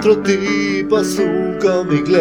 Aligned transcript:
cuatro 0.00 0.22
tipas, 0.22 1.18
un 1.18 1.58
comic 1.60 2.06
y 2.06 2.12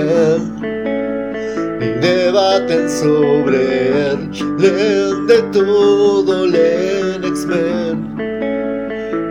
debaten 2.01 2.89
sobre 2.89 4.09
él. 4.09 4.31
Leen 4.57 5.27
de 5.27 5.43
todo, 5.53 6.47
leen 6.47 7.23
X-Men 7.23 8.17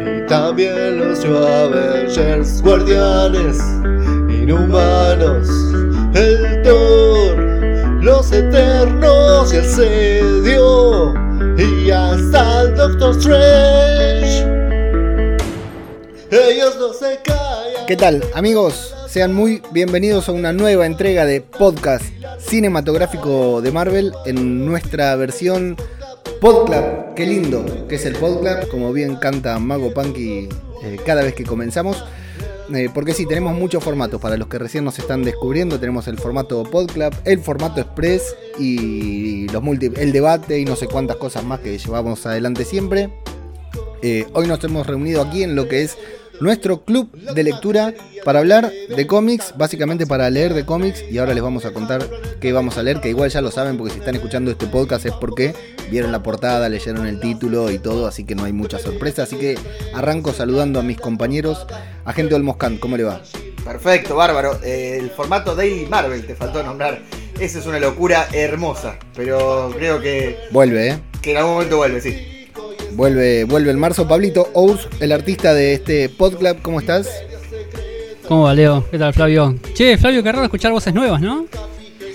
y 0.01 0.25
también 0.29 1.01
los 1.01 1.25
New 1.25 1.37
Avengers, 1.37 2.63
guardianes, 2.63 3.59
inhumanos, 4.29 5.49
el 6.15 6.63
Thor, 6.63 7.37
los 8.01 8.31
eternos 8.31 9.53
y 9.53 9.57
el 9.57 9.65
sedio 9.65 11.15
y 11.59 11.91
hasta 11.91 12.63
el 12.63 12.77
Doctor 12.77 13.11
Strange. 13.17 14.47
Ellos 16.31 16.77
no 16.79 16.93
se. 16.93 17.26
¿Qué 17.87 17.95
tal, 17.95 18.25
amigos? 18.35 18.93
Sean 19.09 19.33
muy 19.33 19.63
bienvenidos 19.71 20.29
a 20.29 20.33
una 20.33 20.53
nueva 20.53 20.87
entrega 20.87 21.25
de 21.25 21.41
podcast 21.41 22.05
cinematográfico 22.41 23.63
de 23.63 23.71
Marvel 23.71 24.13
en 24.25 24.67
nuestra 24.67 25.15
versión 25.15 25.77
Podclub. 26.41 27.15
Qué 27.15 27.27
lindo 27.27 27.87
que 27.87 27.95
es 27.95 28.05
el 28.05 28.17
Podclub, 28.17 28.67
como 28.73 28.93
bien 28.93 29.15
canta 29.15 29.57
Mago 29.61 29.95
Punky 29.95 30.49
eh, 30.83 30.97
cada 31.07 31.23
vez 31.23 31.35
que 31.35 31.45
comenzamos. 31.45 32.05
Eh, 32.75 32.89
porque 32.93 33.15
sí, 33.15 33.25
tenemos 33.25 33.57
muchos 33.57 33.85
formatos 33.85 34.21
para 34.21 34.37
los 34.37 34.49
que 34.49 34.59
recién 34.59 34.85
nos 34.85 34.99
están 34.99 35.23
descubriendo. 35.23 35.79
Tenemos 35.79 36.09
el 36.09 36.19
formato 36.19 36.65
Podclub, 36.65 37.15
el 37.25 37.39
formato 37.39 37.81
Express 37.81 38.35
y 38.59 39.47
los 39.51 39.63
multi 39.63 39.93
el 39.97 40.11
debate 40.11 40.59
y 40.59 40.65
no 40.65 40.75
sé 40.75 40.89
cuántas 40.89 41.19
cosas 41.19 41.45
más 41.45 41.61
que 41.61 41.79
llevamos 41.79 42.27
adelante 42.27 42.65
siempre. 42.65 43.11
Eh, 44.03 44.27
hoy 44.33 44.49
nos 44.49 44.63
hemos 44.65 44.87
reunido 44.87 45.23
aquí 45.23 45.45
en 45.45 45.55
lo 45.55 45.69
que 45.69 45.83
es 45.83 45.97
nuestro 46.41 46.85
club 46.85 47.11
de 47.13 47.43
lectura 47.43 47.95
para 48.25 48.41
hablar 48.41 48.71
de 48.71 49.07
cómics, 49.07 49.55
básicamente 49.57 50.07
para 50.07 50.29
leer 50.31 50.55
de 50.55 50.65
cómics 50.65 51.05
y 51.11 51.19
ahora 51.19 51.35
les 51.35 51.43
vamos 51.43 51.65
a 51.65 51.73
contar 51.73 52.07
qué 52.41 52.53
vamos 52.53 52.79
a 52.79 52.83
leer, 52.83 53.01
que 53.01 53.09
igual 53.09 53.31
ya 53.31 53.41
lo 53.41 53.51
saben 53.51 53.77
porque 53.77 53.93
si 53.93 54.01
están 54.01 54.15
escuchando 54.15 54.51
este 54.51 54.67
podcast 54.67 55.07
es 55.07 55.13
porque 55.13 55.55
vieron 55.91 56.13
la 56.13 56.23
portada, 56.23 56.69
leyeron 56.69 57.07
el 57.07 57.21
título 57.21 57.71
y 57.71 57.79
todo, 57.79 58.07
así 58.07 58.25
que 58.25 58.35
no 58.35 58.45
hay 58.45 58.53
mucha 58.53 58.79
sorpresa, 58.79 59.23
así 59.23 59.37
que 59.37 59.57
arranco 59.95 60.33
saludando 60.33 60.81
a 60.81 60.83
mis 60.83 61.01
compañeros, 61.01 61.67
agente 62.05 62.35
Olmoscan, 62.35 62.79
¿cómo 62.79 62.97
le 62.97 63.05
va? 63.05 63.23
Perfecto, 63.65 64.17
bárbaro, 64.17 64.61
eh, 64.63 64.99
el 65.01 65.11
formato 65.11 65.55
Daily 65.55 65.87
Marvel 65.87 66.27
te 66.27 66.35
faltó 66.35 66.63
nombrar, 66.63 67.01
esa 67.41 67.59
es 67.59 67.67
una 67.67 67.79
locura 67.79 68.29
hermosa, 68.33 68.99
pero 69.15 69.73
creo 69.77 70.01
que... 70.01 70.39
Vuelve, 70.51 70.91
¿eh? 70.91 70.99
Que 71.23 71.33
en 71.33 71.39
algún 71.39 71.55
momento 71.55 71.77
vuelve, 71.77 72.01
sí. 72.01 72.36
Vuelve, 72.97 73.45
vuelve 73.45 73.71
el 73.71 73.77
marzo. 73.77 74.09
Pablito 74.09 74.49
Ous, 74.55 74.89
el 75.01 75.13
artista 75.13 75.53
de 75.53 75.75
este 75.75 76.09
podclub, 76.09 76.63
¿cómo 76.63 76.81
estás? 76.81 77.07
¿Cómo 78.27 78.45
va, 78.45 78.55
Leo? 78.55 78.87
¿Qué 78.91 78.99
tal, 78.99 79.13
Flavio? 79.13 79.55
Che, 79.75 79.99
Flavio, 79.99 80.23
qué 80.23 80.33
raro 80.33 80.45
escuchar 80.45 80.73
voces 80.73 80.95
nuevas, 80.95 81.21
¿no? 81.21 81.45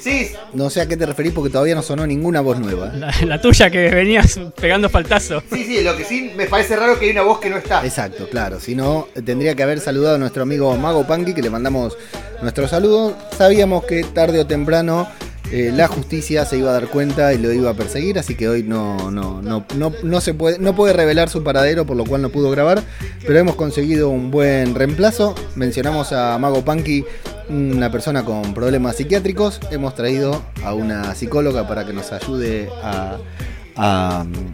Sí. 0.02 0.32
No 0.54 0.72
sé 0.72 0.82
a 0.82 0.88
qué 0.88 0.98
te 0.98 1.06
referís 1.06 1.34
porque 1.34 1.52
todavía 1.52 1.76
no 1.76 1.84
sonó 1.84 2.08
ninguna 2.08 2.42
voz 2.42 2.60
nueva. 2.60 2.92
La, 3.24 3.40
tuya 3.40 3.70
que 3.70 3.92
venías 3.92 4.40
pegando 4.60 4.90
faltazo. 4.90 5.44
Sí, 5.54 5.66
sí, 5.66 5.84
lo 5.84 5.96
que 5.96 6.04
sí 6.04 6.32
me 6.36 6.48
parece 6.48 6.76
raro 6.76 6.98
que 6.98 7.06
hay 7.06 7.12
una 7.12 7.22
voz 7.22 7.40
que 7.40 7.52
no 7.52 7.58
está. 7.58 7.86
Exacto, 7.86 8.28
claro. 8.28 8.60
Si 8.60 8.74
no, 8.74 9.08
tendría 9.24 9.54
que 9.54 9.62
haber 9.62 9.82
saludado 9.82 10.16
a 10.16 10.18
nuestro 10.18 10.42
amigo 10.42 10.76
Mago 10.78 11.06
Punky, 11.06 11.36
que 11.36 11.44
le 11.44 11.52
mandamos 11.52 11.96
nuestro 12.42 12.68
saludo. 12.68 13.16
Sabíamos 13.38 13.86
que 13.86 14.04
tarde 14.04 14.40
o 14.40 14.48
temprano 14.48 15.08
eh, 15.52 15.72
la 15.76 15.88
justicia 15.90 16.46
se 16.46 16.58
iba 16.58 16.70
a 16.70 16.74
dar 16.74 16.88
cuenta 16.88 17.34
y 17.34 17.38
lo 17.38 17.52
iba 17.52 17.70
a 17.70 17.74
perseguir, 17.74 18.18
así 18.18 18.36
que 18.36 18.48
hoy 18.48 18.64
no, 18.64 19.12
no, 19.12 19.42
no, 19.42 19.66
no, 19.76 20.22
se 20.22 20.34
puede, 20.34 20.60
no 20.60 20.76
puede 20.76 20.94
revelar 20.94 21.30
su 21.30 21.44
paradero, 21.44 21.86
por 21.86 21.98
lo 21.98 22.06
cual 22.06 22.22
no 22.22 22.30
pudo 22.30 22.50
grabar, 22.52 22.82
pero 23.28 23.38
hemos 23.38 23.56
conseguido 23.56 24.10
un 24.10 24.32
buen 24.32 24.76
reemplazo. 24.76 25.36
Mencionamos 25.56 26.14
a 26.14 26.38
Mago 26.38 26.64
Punky, 26.64 27.04
una 27.50 27.92
persona 27.92 28.24
con 28.24 28.54
problemas 28.54 28.96
psiquiátricos. 28.96 29.60
Hemos 29.72 29.94
traído 29.94 30.42
a 30.64 30.74
una 30.74 31.14
psicóloga 31.16 31.68
para 31.68 31.86
que 31.86 31.92
nos 31.92 32.14
ayude 32.14 32.70
a, 32.82 33.18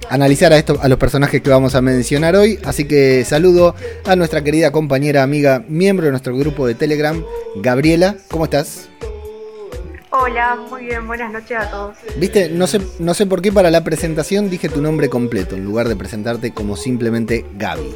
analizar 0.09 0.51
a, 0.53 0.57
esto, 0.57 0.79
a 0.81 0.87
los 0.87 0.97
personajes 0.97 1.41
que 1.41 1.49
vamos 1.51 1.75
a 1.75 1.81
mencionar 1.81 2.35
hoy. 2.35 2.57
Así 2.63 2.85
que 2.85 3.23
saludo 3.23 3.75
a 4.05 4.15
nuestra 4.15 4.43
querida 4.43 4.71
compañera, 4.71 5.21
amiga, 5.21 5.63
miembro 5.67 6.05
de 6.05 6.11
nuestro 6.11 6.35
grupo 6.35 6.65
de 6.65 6.73
Telegram, 6.73 7.23
Gabriela. 7.57 8.15
¿Cómo 8.29 8.45
estás? 8.45 8.89
Hola, 10.19 10.57
muy 10.69 10.85
bien, 10.85 11.05
buenas 11.05 11.31
noches 11.31 11.57
a 11.57 11.69
todos. 11.69 11.97
Viste, 12.17 12.49
no 12.49 12.65
sé, 12.65 12.81
no 12.97 13.13
sé 13.13 13.27
por 13.27 13.39
qué 13.41 13.51
para 13.51 13.69
la 13.69 13.83
presentación 13.83 14.49
dije 14.49 14.67
tu 14.67 14.81
nombre 14.81 15.09
completo, 15.09 15.55
en 15.55 15.63
lugar 15.63 15.87
de 15.87 15.95
presentarte 15.95 16.53
como 16.53 16.75
simplemente 16.75 17.45
Gaby. 17.53 17.95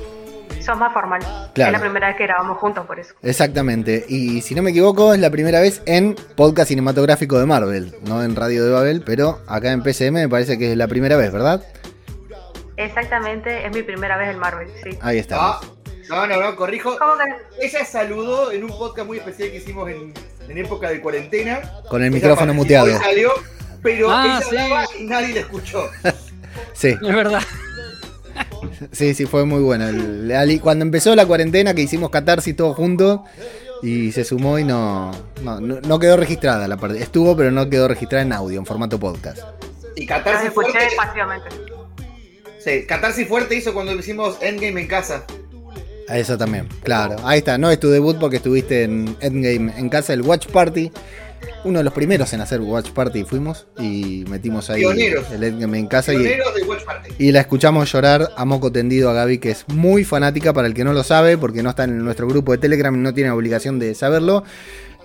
Sos 0.64 0.78
más 0.78 0.94
formal. 0.94 1.22
Es 1.56 1.72
la 1.72 1.80
primera 1.80 2.10
vez 2.10 2.18
que 2.18 2.24
grabamos 2.24 2.60
juntos 2.60 2.86
por 2.86 3.00
eso. 3.00 3.16
Exactamente. 3.24 4.06
Y 4.08 4.42
si 4.42 4.54
no 4.54 4.62
me 4.62 4.70
equivoco, 4.70 5.16
es 5.16 5.20
la 5.20 5.32
primera 5.32 5.60
vez 5.62 5.82
en 5.88 6.16
podcast 6.36 6.68
cinematográfico 6.68 7.40
de 7.40 7.48
Marvel, 7.48 7.96
no 8.08 8.22
en 8.22 8.36
Radio 8.36 8.66
de 8.66 8.72
Babel, 8.72 9.02
pero 9.04 9.40
acá 9.48 9.72
en 9.72 9.82
PCM 9.82 10.14
me 10.14 10.30
parece 10.30 10.60
que 10.60 10.72
es 10.72 10.78
la 10.78 10.88
primera 10.88 11.18
vez, 11.18 11.32
¿verdad? 11.32 11.64
Exactamente, 12.78 13.66
es 13.66 13.74
mi 13.74 13.82
primera 13.82 14.16
vez 14.18 14.30
en 14.30 14.38
Marvel, 14.38 14.70
sí. 14.84 14.92
Ahí 15.02 15.18
está. 15.18 15.38
Ah, 15.40 15.62
no, 16.12 16.28
no, 16.28 16.42
no, 16.42 16.56
corrijo. 16.56 16.98
Ella 17.60 17.86
saludó 17.86 18.52
en 18.52 18.64
un 18.64 18.70
podcast 18.78 19.08
muy 19.08 19.18
especial 19.18 19.50
que 19.50 19.58
hicimos 19.58 19.90
en 19.90 20.14
en 20.52 20.58
época 20.58 20.90
de 20.90 21.02
cuarentena. 21.02 21.62
Con 21.90 22.04
el 22.04 22.12
micrófono 22.12 22.54
muteado. 22.54 22.98
Salió, 23.00 23.32
pero 23.82 24.08
ah, 24.12 24.40
y 25.00 25.04
nadie 25.04 25.34
le 25.34 25.40
escuchó. 25.42 25.90
sí. 26.74 26.90
Es 26.90 27.16
verdad. 27.16 27.42
Sí, 28.92 29.14
sí, 29.14 29.26
fue 29.26 29.46
muy 29.46 29.62
bueno. 29.62 29.88
cuando 30.62 30.84
empezó 30.84 31.16
la 31.16 31.26
cuarentena, 31.26 31.74
que 31.74 31.82
hicimos 31.82 32.10
catarsis 32.10 32.56
todos 32.56 32.76
juntos, 32.76 33.22
y 33.82 34.12
se 34.12 34.24
sumó 34.24 34.60
y 34.60 34.64
no, 34.64 35.12
no, 35.42 36.00
quedó 36.00 36.18
registrada 36.18 36.68
la 36.68 36.78
parte. 36.78 37.02
Estuvo, 37.02 37.36
pero 37.36 37.52
no 37.52 37.70
quedó 37.70 37.88
registrada 37.88 38.24
en 38.24 38.34
audio, 38.34 38.60
en 38.60 38.66
formato 38.66 39.00
podcast. 39.00 39.40
Y 39.96 40.06
catarsis 40.06 40.52
fuerte. 40.52 40.80
Sí, 42.60 42.86
catarsis 42.86 43.28
fuerte 43.28 43.56
hizo 43.56 43.74
cuando 43.74 43.94
hicimos 43.94 44.38
Endgame 44.42 44.82
en 44.82 44.88
casa. 44.88 45.26
Eso 46.14 46.38
también, 46.38 46.68
claro. 46.84 47.16
Ahí 47.24 47.40
está, 47.40 47.58
no 47.58 47.70
es 47.72 47.80
tu 47.80 47.90
debut 47.90 48.18
porque 48.20 48.38
estuviste 48.38 48.84
en 48.84 49.16
Endgame 49.22 49.74
en 49.78 49.90
casa, 49.90 50.14
el 50.14 50.22
Watch 50.22 50.48
Party. 50.48 50.92
Uno 51.64 51.80
de 51.80 51.84
los 51.84 51.94
primeros 51.94 52.34
en 52.34 52.42
hacer 52.42 52.60
Watch 52.62 52.92
Party 52.92 53.24
fuimos 53.24 53.68
y 53.80 54.26
metimos 54.30 54.70
ahí 54.70 54.84
el 54.84 55.44
Endgame 55.44 55.80
en 55.80 55.88
casa 55.88 56.14
y, 56.14 56.28
y, 57.18 57.32
la 57.32 57.42
escuchamos 57.42 57.92
llorar 57.92 58.30
a 58.36 58.46
moco 58.46 58.72
tendido 58.72 59.10
a 59.10 59.14
Gaby, 59.14 59.40
que 59.40 59.52
es 59.52 59.68
muy 59.68 60.04
fanática 60.04 60.54
para 60.54 60.68
el 60.68 60.74
que 60.74 60.84
no 60.84 60.94
lo 60.94 61.04
sabe, 61.04 61.38
porque 61.38 61.64
no 61.64 61.72
está 61.72 61.86
en 61.86 62.04
nuestro 62.04 62.28
grupo 62.28 62.52
de 62.52 62.58
Telegram 62.58 62.94
y 62.96 63.00
no 63.00 63.14
tiene 63.14 63.32
obligación 63.32 63.80
de 63.80 63.96
saberlo. 63.96 64.44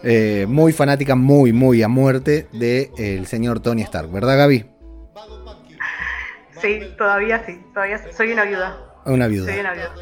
Eh, 0.02 0.46
muy 0.48 0.72
fanática, 0.72 1.14
muy, 1.14 1.52
muy 1.52 1.82
a 1.82 1.88
muerte 1.88 2.48
del 2.52 2.90
el 2.98 3.26
señor 3.26 3.60
Tony 3.60 3.82
Stark, 3.82 4.10
¿verdad 4.10 4.36
Gaby? 4.36 4.66
Sí, 6.60 6.80
todavía 6.96 7.42
sí, 7.44 7.60
todavía 7.72 8.00
soy 8.12 8.32
una 8.32 8.44
viuda. 8.44 8.76
Una 9.04 9.28
viuda. 9.28 9.52
Soy 9.52 9.60
una 9.60 9.72
viuda. 9.72 9.94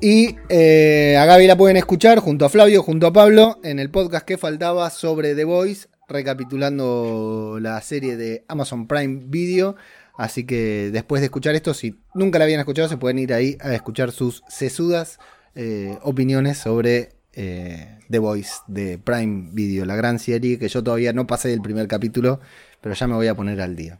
Y 0.00 0.36
eh, 0.50 1.16
a 1.18 1.24
Gaby 1.24 1.46
la 1.46 1.56
pueden 1.56 1.78
escuchar 1.78 2.18
junto 2.18 2.44
a 2.44 2.50
Flavio, 2.50 2.82
junto 2.82 3.06
a 3.06 3.12
Pablo, 3.12 3.58
en 3.64 3.78
el 3.78 3.90
podcast 3.90 4.26
que 4.26 4.36
faltaba 4.36 4.90
sobre 4.90 5.34
The 5.34 5.44
Voice, 5.44 5.88
recapitulando 6.06 7.58
la 7.60 7.80
serie 7.80 8.16
de 8.16 8.44
Amazon 8.48 8.86
Prime 8.86 9.22
Video. 9.26 9.76
Así 10.18 10.44
que 10.44 10.90
después 10.92 11.20
de 11.20 11.26
escuchar 11.26 11.54
esto, 11.54 11.72
si 11.72 11.98
nunca 12.14 12.38
la 12.38 12.44
habían 12.44 12.60
escuchado, 12.60 12.88
se 12.88 12.98
pueden 12.98 13.18
ir 13.18 13.32
ahí 13.32 13.56
a 13.60 13.74
escuchar 13.74 14.12
sus 14.12 14.42
sesudas 14.48 15.18
eh, 15.54 15.96
opiniones 16.02 16.58
sobre 16.58 17.10
eh, 17.32 17.98
The 18.10 18.18
Voice 18.18 18.52
de 18.66 18.98
Prime 18.98 19.48
Video, 19.52 19.86
la 19.86 19.96
gran 19.96 20.18
serie 20.18 20.58
que 20.58 20.68
yo 20.68 20.84
todavía 20.84 21.14
no 21.14 21.26
pasé 21.26 21.48
del 21.48 21.62
primer 21.62 21.88
capítulo, 21.88 22.40
pero 22.82 22.94
ya 22.94 23.06
me 23.06 23.14
voy 23.14 23.28
a 23.28 23.34
poner 23.34 23.62
al 23.62 23.74
día. 23.74 23.98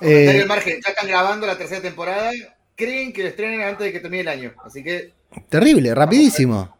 el 0.00 0.46
margen, 0.48 0.80
ya 0.84 0.90
están 0.90 1.06
grabando 1.06 1.46
la 1.46 1.56
tercera 1.56 1.80
temporada 1.80 2.32
creen 2.82 3.12
que 3.12 3.22
lo 3.22 3.28
estrenen 3.28 3.62
antes 3.62 3.86
de 3.86 3.92
que 3.92 4.00
termine 4.00 4.22
el 4.22 4.28
año. 4.28 4.52
Así 4.64 4.82
que. 4.82 5.12
Terrible, 5.48 5.94
rapidísimo. 5.94 6.76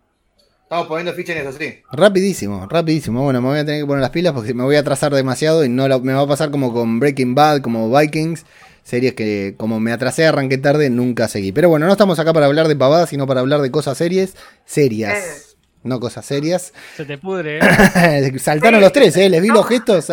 Estamos 0.62 0.86
poniendo 0.86 1.12
ficha 1.12 1.32
en 1.32 1.46
eso, 1.46 1.52
sí. 1.58 1.80
Rapidísimo, 1.92 2.66
rapidísimo. 2.66 3.22
Bueno, 3.22 3.42
me 3.42 3.48
voy 3.48 3.58
a 3.58 3.64
tener 3.64 3.82
que 3.82 3.86
poner 3.86 4.00
las 4.00 4.10
pilas 4.10 4.32
porque 4.32 4.54
me 4.54 4.62
voy 4.62 4.76
a 4.76 4.80
atrasar 4.80 5.12
demasiado 5.12 5.64
y 5.64 5.68
no 5.68 5.86
me 6.00 6.14
va 6.14 6.22
a 6.22 6.26
pasar 6.26 6.50
como 6.50 6.72
con 6.72 6.98
Breaking 6.98 7.34
Bad, 7.34 7.60
como 7.60 7.94
Vikings. 7.94 8.46
Series 8.82 9.12
que 9.14 9.54
como 9.58 9.78
me 9.80 9.92
atrasé, 9.92 10.26
arranqué 10.26 10.58
tarde, 10.58 10.90
nunca 10.90 11.28
seguí. 11.28 11.52
Pero 11.52 11.68
bueno, 11.68 11.86
no 11.86 11.92
estamos 11.92 12.18
acá 12.18 12.32
para 12.32 12.46
hablar 12.46 12.68
de 12.68 12.74
pavadas, 12.74 13.10
sino 13.10 13.26
para 13.26 13.40
hablar 13.40 13.60
de 13.60 13.70
cosas 13.70 13.98
serias. 13.98 14.34
Serias. 14.64 15.14
Eh. 15.14 15.52
No 15.84 16.00
cosas 16.00 16.24
serias. 16.24 16.72
Se 16.96 17.04
te 17.04 17.18
pudre, 17.18 17.58
¿eh? 17.58 18.38
Saltaron 18.38 18.80
los 18.80 18.92
tres, 18.92 19.16
¿eh? 19.16 19.28
Les 19.28 19.42
vi 19.42 19.48
los 19.48 19.66
gestos. 19.66 20.10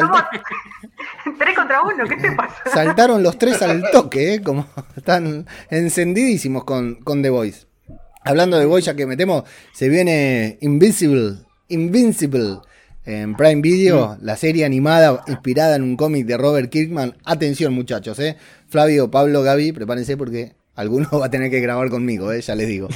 Tres 1.38 1.56
contra 1.56 1.81
uno, 1.81 2.06
¿qué 2.08 2.16
te 2.16 2.31
pasa? 2.31 2.56
Saltaron 2.74 3.22
los 3.24 3.38
tres 3.38 3.62
al 3.62 3.84
toque, 3.92 4.36
¿eh? 4.36 4.42
Como 4.42 4.66
están 4.96 5.46
encendidísimos 5.70 6.64
con, 6.64 6.96
con 6.96 7.22
The 7.22 7.30
Voice. 7.30 7.68
Hablando 8.24 8.58
de 8.58 8.66
Voice, 8.66 8.88
ya 8.88 8.96
que 8.96 9.06
metemos, 9.06 9.44
se 9.74 9.90
viene 9.90 10.58
Invincible. 10.62 11.38
Invincible. 11.68 12.60
En 13.06 13.36
Prime 13.36 13.62
Video, 13.62 14.18
mm. 14.20 14.26
la 14.26 14.38
serie 14.38 14.66
animada 14.66 15.24
inspirada 15.28 15.76
en 15.76 15.84
un 15.84 15.96
cómic 15.98 16.26
de 16.26 16.38
Robert 16.38 16.70
Kirkman. 16.70 17.16
Atención, 17.26 17.74
muchachos, 17.74 18.20
¿eh? 18.20 18.38
Flavio, 18.68 19.10
Pablo, 19.10 19.42
Gaby, 19.42 19.72
prepárense 19.72 20.16
porque 20.16 20.54
Alguno 20.80 21.10
va 21.20 21.26
a 21.26 21.30
tener 21.30 21.52
que 21.52 21.60
grabar 21.60 21.90
conmigo, 21.90 22.31
eh, 22.31 22.40
ya 22.40 22.56
les 22.56 22.70
digo. 22.70 22.88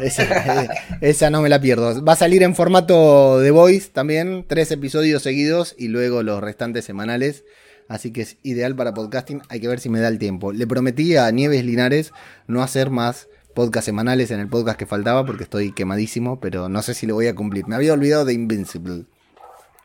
esa, 1.00 1.30
no 1.30 1.42
me 1.42 1.48
la 1.48 1.60
pierdo. 1.60 2.04
Va 2.04 2.14
a 2.14 2.16
salir 2.16 2.42
en 2.42 2.56
formato 2.56 3.38
de 3.38 3.52
voice 3.52 3.88
también, 3.92 4.44
tres 4.48 4.72
episodios 4.72 5.22
seguidos 5.22 5.76
y 5.78 5.86
luego 5.86 6.24
los 6.24 6.42
restantes 6.42 6.84
semanales. 6.84 7.44
Así 7.90 8.12
que 8.12 8.22
es 8.22 8.36
ideal 8.44 8.76
para 8.76 8.94
podcasting. 8.94 9.42
Hay 9.48 9.58
que 9.58 9.66
ver 9.66 9.80
si 9.80 9.88
me 9.88 9.98
da 9.98 10.06
el 10.06 10.20
tiempo. 10.20 10.52
Le 10.52 10.64
prometí 10.64 11.16
a 11.16 11.28
Nieves 11.32 11.64
Linares 11.64 12.12
no 12.46 12.62
hacer 12.62 12.88
más 12.88 13.26
podcast 13.52 13.84
semanales 13.84 14.30
en 14.30 14.38
el 14.38 14.46
podcast 14.46 14.78
que 14.78 14.86
faltaba 14.86 15.26
porque 15.26 15.42
estoy 15.42 15.72
quemadísimo, 15.72 16.38
pero 16.38 16.68
no 16.68 16.82
sé 16.82 16.94
si 16.94 17.08
lo 17.08 17.14
voy 17.14 17.26
a 17.26 17.34
cumplir. 17.34 17.66
Me 17.66 17.74
había 17.74 17.92
olvidado 17.92 18.24
de 18.24 18.32
Invincible. 18.32 19.06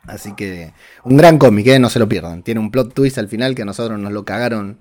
Así 0.03 0.35
que 0.35 0.71
un 1.03 1.17
gran 1.17 1.39
cómic, 1.39 1.65
¿eh? 1.65 1.79
no 1.79 1.89
se 1.89 1.97
lo 1.97 2.07
pierdan. 2.07 2.43
Tiene 2.43 2.59
un 2.59 2.69
plot 2.69 2.93
twist 2.93 3.17
al 3.17 3.27
final 3.27 3.55
que 3.55 3.63
a 3.63 3.65
nosotros 3.65 3.97
nos 3.97 4.13
lo 4.13 4.23
cagaron 4.23 4.77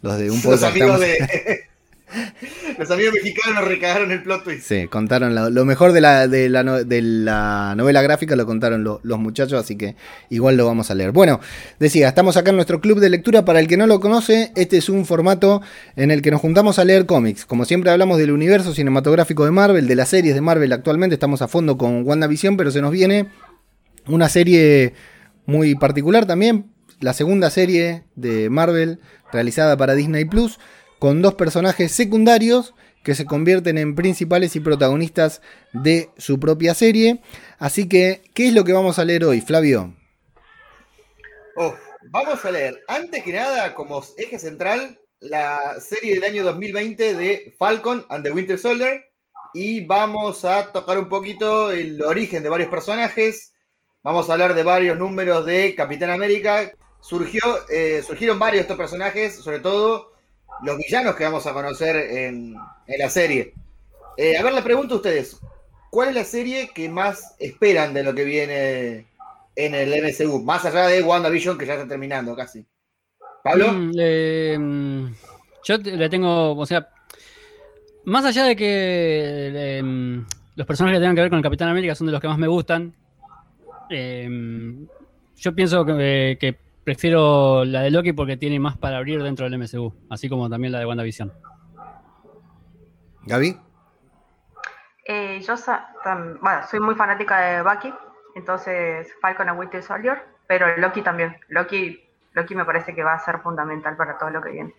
los 0.00 0.16
de 0.16 0.30
un 0.30 0.40
podcast. 0.40 0.74
Los 0.74 0.94
amigos 0.94 1.00
mexicanos 3.12 3.64
recagaron 3.64 4.10
el 4.12 4.22
plot 4.22 4.44
twist. 4.44 4.66
Sí, 4.66 4.86
contaron 4.88 5.34
lo, 5.34 5.64
mejor 5.64 5.92
de 5.92 6.00
la, 6.00 6.28
de, 6.28 6.48
la, 6.48 7.74
novela 7.76 8.02
gráfica, 8.02 8.36
lo 8.36 8.46
contaron 8.46 8.84
los 8.84 9.18
muchachos, 9.18 9.60
así 9.62 9.76
que 9.76 9.96
igual 10.30 10.56
lo 10.56 10.66
vamos 10.66 10.90
a 10.90 10.94
leer. 10.94 11.12
Bueno, 11.12 11.40
decía, 11.78 12.08
estamos 12.08 12.36
acá 12.36 12.50
en 12.50 12.56
nuestro 12.56 12.80
club 12.80 13.00
de 13.00 13.10
lectura. 13.10 13.44
Para 13.44 13.60
el 13.60 13.68
que 13.68 13.76
no 13.76 13.86
lo 13.86 14.00
conoce, 14.00 14.52
este 14.56 14.76
es 14.76 14.88
un 14.88 15.06
formato 15.06 15.62
en 15.96 16.10
el 16.10 16.22
que 16.22 16.30
nos 16.30 16.40
juntamos 16.40 16.78
a 16.78 16.84
leer 16.84 17.06
cómics. 17.06 17.44
Como 17.46 17.64
siempre 17.64 17.90
hablamos 17.90 18.18
del 18.18 18.30
universo 18.30 18.74
cinematográfico 18.74 19.44
de 19.44 19.50
Marvel, 19.50 19.88
de 19.88 19.96
las 19.96 20.08
series 20.08 20.34
de 20.34 20.40
Marvel 20.40 20.72
actualmente. 20.72 21.14
Estamos 21.14 21.42
a 21.42 21.48
fondo 21.48 21.76
con 21.78 22.06
WandaVision, 22.06 22.56
pero 22.56 22.70
se 22.70 22.80
nos 22.80 22.92
viene 22.92 23.28
una 24.06 24.28
serie 24.28 24.94
muy 25.46 25.74
particular 25.74 26.26
también. 26.26 26.66
La 27.00 27.14
segunda 27.14 27.50
serie 27.50 28.04
de 28.14 28.48
Marvel 28.48 29.00
realizada 29.32 29.76
para 29.76 29.94
Disney 29.94 30.24
Plus 30.24 30.58
con 31.02 31.20
dos 31.20 31.34
personajes 31.34 31.90
secundarios 31.90 32.74
que 33.02 33.16
se 33.16 33.26
convierten 33.26 33.76
en 33.76 33.96
principales 33.96 34.54
y 34.54 34.60
protagonistas 34.60 35.42
de 35.72 36.10
su 36.16 36.38
propia 36.38 36.74
serie. 36.74 37.20
Así 37.58 37.88
que, 37.88 38.22
¿qué 38.34 38.46
es 38.46 38.54
lo 38.54 38.62
que 38.62 38.72
vamos 38.72 39.00
a 39.00 39.04
leer 39.04 39.24
hoy, 39.24 39.40
Flavio? 39.40 39.96
vamos 42.12 42.44
a 42.44 42.50
leer, 42.52 42.84
antes 42.86 43.24
que 43.24 43.32
nada, 43.32 43.74
como 43.74 44.00
eje 44.16 44.38
central, 44.38 45.00
la 45.18 45.74
serie 45.80 46.14
del 46.14 46.22
año 46.22 46.44
2020 46.44 47.14
de 47.14 47.52
Falcon 47.58 48.06
and 48.08 48.22
the 48.22 48.30
Winter 48.30 48.56
Soldier. 48.56 49.04
Y 49.54 49.84
vamos 49.84 50.44
a 50.44 50.70
tocar 50.70 51.00
un 51.00 51.08
poquito 51.08 51.72
el 51.72 52.00
origen 52.00 52.44
de 52.44 52.48
varios 52.48 52.70
personajes. 52.70 53.54
Vamos 54.04 54.30
a 54.30 54.34
hablar 54.34 54.54
de 54.54 54.62
varios 54.62 54.96
números 54.96 55.46
de 55.46 55.74
Capitán 55.74 56.10
América. 56.10 56.70
Surgió, 57.00 57.40
eh, 57.70 58.04
surgieron 58.06 58.38
varios 58.38 58.58
de 58.58 58.62
estos 58.62 58.78
personajes, 58.78 59.34
sobre 59.34 59.58
todo 59.58 60.11
los 60.62 60.76
villanos 60.76 61.16
que 61.16 61.24
vamos 61.24 61.46
a 61.46 61.52
conocer 61.52 61.96
en, 61.96 62.54
la 62.54 63.10
serie. 63.10 63.54
Eh, 64.16 64.36
a 64.36 64.42
ver, 64.42 64.52
le 64.52 64.62
pregunto 64.62 64.94
a 64.94 64.96
ustedes, 64.98 65.38
¿cuál 65.90 66.10
es 66.10 66.14
la 66.14 66.24
serie 66.24 66.70
que 66.74 66.88
más 66.88 67.34
esperan 67.38 67.94
de 67.94 68.04
lo 68.04 68.14
que 68.14 68.24
viene 68.24 69.06
en 69.56 69.74
el 69.74 69.90
MCU? 70.02 70.42
Más 70.42 70.64
allá 70.64 70.86
de 70.86 71.02
WandaVision, 71.02 71.58
que 71.58 71.66
ya 71.66 71.74
está 71.74 71.88
terminando 71.88 72.36
casi. 72.36 72.64
¿Pablo? 73.42 73.72
Mm, 73.72 73.90
mm, 74.58 75.14
yo 75.64 75.78
le 75.78 76.08
tengo, 76.08 76.56
o 76.56 76.66
sea, 76.66 76.88
más 78.04 78.24
allá 78.24 78.44
de 78.44 78.54
que 78.54 79.78
em, 79.78 80.24
los 80.54 80.66
personajes 80.66 80.96
que 80.96 81.00
tengan 81.00 81.16
que 81.16 81.22
ver 81.22 81.30
con 81.30 81.38
el 81.38 81.44
Capitán 81.44 81.68
América 81.68 81.94
son 81.94 82.06
de 82.06 82.12
los 82.12 82.20
que 82.20 82.28
más 82.28 82.38
me 82.38 82.46
gustan, 82.46 82.94
em, 83.90 84.86
yo 85.36 85.54
pienso 85.54 85.84
que 85.84 86.56
prefiero 86.84 87.64
la 87.64 87.82
de 87.82 87.90
Loki 87.90 88.12
porque 88.12 88.36
tiene 88.36 88.58
más 88.58 88.76
para 88.76 88.98
abrir 88.98 89.22
dentro 89.22 89.48
del 89.48 89.58
MCU, 89.58 89.94
así 90.10 90.28
como 90.28 90.48
también 90.48 90.72
la 90.72 90.78
de 90.78 90.86
WandaVision. 90.86 91.32
Gaby. 93.24 93.56
Eh, 95.06 95.40
yo 95.46 95.54
bueno, 96.40 96.60
soy 96.70 96.80
muy 96.80 96.94
fanática 96.94 97.40
de 97.40 97.62
Bucky, 97.62 97.92
entonces 98.34 99.08
Falcon 99.20 99.48
and 99.48 99.58
Winter 99.58 99.82
Soldier, 99.82 100.22
pero 100.46 100.76
Loki 100.76 101.02
también. 101.02 101.36
Loki, 101.48 102.00
Loki 102.32 102.54
me 102.54 102.64
parece 102.64 102.94
que 102.94 103.02
va 103.02 103.14
a 103.14 103.24
ser 103.24 103.40
fundamental 103.40 103.96
para 103.96 104.18
todo 104.18 104.30
lo 104.30 104.42
que 104.42 104.50
viene. 104.50 104.74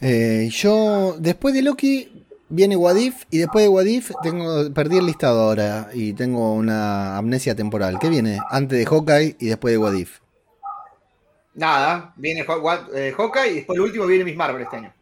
Eh, 0.00 0.48
yo, 0.50 1.16
después 1.18 1.54
de 1.54 1.62
Loki, 1.62 2.26
viene 2.48 2.76
Wadif 2.76 3.24
y 3.30 3.38
después 3.38 3.64
de 3.64 3.68
Wadif 3.68 4.12
tengo, 4.22 4.72
perdí 4.72 4.98
el 4.98 5.06
listado 5.06 5.42
ahora 5.42 5.88
y 5.92 6.14
tengo 6.14 6.54
una 6.54 7.16
amnesia 7.16 7.54
temporal. 7.54 7.98
¿Qué 8.00 8.08
viene? 8.08 8.38
Antes 8.50 8.78
de 8.78 8.86
Hawkeye 8.86 9.36
y 9.38 9.48
después 9.48 9.72
de 9.72 9.78
Wadif. 9.78 10.20
Nada, 11.54 12.12
viene 12.16 12.44
eh, 12.94 13.14
Hawkeye 13.16 13.50
y 13.50 13.54
después 13.56 13.76
el 13.76 13.80
último 13.82 14.06
viene 14.06 14.24
Miss 14.24 14.36
Marvel 14.36 14.62
este 14.62 14.76
año. 14.76 14.92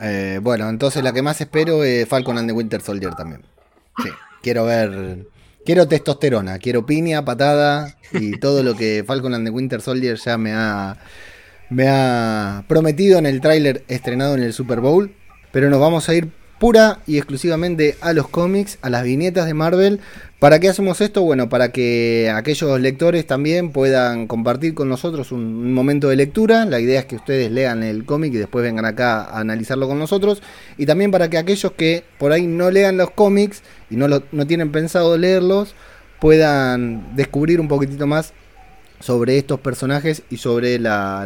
Eh, 0.00 0.38
bueno, 0.42 0.68
entonces 0.68 1.02
la 1.02 1.12
que 1.12 1.22
más 1.22 1.40
espero 1.40 1.82
es 1.84 2.08
Falcon 2.08 2.38
and 2.38 2.48
the 2.48 2.52
Winter 2.52 2.80
Soldier 2.80 3.14
también. 3.14 3.42
Sí, 4.02 4.10
quiero 4.42 4.64
ver. 4.64 5.26
Quiero 5.64 5.86
testosterona, 5.86 6.58
quiero 6.58 6.86
piña, 6.86 7.24
patada 7.24 7.94
y 8.12 8.38
todo 8.38 8.62
lo 8.62 8.74
que 8.74 9.04
Falcon 9.06 9.34
and 9.34 9.46
the 9.46 9.50
Winter 9.50 9.82
Soldier 9.82 10.16
ya 10.16 10.38
me 10.38 10.52
ha, 10.54 10.96
me 11.68 11.88
ha 11.88 12.64
prometido 12.66 13.18
en 13.18 13.26
el 13.26 13.40
tráiler 13.40 13.84
estrenado 13.88 14.34
en 14.34 14.44
el 14.44 14.52
Super 14.52 14.80
Bowl. 14.80 15.14
Pero 15.52 15.68
nos 15.68 15.80
vamos 15.80 16.08
a 16.08 16.14
ir 16.14 16.30
pura 16.58 16.98
y 17.06 17.16
exclusivamente 17.16 17.96
a 18.00 18.12
los 18.12 18.28
cómics, 18.28 18.78
a 18.82 18.90
las 18.90 19.04
viñetas 19.04 19.46
de 19.46 19.54
Marvel. 19.54 20.00
¿Para 20.38 20.60
qué 20.60 20.68
hacemos 20.68 21.00
esto? 21.00 21.22
Bueno, 21.22 21.48
para 21.48 21.72
que 21.72 22.32
aquellos 22.34 22.80
lectores 22.80 23.26
también 23.26 23.72
puedan 23.72 24.26
compartir 24.26 24.74
con 24.74 24.88
nosotros 24.88 25.32
un, 25.32 25.72
momento 25.72 26.08
de 26.08 26.16
lectura. 26.16 26.64
La 26.64 26.80
idea 26.80 27.00
es 27.00 27.06
que 27.06 27.16
ustedes 27.16 27.50
lean 27.50 27.82
el 27.82 28.04
cómic 28.04 28.34
y 28.34 28.38
después 28.38 28.62
vengan 28.62 28.84
acá 28.84 29.22
a 29.22 29.40
analizarlo 29.40 29.88
con 29.88 29.98
nosotros. 29.98 30.42
Y 30.76 30.86
también 30.86 31.10
para 31.10 31.28
que 31.28 31.38
aquellos 31.38 31.72
que 31.72 32.04
por 32.18 32.32
ahí 32.32 32.46
no 32.46 32.70
lean 32.70 32.96
los 32.96 33.10
cómics 33.10 33.62
y 33.90 33.96
no, 33.96 34.06
no 34.08 34.46
tienen 34.46 34.70
pensado 34.70 35.16
leerlos, 35.18 35.74
puedan 36.20 37.16
descubrir 37.16 37.60
un 37.60 37.68
poquitito 37.68 38.06
más 38.06 38.32
sobre 39.00 39.38
estos 39.38 39.60
personajes 39.60 40.22
y 40.30 40.38
sobre 40.38 40.78
la 40.78 41.24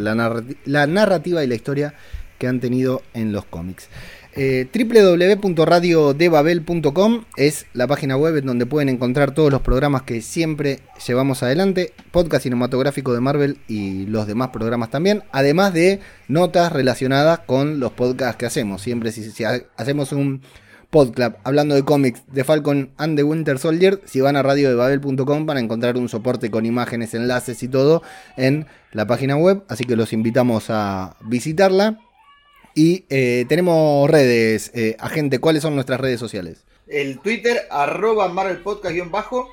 narrativa 0.87 1.45
y 1.45 1.47
la 1.47 1.55
historia 1.55 1.95
que 2.43 2.49
han 2.49 2.59
tenido 2.59 3.03
en 3.15 3.31
los 3.31 3.45
cómics. 3.45 3.89
Eh, 4.35 4.67
www.radiodebabel.com 4.73 7.25
es 7.37 7.67
la 7.75 7.87
página 7.87 8.17
web 8.17 8.39
en 8.39 8.47
donde 8.47 8.65
pueden 8.65 8.89
encontrar 8.89 9.35
todos 9.35 9.53
los 9.53 9.61
programas 9.61 10.01
que 10.03 10.23
siempre 10.23 10.79
llevamos 11.07 11.43
adelante, 11.43 11.93
podcast 12.13 12.45
cinematográfico 12.45 13.13
de 13.13 13.21
Marvel 13.21 13.59
y 13.69 14.07
los 14.07 14.27
demás 14.27 14.49
programas 14.49 14.89
también, 14.89 15.23
además 15.33 15.75
de 15.75 16.01
notas 16.29 16.73
relacionadas 16.73 17.41
con 17.41 17.79
los 17.79 17.93
podcasts 17.93 18.39
que 18.39 18.47
hacemos. 18.47 18.81
Siempre 18.81 19.13
si, 19.13 19.45
hacemos 19.77 20.13
un 20.13 20.41
podcast 20.89 21.37
hablando 21.45 21.75
de 21.75 21.83
cómics 21.83 22.23
de 22.33 22.43
Falcon 22.43 22.91
and 22.97 23.19
the 23.19 23.25
Winter 23.25 23.59
Soldier, 23.59 24.01
si 24.07 24.23
van 24.23 24.37
a 24.37 24.43
radiodebabel.com 24.43 25.45
van 25.45 25.59
a 25.59 25.61
encontrar 25.61 25.99
un 25.99 26.09
soporte 26.09 26.51
con 26.51 26.65
imágenes, 26.65 27.13
enlaces 27.13 27.63
y 27.63 27.69
todo 27.69 28.03
en 28.39 28.65
la 28.93 29.07
página 29.07 29.37
web, 29.37 29.63
así 29.69 29.85
que 29.85 29.95
los 29.95 30.15
invitamos 30.15 30.71
a 30.71 31.17
visitarla. 31.21 31.99
Y 32.75 33.05
eh, 33.11 33.45
tenemos 33.49 34.09
redes, 34.11 34.71
eh, 34.75 34.97
agente, 34.99 35.39
¿cuáles 35.39 35.63
son 35.63 35.75
nuestras 35.75 36.01
redes 36.01 36.19
sociales? 36.19 36.65
El 36.87 37.19
Twitter, 37.21 37.63
arroba 37.71 38.29
bajo 38.29 39.49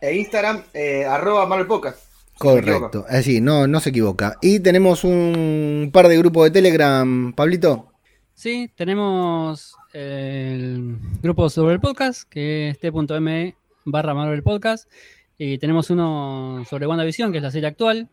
e 0.00 0.16
Instagram, 0.16 0.62
eh, 0.72 1.04
arroba 1.04 1.66
Podcast. 1.66 1.98
Correcto, 2.38 3.04
así, 3.08 3.40
no, 3.40 3.66
no 3.66 3.80
se 3.80 3.90
equivoca. 3.90 4.38
Y 4.40 4.60
tenemos 4.60 5.04
un 5.04 5.90
par 5.92 6.08
de 6.08 6.16
grupos 6.16 6.44
de 6.44 6.50
Telegram, 6.50 7.32
Pablito. 7.34 7.92
Sí, 8.34 8.70
tenemos 8.74 9.76
el 9.92 10.96
grupo 11.20 11.50
sobre 11.50 11.74
el 11.74 11.80
podcast, 11.80 12.26
que 12.28 12.70
es 12.70 12.78
t.me 12.78 13.54
barra 13.84 14.14
Marvel 14.14 14.42
Podcast. 14.42 14.90
Y 15.36 15.58
tenemos 15.58 15.90
uno 15.90 16.64
sobre 16.68 16.86
WandaVision, 16.86 17.32
que 17.32 17.38
es 17.38 17.42
la 17.42 17.50
serie 17.50 17.68
actual, 17.68 18.08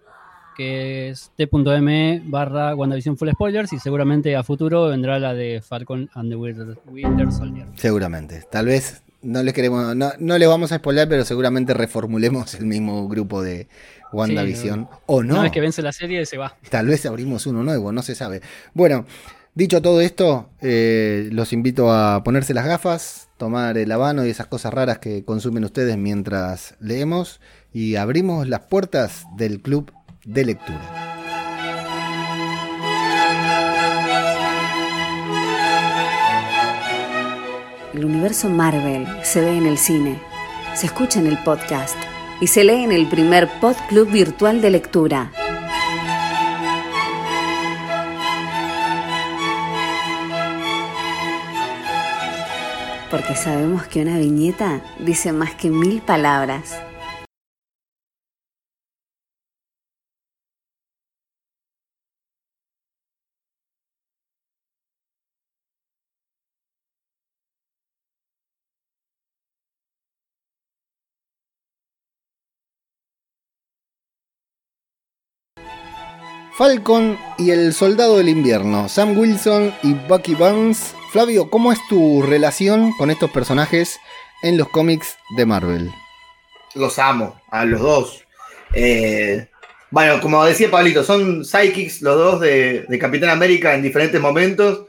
que 0.58 1.10
es 1.10 1.32
t.me 1.38 2.22
barra 2.26 2.76
WandaVision 2.76 3.16
Full 3.16 3.30
Spoilers 3.32 3.72
y 3.74 3.80
seguramente 3.80 4.36
a 4.36 4.44
futuro 4.44 4.88
vendrá 4.88 5.20
la 5.20 5.36
de 5.36 5.62
Falcon 5.62 6.10
and 6.16 6.32
the 6.32 6.36
Winter 6.36 7.32
Soldier. 7.32 7.68
Seguramente. 7.76 8.44
Tal 8.52 8.66
vez 8.66 9.04
no 9.22 9.44
les 9.44 9.54
queremos, 9.54 9.96
no, 9.96 10.12
no 10.18 10.38
les 10.38 10.48
vamos 10.48 10.72
a 10.72 10.78
spoiler, 10.78 11.08
pero 11.08 11.26
seguramente 11.26 11.74
reformulemos 11.74 12.56
el 12.56 12.66
mismo 12.66 13.08
grupo 13.08 13.42
de 13.42 13.68
WandaVision. 14.12 14.88
o 15.06 15.24
no. 15.24 15.34
Una 15.36 15.44
vez 15.44 15.52
que 15.52 15.62
vence 15.62 15.82
la 15.82 15.92
serie 15.92 16.26
se 16.26 16.38
va. 16.38 16.56
Tal 16.70 16.88
vez 16.88 17.06
abrimos 17.06 17.46
uno 17.46 17.64
nuevo, 17.64 17.92
no 17.92 18.02
se 18.02 18.16
sabe. 18.16 18.42
Bueno, 18.74 19.06
dicho 19.54 19.82
todo 19.82 20.02
esto, 20.02 20.50
eh, 20.62 21.30
los 21.32 21.54
invito 21.54 21.92
a 21.92 22.24
ponerse 22.24 22.54
las 22.54 22.66
gafas, 22.66 23.30
tomar 23.38 23.78
el 23.78 23.92
habano 23.92 24.26
y 24.26 24.30
esas 24.30 24.48
cosas 24.48 24.74
raras 24.74 25.00
que 25.00 25.24
consumen 25.24 25.64
ustedes 25.64 25.98
mientras 25.98 26.76
leemos 26.80 27.40
y 27.74 27.96
abrimos 27.96 28.48
las 28.48 28.62
puertas 28.62 29.26
del 29.36 29.62
club 29.62 29.92
de 30.28 30.46
lectura. 30.46 30.82
El 37.94 38.06
universo 38.06 38.50
Marvel 38.50 39.08
se 39.24 39.42
ve 39.42 39.58
en 39.58 39.66
el 39.66 39.78
cine, 39.78 40.20
se 40.76 40.88
escucha 40.88 41.20
en 41.20 41.28
el 41.28 41.38
podcast 41.40 41.98
y 42.42 42.48
se 42.48 42.64
lee 42.64 42.84
en 42.84 42.92
el 42.92 43.08
primer 43.08 43.48
Pod 43.60 43.78
Club 43.88 44.12
virtual 44.12 44.62
de 44.62 44.70
lectura. 44.70 45.32
porque 53.10 53.36
sabemos 53.36 53.88
que 53.88 54.02
una 54.02 54.18
viñeta 54.18 54.82
dice 55.00 55.32
más 55.32 55.56
que 55.56 55.70
mil 55.70 56.02
palabras. 56.02 56.78
Falcon 76.58 77.20
y 77.38 77.52
el 77.52 77.72
Soldado 77.72 78.18
del 78.18 78.30
Invierno, 78.30 78.90
Sam 78.90 79.16
Wilson 79.16 79.72
y 79.84 79.94
Bucky 79.94 80.34
Barnes. 80.34 80.96
Flavio, 81.12 81.52
¿cómo 81.52 81.72
es 81.72 81.78
tu 81.88 82.24
relación 82.24 82.94
con 82.98 83.12
estos 83.12 83.30
personajes 83.30 84.00
en 84.42 84.58
los 84.58 84.68
cómics 84.70 85.18
de 85.38 85.46
Marvel? 85.46 85.92
Los 86.74 86.98
amo, 86.98 87.40
a 87.52 87.64
los 87.64 87.80
dos. 87.80 88.24
Eh, 88.74 89.48
bueno, 89.92 90.20
como 90.20 90.44
decía 90.44 90.72
Pablito, 90.72 91.04
son 91.04 91.46
psychics 91.46 92.02
los 92.02 92.16
dos 92.16 92.42
de, 92.42 92.88
Capitán 93.00 93.30
América 93.30 93.76
en 93.76 93.84
diferentes 93.84 94.20
momentos. 94.20 94.88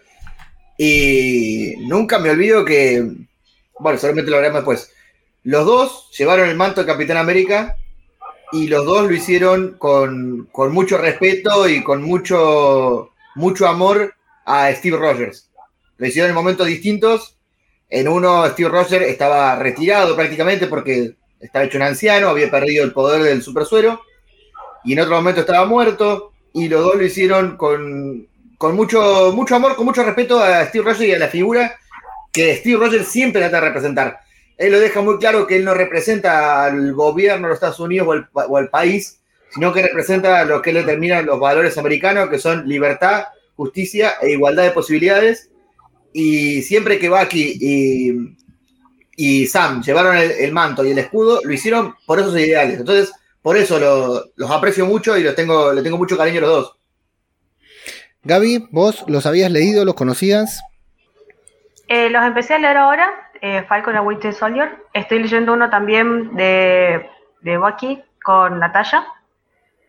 Y 0.79 1.75
nunca 1.81 2.19
me 2.19 2.31
olvido 2.31 2.65
que, 2.65 3.07
bueno, 3.79 3.99
solamente 3.99 4.31
lo 4.31 4.39
haremos 4.39 4.61
después. 4.61 4.91
Los 5.45 5.67
dos 5.67 6.09
llevaron 6.17 6.49
el 6.49 6.57
manto 6.57 6.81
de 6.81 6.87
Capitán 6.87 7.19
América 7.19 7.77
y 8.53 8.67
los 8.69 8.85
dos 8.85 9.09
lo 9.09 9.15
hicieron 9.15 9.77
con, 9.79 10.49
con 10.53 10.73
mucho 10.73 10.99
respeto 10.99 11.69
y 11.69 11.83
con 11.83 12.03
mucho, 12.03 13.11
mucho 13.35 13.67
amor 13.67 14.15
a 14.47 14.73
Steve 14.73 14.97
Rogers. 14.97 15.51
Lo 15.99 16.07
hicieron 16.07 16.31
en 16.31 16.35
momentos 16.35 16.67
distintos. 16.67 17.37
En 17.91 18.09
uno, 18.09 18.47
Steve 18.49 18.69
Rogers 18.69 19.07
estaba 19.07 19.57
retirado 19.57 20.15
prácticamente 20.17 20.67
porque 20.67 21.17
estaba 21.41 21.65
hecho 21.65 21.79
un 21.79 21.85
anciano, 21.85 22.29
había 22.29 22.51
perdido 22.51 22.85
el 22.85 22.93
poder 22.93 23.23
del 23.23 23.43
supersuero. 23.43 24.01
Y 24.85 24.93
en 24.93 25.01
otro 25.01 25.17
momento 25.17 25.41
estaba 25.41 25.67
muerto. 25.67 26.33
Y 26.55 26.69
los 26.69 26.83
dos 26.83 26.97
lo 26.97 27.05
hicieron 27.05 27.57
con, 27.57 28.27
con 28.57 28.75
mucho, 28.75 29.33
mucho 29.35 29.57
amor, 29.57 29.77
con 29.77 29.85
mucho 29.85 30.03
respeto 30.03 30.41
a 30.41 30.65
Steve 30.67 30.85
Rogers 30.85 31.09
y 31.09 31.15
a 31.15 31.19
la 31.19 31.29
figura 31.29 31.79
que 32.33 32.57
Steve 32.57 32.79
Rogers 32.79 33.09
siempre 33.09 33.41
trata 33.41 33.61
de 33.61 33.67
representar 33.67 34.21
él 34.59 34.73
lo 34.73 34.81
deja 34.81 35.01
muy 35.01 35.19
claro 35.19 35.47
que 35.47 35.57
él 35.57 35.65
no 35.65 35.73
representa 35.73 36.65
al 36.65 36.93
gobierno 36.93 37.47
de 37.47 37.51
los 37.51 37.57
Estados 37.57 37.81
Unidos 37.81 38.09
o 38.09 38.13
al, 38.13 38.29
o 38.33 38.57
al 38.57 38.69
país, 38.69 39.21
sino 39.51 39.73
que 39.73 39.83
representa 39.83 40.45
lo 40.45 40.61
que 40.61 40.71
él 40.71 40.77
determina 40.77 41.23
los 41.23 41.39
valores 41.39 41.79
americanos, 41.79 42.29
que 42.29 42.39
son 42.39 42.69
libertad, 42.69 43.25
justicia 43.57 44.15
e 44.21 44.33
igualdad 44.33 44.65
de 44.65 44.73
posibilidades. 44.73 45.51
Y 46.13 46.63
siempre 46.63 46.99
que 46.99 47.09
Bucky 47.09 47.59
y, 47.61 48.37
y 49.17 49.47
Sam 49.47 49.83
llevaron 49.83 50.17
el, 50.17 50.33
el, 50.33 50.53
manto 50.53 50.85
y 50.85 50.91
el 50.91 50.99
escudo, 50.99 51.41
lo 51.45 51.53
hicieron 51.53 51.95
por 52.05 52.19
esos 52.19 52.37
ideales. 52.39 52.81
Entonces, 52.81 53.13
por 53.43 53.57
eso 53.57 53.79
lo, 53.79 54.25
los 54.37 54.51
aprecio 54.51 54.87
mucho 54.87 55.17
y 55.17 55.23
los 55.23 55.35
tengo, 55.35 55.73
le 55.73 55.83
tengo 55.83 55.97
mucho 55.97 56.17
cariño 56.17 56.39
a 56.39 56.41
los 56.43 56.51
dos. 56.51 56.77
Gaby, 58.25 58.69
¿vos 58.71 59.05
los 59.07 59.25
habías 59.27 59.51
leído, 59.51 59.85
los 59.85 59.95
conocías? 59.95 60.61
Eh, 61.89 62.11
los 62.11 62.23
empecé 62.23 62.55
a 62.55 62.59
leer 62.59 62.77
ahora, 62.77 63.28
eh, 63.41 63.65
Falcon 63.69 63.97
and 63.97 64.07
Winter 64.07 64.33
Soldier. 64.33 64.77
Estoy 64.93 65.21
leyendo 65.21 65.53
uno 65.53 65.71
también 65.71 66.35
de, 66.37 67.09
de 67.43 67.59
Bucky 67.59 68.03
con 68.23 68.59
Natalia, 68.59 69.07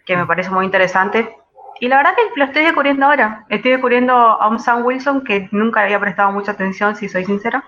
que 0.05 0.15
me 0.15 0.25
parece 0.25 0.49
muy 0.49 0.65
interesante. 0.65 1.35
Y 1.79 1.87
la 1.87 1.97
verdad 1.97 2.11
que 2.15 2.39
lo 2.39 2.45
estoy 2.45 2.63
descubriendo 2.63 3.05
ahora. 3.05 3.45
Estoy 3.49 3.71
descubriendo 3.71 4.13
a 4.13 4.47
un 4.49 4.59
Sam 4.59 4.85
Wilson 4.85 5.23
que 5.23 5.47
nunca 5.51 5.79
le 5.79 5.85
había 5.87 5.99
prestado 5.99 6.31
mucha 6.31 6.51
atención, 6.51 6.95
si 6.95 7.07
soy 7.07 7.25
sincera. 7.25 7.63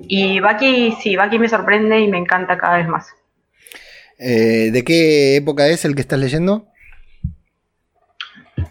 Y 0.00 0.40
Bucky, 0.40 0.96
sí, 1.00 1.16
Bucky 1.16 1.38
me 1.38 1.48
sorprende 1.48 1.98
y 2.00 2.08
me 2.08 2.18
encanta 2.18 2.56
cada 2.56 2.78
vez 2.78 2.88
más. 2.88 3.08
Eh, 4.18 4.70
¿De 4.72 4.84
qué 4.84 5.36
época 5.36 5.66
es 5.66 5.84
el 5.84 5.94
que 5.94 6.00
estás 6.00 6.18
leyendo? 6.18 6.66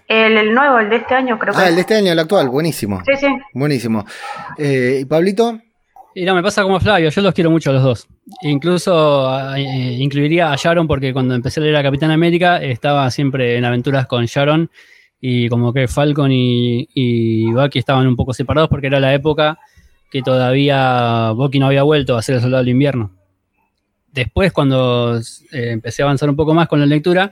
El, 0.08 0.38
el, 0.38 0.54
nuevo, 0.54 0.80
el 0.80 0.90
de 0.90 0.98
este 0.98 1.16
año, 1.16 1.38
creo 1.38 1.54
que. 1.54 1.62
Ah, 1.62 1.68
el 1.68 1.76
de 1.76 1.82
este 1.82 1.96
año, 1.96 2.12
el 2.12 2.20
actual, 2.20 2.50
buenísimo. 2.50 3.02
Sí, 3.06 3.16
sí. 3.18 3.28
Buenísimo. 3.54 4.06
Eh, 4.58 5.00
¿Y 5.02 5.06
Pablito? 5.06 5.60
Y 6.20 6.26
me 6.26 6.42
pasa 6.42 6.64
como 6.64 6.80
Flavio, 6.80 7.12
yo 7.12 7.22
los 7.22 7.32
quiero 7.32 7.52
mucho 7.52 7.72
los 7.72 7.84
dos. 7.84 8.08
Incluso 8.42 9.56
eh, 9.56 9.98
incluiría 10.00 10.52
a 10.52 10.56
Sharon 10.56 10.88
porque 10.88 11.14
cuando 11.14 11.36
empecé 11.36 11.60
a 11.60 11.64
leer 11.64 11.76
a 11.76 11.84
Capitán 11.84 12.10
América 12.10 12.58
estaba 12.58 13.12
siempre 13.12 13.56
en 13.56 13.64
aventuras 13.66 14.08
con 14.08 14.26
Sharon 14.26 14.72
y 15.22 15.48
como 15.48 15.72
que 15.74 15.88
Falcon 15.88 16.32
y, 16.32 16.90
y 16.96 17.52
Bucky 17.52 17.78
estaban 17.78 18.08
un 18.08 18.16
poco 18.16 18.34
separados 18.34 18.68
porque 18.68 18.88
era 18.88 19.00
la 19.00 19.14
época 19.14 19.60
que 20.10 20.24
todavía 20.24 21.34
Bucky 21.36 21.60
no 21.60 21.68
había 21.68 21.84
vuelto 21.84 22.18
a 22.18 22.24
ser 22.24 22.38
el 22.38 22.42
soldado 22.42 22.64
del 22.64 22.72
invierno. 22.72 23.12
Después, 24.12 24.52
cuando 24.52 25.20
eh, 25.20 25.70
empecé 25.70 26.02
a 26.02 26.06
avanzar 26.06 26.32
un 26.32 26.36
poco 26.36 26.56
más 26.56 26.68
con 26.68 26.80
la 26.80 26.88
lectura, 26.88 27.32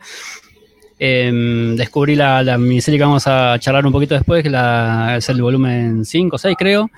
eh, 1.00 1.74
descubrí 1.76 2.16
la, 2.16 2.44
la, 2.44 2.60
miniserie 2.60 3.00
que 3.00 3.04
vamos 3.04 3.26
a 3.26 3.58
charlar 3.58 3.84
un 3.84 3.92
poquito 3.92 4.14
después, 4.14 4.44
que 4.44 4.52
la, 4.52 5.16
es 5.18 5.28
el 5.28 5.42
volumen 5.42 6.06
5 6.06 6.36
o 6.36 6.38
6 6.38 6.56
creo, 6.56 6.92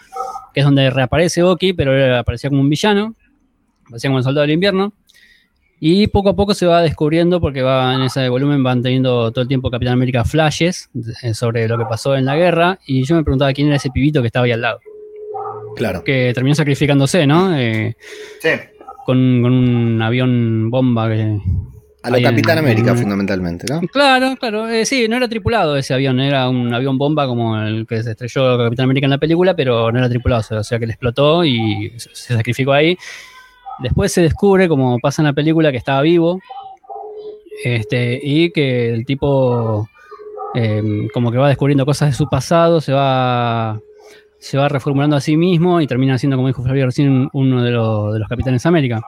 que 0.57 0.61
es 0.61 0.65
donde 0.65 0.89
reaparece 0.89 1.43
Bucky, 1.43 1.73
pero 1.73 2.17
aparecía 2.17 2.49
como 2.49 2.63
un 2.63 2.69
villano, 2.69 3.13
aparecía 3.85 4.09
como 4.09 4.17
el 4.17 4.23
soldado 4.23 4.41
del 4.41 4.55
invierno, 4.55 4.91
y 5.79 6.07
poco 6.07 6.29
a 6.29 6.35
poco 6.35 6.55
se 6.55 6.65
va 6.65 6.81
descubriendo, 6.81 7.39
porque 7.39 7.61
va 7.61 7.93
en 7.93 8.01
ese 8.01 8.27
volumen 8.27 8.63
van 8.63 8.81
teniendo 8.81 9.31
todo 9.31 9.43
el 9.43 9.47
tiempo 9.47 9.69
Capitán 9.69 9.93
América 9.93 10.25
flashes 10.25 10.89
sobre 11.33 11.67
lo 11.67 11.77
que 11.77 11.85
pasó 11.85 12.15
en 12.15 12.25
la 12.25 12.35
guerra, 12.35 12.79
y 12.87 13.03
yo 13.03 13.15
me 13.15 13.23
preguntaba 13.23 13.53
quién 13.53 13.67
era 13.67 13.75
ese 13.75 13.91
pibito 13.91 14.21
que 14.21 14.25
estaba 14.29 14.47
ahí 14.47 14.51
al 14.51 14.61
lado. 14.61 14.79
Claro. 15.75 16.03
Que 16.03 16.31
terminó 16.33 16.55
sacrificándose, 16.55 17.27
¿no? 17.27 17.55
Eh, 17.55 17.95
sí. 18.41 18.49
Con, 19.05 19.43
con, 19.43 19.53
un 19.53 20.01
avión 20.01 20.71
bomba 20.71 21.07
que, 21.07 21.37
a 22.03 22.09
lo 22.09 22.21
Capitán 22.21 22.59
en, 22.59 22.65
América, 22.65 22.91
en, 22.91 22.97
fundamentalmente, 22.97 23.65
¿no? 23.71 23.81
Claro, 23.81 24.35
claro. 24.37 24.69
Eh, 24.69 24.85
sí, 24.85 25.07
no 25.07 25.17
era 25.17 25.27
tripulado 25.27 25.75
ese 25.75 25.93
avión, 25.93 26.19
era 26.19 26.47
un 26.47 26.73
avión 26.73 26.97
bomba 26.97 27.27
como 27.27 27.59
el 27.59 27.85
que 27.87 28.03
se 28.03 28.11
estrelló 28.11 28.57
Capitán 28.57 28.85
América 28.85 29.05
en 29.05 29.11
la 29.11 29.17
película, 29.17 29.55
pero 29.55 29.91
no 29.91 29.97
era 29.99 30.09
tripulado, 30.09 30.43
o 30.59 30.63
sea 30.63 30.79
que 30.79 30.85
le 30.85 30.93
explotó 30.93 31.43
y 31.43 31.91
se 31.97 32.35
sacrificó 32.35 32.73
ahí. 32.73 32.97
Después 33.79 34.11
se 34.11 34.21
descubre, 34.21 34.67
como 34.67 34.99
pasa 34.99 35.21
en 35.21 35.27
la 35.27 35.33
película, 35.33 35.71
que 35.71 35.77
estaba 35.77 36.01
vivo 36.01 36.39
este, 37.63 38.19
y 38.21 38.51
que 38.51 38.93
el 38.93 39.05
tipo 39.05 39.89
eh, 40.55 41.07
como 41.13 41.31
que 41.31 41.37
va 41.37 41.49
descubriendo 41.49 41.85
cosas 41.85 42.09
de 42.09 42.15
su 42.15 42.29
pasado, 42.29 42.81
se 42.81 42.93
va 42.93 43.79
se 44.39 44.57
va 44.57 44.69
reformulando 44.69 45.15
a 45.15 45.21
sí 45.21 45.35
mismo 45.35 45.81
y 45.81 45.87
termina 45.87 46.17
siendo, 46.17 46.37
como 46.37 46.47
dijo 46.47 46.63
Flavio 46.63 46.85
recién, 46.85 47.27
uno 47.33 47.63
de 47.63 47.71
los, 47.71 48.13
de 48.13 48.19
los 48.19 48.29
Capitanes 48.29 48.65
América. 48.65 49.01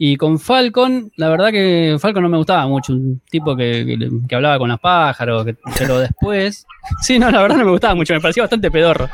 Y 0.00 0.16
con 0.16 0.38
Falcon, 0.38 1.10
la 1.16 1.28
verdad 1.28 1.50
que 1.50 1.96
Falcon 1.98 2.22
no 2.22 2.28
me 2.28 2.36
gustaba 2.36 2.66
mucho, 2.68 2.92
un 2.92 3.20
tipo 3.28 3.56
que, 3.56 3.98
que, 4.28 4.34
hablaba 4.34 4.58
con 4.58 4.68
los 4.68 4.78
pájaros, 4.78 5.44
que, 5.44 5.56
pero 5.76 5.98
después... 5.98 6.64
sí, 7.02 7.18
no, 7.18 7.30
la 7.30 7.42
verdad 7.42 7.56
no 7.56 7.64
me 7.64 7.72
gustaba 7.72 7.96
mucho, 7.96 8.14
me 8.14 8.20
parecía 8.20 8.44
bastante 8.44 8.70
pedorro. 8.70 9.08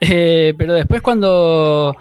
Eh, 0.00 0.52
pero 0.58 0.74
después 0.74 1.00
cuando 1.02 1.96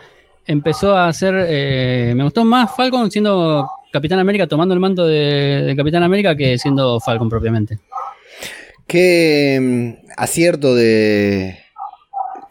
empezó 0.48 0.98
a 0.98 1.10
hacer... 1.10 1.46
Eh, 1.48 2.14
me 2.16 2.24
gustó 2.24 2.44
más 2.44 2.76
Falcon 2.76 3.12
siendo 3.12 3.70
Capitán 3.92 4.18
América, 4.18 4.48
tomando 4.48 4.74
el 4.74 4.80
manto 4.80 5.06
de, 5.06 5.62
de 5.62 5.76
Capitán 5.76 6.02
América 6.02 6.36
que 6.36 6.58
siendo 6.58 7.00
Falcon 7.00 7.30
propiamente. 7.30 7.78
Qué 8.88 9.60
mm, 9.62 10.12
acierto 10.18 10.74
de, 10.74 11.61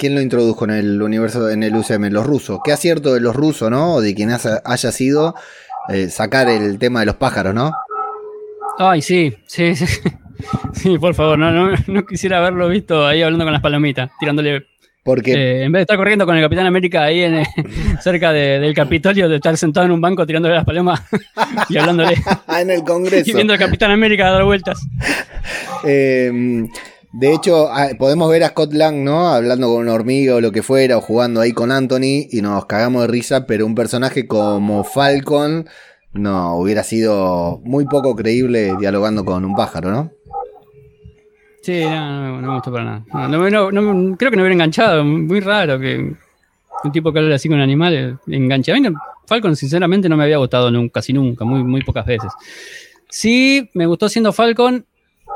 ¿Quién 0.00 0.14
lo 0.14 0.22
introdujo 0.22 0.64
en 0.64 0.70
el 0.70 1.02
universo, 1.02 1.50
en 1.50 1.62
el 1.62 1.76
UCM? 1.76 2.08
Los 2.10 2.26
rusos. 2.26 2.60
Qué 2.64 2.72
acierto 2.72 3.12
de 3.12 3.20
los 3.20 3.36
rusos, 3.36 3.70
¿no? 3.70 3.96
O 3.96 4.00
de 4.00 4.14
quien 4.14 4.30
haya 4.30 4.92
sido 4.92 5.34
eh, 5.90 6.08
sacar 6.08 6.48
el 6.48 6.78
tema 6.78 7.00
de 7.00 7.06
los 7.06 7.16
pájaros, 7.16 7.52
¿no? 7.52 7.70
Ay, 8.78 9.02
sí, 9.02 9.36
sí, 9.46 9.76
sí. 9.76 9.84
Sí, 10.72 10.96
por 10.96 11.14
favor, 11.14 11.38
no, 11.38 11.52
no, 11.52 11.76
no 11.86 12.06
quisiera 12.06 12.38
haberlo 12.38 12.66
visto 12.70 13.06
ahí 13.06 13.20
hablando 13.20 13.44
con 13.44 13.52
las 13.52 13.60
palomitas, 13.60 14.10
tirándole. 14.18 14.68
Porque 15.04 15.34
eh, 15.34 15.64
en 15.64 15.72
vez 15.72 15.80
de 15.80 15.82
estar 15.82 15.98
corriendo 15.98 16.24
con 16.24 16.34
el 16.34 16.42
Capitán 16.42 16.64
América 16.64 17.02
ahí 17.02 17.20
en, 17.20 17.44
cerca 18.00 18.32
de, 18.32 18.58
del 18.58 18.72
Capitolio, 18.72 19.28
de 19.28 19.36
estar 19.36 19.54
sentado 19.58 19.84
en 19.84 19.92
un 19.92 20.00
banco 20.00 20.24
tirándole 20.24 20.54
las 20.54 20.64
palomas 20.64 21.02
y 21.68 21.76
hablándole. 21.76 22.14
en 22.58 22.70
el 22.70 22.82
Congreso. 22.84 23.30
Y 23.30 23.34
viendo 23.34 23.52
al 23.52 23.58
Capitán 23.58 23.90
América 23.90 24.30
dar 24.30 24.44
vueltas. 24.44 24.80
Eh, 25.84 26.66
de 27.12 27.34
hecho, 27.34 27.68
podemos 27.98 28.30
ver 28.30 28.44
a 28.44 28.48
Scott 28.48 28.72
Lang, 28.72 29.02
¿no? 29.02 29.28
Hablando 29.28 29.68
con 29.68 29.82
una 29.82 29.94
hormiga 29.94 30.36
o 30.36 30.40
lo 30.40 30.52
que 30.52 30.62
fuera, 30.62 30.96
o 30.96 31.00
jugando 31.00 31.40
ahí 31.40 31.52
con 31.52 31.72
Anthony, 31.72 32.28
y 32.30 32.40
nos 32.40 32.66
cagamos 32.66 33.02
de 33.02 33.08
risa, 33.08 33.46
pero 33.46 33.66
un 33.66 33.74
personaje 33.74 34.26
como 34.26 34.84
Falcon, 34.84 35.68
no, 36.12 36.56
hubiera 36.56 36.82
sido 36.82 37.60
muy 37.64 37.84
poco 37.86 38.14
creíble 38.14 38.74
dialogando 38.78 39.24
con 39.24 39.44
un 39.44 39.54
pájaro, 39.56 39.90
¿no? 39.90 40.12
Sí, 41.62 41.82
no, 41.84 41.90
no, 41.90 42.40
no 42.40 42.48
me 42.48 42.54
gustó 42.54 42.72
para 42.72 42.84
nada. 42.84 43.28
No, 43.28 44.16
creo 44.16 44.30
que 44.30 44.36
no 44.36 44.42
hubiera 44.42 44.54
enganchado, 44.54 45.04
muy 45.04 45.40
raro 45.40 45.78
que 45.78 46.14
un 46.82 46.92
tipo 46.92 47.12
que 47.12 47.18
habla 47.18 47.34
así 47.34 47.48
con 47.48 47.60
animales 47.60 48.14
enganche. 48.26 48.72
A 48.72 48.76
mí 48.76 48.88
Falcon, 49.26 49.54
sinceramente, 49.54 50.08
no 50.08 50.16
me 50.16 50.24
había 50.24 50.38
gustado 50.38 50.70
nunca, 50.70 50.94
casi 50.94 51.12
nunca, 51.12 51.44
muy, 51.44 51.62
muy 51.62 51.82
pocas 51.82 52.06
veces. 52.06 52.32
Sí, 53.08 53.68
me 53.74 53.86
gustó 53.86 54.08
siendo 54.08 54.32
Falcon 54.32 54.86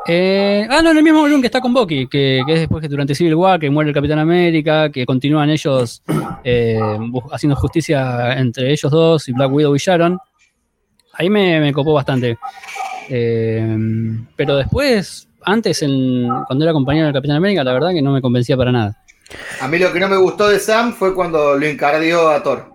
Eh, 0.07 0.67
ah, 0.71 0.83
no, 0.83 0.91
en 0.91 0.99
el 0.99 1.03
mismo 1.03 1.21
volumen 1.21 1.41
que 1.41 1.47
está 1.47 1.61
con 1.61 1.73
Bucky, 1.73 2.07
que, 2.09 2.43
que 2.47 2.53
es 2.53 2.61
después 2.61 2.83
que 2.83 2.89
durante 2.89 3.15
Civil 3.15 3.35
War, 3.37 3.59
que 3.59 3.71
muere 3.71 3.89
el 3.91 3.95
Capitán 3.95 4.19
América, 4.19 4.91
que 4.91 5.07
continúan 5.07 5.49
ellos 5.51 6.03
eh, 6.45 6.79
haciendo 7.33 7.57
justicia 7.57 8.35
entre 8.39 8.71
ellos 8.71 8.91
dos 8.93 9.29
y 9.29 9.33
Black 9.33 9.51
Widow 9.51 9.75
y 9.75 9.79
Sharon. 9.79 10.19
Ahí 11.15 11.31
me, 11.31 11.59
me 11.61 11.73
copó 11.73 11.95
bastante. 11.95 12.37
Eh, 13.09 13.79
pero 14.37 14.57
después, 14.57 15.29
antes, 15.43 15.83
en- 15.83 16.29
cuando 16.47 16.65
era 16.65 16.73
compañero 16.73 17.07
del 17.07 17.15
Capitán 17.15 17.37
América, 17.37 17.65
la 17.65 17.73
verdad 17.73 17.91
que 17.93 18.03
no 18.03 18.13
me 18.13 18.21
convencía 18.21 18.57
para 18.57 18.73
nada. 18.73 18.97
A 19.61 19.69
mí 19.69 19.79
lo 19.79 19.91
que 19.93 20.01
no 20.01 20.09
me 20.09 20.17
gustó 20.19 20.49
de 20.49 20.59
Sam 20.59 20.93
fue 20.93 21.15
cuando 21.15 21.57
lo 21.57 21.67
encardió 21.67 22.29
a 22.29 22.43
Thor. 22.43 22.73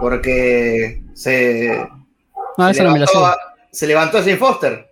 Porque 0.00 1.02
se, 1.14 1.70
Ah, 2.58 2.66
se 2.66 2.70
esa 2.72 2.84
no 2.84 2.92
me 2.92 2.98
la 3.00 3.06
sé. 3.06 3.14
levantó, 3.14 3.26
a- 3.26 3.38
se 3.72 3.86
levantó 3.86 4.18
a 4.18 4.20
Jane 4.22 4.36
Foster. 4.36 4.89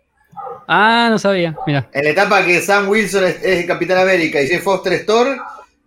Ah, 0.68 1.08
no 1.10 1.18
sabía, 1.18 1.56
mira. 1.66 1.88
En 1.92 2.04
la 2.04 2.10
etapa 2.10 2.44
que 2.44 2.60
Sam 2.60 2.88
Wilson 2.88 3.24
es, 3.24 3.36
es 3.42 3.60
el 3.60 3.66
Capitán 3.66 3.98
América 3.98 4.40
y 4.42 4.46
Jane 4.48 4.60
Foster 4.60 4.92
es 4.92 5.06
Thor, 5.06 5.26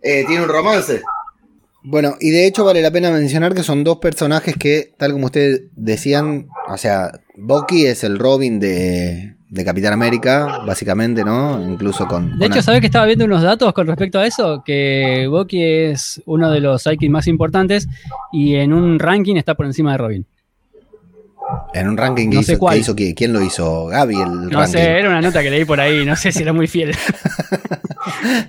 eh, 0.02 0.24
tiene 0.26 0.42
un 0.42 0.48
romance. 0.48 1.00
Bueno, 1.84 2.14
y 2.20 2.30
de 2.30 2.46
hecho 2.46 2.64
vale 2.64 2.82
la 2.82 2.90
pena 2.90 3.10
mencionar 3.10 3.54
que 3.54 3.62
son 3.62 3.82
dos 3.84 3.98
personajes 3.98 4.56
que, 4.56 4.92
tal 4.96 5.12
como 5.12 5.26
ustedes 5.26 5.62
decían, 5.74 6.48
o 6.68 6.76
sea, 6.76 7.12
Bucky 7.36 7.86
es 7.86 8.04
el 8.04 8.18
Robin 8.18 8.60
de, 8.60 9.34
de 9.48 9.64
Capitán 9.64 9.92
América, 9.92 10.60
básicamente, 10.64 11.24
¿no? 11.24 11.60
Incluso 11.60 12.06
con... 12.06 12.38
De 12.38 12.46
con- 12.46 12.52
hecho, 12.52 12.62
¿sabés 12.62 12.80
que 12.80 12.86
estaba 12.86 13.06
viendo 13.06 13.24
unos 13.24 13.42
datos 13.42 13.72
con 13.72 13.86
respecto 13.88 14.20
a 14.20 14.26
eso? 14.26 14.62
Que 14.64 15.26
Bucky 15.28 15.62
es 15.62 16.22
uno 16.26 16.50
de 16.52 16.60
los 16.60 16.82
sidekicks 16.82 17.10
más 17.10 17.26
importantes 17.26 17.88
y 18.32 18.54
en 18.56 18.72
un 18.72 18.98
ranking 19.00 19.34
está 19.36 19.54
por 19.54 19.66
encima 19.66 19.92
de 19.92 19.98
Robin. 19.98 20.26
En 21.74 21.88
un 21.88 21.96
ranking 21.96 22.30
que 22.30 22.36
no 22.36 22.42
sé 22.42 22.52
hizo, 22.52 22.58
cuál. 22.58 22.74
que 22.74 22.80
hizo 22.80 22.94
¿quién, 23.16 23.32
lo 23.32 23.42
hizo? 23.42 23.86
Gaby 23.86 24.14
el 24.14 24.30
No 24.50 24.50
ranking. 24.60 24.72
sé, 24.72 24.98
era 24.98 25.08
una 25.08 25.20
nota 25.20 25.42
que 25.42 25.50
leí 25.50 25.64
por 25.64 25.80
ahí, 25.80 26.04
no 26.04 26.16
sé 26.16 26.32
si 26.32 26.42
era 26.42 26.52
muy 26.52 26.66
fiel. 26.66 26.94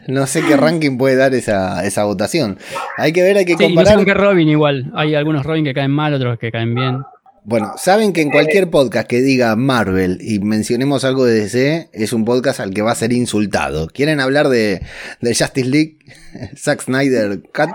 No 0.07 0.27
sé 0.27 0.41
qué 0.43 0.55
ranking 0.57 0.97
puede 0.97 1.15
dar 1.15 1.33
esa, 1.33 1.85
esa 1.85 2.03
votación. 2.03 2.57
Hay 2.97 3.13
que 3.13 3.21
ver, 3.23 3.37
hay 3.37 3.45
que 3.45 3.53
Sí, 3.53 3.63
no 3.63 3.67
sé 3.69 3.73
comparar. 3.75 3.95
con 3.95 4.05
qué 4.05 4.13
Robin 4.13 4.49
igual. 4.49 4.91
Hay 4.95 5.15
algunos 5.15 5.45
Robin 5.45 5.63
que 5.63 5.73
caen 5.73 5.91
mal, 5.91 6.13
otros 6.13 6.37
que 6.39 6.51
caen 6.51 6.73
bien. 6.75 7.01
Bueno, 7.45 7.73
saben 7.77 8.13
que 8.13 8.21
en 8.21 8.31
cualquier 8.31 8.69
podcast 8.69 9.07
que 9.07 9.21
diga 9.21 9.55
Marvel 9.55 10.17
y 10.21 10.39
mencionemos 10.39 11.03
algo 11.03 11.25
de 11.25 11.39
DC, 11.41 11.89
es 11.91 12.13
un 12.13 12.23
podcast 12.25 12.59
al 12.61 12.73
que 12.73 12.81
va 12.81 12.91
a 12.91 12.95
ser 12.95 13.13
insultado. 13.13 13.87
¿Quieren 13.87 14.19
hablar 14.21 14.47
de, 14.49 14.81
de 15.21 15.35
Justice 15.35 15.67
League? 15.69 15.97
Zack 16.57 16.81
Snyder 16.83 17.41
Cut. 17.53 17.69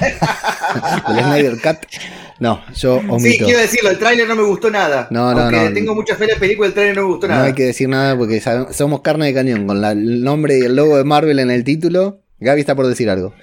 ¿El 1.08 1.24
Snyder 1.24 1.54
Cut? 1.62 1.78
No, 2.40 2.62
yo 2.74 3.00
Sí, 3.00 3.06
omito. 3.08 3.44
quiero 3.44 3.60
decirlo, 3.60 3.90
el 3.90 3.98
tráiler 3.98 4.26
no 4.28 4.34
me 4.34 4.42
gustó 4.42 4.70
nada. 4.70 5.06
No, 5.10 5.32
no, 5.32 5.40
Aunque 5.42 5.56
no. 5.68 5.72
tengo 5.72 5.94
mucha 5.94 6.16
fe 6.16 6.24
en 6.24 6.30
la 6.30 6.36
película, 6.36 6.66
el 6.68 6.74
tráiler 6.74 6.96
no 6.96 7.02
me 7.02 7.08
gustó 7.08 7.28
No 7.28 7.34
nada. 7.34 7.46
hay 7.46 7.52
que 7.54 7.64
decir 7.64 7.88
nada 7.88 8.16
porque 8.16 8.42
somos 8.72 9.00
carne 9.02 9.26
de 9.26 9.34
cañón. 9.34 9.66
Con 9.66 9.80
la- 9.80 9.92
el 9.92 10.22
nombre 10.24 10.58
y 10.58 10.62
el 10.62 10.74
logo 10.74 10.96
de 10.96 11.04
Marvel 11.04 11.38
en 11.38 11.50
el 11.50 11.62
título, 11.64 12.20
Gaby 12.40 12.60
está 12.60 12.74
por 12.74 12.86
decir 12.86 13.08
algo. 13.08 13.34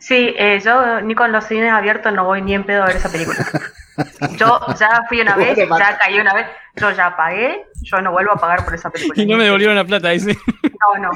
Sí, 0.00 0.34
eh, 0.38 0.60
yo 0.64 1.00
ni 1.02 1.14
con 1.14 1.30
los 1.30 1.44
cines 1.46 1.70
abiertos 1.72 2.12
no 2.14 2.24
voy 2.24 2.42
ni 2.42 2.54
en 2.54 2.64
pedo 2.64 2.82
a 2.82 2.86
ver 2.86 2.96
esa 2.96 3.10
película. 3.12 3.36
Yo 4.36 4.60
ya 4.78 5.02
fui 5.08 5.20
una 5.20 5.36
vez, 5.36 5.56
ya 5.56 5.98
caí 5.98 6.18
una 6.18 6.34
vez, 6.34 6.46
yo 6.76 6.90
ya 6.92 7.16
pagué, 7.16 7.64
yo 7.82 8.00
no 8.00 8.12
vuelvo 8.12 8.32
a 8.32 8.36
pagar 8.36 8.64
por 8.64 8.74
esa 8.74 8.90
película. 8.90 9.22
Y 9.22 9.26
no 9.26 9.36
me 9.36 9.44
devolvieron 9.44 9.76
la 9.76 9.84
plata, 9.84 10.10
dice. 10.10 10.36
No, 10.62 11.02
no. 11.02 11.10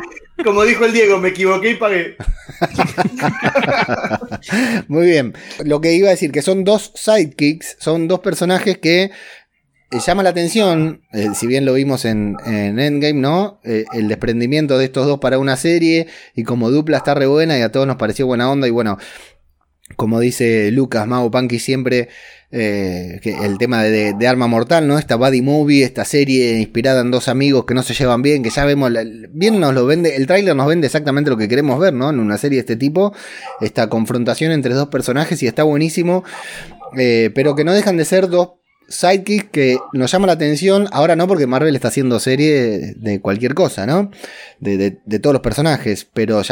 Como 0.45 0.63
dijo 0.65 0.85
el 0.85 0.93
Diego, 0.93 1.19
me 1.19 1.29
equivoqué 1.29 1.71
y 1.71 1.75
pagué. 1.77 2.17
Muy 4.89 5.07
bien. 5.07 5.35
Lo 5.65 5.81
que 5.81 5.95
iba 5.95 6.09
a 6.09 6.11
decir, 6.11 6.33
que 6.33 6.43
son 6.43 6.65
dos 6.65 6.93
sidekicks, 6.95 7.77
son 7.79 8.09
dos 8.09 8.21
personajes 8.21 8.79
que 8.79 9.11
eh, 9.95 10.01
llama 10.05 10.25
la 10.25 10.31
atención, 10.31 11.03
eh, 11.13 11.29
si 11.35 11.47
bien 11.47 11.65
lo 11.65 11.75
vimos 11.75 12.05
en, 12.05 12.37
en 12.45 12.81
Endgame, 12.81 13.21
¿no? 13.21 13.61
Eh, 13.65 13.85
el 13.93 14.09
desprendimiento 14.09 14.77
de 14.77 14.87
estos 14.87 15.07
dos 15.07 15.21
para 15.21 15.39
una 15.39 15.57
serie 15.57 16.09
y 16.35 16.43
como 16.43 16.71
dupla 16.71 16.97
está 16.97 17.15
re 17.15 17.27
buena 17.27 17.57
y 17.57 17.63
a 17.63 17.71
todos 17.71 17.87
nos 17.87 17.97
pareció 17.97 18.27
buena 18.27 18.51
onda 18.51 18.67
y 18.67 18.71
bueno, 18.71 18.99
como 19.97 20.19
dice 20.21 20.71
Lucas, 20.71 21.07
Mago 21.07 21.31
Punky 21.31 21.59
siempre, 21.59 22.09
eh, 22.51 23.21
el 23.43 23.59
tema 23.59 23.83
de, 23.83 24.15
de- 24.15 24.27
Arma 24.29 24.47
Mortal, 24.47 24.87
¿no? 24.89 24.99
Esta 24.99 25.17
buddy 25.17 25.43
movie, 25.43 25.83
esta 25.85 26.05
serie 26.05 26.59
inspirada 26.59 27.01
en 27.03 27.11
dos 27.11 27.29
amigos 27.29 27.65
que 27.67 27.75
no 27.75 27.83
se 27.83 27.95
llevan 27.95 28.23
bien, 28.23 28.43
que 28.43 28.51
ya 28.51 28.65
vemos, 28.65 28.91
bien 29.31 29.61
nos 29.61 29.75
lo 29.75 29.87
vende, 29.87 30.17
el 30.17 30.27
tráiler 30.27 30.57
nos 30.57 30.67
vende 30.67 30.87
exactamente 30.87 31.31
lo 31.31 31.37
que 31.37 31.49
queremos 31.49 31.79
ver, 31.79 31.93
¿no? 31.93 32.11
En 32.11 32.19
una 32.21 32.39
serie 32.39 32.57
de 32.57 32.61
este 32.61 32.77
tipo, 32.77 33.13
esta 33.61 33.89
confrontación 33.89 34.53
entre 34.53 34.75
dos 34.75 34.89
personajes 34.89 35.43
y 35.43 35.47
está 35.47 35.65
buenísimo, 35.65 36.25
eh, 36.97 37.31
pero 37.35 37.55
que 37.55 37.65
no 37.65 37.73
dejan 37.73 37.97
de 37.97 38.05
ser 38.05 38.29
dos 38.29 38.51
sidekicks 38.89 39.51
que 39.51 39.79
nos 39.93 40.11
llama 40.11 40.27
la 40.27 40.35
atención, 40.35 40.89
ahora 40.93 41.17
no 41.17 41.27
porque 41.27 41.47
Marvel 41.47 41.75
está 41.75 41.89
haciendo 41.89 42.21
serie 42.21 42.95
de 42.97 43.21
cualquier 43.21 43.55
cosa, 43.55 43.87
¿no? 43.87 44.11
De, 44.61 44.91
todos 45.21 45.33
los 45.33 45.43
personajes, 45.43 46.07
pero 46.13 46.43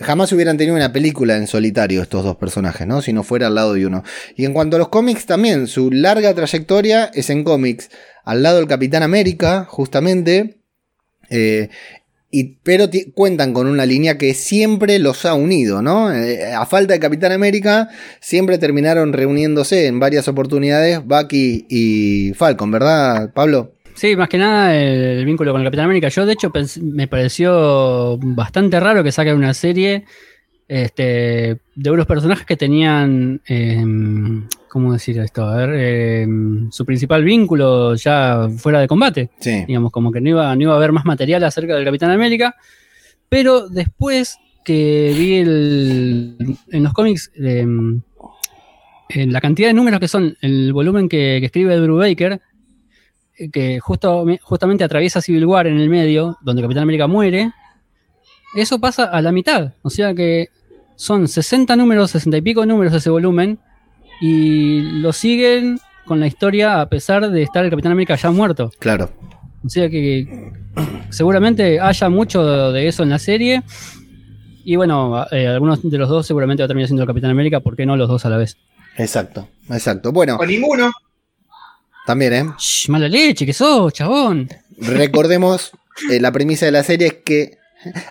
jamás 0.00 0.32
hubieran 0.32 0.56
tenido 0.56 0.76
una 0.76 0.92
película 0.92 1.36
en 1.36 1.46
solitario 1.46 2.02
estos 2.02 2.24
dos 2.24 2.36
personajes, 2.36 2.86
¿no? 2.86 3.02
Si 3.02 3.12
no 3.12 3.22
fuera 3.22 3.46
al 3.46 3.54
lado 3.54 3.74
de 3.74 3.86
uno. 3.86 4.02
Y 4.36 4.44
en 4.44 4.52
cuanto 4.52 4.76
a 4.76 4.78
los 4.78 4.88
cómics 4.88 5.26
también, 5.26 5.66
su 5.66 5.90
larga 5.90 6.34
trayectoria 6.34 7.10
es 7.14 7.30
en 7.30 7.44
cómics, 7.44 7.90
al 8.24 8.42
lado 8.42 8.58
del 8.58 8.68
Capitán 8.68 9.02
América, 9.02 9.66
justamente, 9.68 10.58
eh, 11.30 11.70
y, 12.34 12.56
pero 12.62 12.86
cuentan 13.14 13.52
con 13.52 13.66
una 13.66 13.84
línea 13.84 14.16
que 14.16 14.32
siempre 14.32 14.98
los 14.98 15.26
ha 15.26 15.34
unido, 15.34 15.82
¿no? 15.82 16.10
Eh, 16.12 16.52
a 16.52 16.64
falta 16.64 16.94
de 16.94 16.98
Capitán 16.98 17.30
América, 17.30 17.90
siempre 18.20 18.56
terminaron 18.56 19.12
reuniéndose 19.12 19.86
en 19.86 20.00
varias 20.00 20.26
oportunidades 20.28 21.04
Bucky 21.04 21.66
y 21.68 22.32
Falcon, 22.34 22.70
¿verdad, 22.70 23.34
Pablo? 23.34 23.74
Sí, 23.94 24.16
más 24.16 24.30
que 24.30 24.38
nada 24.38 24.74
el, 24.74 25.24
vínculo 25.26 25.52
con 25.52 25.62
Capitán 25.62 25.84
América. 25.84 26.08
Yo, 26.08 26.24
de 26.24 26.32
hecho, 26.32 26.50
me 26.80 27.06
pareció 27.06 28.18
bastante 28.18 28.80
raro 28.80 29.04
que 29.04 29.12
saquen 29.12 29.36
una 29.36 29.52
serie 29.52 30.04
este, 30.74 31.58
de 31.74 31.90
unos 31.90 32.06
personajes 32.06 32.46
que 32.46 32.56
tenían, 32.56 33.42
em, 33.46 34.46
¿cómo 34.70 34.92
decir 34.94 35.18
esto? 35.18 35.44
A 35.44 35.56
ver, 35.56 35.70
em, 35.74 36.70
su 36.70 36.86
principal 36.86 37.22
vínculo 37.24 37.94
ya 37.94 38.48
fuera 38.56 38.80
de 38.80 38.88
combate. 38.88 39.30
Sí. 39.38 39.64
digamos, 39.66 39.92
como 39.92 40.10
que 40.10 40.20
no 40.22 40.30
iba, 40.30 40.54
no 40.56 40.62
iba 40.62 40.72
a 40.72 40.76
haber 40.76 40.92
más 40.92 41.04
material 41.04 41.44
acerca 41.44 41.74
del 41.74 41.84
Capitán 41.84 42.10
América, 42.10 42.54
pero 43.28 43.68
después 43.68 44.38
que 44.64 45.12
vi 45.18 45.34
el- 45.34 46.36
en 46.70 46.82
los 46.82 46.92
cómics 46.94 47.30
eh, 47.34 47.60
en 49.10 49.32
la 49.32 49.40
cantidad 49.42 49.68
de 49.68 49.74
números 49.74 50.00
que 50.00 50.08
son, 50.08 50.36
el 50.40 50.72
volumen 50.72 51.06
que, 51.08 51.36
que 51.40 51.46
escribe 51.46 51.76
Drew 51.76 51.98
Baker, 51.98 52.40
eh, 53.36 53.50
que 53.50 53.78
justo, 53.78 54.24
justamente 54.40 54.84
atraviesa 54.84 55.20
Civil 55.20 55.44
War 55.44 55.66
en 55.66 55.78
el 55.78 55.90
medio, 55.90 56.38
donde 56.40 56.62
Capitán 56.62 56.84
América 56.84 57.06
muere, 57.08 57.52
eso 58.54 58.78
pasa 58.78 59.04
a 59.04 59.20
la 59.20 59.32
mitad, 59.32 59.74
o 59.82 59.90
sea 59.90 60.14
que 60.14 60.48
son 61.02 61.26
60 61.26 61.74
números, 61.74 62.12
60 62.12 62.36
y 62.36 62.42
pico 62.42 62.64
números 62.64 62.92
de 62.92 62.98
ese 62.98 63.10
volumen, 63.10 63.58
y 64.20 64.80
lo 65.00 65.12
siguen 65.12 65.80
con 66.06 66.20
la 66.20 66.28
historia 66.28 66.80
a 66.80 66.88
pesar 66.88 67.28
de 67.28 67.42
estar 67.42 67.64
el 67.64 67.70
Capitán 67.70 67.90
América 67.90 68.14
ya 68.14 68.30
muerto. 68.30 68.70
Claro. 68.78 69.10
O 69.64 69.68
sea 69.68 69.90
que 69.90 70.52
seguramente 71.10 71.80
haya 71.80 72.08
mucho 72.08 72.70
de 72.70 72.86
eso 72.86 73.02
en 73.02 73.10
la 73.10 73.18
serie. 73.18 73.64
Y 74.64 74.76
bueno, 74.76 75.26
eh, 75.32 75.48
algunos 75.48 75.82
de 75.82 75.98
los 75.98 76.08
dos 76.08 76.24
seguramente 76.24 76.62
va 76.62 76.66
a 76.66 76.68
terminar 76.68 76.86
siendo 76.86 77.02
el 77.02 77.08
Capitán 77.08 77.32
América, 77.32 77.58
¿por 77.58 77.74
qué 77.74 77.84
no 77.84 77.96
los 77.96 78.08
dos 78.08 78.24
a 78.24 78.30
la 78.30 78.36
vez? 78.36 78.56
Exacto, 78.96 79.48
exacto. 79.70 80.12
Bueno, 80.12 80.36
O 80.36 80.46
ninguno. 80.46 80.92
también, 82.06 82.32
¿eh? 82.32 82.46
Shh, 82.58 82.88
mala 82.90 83.08
leche, 83.08 83.44
que 83.44 83.52
sos, 83.52 83.92
chabón. 83.92 84.48
Recordemos, 84.78 85.72
eh, 86.12 86.20
la 86.20 86.30
premisa 86.30 86.64
de 86.66 86.72
la 86.72 86.84
serie 86.84 87.06
es 87.08 87.14
que 87.24 87.58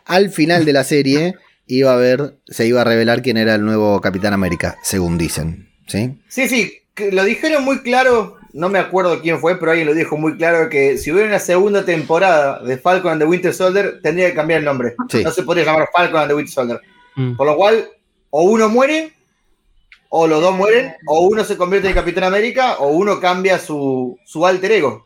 al 0.06 0.30
final 0.30 0.66
de 0.66 0.74
la 0.74 0.84
serie 0.84 1.36
iba 1.78 1.92
a 1.92 1.96
haber, 1.96 2.38
se 2.48 2.68
iba 2.68 2.82
a 2.82 2.84
revelar 2.84 3.22
quién 3.22 3.38
era 3.38 3.56
el 3.56 3.64
nuevo 3.64 4.02
Capitán 4.02 4.34
América, 4.34 4.78
según 4.84 5.18
dicen. 5.18 5.70
¿Sí? 5.88 6.22
Sí, 6.28 6.48
sí, 6.48 6.74
lo 7.12 7.24
dijeron 7.24 7.64
muy 7.64 7.82
claro, 7.82 8.38
no 8.54 8.70
me 8.70 8.80
acuerdo 8.80 9.22
quién 9.22 9.40
fue, 9.40 9.56
pero 9.58 9.72
alguien 9.72 9.88
lo 9.88 9.94
dijo 9.94 10.18
muy 10.18 10.38
claro, 10.38 10.70
que 10.70 10.98
si 10.98 11.12
hubiera 11.12 11.30
una 11.30 11.40
segunda 11.40 11.86
temporada 11.86 12.60
de 12.60 12.78
Falcon 12.78 13.14
and 13.14 13.22
the 13.22 13.28
Winter 13.28 13.54
Soldier, 13.54 14.00
tendría 14.02 14.30
que 14.30 14.36
cambiar 14.36 14.60
el 14.60 14.66
nombre. 14.66 14.96
Sí. 15.10 15.24
No 15.24 15.32
se 15.32 15.44
podría 15.44 15.66
llamar 15.66 15.90
Falcon 15.94 16.20
and 16.20 16.30
the 16.30 16.36
Winter 16.36 16.54
Soldier. 16.54 16.82
Mm. 17.16 17.36
Por 17.36 17.48
lo 17.48 17.56
cual, 17.56 17.90
o 18.30 18.44
uno 18.44 18.70
muere, 18.70 19.14
o 20.10 20.28
los 20.28 20.42
dos 20.42 20.54
mueren, 20.54 20.94
o 21.08 21.22
uno 21.22 21.44
se 21.44 21.58
convierte 21.58 21.88
en 21.88 21.96
Capitán 21.96 22.26
América, 22.26 22.76
o 22.80 22.90
uno 22.90 23.20
cambia 23.20 23.58
su, 23.58 24.18
su 24.26 24.46
alter 24.46 24.74
ego. 24.74 25.06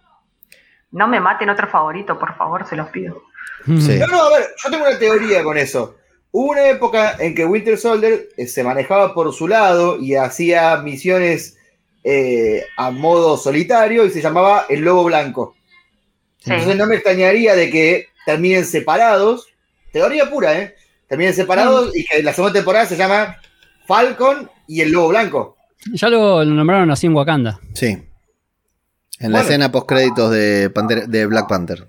No 0.92 1.08
me 1.08 1.20
maten 1.20 1.50
otro 1.50 1.68
favorito, 1.68 2.18
por 2.18 2.36
favor, 2.36 2.68
se 2.68 2.76
los 2.76 2.90
pido. 2.90 3.22
Sí. 3.66 3.98
No, 4.00 4.08
no, 4.08 4.24
a 4.24 4.30
ver, 4.38 4.48
yo 4.64 4.70
tengo 4.70 4.86
una 4.86 4.98
teoría 4.98 5.44
con 5.44 5.58
eso. 5.58 5.98
Hubo 6.38 6.52
una 6.52 6.68
época 6.68 7.16
en 7.18 7.34
que 7.34 7.46
Winter 7.46 7.78
Soldier 7.78 8.28
eh, 8.36 8.46
se 8.48 8.62
manejaba 8.62 9.14
por 9.14 9.34
su 9.34 9.48
lado 9.48 9.98
y 9.98 10.16
hacía 10.16 10.76
misiones 10.76 11.56
eh, 12.04 12.62
a 12.76 12.92
modo 12.92 13.38
solitario 13.38 14.04
y 14.04 14.10
se 14.10 14.22
llamaba 14.22 14.66
el 14.68 14.82
Lobo 14.82 15.06
Blanco. 15.06 15.56
Sí. 16.40 16.52
Entonces 16.52 16.76
no 16.76 16.88
me 16.88 16.96
extrañaría 16.96 17.56
de 17.56 17.70
que 17.70 18.08
terminen 18.26 18.66
separados. 18.66 19.48
Teoría 19.94 20.30
pura, 20.30 20.60
¿eh? 20.60 20.76
Terminen 21.08 21.34
separados 21.34 21.96
y 21.96 22.04
que 22.04 22.22
la 22.22 22.34
segunda 22.34 22.52
temporada 22.52 22.86
se 22.86 22.98
llama 22.98 23.38
Falcon 23.88 24.52
y 24.68 24.82
el 24.82 24.92
Lobo 24.92 25.08
Blanco. 25.08 25.56
Ya 25.94 26.10
lo, 26.10 26.44
lo 26.44 26.54
nombraron 26.54 26.92
así 26.92 27.08
en 27.08 27.16
Wakanda. 27.16 27.62
Sí. 27.74 27.98
En 29.22 29.32
la 29.32 29.40
escena 29.40 29.72
post 29.72 29.88
créditos 29.88 30.32
de, 30.32 30.68
de 31.08 31.26
Black 31.28 31.48
Panther. 31.48 31.88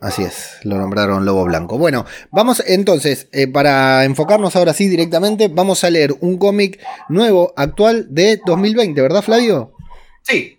Sí. 0.00 0.12
Sí, 0.12 0.22
así 0.22 0.22
es, 0.22 0.58
lo 0.62 0.76
nombraron 0.78 1.24
Lobo 1.24 1.44
Blanco. 1.44 1.78
Bueno, 1.78 2.04
vamos 2.30 2.62
entonces, 2.66 3.28
eh, 3.32 3.48
para 3.48 4.04
enfocarnos 4.04 4.54
ahora 4.56 4.72
sí 4.72 4.88
directamente, 4.88 5.48
vamos 5.48 5.84
a 5.84 5.90
leer 5.90 6.14
un 6.20 6.38
cómic 6.38 6.80
nuevo, 7.08 7.52
actual, 7.56 8.06
de 8.10 8.40
2020, 8.44 9.00
¿verdad 9.00 9.22
Flavio? 9.22 9.72
Sí, 10.22 10.58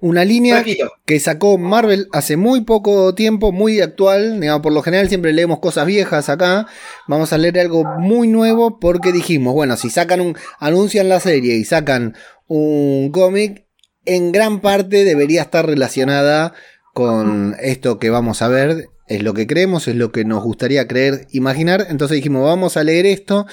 Una 0.00 0.24
línea 0.24 0.64
que 1.04 1.20
sacó 1.20 1.58
Marvel 1.58 2.08
hace 2.12 2.36
muy 2.36 2.62
poco 2.62 3.14
tiempo, 3.14 3.52
muy 3.52 3.80
actual. 3.80 4.40
Digamos, 4.40 4.62
por 4.62 4.72
lo 4.72 4.82
general 4.82 5.08
siempre 5.08 5.32
leemos 5.32 5.60
cosas 5.60 5.86
viejas 5.86 6.28
acá. 6.28 6.66
Vamos 7.06 7.32
a 7.32 7.38
leer 7.38 7.60
algo 7.60 7.84
muy 7.98 8.26
nuevo 8.26 8.80
porque 8.80 9.12
dijimos, 9.12 9.54
bueno, 9.54 9.76
si 9.76 9.90
sacan 9.90 10.20
un, 10.20 10.36
anuncian 10.58 11.08
la 11.08 11.20
serie 11.20 11.54
y 11.54 11.64
sacan 11.64 12.16
un 12.48 13.10
cómic, 13.12 13.66
en 14.04 14.32
gran 14.32 14.60
parte 14.60 15.04
debería 15.04 15.42
estar 15.42 15.66
relacionada 15.66 16.54
con 16.98 17.54
esto 17.60 18.00
que 18.00 18.10
vamos 18.10 18.42
a 18.42 18.48
ver. 18.48 18.88
Es 19.06 19.22
lo 19.22 19.32
que 19.32 19.46
creemos, 19.46 19.86
es 19.86 19.94
lo 19.94 20.10
que 20.10 20.24
nos 20.24 20.42
gustaría 20.42 20.88
creer, 20.88 21.28
imaginar. 21.30 21.86
Entonces 21.90 22.16
dijimos, 22.16 22.42
vamos 22.42 22.76
a 22.76 22.82
leer 22.82 23.06
esto. 23.06 23.46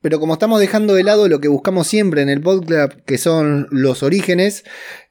Pero 0.00 0.18
como 0.18 0.32
estamos 0.32 0.58
dejando 0.58 0.94
de 0.94 1.04
lado 1.04 1.28
lo 1.28 1.38
que 1.38 1.46
buscamos 1.46 1.86
siempre 1.86 2.22
en 2.22 2.28
el 2.28 2.40
podcast, 2.40 2.94
que 3.06 3.16
son 3.16 3.68
los 3.70 4.02
orígenes 4.02 4.64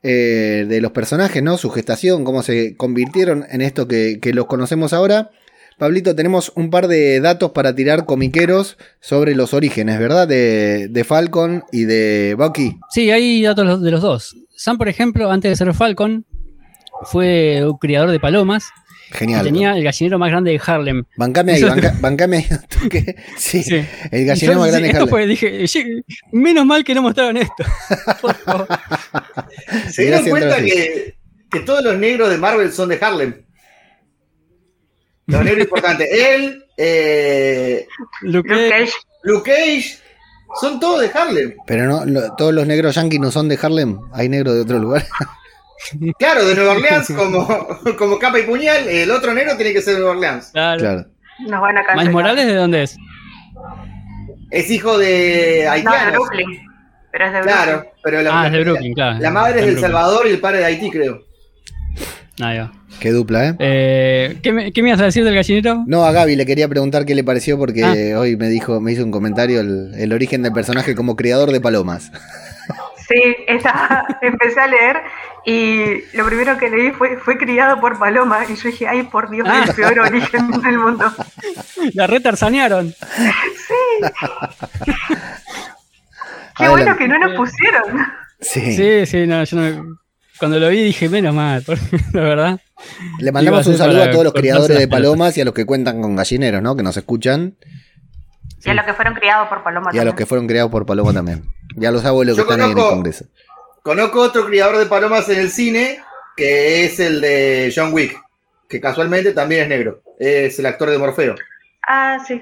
eh, 0.03 0.65
de 0.67 0.81
los 0.81 0.91
personajes, 0.91 1.41
¿no? 1.41 1.57
Su 1.57 1.69
gestación, 1.69 2.25
cómo 2.25 2.43
se 2.43 2.75
convirtieron 2.75 3.45
en 3.49 3.61
esto 3.61 3.87
que, 3.87 4.19
que 4.21 4.33
los 4.33 4.47
conocemos 4.47 4.91
ahora. 4.91 5.31
Pablito, 5.77 6.13
tenemos 6.13 6.51
un 6.55 6.69
par 6.69 6.89
de 6.89 7.21
datos 7.21 7.51
para 7.51 7.73
tirar 7.73 8.03
comiqueros 8.03 8.77
sobre 8.99 9.33
los 9.33 9.53
orígenes, 9.53 9.97
¿verdad? 9.97 10.27
De, 10.27 10.89
de 10.89 11.03
Falcon 11.05 11.63
y 11.71 11.85
de 11.85 12.35
Bucky. 12.37 12.77
Sí, 12.89 13.11
hay 13.11 13.43
datos 13.43 13.81
de 13.81 13.91
los 13.91 14.01
dos. 14.01 14.35
Sam, 14.57 14.77
por 14.77 14.89
ejemplo, 14.89 15.31
antes 15.31 15.51
de 15.51 15.55
ser 15.55 15.73
Falcon, 15.73 16.25
fue 17.03 17.63
un 17.65 17.77
criador 17.77 18.11
de 18.11 18.19
palomas 18.19 18.69
y 19.11 19.13
Genial. 19.17 19.43
tenía 19.45 19.77
el 19.77 19.83
gallinero 19.83 20.19
más 20.19 20.29
grande 20.29 20.51
de 20.51 20.61
Harlem. 20.65 21.03
Bancame 21.15 21.53
ahí, 21.53 21.63
banca- 21.63 21.95
bancame 22.01 22.37
ahí. 22.37 22.45
Sí, 23.37 23.63
Sí. 23.63 23.85
el 24.11 24.25
gallinero 24.25 24.53
yo 24.53 24.59
más 24.59 24.67
grande 24.69 24.87
de 24.87 24.91
esto 24.93 24.97
Harlem. 25.03 25.09
fue, 25.09 25.27
dije, 25.27 25.65
"Ye- 25.67 26.03
menos 26.33 26.65
mal 26.65 26.83
que 26.83 26.93
no 26.93 27.01
mostraron 27.01 27.37
esto. 27.37 27.63
Por 28.21 28.35
favor. 28.35 28.67
se 29.91 30.01
dieron 30.03 30.25
cuenta 30.29 30.57
que, 30.57 31.15
que 31.49 31.59
todos 31.61 31.83
los 31.83 31.97
negros 31.97 32.29
de 32.29 32.37
Marvel 32.37 32.71
son 32.73 32.89
de 32.89 32.97
Harlem. 33.01 33.43
Los 35.27 35.43
negros 35.43 35.63
importantes. 35.65 36.07
Él, 36.11 36.63
eh, 36.77 37.85
Luke 38.21 38.49
Luke 38.49 38.69
Cage, 38.69 38.79
Cage, 38.85 38.93
Luke 39.23 39.51
Cage, 39.51 39.97
son 40.61 40.79
todos 40.79 41.01
de 41.01 41.11
Harlem. 41.17 41.53
Pero 41.65 41.85
no, 41.85 42.05
lo- 42.05 42.33
todos 42.35 42.53
los 42.53 42.65
negros 42.67 42.95
yanquis 42.95 43.19
no 43.19 43.29
son 43.31 43.49
de 43.49 43.59
Harlem. 43.61 43.99
Hay 44.13 44.29
negros 44.29 44.55
de 44.55 44.61
otro 44.61 44.79
lugar. 44.79 45.05
Claro, 46.19 46.45
de 46.45 46.55
Nueva 46.55 46.73
Orleans 46.73 47.07
como, 47.15 47.47
como 47.97 48.17
capa 48.19 48.39
y 48.39 48.43
puñal. 48.43 48.87
El 48.87 49.11
otro 49.11 49.33
negro 49.33 49.55
tiene 49.57 49.73
que 49.73 49.81
ser 49.81 49.93
de 49.95 49.99
Nueva 49.99 50.15
Orleans. 50.15 50.49
claro. 50.53 50.79
claro. 50.79 51.05
nos 51.47 51.61
van 51.61 51.77
a 51.77 51.81
cancelar. 51.81 51.97
Miles 51.97 52.13
Morales, 52.13 52.45
¿de 52.47 52.55
dónde 52.55 52.83
es? 52.83 52.97
Es 54.51 54.71
hijo 54.71 54.97
de 54.97 55.05
No, 55.05 55.61
de 55.63 55.67
haitianos. 55.69 56.13
Brooklyn. 56.13 56.59
Pero 57.11 57.25
es 57.27 57.33
de 57.33 57.41
claro, 57.41 57.71
Brooklyn. 57.71 57.91
pero 58.03 58.21
la, 58.21 58.41
Ah, 58.41 58.45
es 58.47 58.51
de 58.53 58.63
Brooklyn, 58.63 58.93
claro. 58.93 59.19
la 59.19 59.31
madre 59.31 59.59
es 59.59 59.65
de 59.65 59.71
El. 59.73 59.79
Salvador 59.79 60.27
y 60.27 60.31
el 60.31 60.39
padre 60.39 60.59
de 60.59 60.65
Haití, 60.65 60.89
creo. 60.89 61.21
Ahí 62.39 62.59
va. 62.59 62.71
Qué 62.99 63.11
dupla, 63.11 63.49
¿eh? 63.49 63.55
Eh, 63.59 64.37
¿qué, 64.41 64.51
me, 64.53 64.71
qué 64.71 64.81
me 64.81 64.89
ibas 64.89 65.01
a 65.01 65.05
decir 65.05 65.23
del 65.23 65.35
gallinero? 65.35 65.83
No, 65.87 66.03
a 66.05 66.11
Gaby 66.11 66.35
le 66.35 66.45
quería 66.45 66.67
preguntar 66.67 67.05
qué 67.05 67.13
le 67.15 67.23
pareció 67.23 67.57
porque 67.57 67.83
Ah. 68.13 68.19
hoy 68.19 68.35
me 68.37 68.47
dijo, 68.49 68.79
me 68.79 68.91
hizo 68.91 69.03
un 69.03 69.11
comentario 69.11 69.59
el, 69.61 69.93
el 69.95 70.13
origen 70.13 70.41
del 70.43 70.51
personaje 70.53 70.95
como 70.95 71.15
criador 71.15 71.51
de 71.51 71.61
palomas. 71.61 72.11
Sí, 73.07 73.35
esa, 73.47 74.05
empecé 74.21 74.59
a 74.59 74.67
leer 74.67 74.97
y 75.45 76.01
lo 76.17 76.25
primero 76.25 76.57
que 76.57 76.69
leí 76.69 76.91
fue, 76.91 77.17
fue 77.17 77.37
criado 77.37 77.79
por 77.79 77.97
Paloma 77.97 78.39
y 78.49 78.55
yo 78.55 78.63
dije, 78.69 78.87
ay, 78.87 79.03
por 79.03 79.29
Dios, 79.29 79.47
Ah. 79.49 79.63
el 79.67 79.73
peor 79.73 79.97
origen 79.99 80.51
del 80.61 80.77
mundo. 80.77 81.11
La 81.93 82.05
retarzanearon. 82.07 82.93
Qué 86.57 86.65
Adelante. 86.65 86.83
bueno 86.85 86.97
que 86.97 87.07
no 87.07 87.19
nos 87.19 87.35
pusieron. 87.37 87.83
Sí. 88.39 88.75
Sí, 88.75 89.05
sí, 89.05 89.27
no, 89.27 89.43
yo 89.43 89.57
no- 89.57 89.97
Cuando 90.39 90.59
lo 90.59 90.69
vi 90.69 90.83
dije, 90.83 91.07
menos 91.09 91.33
mal, 91.33 91.63
la 92.13 92.21
verdad. 92.21 92.59
Le 93.19 93.31
mandamos 93.31 93.65
un 93.67 93.77
saludo 93.77 94.03
a 94.03 94.11
todos 94.11 94.23
los 94.25 94.33
criadores 94.33 94.77
de 94.77 94.87
palomas 94.87 95.37
y 95.37 95.41
a 95.41 95.45
los 95.45 95.53
que 95.53 95.65
cuentan 95.65 96.01
con 96.01 96.15
gallineros, 96.15 96.61
¿no? 96.61 96.75
Que 96.75 96.83
nos 96.83 96.97
escuchan. 96.97 97.55
Y 98.63 98.69
a 98.69 98.73
los 98.73 98.85
que 98.85 98.93
fueron 98.93 99.13
criados 99.13 99.47
por 99.49 99.63
Paloma. 99.63 99.91
Y 99.93 99.99
a 99.99 100.03
los 100.03 100.13
que 100.13 100.17
también. 100.17 100.27
fueron 100.27 100.47
criados 100.47 100.71
por 100.71 100.85
paloma 100.85 101.13
también. 101.13 101.43
Y 101.77 101.85
a 101.85 101.91
los 101.91 102.03
abuelos 102.03 102.35
que 102.35 102.41
están 102.41 102.61
ahí 102.61 102.71
en 102.71 102.77
el 102.77 102.83
Congreso. 102.83 103.25
Conozco 103.83 104.21
otro 104.21 104.45
criador 104.45 104.77
de 104.77 104.87
palomas 104.87 105.29
en 105.29 105.39
el 105.39 105.49
cine, 105.49 105.99
que 106.35 106.83
es 106.85 106.99
el 106.99 107.21
de 107.21 107.71
John 107.73 107.93
Wick, 107.93 108.19
que 108.67 108.81
casualmente 108.81 109.31
también 109.31 109.63
es 109.63 109.69
negro. 109.69 110.01
Es 110.19 110.59
el 110.59 110.65
actor 110.65 110.89
de 110.89 110.97
Morfeo. 110.97 111.35
Ah, 111.87 112.17
sí. 112.27 112.41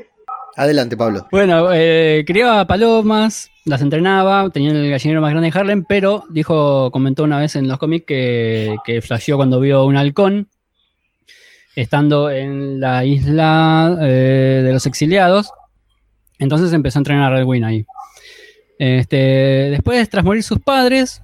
Adelante, 0.55 0.95
Pablo. 0.95 1.27
Bueno, 1.31 1.71
eh, 1.73 2.23
criaba 2.25 2.65
palomas, 2.65 3.51
las 3.65 3.81
entrenaba, 3.81 4.49
tenía 4.49 4.71
el 4.71 4.89
gallinero 4.89 5.21
más 5.21 5.31
grande 5.31 5.51
de 5.51 5.59
Harlem, 5.59 5.83
pero 5.83 6.23
dijo, 6.29 6.89
comentó 6.91 7.23
una 7.23 7.39
vez 7.39 7.57
en 7.57 7.67
los 7.67 7.77
cómics 7.77 8.05
que, 8.05 8.77
que 8.85 9.01
flasheó 9.01 9.35
cuando 9.35 9.59
vio 9.59 9.85
un 9.85 9.97
halcón 9.97 10.47
estando 11.75 12.29
en 12.29 12.79
la 12.79 13.03
isla 13.03 13.97
eh, 14.01 14.61
de 14.63 14.73
los 14.73 14.85
exiliados. 14.85 15.51
Entonces 16.39 16.71
empezó 16.73 16.99
a 16.99 17.01
entrenar 17.01 17.33
a 17.33 17.35
Red 17.35 17.45
Wing 17.45 17.63
ahí. 17.63 17.85
Este, 18.77 19.15
después, 19.71 20.09
tras 20.09 20.23
morir 20.25 20.43
sus 20.43 20.59
padres, 20.59 21.21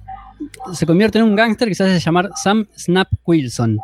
se 0.72 0.86
convierte 0.86 1.18
en 1.18 1.24
un 1.24 1.36
gángster 1.36 1.68
que 1.68 1.74
se 1.74 1.84
hace 1.84 1.98
llamar 2.00 2.30
Sam 2.42 2.66
Snap 2.76 3.08
Wilson. 3.26 3.78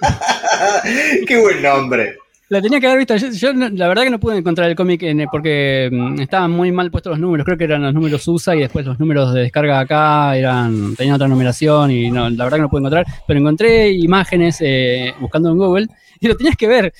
Qué 1.26 1.40
buen 1.40 1.62
nombre. 1.62 2.16
La 2.50 2.62
tenía 2.62 2.80
que 2.80 2.86
haber 2.86 2.98
visto. 2.98 3.14
Yo, 3.16 3.28
yo 3.30 3.52
no- 3.52 3.68
la 3.68 3.88
verdad 3.88 4.04
que 4.04 4.10
no 4.10 4.18
pude 4.20 4.38
encontrar 4.38 4.70
el 4.70 4.76
cómic 4.76 5.02
en- 5.02 5.26
porque 5.30 5.90
mm, 5.92 6.20
estaban 6.20 6.50
muy 6.50 6.72
mal 6.72 6.90
puestos 6.90 7.10
los 7.10 7.20
números. 7.20 7.44
Creo 7.44 7.58
que 7.58 7.64
eran 7.64 7.82
los 7.82 7.92
números 7.92 8.26
USA 8.26 8.56
y 8.56 8.60
después 8.60 8.86
los 8.86 8.98
números 8.98 9.34
de 9.34 9.42
descarga 9.42 9.80
acá 9.80 10.34
eran 10.34 10.94
tenían 10.96 11.16
otra 11.16 11.28
numeración 11.28 11.90
y 11.90 12.10
no, 12.10 12.30
la 12.30 12.44
verdad 12.44 12.56
que 12.58 12.62
no 12.62 12.70
pude 12.70 12.80
encontrar. 12.80 13.04
Pero 13.26 13.38
encontré 13.40 13.90
imágenes 13.90 14.58
eh, 14.60 15.12
buscando 15.20 15.50
en 15.50 15.58
Google 15.58 15.88
y 16.20 16.28
lo 16.28 16.36
tenías 16.36 16.56
que 16.56 16.68
ver. 16.68 16.92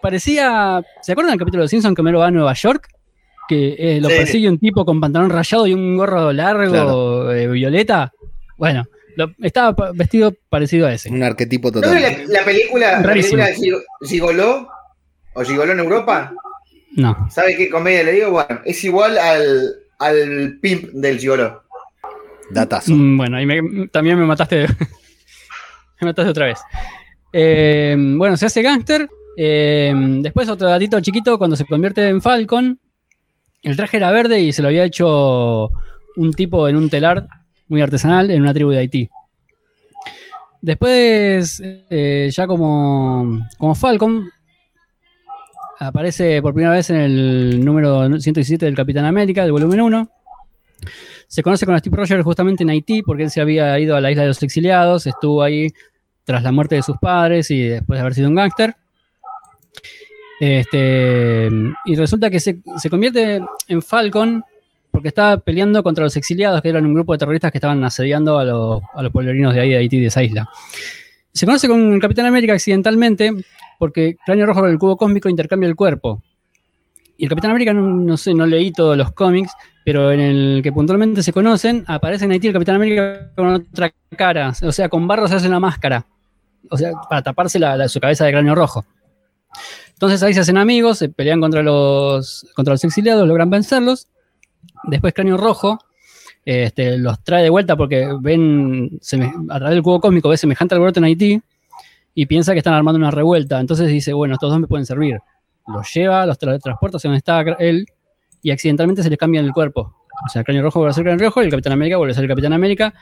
Parecía. 0.00 0.82
¿Se 1.00 1.12
acuerdan 1.12 1.32
del 1.34 1.38
capítulo 1.38 1.62
de 1.62 1.68
Simpson 1.68 1.94
que 1.94 2.02
Mero 2.02 2.18
va 2.18 2.26
a 2.26 2.30
Nueva 2.32 2.54
York? 2.54 2.88
Que 3.52 3.76
eh, 3.96 4.00
lo 4.00 4.08
Sí. 4.08 4.16
persigue 4.16 4.48
un 4.48 4.58
tipo 4.58 4.84
con 4.84 5.00
pantalón 5.00 5.28
rayado 5.30 5.66
y 5.66 5.74
un 5.74 5.96
gorro 5.96 6.32
largo 6.32 6.70
Claro. 6.72 7.32
eh, 7.34 7.46
violeta. 7.48 8.10
Bueno, 8.56 8.84
lo- 9.16 9.32
estaba 9.42 9.74
vestido 9.92 10.32
parecido 10.48 10.86
a 10.86 10.94
ese. 10.94 11.10
Un 11.10 11.22
arquetipo 11.22 11.68
¿No 11.68 11.74
total. 11.80 11.94
ves 11.94 12.28
la, 12.28 12.38
la 12.40 12.44
película, 12.44 13.00
la 13.00 13.12
película 13.12 13.48
Gigoló? 14.06 14.68
¿O 15.34 15.42
Gigoló 15.44 15.72
en 15.72 15.80
Europa? 15.80 16.32
No. 16.94 17.28
¿Sabe 17.30 17.56
qué 17.56 17.68
comedia 17.68 18.02
le 18.04 18.12
digo? 18.12 18.30
Bueno, 18.30 18.60
es 18.64 18.82
igual 18.84 19.18
al, 19.18 19.74
al 19.98 20.58
pimp 20.60 20.84
del 20.92 21.18
Gigoló. 21.18 21.62
Datazo. 22.50 22.92
Mm, 22.92 23.16
Bueno, 23.16 23.38
me- 23.46 23.88
también 23.88 24.18
me 24.18 24.24
mataste. 24.26 24.66
me 26.00 26.06
mataste 26.06 26.30
otra 26.30 26.46
vez. 26.46 26.58
Eh, 27.32 27.96
bueno, 27.98 28.36
se 28.36 28.46
hace 28.46 28.62
gángster. 28.62 29.08
eh, 29.36 29.92
después 30.20 30.48
otro 30.50 30.68
datito 30.68 31.00
chiquito, 31.00 31.38
cuando 31.38 31.56
se 31.56 31.64
convierte 31.64 32.06
en 32.08 32.20
Falcon, 32.20 32.78
el 33.62 33.76
traje 33.76 33.96
era 33.96 34.10
verde 34.10 34.40
y 34.40 34.52
se 34.52 34.62
lo 34.62 34.68
había 34.68 34.84
hecho 34.84 35.70
un 36.16 36.32
tipo 36.32 36.68
en 36.68 36.76
un 36.76 36.90
telar 36.90 37.26
muy 37.68 37.80
artesanal 37.80 38.30
en 38.30 38.42
una 38.42 38.52
tribu 38.52 38.70
de 38.70 38.78
Haití. 38.78 39.10
Después, 40.60 41.60
eh, 41.64 42.30
ya 42.32 42.46
como, 42.46 43.40
como 43.58 43.74
Falcon, 43.74 44.30
aparece 45.78 46.40
por 46.40 46.54
primera 46.54 46.74
vez 46.74 46.90
en 46.90 46.96
el 46.96 47.64
número 47.64 48.08
117 48.08 48.64
del 48.66 48.76
Capitán 48.76 49.04
América, 49.04 49.42
del 49.42 49.52
volumen 49.52 49.80
1. 49.80 50.10
Se 51.26 51.42
conoce 51.42 51.66
con 51.66 51.78
Steve 51.78 51.96
Rogers 51.96 52.24
justamente 52.24 52.62
en 52.62 52.70
Haití 52.70 53.02
porque 53.02 53.24
él 53.24 53.30
se 53.30 53.40
había 53.40 53.78
ido 53.78 53.96
a 53.96 54.00
la 54.00 54.10
isla 54.10 54.22
de 54.22 54.28
los 54.28 54.42
exiliados, 54.42 55.06
estuvo 55.06 55.42
ahí 55.42 55.68
tras 56.24 56.42
la 56.42 56.52
muerte 56.52 56.76
de 56.76 56.82
sus 56.82 56.96
padres 56.98 57.50
y 57.50 57.62
después 57.62 57.96
de 57.96 58.00
haber 58.00 58.14
sido 58.14 58.28
un 58.28 58.34
gángster. 58.34 58.76
Este, 60.44 61.48
y 61.84 61.94
resulta 61.94 62.28
que 62.28 62.40
se, 62.40 62.60
convierte 62.90 63.40
en 63.68 63.80
Falcon 63.80 64.42
porque 64.90 65.06
estaba 65.06 65.36
peleando 65.36 65.84
contra 65.84 66.02
los 66.02 66.16
exiliados, 66.16 66.60
que 66.60 66.68
eran 66.68 66.84
un 66.84 66.94
grupo 66.94 67.12
de 67.12 67.18
terroristas 67.18 67.52
que 67.52 67.58
estaban 67.58 67.84
asediando 67.84 68.40
a 68.40 68.44
los, 68.44 68.82
a 68.92 69.02
los 69.04 69.12
pueblerinos 69.12 69.54
de 69.54 69.60
ahí 69.60 69.70
de 69.70 69.76
Haití, 69.76 70.00
de 70.00 70.06
esa 70.06 70.20
isla. 70.24 70.48
Se 71.32 71.46
conoce 71.46 71.68
con 71.68 71.92
el 71.92 72.00
Capitán 72.00 72.26
América 72.26 72.54
accidentalmente 72.54 73.32
porque 73.78 74.16
Cráneo 74.26 74.46
Rojo 74.46 74.62
con 74.62 74.70
el 74.70 74.80
cubo 74.80 74.96
cósmico 74.96 75.28
intercambia 75.28 75.68
el 75.68 75.76
cuerpo. 75.76 76.20
Y 77.16 77.26
el 77.26 77.28
Capitán 77.28 77.52
América, 77.52 77.72
no, 77.72 78.16
sé, 78.16 78.34
no 78.34 78.44
leí 78.44 78.72
todos 78.72 78.96
los 78.96 79.12
cómics, 79.12 79.52
pero 79.84 80.10
en 80.10 80.18
el 80.18 80.60
que 80.60 80.72
puntualmente 80.72 81.22
se 81.22 81.32
conocen, 81.32 81.84
aparece 81.86 82.24
en 82.24 82.32
Haití 82.32 82.48
el 82.48 82.52
Capitán 82.52 82.74
América 82.74 83.30
con 83.36 83.46
otra 83.46 83.92
cara. 84.16 84.52
O 84.60 84.72
sea, 84.72 84.88
con 84.88 85.06
barro 85.06 85.28
se 85.28 85.36
hace 85.36 85.46
una 85.46 85.60
máscara. 85.60 86.04
O 86.68 86.76
sea, 86.76 86.90
para 87.08 87.22
taparse 87.22 87.60
la- 87.60 87.86
su 87.86 88.00
cabeza 88.00 88.24
de 88.24 88.32
cráneo 88.32 88.56
rojo. 88.56 88.84
Entonces 90.02 90.20
ahí 90.24 90.34
se 90.34 90.40
hacen 90.40 90.58
amigos, 90.58 90.98
se 90.98 91.08
pelean 91.10 91.40
contra 91.40 91.62
los, 91.62 92.44
contra 92.56 92.74
los 92.74 92.82
exiliados, 92.82 93.28
logran 93.28 93.50
vencerlos. 93.50 94.08
Después 94.82 95.14
Cráneo 95.14 95.36
Rojo 95.36 95.78
este, 96.44 96.98
los 96.98 97.22
trae 97.22 97.44
de 97.44 97.50
vuelta 97.50 97.76
porque 97.76 98.08
ven, 98.20 98.98
a 99.48 99.58
través 99.58 99.74
del 99.74 99.82
cubo 99.84 100.00
cósmico, 100.00 100.28
ve 100.28 100.36
semejante 100.36 100.74
alboroto 100.74 100.98
en 100.98 101.04
Haití. 101.04 101.40
y 102.14 102.26
piensa 102.26 102.52
que 102.52 102.58
están 102.58 102.74
armando 102.74 102.98
una 102.98 103.12
revuelta. 103.12 103.60
Entonces 103.60 103.88
dice, 103.88 104.12
bueno, 104.12 104.34
estos 104.34 104.50
dos 104.50 104.58
me 104.58 104.66
pueden 104.66 104.86
servir. 104.86 105.18
Los 105.68 105.94
lleva, 105.94 106.26
los 106.26 106.36
tra- 106.36 106.60
transporta 106.60 106.96
hacia 106.96 107.08
donde 107.08 107.18
está 107.18 107.40
él 107.60 107.86
y 108.42 108.50
accidentalmente 108.50 109.04
se 109.04 109.08
les 109.10 109.18
cambia 109.18 109.40
el 109.40 109.52
cuerpo. 109.52 109.94
O 110.26 110.28
sea, 110.28 110.42
cráneo 110.42 110.64
rojo 110.64 110.80
vuelve 110.80 110.90
a 110.90 110.94
ser 110.94 111.04
cráneo 111.04 111.24
rojo 111.26 111.42
y 111.42 111.44
el 111.44 111.50
Capitán 111.52 111.74
América 111.74 111.96
vuelve 111.96 112.10
a 112.10 112.14
ser 112.16 112.24
el 112.24 112.28
Capitán 112.28 112.52
América. 112.52 112.92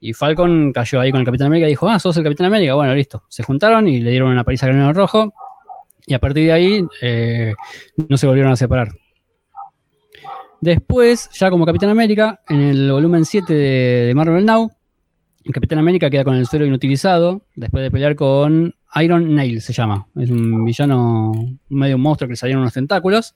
Y 0.00 0.12
Falcon 0.12 0.72
cayó 0.72 0.98
ahí 1.00 1.12
con 1.12 1.20
el 1.20 1.24
Capitán 1.24 1.46
América 1.46 1.68
y 1.68 1.70
dijo, 1.70 1.88
ah, 1.88 2.00
sos 2.00 2.16
el 2.16 2.24
Capitán 2.24 2.46
América. 2.48 2.74
Bueno, 2.74 2.92
listo. 2.96 3.22
Se 3.28 3.44
juntaron 3.44 3.86
y 3.86 4.00
le 4.00 4.10
dieron 4.10 4.30
una 4.32 4.42
paliza 4.42 4.66
al 4.66 4.72
cráneo 4.72 4.92
rojo. 4.92 5.32
Y 6.12 6.14
a 6.14 6.18
partir 6.18 6.44
de 6.44 6.52
ahí 6.52 6.86
eh, 7.00 7.54
no 8.06 8.18
se 8.18 8.26
volvieron 8.26 8.52
a 8.52 8.56
separar. 8.56 8.88
Después, 10.60 11.30
ya 11.32 11.48
como 11.48 11.64
Capitán 11.64 11.88
América, 11.88 12.42
en 12.50 12.60
el 12.60 12.92
volumen 12.92 13.24
7 13.24 13.50
de, 13.54 14.12
Marvel 14.14 14.44
Now, 14.44 14.70
Capitán 15.54 15.78
América 15.78 16.10
queda 16.10 16.22
con 16.22 16.34
el 16.36 16.46
suelo 16.46 16.66
inutilizado 16.66 17.46
después 17.56 17.82
de 17.82 17.90
pelear 17.90 18.14
con 18.14 18.74
Iron 18.96 19.34
Nail, 19.34 19.62
se 19.62 19.72
llama. 19.72 20.06
Es 20.16 20.28
un 20.28 20.66
villano, 20.66 21.32
medio 21.70 21.96
monstruo 21.96 22.28
que 22.28 22.32
le 22.32 22.36
salieron 22.36 22.60
unos 22.60 22.74
tentáculos. 22.74 23.34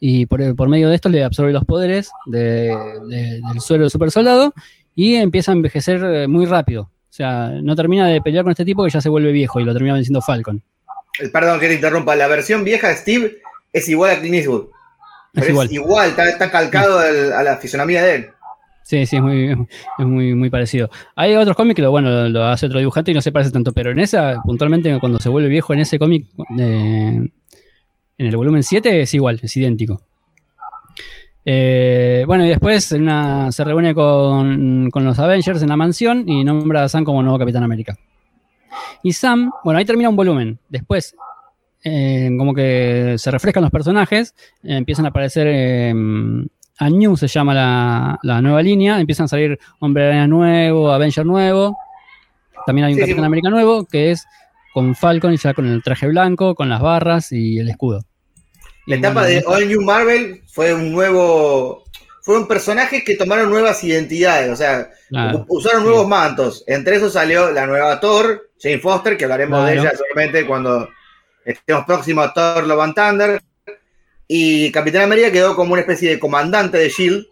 Y 0.00 0.24
por, 0.24 0.68
medio 0.70 0.88
de 0.88 0.94
esto 0.94 1.10
le 1.10 1.22
absorbe 1.24 1.52
los 1.52 1.66
poderes 1.66 2.10
de- 2.24 2.74
de- 3.06 3.40
del 3.52 3.60
suelo 3.60 3.82
del 3.84 3.90
super 3.90 4.10
soldado 4.10 4.54
y 4.94 5.16
empieza 5.16 5.52
a 5.52 5.56
envejecer 5.56 6.02
eh, 6.04 6.26
muy 6.26 6.46
rápido. 6.46 6.84
O 6.84 7.12
sea, 7.18 7.50
no 7.62 7.76
termina 7.76 8.06
de 8.06 8.22
pelear 8.22 8.44
con 8.44 8.52
este 8.52 8.64
tipo 8.64 8.82
que 8.82 8.90
ya 8.90 9.02
se 9.02 9.10
vuelve 9.10 9.30
viejo 9.30 9.60
y 9.60 9.64
lo 9.64 9.74
termina 9.74 9.92
venciendo 9.94 10.22
Falcon. 10.22 10.62
Eh, 11.20 11.28
Perdón 11.28 11.58
que 11.60 11.68
te 11.68 11.74
interrumpa, 11.74 12.14
la 12.16 12.28
versión 12.28 12.64
vieja 12.64 12.88
de 12.88 12.96
Steve 12.96 13.38
es 13.72 13.88
igual 13.88 14.10
a 14.12 14.18
Clint 14.20 14.34
Eastwood. 14.36 14.66
Es 15.34 15.48
igual. 15.48 15.66
es 15.66 15.72
igual, 15.72 16.08
está, 16.10 16.28
está 16.28 16.50
calcado 16.50 16.98
al- 16.98 17.32
a 17.32 17.42
la 17.42 17.56
fisonomía 17.58 18.02
de 18.02 18.14
él. 18.14 18.28
Sí, 18.82 19.04
sí, 19.04 19.16
es 19.16 19.22
muy, 19.22 19.50
es 19.98 20.06
muy, 20.06 20.34
muy 20.34 20.48
parecido. 20.48 20.88
Hay 21.14 21.34
otros 21.36 21.54
cómics 21.54 21.76
que 21.76 21.82
lo, 21.82 21.90
bueno, 21.90 22.08
lo, 22.10 22.28
lo 22.30 22.44
hace 22.46 22.66
otro 22.66 22.78
dibujante 22.78 23.10
y 23.10 23.14
no 23.14 23.20
se 23.20 23.30
parece 23.32 23.50
tanto, 23.50 23.72
pero 23.72 23.90
en 23.90 23.98
esa, 23.98 24.40
puntualmente, 24.42 24.98
cuando 24.98 25.18
se 25.20 25.28
vuelve 25.28 25.48
viejo 25.50 25.74
en 25.74 25.80
ese 25.80 25.98
cómic, 25.98 26.26
eh, 26.58 27.20
en 28.20 28.26
el 28.26 28.36
volumen 28.36 28.62
7 28.62 29.02
es 29.02 29.12
igual, 29.12 29.38
es 29.42 29.54
idéntico. 29.58 30.00
Eh, 31.44 32.24
bueno, 32.26 32.44
y 32.44 32.48
después 32.48 32.90
una- 32.92 33.50
se 33.52 33.64
reúne 33.64 33.94
con, 33.94 34.90
con 34.90 35.04
los 35.04 35.18
Avengers 35.18 35.62
en 35.62 35.68
la 35.68 35.76
mansión 35.76 36.28
y 36.28 36.44
nombra 36.44 36.84
a 36.84 36.88
Sam 36.88 37.04
como 37.04 37.22
nuevo 37.22 37.38
Capitán 37.38 37.62
América. 37.64 37.96
Y 39.02 39.12
Sam, 39.12 39.50
bueno, 39.64 39.78
ahí 39.78 39.84
termina 39.84 40.08
un 40.08 40.16
volumen. 40.16 40.58
Después, 40.68 41.14
eh, 41.84 42.30
como 42.38 42.54
que 42.54 43.14
se 43.18 43.30
refrescan 43.30 43.62
los 43.62 43.70
personajes, 43.72 44.34
eh, 44.62 44.76
empiezan 44.76 45.06
a 45.06 45.08
aparecer. 45.08 45.46
eh, 45.48 45.94
a 46.80 46.88
New 46.90 47.16
se 47.16 47.26
llama 47.26 47.54
la, 47.54 48.18
la 48.22 48.40
nueva 48.40 48.62
línea, 48.62 49.00
empiezan 49.00 49.24
a 49.24 49.28
salir 49.28 49.58
Hombre 49.80 50.06
Araña 50.06 50.28
nuevo, 50.28 50.92
Avenger 50.92 51.26
nuevo. 51.26 51.76
También 52.66 52.86
hay 52.86 52.92
un 52.92 52.98
Sí, 52.98 53.00
sí, 53.00 53.00
Capitán 53.00 53.16
bueno. 53.16 53.26
América 53.26 53.50
nuevo 53.50 53.84
que 53.84 54.12
es 54.12 54.24
con 54.74 54.94
Falcon 54.94 55.32
y 55.32 55.38
ya 55.38 55.54
con 55.54 55.66
el 55.66 55.82
traje 55.82 56.06
blanco, 56.06 56.54
con 56.54 56.68
las 56.68 56.80
barras 56.80 57.32
y 57.32 57.58
el 57.58 57.68
escudo. 57.68 58.04
La 58.86 58.94
Y 58.94 58.98
etapa 59.00 59.22
bueno, 59.22 59.28
de 59.28 59.44
All 59.46 59.68
New 59.68 59.82
Marvel 59.82 60.42
fue 60.46 60.72
un 60.72 60.92
nuevo. 60.92 61.82
Fueron 62.28 62.46
personajes 62.46 63.04
que 63.04 63.16
tomaron 63.16 63.48
nuevas 63.48 63.82
identidades, 63.82 64.50
o 64.50 64.56
sea, 64.56 64.90
claro, 65.08 65.46
usaron 65.48 65.80
sí. 65.80 65.86
nuevos 65.86 66.06
mantos. 66.06 66.62
Entre 66.66 66.96
esos 66.96 67.14
salió 67.14 67.50
la 67.52 67.66
nueva 67.66 67.98
Thor, 68.00 68.50
Jane 68.60 68.80
Foster, 68.80 69.16
que 69.16 69.24
hablaremos 69.24 69.64
de 69.64 69.72
ella 69.72 69.92
seguramente 69.92 70.46
cuando 70.46 70.90
estemos 71.42 71.86
próximos 71.86 72.26
a 72.26 72.34
Thor 72.34 72.66
Love 72.66 72.82
and 72.82 72.94
Thunder. 72.94 73.42
Y 74.26 74.70
Capitán 74.72 75.04
América 75.04 75.32
quedó 75.32 75.56
como 75.56 75.72
una 75.72 75.80
especie 75.80 76.10
de 76.10 76.18
comandante 76.18 76.76
de 76.76 76.90
Shield 76.90 77.26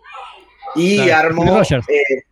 y 0.77 0.97
Claro, 1.05 1.29
armó. 1.29 1.61
Eh, 1.61 2.23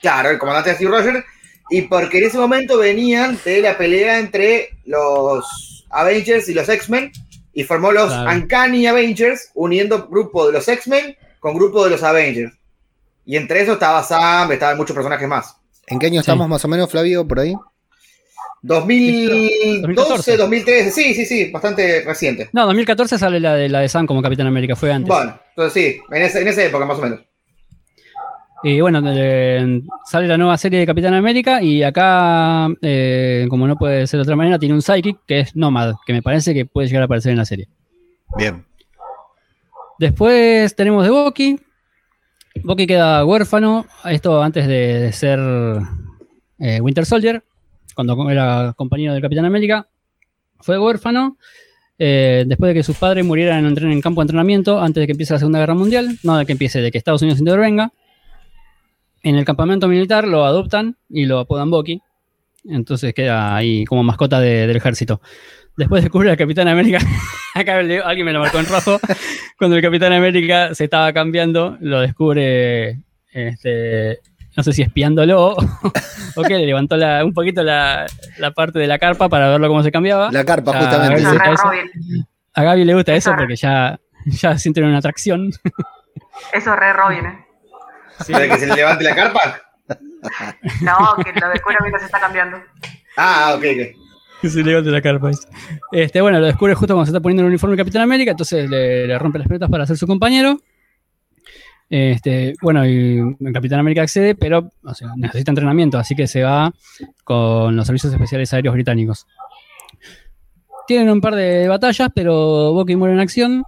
claro, 0.00 0.30
el 0.30 0.38
comandante 0.38 0.70
de 0.70 0.76
Steve 0.76 0.90
Rogers. 0.92 1.24
Y 1.70 1.82
porque 1.82 2.18
en 2.18 2.26
ese 2.26 2.38
momento 2.38 2.78
venían 2.78 3.36
de 3.44 3.62
la 3.62 3.76
pelea 3.76 4.20
entre 4.20 4.68
los 4.84 5.84
Avengers 5.90 6.48
y 6.48 6.54
los 6.54 6.68
X-Men 6.68 7.10
y 7.52 7.64
formó 7.64 7.90
los. 7.90 8.12
Uncanny 8.12 8.86
Avengers, 8.86 9.50
uniendo 9.54 10.06
grupo 10.06 10.46
de 10.46 10.52
los 10.52 10.68
X-Men 10.68 11.16
con 11.42 11.54
grupo 11.54 11.82
de 11.84 11.90
los 11.90 12.02
Avengers. 12.04 12.54
Y 13.26 13.36
entre 13.36 13.60
esos 13.62 13.74
estaba 13.74 14.02
Sam, 14.02 14.50
estaban 14.52 14.76
muchos 14.76 14.94
personajes 14.94 15.28
más. 15.28 15.56
¿En 15.88 15.98
qué 15.98 16.06
año 16.06 16.14
Sí. 16.14 16.20
estamos 16.20 16.48
más 16.48 16.64
o 16.64 16.68
menos, 16.68 16.88
Flavio, 16.88 17.26
por 17.26 17.40
ahí? 17.40 17.54
2012, 18.62 19.80
2014. 19.82 20.36
2013, 20.36 20.90
sí, 20.92 21.14
sí, 21.14 21.26
sí, 21.26 21.50
bastante 21.50 22.02
reciente. 22.06 22.48
No, 22.52 22.64
2014 22.66 23.18
sale 23.18 23.40
la 23.40 23.54
de, 23.54 23.68
la 23.68 23.80
de 23.80 23.88
Sam 23.88 24.06
como 24.06 24.22
Capitán 24.22 24.46
América, 24.46 24.76
fue 24.76 24.92
antes. 24.92 25.08
Bueno, 25.08 25.36
entonces 25.50 25.72
sí, 25.72 26.00
en, 26.12 26.22
ese- 26.22 26.40
en 26.42 26.48
esa 26.48 26.62
época 26.64 26.84
más 26.86 26.98
o 26.98 27.02
menos. 27.02 27.20
Y 28.64 28.80
bueno, 28.80 29.00
eh, 29.04 29.82
sale 30.04 30.28
la 30.28 30.38
nueva 30.38 30.56
serie 30.56 30.78
de 30.78 30.86
Capitán 30.86 31.14
América 31.14 31.60
y 31.60 31.82
acá, 31.82 32.68
eh, 32.80 33.46
como 33.50 33.66
no 33.66 33.76
puede 33.76 34.06
ser 34.06 34.18
de 34.18 34.22
otra 34.22 34.36
manera, 34.36 34.60
tiene 34.60 34.76
un 34.76 34.82
Psychic 34.82 35.18
que 35.26 35.40
es 35.40 35.56
Nomad, 35.56 35.94
que 36.06 36.12
me 36.12 36.22
parece 36.22 36.54
que 36.54 36.64
puede 36.64 36.86
llegar 36.86 37.02
a 37.02 37.06
aparecer 37.06 37.32
en 37.32 37.38
la 37.38 37.44
serie. 37.44 37.68
Bien. 38.36 38.64
Después 40.02 40.74
tenemos 40.74 41.04
de 41.04 41.10
Bucky. 41.10 41.60
Bucky 42.64 42.88
queda 42.88 43.24
huérfano, 43.24 43.86
esto 44.04 44.42
antes 44.42 44.66
de, 44.66 45.12
ser 45.12 45.38
eh, 46.58 46.80
Winter 46.80 47.06
Soldier, 47.06 47.44
cuando 47.94 48.28
era 48.28 48.74
compañero 48.76 49.12
del 49.12 49.22
Capitán 49.22 49.44
América. 49.44 49.86
Fue 50.58 50.76
huérfano 50.76 51.38
eh, 52.00 52.42
después 52.48 52.70
de 52.70 52.74
que 52.74 52.82
sus 52.82 52.96
padres 52.96 53.24
murieran 53.24 53.64
en, 53.64 53.92
en 53.92 54.00
campo 54.00 54.20
de 54.20 54.24
entrenamiento 54.24 54.80
antes 54.80 55.00
de 55.02 55.06
que 55.06 55.12
empiece 55.12 55.34
la 55.34 55.38
Segunda 55.38 55.60
Guerra 55.60 55.74
Mundial, 55.74 56.18
no 56.24 56.36
de 56.36 56.46
que 56.46 56.52
empiece, 56.52 56.80
de 56.80 56.90
que 56.90 56.98
Estados 56.98 57.22
Unidos 57.22 57.38
intervenga. 57.38 57.92
En 59.22 59.36
el 59.36 59.44
campamento 59.44 59.86
militar 59.86 60.26
lo 60.26 60.44
adoptan 60.44 60.96
y 61.08 61.26
lo 61.26 61.38
apodan 61.38 61.70
Bucky. 61.70 62.02
Entonces 62.64 63.14
queda 63.14 63.54
ahí 63.54 63.84
como 63.84 64.02
mascota 64.02 64.40
de- 64.40 64.66
del 64.66 64.76
ejército. 64.78 65.20
Después 65.76 66.02
descubre 66.02 66.30
al 66.30 66.36
Capitán 66.36 66.68
América. 66.68 66.98
Acá 67.54 67.78
alguien 67.78 68.24
me 68.26 68.32
lo 68.32 68.40
marcó 68.40 68.58
en 68.58 68.66
rojo. 68.66 68.98
Cuando 69.58 69.76
el 69.76 69.82
Capitán 69.82 70.12
América 70.12 70.74
se 70.74 70.84
estaba 70.84 71.12
cambiando, 71.12 71.76
lo 71.80 72.00
descubre, 72.00 72.98
este, 73.32 74.20
no 74.56 74.62
sé 74.62 74.72
si 74.72 74.82
espiándolo 74.82 75.54
o 76.36 76.42
qué, 76.42 76.54
le 76.58 76.66
levantó 76.66 76.96
la- 76.96 77.24
un 77.24 77.32
poquito 77.32 77.62
la, 77.62 78.06
la 78.38 78.50
parte 78.52 78.78
de 78.78 78.86
la 78.86 78.98
carpa 78.98 79.28
para 79.28 79.48
verlo 79.48 79.68
cómo 79.68 79.82
se 79.82 79.90
cambiaba. 79.92 80.30
La 80.30 80.44
carpa, 80.44 80.72
justamente. 80.78 81.22
Eso. 81.22 81.64
Robin. 81.64 82.26
A 82.54 82.62
Gaby 82.64 82.84
le 82.84 82.94
gusta 82.94 83.14
eso 83.14 83.30
Eso. 83.30 83.38
porque 83.38 83.56
ya, 83.56 83.98
ya 84.26 84.58
sienten 84.58 84.84
una 84.84 84.98
atracción. 84.98 85.50
Eso 86.52 86.72
es 86.72 86.78
re 86.78 86.92
Robin, 86.92 87.26
¿eh? 87.26 87.46
Sí. 88.24 88.32
¿Para 88.32 88.48
que 88.48 88.58
se 88.58 88.66
le 88.66 88.74
levante 88.76 89.04
la 89.04 89.14
carpa? 89.14 89.60
No, 90.80 91.14
que 91.22 91.32
lo 91.40 91.48
descubre 91.50 91.76
mientras 91.80 92.02
se 92.02 92.06
está 92.06 92.20
cambiando. 92.20 92.58
Ah, 93.16 93.54
ok, 93.56 93.64
ok. 93.64 94.01
Se 94.48 94.62
levante 94.62 94.90
la 94.90 95.00
carpa. 95.00 95.30
Este, 95.92 96.20
bueno, 96.20 96.40
lo 96.40 96.46
descubre 96.46 96.74
justo 96.74 96.94
cuando 96.94 97.06
se 97.06 97.10
está 97.10 97.20
poniendo 97.20 97.42
el 97.42 97.48
uniforme 97.48 97.76
de 97.76 97.82
Capitán 97.82 98.02
América, 98.02 98.32
entonces 98.32 98.68
le, 98.68 99.16
rompe 99.18 99.38
las 99.38 99.46
pelotas 99.46 99.70
para 99.70 99.86
ser 99.86 99.96
su 99.96 100.06
compañero. 100.06 100.60
Este, 101.88 102.54
bueno, 102.60 102.86
y 102.86 103.20
Capitán 103.52 103.80
América 103.80 104.02
accede, 104.02 104.34
pero 104.34 104.70
necesita 105.16 105.50
entrenamiento, 105.50 105.98
así 105.98 106.16
que 106.16 106.26
se 106.26 106.42
va 106.42 106.72
con 107.22 107.76
los 107.76 107.86
servicios 107.86 108.12
especiales 108.12 108.52
aéreos 108.52 108.74
británicos. 108.74 109.26
Tienen 110.86 111.10
un 111.10 111.20
par 111.20 111.36
de 111.36 111.68
batallas, 111.68 112.08
pero 112.12 112.72
Bucky 112.72 112.96
muere 112.96 113.14
en 113.14 113.20
acción. 113.20 113.62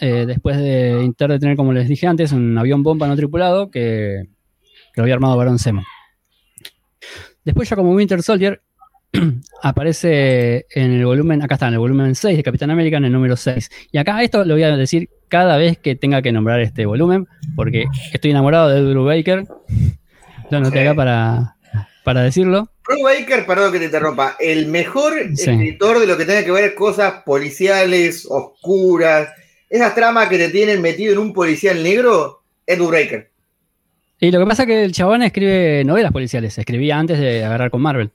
eh, 0.00 0.26
después 0.26 0.58
de 0.58 0.98
intentar 1.00 1.30
detener, 1.30 1.56
como 1.56 1.72
les 1.72 1.88
dije 1.88 2.06
antes, 2.06 2.32
un 2.32 2.56
avión 2.58 2.82
bomba 2.82 3.08
no 3.08 3.16
tripulado 3.16 3.70
que, 3.70 4.28
que 4.92 5.00
lo 5.00 5.04
había 5.04 5.14
armado 5.14 5.36
Barón 5.36 5.58
Zemo. 5.58 5.82
Después, 7.44 7.68
ya 7.68 7.76
como 7.76 7.92
Winter 7.92 8.22
Soldier, 8.22 8.60
aparece 9.62 10.66
en 10.74 10.92
el 10.92 11.04
volumen, 11.04 11.42
acá 11.42 11.54
está, 11.54 11.68
en 11.68 11.74
el 11.74 11.78
volumen 11.80 12.14
6 12.14 12.36
de 12.36 12.42
Capitán 12.42 12.70
América, 12.70 12.96
en 12.98 13.04
el 13.06 13.12
número 13.12 13.36
6. 13.36 13.70
Y 13.92 13.98
acá 13.98 14.22
esto 14.22 14.44
lo 14.44 14.54
voy 14.54 14.62
a 14.62 14.76
decir 14.76 15.08
cada 15.28 15.56
vez 15.56 15.78
que 15.78 15.94
tenga 15.94 16.22
que 16.22 16.32
nombrar 16.32 16.60
este 16.60 16.86
volumen, 16.86 17.26
porque 17.56 17.86
estoy 18.12 18.30
enamorado 18.30 18.68
de 18.68 18.80
Drew 18.82 19.04
Baker. 19.04 19.44
Lo 20.50 20.58
anoté 20.58 20.78
Sí. 20.80 20.86
acá 20.86 20.94
para, 20.94 21.56
para 22.04 22.22
decirlo. 22.22 22.70
Drew 22.86 23.02
Baker, 23.04 23.44
perdón 23.46 23.72
que 23.72 23.78
te 23.78 23.84
interrumpa, 23.86 24.36
el 24.40 24.66
mejor 24.66 25.14
Sí. 25.34 25.50
escritor 25.50 25.98
de 26.00 26.06
lo 26.06 26.16
que 26.16 26.24
tenga 26.24 26.44
que 26.44 26.50
ver 26.52 26.74
cosas 26.74 27.22
policiales, 27.24 28.26
oscuras, 28.28 29.28
esas 29.68 29.94
tramas 29.94 30.28
que 30.28 30.38
te 30.38 30.48
tienen 30.48 30.80
metido 30.80 31.12
en 31.12 31.18
un 31.18 31.32
policial 31.32 31.82
negro, 31.82 32.42
es 32.66 32.78
Drew 32.78 32.90
Baker. 32.90 33.30
Y 34.20 34.30
lo 34.32 34.40
que 34.40 34.46
pasa 34.46 34.62
es 34.62 34.66
que 34.68 34.84
el 34.84 34.92
chabón 34.92 35.22
escribe 35.22 35.84
novelas 35.84 36.10
policiales, 36.12 36.58
escribía 36.58 36.98
antes 36.98 37.20
de 37.20 37.44
agarrar 37.44 37.70
con 37.70 37.80
Marvel. 37.82 38.10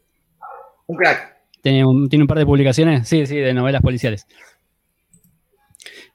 Tiene 1.61 1.85
un, 1.85 2.09
tiene 2.09 2.23
un 2.23 2.27
par 2.27 2.37
de 2.39 2.45
publicaciones, 2.45 3.07
sí, 3.07 3.25
sí, 3.25 3.37
de 3.37 3.53
novelas 3.53 3.81
policiales. 3.81 4.27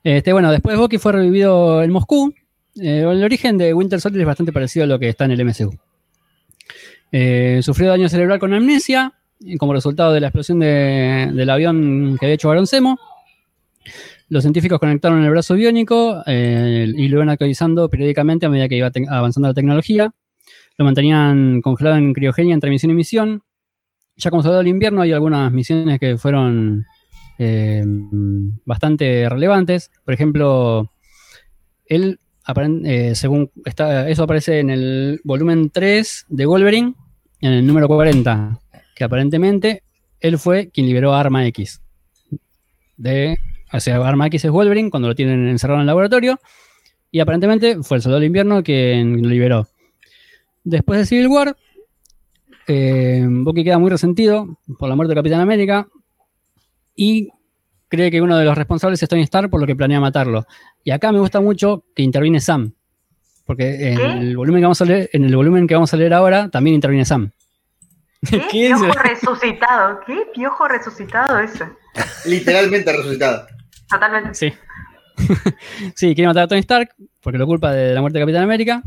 Este, 0.04 0.32
bueno, 0.32 0.50
después 0.52 0.76
Bucky 0.78 0.98
fue 0.98 1.12
revivido 1.12 1.82
en 1.82 1.90
Moscú. 1.90 2.32
Eh, 2.80 3.00
el 3.00 3.22
origen 3.24 3.58
de 3.58 3.74
Winter 3.74 4.00
Soldier 4.00 4.22
es 4.22 4.26
bastante 4.26 4.52
parecido 4.52 4.84
a 4.84 4.86
lo 4.86 4.98
que 4.98 5.08
está 5.08 5.24
en 5.24 5.32
el 5.32 5.40
MCU. 5.44 5.74
Eh, 7.10 7.60
sufrió 7.62 7.88
daño 7.88 8.08
cerebral 8.08 8.38
con 8.38 8.52
amnesia, 8.54 9.14
como 9.58 9.72
resultado 9.72 10.12
de 10.12 10.20
la 10.20 10.28
explosión 10.28 10.58
de- 10.60 11.30
del 11.32 11.50
avión 11.50 12.16
que 12.18 12.26
había 12.26 12.34
hecho 12.34 12.48
Barón 12.48 12.66
Zemo. 12.66 12.98
Los 14.28 14.42
científicos 14.44 14.78
conectaron 14.78 15.24
el 15.24 15.30
brazo 15.30 15.54
biónico 15.54 16.22
eh, 16.26 16.86
y 16.94 17.08
lo 17.08 17.16
iban 17.16 17.30
actualizando 17.30 17.88
periódicamente 17.88 18.44
a 18.44 18.50
medida 18.50 18.68
que 18.68 18.76
iba 18.76 18.90
avanzando 19.08 19.48
la 19.48 19.54
tecnología. 19.54 20.12
Lo 20.76 20.84
mantenían 20.84 21.60
congelado 21.62 21.96
en 21.96 22.12
criogenia 22.12 22.54
entre 22.54 22.68
misión 22.70 22.90
y 22.92 22.94
misión. 22.94 23.42
Ya 24.18 24.30
como 24.30 24.42
soldado 24.42 24.58
del 24.58 24.68
invierno 24.68 25.00
hay 25.00 25.12
algunas 25.12 25.50
misiones 25.52 25.98
que 25.98 26.18
fueron 26.18 26.84
eh, 27.38 27.84
bastante 28.64 29.28
relevantes. 29.28 29.90
Por 30.04 30.12
ejemplo, 30.12 30.90
él, 31.86 32.18
eh, 32.84 33.14
según 33.14 33.50
está, 33.64 34.08
eso 34.08 34.24
aparece 34.24 34.58
en 34.58 34.70
el 34.70 35.20
volumen 35.24 35.70
3 35.70 36.26
de 36.28 36.46
Wolverine, 36.46 36.94
en 37.40 37.52
el 37.52 37.66
número 37.66 37.86
40, 37.86 38.58
que 38.94 39.04
aparentemente 39.04 39.84
él 40.20 40.38
fue 40.38 40.70
quien 40.70 40.86
liberó 40.86 41.14
Arma 41.14 41.46
X. 41.46 41.80
De, 42.96 43.38
o 43.72 43.78
sea, 43.78 43.96
Arma 44.04 44.26
X 44.26 44.46
es 44.46 44.50
Wolverine 44.50 44.90
cuando 44.90 45.08
lo 45.08 45.14
tienen 45.14 45.46
encerrado 45.46 45.78
en 45.78 45.82
el 45.82 45.86
laboratorio. 45.86 46.40
Y 47.10 47.20
aparentemente 47.20 47.82
fue 47.82 47.98
el 47.98 48.02
soldado 48.02 48.20
del 48.20 48.26
invierno 48.26 48.62
quien 48.62 49.22
lo 49.22 49.28
liberó. 49.28 49.68
Después 50.64 50.98
de 50.98 51.06
Civil 51.06 51.28
War, 51.28 51.56
eh, 52.68 53.26
Bucky 53.26 53.64
queda 53.64 53.78
muy 53.78 53.90
resentido 53.90 54.58
por 54.78 54.88
la 54.88 54.94
muerte 54.94 55.14
de 55.14 55.18
Capitán 55.18 55.40
América 55.40 55.88
y 56.94 57.30
cree 57.88 58.10
que 58.10 58.20
uno 58.20 58.36
de 58.36 58.44
los 58.44 58.56
responsables 58.56 59.02
es 59.02 59.08
Tony 59.08 59.22
Stark, 59.22 59.48
por 59.50 59.60
lo 59.60 59.66
que 59.66 59.74
planea 59.74 60.00
matarlo. 60.00 60.46
Y 60.84 60.90
acá 60.90 61.10
me 61.10 61.18
gusta 61.18 61.40
mucho 61.40 61.84
que 61.96 62.02
interviene 62.02 62.40
Sam, 62.40 62.74
porque 63.46 63.92
en 63.92 63.96
¿Qué? 63.96 64.04
el 64.04 64.36
volumen 64.36 64.60
que 64.60 64.66
vamos 64.66 64.82
a 64.82 64.84
leer, 64.84 65.10
en 65.12 65.24
el 65.24 65.34
volumen 65.34 65.66
que 65.66 65.74
vamos 65.74 65.92
a 65.94 65.96
leer 65.96 66.12
ahora 66.12 66.50
también 66.50 66.74
interviene 66.74 67.06
Sam. 67.06 67.30
¿Qué? 68.28 68.38
¿Qué 68.50 68.68
piojo 68.68 68.92
resucitado. 69.02 70.00
¿Qué 70.06 70.26
piojo 70.34 70.68
resucitado 70.68 71.38
ese? 71.38 71.64
Literalmente 72.26 72.92
resucitado. 72.92 73.46
Totalmente. 73.88 74.34
Sí. 74.34 74.52
sí, 75.96 76.14
quiere 76.14 76.28
matar 76.28 76.44
a 76.44 76.48
Tony 76.48 76.60
Stark 76.60 76.94
porque 77.22 77.38
lo 77.38 77.46
culpa 77.46 77.72
de 77.72 77.94
la 77.94 78.00
muerte 78.02 78.18
de 78.18 78.22
Capitán 78.24 78.42
América. 78.42 78.82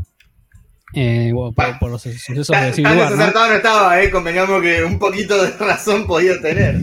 Eh, 0.94 1.30
bueno, 1.32 1.52
por, 1.52 1.78
por 1.78 1.90
los 1.90 2.02
sucesos 2.02 2.46
de 2.48 2.72
Civil 2.72 2.90
War, 2.92 2.96
¿no? 2.96 3.10
desacertado 3.10 3.48
no 3.48 3.54
estaba, 3.54 4.02
¿eh? 4.02 4.10
Convengamos 4.10 4.60
que 4.62 4.82
un 4.84 4.98
poquito 4.98 5.42
de 5.42 5.50
razón 5.58 6.06
podía 6.06 6.40
tener. 6.40 6.76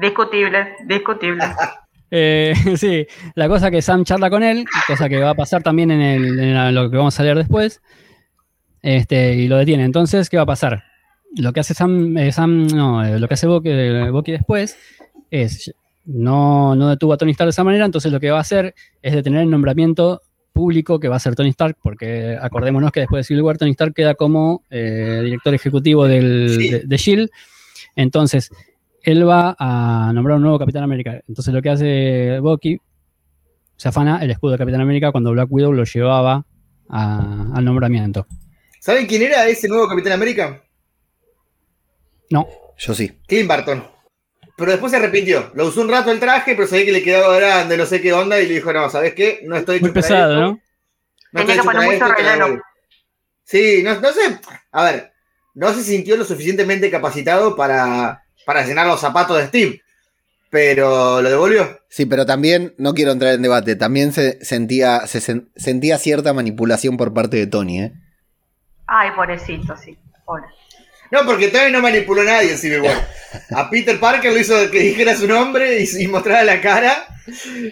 Discutible, 0.00 0.68
discutible. 0.86 1.44
Eh, 2.08 2.54
sí, 2.76 3.04
la 3.34 3.48
cosa 3.48 3.68
que 3.68 3.82
Sam 3.82 4.04
charla 4.04 4.30
con 4.30 4.44
él, 4.44 4.64
cosa 4.86 5.08
que 5.08 5.18
va 5.18 5.30
a 5.30 5.34
pasar 5.34 5.64
también 5.64 5.90
en, 5.90 6.00
el- 6.00 6.38
en 6.38 6.54
la- 6.54 6.70
lo 6.70 6.88
que 6.88 6.96
vamos 6.96 7.18
a 7.18 7.22
leer 7.24 7.36
después, 7.36 7.82
este, 8.80 9.34
y 9.34 9.48
lo 9.48 9.56
detiene. 9.56 9.84
Entonces, 9.84 10.30
¿qué 10.30 10.36
va 10.36 10.44
a 10.44 10.46
pasar? 10.46 10.84
Lo 11.36 11.52
que 11.52 11.58
hace 11.60 11.74
Sam, 11.74 12.16
eh, 12.16 12.30
Sam 12.30 12.68
no, 12.68 13.04
eh, 13.04 13.18
lo 13.18 13.26
que 13.26 13.34
hace 13.34 13.48
Bucky, 13.48 13.70
Bucky 14.12 14.30
después 14.30 14.78
es, 15.32 15.74
no, 16.04 16.76
no 16.76 16.88
detuvo 16.90 17.12
a 17.12 17.16
Tony 17.16 17.32
Stark 17.32 17.48
de 17.48 17.50
esa 17.50 17.64
manera, 17.64 17.84
entonces 17.84 18.12
lo 18.12 18.20
que 18.20 18.30
va 18.30 18.38
a 18.38 18.42
hacer 18.42 18.76
es 19.02 19.12
detener 19.12 19.40
el 19.42 19.50
nombramiento 19.50 20.22
público 20.56 20.98
que 20.98 21.08
va 21.08 21.14
a 21.14 21.18
hacer 21.18 21.34
Tony 21.36 21.50
Stark, 21.50 21.76
porque 21.82 22.36
acordémonos 22.40 22.90
que 22.90 23.00
después 23.00 23.20
de 23.20 23.24
Civil 23.28 23.42
War 23.42 23.58
Tony 23.58 23.72
Stark 23.72 23.92
queda 23.94 24.14
como 24.14 24.62
eh, 24.70 25.20
director 25.22 25.54
ejecutivo 25.54 26.08
del, 26.08 26.56
Sí. 26.58 26.70
de, 26.70 26.80
de 26.80 26.96
S.H.I.E.L.D., 26.96 27.30
entonces 27.94 28.50
él 29.02 29.28
va 29.28 29.54
a 29.58 30.10
nombrar 30.14 30.36
un 30.38 30.42
nuevo 30.42 30.58
Capitán 30.58 30.82
América. 30.82 31.20
Entonces 31.28 31.52
lo 31.54 31.60
que 31.62 31.70
hace 31.70 32.40
Bucky, 32.40 32.78
se 33.76 33.88
afana 33.88 34.18
el 34.22 34.30
escudo 34.30 34.52
de 34.52 34.58
Capitán 34.58 34.80
América 34.80 35.12
cuando 35.12 35.30
Black 35.32 35.48
Widow 35.50 35.72
lo 35.72 35.84
llevaba 35.84 36.44
a- 36.88 37.46
al 37.54 37.64
nombramiento. 37.64 38.26
¿Saben 38.80 39.06
quién 39.06 39.22
era 39.22 39.46
ese 39.46 39.68
nuevo 39.68 39.86
Capitán 39.88 40.12
América? 40.14 40.62
No, 42.30 42.46
Yo 42.78 42.94
sí. 42.94 43.12
Clint 43.26 43.48
Barton. 43.48 43.84
Pero 44.56 44.70
después 44.70 44.90
se 44.90 44.96
arrepintió. 44.98 45.50
Lo 45.54 45.66
usó 45.66 45.82
un 45.82 45.90
rato 45.90 46.10
el 46.10 46.18
traje, 46.20 46.54
pero 46.54 46.66
sabía 46.66 46.86
que 46.86 46.92
le 46.92 47.02
quedaba 47.02 47.36
grande, 47.36 47.76
no 47.76 47.84
sé 47.86 48.00
qué 48.00 48.12
onda, 48.12 48.40
y 48.40 48.46
le 48.46 48.54
dijo, 48.54 48.72
no, 48.72 48.88
¿sabes 48.88 49.14
qué? 49.14 49.40
No 49.44 49.56
estoy 49.56 49.80
muy 49.80 49.90
hecho 49.90 49.94
para 49.94 50.06
pesado, 50.08 50.32
esto. 50.32 50.40
¿no? 50.40 50.60
No 51.32 51.40
Tenía 51.40 51.56
que 51.56 51.62
poner 51.62 51.92
mucho 51.92 52.08
relleno. 52.08 52.62
Sí, 53.44 53.82
no, 53.82 54.00
no 54.00 54.12
sé. 54.12 54.38
A 54.72 54.84
ver, 54.84 55.12
no 55.54 55.72
se 55.74 55.82
sintió 55.82 56.16
lo 56.16 56.24
suficientemente 56.24 56.90
capacitado 56.90 57.54
para, 57.54 58.22
para 58.46 58.64
llenar 58.66 58.86
los 58.86 59.00
zapatos 59.00 59.36
de 59.38 59.46
Steve. 59.46 59.82
Pero 60.48 61.20
lo 61.20 61.28
devolvió. 61.28 61.80
Sí, 61.88 62.06
pero 62.06 62.24
también, 62.24 62.74
no 62.78 62.94
quiero 62.94 63.10
entrar 63.12 63.34
en 63.34 63.42
debate, 63.42 63.76
también 63.76 64.12
se 64.12 64.42
sentía, 64.44 65.06
se 65.06 65.18
sen- 65.18 65.48
sentía 65.56 65.98
cierta 65.98 66.32
manipulación 66.32 66.96
por 66.96 67.12
parte 67.12 67.36
de 67.36 67.46
Tony, 67.46 67.80
¿eh? 67.82 67.92
Ay, 68.86 69.10
pobrecito, 69.14 69.76
sí. 69.76 69.98
Pobre. 70.24 70.44
No, 71.10 71.24
porque 71.24 71.48
todavía 71.48 71.72
no 71.76 71.82
manipuló 71.82 72.22
a 72.22 72.24
nadie 72.24 72.52
en 72.52 72.58
Civil 72.58 72.80
War. 72.82 73.08
A 73.54 73.68
Peter 73.70 73.98
Parker 74.00 74.32
lo 74.32 74.38
hizo 74.38 74.54
que 74.70 74.78
dijera 74.80 75.14
su 75.14 75.26
nombre 75.28 75.80
y, 75.82 76.02
y 76.04 76.08
mostrara 76.08 76.42
la 76.44 76.60
cara. 76.60 77.06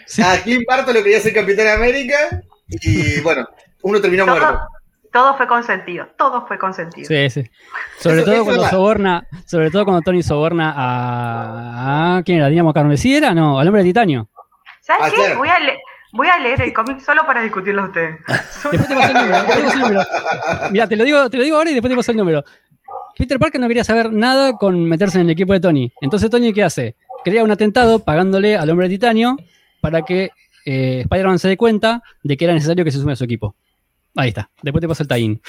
Sí. 0.06 0.22
A 0.22 0.36
Clint 0.42 0.64
Barton 0.68 0.94
lo 0.94 1.02
quería 1.02 1.18
hacer 1.18 1.32
Capitán 1.32 1.68
América. 1.68 2.16
Y 2.68 3.20
bueno, 3.20 3.46
uno 3.82 4.00
terminó 4.00 4.26
muerto. 4.26 4.58
Todo, 5.12 5.36
fue 5.36 5.46
consentido, 5.46 6.08
todo 6.18 6.44
fue 6.48 6.58
consentido. 6.58 7.06
Sí, 7.06 7.30
sí. 7.30 7.48
Sobre 8.00 8.16
Eso- 8.16 8.24
todo 8.24 8.34
eso 8.34 8.44
cuando 8.46 8.68
soborna, 8.68 9.26
sobre 9.46 9.70
todo 9.70 9.84
cuando 9.84 10.02
Tony 10.02 10.24
soborna 10.24 10.74
a, 10.76 12.16
a- 12.16 12.22
¿quién 12.24 12.38
era? 12.38 12.48
Dinamo 12.48 12.72
Carmesí 12.74 13.14
era, 13.16 13.32
no, 13.32 13.60
al 13.60 13.68
hombre 13.68 13.82
de 13.84 13.90
titanio. 13.90 14.28
¿Sabes 14.80 15.12
Ah, 15.12 15.28
qué? 15.28 15.34
Voy 15.36 15.48
a, 15.48 15.60
le- 15.60 15.78
voy 16.12 16.26
a 16.26 16.38
leer 16.38 16.62
el 16.62 16.72
cómic 16.72 16.98
solo 17.00 17.24
para 17.26 17.42
discutirlo 17.42 17.82
a 17.82 17.86
ustedes. 17.86 18.16
Después 18.72 18.88
te 18.88 18.94
paso 18.94 19.06
el 19.12 19.14
número, 19.14 19.44
te 19.44 19.62
paso 19.62 19.72
el 19.74 19.78
número. 19.80 20.02
Mira, 20.72 20.88
te 20.88 20.96
lo 20.96 21.04
digo, 21.04 21.30
te 21.30 21.36
lo 21.36 21.42
digo 21.44 21.56
ahora 21.58 21.70
y 21.70 21.74
después 21.74 21.90
te 21.92 21.96
paso 21.96 22.10
el 22.10 22.16
número. 22.16 22.44
Peter 23.16 23.38
Parker 23.38 23.60
no 23.60 23.68
quería 23.68 23.84
saber 23.84 24.12
nada 24.12 24.54
con 24.54 24.84
meterse 24.84 25.18
en 25.18 25.26
el 25.26 25.30
equipo 25.30 25.52
de 25.52 25.60
Tony. 25.60 25.92
Entonces 26.00 26.30
Tony, 26.30 26.52
¿qué 26.52 26.62
hace? 26.62 26.96
Crea 27.24 27.44
un 27.44 27.50
atentado 27.50 28.00
pagándole 28.00 28.56
al 28.56 28.68
hombre 28.70 28.88
de 28.88 28.94
titanio 28.94 29.36
para 29.80 30.02
que 30.02 30.30
eh, 30.66 31.00
Spider-Man 31.02 31.38
se 31.38 31.48
dé 31.48 31.56
cuenta 31.56 32.02
de 32.22 32.36
que 32.36 32.44
era 32.44 32.54
necesario 32.54 32.84
que 32.84 32.90
se 32.90 32.98
sume 32.98 33.12
a 33.12 33.16
su 33.16 33.24
equipo. 33.24 33.54
Ahí 34.16 34.28
está. 34.28 34.50
Después 34.62 34.80
te 34.80 34.88
paso 34.88 35.02
el 35.02 35.08
tie 35.08 35.40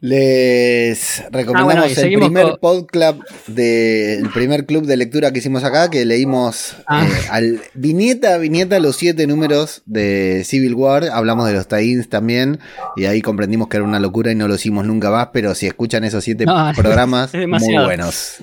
Les 0.00 1.24
recomendamos 1.32 1.74
bueno, 1.74 1.84
el 1.84 2.12
primer 2.20 2.44
con- 2.44 2.58
podclub 2.60 3.24
de, 3.48 4.18
el 4.18 4.28
primer 4.30 4.64
club 4.64 4.86
de 4.86 4.96
lectura 4.96 5.32
que 5.32 5.40
hicimos 5.40 5.64
acá, 5.64 5.90
que 5.90 6.04
leímos 6.04 6.76
Ah. 6.86 7.04
eh, 7.04 7.10
al 7.30 7.60
viñeta 7.74 8.34
a 8.34 8.38
viñeta 8.38 8.78
los 8.78 8.94
siete 8.94 9.26
números 9.26 9.82
de 9.86 10.42
Civil 10.44 10.74
War, 10.74 11.04
hablamos 11.12 11.48
de 11.48 11.54
los 11.54 11.66
tie-ins 11.66 12.08
también, 12.08 12.60
y 12.96 13.06
ahí 13.06 13.20
comprendimos 13.22 13.66
que 13.68 13.78
era 13.78 13.84
una 13.84 13.98
locura 13.98 14.30
y 14.30 14.36
no 14.36 14.46
lo 14.46 14.54
hicimos 14.54 14.86
nunca 14.86 15.10
más, 15.10 15.30
pero 15.32 15.52
si 15.56 15.66
escuchan 15.66 16.04
esos 16.04 16.22
siete 16.22 16.46
No, 16.46 16.70
programas, 16.76 17.34
es 17.34 17.48
muy 17.48 17.74
buenos. 17.84 18.36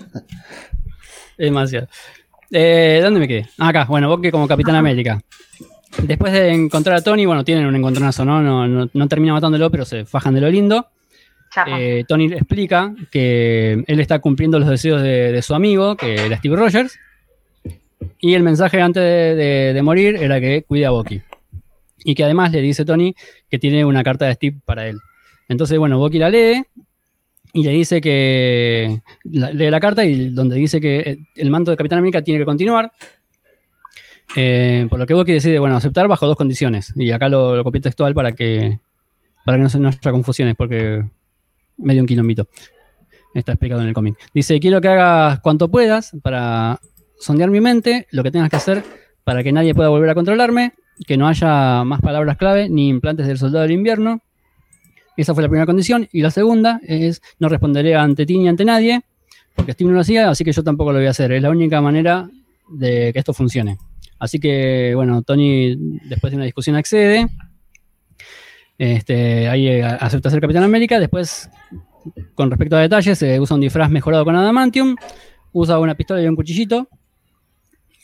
Demasiado. 1.38 1.88
Eh, 2.52 3.00
¿Dónde 3.02 3.20
me 3.22 3.28
quedé? 3.30 3.48
Ah, 3.58 3.70
acá, 3.70 3.86
bueno, 3.86 4.10
Bucky 4.10 4.30
como 4.30 4.46
Capitán 4.48 4.76
América. 4.76 5.22
Después 6.04 6.34
de 6.34 6.52
encontrar 6.54 6.98
a 6.98 7.02
Tony, 7.02 7.26
bueno, 7.26 7.46
tienen 7.46 7.66
un 7.66 7.76
encontronazo, 7.78 8.26
¿no? 8.26 8.42
No, 8.42 8.68
no, 8.68 8.90
no 8.94 9.08
termina 9.08 9.32
matándolo, 9.34 9.72
pero 9.72 9.86
se 9.86 10.04
fajan 10.04 10.36
de 10.36 10.42
lo 10.42 10.50
lindo. 10.50 10.88
Eh, 11.68 12.04
Tony 12.08 12.28
le 12.28 12.38
explica 12.38 12.94
que 13.12 13.84
él 13.88 14.00
está 14.00 14.20
cumpliendo 14.20 14.60
los 14.60 14.70
deseos 14.70 15.02
de, 15.02 15.42
su 15.42 15.56
amigo, 15.56 15.96
que 15.96 16.26
era 16.26 16.38
Steve 16.38 16.56
Rogers. 16.56 17.00
Y 18.20 18.34
el 18.34 18.44
mensaje 18.44 18.82
antes 18.82 19.02
de, 19.04 19.80
morir 19.82 20.18
era 20.18 20.40
que 20.42 20.64
cuide 20.64 20.86
a 20.86 20.92
Bucky. 20.92 21.22
Y 22.04 22.14
que 22.14 22.24
además 22.24 22.52
le 22.52 22.62
dice 22.62 22.86
Tony 22.86 23.16
que 23.50 23.58
tiene 23.58 23.86
una 23.86 24.04
carta 24.04 24.26
de 24.26 24.34
Steve 24.34 24.58
para 24.66 24.88
él. 24.88 25.00
Entonces, 25.48 25.78
bueno, 25.80 25.98
Bucky 25.98 26.20
la 26.20 26.30
lee 26.30 26.64
y 27.54 27.64
le 27.64 27.72
dice 27.72 28.02
que. 28.02 29.02
la- 29.24 29.52
lee 29.52 29.70
la 29.70 29.80
carta 29.80 30.04
y 30.06 30.30
donde 30.30 30.56
dice 30.58 30.82
que 30.82 31.00
eh, 31.00 31.18
el 31.36 31.50
manto 31.50 31.72
de 31.72 31.78
Capitán 31.78 32.00
América 32.00 32.22
tiene 32.22 32.40
que 32.40 32.46
continuar. 32.46 32.92
Eh, 34.36 34.88
por 34.90 35.00
lo 35.00 35.06
que 35.06 35.14
Bucky 35.14 35.32
decide, 35.32 35.60
bueno, 35.60 35.78
aceptar 35.78 36.08
bajo 36.08 36.28
dos 36.28 36.36
condiciones. 36.36 36.94
Y 36.96 37.12
acá 37.12 37.30
lo, 37.30 37.56
lo 37.56 37.64
copié 37.64 37.82
textual 37.82 38.14
para 38.14 38.34
que, 38.34 38.80
para 39.46 39.58
que 39.58 39.64
no 39.64 39.70
se 39.70 39.78
haya 39.78 40.12
confusiones, 40.12 40.56
porque 40.56 41.06
medio 41.78 42.02
un 42.02 42.08
quilombito. 42.08 42.48
Está 43.34 43.54
explicado 43.54 43.82
en 43.82 43.90
el 43.90 43.94
cómic. 43.94 44.18
Dice, 44.34 44.60
quiero 44.60 44.80
que 44.82 44.88
hagas 44.88 45.40
cuanto 45.42 45.70
puedas 45.70 46.12
para 46.24 46.80
sondear 47.20 47.50
mi 47.50 47.60
mente, 47.62 48.08
lo 48.12 48.24
que 48.24 48.32
tengas 48.32 48.50
que 48.50 48.56
hacer 48.56 48.84
para 49.26 49.44
que 49.44 49.52
nadie 49.52 49.74
pueda 49.74 49.90
volver 49.90 50.10
a 50.12 50.16
controlarme, 50.16 50.74
que 51.06 51.18
no 51.18 51.28
haya 51.28 51.84
más 51.84 52.00
palabras 52.00 52.38
clave 52.38 52.70
ni 52.70 52.88
implantes 52.88 53.28
del 53.28 53.38
soldado 53.38 53.64
del 53.64 53.72
invierno. 53.72 54.22
Esa 55.18 55.34
fue 55.34 55.44
la 55.44 55.50
primera 55.50 55.66
condición. 55.66 56.08
Y 56.12 56.22
la 56.22 56.32
segunda 56.32 56.80
es, 56.84 57.22
no 57.40 57.50
responderé 57.50 57.96
ante 57.96 58.26
ti 58.26 58.38
ni 58.38 58.48
ante 58.48 58.64
nadie, 58.64 59.02
porque 59.56 59.74
Steve 59.74 59.90
no 59.90 59.96
lo 59.96 60.02
hacía, 60.02 60.30
así 60.30 60.44
que 60.44 60.52
yo 60.52 60.64
tampoco 60.64 60.92
lo 60.92 61.00
voy 61.00 61.08
a 61.08 61.10
hacer. 61.10 61.32
Es 61.32 61.42
la 61.42 61.50
única 61.50 61.82
manera 61.82 62.30
de 62.70 63.12
que 63.12 63.20
esto 63.20 63.34
funcione. 63.34 63.78
Así 64.20 64.40
que, 64.40 64.94
bueno, 64.96 65.24
Tony, 65.24 65.76
después 66.08 66.32
de 66.32 66.38
una 66.38 66.46
discusión, 66.46 66.76
accede. 66.76 67.28
Este, 68.78 69.48
ahí 69.48 69.68
eh, 69.68 69.84
acepta 69.84 70.30
ser 70.30 70.42
Capitán 70.42 70.64
América. 70.64 71.00
Después, 71.00 71.50
con 72.34 72.50
respecto 72.50 72.76
a 72.76 72.82
detalles, 72.82 73.18
se 73.18 73.40
usa 73.40 73.56
un 73.56 73.62
disfraz 73.62 73.90
mejorado 73.90 74.26
con 74.26 74.36
Adamantium. 74.36 74.96
Usa 75.54 75.80
una 75.80 75.96
pistola 75.96 76.22
y 76.22 76.28
un 76.28 76.36
cuchillito. 76.36 76.88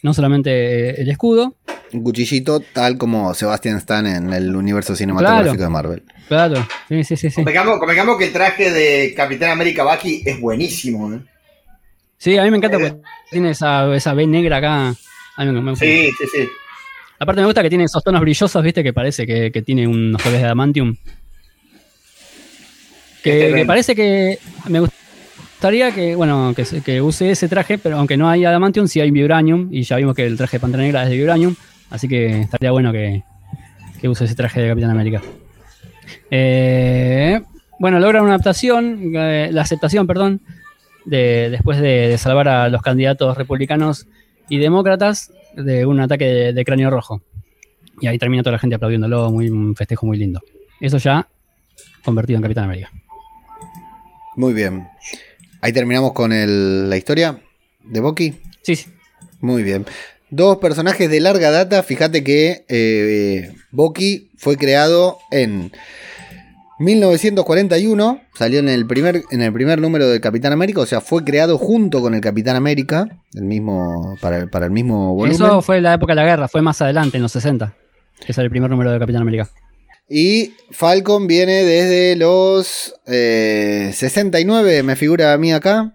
No 0.04 0.14
solamente 0.14 0.52
eh, 0.92 0.96
el 1.02 1.10
escudo. 1.10 1.56
Un 1.94 2.04
cuchillito 2.04 2.62
tal 2.62 2.98
como 2.98 3.34
Sebastian 3.34 3.78
Stan 3.78 4.08
en 4.08 4.32
el 4.34 4.56
universo 4.56 4.96
cinematográfico 4.96 5.56
Claro. 5.56 5.62
de 5.64 5.70
Marvel. 5.70 6.04
Claro, 6.30 6.68
sí, 6.88 7.04
sí, 7.04 7.18
sí. 7.18 7.30
Sí, 7.30 7.36
Convengamos, 7.36 7.80
convengamos 7.80 8.18
que 8.18 8.26
el 8.28 8.32
traje 8.34 8.72
de 8.72 9.14
Capitán 9.14 9.52
América 9.52 9.84
Bucky 9.84 10.24
es 10.26 10.40
buenísimo. 10.40 11.14
¿eh? 11.14 11.20
Sí, 12.18 12.38
a 12.38 12.44
mí 12.44 12.52
me 12.52 12.58
encanta 12.58 12.78
porque 12.80 12.96
tiene 13.30 13.50
esa, 13.50 13.94
esa 13.94 14.14
B 14.14 14.26
negra 14.26 14.58
acá. 14.58 14.96
A 15.36 15.46
mí 15.46 15.52
me- 15.52 15.62
me 15.62 15.72
gusta. 15.72 15.86
Sí, 15.86 16.10
sí, 16.18 16.26
sí. 16.34 16.48
Aparte 17.22 17.42
me 17.42 17.46
gusta 17.46 17.62
que 17.62 17.70
tiene 17.70 17.84
esos 17.84 18.04
tonos 18.04 18.20
brillosos, 18.20 18.64
viste, 18.64 18.82
que 18.84 18.94
parece 18.94 19.28
que, 19.28 19.52
que 19.52 19.62
tiene 19.62 19.88
unos 19.88 20.22
toques 20.24 20.40
de 20.40 20.46
adamantium. 20.46 20.96
Que, 23.24 23.46
Este, 23.48 23.56
que 23.60 23.66
parece 23.66 23.96
que 23.96 24.40
me 24.68 24.80
gusta. 24.80 24.96
gustaría 25.52 25.92
que, 25.92 26.16
bueno, 26.16 26.54
que, 26.56 26.66
se- 26.66 26.82
que 26.82 27.00
use 27.00 27.30
ese 27.30 27.48
traje, 27.48 27.78
pero 27.78 27.98
aunque 27.98 28.18
no 28.18 28.28
hay 28.28 28.44
Adamantium, 28.44 28.88
sí 28.88 29.00
hay 29.00 29.12
Vibranium, 29.12 29.68
y 29.72 29.84
ya 29.84 29.98
vimos 29.98 30.16
que 30.16 30.26
el 30.26 30.36
traje 30.36 30.58
de 30.58 30.62
Pantera 30.62 30.82
Negra 30.82 31.04
es 31.04 31.10
de 31.10 31.18
Vibranium, 31.18 31.56
así 31.92 32.08
que 32.08 32.42
estaría 32.42 32.72
bueno 32.72 32.92
que, 32.92 33.22
que 34.02 34.10
use 34.10 34.26
ese 34.26 34.34
traje 34.34 34.60
de 34.60 34.70
Capitán 34.70 34.90
América. 34.90 35.22
Eh, 36.32 37.40
bueno, 37.78 38.00
logra 38.00 38.24
una 38.24 38.32
adaptación, 38.32 39.12
eh, 39.16 39.50
la 39.52 39.62
aceptación, 39.62 40.08
perdón, 40.08 40.42
de, 41.06 41.50
después 41.52 41.80
de, 41.80 42.08
de 42.08 42.18
salvar 42.18 42.48
a 42.48 42.70
los 42.70 42.82
candidatos 42.82 43.38
republicanos 43.38 44.08
y 44.50 44.58
demócratas 44.58 45.32
de 45.56 45.86
un 45.86 46.00
ataque 46.00 46.26
de, 46.26 46.54
de 46.54 46.66
cráneo 46.66 46.90
rojo. 46.90 47.22
Y 48.00 48.08
ahí 48.08 48.18
termina 48.18 48.42
toda 48.44 48.54
la 48.54 48.60
gente 48.60 48.76
aplaudiéndolo, 48.76 49.30
muy, 49.32 49.50
un 49.50 49.76
festejo 49.76 50.06
muy 50.06 50.18
lindo. 50.18 50.42
Eso 50.80 50.98
ya 50.98 51.28
convertido 52.04 52.38
en 52.38 52.44
Capitán 52.44 52.64
América. 52.66 52.92
Muy 54.36 54.54
bien. 54.54 54.88
Ahí 55.62 55.74
terminamos 55.74 56.14
con 56.14 56.32
el- 56.32 56.90
la 56.90 56.98
historia 56.98 57.40
de 57.84 58.00
Bucky. 58.00 58.34
Sí, 58.64 58.76
sí. 58.76 58.90
Muy 59.42 59.64
bien. 59.64 59.86
Dos 60.30 60.58
personajes 60.58 61.10
de 61.10 61.20
larga 61.20 61.52
data. 61.52 61.84
Fíjate 61.84 62.24
que 62.24 62.64
eh, 62.70 63.54
Bucky 63.72 64.30
fue 64.38 64.56
creado 64.58 65.18
en 65.32 65.72
1941. 66.82 68.22
Salió 68.34 68.60
en 68.60 68.70
el, 68.70 68.86
primer, 68.86 69.24
en 69.32 69.42
el 69.42 69.54
primer 69.54 69.80
número 69.80 70.08
del 70.08 70.20
Capitán 70.22 70.54
América. 70.54 70.82
O 70.82 70.86
sea, 70.86 71.02
fue 71.02 71.24
creado 71.24 71.58
junto 71.58 72.02
con 72.02 72.14
el 72.14 72.22
Capitán 72.22 72.56
América. 72.56 73.08
El 73.34 73.44
mismo, 73.46 74.18
para, 74.22 74.38
el- 74.40 74.50
para 74.50 74.66
el 74.66 74.72
mismo 74.72 75.14
volumen. 75.16 75.32
Eso 75.34 75.62
fue 75.62 75.82
la 75.82 75.94
época 75.94 76.14
de 76.14 76.22
la 76.22 76.26
guerra, 76.28 76.48
fue 76.48 76.62
más 76.62 76.82
adelante, 76.82 77.18
en 77.18 77.24
los 77.24 77.32
60, 77.32 77.74
que 78.26 78.32
es 78.32 78.38
el 78.38 78.50
primer 78.50 78.70
número 78.70 78.92
de 78.92 79.00
Capitán 79.00 79.22
América. 79.22 79.50
Y 80.10 80.54
Falcon 80.72 81.26
viene 81.28 81.64
desde 81.64 82.18
los 82.18 82.94
eh, 83.08 83.92
69, 83.94 84.84
me 84.84 84.96
figura 84.98 85.32
a 85.34 85.38
mí 85.38 85.54
acá. 85.54 85.94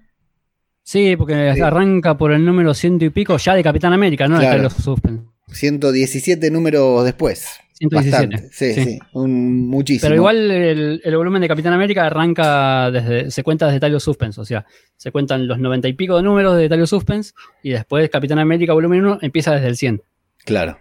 Sí, 0.82 1.16
porque 1.16 1.34
arranca 1.62 2.16
por 2.16 2.32
el 2.32 2.45
número 2.45 2.72
ciento 2.72 3.05
y 3.05 3.11
pico 3.11 3.37
ya 3.37 3.55
de 3.55 3.62
Capitán 3.62 3.93
América, 3.93 4.26
¿no? 4.28 4.39
Claro. 4.39 4.57
De 4.57 4.62
los 4.62 4.72
Suspense. 4.72 5.24
117 5.53 6.51
números 6.51 7.05
después. 7.05 7.47
117. 7.79 8.27
Bastante. 8.27 8.49
Sí, 8.53 8.72
sí, 8.72 8.85
sí. 8.85 8.99
un, 9.12 9.68
muchísimo. 9.68 10.09
Pero 10.09 10.14
igual 10.16 10.51
el, 10.51 11.01
el 11.05 11.16
volumen 11.16 11.43
de 11.43 11.49
Capitán 11.49 11.72
América 11.72 12.07
arranca 12.07 12.91
desde. 12.91 13.31
Se 13.31 13.43
cuenta 13.43 13.66
desde 13.66 13.81
Talio 13.81 14.01
Suspense. 14.01 14.41
O 14.41 14.45
sea, 14.45 14.64
se 14.97 15.12
cuentan 15.12 15.47
los 15.47 15.59
90 15.59 15.89
y 15.89 15.93
pico 15.93 16.16
de 16.16 16.22
números 16.22 16.57
de 16.57 16.68
Talio 16.68 16.87
Suspense. 16.87 17.33
Y 17.62 17.70
después 17.70 18.09
Capitán 18.11 18.39
América 18.39 18.72
volumen 18.72 19.05
1 19.05 19.18
empieza 19.22 19.53
desde 19.53 19.68
el 19.68 19.77
100. 19.77 20.03
Claro. 20.45 20.79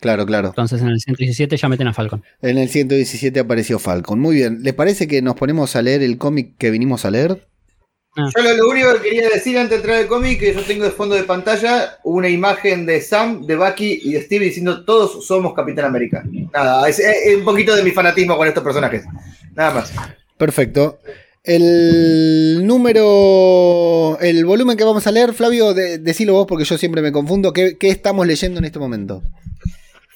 Claro, 0.00 0.26
claro. 0.26 0.48
Entonces 0.48 0.82
en 0.82 0.88
el 0.88 1.00
117 1.00 1.56
ya 1.56 1.68
meten 1.68 1.86
a 1.86 1.94
Falcon. 1.94 2.22
En 2.42 2.58
el 2.58 2.68
117 2.68 3.40
apareció 3.40 3.78
Falcon. 3.78 4.20
Muy 4.20 4.34
bien. 4.34 4.62
¿Les 4.62 4.74
parece 4.74 5.08
que 5.08 5.22
nos 5.22 5.34
ponemos 5.34 5.76
a 5.76 5.82
leer 5.82 6.02
el 6.02 6.18
cómic 6.18 6.56
que 6.58 6.70
vinimos 6.70 7.06
a 7.06 7.10
leer? 7.10 7.46
Yo 8.16 8.42
lo, 8.42 8.54
lo 8.56 8.68
único 8.68 8.94
que 8.94 9.00
quería 9.08 9.28
decir 9.28 9.58
antes 9.58 9.70
de 9.70 9.76
entrar 9.76 9.96
al 9.96 10.06
cómic, 10.06 10.38
que 10.38 10.54
yo 10.54 10.62
tengo 10.62 10.84
de 10.84 10.90
fondo 10.92 11.14
de 11.16 11.24
pantalla 11.24 11.98
una 12.04 12.28
imagen 12.28 12.86
de 12.86 13.00
Sam, 13.00 13.44
de 13.44 13.56
Bucky 13.56 14.00
y 14.04 14.12
de 14.12 14.22
Steve 14.22 14.44
diciendo 14.44 14.84
todos 14.84 15.26
somos 15.26 15.52
Capitán 15.54 15.86
América. 15.86 16.22
Nada, 16.52 16.88
es, 16.88 17.00
es 17.00 17.36
un 17.36 17.44
poquito 17.44 17.74
de 17.74 17.82
mi 17.82 17.90
fanatismo 17.90 18.36
con 18.36 18.46
estos 18.46 18.62
personajes. 18.62 19.04
Nada 19.54 19.72
más. 19.74 19.92
Perfecto. 20.36 20.98
El 21.42 22.64
número. 22.66 24.16
El 24.20 24.44
volumen 24.46 24.76
que 24.76 24.84
vamos 24.84 25.06
a 25.06 25.12
leer, 25.12 25.34
Flavio, 25.34 25.74
de- 25.74 25.98
decilo 25.98 26.32
vos 26.34 26.46
porque 26.46 26.64
yo 26.64 26.78
siempre 26.78 27.02
me 27.02 27.12
confundo. 27.12 27.52
¿Qué, 27.52 27.76
qué 27.78 27.90
estamos 27.90 28.26
leyendo 28.26 28.58
en 28.60 28.64
este 28.64 28.78
momento? 28.78 29.22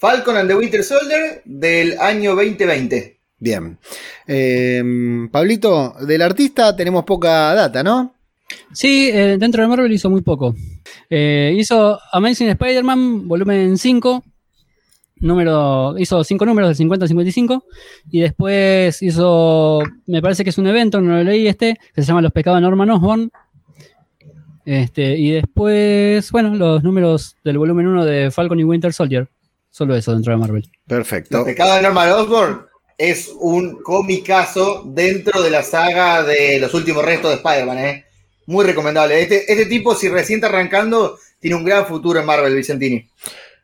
Falcon 0.00 0.36
and 0.36 0.48
the 0.48 0.54
Winter 0.54 0.82
Soldier 0.84 1.42
del 1.44 1.98
año 1.98 2.34
2020. 2.36 3.17
Bien. 3.38 3.78
Eh, 4.26 4.82
Pablito, 5.30 5.94
del 6.00 6.22
artista 6.22 6.74
tenemos 6.74 7.04
poca 7.04 7.54
data, 7.54 7.82
¿no? 7.82 8.14
Sí, 8.72 9.10
eh, 9.12 9.36
dentro 9.38 9.62
de 9.62 9.68
Marvel 9.68 9.92
hizo 9.92 10.10
muy 10.10 10.22
poco. 10.22 10.54
Eh, 11.08 11.54
hizo 11.56 11.98
Amazing 12.12 12.48
Spider-Man, 12.48 13.28
volumen 13.28 13.78
5. 13.78 14.24
Número, 15.20 15.98
hizo 15.98 16.22
5 16.22 16.46
números 16.46 16.70
del 16.70 16.76
50 16.76 17.04
al 17.04 17.08
55. 17.08 17.64
Y 18.10 18.20
después 18.20 19.02
hizo, 19.02 19.80
me 20.06 20.22
parece 20.22 20.44
que 20.44 20.50
es 20.50 20.58
un 20.58 20.66
evento, 20.66 21.00
no 21.00 21.16
lo 21.16 21.24
leí 21.24 21.46
este, 21.46 21.78
que 21.94 22.02
se 22.02 22.08
llama 22.08 22.22
Los 22.22 22.32
pecados 22.32 22.58
de 22.58 22.62
Norman 22.62 22.90
Osborn. 22.90 23.30
Este, 24.64 25.16
y 25.16 25.30
después, 25.30 26.30
bueno, 26.30 26.54
los 26.54 26.82
números 26.82 27.36
del 27.42 27.58
volumen 27.58 27.86
1 27.86 28.04
de 28.04 28.30
Falcon 28.30 28.60
y 28.60 28.64
Winter 28.64 28.92
Soldier. 28.92 29.28
Solo 29.70 29.94
eso 29.94 30.12
dentro 30.12 30.32
de 30.32 30.38
Marvel. 30.38 30.70
Perfecto. 30.86 31.38
Los 31.38 31.46
pecados 31.46 31.76
de 31.76 31.82
Norman 31.82 32.10
Osborn 32.12 32.67
es 32.98 33.30
un 33.38 33.80
comicazo 33.80 34.82
dentro 34.84 35.40
de 35.40 35.50
la 35.50 35.62
saga 35.62 36.24
de 36.24 36.58
los 36.58 36.74
últimos 36.74 37.04
restos 37.04 37.30
de 37.30 37.36
Spider-Man. 37.36 37.78
¿eh? 37.78 38.04
Muy 38.46 38.64
recomendable. 38.64 39.22
Este, 39.22 39.50
este 39.50 39.66
tipo, 39.66 39.94
si 39.94 40.08
recién 40.08 40.38
está 40.38 40.48
arrancando, 40.48 41.16
tiene 41.38 41.56
un 41.56 41.64
gran 41.64 41.86
futuro 41.86 42.18
en 42.18 42.26
Marvel, 42.26 42.54
Vicentini. 42.54 43.08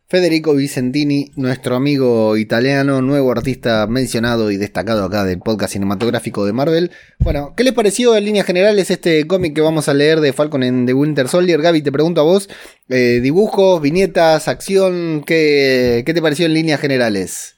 Federico 0.07 0.55
Vicentini, 0.55 1.33
nuestro 1.35 1.75
amigo 1.75 2.37
italiano, 2.37 3.03
nuevo 3.03 3.33
artista 3.33 3.87
mencionado 3.89 4.53
y 4.53 4.57
destacado 4.57 5.03
acá 5.05 5.25
del 5.25 5.41
podcast 5.41 5.73
cinematográfico 5.73 6.45
de 6.45 6.53
Marvel. 6.53 6.93
Bueno, 7.19 7.55
¿qué 7.57 7.65
les 7.65 7.73
pareció 7.73 8.15
en 8.15 8.27
líneas 8.27 8.47
generales 8.47 8.91
este 8.91 9.27
cómic 9.27 9.55
que 9.55 9.63
vamos 9.63 9.89
a 9.89 9.95
leer 9.95 10.21
de 10.21 10.33
Falcon 10.33 10.63
en 10.63 10.87
The 10.87 10.95
Winter 10.95 11.27
Soldier? 11.27 11.61
Gaby, 11.61 11.83
te 11.83 11.91
pregunto 11.91 12.21
a 12.21 12.25
vos, 12.25 12.49
eh, 12.91 13.19
dibujos, 13.23 13.81
viñetas, 13.81 14.47
acción, 14.47 15.25
¿qué, 15.27 16.05
qué 16.07 16.15
te 16.15 16.23
pareció 16.23 16.47
en 16.47 16.55
líneas 16.55 16.81
generales? 16.81 17.54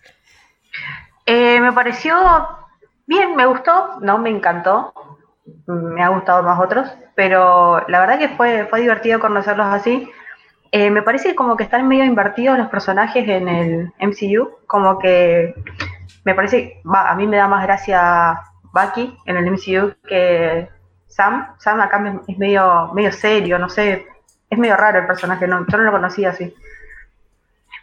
Eh, 1.27 1.61
me 1.61 1.73
pareció 1.73 2.17
bien, 3.07 3.35
me 3.35 3.47
gustó, 3.47 3.99
no 4.01 4.19
me 4.19 4.31
encantó, 4.31 4.93
me 5.67 6.03
ha 6.03 6.09
gustado 6.09 6.43
más 6.45 6.61
otros, 6.61 6.89
pero 7.17 7.85
la 7.89 8.01
verdad 8.01 8.19
que 8.19 8.29
fue, 8.31 8.67
fue 8.67 8.81
divertido 8.81 9.19
conocerlos 9.19 9.67
así. 9.67 10.09
Eh, 10.71 10.91
me 10.91 11.03
parece 11.03 11.35
como 11.35 11.57
que 11.57 11.65
están 11.65 11.89
medio 11.89 12.05
invertidos 12.05 12.59
los 12.59 12.69
personajes 12.69 13.29
en 13.29 13.49
el 13.49 13.93
MCU, 14.01 14.51
como 14.67 14.99
que 14.99 15.55
me 16.25 16.35
parece, 16.35 16.81
va, 16.85 17.11
a 17.11 17.15
mí 17.17 17.27
me 17.27 17.37
da 17.37 17.49
más 17.49 17.65
gracia 17.65 18.41
Bucky 18.73 19.17
en 19.27 19.37
el 19.37 19.51
MCU 19.51 19.95
que 20.07 20.69
Sam. 21.07 21.55
Sam 21.59 21.81
acá 21.81 22.21
es 22.27 22.39
medio, 22.39 22.93
medio 22.95 23.13
serio, 23.13 23.59
no 23.59 23.69
sé, 23.69 24.07
es 24.51 24.59
medio 24.59 24.77
raro 24.77 25.01
el 25.01 25.07
personaje, 25.07 25.47
no, 25.49 25.67
yo 25.67 25.79
no 25.79 25.85
lo 25.85 25.93
conocía 25.93 26.31
así. 26.31 26.55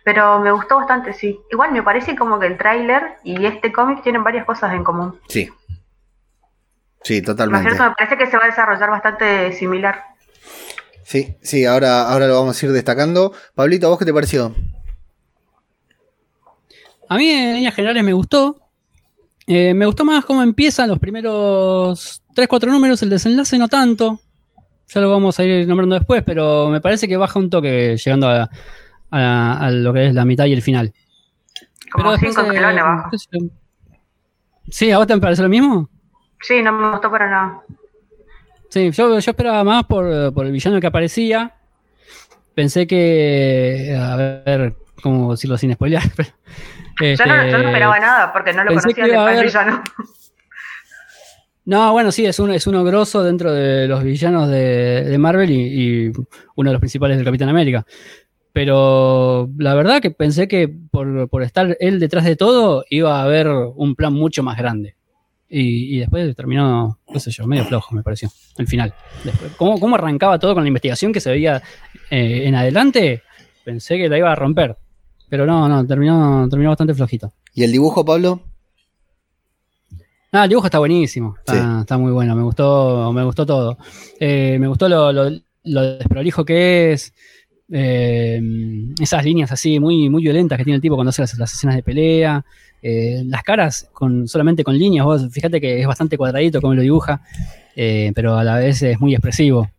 Pero 0.03 0.39
me 0.39 0.51
gustó 0.51 0.77
bastante, 0.77 1.13
sí. 1.13 1.39
Igual 1.51 1.71
me 1.71 1.81
parece 1.81 2.15
como 2.15 2.39
que 2.39 2.47
el 2.47 2.57
tráiler 2.57 3.17
y 3.23 3.45
este 3.45 3.71
cómic 3.71 4.03
tienen 4.03 4.23
varias 4.23 4.45
cosas 4.45 4.73
en 4.73 4.83
común. 4.83 5.19
Sí. 5.29 5.49
Sí, 7.03 7.13
¿No 7.13 7.19
es 7.19 7.25
totalmente. 7.25 7.69
cierto? 7.69 7.89
Me 7.89 7.95
parece 7.95 8.17
que 8.17 8.29
se 8.29 8.37
va 8.37 8.43
a 8.43 8.47
desarrollar 8.47 8.89
bastante 8.89 9.51
similar. 9.53 10.03
Sí, 11.03 11.37
sí, 11.41 11.65
ahora, 11.65 12.09
ahora 12.09 12.27
lo 12.27 12.35
vamos 12.39 12.61
a 12.61 12.65
ir 12.65 12.71
destacando. 12.71 13.33
Pablito, 13.55 13.87
¿a 13.87 13.89
vos 13.89 13.99
qué 13.99 14.05
te 14.05 14.13
pareció? 14.13 14.53
A 17.09 17.17
mí 17.17 17.29
en 17.29 17.55
líneas 17.55 17.75
generales 17.75 18.03
me 18.03 18.13
gustó. 18.13 18.59
Eh, 19.45 19.73
me 19.73 19.85
gustó 19.85 20.05
más 20.05 20.23
cómo 20.25 20.41
empiezan 20.41 20.89
los 20.89 20.99
primeros 20.99 22.23
3-4 22.33 22.67
números, 22.67 23.01
el 23.03 23.09
desenlace 23.09 23.57
no 23.57 23.67
tanto. 23.67 24.19
Ya 24.87 25.01
lo 25.01 25.09
vamos 25.09 25.37
a 25.39 25.43
ir 25.43 25.67
nombrando 25.67 25.95
después, 25.95 26.23
pero 26.25 26.69
me 26.69 26.79
parece 26.79 27.07
que 27.07 27.17
baja 27.17 27.39
un 27.39 27.49
toque 27.49 27.97
llegando 27.97 28.29
a, 28.29 28.49
a- 29.19 29.57
a 29.65 29.71
lo 29.71 29.93
que 29.93 30.07
es 30.07 30.13
la 30.13 30.25
mitad 30.25 30.45
y 30.45 30.53
el 30.53 30.61
final. 30.61 30.93
Como 31.91 32.11
Pero 32.11 32.17
cinco 32.17 32.41
eh, 32.41 32.55
escalones 32.55 32.83
abajo. 32.83 33.17
sé 33.17 33.27
yo. 33.31 33.39
Sí, 34.69 34.91
¿a 34.91 34.97
vos 34.97 35.07
te 35.07 35.17
parece 35.17 35.41
lo 35.43 35.49
mismo? 35.49 35.89
Sí, 36.41 36.61
no 36.61 36.71
me 36.73 36.89
gustó 36.91 37.11
para 37.11 37.29
nada. 37.29 37.61
Sí, 38.69 38.89
yo, 38.91 39.19
yo 39.19 39.31
esperaba 39.31 39.63
más 39.63 39.85
por, 39.85 40.33
por 40.33 40.45
el 40.45 40.51
villano 40.51 40.79
que 40.81 40.87
aparecía. 40.87 41.53
Pensé 42.55 42.87
que. 42.87 43.95
A 43.99 44.15
ver, 44.15 44.75
cómo 45.01 45.31
decirlo 45.31 45.57
sin 45.57 45.73
spoilear. 45.73 46.03
pero, 46.97 47.15
Yo 47.17 47.25
no, 47.25 47.35
yo 47.35 47.41
no 47.51 47.57
este, 47.57 47.65
esperaba 47.67 47.99
nada 47.99 48.33
porque 48.33 48.53
no 48.53 48.63
lo 48.63 48.69
conocía 48.75 49.05
de 49.05 49.15
haber- 49.15 49.45
villano. 49.45 49.83
No, 51.65 51.93
bueno, 51.93 52.11
sí, 52.11 52.25
es 52.25 52.39
uno, 52.39 52.53
es 52.53 52.67
uno 52.67 52.83
grosso 52.83 53.23
dentro 53.23 53.51
de 53.53 53.87
los 53.87 54.03
villanos 54.03 54.49
de, 54.49 55.03
de 55.05 55.17
Marvel 55.17 55.49
y, 55.49 56.07
y 56.07 56.11
uno 56.55 56.69
de 56.69 56.73
los 56.73 56.79
principales 56.81 57.15
del 57.17 57.25
Capitán 57.25 57.47
América. 57.49 57.85
Pero 58.53 59.49
la 59.57 59.73
verdad 59.73 59.99
que 60.01 60.11
pensé 60.11 60.47
que 60.47 60.67
por, 60.67 61.27
por 61.27 61.41
estar 61.43 61.75
él 61.79 61.99
detrás 61.99 62.23
de 62.23 62.35
todo 62.35 62.85
iba 62.89 63.19
a 63.19 63.23
haber 63.23 63.47
un 63.49 63.95
plan 63.95 64.13
mucho 64.13 64.43
más 64.43 64.57
grande. 64.57 64.95
Y, 65.49 65.95
y 65.95 65.99
después 65.99 66.35
terminó, 66.35 66.99
qué 67.11 67.19
sé 67.19 67.29
yo, 67.31 67.45
medio 67.45 67.65
flojo, 67.65 67.93
me 67.95 68.01
pareció, 68.03 68.29
el 68.57 68.67
final. 68.67 68.93
Después, 69.23 69.51
¿cómo, 69.57 69.79
cómo 69.79 69.95
arrancaba 69.95 70.39
todo 70.39 70.53
con 70.53 70.63
la 70.63 70.67
investigación 70.67 71.11
que 71.13 71.19
se 71.19 71.29
veía 71.31 71.61
eh, 72.09 72.43
en 72.45 72.55
adelante? 72.55 73.21
Pensé 73.63 73.97
que 73.97 74.07
la 74.09 74.17
iba 74.17 74.31
a 74.31 74.35
romper. 74.35 74.77
Pero 75.29 75.45
no, 75.47 75.67
no, 75.67 75.85
terminó, 75.85 76.47
terminó 76.49 76.69
bastante 76.69 76.93
flojito. 76.93 77.33
¿Y 77.55 77.63
el 77.63 77.71
dibujo, 77.71 78.05
Pablo? 78.05 78.41
Ah, 80.31 80.43
el 80.43 80.49
dibujo 80.49 80.67
está 80.67 80.79
buenísimo. 80.79 81.35
Está, 81.39 81.53
Sí. 81.53 81.79
está 81.81 81.97
muy 81.97 82.11
bueno. 82.11 82.35
Me 82.35 82.43
gustó, 82.43 83.11
me 83.13 83.23
gustó 83.23 83.45
todo. 83.45 83.77
Eh, 84.19 84.57
me 84.59 84.67
gustó 84.67 84.89
lo, 84.89 85.11
lo- 85.11 85.39
lo 85.65 85.81
desprolijo 85.97 86.43
que 86.43 86.93
es. 86.93 87.12
Eh, 87.75 88.39
esas 89.01 89.25
líneas 89.25 89.51
así 89.51 89.79
muy, 89.79 90.07
muy 90.09 90.21
violentas 90.21 90.57
que 90.57 90.63
tiene 90.63 90.75
el 90.75 90.81
tipo 90.81 90.95
cuando 90.95 91.09
hace 91.09 91.23
las, 91.23 91.37
las 91.37 91.53
escenas 91.53 91.75
de 91.75 91.83
pelea. 91.83 92.45
eh, 92.81 93.23
las 93.25 93.43
caras 93.43 93.89
con, 93.93 94.27
solamente 94.27 94.63
con 94.63 94.77
líneas, 94.77 95.05
vos 95.05 95.27
fíjate 95.31 95.59
que 95.59 95.81
es 95.81 95.87
bastante 95.87 96.17
cuadradito 96.17 96.61
como 96.61 96.75
lo 96.75 96.81
dibuja, 96.81 97.21
eh, 97.75 98.11
pero 98.13 98.37
a 98.37 98.43
la 98.43 98.57
vez 98.57 98.81
es 98.83 98.99
muy 98.99 99.13
expresivo. 99.13 99.69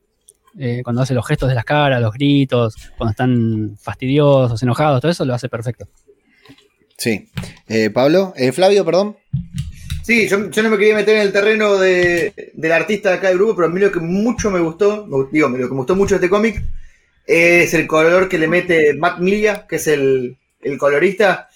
Eh, 0.58 0.82
cuando 0.84 1.02
hace 1.02 1.14
los 1.14 1.26
gestos 1.26 1.48
de 1.48 1.54
las 1.54 1.64
caras, 1.64 2.00
los 2.00 2.12
gritos, 2.12 2.76
cuando 2.96 3.10
están 3.10 3.76
fastidiosos, 3.80 4.62
enojados, 4.62 5.00
todo 5.00 5.10
eso 5.10 5.24
lo 5.24 5.34
hace 5.34 5.48
perfecto. 5.48 5.86
Sí. 6.96 7.28
Eh, 7.68 7.90
Pablo, 7.90 8.32
eh, 8.36 8.52
Flavio, 8.52 8.84
perdón. 8.84 9.16
Sí, 10.04 10.28
yo, 10.28 10.50
yo 10.50 10.62
no 10.62 10.70
me 10.70 10.76
quería 10.78 10.94
meter 10.94 11.16
en 11.16 11.22
el 11.22 11.32
terreno 11.32 11.76
de, 11.76 12.52
del 12.54 12.72
artista 12.72 13.10
de 13.10 13.16
acá 13.16 13.28
del 13.28 13.38
grupo, 13.38 13.56
pero 13.56 13.68
a 13.68 13.70
mí 13.70 13.80
lo 13.80 13.90
que 13.90 14.00
mucho 14.00 14.50
me 14.50 14.60
gustó, 14.60 15.06
me- 15.06 15.26
digo, 15.32 15.48
lo 15.48 15.56
que 15.68 15.72
me 15.72 15.78
gustó 15.78 15.96
mucho 15.96 16.14
de 16.14 16.24
este 16.24 16.30
cómic 16.30 16.62
es 17.26 17.74
el 17.74 17.86
color 17.86 18.28
que 18.28 18.38
le 18.38 18.48
mete 18.48 18.94
Matt 18.94 19.18
Milla, 19.18 19.66
que 19.66 19.76
es 19.76 19.86
el, 19.88 20.36
el 20.60 20.78
colorista. 20.78 21.48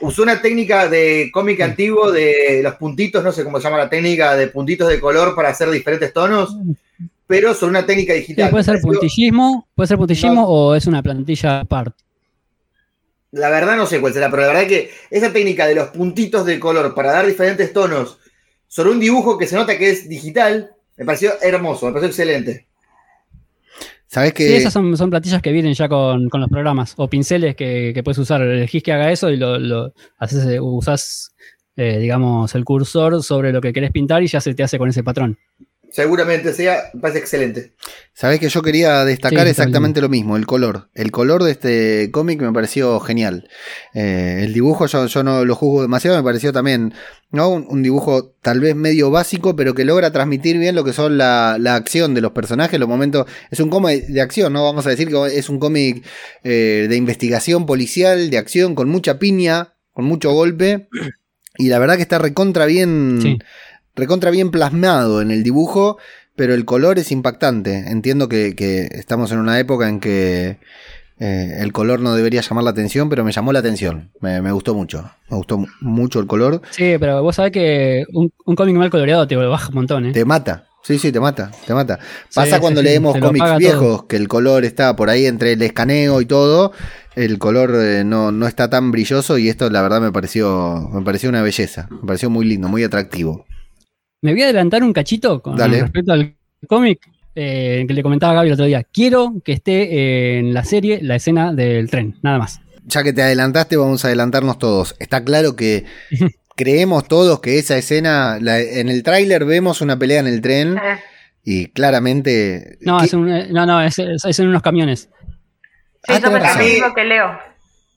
Usó 0.00 0.22
una 0.22 0.40
técnica 0.40 0.88
de 0.88 1.30
cómic 1.32 1.60
antiguo 1.60 2.12
de 2.12 2.60
los 2.62 2.74
puntitos, 2.76 3.24
no 3.24 3.32
sé 3.32 3.42
cómo 3.44 3.58
se 3.58 3.64
llama 3.64 3.78
la 3.78 3.90
técnica, 3.90 4.36
de 4.36 4.46
puntitos 4.48 4.88
de 4.88 5.00
color 5.00 5.34
para 5.34 5.48
hacer 5.48 5.68
diferentes 5.70 6.12
tonos, 6.12 6.56
pero 7.26 7.52
son 7.52 7.70
una 7.70 7.84
técnica 7.84 8.12
Sí, 8.14 8.20
digital. 8.20 8.50
puede 8.50 8.64
ser 8.64 8.80
puntillismo, 8.80 9.66
puede 9.74 9.88
ser 9.88 9.98
puntillismo 9.98 10.34
No. 10.34 10.46
o 10.46 10.74
es 10.76 10.86
una 10.86 11.02
plantilla 11.02 11.60
aparte. 11.60 12.04
La 13.32 13.50
verdad 13.50 13.76
no 13.76 13.86
sé 13.86 14.00
cuál 14.00 14.12
será, 14.14 14.30
pero 14.30 14.42
la 14.42 14.48
verdad 14.48 14.66
que 14.68 14.90
esa 15.10 15.32
técnica 15.32 15.66
de 15.66 15.74
los 15.74 15.88
puntitos 15.88 16.46
de 16.46 16.58
color 16.60 16.94
para 16.94 17.12
dar 17.12 17.26
diferentes 17.26 17.72
tonos 17.72 18.18
sobre 18.68 18.90
un 18.90 19.00
dibujo 19.00 19.36
que 19.36 19.46
se 19.46 19.56
nota 19.56 19.76
que 19.76 19.90
es 19.90 20.08
digital, 20.08 20.70
me 20.96 21.04
pareció 21.04 21.32
hermoso, 21.42 21.86
me 21.86 21.92
pareció 21.92 22.08
excelente. 22.08 22.67
¿Sabés 24.08 24.32
que 24.32 24.46
Sí, 24.46 24.54
esas 24.54 24.72
son, 24.72 24.96
son 24.96 25.10
plantillas 25.10 25.42
que 25.42 25.52
vienen 25.52 25.74
ya 25.74 25.88
con, 25.88 26.30
con 26.30 26.40
los 26.40 26.48
programas 26.48 26.94
o 26.96 27.08
pinceles 27.08 27.54
que, 27.54 27.92
que 27.94 28.02
puedes 28.02 28.18
usar. 28.18 28.40
Elegís 28.40 28.82
que 28.82 28.92
haga 28.92 29.12
eso 29.12 29.28
y 29.30 29.36
lo, 29.36 29.58
lo 29.58 29.92
haces, 30.16 30.46
eh, 30.46 30.60
usás, 30.60 31.34
eh, 31.76 31.98
digamos, 31.98 32.54
el 32.54 32.64
cursor 32.64 33.22
sobre 33.22 33.52
lo 33.52 33.60
que 33.60 33.72
querés 33.72 33.92
pintar 33.92 34.22
y 34.22 34.26
ya 34.26 34.40
se 34.40 34.54
te 34.54 34.62
hace 34.62 34.78
con 34.78 34.88
ese 34.88 35.04
patrón. 35.04 35.38
Seguramente 35.90 36.52
sea, 36.52 36.90
me 36.92 37.00
parece 37.00 37.18
excelente. 37.20 37.72
Sabés 38.12 38.40
que 38.40 38.48
yo 38.48 38.62
quería 38.62 39.04
destacar 39.04 39.44
Sí, 39.44 39.50
exactamente 39.50 40.00
lo 40.00 40.08
mismo, 40.08 40.36
el 40.36 40.44
color. 40.44 40.90
El 40.94 41.10
color 41.10 41.42
de 41.42 41.52
este 41.52 42.10
cómic 42.10 42.40
me 42.42 42.52
pareció 42.52 43.00
genial. 43.00 43.48
Eh, 43.94 44.40
el 44.42 44.52
dibujo 44.52 44.86
yo, 44.86 45.06
yo 45.06 45.22
no 45.22 45.44
lo 45.44 45.54
juzgo 45.54 45.82
demasiado, 45.82 46.16
me 46.16 46.22
pareció 46.22 46.52
también 46.52 46.92
¿no? 47.30 47.48
un, 47.48 47.66
un 47.68 47.82
dibujo 47.82 48.34
tal 48.42 48.60
vez 48.60 48.74
medio 48.76 49.10
básico, 49.10 49.56
pero 49.56 49.74
que 49.74 49.84
logra 49.84 50.12
transmitir 50.12 50.58
bien 50.58 50.74
lo 50.74 50.84
que 50.84 50.92
son 50.92 51.16
la, 51.16 51.56
la 51.58 51.74
acción 51.76 52.14
de 52.14 52.20
los 52.20 52.32
personajes, 52.32 52.78
los 52.78 52.88
momentos... 52.88 53.26
Es 53.50 53.60
un 53.60 53.70
cómic 53.70 54.06
de 54.08 54.20
acción, 54.20 54.52
¿no? 54.52 54.64
Vamos 54.64 54.86
a 54.86 54.90
decir 54.90 55.08
que 55.08 55.38
es 55.38 55.48
un 55.48 55.58
cómic 55.58 56.04
eh, 56.44 56.86
de 56.88 56.96
investigación 56.96 57.64
policial, 57.66 58.30
de 58.30 58.38
acción, 58.38 58.74
con 58.74 58.88
mucha 58.88 59.18
piña, 59.18 59.74
con 59.92 60.04
mucho 60.04 60.32
golpe. 60.32 60.88
Y 61.56 61.68
la 61.68 61.78
verdad 61.78 61.96
que 61.96 62.02
está 62.02 62.18
recontra 62.18 62.66
bien 62.66 63.18
Sí. 63.20 63.38
Recontra 63.98 64.30
bien 64.30 64.50
plasmado 64.50 65.20
en 65.20 65.30
el 65.30 65.42
dibujo, 65.42 65.98
pero 66.36 66.54
el 66.54 66.64
color 66.64 66.98
es 66.98 67.10
impactante. 67.12 67.84
Entiendo 67.90 68.28
que, 68.28 68.54
que 68.54 68.88
estamos 68.92 69.30
en 69.32 69.38
una 69.38 69.58
época 69.58 69.88
en 69.88 70.00
que 70.00 70.58
eh, 71.20 71.56
el 71.58 71.72
color 71.72 72.00
no 72.00 72.14
debería 72.14 72.40
llamar 72.40 72.64
la 72.64 72.70
atención, 72.70 73.08
pero 73.08 73.24
me 73.24 73.32
llamó 73.32 73.52
la 73.52 73.58
atención. 73.58 74.10
Me, 74.20 74.40
me 74.40 74.52
gustó 74.52 74.74
mucho. 74.74 75.10
Me 75.28 75.36
gustó 75.36 75.58
mu- 75.58 75.66
mucho 75.80 76.20
el 76.20 76.26
color. 76.26 76.62
Sí, 76.70 76.94
pero 77.00 77.22
vos 77.22 77.36
sabés 77.36 77.50
que 77.52 78.04
un, 78.14 78.32
un 78.46 78.54
cómic 78.54 78.76
mal 78.76 78.88
coloreado 78.90 79.26
te 79.26 79.34
lo 79.34 79.50
baja 79.50 79.68
un 79.68 79.74
montón, 79.74 80.06
¿eh? 80.06 80.12
Te 80.12 80.24
mata. 80.24 80.64
Sí, 80.80 80.96
sí, 80.98 81.10
te 81.10 81.18
mata, 81.20 81.50
te 81.66 81.74
mata. 81.74 81.98
Pasa 82.32 82.54
sí, 82.54 82.60
cuando 82.60 82.80
sí, 82.80 82.86
leemos 82.86 83.18
cómics 83.18 83.58
viejos, 83.58 83.80
todo. 83.98 84.06
que 84.06 84.16
el 84.16 84.28
color 84.28 84.64
está 84.64 84.94
por 84.94 85.10
ahí 85.10 85.26
entre 85.26 85.52
el 85.52 85.60
escaneo 85.62 86.20
y 86.20 86.24
todo. 86.26 86.72
El 87.16 87.38
color 87.38 87.74
eh, 87.74 88.04
no, 88.04 88.30
no 88.30 88.46
está 88.46 88.70
tan 88.70 88.92
brilloso 88.92 89.36
y 89.38 89.48
esto 89.48 89.68
la 89.70 89.82
verdad 89.82 90.00
me 90.00 90.12
pareció, 90.12 90.88
me 90.92 91.02
pareció 91.02 91.28
una 91.30 91.42
belleza. 91.42 91.88
Me 91.90 92.06
pareció 92.06 92.30
muy 92.30 92.46
lindo, 92.46 92.68
muy 92.68 92.84
atractivo. 92.84 93.44
Me 94.20 94.32
voy 94.32 94.42
a 94.42 94.44
adelantar 94.46 94.82
un 94.82 94.92
cachito 94.92 95.40
con 95.40 95.56
Dale. 95.56 95.82
respecto 95.82 96.12
al 96.12 96.34
cómic 96.66 97.08
eh, 97.34 97.84
que 97.86 97.94
le 97.94 98.02
comentaba 98.02 98.32
a 98.32 98.36
Gaby 98.36 98.48
el 98.48 98.52
otro 98.54 98.64
día. 98.66 98.82
Quiero 98.82 99.34
que 99.44 99.52
esté 99.52 100.38
en 100.38 100.52
la 100.52 100.64
serie 100.64 100.98
la 101.02 101.16
escena 101.16 101.52
del 101.52 101.88
tren, 101.88 102.16
nada 102.22 102.38
más. 102.38 102.60
ya 102.84 103.02
que 103.04 103.12
te 103.12 103.22
adelantaste, 103.22 103.76
vamos 103.76 104.04
a 104.04 104.08
adelantarnos 104.08 104.58
todos. 104.58 104.96
Está 104.98 105.22
claro 105.22 105.54
que 105.54 105.84
creemos 106.56 107.06
todos 107.06 107.40
que 107.40 107.58
esa 107.58 107.76
escena, 107.78 108.38
la- 108.40 108.58
en 108.60 108.88
el 108.88 109.02
tráiler 109.04 109.44
vemos 109.44 109.80
una 109.80 109.96
pelea 109.98 110.18
en 110.20 110.26
el 110.26 110.40
tren 110.40 110.76
Eh, 110.78 110.98
y 111.44 111.66
claramente... 111.68 112.78
No, 112.80 113.00
es, 113.02 113.12
un- 113.14 113.30
eh, 113.30 113.46
no, 113.50 113.64
no, 113.66 113.80
es, 113.80 113.98
es- 114.00 114.24
es 114.24 114.38
en 114.40 114.48
unos 114.48 114.62
camiones. 114.62 115.02
sí, 115.02 115.08
Ah, 116.08 116.14
yo 116.18 116.20
tenés 116.30 116.42
pensé 116.42 116.58
razón. 116.58 116.88
lo 116.88 116.94
que 116.94 117.04
Leo. 117.04 117.38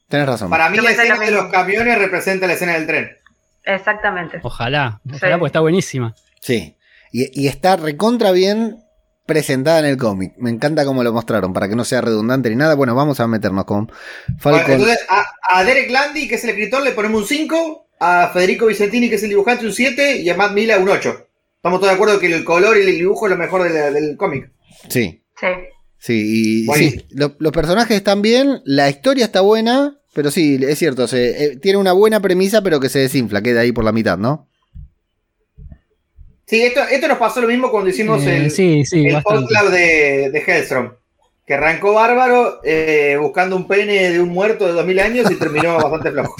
Tenés 0.08 0.26
razón. 0.26 0.50
Para 0.50 0.70
mí 0.70 0.76
Yo 0.76 0.82
la 0.84 0.90
escena 0.92 1.18
de 1.18 1.30
los 1.32 1.46
camiones 1.50 1.98
representa 1.98 2.46
la 2.46 2.52
escena 2.52 2.74
del 2.74 2.86
tren. 2.86 3.10
Exactamente. 3.64 4.40
Ojalá, 4.42 5.00
ojalá, 5.06 5.34
Sí. 5.34 5.38
porque 5.38 5.46
está 5.48 5.60
buenísima. 5.60 6.14
Sí. 6.40 6.76
Y, 7.12 7.42
y 7.42 7.48
está 7.48 7.76
recontra 7.76 8.32
bien 8.32 8.78
presentada 9.26 9.78
en 9.78 9.84
el 9.86 9.96
cómic. 9.96 10.34
Me 10.38 10.50
encanta 10.50 10.84
cómo 10.84 11.02
lo 11.04 11.12
mostraron, 11.12 11.52
para 11.52 11.68
que 11.68 11.76
no 11.76 11.84
sea 11.84 12.00
redundante 12.00 12.50
ni 12.50 12.56
nada. 12.56 12.74
Bueno, 12.74 12.94
vamos 12.94 13.20
a 13.20 13.26
meternos 13.28 13.64
con 13.64 13.86
Bueno, 13.86 14.38
Falcon. 14.38 14.72
entonces 14.72 14.98
a, 15.08 15.24
a 15.58 15.64
Derek 15.64 15.90
Landy, 15.90 16.26
que 16.28 16.34
es 16.36 16.44
el 16.44 16.50
escritor, 16.50 16.82
le 16.82 16.92
ponemos 16.92 17.22
un 17.22 17.28
5, 17.28 17.88
a 18.00 18.30
Federico 18.32 18.66
Vicentini, 18.66 19.08
que 19.08 19.14
es 19.14 19.22
el 19.22 19.28
dibujante, 19.28 19.64
un 19.64 19.72
7, 19.72 20.16
y 20.16 20.28
a 20.28 20.36
Matt 20.36 20.52
Mila 20.52 20.78
un 20.78 20.88
8. 20.88 21.28
Estamos 21.56 21.78
todos 21.78 21.90
de 21.92 21.94
acuerdo 21.94 22.18
que 22.18 22.26
el 22.34 22.44
color 22.44 22.76
y 22.76 22.80
el 22.80 22.86
dibujo 22.98 23.26
es 23.26 23.30
lo 23.30 23.38
mejor 23.38 23.62
de 23.62 23.70
la- 23.70 23.90
del 23.92 24.16
cómic. 24.16 24.50
Sí, 24.88 25.22
Sí. 25.40 25.46
sí. 25.98 26.22
Y 26.64 26.66
Bueno. 26.66 26.82
sí, 26.90 27.06
lo- 27.10 27.36
los 27.38 27.52
personajes 27.52 27.96
están 27.96 28.20
bien, 28.22 28.60
la 28.64 28.90
historia 28.90 29.26
está 29.26 29.40
buena, 29.42 30.00
pero 30.14 30.30
sí, 30.30 30.58
es 30.62 30.78
cierto, 30.78 31.06
se, 31.08 31.44
eh, 31.44 31.56
tiene 31.56 31.78
una 31.78 31.92
buena 31.92 32.20
premisa, 32.20 32.62
pero 32.62 32.80
que 32.80 32.88
se 32.88 32.98
desinfla, 32.98 33.42
queda 33.42 33.60
ahí 33.60 33.72
por 33.72 33.84
la 33.84 33.92
mitad, 33.92 34.18
¿no? 34.18 34.48
Sí, 36.46 36.60
esto, 36.60 36.80
esto 36.82 37.08
nos 37.08 37.16
pasó 37.16 37.40
lo 37.40 37.48
mismo 37.48 37.70
cuando 37.70 37.88
hicimos 37.88 38.22
Eh, 38.24 38.44
el, 38.44 38.50
sí, 38.50 38.84
sí, 38.84 39.06
el. 39.06 39.22
Club 39.22 39.70
de, 39.70 40.30
de 40.30 40.42
Hellstrom. 40.46 40.92
Que 41.46 41.54
arrancó 41.54 41.94
bárbaro 41.94 42.60
eh, 42.62 43.16
buscando 43.18 43.56
un 43.56 43.66
pene 43.66 44.10
de 44.10 44.20
un 44.20 44.28
muerto 44.28 44.66
de 44.66 44.72
2000 44.72 45.00
años 45.00 45.30
y 45.30 45.36
terminó 45.36 45.76
bastante 45.78 46.12
flojo. 46.12 46.36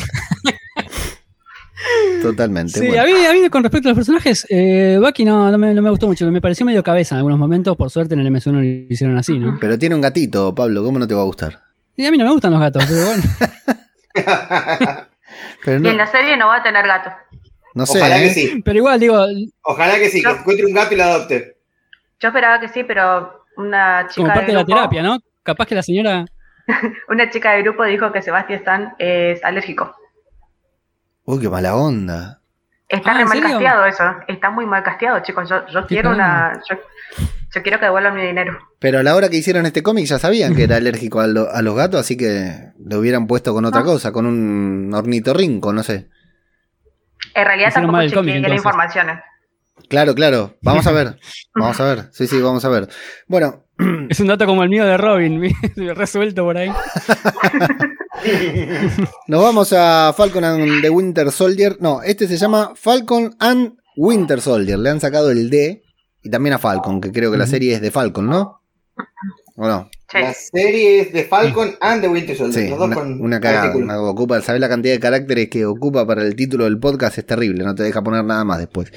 Totalmente. 2.20 2.78
Sí, 2.78 2.86
bueno. 2.86 3.02
a, 3.02 3.06
mí, 3.06 3.12
a 3.24 3.32
mí 3.32 3.48
con 3.48 3.62
respecto 3.62 3.88
a 3.88 3.90
los 3.90 3.96
personajes, 3.96 4.46
eh, 4.50 4.98
Bucky 5.00 5.24
no, 5.24 5.50
no, 5.50 5.56
me, 5.58 5.72
no 5.72 5.82
me 5.82 5.90
gustó 5.90 6.06
mucho, 6.06 6.30
me 6.30 6.40
pareció 6.40 6.66
medio 6.66 6.82
cabeza 6.82 7.14
en 7.14 7.18
algunos 7.18 7.38
momentos, 7.38 7.76
por 7.76 7.90
suerte 7.90 8.14
en 8.14 8.20
el 8.20 8.30
MSU 8.30 8.52
no 8.52 8.60
lo 8.60 8.66
hicieron 8.66 9.16
así, 9.16 9.38
¿no? 9.38 9.56
Pero 9.60 9.78
tiene 9.78 9.94
un 9.94 10.02
gatito, 10.02 10.54
Pablo, 10.54 10.84
¿cómo 10.84 10.98
no 10.98 11.08
te 11.08 11.14
va 11.14 11.22
a 11.22 11.24
gustar? 11.24 11.71
Y 11.96 12.06
a 12.06 12.10
mí 12.10 12.18
no 12.18 12.24
me 12.24 12.30
gustan 12.32 12.52
los 12.52 12.60
gatos, 12.60 12.84
pero 12.88 13.06
bueno. 13.06 13.22
Pero 15.64 15.82
Y 15.84 15.88
en 15.88 15.96
la 15.96 16.06
serie 16.06 16.36
no 16.36 16.48
va 16.48 16.56
a 16.56 16.62
tener 16.62 16.86
gato. 16.86 17.10
no 17.74 17.86
sé. 17.86 17.98
Ojalá 17.98 18.18
¿eh? 18.18 18.24
que 18.28 18.34
sí. 18.34 18.62
Pero 18.64 18.78
igual, 18.78 19.00
digo, 19.00 19.24
Ojalá 19.62 19.94
que 19.96 20.10
sí, 20.10 20.22
que 20.22 20.28
encuentre 20.30 20.66
un 20.66 20.74
gato 20.74 20.92
y 20.94 20.96
lo 20.96 21.04
adopte. 21.04 21.56
Yo 22.20 22.28
esperaba 22.28 22.60
que 22.60 22.68
sí, 22.68 22.84
pero 22.84 23.44
una 23.56 24.06
chica 24.08 24.14
como 24.22 24.28
parte 24.28 24.46
de 24.46 24.52
la 24.52 24.60
grupo, 24.62 24.74
terapia, 24.76 25.02
¿no? 25.02 25.18
Capaz 25.42 25.66
que 25.66 25.74
la 25.74 25.82
señora... 25.82 26.24
Una 27.08 27.28
chica 27.30 27.52
del 27.52 27.64
grupo 27.64 27.84
dijo 27.84 28.12
que 28.12 28.22
Sebastián 28.22 28.58
Stan 28.60 28.94
es 28.98 29.42
alérgico. 29.44 29.94
Uy, 31.24 31.40
qué 31.40 31.48
mala 31.48 31.74
onda. 31.74 32.40
Está 32.88 33.10
Ah, 33.10 33.14
re 33.14 33.22
¿en 33.22 33.28
mal 33.28 33.38
serio? 33.38 33.50
casteado 33.54 33.86
eso. 33.86 34.04
Está 34.28 34.50
muy 34.50 34.66
mal 34.66 34.82
casteado, 34.82 35.20
chicos. 35.20 35.48
Yo, 35.48 35.66
yo 35.66 35.86
quiero 35.86 36.10
una. 36.10 36.60
Yo, 36.68 36.76
yo 37.54 37.62
quiero 37.62 37.78
que 37.78 37.86
devuelvan 37.86 38.14
mi 38.14 38.22
dinero. 38.22 38.58
Pero 38.78 38.98
a 38.98 39.02
la 39.02 39.14
hora 39.14 39.28
que 39.28 39.36
hicieron 39.36 39.66
este 39.66 39.82
cómic 39.82 40.06
ya 40.06 40.18
sabían 40.18 40.54
que 40.54 40.64
era 40.64 40.76
alérgico 40.76 41.20
a, 41.20 41.26
lo- 41.26 41.50
a 41.50 41.60
los 41.62 41.74
gatos, 41.76 42.00
así 42.00 42.16
que 42.16 42.70
lo 42.84 42.98
hubieran 42.98 43.26
puesto 43.26 43.52
con 43.52 43.64
otra 43.64 43.80
Ah. 43.80 43.84
cosa, 43.84 44.12
con 44.12 44.26
un 44.26 44.90
ornitorrinco, 44.94 45.72
no 45.72 45.82
sé. 45.82 46.08
En 47.34 47.44
realidad 47.46 47.68
Hicieron 47.68 47.90
tampoco 47.90 48.00
el 48.02 48.12
cómic, 48.14 48.34
chequeé 48.34 48.48
la 48.48 48.54
información. 48.56 49.06
Claro, 49.88 50.14
claro. 50.14 50.56
Vamos 50.62 50.86
a 50.86 50.92
ver. 50.92 51.18
Vamos 51.54 51.78
a 51.80 51.84
ver. 51.84 52.04
Sí, 52.12 52.26
sí, 52.26 52.40
vamos 52.40 52.64
a 52.64 52.68
ver. 52.70 52.88
Bueno, 53.26 53.64
Es 54.08 54.20
un 54.20 54.26
dato 54.28 54.46
como 54.46 54.62
el 54.62 54.68
mío 54.70 54.84
de 54.86 54.96
Robin, 54.96 55.42
resuelto 55.94 56.44
por 56.44 56.56
ahí. 56.56 56.70
nos 59.28 59.42
vamos 59.42 59.72
a 59.72 60.12
Falcon 60.16 60.44
and 60.44 60.82
the 60.82 60.90
Winter 60.90 61.30
Soldier. 61.30 61.76
No, 61.80 62.02
este 62.02 62.26
se 62.28 62.36
llama 62.36 62.72
Falcon 62.74 63.34
and 63.38 63.74
Winter 63.96 64.40
Soldier. 64.40 64.78
Le 64.78 64.90
han 64.90 65.00
sacado 65.00 65.30
el 65.30 65.50
D 65.50 65.81
y 66.22 66.30
también 66.30 66.54
a 66.54 66.58
Falcon, 66.58 67.00
que 67.00 67.12
creo 67.12 67.30
que 67.30 67.38
la 67.38 67.46
serie 67.46 67.74
es 67.74 67.80
de 67.80 67.90
Falcon, 67.90 68.28
¿no? 68.28 68.62
¿O 69.56 69.66
no? 69.66 69.90
Sí. 70.12 70.18
La 70.20 70.34
serie 70.34 71.00
es 71.00 71.12
de 71.12 71.24
Falcon 71.24 71.74
and 71.80 72.02
the 72.02 72.08
Winter 72.08 72.36
Soldier. 72.36 72.64
Sí, 72.64 72.68
los 72.70 72.78
dos 72.78 72.88
una, 72.88 72.94
con 72.96 73.20
una 73.20 73.40
una- 73.74 74.00
ocupa, 74.02 74.40
¿sabes 74.42 74.60
la 74.60 74.68
cantidad 74.68 74.92
de 74.92 75.00
caracteres 75.00 75.48
que 75.48 75.64
ocupa 75.64 76.06
para 76.06 76.22
el 76.22 76.36
título 76.36 76.64
del 76.64 76.78
podcast? 76.78 77.16
Es 77.16 77.24
terrible, 77.24 77.64
no 77.64 77.74
te 77.74 77.82
deja 77.82 78.02
poner 78.02 78.22
nada 78.22 78.44
más 78.44 78.58
después. 78.58 78.92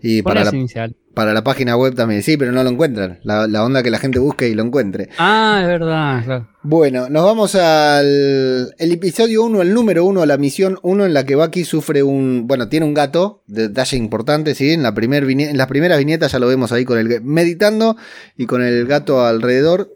Y 0.00 0.22
para 0.22 0.44
la, 0.44 0.50
inicial. 0.56 0.96
para 1.14 1.34
la 1.34 1.44
página 1.44 1.76
web 1.76 1.94
también, 1.94 2.22
sí, 2.22 2.36
pero 2.38 2.52
no 2.52 2.62
lo 2.62 2.70
encuentran. 2.70 3.18
La, 3.22 3.46
la 3.46 3.64
onda 3.64 3.82
que 3.82 3.90
la 3.90 3.98
gente 3.98 4.18
busque 4.18 4.48
y 4.48 4.54
lo 4.54 4.62
encuentre. 4.62 5.10
Ah, 5.18 5.58
es 5.60 5.66
verdad, 5.66 6.24
claro. 6.24 6.48
Bueno, 6.62 7.08
nos 7.10 7.24
vamos 7.24 7.54
al 7.54 8.74
el 8.78 8.92
episodio 8.92 9.44
1, 9.44 9.62
el 9.62 9.72
número 9.74 10.04
1, 10.04 10.26
la 10.26 10.36
misión 10.36 10.78
1, 10.82 11.06
en 11.06 11.14
la 11.14 11.24
que 11.24 11.36
Bucky 11.36 11.64
sufre 11.64 12.02
un. 12.02 12.46
Bueno, 12.46 12.68
tiene 12.68 12.86
un 12.86 12.94
gato, 12.94 13.42
detalle 13.46 13.96
importante, 13.96 14.54
¿sí? 14.54 14.72
En, 14.72 14.82
la 14.82 14.94
primer 14.94 15.24
en 15.30 15.56
las 15.56 15.66
primeras 15.66 15.98
viñetas 15.98 16.32
ya 16.32 16.38
lo 16.38 16.48
vemos 16.48 16.72
ahí 16.72 16.84
con 16.84 16.98
el 16.98 17.20
meditando 17.22 17.96
y 18.36 18.46
con 18.46 18.62
el 18.62 18.86
gato 18.86 19.24
alrededor. 19.24 19.95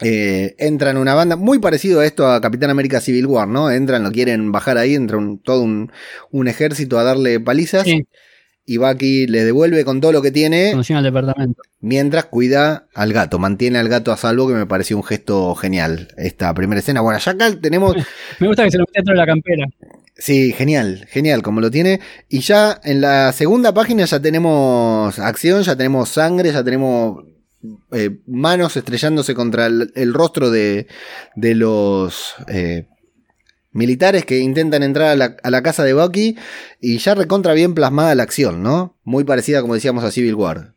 Eh, 0.00 0.54
entra 0.58 0.90
en 0.90 0.96
una 0.96 1.14
banda 1.14 1.34
muy 1.36 1.58
parecido 1.58 2.00
a 2.00 2.06
esto 2.06 2.30
a 2.30 2.40
Capitán 2.40 2.70
América 2.70 3.00
Civil 3.00 3.26
War, 3.26 3.48
¿no? 3.48 3.70
Entran, 3.70 4.02
lo 4.04 4.12
quieren 4.12 4.52
bajar 4.52 4.78
ahí, 4.78 4.94
entra 4.94 5.16
un- 5.16 5.38
todo 5.40 5.62
un, 5.62 5.90
un 6.30 6.48
ejército 6.48 6.98
a 6.98 7.04
darle 7.04 7.40
palizas. 7.40 7.82
Sí, 7.84 8.06
Y 8.64 8.76
Bucky 8.76 9.26
le 9.26 9.44
devuelve 9.44 9.84
con 9.84 10.00
todo 10.00 10.12
lo 10.12 10.20
que 10.22 10.30
tiene, 10.30 10.72
al 10.72 11.02
departamento. 11.04 11.62
mientras 11.80 12.26
cuida 12.26 12.86
al 12.94 13.12
gato, 13.14 13.38
mantiene 13.38 13.78
al 13.78 13.88
gato 13.88 14.12
a 14.12 14.16
salvo, 14.18 14.46
que 14.46 14.54
me 14.54 14.66
pareció 14.66 14.96
un 14.98 15.04
gesto 15.04 15.54
genial 15.54 16.08
esta 16.16 16.52
primera 16.54 16.78
escena. 16.78 17.00
Bueno, 17.00 17.18
ya 17.18 17.32
acá 17.32 17.50
tenemos 17.60 17.96
Me 18.40 18.46
gusta 18.46 18.64
que 18.64 18.70
se 18.70 18.78
lo 18.78 18.82
mete 18.84 18.98
dentro 18.98 19.14
de 19.14 19.18
la 19.18 19.26
campera. 19.26 19.66
Sí, 20.20 20.52
genial, 20.52 21.06
genial, 21.08 21.42
como 21.42 21.60
lo 21.60 21.70
tiene. 21.70 22.00
Y 22.28 22.40
ya 22.40 22.78
en 22.84 23.00
la 23.00 23.32
segunda 23.32 23.72
página 23.72 24.04
ya 24.04 24.20
tenemos 24.20 25.18
acción, 25.18 25.62
ya 25.62 25.74
tenemos 25.76 26.08
sangre, 26.08 26.52
ya 26.52 26.62
tenemos 26.64 27.24
eh, 27.92 28.18
manos 28.26 28.76
estrellándose 28.76 29.34
contra 29.34 29.66
el, 29.66 29.92
el 29.94 30.14
rostro 30.14 30.50
de, 30.50 30.86
de 31.36 31.54
los 31.54 32.34
eh, 32.48 32.86
militares 33.72 34.24
que 34.24 34.38
intentan 34.38 34.82
entrar 34.82 35.08
a 35.08 35.16
la, 35.16 35.36
a 35.42 35.50
la 35.50 35.62
casa 35.62 35.84
de 35.84 35.94
Bucky. 35.94 36.36
Y 36.80 36.98
ya 36.98 37.14
recontra 37.14 37.52
bien 37.54 37.74
plasmada 37.74 38.14
la 38.14 38.22
acción, 38.22 38.62
¿no? 38.62 38.96
Muy 39.04 39.24
parecida, 39.24 39.60
como 39.60 39.74
decíamos, 39.74 40.04
a 40.04 40.10
Civil 40.10 40.34
War. 40.34 40.74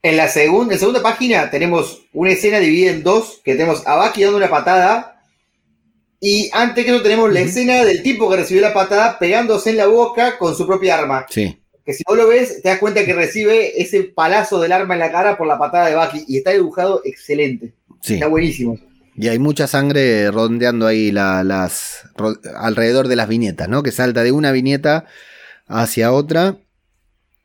En 0.00 0.16
la, 0.16 0.28
segunda, 0.28 0.72
en 0.72 0.76
la 0.76 0.78
segunda 0.78 1.02
página 1.02 1.50
tenemos 1.50 2.06
una 2.12 2.30
escena 2.30 2.60
dividida 2.60 2.92
en 2.92 3.02
dos, 3.02 3.40
que 3.44 3.54
tenemos 3.54 3.84
a 3.84 3.96
Bucky 3.96 4.22
dando 4.22 4.36
una 4.36 4.48
patada, 4.48 5.20
y 6.20 6.50
antes 6.52 6.84
que 6.84 6.92
eso 6.92 7.02
tenemos 7.02 7.32
la 7.32 7.40
escena 7.40 7.84
del 7.84 8.02
tipo 8.02 8.30
que 8.30 8.36
recibió 8.36 8.62
la 8.62 8.72
patada 8.72 9.18
pegándose 9.18 9.70
en 9.70 9.76
la 9.76 9.86
boca 9.86 10.38
con 10.38 10.54
su 10.56 10.68
propia 10.68 10.98
arma. 10.98 11.26
Sí, 11.28 11.60
Que 11.88 11.94
si 11.94 12.02
vos 12.06 12.18
lo 12.18 12.28
ves, 12.28 12.60
te 12.60 12.68
das 12.68 12.78
cuenta 12.80 13.02
que 13.06 13.14
recibe 13.14 13.80
ese 13.80 14.02
palazo 14.02 14.60
del 14.60 14.72
arma 14.72 14.92
en 14.92 15.00
la 15.00 15.10
cara 15.10 15.38
por 15.38 15.46
la 15.46 15.58
patada 15.58 15.86
de 15.88 15.96
Bucky, 15.96 16.22
y 16.28 16.36
está 16.36 16.50
dibujado 16.50 17.00
excelente. 17.02 17.72
sí. 18.02 18.14
Está 18.14 18.26
buenísimo. 18.26 18.78
Y 19.16 19.28
hay 19.28 19.38
mucha 19.38 19.66
sangre 19.66 20.30
rondeando 20.30 20.86
ahí 20.86 21.10
la- 21.10 21.42
las 21.42 22.02
ro- 22.14 22.38
alrededor 22.58 23.08
de 23.08 23.16
las 23.16 23.26
viñetas, 23.26 23.70
¿no? 23.70 23.82
Que 23.82 23.90
salta 23.90 24.22
de 24.22 24.32
una 24.32 24.52
viñeta 24.52 25.06
hacia 25.66 26.12
otra. 26.12 26.58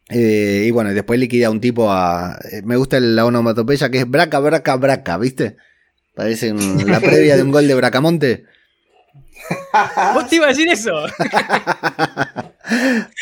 Eh, 0.10 0.66
y 0.68 0.72
bueno, 0.72 0.91
y 0.91 0.94
después 0.94 1.20
liquida 1.20 1.48
a 1.48 1.50
un 1.50 1.62
tipo 1.62 1.89
a. 1.89 2.38
eh, 2.52 2.62
me 2.66 2.76
gusta 2.76 3.00
la 3.00 3.26
onomatopeya 3.26 3.89
que 3.89 4.00
es 4.00 4.10
braca, 4.10 4.39
braca, 4.39 4.76
braca, 4.76 5.18
¿viste? 5.18 5.56
Parece 6.14 6.52
un- 6.52 6.84
la 6.86 7.00
previa 7.00 7.38
de 7.38 7.44
un 7.44 7.52
gol 7.52 7.66
de 7.68 7.76
Bracamonte. 7.76 8.44
¿Vos 10.14 10.30
te 10.30 10.36
ibas 10.38 10.48
a 10.48 10.50
decir 10.52 10.68
eso? 10.70 10.91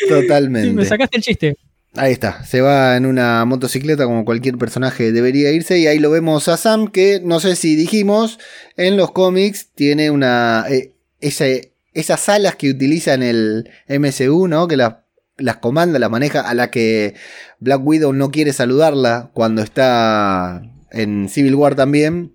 Totalmente. 0.08 0.68
Sí, 0.68 0.74
me 0.74 0.84
sacaste 0.84 1.16
el 1.16 1.22
chiste. 1.22 1.56
Ahí 1.94 2.12
está, 2.12 2.42
se 2.44 2.62
va 2.62 2.96
en 2.96 3.04
una 3.04 3.44
motocicleta 3.44 4.04
como 4.06 4.24
cualquier 4.24 4.56
personaje 4.56 5.12
debería 5.12 5.50
irse 5.52 5.78
y 5.78 5.86
ahí 5.86 5.98
lo 5.98 6.10
vemos 6.10 6.48
a 6.48 6.56
Sam 6.56 6.88
que 6.88 7.20
no 7.22 7.38
sé 7.38 7.54
si 7.54 7.76
dijimos 7.76 8.38
en 8.78 8.96
los 8.96 9.12
cómics 9.12 9.68
tiene 9.74 10.10
una 10.10 10.64
eh, 10.70 10.94
ese- 11.20 11.74
esas 11.92 12.30
alas 12.30 12.56
que 12.56 12.70
utiliza 12.70 13.12
en 13.12 13.22
el 13.22 13.70
MCU, 13.88 14.48
¿no? 14.48 14.68
Que 14.68 14.78
las, 14.78 14.94
las 15.36 15.56
comanda, 15.58 15.98
las 15.98 16.08
maneja, 16.10 16.40
a 16.40 16.54
la 16.54 16.70
que 16.70 17.14
Black 17.60 17.82
Widow 17.86 18.14
no 18.14 18.30
quiere 18.30 18.54
saludarla 18.54 19.30
cuando 19.34 19.60
está 19.60 20.62
en 20.92 21.28
Civil 21.28 21.54
War 21.56 21.74
también. 21.74 22.32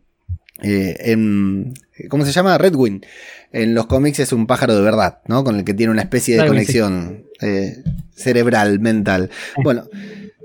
Eh, 0.62 0.96
en, 1.00 1.74
¿Cómo 2.10 2.26
se 2.26 2.32
llama? 2.32 2.58
Redwing. 2.58 3.06
En 3.52 3.74
los 3.74 3.88
cómics 3.88 4.20
es 4.20 4.34
un 4.34 4.46
pájaro 4.48 4.76
de 4.76 4.82
verdad, 4.82 5.20
¿no? 5.28 5.44
Con 5.44 5.58
el 5.58 5.64
que 5.64 5.74
tiene 5.74 5.92
una 5.92 6.02
especie 6.02 6.36
de 6.36 6.42
sí. 6.42 6.48
conexión 6.48 7.26
eh, 7.42 7.84
cerebral, 8.14 8.80
mental. 8.80 9.30
Bueno, 9.64 9.88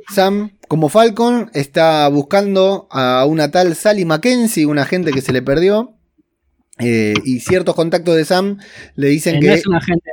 Sam, 0.08 0.52
como 0.68 0.88
Falcon, 0.88 1.50
está 1.54 2.08
buscando 2.08 2.86
a 2.90 3.24
una 3.26 3.50
tal 3.50 3.74
Sally 3.74 4.04
Mackenzie, 4.04 4.66
una 4.66 4.82
agente 4.82 5.12
que 5.12 5.20
se 5.20 5.32
le 5.32 5.42
perdió. 5.42 5.94
Eh, 6.78 7.14
y 7.24 7.40
ciertos 7.40 7.74
contactos 7.74 8.16
de 8.16 8.24
Sam 8.24 8.58
le 8.96 9.08
dicen 9.08 9.36
Eh, 9.36 9.40
que. 9.40 9.46
No 9.48 9.52
es 9.54 9.66
una 9.66 9.80
gente, 9.80 10.10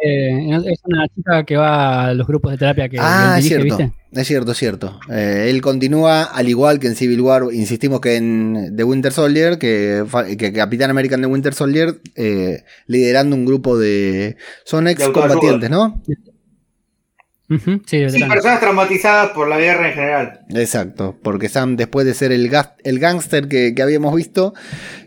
no- 0.47 0.63
es 0.65 0.79
una 0.83 1.07
chica 1.07 1.43
que 1.45 1.55
va 1.57 2.05
a 2.07 2.13
los 2.13 2.27
grupos 2.27 2.51
de 2.51 2.57
terapia 2.57 2.89
que 2.89 2.97
Ah, 2.99 3.33
él 3.33 3.39
es 3.39 3.43
dirige, 3.45 3.61
cierto. 3.61 3.77
¿viste? 3.77 3.99
Es 4.11 4.27
cierto, 4.27 4.51
es 4.53 4.57
cierto. 4.57 4.99
Eh, 5.11 5.47
él 5.51 5.61
continúa, 5.61 6.23
al 6.23 6.49
igual 6.49 6.79
que 6.79 6.87
en 6.87 6.95
Civil 6.95 7.21
War, 7.21 7.43
insistimos 7.53 8.01
que 8.01 8.15
en 8.15 8.73
The 8.75 8.83
Winter 8.83 9.11
Soldier, 9.11 9.59
que, 9.59 10.03
que 10.37 10.51
Capitán 10.51 10.89
American 10.89 11.21
de 11.21 11.27
Winter 11.27 11.53
Soldier, 11.53 12.01
eh, 12.15 12.63
liderando 12.87 13.35
un 13.35 13.45
grupo 13.45 13.77
de. 13.77 14.35
Son 14.65 14.87
ex 14.87 15.07
combatientes, 15.09 15.69
¿no? 15.69 16.01
Ujú, 17.49 17.81
sí, 17.85 17.97
Sí, 17.97 17.99
veterano. 18.01 18.33
personas 18.33 18.59
traumatizadas 18.59 19.31
por 19.31 19.47
la 19.49 19.57
guerra 19.59 19.87
en 19.89 19.93
general. 19.95 20.39
Exacto, 20.53 21.17
porque 21.23 21.49
Sam, 21.49 21.77
después 21.77 22.05
de 22.05 22.13
ser 22.13 22.31
el, 22.31 22.47
gas- 22.47 22.73
el 22.83 22.99
gángster 22.99 23.47
que, 23.47 23.73
que 23.73 23.81
habíamos 23.81 24.15
visto, 24.15 24.53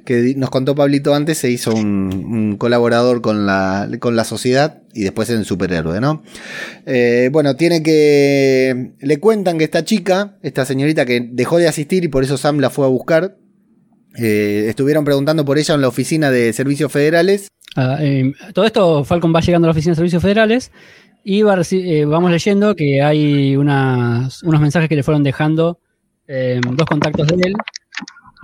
que 0.05 0.35
nos 0.37 0.51
contó 0.51 0.75
Pablito 0.75 1.15
antes, 1.15 1.39
se 1.39 1.51
hizo 1.51 1.73
un, 1.73 2.13
un 2.29 2.57
colaborador 2.57 3.23
con 3.23 3.47
la, 3.47 3.89
con 4.01 4.17
la 4.17 4.25
sociedad 4.25 4.83
y 4.93 5.03
después 5.05 5.31
en 5.31 5.45
superhéroe, 5.45 6.01
¿no? 6.01 6.25
Eh, 6.85 7.29
bueno, 7.33 7.55
tiene 7.55 7.83
que. 7.83 8.93
Le 8.99 9.21
cuentan 9.21 9.59
que 9.59 9.65
esta 9.65 9.85
chica, 9.85 10.37
esta 10.43 10.65
señorita 10.65 11.07
que 11.07 11.21
dejó 11.31 11.59
de 11.59 11.69
asistir 11.69 12.03
y 12.05 12.09
por 12.09 12.25
eso 12.25 12.37
Sam 12.37 12.59
la 12.59 12.71
fue 12.71 12.85
a 12.85 12.89
buscar, 12.89 13.37
eh, 14.19 14.67
estuvieron 14.69 15.05
preguntando 15.05 15.45
por 15.45 15.59
ella 15.59 15.75
en 15.77 15.81
la 15.81 15.89
oficina 15.89 16.31
de 16.31 16.53
servicios 16.53 16.91
federales. 16.91 17.49
Ah, 17.75 17.97
eh, 18.01 18.33
todo 18.53 18.67
esto, 18.67 19.03
Falcon 19.05 19.33
va 19.35 19.41
llegando 19.41 19.65
a 19.67 19.69
la 19.69 19.73
Oficina 19.73 19.93
de 19.93 19.97
Servicios 19.97 20.21
Federales 20.23 20.73
y 21.25 21.41
eh, 21.43 22.05
vamos 22.05 22.31
leyendo 22.31 22.75
que 22.75 23.01
hay 23.03 23.57
unas- 23.57 24.43
unos 24.43 24.61
mensajes 24.61 24.89
que 24.89 24.97
le 24.97 25.03
fueron 25.03 25.23
dejando 25.23 25.79
eh, 26.27 26.61
dos 26.65 26.87
contactos 26.87 27.27
de 27.29 27.35
él 27.49 27.55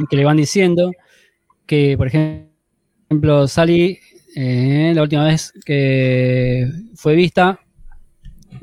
que 0.08 0.16
le 0.16 0.24
van 0.24 0.36
diciendo 0.36 0.92
que, 1.66 1.96
por 1.96 2.06
ejemplo, 2.06 3.48
Sally, 3.48 3.98
eh, 4.36 4.92
la 4.94 5.02
última 5.02 5.24
vez 5.24 5.52
que 5.64 6.68
fue 6.94 7.14
vista, 7.14 7.60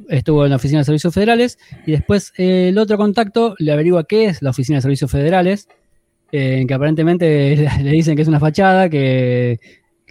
estuvo 0.10 0.46
en 0.46 0.52
la 0.52 0.56
Oficina 0.58 0.80
de 0.80 0.86
Servicios 0.86 1.14
Federales 1.14 1.58
y 1.86 1.92
después 1.92 2.32
el 2.38 2.78
otro 2.78 2.98
contacto 2.98 3.56
le 3.60 3.72
averigua 3.72 4.06
qué 4.06 4.26
es 4.26 4.42
la 4.42 4.52
Oficina 4.52 4.78
de 4.78 4.82
Servicios 4.84 5.12
Federales, 5.12 5.68
que 6.32 6.68
aparentemente 6.74 7.56
le 7.84 7.92
dicen 7.92 8.16
que 8.16 8.22
es 8.22 8.28
una 8.28 8.40
fachada, 8.40 8.90
que 8.90 9.60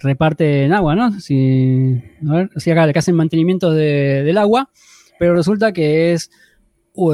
reparten 0.02 0.72
agua, 0.72 0.94
¿no? 0.94 1.18
Si, 1.20 2.00
a 2.28 2.32
ver, 2.34 2.50
si 2.56 2.70
acá 2.70 2.86
le 2.86 2.92
hacen 2.94 3.14
mantenimiento 3.14 3.72
de- 3.72 4.22
del 4.24 4.38
agua, 4.38 4.70
pero 5.18 5.34
resulta 5.34 5.72
que 5.72 6.12
es 6.12 6.30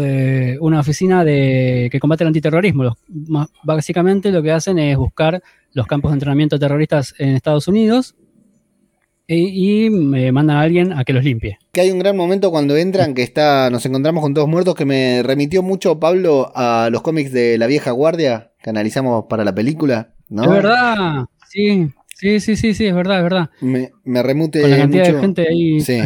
eh, 0.02 0.58
una 0.60 0.80
oficina 0.80 1.24
de, 1.24 1.88
que 1.90 2.00
combate 2.00 2.24
el 2.24 2.28
antiterrorismo. 2.28 2.84
Los- 2.84 2.96
más- 3.28 3.48
básicamente 3.62 4.30
lo 4.30 4.42
que 4.42 4.52
hacen 4.52 4.78
es 4.78 4.96
buscar 4.96 5.42
los 5.72 5.86
campos 5.86 6.10
de 6.10 6.14
entrenamiento 6.16 6.58
terroristas 6.58 7.14
en 7.18 7.30
Estados 7.30 7.68
Unidos 7.68 8.14
y, 9.26 9.86
y, 9.86 9.86
eh, 10.16 10.32
mandan 10.32 10.56
a 10.56 10.60
alguien 10.62 10.92
a 10.92 11.04
que 11.04 11.12
los 11.12 11.22
limpie. 11.24 11.58
Que 11.72 11.82
hay 11.82 11.90
un 11.92 12.00
gran 12.00 12.16
momento 12.16 12.50
cuando 12.50 12.76
entran 12.76 13.14
que 13.14 13.22
está, 13.22 13.70
nos 13.70 13.86
encontramos 13.86 14.22
con 14.22 14.34
todos 14.34 14.48
muertos 14.48 14.74
que 14.74 14.84
me 14.84 15.22
remitió 15.22 15.62
mucho 15.62 16.00
Pablo 16.00 16.50
a 16.54 16.88
los 16.90 17.02
cómics 17.02 17.30
de 17.32 17.56
la 17.56 17.66
vieja 17.68 17.92
guardia 17.92 18.52
que 18.62 18.70
analizamos 18.70 19.26
para 19.28 19.44
la 19.44 19.54
película, 19.54 20.14
¿no? 20.28 20.44
Es 20.44 20.50
verdad, 20.50 21.24
sí, 21.48 21.90
sí, 22.20 22.40
sí, 22.40 22.56
sí, 22.56 22.74
sí, 22.74 22.86
es 22.86 22.94
verdad, 22.94 23.18
es 23.18 23.22
verdad. 23.24 23.50
Me, 23.60 23.90
me 24.04 24.22
remute 24.22 24.60
Con 24.60 24.70
la 24.70 24.78
cantidad 24.78 25.04
mucho 25.06 25.12
de 25.12 25.18
gente 25.18 25.46
ahí. 25.48 25.80
sí, 25.80 26.00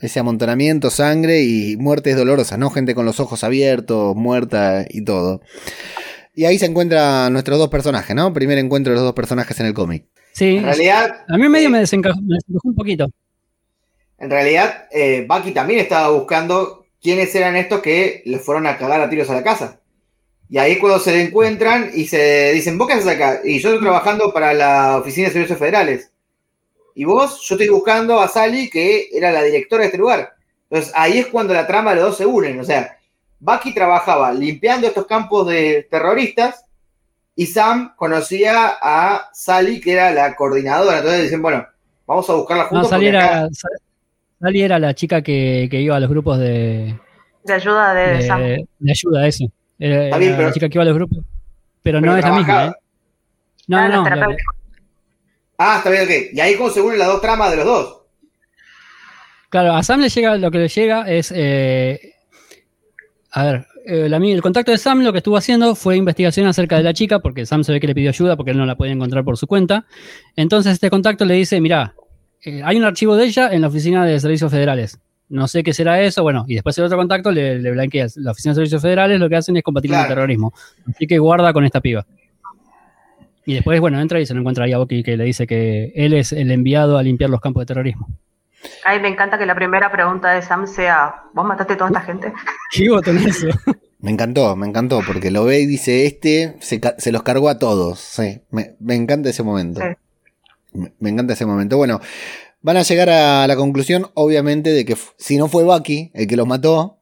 ese 0.00 0.20
amontonamiento, 0.20 0.90
sangre 0.90 1.42
y 1.42 1.76
muertes 1.76 2.16
dolorosas, 2.16 2.58
¿no? 2.58 2.70
Gente 2.70 2.94
con 2.94 3.04
los 3.06 3.18
ojos 3.20 3.42
abiertos, 3.44 4.14
muerta 4.14 4.84
y 4.88 5.02
todo. 5.04 5.40
Y 6.34 6.44
ahí 6.44 6.58
se 6.58 6.66
encuentran 6.66 7.32
nuestros 7.32 7.58
dos 7.58 7.68
personajes, 7.68 8.14
¿no? 8.14 8.32
Primer 8.32 8.58
encuentro 8.58 8.92
de 8.92 8.96
los 8.96 9.04
dos 9.04 9.14
personajes 9.14 9.58
en 9.60 9.66
el 9.66 9.74
cómic. 9.74 10.06
Sí, 10.32 10.58
En 10.58 10.64
realidad, 10.64 11.24
a 11.28 11.36
mí 11.36 11.48
medio 11.48 11.68
eh, 11.68 11.72
me 11.72 11.78
desencajó, 11.80 12.20
me 12.20 12.36
desencajó 12.36 12.68
un 12.68 12.74
poquito. 12.76 13.08
En 14.18 14.30
realidad, 14.30 14.86
eh, 14.92 15.26
Bucky 15.28 15.52
también 15.52 15.80
estaba 15.80 16.10
buscando 16.10 16.86
quiénes 17.00 17.34
eran 17.34 17.56
estos 17.56 17.80
que 17.80 18.22
le 18.24 18.38
fueron 18.38 18.66
a 18.66 18.76
cagar 18.78 19.00
a 19.00 19.10
tiros 19.10 19.30
a 19.30 19.34
la 19.34 19.42
casa. 19.42 19.80
Y 20.50 20.56
ahí 20.58 20.72
es 20.72 20.78
cuando 20.78 20.98
se 20.98 21.20
encuentran 21.22 21.90
y 21.94 22.06
se 22.06 22.52
dicen, 22.52 22.78
¿vos 22.78 22.88
qué 22.88 22.94
haces 22.94 23.06
acá? 23.08 23.40
Y 23.44 23.58
yo 23.58 23.68
estoy 23.70 23.82
trabajando 23.84 24.32
para 24.32 24.54
la 24.54 24.96
Oficina 24.96 25.26
de 25.28 25.32
Servicios 25.34 25.58
Federales. 25.58 26.10
Y 26.94 27.04
vos, 27.04 27.40
yo 27.46 27.54
estoy 27.54 27.68
buscando 27.68 28.18
a 28.20 28.28
Sally, 28.28 28.70
que 28.70 29.08
era 29.12 29.30
la 29.30 29.42
directora 29.42 29.82
de 29.82 29.86
este 29.86 29.98
lugar. 29.98 30.32
Entonces 30.70 30.92
ahí 30.96 31.18
es 31.18 31.26
cuando 31.26 31.52
la 31.54 31.66
trama 31.66 31.90
de 31.90 31.96
los 31.96 32.06
dos 32.06 32.16
se 32.16 32.26
unen. 32.26 32.58
O 32.60 32.64
sea, 32.64 32.96
Bucky 33.40 33.72
trabajaba 33.74 34.32
limpiando 34.32 34.86
estos 34.86 35.06
campos 35.06 35.46
de 35.48 35.86
terroristas 35.90 36.64
y 37.36 37.46
Sam 37.46 37.94
conocía 37.94 38.78
a 38.80 39.28
Sally, 39.32 39.80
que 39.80 39.92
era 39.92 40.10
la 40.12 40.34
coordinadora. 40.34 40.98
Entonces 40.98 41.22
dicen, 41.24 41.42
bueno, 41.42 41.66
vamos 42.06 42.28
a 42.30 42.34
buscarla 42.34 42.64
No, 42.64 42.68
juntos. 42.70 42.88
Sally 42.90 43.06
porque 43.06 43.18
acá- 43.18 43.38
era, 43.40 43.48
Sally 44.40 44.62
era 44.62 44.78
la 44.78 44.94
chica 44.94 45.22
que, 45.22 45.68
que 45.70 45.80
iba 45.80 45.94
a 45.94 46.00
los 46.00 46.08
grupos 46.10 46.38
de, 46.38 46.98
De 47.44 47.52
ayuda 47.52 47.94
de, 47.94 48.16
de, 48.16 48.26
Sam. 48.26 48.40
de 48.40 48.90
ayuda, 48.90 49.26
eso. 49.28 49.44
Era, 49.78 50.04
Está 50.06 50.18
bien, 50.18 50.32
pero- 50.36 50.48
la 50.48 50.52
chica 50.54 50.68
que 50.68 50.76
iba 50.76 50.82
a 50.82 50.86
los 50.86 50.94
grupos. 50.94 51.18
Pero, 51.82 52.00
pero 52.00 52.00
no 52.00 52.16
es 52.16 52.24
la 52.24 52.32
misma. 52.32 52.66
¿eh? 52.66 52.72
No, 53.68 53.78
Ah, 53.78 53.88
no, 53.88 54.04
la-. 54.04 54.36
Ah, 55.58 55.74
está 55.78 55.90
bien, 55.90 56.02
ok. 56.04 56.10
Y 56.34 56.40
ahí 56.40 56.56
como 56.56 56.70
se 56.70 56.80
unen 56.80 56.98
las 56.98 57.08
dos 57.08 57.20
tramas 57.20 57.50
de 57.50 57.56
los 57.56 57.64
dos. 57.66 57.94
claro, 59.50 59.74
a 59.74 59.82
Sam 59.82 60.00
le 60.00 60.08
llega, 60.08 60.36
lo 60.36 60.50
que 60.50 60.58
le 60.58 60.68
llega 60.68 61.08
es, 61.10 61.32
eh, 61.34 62.14
a 63.32 63.44
ver, 63.44 63.66
eh, 63.86 64.06
el, 64.06 64.12
ami- 64.14 64.32
el 64.32 64.42
contacto 64.42 64.70
de 64.72 64.78
Sam 64.78 65.02
lo 65.02 65.12
que 65.12 65.18
estuvo 65.18 65.36
haciendo 65.36 65.74
fue 65.74 65.96
investigación 65.96 66.46
acerca 66.46 66.76
de 66.76 66.82
la 66.82 66.92
chica, 66.94 67.18
porque 67.20 67.46
Sam 67.46 67.64
se 67.64 67.72
ve 67.72 67.80
que 67.80 67.86
le 67.86 67.94
pidió 67.94 68.10
ayuda 68.10 68.36
porque 68.36 68.50
él 68.52 68.58
no 68.58 68.66
la 68.66 68.76
podía 68.76 68.92
encontrar 68.92 69.24
por 69.24 69.36
su 69.36 69.46
cuenta. 69.46 69.86
Entonces 70.36 70.74
este 70.74 70.90
contacto 70.90 71.24
le 71.24 71.34
dice, 71.34 71.60
mira, 71.60 71.94
hay 72.64 72.76
un 72.76 72.84
archivo 72.84 73.16
de 73.16 73.24
ella 73.24 73.48
en 73.52 73.62
la 73.62 73.68
oficina 73.68 74.04
de 74.04 74.18
servicios 74.20 74.50
federales. 74.50 74.98
No 75.30 75.46
sé 75.46 75.62
qué 75.62 75.74
será 75.74 76.00
eso, 76.00 76.22
bueno, 76.22 76.44
y 76.48 76.54
después 76.54 76.76
el 76.78 76.84
otro 76.84 76.96
contacto 76.96 77.30
le, 77.30 77.58
le 77.58 77.70
blanquea. 77.70 78.06
La 78.16 78.30
oficina 78.32 78.52
de 78.52 78.56
servicios 78.56 78.80
federales 78.82 79.20
lo 79.20 79.28
que 79.28 79.36
hacen 79.36 79.56
es 79.56 79.62
combatir 79.62 79.90
Claro. 79.90 80.04
el 80.04 80.08
terrorismo. 80.14 80.54
Así 80.88 81.06
que 81.06 81.18
guarda 81.18 81.52
con 81.52 81.64
esta 81.64 81.80
piba. 81.80 82.06
Y 83.44 83.54
después, 83.54 83.80
bueno, 83.80 84.00
entra 84.00 84.20
y 84.20 84.26
se 84.26 84.34
lo 84.34 84.40
encuentra 84.40 84.64
ahí 84.64 84.72
a 84.72 84.78
Bucky 84.78 85.02
que 85.02 85.16
le 85.16 85.24
dice 85.24 85.46
que 85.46 85.92
él 85.94 86.12
es 86.12 86.32
el 86.32 86.50
enviado 86.50 86.98
a 86.98 87.02
limpiar 87.02 87.30
los 87.30 87.40
campos 87.40 87.62
de 87.62 87.66
terrorismo. 87.66 88.08
Ay, 88.84 89.00
me 89.00 89.08
encanta 89.08 89.38
que 89.38 89.46
la 89.46 89.54
primera 89.54 89.90
pregunta 89.90 90.32
de 90.32 90.42
Sam 90.42 90.66
sea, 90.66 91.22
¿vos 91.32 91.46
mataste 91.46 91.74
a 91.74 91.76
toda 91.76 91.88
esta 91.90 92.00
gente? 92.02 92.32
¿Qué 92.72 92.88
botonazo? 92.90 93.46
Me 94.00 94.10
encantó, 94.10 94.54
me 94.56 94.66
encantó, 94.66 95.00
porque 95.06 95.30
lo 95.30 95.44
ve 95.44 95.60
y 95.60 95.66
dice, 95.66 96.06
este 96.06 96.56
se, 96.60 97.12
los 97.12 97.22
cargó 97.22 97.48
a 97.48 97.58
todos. 97.58 97.98
Sí, 98.00 98.40
me, 98.50 98.74
me 98.80 98.94
encanta 98.94 99.30
ese 99.30 99.42
momento. 99.42 99.80
Sí. 99.80 99.86
Me, 100.78 100.92
me 101.00 101.10
encanta 101.10 101.32
ese 101.32 101.46
momento. 101.46 101.76
Bueno, 101.78 102.00
van 102.60 102.76
a 102.76 102.82
llegar 102.82 103.10
a 103.10 103.46
la 103.46 103.56
conclusión, 103.56 104.10
obviamente, 104.14 104.70
de 104.70 104.84
que 104.84 104.96
si 105.16 105.36
no 105.36 105.48
fue 105.48 105.64
Bucky 105.64 106.10
el 106.14 106.26
que 106.26 106.36
los 106.36 106.46
mató, 106.46 106.98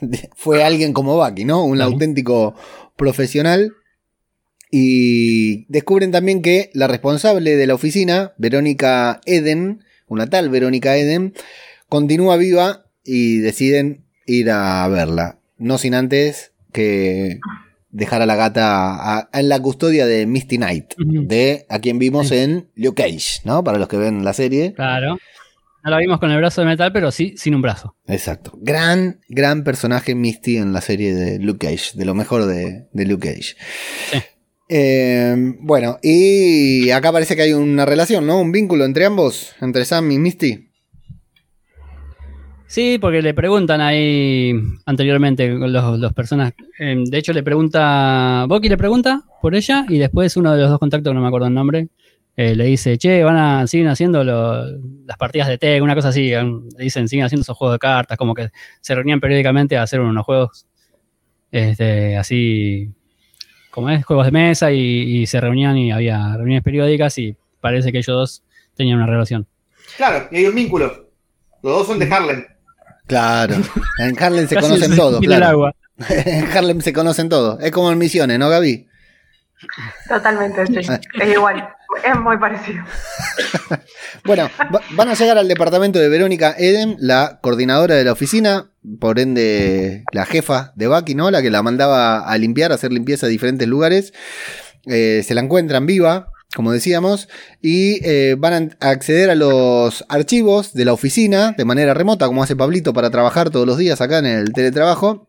fue 0.36 0.62
alguien 0.62 0.92
como 0.92 1.16
Bucky, 1.16 1.44
¿no? 1.44 1.64
Un 1.64 1.80
auténtico 1.80 2.54
profesional. 2.96 3.72
Y 4.70 5.64
descubren 5.72 6.10
también 6.10 6.42
que 6.42 6.70
la 6.74 6.88
responsable 6.88 7.56
de 7.56 7.66
la 7.66 7.74
oficina, 7.74 8.34
Verónica 8.36 9.20
Eden, 9.24 9.82
una 10.08 10.28
tal 10.28 10.50
Verónica 10.50 10.96
Eden, 10.96 11.32
continúa 11.88 12.36
viva 12.36 12.84
y 13.02 13.38
deciden 13.38 14.04
ir 14.26 14.50
a 14.50 14.86
verla. 14.88 15.40
No 15.56 15.78
sin 15.78 15.94
antes 15.94 16.52
que 16.72 17.40
dejar 17.90 18.22
a 18.22 18.26
la 18.26 18.36
gata 18.36 19.16
a- 19.18 19.28
en 19.32 19.48
la 19.48 19.60
custodia 19.60 20.06
de 20.06 20.26
Misty 20.26 20.56
Knight, 20.58 20.94
de 20.98 21.66
a 21.68 21.78
quien 21.78 21.98
vimos 21.98 22.28
Sí. 22.28 22.36
en 22.36 22.68
Luke 22.74 23.02
Cage, 23.02 23.40
¿no? 23.44 23.64
Para 23.64 23.78
los 23.78 23.88
que 23.88 23.96
ven 23.96 24.24
la 24.24 24.32
serie. 24.32 24.72
Claro. 24.74 25.18
No 25.84 25.90
la 25.92 25.98
vimos 25.98 26.18
con 26.18 26.30
el 26.30 26.36
brazo 26.38 26.60
de 26.60 26.66
metal, 26.66 26.92
pero 26.92 27.10
sí 27.10 27.34
sin 27.36 27.54
un 27.54 27.62
brazo. 27.62 27.94
Exacto. 28.06 28.52
Gran, 28.60 29.20
gran 29.28 29.64
personaje 29.64 30.14
Misty 30.14 30.56
en 30.56 30.72
la 30.72 30.80
serie 30.80 31.14
de 31.14 31.38
Luke 31.38 31.66
Cage, 31.66 31.92
de 31.96 32.04
lo 32.04 32.14
mejor 32.14 32.46
de, 32.46 32.88
de 32.92 33.06
Luke 33.06 33.28
Cage. 33.28 33.54
Sí. 34.12 34.18
Eh, 34.70 35.34
bueno, 35.60 35.98
y 36.02 36.90
acá 36.90 37.10
parece 37.10 37.36
que 37.36 37.42
hay 37.42 37.52
una 37.54 37.86
relación, 37.86 38.26
¿no? 38.26 38.38
Un 38.40 38.52
vínculo 38.52 38.84
entre 38.84 39.06
ambos, 39.06 39.52
entre 39.62 39.84
Sam 39.86 40.10
y 40.10 40.18
Misty. 40.18 40.67
Sí, 42.70 42.98
porque 43.00 43.22
le 43.22 43.32
preguntan 43.32 43.80
ahí 43.80 44.52
anteriormente 44.84 45.48
los, 45.48 45.98
los 45.98 46.12
personas. 46.12 46.52
eh, 46.78 47.02
de 47.06 47.18
hecho, 47.18 47.32
le 47.32 47.42
pregunta. 47.42 48.44
Bucky 48.46 48.68
le 48.68 48.76
pregunta 48.76 49.22
por 49.40 49.54
ella 49.54 49.86
y 49.88 49.96
después 49.98 50.36
uno 50.36 50.52
de 50.52 50.60
los 50.60 50.68
dos 50.70 50.78
contactos, 50.78 51.14
no 51.14 51.20
me 51.22 51.28
acuerdo 51.28 51.46
el 51.46 51.54
nombre, 51.54 51.88
eh, 52.36 52.54
le 52.54 52.64
dice: 52.64 52.98
Che, 52.98 53.24
van 53.24 53.36
a 53.36 53.66
siguen 53.66 53.88
haciendo 53.88 54.22
lo- 54.22 54.66
las 55.06 55.16
partidas 55.16 55.48
de 55.48 55.56
TEG, 55.56 55.82
una 55.82 55.94
cosa 55.94 56.08
así. 56.10 56.28
Le 56.30 56.84
dicen: 56.84 57.08
siguen 57.08 57.24
haciendo 57.24 57.40
esos 57.40 57.56
juegos 57.56 57.76
de 57.76 57.78
cartas, 57.78 58.18
como 58.18 58.34
que 58.34 58.50
se 58.82 58.94
reunían 58.94 59.18
periódicamente 59.20 59.78
a 59.78 59.82
hacer 59.84 60.00
unos 60.00 60.26
juegos 60.26 60.66
este, 61.50 62.18
así. 62.18 62.90
Como 63.70 63.88
es, 63.90 64.04
juegos 64.04 64.26
de 64.26 64.32
mesa 64.32 64.72
y, 64.72 64.78
y 65.20 65.26
se 65.26 65.40
reunían 65.40 65.78
y 65.78 65.90
había 65.90 66.36
reuniones 66.36 66.62
periódicas 66.62 67.16
y 67.16 67.34
parece 67.60 67.92
que 67.92 67.98
ellos 67.98 68.14
dos 68.14 68.42
tenían 68.74 68.98
una 68.98 69.06
relación. 69.06 69.46
Claro, 69.96 70.28
y 70.30 70.36
hay 70.36 70.46
un 70.46 70.54
vínculo. 70.54 71.08
Los 71.62 71.72
dos 71.78 71.86
son 71.86 71.98
de 71.98 72.12
Harlem. 72.12 72.44
Claro. 73.08 73.56
En 73.98 74.22
Harlem 74.22 74.46
se 74.46 74.54
conocen 74.56 74.94
todos, 74.94 75.20
el 75.20 75.26
claro. 75.28 75.46
agua. 75.46 75.74
En 76.08 76.44
Harlem 76.56 76.80
se 76.80 76.92
conocen 76.92 77.28
todos. 77.28 77.60
Es 77.62 77.72
como 77.72 77.90
en 77.90 77.98
Misiones, 77.98 78.38
¿no, 78.38 78.48
Gaby? 78.48 78.86
Totalmente, 80.08 80.64
sí. 80.66 80.74
Es 81.20 81.28
igual. 81.32 81.68
Es 82.04 82.16
muy 82.20 82.36
parecido. 82.38 82.84
Bueno, 84.24 84.50
va- 84.74 84.80
van 84.94 85.08
a 85.08 85.14
llegar 85.14 85.38
al 85.38 85.48
departamento 85.48 85.98
de 85.98 86.08
Verónica 86.08 86.54
Eden, 86.58 86.96
la 86.98 87.38
coordinadora 87.40 87.94
de 87.94 88.04
la 88.04 88.12
oficina, 88.12 88.70
por 89.00 89.18
ende 89.18 90.02
la 90.12 90.26
jefa 90.26 90.72
de 90.76 90.86
Bucky, 90.86 91.14
¿no? 91.14 91.30
La 91.30 91.40
que 91.40 91.50
la 91.50 91.62
mandaba 91.62 92.20
a 92.28 92.36
limpiar, 92.38 92.72
a 92.72 92.74
hacer 92.74 92.92
limpieza 92.92 93.26
a 93.26 93.28
diferentes 93.28 93.66
lugares. 93.68 94.12
Eh, 94.86 95.22
se 95.26 95.34
la 95.34 95.40
encuentran 95.40 95.86
viva, 95.86 96.28
como 96.54 96.72
decíamos, 96.72 97.28
y 97.60 98.04
eh, 98.06 98.36
van 98.38 98.76
a 98.80 98.90
acceder 98.90 99.30
a 99.30 99.34
los 99.34 100.04
archivos 100.08 100.72
de 100.72 100.84
la 100.84 100.92
oficina 100.92 101.54
de 101.56 101.64
manera 101.64 101.94
remota, 101.94 102.26
como 102.26 102.42
hace 102.42 102.56
Pablito 102.56 102.92
para 102.92 103.10
trabajar 103.10 103.50
todos 103.50 103.66
los 103.66 103.78
días 103.78 104.00
acá 104.00 104.18
en 104.18 104.26
el 104.26 104.52
teletrabajo, 104.52 105.28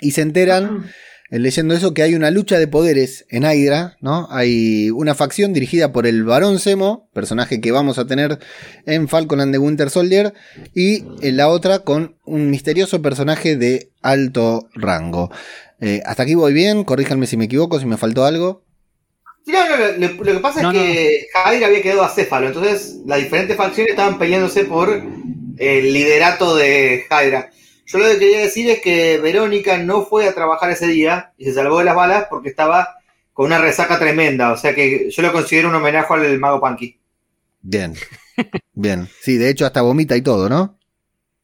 y 0.00 0.12
se 0.12 0.22
enteran 0.22 0.86
eh, 1.30 1.38
leyendo 1.38 1.74
eso 1.74 1.92
que 1.92 2.02
hay 2.02 2.14
una 2.14 2.30
lucha 2.30 2.58
de 2.58 2.66
poderes 2.66 3.26
en 3.28 3.42
Hydra, 3.42 3.98
¿no? 4.00 4.26
Hay 4.30 4.90
una 4.90 5.14
facción 5.14 5.52
dirigida 5.52 5.92
por 5.92 6.06
el 6.06 6.24
Barón 6.24 6.58
Zemo, 6.58 7.10
personaje 7.12 7.60
que 7.60 7.70
vamos 7.70 7.98
a 7.98 8.06
tener 8.06 8.38
en 8.86 9.08
Falcon 9.08 9.40
and 9.40 9.52
the 9.52 9.58
Winter 9.58 9.90
Soldier, 9.90 10.32
y 10.74 11.04
en 11.20 11.36
la 11.36 11.48
otra 11.48 11.80
con 11.80 12.16
un 12.24 12.48
misterioso 12.48 13.02
personaje 13.02 13.56
de 13.56 13.92
alto 14.00 14.70
rango. 14.74 15.30
Eh, 15.80 16.00
hasta 16.06 16.22
aquí 16.22 16.34
voy 16.34 16.54
bien, 16.54 16.84
corríjanme 16.84 17.26
si 17.26 17.36
me 17.36 17.44
equivoco, 17.44 17.78
si 17.78 17.84
me 17.84 17.98
faltó 17.98 18.24
algo. 18.24 18.64
Sí, 19.44 19.52
no, 19.52 19.68
no, 19.68 19.76
lo, 19.76 19.92
lo- 19.92 20.24
lo 20.24 20.32
que 20.34 20.38
pasa 20.40 20.62
No, 20.62 20.70
es 20.72 20.76
que 20.78 21.26
Hydra 21.34 21.66
había 21.68 21.82
quedado 21.82 22.02
acéfalo, 22.02 22.48
entonces 22.48 22.98
las 23.06 23.18
diferentes 23.18 23.56
facciones 23.56 23.90
estaban 23.92 24.18
peleándose 24.18 24.64
por 24.64 24.90
el 25.58 25.92
liderato 25.92 26.54
de 26.56 27.04
Hydra. 27.10 27.50
Yo 27.86 27.98
lo 27.98 28.04
que 28.06 28.18
quería 28.18 28.40
decir 28.40 28.68
es 28.68 28.80
que 28.80 29.18
Verónica 29.18 29.78
no 29.78 30.04
fue 30.04 30.28
a 30.28 30.34
trabajar 30.34 30.70
ese 30.70 30.86
día 30.88 31.32
y 31.38 31.46
se 31.46 31.54
salvó 31.54 31.78
de 31.78 31.86
las 31.86 31.94
balas 31.96 32.26
porque 32.28 32.50
estaba 32.50 32.96
con 33.32 33.46
una 33.46 33.58
resaca 33.58 33.98
tremenda, 33.98 34.52
o 34.52 34.56
sea 34.58 34.74
que 34.74 35.08
yo 35.10 35.22
lo 35.22 35.32
considero 35.32 35.68
un 35.70 35.76
homenaje 35.76 36.12
al 36.12 36.38
mago 36.38 36.60
Punky. 36.60 36.98
Bien, 37.62 37.94
bien. 38.74 39.08
Sí, 39.22 39.36
de 39.38 39.48
hecho 39.48 39.64
hasta 39.64 39.80
vomita 39.82 40.16
y 40.16 40.22
todo, 40.22 40.48
¿no? 40.50 40.78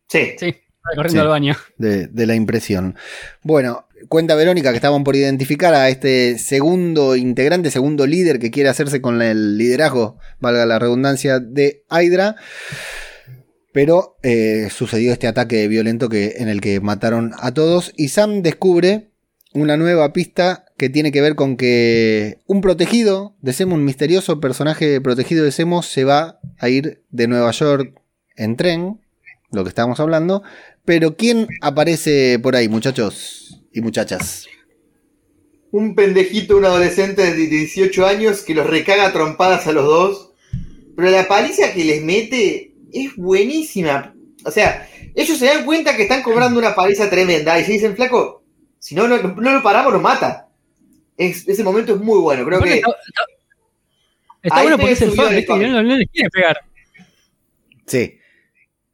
Sí, 0.08 0.34
Sí, 0.38 0.54
corriendo 0.94 1.10
Sí. 1.10 1.18
al 1.18 1.28
baño. 1.28 1.56
de, 1.78 2.08
de 2.08 2.26
la 2.26 2.34
impresión. 2.34 2.94
Bueno, 3.42 3.88
cuenta 4.08 4.34
Verónica 4.34 4.70
que 4.70 4.76
estaban 4.76 5.04
por 5.04 5.16
identificar 5.16 5.74
a 5.74 5.88
este 5.88 6.38
segundo 6.38 7.16
integrante, 7.16 7.70
segundo 7.70 8.06
líder 8.06 8.38
que 8.38 8.50
quiere 8.50 8.68
hacerse 8.68 9.00
con 9.00 9.22
el 9.22 9.58
liderazgo, 9.58 10.18
valga 10.40 10.66
la 10.66 10.78
redundancia, 10.78 11.40
de 11.40 11.84
Hydra. 11.90 12.36
Pero 13.72 14.16
eh, 14.22 14.68
sucedió 14.70 15.12
este 15.12 15.26
ataque 15.26 15.66
violento 15.66 16.08
que, 16.08 16.34
en 16.38 16.48
el 16.48 16.60
que 16.60 16.80
mataron 16.80 17.32
a 17.38 17.52
todos. 17.52 17.92
Y 17.96 18.08
Sam 18.08 18.42
descubre 18.42 19.10
una 19.52 19.76
nueva 19.76 20.12
pista 20.12 20.66
que 20.76 20.88
tiene 20.88 21.10
que 21.10 21.20
ver 21.20 21.34
con 21.34 21.56
que 21.56 22.38
un 22.46 22.60
protegido 22.60 23.36
de 23.40 23.52
Semo, 23.52 23.74
un 23.74 23.84
misterioso 23.84 24.40
personaje 24.40 25.00
protegido 25.00 25.44
de 25.44 25.50
Semo, 25.52 25.82
se 25.82 26.04
va 26.04 26.38
a 26.58 26.68
ir 26.68 27.02
de 27.10 27.26
Nueva 27.26 27.50
York 27.50 28.00
en 28.36 28.56
tren, 28.56 29.00
lo 29.50 29.64
que 29.64 29.70
estábamos 29.70 29.98
hablando. 29.98 30.42
Pero 30.84 31.16
¿quién 31.16 31.48
aparece 31.60 32.38
por 32.40 32.54
ahí, 32.54 32.68
muchachos 32.68 33.43
y 33.74 33.80
muchachas? 33.80 34.46
un 35.70 35.96
pendejito, 35.96 36.56
un 36.56 36.64
adolescente 36.64 37.22
de 37.34 37.46
18 37.48 38.06
años 38.06 38.42
que 38.42 38.54
los 38.54 38.64
recaga 38.64 39.12
trompadas 39.12 39.66
a 39.66 39.72
los 39.72 39.84
dos. 39.84 40.32
Pero 40.96 41.10
la 41.10 41.26
paliza 41.26 41.72
que 41.72 41.84
les 41.84 42.00
mete 42.00 42.74
es 42.92 43.16
buenísima. 43.16 44.14
O 44.44 44.52
sea, 44.52 44.88
ellos 45.16 45.36
se 45.36 45.46
dan 45.46 45.64
cuenta 45.64 45.96
que 45.96 46.04
están 46.04 46.22
cobrando 46.22 46.60
una 46.60 46.76
paliza 46.76 47.10
tremenda 47.10 47.58
y 47.58 47.64
se 47.64 47.72
dicen, 47.72 47.96
flaco, 47.96 48.44
si 48.78 48.94
no, 48.94 49.08
no, 49.08 49.16
no 49.20 49.52
lo 49.52 49.62
paramos, 49.64 49.92
nos 49.92 50.00
mata. 50.02 50.48
Es- 51.16 51.48
ese 51.48 51.64
momento 51.64 51.94
es 51.96 52.00
muy 52.00 52.20
bueno. 52.20 52.44
Creo 52.46 52.60
que 52.60 52.74
está, 52.74 52.90
está- 52.90 53.24
está 54.44 54.56
Ahí 54.56 54.62
bueno 54.66 54.78
porque 54.78 54.92
es 54.92 55.02
el 55.02 55.16
no, 55.16 55.82
no 55.82 55.96
les 55.96 56.08
quiere 56.08 56.30
pegar. 56.30 56.60
Sí. 57.86 58.18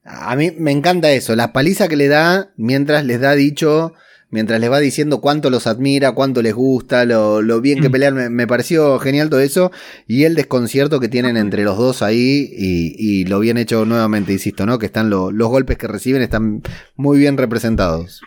A 0.03 0.35
mí 0.35 0.51
me 0.53 0.71
encanta 0.73 1.13
eso, 1.13 1.37
la 1.37 1.53
paliza 1.53 1.89
que 1.89 1.97
le 1.97 2.09
da 2.09 2.53
mientras 2.57 3.05
les 3.05 3.21
da 3.21 3.35
dicho, 3.35 3.93
mientras 4.31 4.61
les 4.61 4.71
va 4.71 4.79
diciendo 4.79 5.21
cuánto 5.21 5.51
los 5.51 5.67
admira, 5.67 6.13
cuánto 6.13 6.41
les 6.43 6.55
gusta, 6.55 7.05
lo, 7.05 7.43
lo 7.43 7.61
bien 7.61 7.81
que 7.81 7.89
Mm. 7.89 7.93
pelean. 7.93 8.15
Me, 8.15 8.31
me 8.31 8.47
pareció 8.47 8.99
genial 8.99 9.29
todo 9.31 9.41
eso 9.41 9.71
y 10.07 10.25
el 10.25 10.35
desconcierto 10.35 11.01
que 11.01 11.09
tienen 11.09 11.37
entre 11.37 11.65
los 11.65 11.77
dos 11.77 12.03
ahí 12.03 12.49
y, 12.57 12.95
y 12.99 13.25
lo 13.27 13.41
bien 13.41 13.59
hecho 13.59 13.85
nuevamente, 13.85 14.33
insisto, 14.33 14.67
¿no? 14.67 14.79
Que 14.79 14.87
están 14.87 15.11
lo- 15.11 15.31
los 15.33 15.49
golpes 15.49 15.77
que 15.79 15.87
reciben 15.89 16.23
están 16.23 16.63
muy 16.97 17.19
bien 17.19 17.37
representados. 17.37 18.23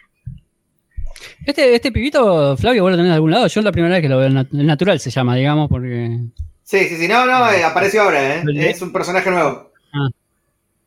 Este, 1.46 1.76
este 1.76 1.92
pibito, 1.92 2.56
Flavio, 2.58 2.84
vos 2.84 2.92
lo 2.92 2.98
tenés 2.98 3.10
de 3.12 3.16
algún 3.16 3.32
lado. 3.32 3.48
Yo 3.48 3.60
es 3.60 3.64
la 3.66 3.72
primera 3.72 3.94
vez 3.96 4.02
que 4.02 4.10
lo 4.10 4.18
veo. 4.18 4.28
El 4.28 4.34
nat- 4.36 4.48
el 4.54 4.66
natural 4.66 5.00
se 5.00 5.10
llama, 5.10 5.36
digamos, 5.36 5.70
porque 5.70 6.20
sí, 6.64 6.80
sí, 6.88 6.96
sí, 6.98 7.08
no, 7.08 7.26
no, 7.26 7.52
eh, 7.52 7.64
apareció 7.64 8.04
ahora, 8.04 8.38
¿eh? 8.38 8.44
Es 8.70 8.82
un 8.82 8.92
personaje 8.94 9.30
nuevo. 9.30 9.72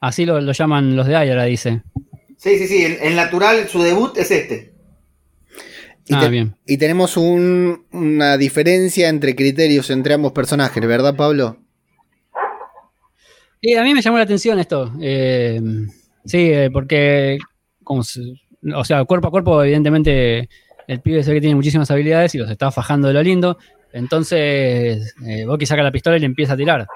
así 0.00 0.24
lo, 0.24 0.40
lo 0.40 0.52
llaman 0.52 0.96
los 0.96 1.06
de 1.06 1.16
Ayala, 1.16 1.44
dice. 1.44 1.82
Sí, 2.38 2.58
sí, 2.58 2.68
sí, 2.68 2.84
el, 2.84 2.92
el 3.02 3.16
natural, 3.16 3.68
su 3.68 3.82
debut 3.82 4.16
es 4.18 4.30
este. 4.30 4.72
Y, 6.08 6.14
Ah, 6.14 6.20
te- 6.20 6.28
bien. 6.28 6.54
y 6.66 6.76
tenemos 6.78 7.16
un- 7.16 7.84
una 7.92 8.36
diferencia 8.36 9.08
entre 9.08 9.34
criterios 9.34 9.90
entre 9.90 10.14
ambos 10.14 10.32
personajes, 10.32 10.86
¿verdad, 10.86 11.16
Pablo? 11.16 11.56
Y 13.60 13.74
a 13.74 13.82
mí 13.82 13.94
me 13.94 14.02
llamó 14.02 14.18
la 14.18 14.24
atención 14.24 14.58
esto. 14.58 14.92
eh, 15.00 15.60
sí, 16.24 16.50
eh, 16.52 16.70
porque, 16.72 17.38
como 17.82 18.02
o 18.74 18.84
sea, 18.84 19.04
cuerpo 19.04 19.28
a 19.28 19.30
cuerpo, 19.30 19.62
evidentemente, 19.62 20.48
el 20.86 21.00
pibe 21.00 21.22
se 21.22 21.30
ve 21.30 21.36
que 21.36 21.40
tiene 21.42 21.56
muchísimas 21.56 21.90
habilidades 21.90 22.34
y 22.34 22.38
los 22.38 22.50
está 22.50 22.70
fajando 22.70 23.08
de 23.08 23.14
lo 23.14 23.22
lindo. 23.22 23.58
Entonces, 23.92 25.14
eh, 25.26 25.44
Bucky 25.46 25.66
saca 25.66 25.82
la 25.82 25.90
pistola 25.92 26.16
y 26.16 26.20
le 26.20 26.26
empieza 26.26 26.52
a 26.52 26.56
tirar. 26.56 26.86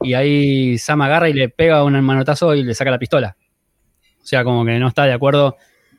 Y 0.00 0.14
ahí 0.14 0.78
Sam 0.78 1.02
agarra 1.02 1.28
y 1.28 1.32
le 1.34 1.48
pega 1.48 1.84
un 1.84 2.00
manotazo 2.02 2.54
y 2.54 2.62
le 2.62 2.74
saca 2.74 2.90
la 2.90 2.98
pistola. 2.98 3.36
O 4.22 4.26
sea, 4.26 4.44
como 4.44 4.64
que 4.64 4.78
no 4.78 4.88
está 4.88 5.04
de 5.04 5.12
acuerdo 5.12 5.56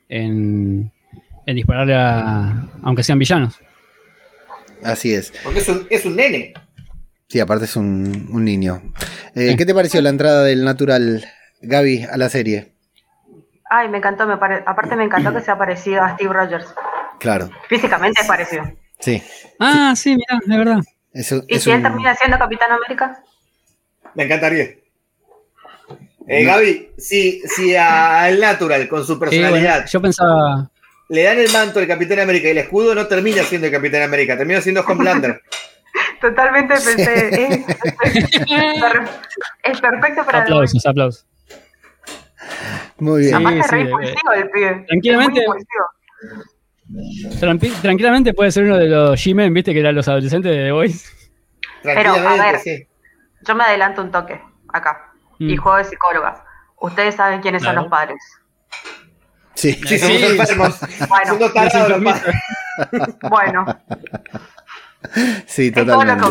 en, 0.10 0.92
en 1.46 1.56
dispararle 1.56 1.96
a. 1.96 2.68
aunque 2.84 3.04
sean 3.04 3.20
villanos. 3.20 3.60
Así 4.84 5.14
es. 5.14 5.34
Porque 5.44 5.60
es 5.60 5.70
un, 5.70 5.88
es 5.90 6.06
un 6.06 6.16
nene. 6.16 6.54
Sí, 7.28 7.40
aparte 7.40 7.66
es 7.66 7.76
un, 7.76 8.28
un 8.32 8.46
niño. 8.46 8.82
Eh, 9.36 9.50
Sí. 9.52 9.58
¿Qué 9.58 9.66
te 9.66 9.74
pareció 9.74 10.02
la 10.02 10.10
entrada 10.10 10.44
del 10.44 10.64
natural 10.64 11.26
Gaby 11.62 12.04
a 12.12 12.18
la 12.18 12.30
serie? 12.30 12.74
Ay, 13.70 13.90
me 13.90 13.98
encantó, 13.98 14.28
me 14.28 14.38
pare- 14.38 14.64
aparte 14.66 14.96
me 14.96 15.04
encantó 15.06 15.34
que 15.34 15.42
sea 15.42 15.58
parecido 15.58 16.04
a 16.04 16.14
Steve 16.16 16.32
Rogers. 16.32 16.68
Claro, 17.20 17.50
Físicamente 17.68 18.22
es 18.22 18.28
parecido. 18.28 18.64
sí. 19.00 19.22
Ah, 19.60 19.94
sí, 19.96 20.16
mira, 20.16 20.40
es 20.42 20.48
verdad. 20.58 20.80
Eso, 21.14 21.44
¿Y 21.48 21.56
es 21.56 21.64
si 21.64 21.72
él 21.72 21.82
termina 21.82 22.14
siendo 22.16 22.38
Capitán 22.38 22.72
América? 22.72 23.24
Me 24.14 24.26
encantaría. 24.26 24.70
Eh, 26.28 26.44
Gaby, 26.44 26.92
si, 26.98 27.40
si 27.42 27.76
al 27.76 28.40
Natural, 28.40 28.88
con 28.88 29.06
su 29.06 29.14
Sí, 29.14 29.20
personalidad, 29.20 29.74
bueno, 29.76 29.88
yo 29.88 30.02
pensaba. 30.02 30.72
Le 31.10 31.24
dan 31.24 31.38
el 31.40 31.52
manto 31.52 31.80
del 31.80 31.88
Capitán 31.88 32.20
América 32.20 32.48
y 32.48 32.52
el 32.52 32.58
escudo, 32.60 32.96
no 32.96 33.08
termina 33.08 33.44
siendo 33.44 33.68
el 33.68 33.74
Capitán 33.74 34.02
América, 34.04 34.38
termina 34.38 34.62
siendo 34.62 34.82
Homelander. 34.82 35.42
Totalmente 36.22 36.74
pensé, 36.74 37.30
es, 37.30 37.60
es 38.04 38.82
per- 38.82 39.04
es 39.64 39.82
perfecto 39.82 40.26
para 40.26 40.40
el 40.40 40.44
Aplausos, 40.44 40.86
aplausos. 40.86 41.28
Muy 43.00 43.22
bien. 43.22 43.38
Sí, 43.38 43.44
sí, 43.70 43.76
eh, 43.76 43.80
impulsivo 43.82 44.32
el 44.34 44.50
pibe. 44.50 44.86
tranquilamente- 44.88 45.42
Tranquilamente 47.82 48.34
puede 48.34 48.52
ser 48.52 48.64
uno 48.66 48.78
de 48.78 48.88
los 48.88 49.20
G-Men, 49.20 49.54
viste, 49.54 49.74
que 49.74 49.80
eran 49.80 49.96
los 49.96 50.08
adolescentes 50.08 50.52
de 50.52 50.66
The 50.66 50.72
Voice. 50.72 51.08
Tranquilamente, 51.82 52.42
a 52.42 52.52
ver. 52.52 52.60
sí. 52.60 52.88
Yo 53.48 53.56
me 53.56 53.64
adelanto 53.64 54.02
un 54.02 54.12
toque 54.12 54.42
acá 54.74 55.12
y 55.40 55.56
Mm. 55.56 55.58
juego 55.58 55.78
de 55.78 55.84
psicóloga. 55.86 56.44
Ustedes 56.80 57.16
saben 57.16 57.42
quiénes 57.42 57.64
son 57.64 57.76
los 57.76 57.88
padres. 57.88 58.18
Sí. 59.56 59.74
Sí, 59.88 59.98
somos 60.00 60.18
Sí. 60.18 60.26
enfermos. 60.26 60.76
Bueno, 61.10 61.52
tarados. 61.54 62.02
Bueno, 63.30 63.66
Sí, 65.46 65.72
totalmente. 65.72 66.26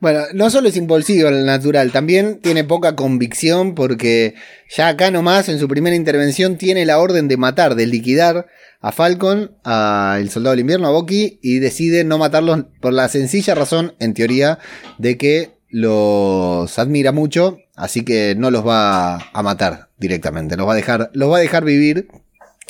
Bueno, 0.00 0.20
no 0.32 0.48
solo 0.48 0.68
es 0.68 0.76
impulsivo 0.76 1.28
el 1.28 1.44
natural, 1.44 1.92
también 1.92 2.40
tiene 2.40 2.64
poca 2.64 2.96
convicción 2.96 3.74
porque 3.74 4.34
ya 4.74 4.88
acá 4.88 5.10
nomás 5.10 5.48
en 5.48 5.58
su 5.58 5.68
primera 5.68 5.94
intervención 5.94 6.56
tiene 6.56 6.86
la 6.86 6.98
orden 6.98 7.28
de 7.28 7.36
matar, 7.36 7.74
de 7.74 7.86
liquidar 7.86 8.46
a 8.80 8.92
Falcon, 8.92 9.56
a 9.64 10.16
el 10.18 10.30
soldado 10.30 10.52
del 10.52 10.60
invierno, 10.60 10.88
a 10.88 10.92
Bucky, 10.92 11.38
y 11.42 11.58
decide 11.58 12.04
no 12.04 12.18
matarlos 12.18 12.64
por 12.80 12.92
la 12.92 13.08
sencilla 13.08 13.54
razón, 13.54 13.94
en 14.00 14.14
teoría, 14.14 14.58
de 14.98 15.18
que 15.18 15.50
los 15.72 16.78
admira 16.78 17.12
mucho, 17.12 17.58
así 17.74 18.04
que 18.04 18.34
no 18.36 18.50
los 18.50 18.64
va 18.64 19.16
a 19.32 19.42
matar 19.42 19.88
directamente, 19.98 20.56
los 20.56 20.68
va 20.68 20.74
a 20.74 20.76
dejar, 20.76 21.10
los 21.14 21.30
va 21.30 21.38
a 21.38 21.40
dejar 21.40 21.64
vivir, 21.64 22.08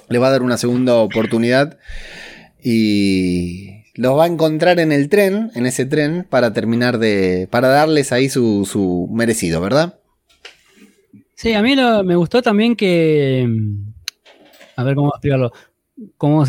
le 0.09 0.19
va 0.19 0.29
a 0.29 0.31
dar 0.31 0.43
una 0.43 0.57
segunda 0.57 0.95
oportunidad 0.95 1.79
y 2.63 3.83
los 3.95 4.17
va 4.17 4.25
a 4.25 4.29
encontrar 4.29 4.79
en 4.79 4.93
el 4.93 5.09
tren, 5.09 5.51
en 5.55 5.67
ese 5.67 5.85
tren, 5.85 6.25
para 6.31 6.53
terminar 6.53 6.99
de. 6.99 7.49
para 7.51 7.69
darles 7.69 8.13
ahí 8.13 8.29
su, 8.29 8.67
su 8.71 9.09
merecido, 9.13 9.61
¿verdad? 9.61 9.99
Sí, 11.35 11.55
a 11.55 11.63
mí 11.63 11.75
me 11.77 12.15
gustó 12.15 12.41
también 12.41 12.77
que. 12.77 13.49
A 14.77 14.85
ver 14.85 14.95
cómo 14.95 15.09
explicarlo. 15.09 15.53
Como 16.17 16.45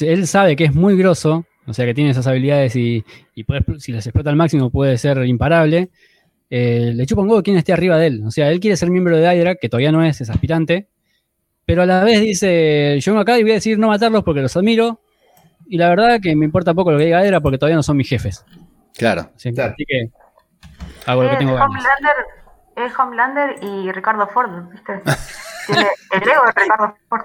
él 0.00 0.26
sabe 0.26 0.56
que 0.56 0.64
es 0.64 0.74
muy 0.74 0.96
grosso, 0.96 1.44
o 1.68 1.74
sea 1.74 1.84
que 1.86 1.94
tiene 1.94 2.10
esas 2.10 2.26
habilidades 2.26 2.74
y, 2.76 3.04
y 3.34 3.44
puede 3.44 3.62
si 3.78 3.92
las 3.92 4.06
explota 4.06 4.30
al 4.30 4.36
máximo 4.36 4.70
puede 4.70 4.96
ser 4.98 5.24
imparable. 5.26 5.90
eh, 6.50 6.92
le 6.94 7.04
chupa 7.06 7.22
un 7.22 7.28
huevo 7.28 7.42
quien 7.42 7.56
esté 7.58 7.72
arriba 7.72 7.96
de 7.98 8.06
él. 8.06 8.22
O 8.26 8.30
sea, 8.30 8.50
él 8.50 8.58
quiere 8.60 8.76
ser 8.76 8.90
miembro 8.90 9.16
de 9.16 9.22
Hydra, 9.36 9.54
que 9.56 9.68
todavía 9.68 9.92
no 9.92 10.02
es, 10.02 10.20
es 10.20 10.30
aspirante. 10.30 10.88
Pero 11.66 11.82
a 11.82 11.86
la 11.86 12.02
vez 12.04 12.20
dice: 12.20 12.98
Yo 13.00 13.12
vengo 13.12 13.20
acá 13.22 13.38
y 13.38 13.42
voy 13.42 13.50
a 13.52 13.54
decir 13.56 13.78
no 13.78 13.88
matarlos 13.88 14.24
porque 14.24 14.40
los 14.40 14.56
admiro. 14.56 15.00
Y 15.66 15.76
la 15.76 15.90
verdad 15.90 16.18
que 16.22 16.34
me 16.34 16.46
importa 16.46 16.72
poco 16.72 16.90
lo 16.92 16.98
que 16.98 17.04
diga 17.04 17.22
Hydra 17.24 17.40
porque 17.40 17.58
todavía 17.58 17.76
no 17.76 17.82
son 17.82 17.96
mis 17.98 18.08
jefes. 18.08 18.44
Claro. 18.96 19.30
Así, 19.36 19.52
Claro. 19.52 19.74
así 19.74 19.84
que 19.86 20.08
hago 21.04 21.22
lo 21.22 21.28
que 21.28 21.34
Es 21.34 21.38
tengo 21.40 21.54
ganas. 21.54 21.84
Es 22.76 22.98
Homelander 22.98 23.56
y 23.62 23.92
Ricardo 23.92 24.26
Ford, 24.28 24.70
¿viste? 24.72 25.00
Tiene 25.66 25.86
el 26.12 26.22
ego 26.22 26.42
de 26.46 26.62
Ricardo 26.62 26.94
Ford. 27.10 27.22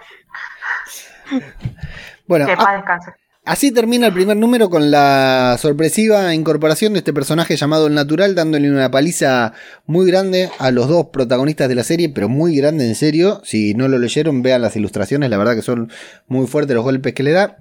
Bueno, 2.27 2.45
Que 2.45 2.51
a- 2.53 2.57
paz 2.57 2.75
descanse. 2.75 3.11
Así 3.45 3.71
termina 3.71 4.07
el 4.07 4.13
primer 4.13 4.37
número 4.37 4.69
con 4.69 4.91
la 4.91 5.57
sorpresiva 5.59 6.33
incorporación 6.33 6.93
de 6.93 6.99
este 6.99 7.13
personaje 7.13 7.55
llamado 7.55 7.87
El 7.87 7.93
Natural, 7.93 8.35
dándole 8.35 8.71
una 8.71 8.89
paliza 8.91 9.53
muy 9.85 10.07
grande 10.07 10.49
a 10.59 10.71
los 10.71 10.87
dos 10.87 11.07
protagonistas 11.13 11.69
de 11.69 11.75
la 11.75 11.83
serie, 11.83 12.09
pero 12.09 12.29
muy 12.29 12.55
grande 12.55 12.87
en 12.87 12.95
serio. 12.95 13.41
Si 13.43 13.73
no 13.73 13.87
lo 13.87 13.99
leyeron, 13.99 14.41
vean 14.41 14.61
las 14.61 14.75
ilustraciones, 14.75 15.29
la 15.29 15.37
verdad 15.37 15.55
que 15.55 15.61
son 15.61 15.91
muy 16.27 16.47
fuertes 16.47 16.75
los 16.75 16.83
golpes 16.83 17.13
que 17.13 17.23
le 17.23 17.31
da. 17.31 17.57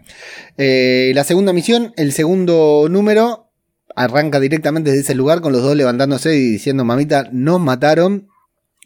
Eh, 0.57 1.13
la 1.15 1.25
segunda 1.25 1.53
misión, 1.53 1.93
el 1.97 2.13
segundo 2.13 2.87
número, 2.89 3.51
arranca 3.95 4.41
directamente 4.41 4.91
desde 4.91 5.03
ese 5.03 5.15
lugar 5.15 5.41
con 5.41 5.53
los 5.53 5.63
dos 5.63 5.77
levantándose 5.77 6.37
y 6.37 6.53
diciendo, 6.53 6.85
mamita, 6.85 7.29
nos 7.33 7.61
mataron. 7.61 8.29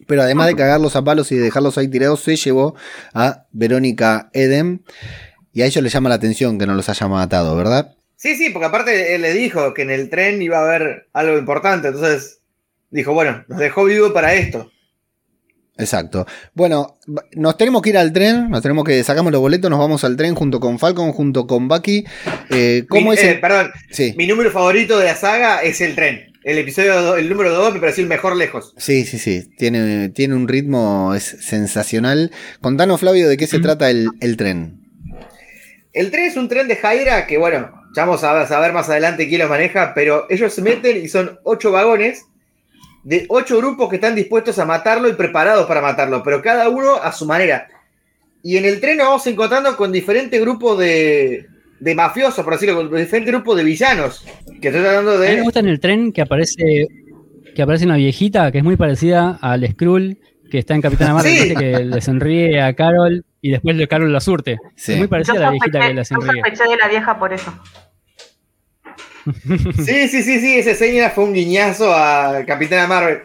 Pero 0.07 0.23
además 0.23 0.49
de 0.49 0.57
cagarlos 0.57 0.95
a 0.95 1.03
palos 1.05 1.33
y 1.33 1.37
de 1.37 1.43
dejarlos 1.43 1.79
ahí 1.79 1.89
tirados, 1.89 2.21
se 2.21 2.37
llevó 2.37 2.75
a 3.15 3.47
Verónica 3.53 4.29
Eden. 4.35 4.85
Y 5.57 5.63
a 5.63 5.67
ellos 5.67 5.83
les 5.83 5.91
llama 5.91 6.11
la 6.11 6.17
atención 6.17 6.59
que 6.59 6.67
no 6.67 6.75
los 6.75 6.87
haya 6.91 7.09
matado, 7.09 7.57
¿verdad? 7.57 7.95
Sí, 8.17 8.35
sí, 8.37 8.51
porque 8.51 8.67
aparte 8.67 9.15
él 9.15 9.23
le 9.23 9.33
dijo 9.33 9.73
que 9.73 9.83
en 9.83 9.91
el 9.91 10.11
tren 10.11 10.43
iba 10.43 10.59
a 10.59 10.65
haber 10.69 11.09
algo 11.15 11.39
importante, 11.39 11.89
entonces 11.89 12.41
dijo, 12.91 13.15
bueno, 13.15 13.43
nos 13.49 13.59
dejó 13.59 13.85
vivo 13.85 14.13
para 14.13 14.35
esto. 14.35 14.71
Exacto. 15.79 16.27
Bueno, 16.53 16.99
nos 17.37 17.57
tenemos 17.57 17.81
que 17.81 17.89
ir 17.89 17.97
al 17.97 18.13
tren, 18.13 18.51
nos 18.51 18.61
tenemos 18.61 18.85
que 18.85 19.03
sacamos 19.03 19.33
los 19.33 19.41
boletos, 19.41 19.71
nos 19.71 19.79
vamos 19.79 20.05
al 20.05 20.17
tren 20.17 20.35
junto 20.35 20.61
con 20.61 20.79
Falcon, 20.79 21.13
junto 21.13 21.47
con 21.47 21.69
Bucky. 21.69 22.05
Eh, 22.51 22.85
¿Cómo 22.89 23.11
Mi- 23.13 23.17
es? 23.17 23.25
eh, 23.25 23.31
el- 23.33 23.41
Perdón, 23.41 23.71
Sí, 23.91 24.15
mi 24.19 24.27
número 24.27 24.51
favorito 24.51 24.99
de 24.99 25.07
la 25.07 25.15
saga 25.17 25.63
es 25.63 25.81
el 25.81 25.95
tren. 25.95 26.33
El 26.45 26.59
episodio, 26.59 27.01
do- 27.03 27.17
el 27.17 27.29
número 27.31 27.51
2 27.55 27.73
me 27.75 27.81
pareció 27.81 28.03
el 28.03 28.09
mejor 28.09 28.37
lejos. 28.37 28.75
sí, 28.77 29.05
sí, 29.07 29.19
sí. 29.19 29.51
Tiene, 29.59 30.11
tiene 30.11 30.35
un 30.35 30.49
ritmo 30.49 31.15
es 31.15 31.25
sensacional. 31.41 32.31
Contanos, 32.61 33.01
Flavio, 33.01 33.27
de 33.29 33.37
qué 33.39 33.47
se 33.47 33.59
Mm. 33.59 33.63
trata 33.63 33.91
el, 33.91 34.09
el 34.21 34.37
tren. 34.37 34.86
El 35.97 36.11
tren 36.11 36.25
es 36.25 36.37
un 36.37 36.47
tren 36.47 36.69
de 36.69 36.77
Jaira 36.77 37.27
que, 37.27 37.39
bueno, 37.39 37.71
ya 37.95 38.05
vamos 38.05 38.23
a 38.23 38.47
saber 38.47 38.75
más 38.75 38.91
adelante 38.91 39.27
quién 39.27 39.41
lo 39.41 39.49
maneja, 39.49 39.95
pero 39.95 40.27
ellos 40.29 40.53
se 40.53 40.61
meten 40.61 41.03
y 41.03 41.09
son 41.09 41.39
ocho 41.43 41.73
vagones 41.73 42.27
de 43.03 43.25
ocho 43.31 43.57
grupos 43.57 43.89
que 43.89 43.97
están 43.97 44.15
dispuestos 44.15 44.59
a 44.59 44.67
matarlo 44.67 45.09
y 45.09 45.15
preparados 45.15 45.65
para 45.65 45.81
matarlo, 45.81 46.23
pero 46.23 46.43
cada 46.43 46.69
uno 46.69 46.97
a 46.97 47.13
su 47.13 47.25
manera. 47.25 47.67
Y 48.43 48.59
en 48.59 48.67
el 48.67 48.79
tren 48.79 48.99
nos 48.99 49.07
vamos 49.07 49.27
encontrando 49.27 49.75
con 49.75 49.91
diferentes 49.91 50.39
grupos 50.39 50.79
de, 50.79 51.47
de 51.81 51.95
mafiosos, 51.95 52.45
por 52.45 52.53
decirlo, 52.53 52.77
con 52.77 52.95
diferentes 52.95 53.33
grupos 53.33 53.57
de 53.57 53.65
villanos. 53.65 54.23
Que 54.61 54.69
estoy 54.69 54.83
tratando 54.83 55.13
A 55.13 55.19
mí 55.19 55.21
me 55.21 55.37
de. 55.37 55.41
gusta 55.41 55.61
en 55.61 55.69
el 55.69 55.81
tren 55.81 56.13
que 56.13 56.21
aparece 56.21 56.89
que 57.55 57.63
aparece 57.63 57.87
una 57.87 57.97
viejita 57.97 58.53
que 58.53 58.59
es 58.59 58.65
muy 58.65 58.77
parecida 58.77 59.39
al 59.41 59.67
Skrull 59.67 60.19
que 60.51 60.59
está 60.59 60.75
en 60.75 60.83
Capitana 60.83 61.15
Marvel, 61.15 61.57
que 61.57 61.85
le 61.87 62.01
sonríe 62.03 62.61
a 62.61 62.75
Carol 62.75 63.25
y 63.47 63.51
después 63.53 63.77
le- 63.77 63.87
Carol 63.89 64.13
la 64.13 64.21
surte. 64.21 64.59
Sí. 64.77 64.93
Es 64.93 64.99
muy 64.99 65.07
Yo 65.07 65.11
parecida 65.11 65.37
a 65.37 65.41
la 65.41 65.51
viejita 65.51 65.81
que 65.81 65.95
la 65.95 66.03
yo 66.03 66.05
sonríe. 66.05 66.43
sospeché 66.43 66.71
de 66.71 66.77
la 66.77 66.89
vieja 66.89 67.19
por 67.19 67.33
eso. 67.33 67.53
Sí, 69.85 70.09
sí, 70.09 70.23
sí, 70.23 70.41
sí, 70.41 70.59
esa 70.59 70.71
escena 70.71 71.11
fue 71.11 71.25
un 71.25 71.35
guiñazo 71.35 71.93
a 71.93 72.45
Capitana 72.47 72.87
Marvel. 72.87 73.23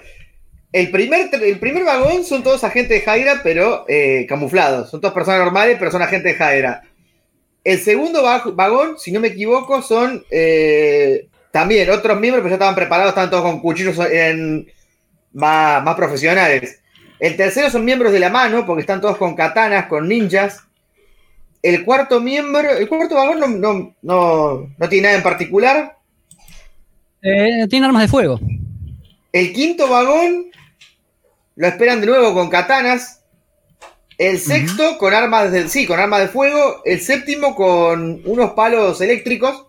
El 0.71 0.89
primer, 0.89 1.29
el 1.33 1.59
primer 1.59 1.83
vagón 1.83 2.23
son 2.23 2.43
todos 2.43 2.63
agentes 2.63 2.89
de 2.99 3.01
Jaira, 3.01 3.41
pero 3.43 3.85
eh, 3.87 4.25
camuflados. 4.27 4.89
Son 4.89 4.99
todas 5.01 5.13
personas 5.13 5.41
normales, 5.41 5.75
pero 5.77 5.91
son 5.91 6.01
agentes 6.01 6.31
de 6.33 6.37
Jaira. 6.39 6.81
El 7.63 7.77
segundo 7.79 8.23
va- 8.23 8.43
vagón, 8.53 8.97
si 8.97 9.11
no 9.11 9.19
me 9.19 9.27
equivoco, 9.27 9.81
son 9.83 10.23
eh, 10.31 11.27
también 11.51 11.89
otros 11.91 12.19
miembros, 12.19 12.41
pero 12.41 12.49
ya 12.51 12.55
estaban 12.55 12.73
preparados, 12.75 13.09
estaban 13.09 13.29
todos 13.29 13.43
con 13.43 13.59
cuchillos 13.59 13.99
en, 14.11 14.65
más, 15.33 15.83
más 15.83 15.95
profesionales. 15.95 16.80
El 17.21 17.37
tercero 17.37 17.69
son 17.69 17.85
miembros 17.85 18.11
de 18.11 18.19
la 18.19 18.31
mano, 18.31 18.65
porque 18.65 18.81
están 18.81 18.99
todos 18.99 19.15
con 19.15 19.35
katanas, 19.35 19.85
con 19.85 20.07
ninjas. 20.07 20.63
El 21.61 21.85
cuarto 21.85 22.19
miembro, 22.19 22.67
el 22.67 22.89
cuarto 22.89 23.13
vagón 23.13 23.39
no, 23.39 23.47
no, 23.47 23.95
no, 24.01 24.73
no 24.75 24.89
tiene 24.89 25.03
nada 25.03 25.17
en 25.17 25.23
particular. 25.23 25.99
Eh, 27.21 27.67
tiene 27.69 27.85
armas 27.85 28.01
de 28.01 28.07
fuego. 28.07 28.39
El 29.31 29.53
quinto 29.53 29.87
vagón 29.87 30.47
lo 31.55 31.67
esperan 31.67 32.01
de 32.01 32.07
nuevo 32.07 32.33
con 32.33 32.49
katanas. 32.49 33.21
El 34.17 34.39
sexto 34.39 34.97
con 34.97 35.13
armas 35.13 35.51
de, 35.51 35.69
sí, 35.69 35.85
con 35.85 35.99
armas 35.99 36.21
de 36.21 36.27
fuego. 36.27 36.81
El 36.85 37.01
séptimo 37.01 37.53
con 37.53 38.23
unos 38.25 38.53
palos 38.53 38.99
eléctricos. 38.99 39.67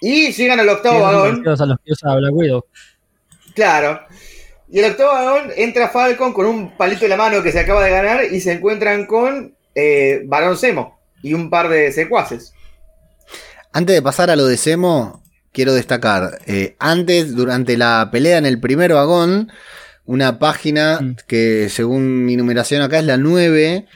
Y 0.00 0.32
llegan 0.32 0.58
al 0.58 0.68
octavo 0.68 0.98
vagón. 0.98 1.30
parecidos 1.30 1.60
a 1.60 1.66
los 1.66 1.78
que 1.78 1.92
usa 1.92 2.16
Black 2.16 2.34
Widow. 2.34 2.64
Claro. 3.54 4.00
Y 4.70 4.80
el 4.80 4.90
octavo 4.90 5.12
vagón 5.12 5.50
entra 5.56 5.88
Falcon 5.88 6.32
con 6.32 6.46
un 6.46 6.76
palito 6.76 7.04
en 7.04 7.10
la 7.10 7.16
mano 7.16 7.42
que 7.42 7.52
se 7.52 7.60
acaba 7.60 7.82
de 7.84 7.90
ganar 7.90 8.24
y 8.30 8.40
se 8.40 8.52
encuentran 8.52 9.06
con 9.06 9.54
eh, 9.74 10.22
Barón 10.26 10.56
Zemo. 10.58 10.98
y 11.22 11.34
un 11.34 11.50
par 11.50 11.68
de 11.68 11.90
secuaces. 11.92 12.52
Antes 13.72 13.94
de 13.96 14.02
pasar 14.02 14.30
a 14.30 14.36
lo 14.36 14.46
de 14.46 14.56
Semo, 14.56 15.22
quiero 15.52 15.74
destacar, 15.74 16.38
eh, 16.46 16.76
antes, 16.78 17.34
durante 17.34 17.76
la 17.76 18.08
pelea 18.12 18.38
en 18.38 18.46
el 18.46 18.60
primer 18.60 18.92
vagón, 18.92 19.50
una 20.04 20.38
página 20.38 21.00
Mm. 21.00 21.16
que 21.26 21.68
según 21.70 22.24
mi 22.24 22.36
numeración 22.36 22.82
acá 22.82 22.98
es 22.98 23.04
la 23.04 23.16
9, 23.16 23.86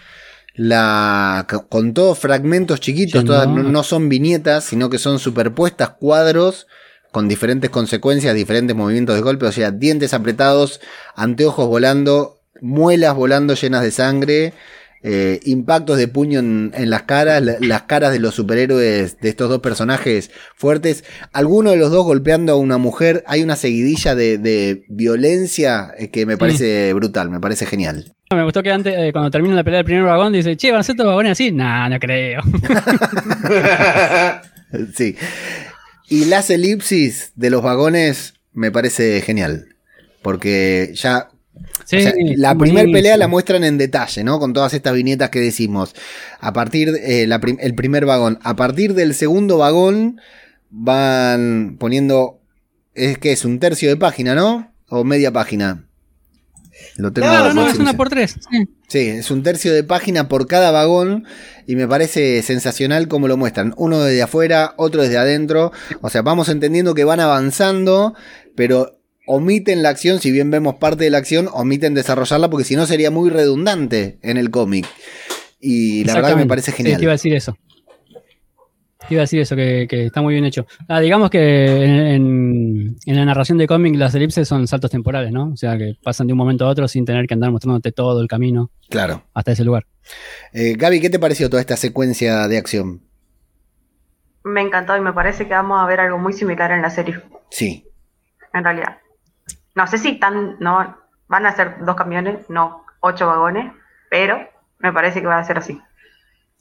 la, 0.54 1.46
con 1.68 1.94
todos 1.94 2.18
fragmentos 2.18 2.80
chiquitos, 2.80 3.22
Sí, 3.22 3.26
todas, 3.26 3.46
no. 3.48 3.62
no, 3.62 3.68
no 3.70 3.82
son 3.82 4.08
viñetas, 4.08 4.64
sino 4.64 4.90
que 4.90 4.98
son 4.98 5.18
superpuestas 5.18 5.90
cuadros 5.90 6.66
con 7.12 7.28
diferentes 7.28 7.70
consecuencias, 7.70 8.34
diferentes 8.34 8.74
movimientos 8.74 9.14
de 9.14 9.22
golpe, 9.22 9.46
o 9.46 9.52
sea, 9.52 9.70
dientes 9.70 10.12
apretados, 10.14 10.80
anteojos 11.14 11.68
volando, 11.68 12.40
muelas 12.60 13.14
volando 13.14 13.54
llenas 13.54 13.82
de 13.82 13.90
sangre, 13.92 14.52
eh, 15.04 15.40
impactos 15.44 15.98
de 15.98 16.06
puño 16.06 16.38
en, 16.38 16.70
en 16.74 16.88
las 16.88 17.02
caras, 17.02 17.42
la- 17.42 17.56
las 17.60 17.82
caras 17.82 18.12
de 18.12 18.20
los 18.20 18.34
superhéroes 18.36 19.18
de 19.20 19.28
estos 19.28 19.48
dos 19.50 19.60
personajes 19.60 20.30
fuertes, 20.54 21.04
alguno 21.32 21.70
de 21.72 21.76
los 21.76 21.90
dos 21.90 22.04
golpeando 22.04 22.52
a 22.52 22.56
una 22.56 22.78
mujer, 22.78 23.24
hay 23.26 23.42
una 23.42 23.56
seguidilla 23.56 24.14
de, 24.14 24.38
de 24.38 24.84
violencia 24.88 25.92
eh, 25.98 26.10
que 26.10 26.24
me 26.24 26.36
parece 26.38 26.92
brutal, 26.94 27.30
me 27.30 27.40
parece 27.40 27.66
genial. 27.66 28.12
Me 28.30 28.44
gustó 28.44 28.62
que 28.62 28.70
antes, 28.72 28.94
eh, 28.96 29.10
cuando 29.12 29.30
termina 29.30 29.54
la 29.56 29.64
pelea 29.64 29.78
del 29.78 29.84
primer 29.84 30.04
vagón, 30.04 30.32
dice, 30.32 30.56
che, 30.56 30.70
¿van 30.70 30.80
a 30.80 30.84
ser 30.84 30.94
todos 30.96 31.08
vagones 31.08 31.32
así? 31.32 31.50
Nah, 31.52 31.88
no 31.88 31.98
creo. 31.98 32.40
Sí. 34.96 35.14
Y 36.12 36.26
las 36.26 36.50
elipsis 36.50 37.32
de 37.36 37.48
los 37.48 37.62
vagones 37.62 38.34
me 38.52 38.70
parece 38.70 39.22
genial. 39.22 39.68
Porque 40.20 40.92
ya. 40.94 41.30
Sí, 41.86 41.96
o 41.96 42.00
sea, 42.00 42.12
la 42.36 42.54
primera 42.56 42.90
pelea 42.90 43.16
la 43.16 43.28
muestran 43.28 43.64
en 43.64 43.78
detalle, 43.78 44.22
¿no? 44.22 44.38
Con 44.38 44.52
todas 44.52 44.74
estas 44.74 44.92
viñetas 44.92 45.30
que 45.30 45.40
decimos. 45.40 45.94
A 46.38 46.52
partir 46.52 46.90
eh, 47.02 47.26
la 47.26 47.40
prim- 47.40 47.56
el 47.60 47.74
primer 47.74 48.04
vagón. 48.04 48.38
A 48.42 48.56
partir 48.56 48.92
del 48.92 49.14
segundo 49.14 49.56
vagón 49.56 50.20
van 50.68 51.76
poniendo. 51.80 52.40
Es 52.94 53.16
que 53.16 53.32
es 53.32 53.46
un 53.46 53.58
tercio 53.58 53.88
de 53.88 53.96
página, 53.96 54.34
¿no? 54.34 54.70
O 54.88 55.04
media 55.04 55.32
página. 55.32 55.86
Lo 56.97 57.12
tengo 57.12 57.26
No, 57.28 57.55
No, 57.55 57.66
es 57.68 57.78
una 57.78 57.95
por 57.95 58.09
tres. 58.09 58.36
sí. 58.51 58.68
Sí, 58.88 58.99
es 59.09 59.30
un 59.30 59.43
tercio 59.43 59.72
de 59.72 59.84
página 59.84 60.28
por 60.28 60.47
cada 60.47 60.70
vagón 60.70 61.24
y 61.66 61.76
me 61.76 61.88
parece 61.88 62.43
sensacional 62.43 63.09
como 63.09 63.26
lo 63.26 63.38
muestran. 63.38 63.72
Uno 63.78 64.01
desde 64.03 64.20
afuera, 64.22 64.74
otro 64.76 65.01
desde 65.03 65.16
adentro. 65.16 65.72
O 66.03 66.11
sea, 66.11 66.20
vamos 66.20 66.51
entendiendo 66.51 66.93
que 66.95 67.05
van 67.05 67.18
avanzando, 67.20 68.14
pero 68.55 68.99
omiten 69.26 69.82
la 69.82 69.88
acción, 69.88 70.20
si 70.20 70.30
bien 70.30 70.51
vemos 70.51 70.74
parte 70.74 71.05
de 71.05 71.11
la 71.11 71.18
acción, 71.18 71.49
omiten 71.53 71.95
desarrollarla 71.95 72.51
porque 72.51 72.64
si 72.64 72.76
no 72.76 72.84
sería 72.84 73.11
muy 73.11 73.30
redundante 73.30 74.18
en 74.20 74.36
el 74.36 74.51
cómic. 74.51 74.86
Y 75.59 76.05
la 76.05 76.14
verdad 76.14 76.30
que 76.30 76.36
me 76.36 76.47
parece 76.47 76.72
Sí, 76.72 76.82
te 76.82 76.88
iba 76.90 76.97
a 76.97 76.99
genial. 76.99 77.12
decir 77.16 77.34
eso. 77.34 77.57
Te 79.12 79.16
iba 79.16 79.20
a 79.20 79.24
decir 79.24 79.40
eso, 79.40 79.54
que, 79.54 79.86
que 79.90 80.06
está 80.06 80.22
muy 80.22 80.32
bien 80.32 80.46
hecho. 80.46 80.66
Ah, 80.88 80.98
digamos 80.98 81.28
que 81.28 81.84
en, 81.84 81.90
en- 82.06 82.96
en 83.04 83.16
la 83.16 83.26
narración 83.26 83.58
de 83.58 83.66
cómic 83.66 83.94
las 83.96 84.14
elipses 84.14 84.48
son 84.48 84.66
saltos 84.66 84.90
temporales, 84.90 85.30
¿no? 85.32 85.50
O 85.52 85.56
sea, 85.58 85.76
que 85.76 85.98
pasan 86.02 86.28
de 86.28 86.32
un 86.32 86.38
momento 86.38 86.64
a 86.64 86.68
otro 86.70 86.88
sin 86.88 87.04
tener 87.04 87.26
que 87.26 87.34
andar 87.34 87.50
mostrándote 87.50 87.92
todo 87.92 88.22
el 88.22 88.26
camino 88.28 88.70
Claro. 88.88 89.22
hasta 89.34 89.52
ese 89.52 89.64
lugar. 89.64 89.84
Eh, 90.54 90.76
Gaby, 90.78 91.02
¿qué 91.02 91.10
te 91.10 91.18
pareció 91.18 91.50
toda 91.50 91.60
esta 91.60 91.76
secuencia 91.76 92.48
de 92.48 92.56
acción? 92.56 93.02
Me 94.44 94.62
encantó 94.62 94.96
y 94.96 95.02
me 95.02 95.12
parece 95.12 95.46
que 95.46 95.52
vamos 95.52 95.78
a 95.78 95.86
ver 95.86 96.00
algo 96.00 96.16
muy 96.18 96.32
similar 96.32 96.70
en 96.72 96.80
la 96.80 96.88
serie, 96.88 97.20
Sí. 97.50 97.86
en 98.54 98.64
realidad. 98.64 98.96
No 99.74 99.86
sé 99.88 99.98
si 99.98 100.18
tan, 100.18 100.56
no, 100.58 100.96
van 101.28 101.44
a 101.44 101.54
ser 101.54 101.84
dos 101.84 101.96
camiones, 101.96 102.48
no 102.48 102.86
ocho 103.00 103.26
vagones, 103.26 103.72
pero 104.10 104.38
me 104.78 104.90
parece 104.90 105.20
que 105.20 105.26
va 105.26 105.38
a 105.38 105.44
ser 105.44 105.58
así. 105.58 105.78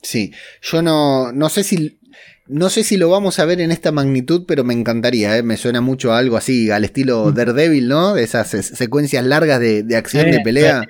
Sí, 0.04 0.32
yo 0.62 0.82
no, 0.82 1.30
no 1.32 1.48
sé 1.48 1.62
si 1.62 2.00
no 2.48 2.70
sé 2.70 2.84
si 2.84 2.96
lo 2.96 3.08
vamos 3.08 3.38
a 3.38 3.44
ver 3.44 3.60
en 3.60 3.70
esta 3.72 3.92
magnitud, 3.92 4.44
pero 4.46 4.64
me 4.64 4.74
encantaría, 4.74 5.36
¿eh? 5.38 5.42
me 5.42 5.56
suena 5.56 5.80
mucho 5.80 6.12
a 6.12 6.18
algo 6.18 6.36
así, 6.36 6.70
al 6.70 6.84
estilo 6.84 7.30
Daredevil, 7.32 7.88
¿no? 7.88 8.14
De 8.14 8.24
esas 8.24 8.48
se- 8.50 8.62
secuencias 8.62 9.24
largas 9.24 9.60
de, 9.60 9.82
de 9.82 9.96
acción, 9.96 10.24
Sí, 10.26 10.30
de 10.32 10.40
pelea, 10.40 10.82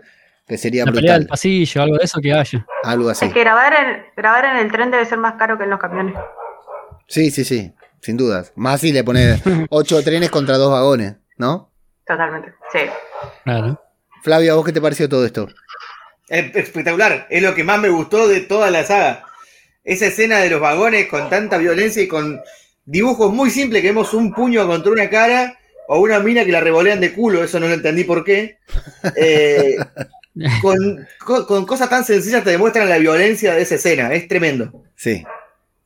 que 0.48 0.58
sería 0.58 0.84
La 0.84 0.92
pelea 0.92 1.12
del 1.14 1.20
brutal, 1.22 1.30
pasillo, 1.30 1.82
algo 1.82 1.96
de 1.98 2.04
eso 2.04 2.20
que 2.20 2.32
haya. 2.32 2.66
algo 2.84 3.08
así. 3.10 3.26
Es 3.26 3.32
que 3.32 3.40
grabar 3.40 3.72
en, 3.74 4.02
grabar 4.16 4.44
en 4.46 4.56
el 4.64 4.72
tren 4.72 4.90
debe 4.90 5.04
ser 5.06 5.18
más 5.18 5.34
caro 5.34 5.56
que 5.58 5.64
en 5.64 5.70
los 5.70 5.78
camiones. 5.80 6.14
Sí, 7.06 7.30
sí, 7.30 7.44
sí, 7.44 7.72
sin 8.00 8.16
dudas. 8.16 8.52
Más 8.56 8.80
si 8.80 8.92
le 8.92 9.04
pones 9.04 9.40
ocho 9.70 10.02
trenes 10.02 10.30
contra 10.30 10.56
dos 10.56 10.70
vagones, 10.72 11.16
¿no? 11.36 11.70
Totalmente. 12.06 12.54
Sí. 12.72 12.80
Claro. 13.44 13.80
Flavio, 14.22 14.52
¿a 14.52 14.56
vos 14.56 14.64
qué 14.64 14.72
te 14.72 14.80
pareció 14.80 15.08
todo 15.08 15.26
esto? 15.26 15.48
Es 16.28 16.54
espectacular, 16.56 17.26
es 17.28 17.42
lo 17.42 17.54
que 17.54 17.62
más 17.64 17.78
me 17.80 17.88
gustó 17.90 18.26
de 18.28 18.40
toda 18.40 18.70
la 18.70 18.84
saga. 18.84 19.24
Esa 19.84 20.06
escena 20.06 20.38
de 20.38 20.50
los 20.50 20.60
vagones 20.60 21.08
con 21.08 21.28
tanta 21.28 21.58
violencia 21.58 22.02
y 22.02 22.08
con 22.08 22.40
dibujos 22.84 23.32
muy 23.32 23.50
simples 23.50 23.82
que 23.82 23.88
vemos 23.88 24.14
un 24.14 24.32
puño 24.32 24.66
contra 24.66 24.92
una 24.92 25.08
cara 25.10 25.58
o 25.88 25.98
una 26.00 26.20
mina 26.20 26.44
que 26.44 26.52
la 26.52 26.60
revolean 26.60 27.00
de 27.00 27.12
culo, 27.12 27.42
eso 27.42 27.58
no 27.60 27.66
lo 27.68 27.74
entendí 27.74 28.04
por 28.04 28.24
qué. 28.24 28.58
Eh, 29.16 29.76
con, 30.62 31.06
con- 31.24 31.44
con 31.46 31.66
cosas 31.66 31.90
tan 31.90 32.04
sencillas 32.04 32.44
te 32.44 32.50
demuestran 32.50 32.88
la 32.88 32.98
violencia 32.98 33.54
de 33.54 33.62
esa 33.62 33.74
escena, 33.74 34.12
es 34.14 34.28
tremendo. 34.28 34.84
Sí. 34.96 35.24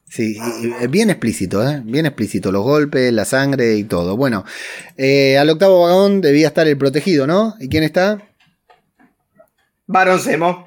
Sí, 0.09 0.38
bien 0.88 1.11
explícito, 1.11 1.68
¿eh? 1.68 1.82
Bien 1.84 2.07
explícito, 2.07 2.53
los 2.53 2.62
golpes, 2.62 3.12
la 3.12 3.24
sangre 3.24 3.74
y 3.74 3.82
todo. 3.84 4.16
Bueno, 4.16 4.44
eh, 4.97 5.36
al 5.36 5.51
octavo 5.51 5.82
vagón 5.82 6.20
debía 6.20 6.47
estar 6.47 6.66
el 6.68 6.78
protegido, 6.78 7.26
¿no? 7.26 7.57
¿Y 7.59 7.68
quién 7.68 7.82
está? 7.82 8.22
Barón 9.86 10.20
Zemo. 10.20 10.66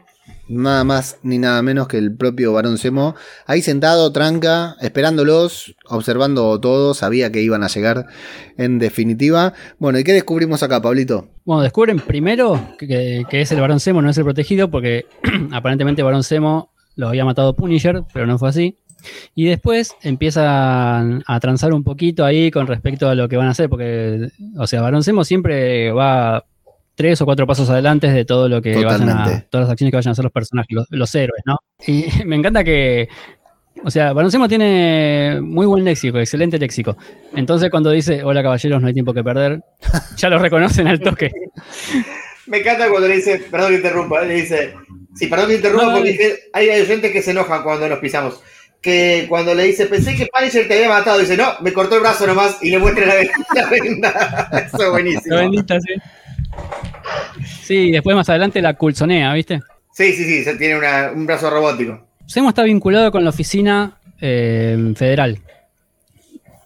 Nada 0.50 0.84
más 0.84 1.20
ni 1.22 1.38
nada 1.38 1.62
menos 1.62 1.88
que 1.88 1.98
el 2.00 2.16
propio 2.16 2.52
Barón 2.54 2.78
Semo. 2.80 3.16
Ahí 3.46 3.62
sentado, 3.62 4.12
tranca, 4.12 4.76
esperándolos, 4.82 5.76
observando 5.88 6.60
todo, 6.60 6.94
sabía 6.96 7.32
que 7.32 7.42
iban 7.42 7.64
a 7.64 7.68
llegar 7.68 8.08
en 8.58 8.80
definitiva. 8.80 9.54
Bueno, 9.78 10.00
¿y 10.00 10.04
qué 10.04 10.12
descubrimos 10.14 10.64
acá, 10.64 10.82
Pablito? 10.82 11.30
Bueno, 11.46 11.62
descubren 11.62 12.00
primero 12.00 12.60
que, 12.80 13.24
que- 13.30 13.42
es 13.42 13.52
el 13.52 13.62
Barón 13.62 13.80
Zemo, 13.80 14.02
no 14.02 14.10
es 14.10 14.18
el 14.18 14.24
protegido, 14.24 14.72
porque 14.72 15.06
aparentemente 15.52 16.02
Barón 16.04 16.24
Zemo 16.24 16.72
lo 16.96 17.08
había 17.10 17.24
matado 17.26 17.56
Punisher, 17.56 18.04
pero 18.14 18.26
no 18.26 18.38
fue 18.40 18.50
así. 18.50 18.78
Y 19.34 19.46
después 19.46 19.96
empiezan 20.02 21.24
a 21.26 21.40
transar 21.40 21.74
un 21.74 21.84
poquito 21.84 22.26
ahí 22.26 22.52
con 22.52 22.68
respecto 22.68 23.08
a 23.08 23.16
lo 23.16 23.30
que 23.30 23.38
van 23.38 23.48
a 23.48 23.52
hacer, 23.52 23.70
porque, 23.70 24.30
o 24.58 24.68
sea, 24.68 24.82
Barón 24.82 25.04
Zemo 25.04 25.24
siempre 25.24 25.92
va 25.92 26.46
tres 27.00 27.22
o 27.22 27.26
cuatro 27.26 27.48
pasos 27.48 27.70
adelante 27.70 28.12
de 28.12 28.26
todo 28.26 28.50
lo 28.50 28.62
que 28.62 28.84
vayan 28.84 29.10
a, 29.10 29.46
todas 29.50 29.68
las 29.68 29.72
acciones 29.72 29.90
que 29.94 29.96
vayan 29.96 30.10
a 30.10 30.12
hacer 30.12 30.26
los 30.26 30.34
personajes, 30.34 30.70
los, 30.70 30.86
los 30.90 31.16
héroes, 31.16 31.42
¿no? 31.46 31.58
Y 31.88 32.04
me 32.26 32.36
encanta 32.36 32.62
que, 32.62 33.08
o 33.86 33.90
sea, 33.90 34.12
Barón 34.12 34.30
Zemo 34.30 34.50
tiene 34.50 35.40
muy 35.42 35.66
buen 35.66 35.86
léxico, 35.86 36.20
excelente 36.20 36.60
léxico. 36.60 36.98
Entonces 37.34 37.70
cuando 37.70 37.92
dice, 37.92 38.22
hola 38.22 38.44
caballeros, 38.44 38.82
no 38.82 38.88
hay 38.90 38.94
tiempo 38.94 39.14
que 39.14 39.24
perder, 39.24 39.62
ya 40.18 40.28
lo 40.28 40.40
reconocen 40.40 40.90
al 40.90 41.00
toque. 41.00 41.32
Me 42.48 42.58
encanta 42.58 42.90
cuando 42.90 43.08
le 43.08 43.16
dice, 43.16 43.46
perdón 43.50 43.70
que 43.70 43.76
interrumpa, 43.78 44.22
le 44.24 44.34
dice, 44.34 44.74
sí, 45.16 45.28
perdón 45.28 45.48
que 45.48 45.56
interrumpa 45.56 45.86
No, 45.86 45.92
porque 46.00 46.40
hay 46.52 46.70
hay 46.70 46.82
oyentes 46.82 47.14
que 47.14 47.22
se 47.22 47.32
enojan 47.32 47.64
cuando 47.64 47.88
nos 47.88 48.00
pisamos. 48.00 48.42
Que 48.82 49.26
cuando 49.30 49.56
le 49.56 49.64
dice, 49.64 49.86
pensé 49.86 50.18
que 50.18 50.28
Punisher 50.28 50.68
te 50.68 50.74
había 50.74 50.90
matado, 50.90 51.18
dice, 51.20 51.38
no, 51.38 51.54
me 51.62 51.72
cortó 51.72 51.96
el 51.96 52.02
brazo 52.02 52.28
nomás 52.28 52.58
y 52.62 52.72
le 52.72 52.80
muestra 52.80 53.06
la, 53.06 53.14
la 53.56 53.70
venda. 53.70 54.50
Eso 54.66 54.84
es 54.84 54.90
buenísimo. 54.92 55.36
La 55.36 55.42
bendita, 55.44 55.80
sí. 55.80 55.94
Sí, 57.64 57.76
y 57.90 57.92
después 57.92 58.16
más 58.16 58.28
adelante 58.30 58.62
la 58.62 58.74
culzonea, 58.76 59.34
¿viste? 59.34 59.60
Sí, 59.94 60.14
sí, 60.14 60.24
sí, 60.24 60.44
se 60.44 60.56
tiene 60.56 60.78
una- 60.78 61.12
un 61.14 61.26
brazo 61.26 61.50
robótico. 61.50 62.08
Semo 62.26 62.50
está 62.50 62.64
vinculado 62.64 63.12
con 63.12 63.24
la 63.24 63.30
oficina 63.32 63.98
eh, 64.22 64.94
federal. 64.96 65.40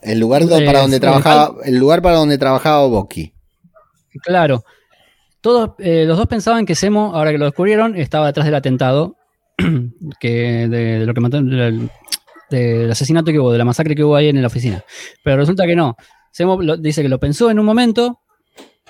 El 0.01 0.19
lugar 0.19 0.45
do- 0.45 0.57
Eh, 0.57 0.65
para 0.65 0.79
donde 0.81 0.99
trabajaba, 0.99 1.55
el 1.63 1.77
lugar 1.77 2.01
para 2.01 2.17
donde 2.17 2.37
trabajaba 2.37 2.85
Boki. 2.87 3.33
Claro. 4.23 4.63
Todos, 5.41 5.71
eh, 5.79 6.05
los 6.05 6.17
dos 6.17 6.27
pensaban 6.27 6.65
que 6.65 6.75
Semo, 6.75 7.15
ahora 7.15 7.31
que 7.31 7.37
lo 7.37 7.45
descubrieron, 7.45 7.95
estaba 7.97 8.27
detrás 8.27 8.45
del 8.45 8.55
atentado, 8.55 9.15
que 10.19 10.67
de, 10.67 10.99
de 10.99 11.05
lo 11.05 11.13
que 11.13 11.21
mató, 11.21 11.41
del, 11.41 11.89
del 12.49 12.91
asesinato 12.91 13.31
que 13.31 13.39
hubo, 13.39 13.51
de 13.51 13.57
la 13.57 13.65
masacre 13.65 13.95
que 13.95 14.03
hubo 14.03 14.15
ahí 14.15 14.29
en 14.29 14.41
la 14.41 14.47
oficina. 14.47 14.83
Pero 15.23 15.37
resulta 15.37 15.65
que 15.65 15.75
no. 15.75 15.95
Semo 16.31 16.61
lo- 16.61 16.77
dice 16.77 17.01
que 17.01 17.09
lo 17.09 17.19
pensó 17.19 17.49
en 17.51 17.59
un 17.59 17.65
momento, 17.65 18.19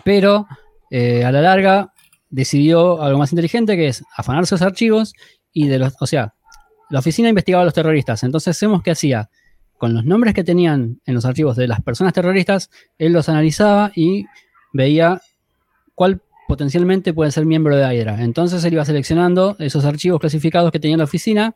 pero 0.03 0.47
eh, 0.95 1.25
a 1.25 1.31
la 1.31 1.41
larga 1.41 1.91
decidió 2.29 3.01
algo 3.01 3.17
más 3.17 3.31
inteligente, 3.31 3.75
que 3.75 3.87
es 3.87 4.03
afanar 4.15 4.45
sus 4.45 4.61
archivos 4.61 5.13
y 5.51 5.67
de 5.67 5.79
los, 5.79 5.95
o 5.99 6.05
sea, 6.05 6.35
la 6.91 6.99
oficina 6.99 7.29
investigaba 7.29 7.63
a 7.63 7.65
los 7.65 7.73
terroristas. 7.73 8.21
Entonces, 8.21 8.55
Semo, 8.55 8.83
¿qué 8.83 8.91
hacía? 8.91 9.31
Con 9.79 9.95
los 9.95 10.05
nombres 10.05 10.35
que 10.35 10.43
tenían 10.43 11.01
en 11.07 11.15
los 11.15 11.25
archivos 11.25 11.55
de 11.55 11.67
las 11.67 11.81
personas 11.81 12.13
terroristas, 12.13 12.69
él 12.99 13.11
los 13.11 13.27
analizaba 13.27 13.91
y 13.95 14.25
veía 14.71 15.19
cuál 15.95 16.21
potencialmente 16.47 17.11
puede 17.11 17.31
ser 17.31 17.47
miembro 17.47 17.75
de 17.75 17.91
Hydra. 17.91 18.23
Entonces 18.23 18.63
él 18.63 18.73
iba 18.73 18.85
seleccionando 18.85 19.55
esos 19.57 19.85
archivos 19.85 20.19
clasificados 20.19 20.71
que 20.71 20.79
tenía 20.79 20.93
en 20.93 20.99
la 20.99 21.05
oficina 21.05 21.55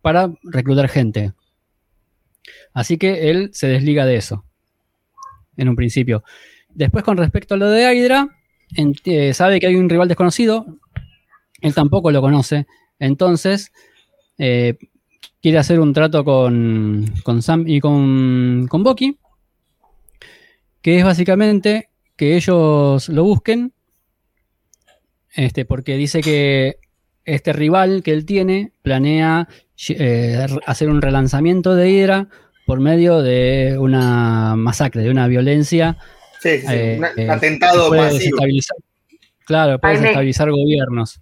para 0.00 0.30
reclutar 0.44 0.88
gente. 0.88 1.32
Así 2.72 2.98
que 2.98 3.30
él 3.30 3.50
se 3.52 3.66
desliga 3.66 4.06
de 4.06 4.14
eso. 4.14 4.44
En 5.56 5.68
un 5.68 5.74
principio. 5.74 6.22
Después, 6.68 7.02
con 7.02 7.16
respecto 7.16 7.54
a 7.54 7.56
lo 7.56 7.68
de 7.68 7.84
en- 7.90 8.35
eh, 8.74 9.34
sabe 9.34 9.60
que 9.60 9.66
hay 9.66 9.76
un 9.76 9.88
rival 9.88 10.08
desconocido. 10.08 10.66
Él 11.60 11.74
tampoco 11.74 12.10
lo 12.10 12.20
conoce. 12.20 12.66
Entonces, 12.98 13.72
eh, 14.38 14.76
quiere 15.40 15.58
hacer 15.58 15.80
un 15.80 15.92
trato 15.92 16.24
con, 16.24 17.06
con 17.22 17.42
Sam 17.42 17.64
y 17.66 17.80
con, 17.80 18.66
con 18.68 18.84
que 20.82 20.98
es 20.98 21.04
básicamente 21.04 21.90
que 22.16 22.36
ellos 22.36 23.08
lo 23.08 23.24
busquen, 23.24 23.72
este, 25.34 25.64
porque 25.64 25.96
dice 25.96 26.20
que 26.20 26.78
este 27.24 27.52
rival 27.52 28.02
que 28.02 28.12
él 28.12 28.24
tiene 28.24 28.72
planea 28.82 29.48
eh, 29.88 30.46
hacer 30.64 30.88
un 30.88 31.02
relanzamiento 31.02 31.74
de 31.74 31.90
Hydra 31.90 32.28
por 32.66 32.80
medio 32.80 33.20
de 33.20 33.76
una 33.78 34.56
masacre, 34.56 35.02
de 35.02 35.10
una 35.10 35.28
violencia. 35.28 35.98
Sí, 36.40 36.60
sí, 36.60 36.66
sí. 36.66 36.66
eh, 36.72 36.96
un 36.98 37.04
eh, 37.04 37.30
atentado 37.30 37.88
puede 37.88 38.12
masivo. 38.12 38.38
desestabilizar- 38.38 38.76
claro, 39.44 39.78
puede 39.78 39.94
desestabilizar 39.98 40.50
gobiernos. 40.50 41.20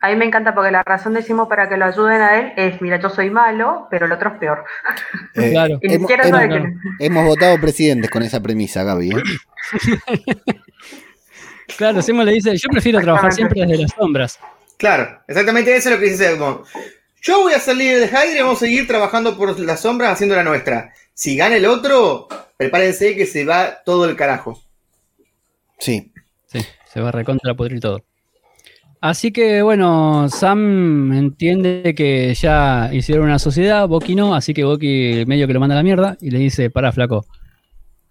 A 0.00 0.10
mí 0.10 0.16
me 0.16 0.26
encanta 0.26 0.54
porque 0.54 0.70
la 0.70 0.82
razón 0.82 1.14
decimos 1.14 1.48
para 1.48 1.66
que 1.66 1.78
lo 1.78 1.86
ayuden 1.86 2.20
a 2.20 2.38
él 2.38 2.52
es, 2.56 2.82
mira, 2.82 3.00
yo 3.00 3.08
soy 3.08 3.30
malo, 3.30 3.86
pero 3.90 4.04
el 4.04 4.12
otro 4.12 4.32
es 4.32 4.38
peor. 4.38 4.64
Eh, 5.34 5.50
Claro. 5.50 5.78
Hemos, 7.00 7.24
votado 7.24 7.58
presidentes 7.60 8.10
con 8.10 8.22
esa 8.22 8.40
premisa, 8.40 8.84
Gaby. 8.84 9.10
¿eh? 9.10 9.22
Claro, 11.78 12.02
Simo 12.02 12.22
le 12.22 12.32
dice, 12.32 12.54
yo 12.56 12.68
prefiero 12.70 13.00
trabajar 13.00 13.32
siempre 13.32 13.60
Exactamente. 13.62 13.82
desde 13.82 13.94
las 13.94 14.04
sombras. 14.04 14.38
Claro, 14.76 15.20
exactamente 15.26 15.74
eso 15.74 15.88
es 15.88 15.94
lo 15.94 16.00
que 16.00 16.10
dice 16.10 16.36
como, 16.36 16.62
Yo 17.22 17.40
voy 17.40 17.54
a 17.54 17.58
ser 17.58 17.76
líder 17.76 18.00
de 18.00 18.06
Hydra 18.06 18.36
y 18.38 18.40
vamos 18.42 18.56
a 18.58 18.66
seguir 18.66 18.86
trabajando 18.86 19.36
por 19.36 19.58
las 19.58 19.80
sombras 19.80 20.12
haciendo 20.12 20.36
la 20.36 20.44
nuestra. 20.44 20.92
Si 21.14 21.36
gana 21.36 21.56
el 21.56 21.64
otro, 21.66 22.28
prepárense 22.56 23.16
que 23.16 23.26
se 23.26 23.44
va 23.44 23.82
todo 23.84 24.08
el 24.08 24.16
carajo. 24.16 24.60
Sí. 25.78 26.12
Sí, 26.46 26.60
se 26.92 27.00
va 27.00 27.08
a 27.08 27.12
recontra 27.12 27.54
pudrir 27.54 27.80
todo. 27.80 28.04
Así 29.00 29.32
que 29.32 29.60
bueno, 29.60 30.28
Sam 30.30 31.12
entiende 31.12 31.94
que 31.94 32.32
ya 32.34 32.88
hicieron 32.92 33.26
una 33.26 33.38
sociedad, 33.38 33.86
Boki 33.86 34.14
no, 34.14 34.34
así 34.34 34.54
que 34.54 34.64
Boki 34.64 35.24
medio 35.26 35.46
que 35.46 35.52
lo 35.52 35.60
manda 35.60 35.74
a 35.74 35.78
la 35.78 35.82
mierda 35.82 36.16
y 36.22 36.30
le 36.30 36.38
dice, 36.38 36.70
pará, 36.70 36.90
flaco, 36.90 37.26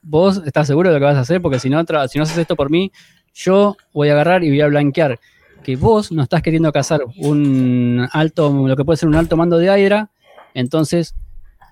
vos 0.04 0.44
estás 0.46 0.68
seguro 0.68 0.90
de 0.90 0.96
lo 0.96 1.00
que 1.00 1.06
vas 1.06 1.18
a 1.18 1.22
hacer, 1.22 1.42
porque 1.42 1.60
si 1.60 1.68
no, 1.68 1.84
si 2.08 2.18
no 2.20 2.24
haces 2.24 2.38
esto 2.38 2.56
por 2.56 2.70
mí, 2.70 2.92
yo 3.34 3.76
voy 3.92 4.10
a 4.10 4.12
agarrar 4.12 4.44
y 4.44 4.50
voy 4.50 4.62
a 4.62 4.68
blanquear 4.68 5.20
que 5.64 5.76
vos 5.78 6.12
no 6.12 6.22
estás 6.22 6.44
queriendo 6.44 6.72
cazar 6.72 7.02
un 7.18 8.08
alto, 8.12 8.68
lo 8.68 8.76
que 8.76 8.86
puede 8.86 8.98
ser 8.98 9.10
un 9.10 9.16
alto 9.16 9.36
mando 9.36 9.58
de 9.58 9.66
Hydra, 9.66 10.12
entonces, 10.54 11.16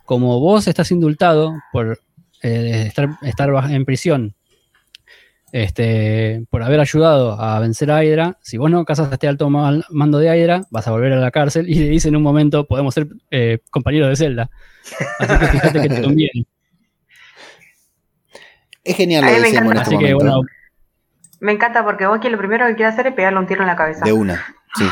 como 0.06 0.40
vos 0.40 0.68
estás 0.68 0.90
indultado 0.92 1.54
por 1.72 2.00
eh, 2.44 2.84
estar, 2.88 3.10
estar 3.22 3.50
en 3.72 3.86
prisión 3.86 4.36
este, 5.54 6.46
por 6.50 6.64
haber 6.64 6.80
ayudado 6.80 7.40
a 7.42 7.60
vencer 7.60 7.92
a 7.92 8.04
Hydra, 8.04 8.38
si 8.42 8.58
vos 8.58 8.72
no 8.72 8.86
casas 8.86 9.10
a 9.12 9.14
este 9.16 9.28
alto 9.28 9.50
mal- 9.50 9.86
mando 9.90 10.18
de 10.18 10.28
Hydra, 10.38 10.62
vas 10.70 10.88
a 10.88 10.92
volver 10.92 11.12
a 11.12 11.18
la 11.18 11.30
cárcel 11.32 11.68
y 11.70 11.76
le 11.76 11.90
dice 11.90 12.08
en 12.08 12.16
un 12.16 12.24
momento, 12.24 12.66
podemos 12.68 12.94
ser 12.94 13.08
eh, 13.32 13.60
compañeros 13.70 14.08
de 14.10 14.16
celda. 14.16 14.50
Así 15.20 15.38
que 15.40 15.48
fíjate 15.48 15.82
que 15.82 15.90
te 15.90 16.02
conviene. 16.02 16.46
Es 18.84 18.96
genial 18.96 19.24
lo 19.26 19.30
mí 19.30 19.36
de 19.36 19.42
me 19.42 19.50
Semo 19.50 19.72
en 19.72 19.78
encanta. 19.78 19.82
este 19.84 19.96
Así 19.96 20.06
que 20.06 20.14
momento. 20.14 20.36
bueno, 20.38 20.48
Me 21.42 21.52
encanta 21.52 21.84
porque 21.84 22.08
Bucky 22.08 22.30
lo 22.30 22.38
primero 22.38 22.66
que 22.68 22.76
quiere 22.76 22.90
hacer 22.92 23.08
es 23.08 23.14
pegarle 23.14 23.40
un 23.40 23.48
tiro 23.48 23.62
en 23.62 23.68
la 23.68 23.76
cabeza. 23.76 24.06
De 24.06 24.14
una. 24.14 24.44
Sí. 24.76 24.86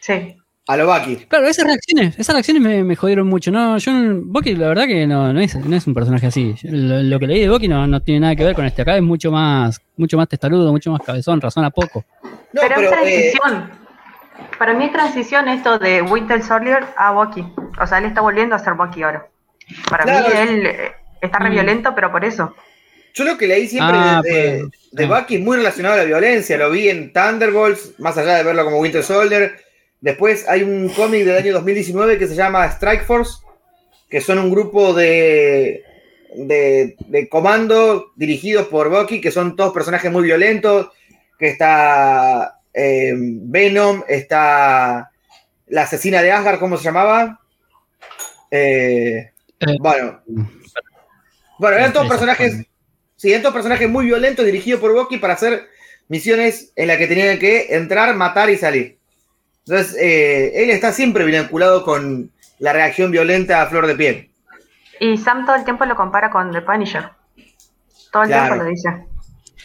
Sí. 0.00 0.36
A 0.68 0.76
lo 0.76 0.86
Bucky. 0.86 1.16
claro, 1.28 1.46
esas 1.46 1.64
reacciones, 1.64 2.18
esas 2.18 2.34
reacciones 2.34 2.60
me, 2.62 2.82
me 2.82 2.96
jodieron 2.96 3.28
mucho. 3.28 3.52
No, 3.52 3.78
yo, 3.78 3.92
Bucky, 4.24 4.56
la 4.56 4.68
verdad 4.68 4.86
que 4.86 5.06
no, 5.06 5.32
no, 5.32 5.40
es, 5.40 5.54
no 5.54 5.76
es 5.76 5.86
un 5.86 5.94
personaje 5.94 6.26
así. 6.26 6.56
Lo, 6.64 7.02
lo 7.02 7.18
que 7.20 7.26
leí 7.28 7.40
de 7.40 7.48
Bucky 7.48 7.68
no, 7.68 7.86
no 7.86 8.02
tiene 8.02 8.20
nada 8.20 8.34
que 8.34 8.42
ver 8.44 8.54
con 8.56 8.64
este. 8.64 8.82
Acá 8.82 8.96
es 8.96 9.02
mucho 9.02 9.30
más, 9.30 9.80
mucho 9.96 10.16
más 10.16 10.28
testarudo, 10.28 10.72
mucho 10.72 10.90
más 10.90 11.02
cabezón, 11.02 11.40
razona 11.40 11.70
poco. 11.70 12.04
No, 12.52 12.60
pero, 12.62 12.74
pero, 12.76 12.80
es 12.80 12.92
eh, 12.92 13.32
transición. 13.38 13.70
Para 14.58 14.74
mí 14.74 14.84
es 14.86 14.92
transición 14.92 15.48
esto 15.48 15.78
de 15.78 16.02
Winter 16.02 16.42
Soldier 16.42 16.84
a 16.96 17.12
Bucky. 17.12 17.44
O 17.80 17.86
sea, 17.86 17.98
él 17.98 18.06
está 18.06 18.20
volviendo 18.20 18.54
a 18.56 18.58
ser 18.58 18.74
Bucky 18.74 19.02
ahora. 19.04 19.26
Para 19.88 20.04
Claro. 20.04 20.28
mí 20.28 20.34
él 20.36 20.66
eh, 20.66 20.92
está 21.20 21.38
re 21.38 21.50
Mm. 21.50 21.52
violento, 21.52 21.92
pero 21.94 22.10
por 22.10 22.24
eso. 22.24 22.54
yo 23.14 23.24
lo 23.24 23.38
que 23.38 23.46
leí 23.46 23.66
siempre 23.68 23.96
Ah, 23.96 24.20
de, 24.22 24.30
de, 24.32 24.60
pues, 24.60 24.72
de. 24.92 25.06
Bucky 25.06 25.36
es 25.36 25.40
muy 25.42 25.56
relacionado 25.58 25.94
a 25.94 25.98
la 25.98 26.04
violencia. 26.04 26.58
Lo 26.58 26.70
vi 26.70 26.88
en 26.88 27.12
Thunderbolts, 27.12 27.98
más 27.98 28.18
allá 28.18 28.34
de 28.34 28.42
verlo 28.42 28.64
como 28.64 28.78
Winter 28.80 29.02
Soldier. 29.04 29.58
Después 30.00 30.48
hay 30.48 30.62
un 30.62 30.88
cómic 30.90 31.24
del 31.24 31.36
año 31.36 31.52
2019 31.54 32.18
que 32.18 32.28
se 32.28 32.34
llama 32.34 32.66
Strike 32.66 33.04
Force, 33.04 33.38
que 34.08 34.20
son 34.20 34.38
un 34.38 34.50
grupo 34.50 34.92
de, 34.94 35.82
de, 36.34 36.96
de 37.06 37.28
comando 37.28 38.12
dirigidos 38.16 38.68
por 38.68 38.88
Bucky, 38.90 39.20
que 39.20 39.30
son 39.30 39.56
todos 39.56 39.72
personajes 39.72 40.12
muy 40.12 40.24
violentos. 40.24 40.88
Que 41.38 41.48
está 41.48 42.60
eh, 42.72 43.12
Venom, 43.14 44.02
está 44.08 45.10
la 45.66 45.82
asesina 45.82 46.22
de 46.22 46.32
Asgard, 46.32 46.58
¿cómo 46.58 46.76
se 46.76 46.84
llamaba? 46.84 47.40
Eh, 48.50 49.32
Eh. 49.60 49.76
bueno, 49.80 50.20
bueno, 51.58 51.76
eran 51.76 51.92
todos 51.92 52.08
personajes, 52.08 52.66
sí, 53.16 53.30
eran 53.30 53.42
todos 53.42 53.54
personajes 53.54 53.88
muy 53.88 54.06
violentos 54.06 54.44
dirigidos 54.44 54.80
por 54.80 54.92
Bucky 54.92 55.16
para 55.16 55.34
hacer 55.34 55.66
misiones 56.08 56.72
en 56.76 56.88
las 56.88 56.98
que 56.98 57.06
tenían 57.06 57.38
que 57.38 57.74
entrar, 57.74 58.14
matar 58.14 58.50
y 58.50 58.56
salir. 58.58 58.98
Entonces, 59.66 59.96
eh, 60.00 60.62
él 60.62 60.70
está 60.70 60.92
siempre 60.92 61.24
vinculado 61.24 61.82
con 61.82 62.30
la 62.58 62.72
reacción 62.72 63.10
violenta 63.10 63.62
a 63.62 63.66
flor 63.66 63.86
de 63.86 63.96
piel. 63.96 64.30
Y 65.00 65.16
Sam 65.18 65.44
todo 65.44 65.56
el 65.56 65.64
tiempo 65.64 65.84
lo 65.84 65.96
compara 65.96 66.30
con 66.30 66.52
The 66.52 66.62
Punisher. 66.62 67.04
Todo 68.12 68.22
el 68.22 68.28
Claro. 68.28 68.46
tiempo 68.54 68.64
lo 68.64 68.70
dice. 68.70 68.88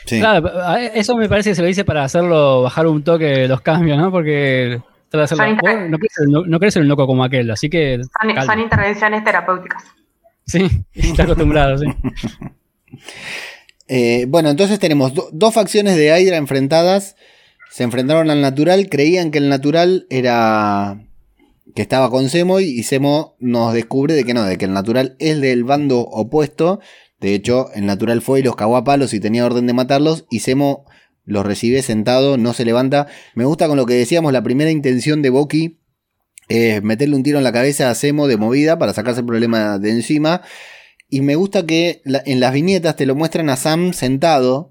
Sí. 0.06 0.20
Claro, 0.20 0.50
a- 0.62 0.82
eso 0.84 1.16
me 1.16 1.30
parece 1.30 1.52
que 1.52 1.56
se 1.56 1.62
lo 1.62 1.68
dice 1.68 1.86
para 1.86 2.04
hacerlo 2.04 2.64
bajar 2.64 2.88
un 2.88 3.04
toque 3.04 3.48
los 3.48 3.62
cambios, 3.62 3.98
¿no? 3.98 4.12
Porque 4.12 4.82
hacerlo- 5.14 5.46
no 5.46 5.98
no- 6.28 6.46
no 6.48 6.60
querés 6.60 6.74
ser 6.74 6.82
un 6.82 6.88
loco 6.90 7.06
como 7.06 7.24
aquel, 7.24 7.50
así 7.52 7.70
que. 7.70 8.02
Son, 8.46 8.60
intervenciones 8.60 9.24
terapéuticas. 9.24 9.84
Sí, 10.48 10.68
está 10.94 11.24
acostumbrado, 11.24 11.78
sí. 11.78 11.86
Eh, 13.88 14.26
bueno, 14.28 14.50
entonces 14.50 14.80
tenemos 14.80 15.14
do- 15.14 15.30
dos 15.34 15.54
facciones 15.54 15.98
de 15.98 16.18
Hydra 16.18 16.38
enfrentadas. 16.38 17.16
Se 17.72 17.84
enfrentaron 17.84 18.30
al 18.30 18.42
natural. 18.42 18.90
Creían 18.90 19.32
que 19.32 19.38
el 19.38 19.50
natural 19.50 20.06
era. 20.10 21.08
que 21.74 21.82
estaba 21.82 22.10
con 22.10 22.30
Semo. 22.30 22.60
Y 22.60 22.84
Semo 22.84 23.36
nos 23.40 23.74
descubre 23.74 24.14
de 24.14 24.26
que 24.26 24.34
no, 24.34 24.44
de 24.44 24.58
que 24.58 24.66
el 24.66 24.74
natural 24.74 25.16
es 25.20 25.40
del 25.40 25.64
bando 25.64 26.02
opuesto. 26.02 26.82
De 27.22 27.34
hecho, 27.34 27.72
el 27.74 27.86
natural 27.86 28.22
fue 28.22 28.40
y 28.42 28.44
los 28.44 28.56
cagó 28.56 28.76
a 28.76 28.84
palos 28.84 29.14
y 29.14 29.20
tenía 29.20 29.46
orden 29.46 29.68
de 29.68 29.74
matarlos. 29.74 30.26
Y 30.30 30.40
Semo 30.40 30.86
los 31.24 31.46
recibe 31.46 31.82
sentado, 31.82 32.38
no 32.38 32.54
se 32.54 32.66
levanta. 32.66 33.08
Me 33.36 33.46
gusta 33.46 33.68
con 33.68 33.78
lo 33.78 33.86
que 33.86 33.94
decíamos, 33.94 34.34
la 34.34 34.44
primera 34.44 34.72
intención 34.72 35.22
de 35.22 35.30
Boki 35.30 35.80
es 36.50 36.84
meterle 36.84 37.16
un 37.16 37.24
tiro 37.24 37.38
en 37.38 37.44
la 37.46 37.54
cabeza 37.54 37.90
a 37.90 37.96
Semo 37.96 38.28
de 38.28 38.36
movida 38.36 38.78
para 38.78 38.94
sacarse 38.94 39.22
el 39.22 39.26
problema 39.26 39.78
de 39.80 39.92
encima. 39.92 40.42
Y 41.10 41.22
me 41.22 41.36
gusta 41.36 41.66
que 41.66 42.02
en 42.06 42.40
las 42.40 42.54
viñetas 42.54 42.96
te 42.98 43.06
lo 43.06 43.16
muestran 43.16 43.50
a 43.50 43.56
Sam 43.56 43.94
sentado, 43.94 44.71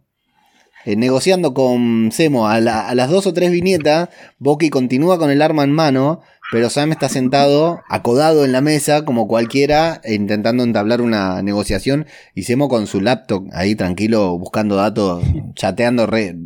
eh, 0.85 0.97
negociando 0.97 1.55
con 1.55 2.11
Semo. 2.13 2.49
A, 2.49 2.61
la- 2.61 2.89
a 2.89 2.95
las 2.95 3.11
dos 3.11 3.27
o 3.27 3.33
tres 3.35 3.51
viñetas, 3.51 4.09
Bucky 4.39 4.71
continúa 4.71 5.19
con 5.19 5.31
el 5.31 5.43
arma 5.43 5.65
en 5.65 5.73
mano, 5.73 6.21
pero 6.53 6.69
Sam 6.71 6.91
está 6.93 7.09
sentado, 7.09 7.81
acodado 7.89 8.45
en 8.45 8.53
la 8.53 8.61
mesa, 8.61 9.05
como 9.05 9.29
cualquiera, 9.29 10.01
intentando 10.05 10.65
entablar 10.65 11.01
una 11.01 11.43
negociación. 11.43 12.07
Y 12.35 12.43
Semo 12.43 12.69
con 12.69 12.87
su 12.87 13.01
laptop 13.01 13.47
ahí 13.53 13.75
tranquilo, 13.75 14.37
buscando 14.39 14.77
datos, 14.77 15.23
chateando 15.55 16.07
re, 16.07 16.37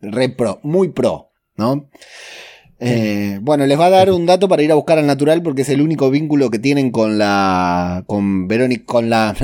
re 0.00 0.28
pro, 0.28 0.60
muy 0.62 0.88
pro, 0.88 1.30
¿no? 1.56 1.88
Eh, 2.80 3.38
bueno, 3.40 3.66
les 3.66 3.78
va 3.78 3.86
a 3.86 3.90
dar 3.90 4.10
un 4.10 4.26
dato 4.26 4.48
para 4.48 4.62
ir 4.62 4.70
a 4.72 4.74
buscar 4.74 4.98
al 4.98 5.06
natural 5.06 5.42
porque 5.42 5.62
es 5.62 5.68
el 5.70 5.80
único 5.80 6.10
vínculo 6.10 6.50
que 6.50 6.58
tienen 6.58 6.90
con 6.90 7.16
la. 7.18 8.02
con 8.06 8.48
Verónica. 8.48 8.84
con 8.84 9.08
la. 9.08 9.34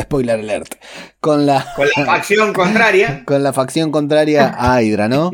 Spoiler 0.00 0.38
alert. 0.40 0.74
Con 1.20 1.46
la. 1.46 1.72
Con 1.76 1.88
la 1.96 2.04
facción 2.06 2.52
contraria. 2.54 3.22
con 3.24 3.42
la 3.42 3.52
facción 3.52 3.90
contraria 3.90 4.54
a 4.56 4.82
Hydra, 4.82 5.08
¿no? 5.08 5.30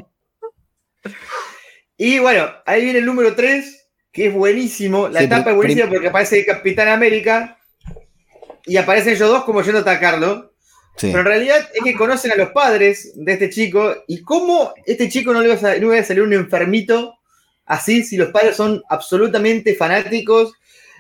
Y 1.96 2.18
bueno, 2.18 2.48
ahí 2.66 2.84
viene 2.84 3.00
el 3.00 3.06
número 3.06 3.34
3, 3.34 3.88
que 4.12 4.26
es 4.28 4.34
buenísimo. 4.34 5.08
La 5.08 5.20
Sí, 5.20 5.26
etapa 5.26 5.50
es 5.50 5.56
buenísima 5.56 5.88
porque 5.88 6.08
aparece 6.08 6.44
Capitán 6.46 6.88
América 6.88 7.58
y 8.66 8.76
aparecen 8.76 9.14
ellos 9.14 9.28
dos 9.28 9.44
como 9.44 9.62
yendo 9.62 9.78
a 9.78 9.82
atacarlo. 9.82 10.54
Sí. 10.96 11.08
Pero 11.08 11.20
en 11.20 11.26
realidad 11.26 11.68
es 11.74 11.82
que 11.82 11.94
conocen 11.94 12.32
a 12.32 12.36
los 12.36 12.50
padres 12.50 13.12
de 13.14 13.32
este 13.32 13.50
chico 13.50 13.94
y 14.08 14.22
cómo 14.22 14.74
este 14.84 15.08
chico 15.08 15.32
no 15.32 15.40
le 15.40 15.48
va 15.48 15.54
a, 15.54 15.74
no 15.74 15.88
le 15.90 15.94
va 15.96 15.98
a 16.00 16.04
salir 16.04 16.22
un 16.22 16.32
enfermito 16.32 17.14
así 17.66 18.02
si 18.02 18.16
los 18.16 18.30
padres 18.30 18.56
son 18.56 18.82
absolutamente 18.88 19.76
fanáticos 19.76 20.54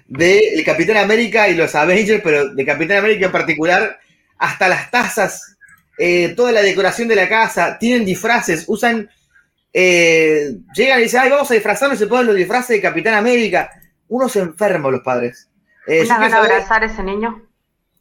del 0.08 0.64
Capitán 0.64 0.96
América 0.96 1.48
y 1.48 1.54
los 1.54 1.74
Avengers, 1.74 2.20
pero 2.24 2.48
de 2.54 2.64
Capitán 2.64 2.96
América 2.98 3.26
en 3.26 3.32
particular, 3.32 3.98
hasta 4.38 4.68
las 4.68 4.90
tazas, 4.90 5.56
eh, 5.98 6.30
toda 6.36 6.50
la 6.52 6.62
decoración 6.62 7.06
de 7.08 7.16
la 7.16 7.28
casa, 7.28 7.78
tienen 7.78 8.04
disfraces, 8.04 8.64
usan, 8.66 9.08
eh, 9.72 10.52
llegan 10.74 11.00
y 11.00 11.02
dicen, 11.04 11.20
ay, 11.22 11.30
vamos 11.30 11.50
a 11.50 11.54
disfrazarnos 11.54 11.98
y 11.98 12.00
se 12.00 12.06
ponen 12.06 12.26
los 12.26 12.36
disfraces 12.36 12.68
de 12.76 12.80
Capitán 12.82 13.14
América. 13.14 13.70
Unos 14.08 14.34
enfermos 14.36 14.90
los 14.90 15.02
padres. 15.02 15.48
Eh, 15.86 16.00
de 16.00 16.06
saber- 16.06 16.32
abrazar 16.34 16.82
a 16.82 16.86
ese 16.86 17.02
niño. 17.02 17.42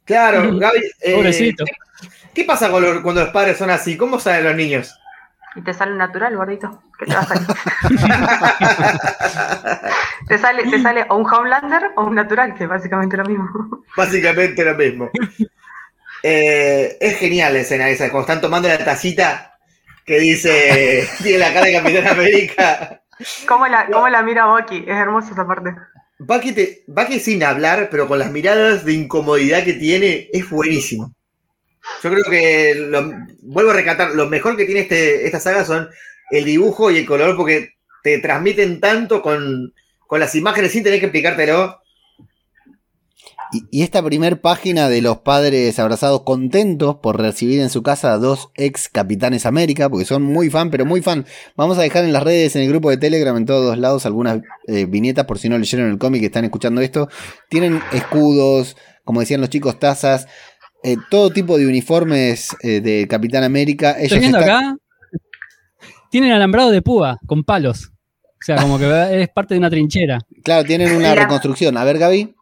Claro, 0.04 0.56
Gaby. 0.58 0.80
eh, 1.02 1.14
Pobrecito. 1.14 1.64
¿Qué 2.34 2.44
pasa 2.44 2.70
con 2.70 2.82
los- 2.82 3.02
cuando 3.02 3.20
los 3.22 3.30
padres 3.30 3.58
son 3.58 3.68
así? 3.70 3.96
¿Cómo 3.96 4.18
saben 4.18 4.44
los 4.44 4.54
niños? 4.56 4.94
Y 5.58 5.62
te 5.62 5.74
sale 5.74 5.94
natural, 5.96 6.36
gordito. 6.36 6.82
¿Qué 6.98 7.06
te 7.06 7.14
va 7.14 7.20
a 7.20 7.26
salir? 7.26 7.46
te, 10.28 10.38
sale, 10.38 10.70
te 10.70 10.80
sale 10.80 11.04
o 11.08 11.16
un 11.16 11.26
Homelander 11.26 11.90
o 11.96 12.04
un 12.04 12.14
natural, 12.14 12.54
que 12.54 12.64
es 12.64 12.70
básicamente 12.70 13.16
lo 13.16 13.24
mismo. 13.24 13.48
Básicamente 13.96 14.64
lo 14.64 14.74
mismo. 14.76 15.10
Eh, 16.22 16.96
es 17.00 17.16
genial 17.18 17.54
la 17.54 17.60
escena 17.60 17.88
esa, 17.88 18.10
cuando 18.10 18.28
están 18.28 18.40
tomando 18.40 18.68
la 18.68 18.84
tacita 18.84 19.58
que 20.04 20.18
dice, 20.20 21.08
tiene 21.22 21.38
la 21.38 21.52
cara 21.52 21.66
de 21.66 21.72
Capitán 21.74 22.06
América. 22.06 23.02
¿Cómo 23.46 23.66
la, 23.66 23.86
cómo 23.86 24.08
la 24.08 24.22
mira 24.22 24.46
Bucky? 24.46 24.84
Es 24.86 24.96
hermosa 24.96 25.32
esa 25.32 25.46
parte. 25.46 25.74
Bucky, 26.20 26.52
te- 26.52 26.84
Bucky 26.86 27.18
sin 27.20 27.42
hablar, 27.42 27.88
pero 27.90 28.06
con 28.06 28.18
las 28.18 28.30
miradas 28.30 28.84
de 28.84 28.92
incomodidad 28.92 29.64
que 29.64 29.74
tiene, 29.74 30.28
es 30.32 30.48
buenísimo. 30.48 31.12
Yo 32.02 32.10
creo 32.10 32.24
que, 32.24 32.74
lo- 32.76 33.12
vuelvo 33.42 33.70
a 33.70 33.74
recatar, 33.74 34.10
lo 34.14 34.28
mejor 34.28 34.56
que 34.56 34.64
tiene 34.64 34.82
este, 34.82 35.26
esta 35.26 35.40
saga 35.40 35.64
son 35.64 35.88
el 36.30 36.44
dibujo 36.44 36.90
y 36.90 36.98
el 36.98 37.06
color, 37.06 37.36
porque 37.36 37.70
te 38.02 38.18
transmiten 38.18 38.80
tanto 38.80 39.22
con, 39.22 39.72
con 40.06 40.20
las 40.20 40.34
imágenes 40.34 40.72
sin 40.72 40.84
tener 40.84 41.00
que 41.00 41.06
explicártelo. 41.06 41.80
Y, 43.50 43.64
y 43.70 43.82
esta 43.82 44.02
primer 44.02 44.42
página 44.42 44.90
de 44.90 45.00
los 45.00 45.18
padres 45.18 45.78
abrazados 45.78 46.22
contentos 46.22 46.96
por 46.96 47.18
recibir 47.18 47.60
en 47.60 47.70
su 47.70 47.82
casa 47.82 48.12
a 48.12 48.18
dos 48.18 48.50
ex 48.56 48.90
capitanes 48.90 49.46
América, 49.46 49.88
porque 49.88 50.04
son 50.04 50.22
muy 50.22 50.50
fan, 50.50 50.70
pero 50.70 50.84
muy 50.84 51.00
fan. 51.00 51.24
Vamos 51.56 51.78
a 51.78 51.82
dejar 51.82 52.04
en 52.04 52.12
las 52.12 52.22
redes, 52.22 52.56
en 52.56 52.62
el 52.62 52.68
grupo 52.68 52.90
de 52.90 52.98
Telegram, 52.98 53.34
en 53.36 53.46
todos 53.46 53.78
lados, 53.78 54.04
algunas 54.04 54.42
eh, 54.66 54.84
viñetas 54.84 55.24
por 55.24 55.38
si 55.38 55.48
no 55.48 55.56
leyeron 55.56 55.88
el 55.90 55.98
cómic 55.98 56.22
y 56.22 56.26
están 56.26 56.44
escuchando 56.44 56.82
esto. 56.82 57.08
Tienen 57.48 57.80
escudos, 57.92 58.76
como 59.02 59.20
decían 59.20 59.40
los 59.40 59.48
chicos, 59.48 59.78
tazas, 59.80 60.26
eh, 60.82 60.96
todo 61.10 61.30
tipo 61.30 61.58
de 61.58 61.66
uniformes 61.66 62.56
eh, 62.62 62.80
de 62.80 63.06
Capitán 63.08 63.44
América. 63.44 63.92
Ellos 63.92 64.04
Estoy 64.04 64.20
viendo 64.20 64.38
están- 64.38 64.64
acá. 64.64 64.76
Tienen 66.10 66.32
alambrado 66.32 66.70
de 66.70 66.80
púa, 66.82 67.18
con 67.26 67.44
palos. 67.44 67.90
O 68.24 68.40
sea, 68.44 68.56
como 68.56 68.78
que 68.78 68.86
es 69.22 69.28
parte 69.28 69.54
de 69.54 69.58
una 69.60 69.68
trinchera. 69.70 70.18
Claro, 70.44 70.64
tienen 70.64 70.94
una 70.96 71.14
La- 71.14 71.22
reconstrucción. 71.22 71.76
A 71.76 71.84
ver, 71.84 71.98
Gaby. 71.98 72.34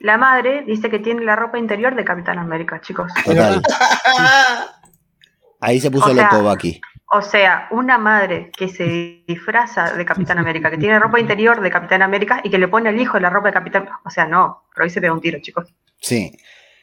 La 0.00 0.16
madre 0.16 0.62
dice 0.66 0.88
que 0.90 1.00
tiene 1.00 1.24
la 1.24 1.34
ropa 1.36 1.58
interior 1.58 1.94
de 1.96 2.04
Capitán 2.04 2.38
América, 2.38 2.80
chicos. 2.80 3.10
Total. 3.24 3.60
Ahí 5.60 5.80
se 5.80 5.90
puso 5.90 6.10
O 6.10 6.14
sea, 6.14 6.30
loco 6.30 6.42
Bucky. 6.48 6.80
O 7.10 7.22
sea, 7.22 7.68
una 7.70 7.98
madre 7.98 8.50
que 8.56 8.68
se 8.68 9.24
disfraza 9.26 9.94
de 9.94 10.04
Capitán 10.04 10.38
América, 10.38 10.70
que 10.70 10.76
tiene 10.76 10.98
ropa 10.98 11.18
interior 11.18 11.60
de 11.60 11.70
Capitán 11.70 12.02
América 12.02 12.40
y 12.44 12.50
que 12.50 12.58
le 12.58 12.68
pone 12.68 12.90
al 12.90 13.00
hijo 13.00 13.18
la 13.18 13.30
ropa 13.30 13.48
de 13.48 13.54
Capitán. 13.54 13.88
O 14.04 14.10
sea, 14.10 14.26
no, 14.26 14.64
pero 14.74 14.84
ahí 14.84 14.90
se 14.90 15.00
pega 15.00 15.12
un 15.14 15.20
tiro, 15.20 15.38
chicos. 15.40 15.74
Sí, 16.00 16.30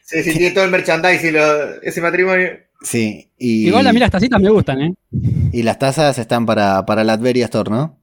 Sí, 0.06 0.22
sí, 0.22 0.32
tiene 0.38 0.52
todo 0.54 0.64
el 0.64 0.70
merchandising, 0.70 1.32
lo- 1.34 1.82
ese 1.82 2.00
matrimonio. 2.00 2.48
sí. 2.82 3.30
Y, 3.38 3.66
Igual 3.68 3.86
a 3.86 3.92
mí 3.92 3.98
las 3.98 4.10
tacitas 4.10 4.40
me 4.40 4.48
gustan, 4.48 4.80
¿eh? 4.80 4.94
y 5.52 5.62
las 5.62 5.78
tazas 5.78 6.16
están 6.18 6.46
para, 6.46 6.86
para 6.86 7.04
Latveria 7.04 7.44
Store, 7.46 7.70
¿no? 7.70 7.98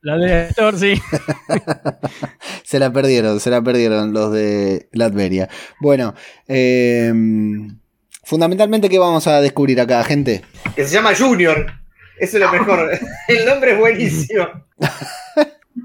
La 0.00 0.16
de 0.16 0.52
Thor, 0.54 0.78
sí. 0.78 0.94
Se 2.64 2.78
la 2.78 2.92
perdieron, 2.92 3.40
se 3.40 3.50
la 3.50 3.62
perdieron 3.62 4.12
los 4.12 4.32
de 4.32 4.88
Latveria. 4.92 5.48
Bueno, 5.80 6.14
eh, 6.46 7.12
fundamentalmente, 8.24 8.88
¿qué 8.88 8.98
vamos 8.98 9.26
a 9.26 9.40
descubrir 9.40 9.80
acá, 9.80 10.02
gente? 10.04 10.42
Que 10.76 10.84
se 10.84 10.94
llama 10.94 11.14
Junior. 11.16 11.66
Eso 12.20 12.36
es 12.38 12.42
lo 12.44 12.52
mejor. 12.52 12.90
El 13.28 13.44
nombre 13.46 13.72
es 13.72 13.78
buenísimo. 13.78 14.46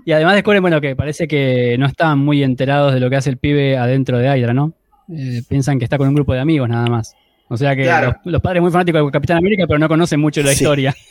Y 0.06 0.12
además 0.12 0.36
descubren, 0.36 0.62
bueno, 0.62 0.82
que 0.82 0.96
parece 0.96 1.28
que 1.28 1.76
no 1.80 1.86
estaban 1.86 2.20
muy 2.20 2.44
enterados 2.44 2.94
de 2.94 3.00
lo 3.00 3.10
que 3.10 3.16
hace 3.16 3.30
el 3.30 3.38
pibe 3.38 3.78
adentro 3.78 4.18
de 4.18 4.28
Hydra, 4.38 4.54
¿no? 4.54 4.74
Eh, 5.10 5.42
piensan 5.48 5.80
que 5.80 5.86
está 5.86 5.98
con 5.98 6.08
un 6.08 6.16
grupo 6.16 6.34
de 6.34 6.40
amigos 6.40 6.70
nada 6.70 6.88
más. 6.88 7.16
O 7.50 7.58
sea 7.58 7.76
que 7.76 7.84
Claro. 7.84 8.16
los, 8.24 8.34
los 8.34 8.42
padres 8.42 8.62
muy 8.62 8.72
fanáticos 8.72 9.06
de 9.06 9.12
Capitán 9.12 9.38
América, 9.38 9.66
pero 9.68 9.80
no 9.80 9.88
conocen 9.88 10.20
mucho 10.20 10.42
la 10.42 10.50
Sí. 10.54 10.64
historia. 10.64 10.96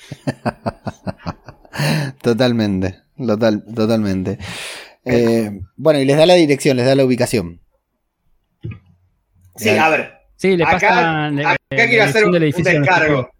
Totalmente, 2.22 2.96
total, 3.18 3.64
totalmente. 3.74 4.38
Eh, 5.04 5.50
bueno, 5.76 6.00
y 6.00 6.04
les 6.04 6.16
da 6.16 6.26
la 6.26 6.34
dirección, 6.34 6.76
les 6.76 6.86
da 6.86 6.94
la 6.94 7.04
ubicación. 7.04 7.60
Sí, 9.56 9.70
a 9.70 9.88
ver. 9.88 10.12
Sí, 10.36 10.56
le 10.56 10.64
Acá, 10.64 10.72
pasan 10.78 11.38
acá 11.40 11.56
quiero 11.70 12.04
hacer 12.04 12.24
un, 12.24 12.34
un 12.34 12.40
descargo. 12.40 13.30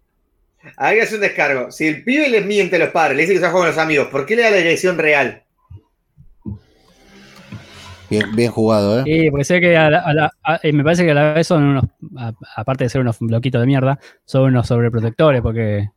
Acá 0.77 0.89
quiero 0.89 1.03
hacer 1.03 1.15
un 1.15 1.21
descargo. 1.21 1.71
Si 1.71 1.87
el 1.87 2.03
pibe 2.03 2.29
les 2.29 2.45
miente 2.45 2.77
a 2.77 2.79
los 2.79 2.89
padres, 2.89 3.17
le 3.17 3.23
dice 3.23 3.33
que 3.33 3.39
se 3.39 3.43
va 3.43 3.49
a 3.49 3.51
jugar 3.51 3.67
con 3.69 3.75
los 3.75 3.83
amigos, 3.83 4.07
¿por 4.07 4.25
qué 4.25 4.35
le 4.35 4.43
da 4.43 4.51
la 4.51 4.57
dirección 4.57 4.97
real? 4.97 5.42
Bien, 8.19 8.35
bien 8.35 8.51
jugado, 8.51 8.99
¿eh? 8.99 9.03
Sí, 9.05 9.29
porque 9.31 9.43
sé 9.43 9.59
que 9.61 9.75
a 9.75 9.89
la- 9.89 9.99
a 9.99 10.13
la- 10.13 10.31
a- 10.43 10.59
eh, 10.61 10.71
me 10.71 10.83
parece 10.83 11.03
que 11.05 11.11
a 11.11 11.13
la 11.15 11.33
vez 11.33 11.47
son 11.47 11.63
unos, 11.63 11.83
a- 12.17 12.33
aparte 12.55 12.83
de 12.83 12.89
ser 12.89 13.01
unos 13.01 13.17
bloquitos 13.19 13.59
de 13.61 13.67
mierda, 13.67 13.99
son 14.25 14.43
unos 14.43 14.67
sobreprotectores, 14.67 15.41
porque 15.41 15.89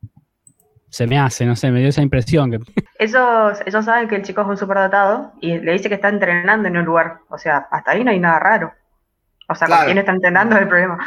se 0.88 1.06
me 1.06 1.18
hace, 1.18 1.44
no 1.44 1.56
sé, 1.56 1.70
me 1.70 1.80
dio 1.80 1.88
esa 1.90 2.00
impresión 2.02 2.50
que 2.50 2.58
Ellos, 2.98 3.58
ellos 3.66 3.84
saben 3.84 4.08
que 4.08 4.16
el 4.16 4.22
chico 4.22 4.40
es 4.40 4.46
un 4.46 4.56
superdotado 4.56 5.32
y 5.42 5.58
le 5.58 5.72
dice 5.72 5.88
que 5.90 5.96
está 5.96 6.08
entrenando 6.08 6.68
en 6.68 6.76
un 6.78 6.84
lugar. 6.86 7.18
O 7.28 7.36
sea, 7.36 7.66
hasta 7.70 7.90
ahí 7.90 8.02
no 8.02 8.10
hay 8.10 8.18
nada 8.20 8.38
raro. 8.38 8.72
O 9.48 9.54
sea, 9.54 9.66
Claro. 9.66 9.80
con 9.82 9.86
quién 9.88 9.98
está 9.98 10.12
entrenando 10.12 10.56
es 10.56 10.62
el 10.62 10.68
problema. 10.68 10.98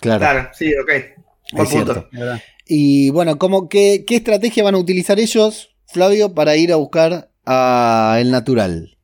Claro, 0.00 0.18
Claro, 0.20 0.48
sí, 0.52 0.72
ok. 0.78 0.88
Buen 1.52 1.66
es 1.66 1.72
punto. 1.72 2.08
cierto. 2.10 2.40
Y 2.66 3.10
bueno, 3.10 3.38
¿cómo, 3.38 3.68
qué, 3.68 4.04
¿qué 4.06 4.16
estrategia 4.16 4.62
van 4.64 4.74
a 4.74 4.78
utilizar 4.78 5.18
ellos, 5.18 5.74
Flavio, 5.88 6.34
para 6.34 6.54
ir 6.56 6.72
a 6.72 6.76
buscar 6.76 7.28
a 7.46 8.16
el 8.20 8.30
natural? 8.30 8.96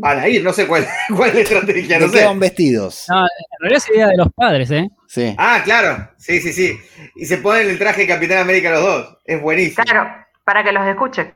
Van 0.00 0.18
a 0.18 0.28
ir, 0.28 0.42
no 0.42 0.52
sé 0.52 0.66
cuál, 0.66 0.86
cuál 1.16 1.28
es 1.30 1.34
la 1.34 1.40
estrategia, 1.42 1.98
¿De 1.98 2.06
no 2.06 2.12
sé. 2.12 2.24
van 2.24 2.40
vestidos? 2.40 3.04
No, 3.08 3.22
en 3.22 3.28
realidad 3.60 3.82
es 3.86 3.94
idea 3.94 4.06
de 4.08 4.16
los 4.16 4.28
padres, 4.34 4.70
¿eh? 4.70 4.88
Sí. 5.06 5.34
Ah, 5.38 5.60
claro. 5.64 6.08
Sí, 6.16 6.40
sí, 6.40 6.52
sí. 6.52 6.78
Y 7.16 7.26
se 7.26 7.38
ponen 7.38 7.68
el 7.68 7.78
traje 7.78 8.02
de 8.02 8.06
Capitán 8.08 8.38
América 8.38 8.70
los 8.70 8.82
dos. 8.82 9.18
Es 9.24 9.40
buenísimo. 9.40 9.84
Claro, 9.84 10.08
para 10.44 10.64
que 10.64 10.72
los 10.72 10.86
escuche. 10.86 11.34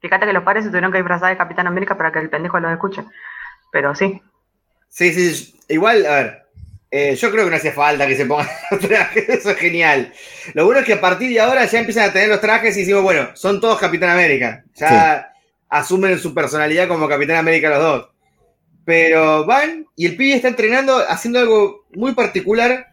Fíjate 0.00 0.26
que 0.26 0.32
los 0.32 0.42
padres 0.44 0.64
se 0.64 0.70
tuvieron 0.70 0.90
que 0.92 0.98
disfrazar 0.98 1.30
de 1.30 1.36
Capitán 1.36 1.66
América 1.66 1.96
para 1.96 2.10
que 2.12 2.18
el 2.20 2.30
pendejo 2.30 2.58
los 2.60 2.72
escuche. 2.72 3.02
Pero 3.72 3.94
sí. 3.94 4.20
Sí, 4.88 5.12
sí. 5.12 5.54
Igual, 5.68 6.06
a 6.06 6.14
ver. 6.14 6.42
eh, 6.90 7.14
yo 7.14 7.30
creo 7.30 7.44
que 7.44 7.50
no 7.50 7.56
hace 7.56 7.72
falta 7.72 8.06
que 8.06 8.16
se 8.16 8.24
pongan 8.26 8.48
los 8.70 8.80
trajes. 8.80 9.28
Eso 9.28 9.50
es 9.50 9.56
genial. 9.58 10.12
Lo 10.54 10.64
bueno 10.64 10.80
es 10.80 10.86
que 10.86 10.94
a 10.94 11.00
partir 11.00 11.28
de 11.30 11.40
ahora 11.40 11.64
ya 11.66 11.78
empiezan 11.80 12.08
a 12.08 12.12
tener 12.12 12.28
los 12.28 12.40
trajes 12.40 12.76
y 12.76 12.80
decimos, 12.80 13.02
bueno, 13.02 13.28
son 13.34 13.60
todos 13.60 13.78
Capitán 13.78 14.10
América. 14.10 14.64
Ya 14.76 15.30
asumen 15.68 16.18
su 16.18 16.34
personalidad 16.34 16.88
como 16.88 17.08
Capitán 17.08 17.36
América 17.36 17.70
los 17.70 17.80
dos. 17.82 18.08
Pero 18.84 19.44
van 19.44 19.86
y 19.96 20.06
el 20.06 20.16
pibe 20.16 20.36
está 20.36 20.48
entrenando 20.48 20.98
haciendo 21.08 21.38
algo 21.40 21.84
muy 21.94 22.12
particular 22.14 22.86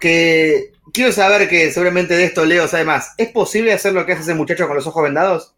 que 0.00 0.72
quiero 0.92 1.10
saber 1.12 1.48
que 1.48 1.70
seguramente 1.70 2.14
de 2.14 2.24
esto 2.24 2.44
Leo 2.44 2.68
sabe 2.68 2.84
más. 2.84 3.12
¿Es 3.18 3.28
posible 3.28 3.72
hacer 3.72 3.92
lo 3.92 4.04
que 4.06 4.12
hace 4.12 4.22
ese 4.22 4.34
muchacho 4.34 4.66
con 4.66 4.76
los 4.76 4.86
ojos 4.86 5.02
vendados? 5.02 5.54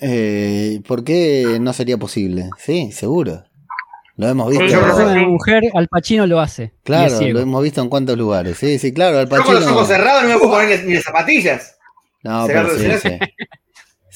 Eh, 0.00 0.80
¿Por 0.86 1.04
qué 1.04 1.58
no 1.60 1.72
sería 1.72 1.98
posible? 1.98 2.50
Sí, 2.58 2.90
seguro. 2.92 3.44
Lo 4.16 4.28
hemos 4.28 4.50
visto. 4.50 4.64
Una 4.64 5.14
mujer, 5.26 5.62
Al 5.74 5.88
Pacino 5.88 6.26
lo 6.26 6.40
hace. 6.40 6.72
Claro, 6.84 7.18
lo 7.20 7.40
hemos 7.40 7.62
visto 7.62 7.80
en 7.80 7.88
cuántos 7.88 8.18
lugares. 8.18 8.58
Sí, 8.58 8.78
sí, 8.78 8.92
claro. 8.92 9.18
Al 9.18 9.28
Yo 9.28 9.42
con 9.44 9.54
los 9.54 9.66
ojos 9.66 9.88
cerrados 9.88 10.22
no 10.24 10.28
me 10.28 10.38
puedo 10.38 10.52
poner 10.52 10.84
ni 10.84 10.94
las 10.94 11.04
zapatillas. 11.04 11.78
No, 12.22 12.46
pero 12.46 12.70
sí, 12.70 12.78
será- 12.80 12.98
sí. 13.00 13.08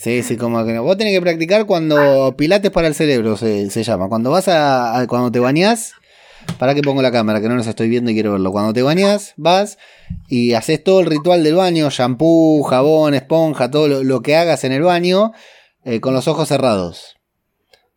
Sí, 0.05 0.22
sí, 0.22 0.36
como 0.36 0.62
que 0.66 0.74
no. 0.74 0.82
Vos 0.82 0.98
tenés 0.98 1.14
que 1.14 1.22
practicar 1.22 1.64
cuando 1.64 2.35
Pilates 2.36 2.70
para 2.70 2.89
el 2.89 2.94
cerebro 2.94 3.39
se, 3.39 3.70
llama. 3.70 4.06
Cuando 4.10 4.31
vas 4.31 4.48
a, 4.48 5.06
cuando 5.09 5.32
te 5.32 5.40
bañás, 5.40 5.94
para 6.59 6.74
que 6.74 6.82
pongo 6.82 7.01
la 7.01 7.10
cámara, 7.10 7.40
que 7.40 7.48
no 7.48 7.56
los 7.56 7.66
estoy 7.66 7.89
viendo 7.89 8.10
y 8.10 8.14
quiero 8.14 8.32
verlo. 8.32 8.52
Cuando 8.52 8.74
te 8.74 8.82
bañás, 8.82 9.32
vas 9.39 9.78
y 10.28 10.52
haces 10.52 10.85
todo 10.85 11.01
el 11.01 11.06
ritual 11.06 11.43
del 11.43 11.55
baño, 11.55 11.89
shampoo, 11.89 12.62
jabón, 12.64 13.14
esponja, 13.14 13.70
todo 13.70 13.89
lo, 13.89 14.05
lo 14.05 14.20
que 14.20 14.36
hagas 14.36 14.64
en 14.64 14.72
el 14.72 14.82
baño, 14.82 15.32
eh, 15.85 16.01
con 16.01 16.12
los 16.12 16.28
ojos 16.28 16.48
cerrados. 16.48 17.16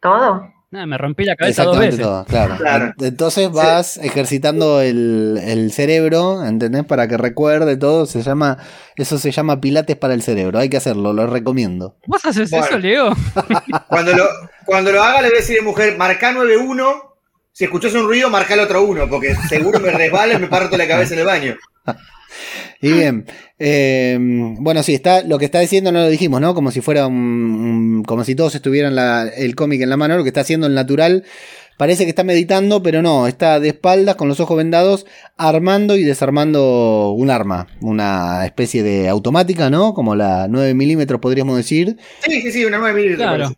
¿Todo? 0.01 0.43
Nada, 0.69 0.85
me 0.85 0.98
rompí 0.98 1.23
la 1.23 1.38
cabeza 1.38 1.64
dos 1.64 1.77
Exactamente 1.77 1.95
veces. 1.98 2.06
todo, 2.06 2.26
claro. 2.26 2.57
Claro. 2.57 2.94
Entonces 2.99 3.49
vas 3.52 3.95
ejercitando 3.98 4.81
el, 4.81 5.39
el 5.41 5.72
cerebro, 5.72 6.45
¿entendés? 6.45 6.84
Para 6.84 7.07
que 7.07 7.15
recuerde 7.15 7.77
todo, 7.77 8.06
se 8.06 8.22
llama, 8.22 8.57
eso 8.98 9.18
se 9.18 9.31
llama 9.31 9.61
pilates 9.61 9.95
para 9.95 10.14
el 10.14 10.22
cerebro, 10.22 10.60
hay 10.60 10.68
que 10.69 10.76
hacerlo, 10.77 11.14
lo 11.14 11.26
recomiendo. 11.27 11.95
¿Vos 12.06 12.26
haces 12.26 12.49
Bueno. 12.49 12.65
eso, 12.65 12.77
Leo? 12.80 13.14
Cuando 13.88 14.14
lo, 14.14 14.26
cuando 14.65 14.91
lo 14.91 15.02
haga, 15.02 15.22
le 15.22 15.30
voy 15.30 15.38
a 15.38 15.39
decir 15.39 15.60
a 15.61 15.64
mujer, 15.64 15.98
marca 15.98 16.34
9-1. 16.34 17.02
Si 17.53 17.64
escuchás 17.64 17.94
un 17.94 18.06
ruido, 18.06 18.30
marca 18.30 18.53
el 18.53 18.60
otro 18.60 18.84
1, 18.84 19.07
porque 19.10 19.35
seguro 19.48 19.80
me 19.80 19.91
resbala 19.91 20.34
y 20.34 20.39
me 20.39 20.48
parto 20.48 20.76
la 20.77 20.88
cabeza 20.88 21.14
en 21.14 21.22
el 21.22 21.26
baño. 21.26 21.56
Y 22.81 22.91
bien, 22.91 23.25
eh, 23.59 24.17
bueno, 24.59 24.83
sí, 24.83 24.93
está, 24.93 25.23
lo 25.23 25.37
que 25.39 25.45
está 25.45 25.59
diciendo 25.59 25.91
no 25.91 25.99
lo 25.99 26.09
dijimos, 26.09 26.39
¿no? 26.41 26.53
Como 26.53 26.71
si 26.71 26.81
fuera 26.81 27.07
un, 27.07 27.15
un- 27.15 28.03
como 28.03 28.23
si 28.23 28.35
todos 28.35 28.53
estuvieran 28.55 28.95
la- 28.95 29.27
el 29.27 29.55
cómic 29.55 29.81
en 29.81 29.89
la 29.89 29.97
mano, 29.97 30.17
lo 30.17 30.23
que 30.23 30.29
está 30.29 30.41
haciendo 30.41 30.67
el 30.67 30.73
natural. 30.75 31.23
Parece 31.77 32.05
que 32.05 32.09
está 32.09 32.23
meditando, 32.23 32.81
pero 32.81 33.03
no, 33.03 33.27
está 33.27 33.59
de 33.59 33.67
espaldas, 33.69 34.15
con 34.15 34.27
los 34.27 34.39
ojos 34.39 34.57
vendados, 34.57 35.05
armando 35.37 35.95
y 35.95 36.03
desarmando 36.03 37.11
un 37.11 37.29
arma, 37.29 37.67
una 37.81 38.45
especie 38.45 38.81
de 38.81 39.07
automática, 39.09 39.69
¿no? 39.69 39.93
Como 39.93 40.15
la 40.15 40.47
9 40.49 40.73
milímetros, 40.73 41.19
podríamos 41.21 41.55
decir. 41.55 41.97
Sí, 42.23 42.41
sí, 42.41 42.51
sí, 42.51 42.65
una 42.65 42.79
9 42.79 42.95
milímetros. 42.99 43.27
Claro. 43.27 43.49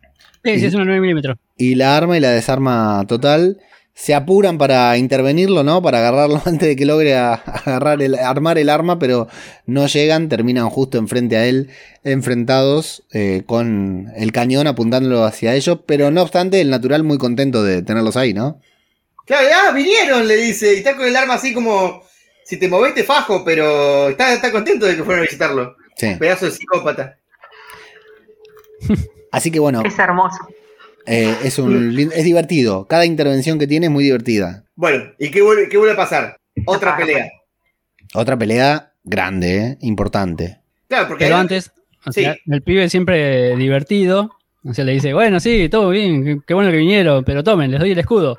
Sí, 0.43 0.59
sí, 0.59 0.65
es 0.65 0.73
una 0.73 0.83
9 0.85 0.99
milímetros. 1.01 1.37
Y 1.57 1.75
la 1.75 1.95
arma 1.95 2.17
y 2.17 2.19
la 2.19 2.31
desarma 2.31 3.05
total. 3.07 3.57
Se 4.01 4.15
apuran 4.15 4.57
para 4.57 4.95
intervenirlo, 4.97 5.61
¿no? 5.61 5.81
Para 5.81 5.97
agarrarlo 5.99 6.41
antes 6.45 6.69
de 6.69 6.75
que 6.77 6.85
logre 6.85 7.17
a- 7.17 7.33
agarrar 7.33 8.01
el, 8.01 8.15
armar 8.15 8.57
el 8.57 8.69
arma, 8.69 8.97
pero 8.97 9.27
no 9.65 9.87
llegan, 9.87 10.29
terminan 10.29 10.69
justo 10.69 10.97
enfrente 10.97 11.35
a 11.35 11.45
él, 11.45 11.69
enfrentados 12.05 13.03
eh, 13.11 13.43
con 13.45 14.09
el 14.15 14.31
cañón 14.31 14.67
apuntándolo 14.67 15.25
hacia 15.25 15.53
ellos, 15.53 15.79
pero 15.85 16.11
no 16.11 16.21
obstante, 16.21 16.61
el 16.61 16.69
natural 16.69 17.03
muy 17.03 17.17
contento 17.17 17.61
de 17.61 17.81
tenerlos 17.81 18.15
ahí, 18.15 18.33
¿no? 18.33 18.61
Claro, 19.25 19.47
ah, 19.67 19.71
vinieron, 19.73 20.25
le 20.29 20.37
dice, 20.37 20.75
y 20.75 20.77
está 20.77 20.95
con 20.95 21.05
el 21.05 21.15
arma 21.17 21.33
así 21.33 21.53
como, 21.53 22.01
si 22.45 22.57
te 22.57 22.69
movés 22.69 22.93
te 22.95 23.03
fajo, 23.03 23.43
pero 23.43 24.07
está, 24.09 24.31
está 24.33 24.49
contento 24.49 24.85
de 24.85 24.95
que 24.95 25.03
fueron 25.03 25.19
a 25.23 25.25
visitarlo. 25.27 25.75
Sí. 25.97 26.15
Pedazo 26.17 26.45
de 26.45 26.51
psicópata. 26.51 27.17
Así 29.31 29.51
que 29.51 29.59
bueno, 29.59 29.83
Es 29.85 29.99
hermoso. 29.99 30.37
Eh, 31.09 31.35
es, 31.43 31.57
un, 31.59 31.97
es 32.13 32.23
divertido. 32.23 32.85
Cada 32.87 33.05
intervención 33.05 33.57
que 33.59 33.67
tiene 33.67 33.87
es 33.87 33.91
muy 33.91 34.03
divertida. 34.03 34.63
Bueno, 34.75 35.03
¿y 35.17 35.31
qué 35.31 35.41
vuelve, 35.41 35.67
qué 35.67 35.77
vuelve 35.77 35.93
a 35.93 35.97
pasar? 35.97 36.37
Otra 36.65 36.93
Ah, 36.93 36.97
pelea. 36.97 37.29
Otra 38.13 38.37
pelea 38.37 38.93
grande, 39.03 39.57
¿eh? 39.57 39.77
importante. 39.81 40.59
Claro, 40.87 41.07
porque 41.07 41.25
Pero 41.25 41.37
antes, 41.37 41.71
o 42.05 42.11
Sí. 42.11 42.21
sea, 42.23 42.35
el 42.47 42.61
pibe 42.61 42.89
siempre 42.89 43.55
divertido. 43.57 44.31
O 44.65 44.73
sea, 44.73 44.83
le 44.83 44.91
dice, 44.93 45.13
bueno, 45.13 45.39
sí, 45.39 45.69
todo 45.69 45.89
bien, 45.89 46.43
qué, 46.45 46.53
bueno 46.53 46.69
que 46.69 46.77
vinieron, 46.77 47.23
pero 47.23 47.43
tomen, 47.43 47.71
les 47.71 47.79
doy 47.79 47.91
el 47.91 47.99
escudo. 47.99 48.37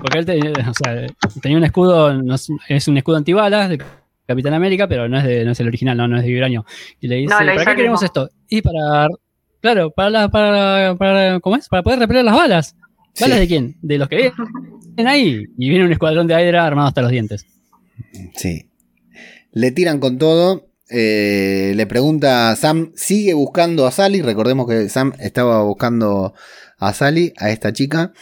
Porque 0.00 0.18
él 0.18 0.24
tenía, 0.26 0.50
o 0.50 0.72
sea, 0.74 1.06
tenía 1.42 1.58
un 1.58 1.64
escudo, 1.64 2.14
no 2.22 2.34
es, 2.34 2.48
es 2.68 2.88
un 2.88 2.96
escudo 2.96 3.16
antibalas 3.18 3.68
de 3.68 3.80
Capitán 4.26 4.54
América, 4.54 4.88
pero 4.88 5.08
no 5.08 5.18
es, 5.18 5.24
de, 5.24 5.44
no 5.44 5.52
es 5.52 5.60
el 5.60 5.68
original, 5.68 5.96
no, 5.96 6.08
no 6.08 6.16
es 6.16 6.22
de 6.22 6.28
vibranio. 6.30 6.64
Y 7.00 7.08
le 7.08 7.16
dice, 7.16 7.34
No, 7.34 7.38
¿para 7.38 7.64
qué 7.64 7.76
queremos 7.76 8.02
esto? 8.02 8.30
Y 8.48 8.62
para, 8.62 9.08
claro, 9.72 9.90
para, 9.90 10.10
la- 10.10 10.28
para, 10.28 10.94
para, 10.96 11.40
¿cómo 11.40 11.56
es? 11.56 11.68
Para 11.68 11.82
poder 11.82 11.98
repeler 11.98 12.24
las 12.24 12.34
balas. 12.36 12.76
¿Balas 13.20 13.36
Sí. 13.36 13.40
de 13.40 13.46
quién? 13.48 13.76
De 13.82 13.98
los 13.98 14.08
que 14.08 14.16
vienen 14.16 15.06
ahí. 15.06 15.44
Y 15.58 15.68
viene 15.68 15.84
un 15.84 15.92
escuadrón 15.92 16.26
de 16.26 16.34
Hydra 16.34 16.66
armado 16.66 16.88
hasta 16.88 17.02
los 17.02 17.10
dientes. 17.10 17.46
Sí. 18.36 18.70
Le 19.52 19.70
tiran 19.72 19.98
con 20.00 20.18
todo. 20.18 20.68
eh, 20.88 21.72
le 21.74 21.86
pregunta 21.86 22.50
a 22.50 22.56
Sam, 22.56 22.92
¿sigue 22.94 23.34
buscando 23.34 23.86
a 23.86 23.90
Sally? 23.90 24.22
Recordemos 24.22 24.68
que 24.68 24.88
Sam 24.88 25.14
estaba 25.18 25.62
buscando 25.64 26.32
a 26.78 26.92
Sally, 26.92 27.32
a 27.38 27.50
esta 27.50 27.72
chica. 27.72 28.12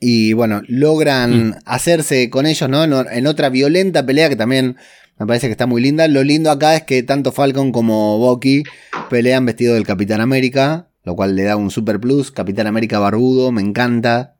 Y 0.00 0.32
bueno, 0.34 0.60
logran 0.68 1.56
hacerse 1.64 2.28
con 2.30 2.44
ellos, 2.46 2.68
¿no? 2.68 2.84
En, 2.84 2.92
en 3.10 3.26
otra 3.26 3.48
violenta 3.48 4.04
pelea 4.04 4.28
que 4.28 4.36
también 4.36 4.76
me 5.18 5.26
parece 5.26 5.46
que 5.48 5.52
está 5.52 5.66
muy 5.66 5.82
linda. 5.82 6.06
Lo 6.08 6.22
lindo 6.22 6.50
acá 6.50 6.76
es 6.76 6.82
que 6.84 7.02
tanto 7.02 7.32
Falcon 7.32 7.72
como 7.72 8.18
Bucky 8.18 8.62
pelean 9.10 9.46
vestido 9.46 9.74
del 9.74 9.86
Capitán 9.86 10.20
América, 10.20 10.88
lo 11.04 11.16
cual 11.16 11.34
le 11.36 11.44
da 11.44 11.56
un 11.56 11.70
super 11.70 11.98
plus. 12.00 12.30
Capitán 12.30 12.66
América 12.66 12.98
barbudo, 12.98 13.50
me 13.52 13.62
encanta. 13.62 14.36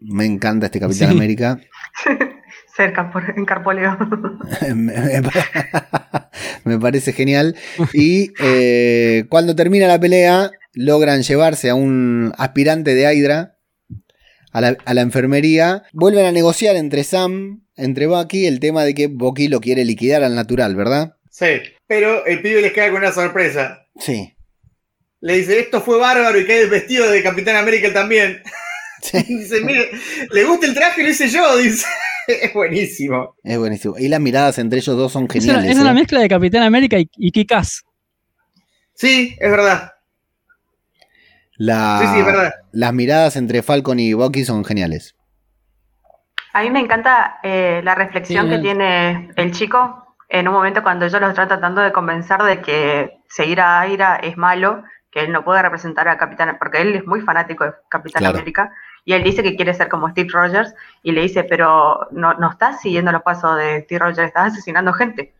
Me 0.00 0.26
encanta 0.26 0.66
este 0.66 0.80
Capitán 0.80 1.10
Sí. 1.10 1.14
América. 1.16 1.58
Cerca, 2.76 3.10
por, 3.12 3.22
en 3.36 3.44
Carpoleo. 3.44 3.96
me 6.64 6.78
parece 6.78 7.12
genial. 7.12 7.54
Y 7.92 8.32
eh, 8.40 9.26
cuando 9.28 9.54
termina 9.54 9.86
la 9.86 10.00
pelea, 10.00 10.50
logran 10.72 11.22
llevarse 11.22 11.70
a 11.70 11.74
un 11.74 12.32
aspirante 12.36 12.94
de 12.94 13.14
Hydra 13.14 13.56
a 14.52 14.60
la, 14.60 14.76
a 14.84 14.94
la 14.94 15.00
enfermería. 15.02 15.84
Vuelven 15.92 16.26
a 16.26 16.32
negociar 16.32 16.76
entre 16.76 17.04
Sam, 17.04 17.63
entre 17.76 18.06
Bucky, 18.06 18.46
el 18.46 18.60
tema 18.60 18.84
de 18.84 18.94
que 18.94 19.06
Bucky 19.08 19.48
lo 19.48 19.60
quiere 19.60 19.84
liquidar 19.84 20.22
al 20.24 20.34
natural, 20.34 20.74
¿verdad? 20.76 21.16
Sí, 21.30 21.46
pero 21.86 22.24
el 22.26 22.40
pibe 22.42 22.60
les 22.62 22.72
queda 22.72 22.88
con 22.90 22.98
una 22.98 23.12
sorpresa. 23.12 23.86
Sí. 23.98 24.34
Le 25.20 25.36
dice, 25.38 25.58
esto 25.58 25.80
fue 25.80 25.98
bárbaro 25.98 26.38
y 26.38 26.46
cae 26.46 26.66
vestido 26.66 27.10
de 27.10 27.22
Capitán 27.22 27.56
América 27.56 27.92
también. 27.92 28.42
Sí, 29.02 29.22
dice, 29.28 29.60
mire, 29.62 29.90
¿le 30.30 30.44
gusta 30.44 30.66
el 30.66 30.74
traje? 30.74 31.02
Lo 31.02 31.08
hice 31.10 31.28
yo, 31.28 31.56
dice. 31.56 31.86
es 32.28 32.52
buenísimo. 32.54 33.34
es 33.42 33.58
buenísimo. 33.58 33.96
Y 33.98 34.08
las 34.08 34.20
miradas 34.20 34.58
entre 34.58 34.78
ellos 34.78 34.96
dos 34.96 35.12
son 35.12 35.24
Es 35.24 35.44
una, 35.44 35.54
geniales. 35.54 35.70
es 35.76 35.78
una 35.82 35.90
¿eh? 35.90 35.94
mezcla 35.94 36.20
de 36.20 36.28
Capitán 36.28 36.62
América 36.62 36.98
y, 36.98 37.08
y 37.16 37.32
Kick-Ass. 37.32 37.82
Sí, 38.94 39.36
es 39.40 39.50
verdad. 39.50 39.90
La- 41.56 42.00
Sí, 42.02 42.08
sí, 42.14 42.20
es 42.20 42.26
verdad. 42.26 42.54
Las 42.72 42.92
miradas 42.92 43.36
entre 43.36 43.62
Falcon 43.62 43.98
y 44.00 44.12
Bucky 44.12 44.44
son 44.44 44.64
geniales. 44.64 45.14
A 46.54 46.62
mí 46.62 46.70
me 46.70 46.78
encanta 46.78 47.40
eh, 47.42 47.80
la 47.84 47.96
reflexión 47.96 48.46
Sí, 48.46 48.50
que 48.52 48.58
tiene 48.60 49.30
el 49.34 49.50
chico 49.50 50.16
en 50.28 50.46
un 50.46 50.54
momento 50.54 50.84
cuando 50.84 51.04
ellos 51.04 51.20
lo 51.20 51.28
están 51.28 51.48
tratando 51.48 51.80
de 51.80 51.92
convencer 51.92 52.40
de 52.42 52.62
que 52.62 53.18
seguir 53.28 53.60
a 53.60 53.80
Aira 53.80 54.16
es 54.16 54.36
malo, 54.36 54.84
que 55.10 55.20
él 55.20 55.32
no 55.32 55.44
puede 55.44 55.62
representar 55.62 56.06
a 56.08 56.16
Capitán, 56.16 56.56
porque 56.58 56.80
él 56.80 56.94
es 56.94 57.06
muy 57.06 57.20
fanático 57.20 57.64
de 57.64 57.72
Capitán 57.88 58.20
Claro. 58.20 58.36
América, 58.36 58.72
y 59.04 59.14
él 59.14 59.24
dice 59.24 59.42
que 59.42 59.56
quiere 59.56 59.74
ser 59.74 59.88
como 59.88 60.08
Steve 60.10 60.28
Rogers, 60.32 60.72
y 61.02 61.10
le 61.10 61.22
dice, 61.22 61.42
pero 61.42 62.06
no, 62.12 62.34
no 62.34 62.50
estás 62.50 62.80
siguiendo 62.80 63.10
los 63.10 63.22
pasos 63.22 63.56
de 63.56 63.82
Steve 63.82 63.98
Rogers, 63.98 64.28
estás 64.28 64.52
asesinando 64.52 64.92
gente. 64.92 65.34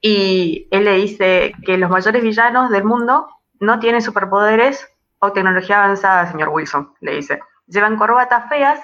Y 0.00 0.68
él 0.70 0.84
le 0.84 0.92
dice 0.92 1.54
que 1.66 1.76
los 1.76 1.90
mayores 1.90 2.22
villanos 2.22 2.70
del 2.70 2.84
mundo 2.84 3.28
no 3.60 3.78
tienen 3.78 4.00
superpoderes 4.00 4.88
o 5.18 5.32
tecnología 5.32 5.84
avanzada, 5.84 6.30
señor 6.30 6.48
Wilson, 6.48 6.94
le 7.00 7.16
dice. 7.16 7.40
Llevan 7.66 7.96
corbatas 7.96 8.48
feas 8.48 8.80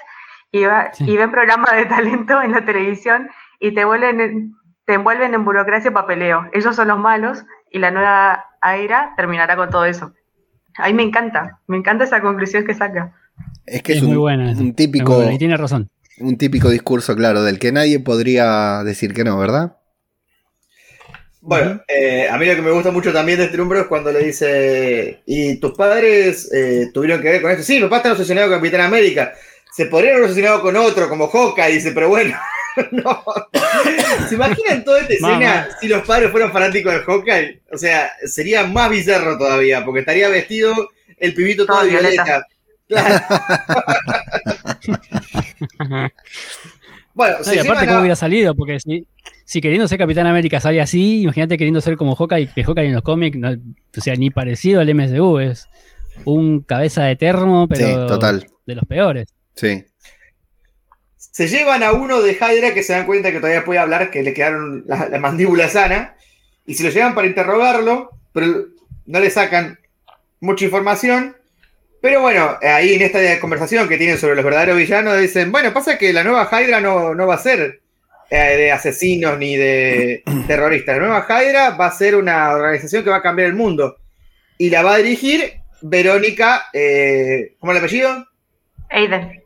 Sí. 0.93 1.05
y 1.09 1.17
ven 1.17 1.31
programas 1.31 1.75
de 1.75 1.85
talento 1.85 2.41
en 2.41 2.51
la 2.51 2.63
televisión 2.63 3.29
y 3.59 3.73
te, 3.73 3.85
vuelven 3.85 4.21
en- 4.21 4.53
te 4.85 4.93
envuelven 4.93 5.33
en 5.33 5.43
burocracia 5.45 5.89
y 5.89 5.93
papeleo. 5.93 6.45
Ellos 6.53 6.75
son 6.75 6.87
los 6.89 6.99
malos 6.99 7.43
y 7.71 7.79
la 7.79 7.91
nueva 7.91 8.45
Aira 8.61 9.13
terminará 9.17 9.55
con 9.55 9.69
todo 9.69 9.85
eso. 9.85 10.13
A 10.77 10.87
mí 10.87 10.93
me 10.93 11.03
encanta, 11.03 11.59
me 11.67 11.77
encanta 11.77 12.03
esa 12.03 12.21
conclusión 12.21 12.65
que 12.65 12.73
saca. 12.73 13.13
Es 13.65 13.81
que 13.83 13.93
es, 13.93 13.97
Es 13.97 14.03
un, 14.03 14.09
muy 14.09 14.17
buena 14.17 14.51
un 14.51 14.69
Es 14.69 14.75
típico. 14.75 15.11
muy 15.13 15.15
buena, 15.21 15.33
Y 15.33 15.37
tiene 15.37 15.57
razón. 15.57 15.89
Un 16.19 16.37
típico 16.37 16.69
discurso, 16.69 17.15
claro, 17.15 17.41
del 17.43 17.57
que 17.59 17.71
nadie 17.71 17.99
podría 17.99 18.83
decir 18.83 19.13
que 19.13 19.23
no, 19.23 19.37
¿verdad? 19.39 19.77
Bueno, 21.41 21.81
eh, 21.89 22.29
a 22.29 22.37
mí 22.37 22.45
lo 22.45 22.55
que 22.55 22.61
me 22.61 22.71
gusta 22.71 22.91
mucho 22.91 23.11
también 23.11 23.37
de 23.37 23.45
este 23.45 23.57
número 23.57 23.81
es 23.81 23.87
cuando 23.87 24.11
le 24.13 24.19
dice, 24.23 25.23
¿y 25.25 25.59
tus 25.59 25.73
padres 25.73 26.49
eh, 26.53 26.89
tuvieron 26.93 27.21
que 27.21 27.29
ver 27.31 27.41
con 27.41 27.51
esto? 27.51 27.63
Sí, 27.63 27.75
mi 27.77 27.81
papá 27.83 27.97
está 27.97 28.11
obsesionado 28.13 28.47
con 28.49 28.59
Capitán 28.59 28.81
América. 28.81 29.33
Se 29.75 29.85
podrían 29.87 30.23
haber 30.23 30.59
con 30.61 30.75
otro, 30.75 31.09
como 31.09 31.27
Hawkeye, 31.29 31.71
dice, 31.73 31.91
pero 31.93 32.09
bueno, 32.09 32.37
no. 32.91 33.23
¿Se 34.29 34.35
imaginan 34.35 34.83
toda 34.83 35.01
esta 35.01 35.13
escena 35.13 35.37
Mamá. 35.39 35.67
si 35.81 35.87
los 35.87 36.05
padres 36.05 36.31
fueran 36.31 36.51
fanáticos 36.51 36.93
de 36.93 36.99
Hawkeye? 36.99 37.61
O 37.71 37.77
sea, 37.77 38.11
sería 38.25 38.65
más 38.67 38.89
bizarro 38.89 39.37
todavía, 39.37 39.83
porque 39.83 40.01
estaría 40.01 40.29
vestido 40.29 40.73
el 41.17 41.33
pibito 41.33 41.65
todo 41.65 41.77
Todo 41.77 41.85
de 41.85 41.91
violeta. 41.91 42.23
violeta. 42.23 42.47
Claro. 42.87 43.19
Bueno, 47.15 47.37
No, 47.37 47.43
se 47.43 47.55
y 47.55 47.59
aparte, 47.59 47.85
¿cómo 47.85 47.97
a- 47.97 48.01
hubiera 48.01 48.15
salido? 48.15 48.55
Porque 48.55 48.79
si, 48.79 49.05
si 49.45 49.61
queriendo 49.61 49.87
ser 49.87 49.99
Capitán 49.99 50.25
América 50.25 50.59
sale 50.59 50.81
así, 50.81 51.21
imagínate 51.21 51.57
queriendo 51.59 51.79
ser 51.79 51.95
como 51.95 52.15
Hawkeye, 52.15 52.47
que 52.53 52.63
Hawkeye 52.63 52.87
en 52.87 52.93
los 52.93 53.03
cómics, 53.03 53.37
no- 53.37 53.51
o 53.51 54.01
sea, 54.01 54.15
ni 54.15 54.31
parecido 54.31 54.81
al 54.81 54.89
MSU, 54.93 55.37
es 55.39 55.67
un 56.25 56.61
cabeza 56.61 57.03
de 57.03 57.15
termo, 57.15 57.67
pero 57.67 57.85
Sí, 57.87 57.93
total. 58.07 58.47
de 58.65 58.75
los 58.75 58.85
peores. 58.85 59.27
Sí. 59.55 59.85
Se 61.17 61.47
llevan 61.47 61.83
a 61.83 61.93
uno 61.93 62.21
de 62.21 62.33
Hydra 62.33 62.73
que 62.73 62.83
se 62.83 62.93
dan 62.93 63.05
cuenta 63.05 63.31
que 63.31 63.39
todavía 63.39 63.65
puede 63.65 63.79
hablar, 63.79 64.11
que 64.11 64.23
le 64.23 64.33
quedaron 64.33 64.83
la, 64.87 65.09
la 65.09 65.19
mandíbula 65.19 65.67
sana, 65.69 66.15
y 66.65 66.75
se 66.75 66.83
lo 66.83 66.89
llevan 66.89 67.15
para 67.15 67.27
interrogarlo, 67.27 68.11
pero 68.33 68.67
no 69.05 69.19
le 69.19 69.29
sacan 69.29 69.79
mucha 70.39 70.65
información. 70.65 71.35
Pero 72.01 72.21
bueno, 72.21 72.57
ahí 72.61 72.95
en 72.95 73.01
esta 73.01 73.39
conversación 73.39 73.87
que 73.87 73.97
tienen 73.97 74.17
sobre 74.17 74.35
los 74.35 74.43
verdaderos 74.43 74.77
villanos, 74.77 75.19
dicen, 75.19 75.51
bueno, 75.51 75.73
pasa 75.73 75.97
que 75.97 76.11
la 76.11 76.23
nueva 76.23 76.49
Hydra 76.51 76.81
no, 76.81 77.15
no 77.15 77.27
va 77.27 77.35
a 77.35 77.39
ser 77.39 77.81
eh, 78.29 78.57
de 78.57 78.71
asesinos 78.71 79.37
ni 79.37 79.55
de 79.55 80.23
terroristas. 80.47 80.97
La 80.97 81.03
nueva 81.03 81.25
Hydra 81.29 81.71
va 81.71 81.87
a 81.87 81.91
ser 81.91 82.15
una 82.15 82.51
organización 82.51 83.03
que 83.03 83.09
va 83.09 83.17
a 83.17 83.21
cambiar 83.21 83.47
el 83.47 83.55
mundo. 83.55 83.97
Y 84.57 84.69
la 84.69 84.83
va 84.83 84.95
a 84.95 84.97
dirigir 84.97 85.61
Verónica, 85.81 86.65
eh, 86.73 87.55
¿cómo 87.59 87.71
es 87.71 87.77
el 87.77 87.83
apellido? 87.83 88.27
Aiden, 88.89 89.42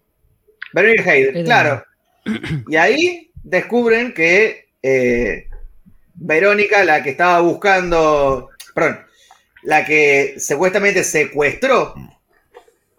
Verónica 0.82 1.12
Hayden, 1.12 1.30
Hayden. 1.30 1.46
claro. 1.46 1.84
Y 2.70 2.76
ahí 2.76 3.32
descubren 3.44 4.14
que 4.14 4.68
eh, 4.84 5.48
Verónica, 6.16 6.84
la 6.84 7.04
que 7.04 7.12
estaba 7.12 7.40
buscando, 7.42 8.50
perdón, 8.74 9.00
la 9.64 9.86
que 9.86 10.36
supuestamente 10.40 11.04
secuestró 11.04 11.94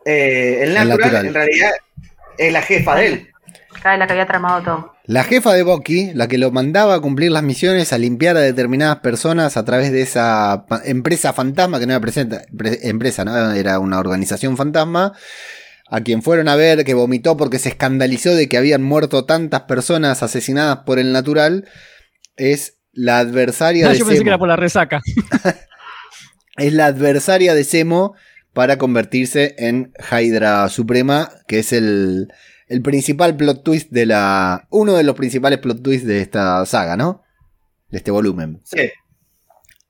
eh, 0.04 0.60
el 0.62 0.76
El 0.76 0.88
natural, 0.88 1.26
en 1.26 1.34
realidad 1.34 1.70
es 2.36 2.52
la 2.52 2.62
jefa 2.62 2.96
de 2.96 3.06
él. 3.06 3.28
la 3.84 4.06
que 4.06 4.12
había 4.12 4.26
tramado 4.26 4.62
todo. 4.62 4.94
La 5.04 5.24
jefa 5.24 5.54
de 5.54 5.62
Bucky, 5.62 6.12
la 6.14 6.28
que 6.28 6.36
lo 6.36 6.50
mandaba 6.50 6.94
a 6.94 7.00
cumplir 7.00 7.30
las 7.32 7.42
misiones, 7.42 7.92
a 7.94 7.98
limpiar 7.98 8.36
a 8.36 8.40
determinadas 8.40 8.98
personas 8.98 9.56
a 9.56 9.64
través 9.64 9.90
de 9.90 10.02
esa 10.02 10.66
empresa 10.84 11.32
fantasma, 11.32 11.78
que 11.80 11.86
no 11.86 11.92
era 11.94 12.00
presenta- 12.00 12.44
pre- 12.56 12.78
empresa, 12.88 13.24
¿no? 13.24 13.52
era 13.52 13.78
una 13.78 13.98
organización 14.00 14.56
fantasma, 14.58 15.14
a 15.90 16.00
quien 16.02 16.22
fueron 16.22 16.48
a 16.48 16.56
ver 16.56 16.84
que 16.84 16.94
vomitó 16.94 17.36
porque 17.36 17.58
se 17.58 17.70
escandalizó 17.70 18.34
de 18.34 18.48
que 18.48 18.58
habían 18.58 18.82
muerto 18.82 19.24
tantas 19.24 19.62
personas 19.62 20.22
asesinadas 20.22 20.78
por 20.86 20.98
el 20.98 21.12
natural, 21.12 21.66
es 22.36 22.78
la 22.92 23.18
adversaria 23.18 23.88
de 23.88 23.98
yo 23.98 24.06
pensé 24.06 24.22
que 24.22 24.28
era 24.28 24.38
por 24.38 24.48
la 24.48 24.56
resaca. 24.56 25.00
Es 26.58 26.72
la 26.72 26.86
adversaria 26.86 27.54
de 27.54 27.62
Semo 27.62 28.14
para 28.52 28.78
convertirse 28.78 29.54
en 29.58 29.92
Hydra 30.10 30.68
Suprema, 30.68 31.30
que 31.46 31.60
es 31.60 31.72
el, 31.72 32.32
el 32.66 32.82
principal 32.82 33.36
plot 33.36 33.62
twist 33.62 33.90
de 33.92 34.06
la. 34.06 34.66
uno 34.70 34.94
de 34.94 35.04
los 35.04 35.14
principales 35.14 35.60
plot 35.60 35.82
twists 35.82 36.06
de 36.06 36.20
esta 36.20 36.66
saga, 36.66 36.96
¿no? 36.96 37.22
De 37.90 37.98
este 37.98 38.10
volumen. 38.10 38.60
Sí. 38.64 38.90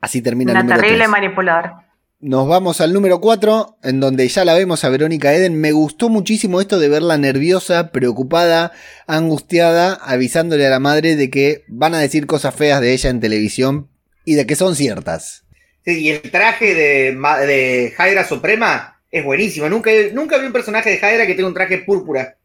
Así 0.02 0.20
termina 0.20 0.52
el 0.52 0.56
Una 0.56 0.62
número 0.64 0.80
terrible 0.80 1.04
3. 1.04 1.10
manipulador. 1.10 1.72
Nos 2.20 2.48
vamos 2.48 2.80
al 2.80 2.92
número 2.92 3.20
4, 3.20 3.78
en 3.84 4.00
donde 4.00 4.26
ya 4.26 4.44
la 4.44 4.54
vemos 4.54 4.82
a 4.82 4.88
Verónica 4.88 5.32
Eden. 5.34 5.60
Me 5.60 5.70
gustó 5.70 6.08
muchísimo 6.08 6.60
esto 6.60 6.80
de 6.80 6.88
verla 6.88 7.16
nerviosa, 7.16 7.92
preocupada, 7.92 8.72
angustiada, 9.06 9.94
avisándole 9.94 10.66
a 10.66 10.70
la 10.70 10.80
madre 10.80 11.14
de 11.14 11.30
que 11.30 11.64
van 11.68 11.94
a 11.94 12.00
decir 12.00 12.26
cosas 12.26 12.56
feas 12.56 12.80
de 12.80 12.92
ella 12.92 13.10
en 13.10 13.20
televisión 13.20 13.88
y 14.24 14.34
de 14.34 14.46
que 14.46 14.56
son 14.56 14.74
ciertas. 14.74 15.44
Sí, 15.84 16.00
y 16.00 16.10
el 16.10 16.22
traje 16.22 16.74
de, 16.74 17.16
de 17.46 17.94
Hydra 17.96 18.26
Suprema 18.26 19.00
es 19.12 19.24
buenísimo. 19.24 19.68
Nunca, 19.68 19.90
nunca 20.12 20.38
vi 20.38 20.46
un 20.46 20.52
personaje 20.52 20.90
de 20.90 20.96
Hydra 20.96 21.24
que 21.24 21.34
tenga 21.34 21.46
un 21.48 21.54
traje 21.54 21.78
púrpura. 21.78 22.36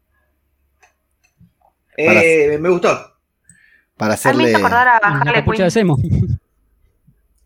Eh, 1.96 2.58
me 2.60 2.68
gustó. 2.68 2.90
Para 3.96 4.14
A 4.14 4.32
mí 4.32 4.44
me 4.44 4.44
hacerle. 4.44 4.54
acordar 4.54 4.86
a 4.88 4.96
Harley 4.98 5.42
de 5.42 5.44
Quinn. 5.44 6.33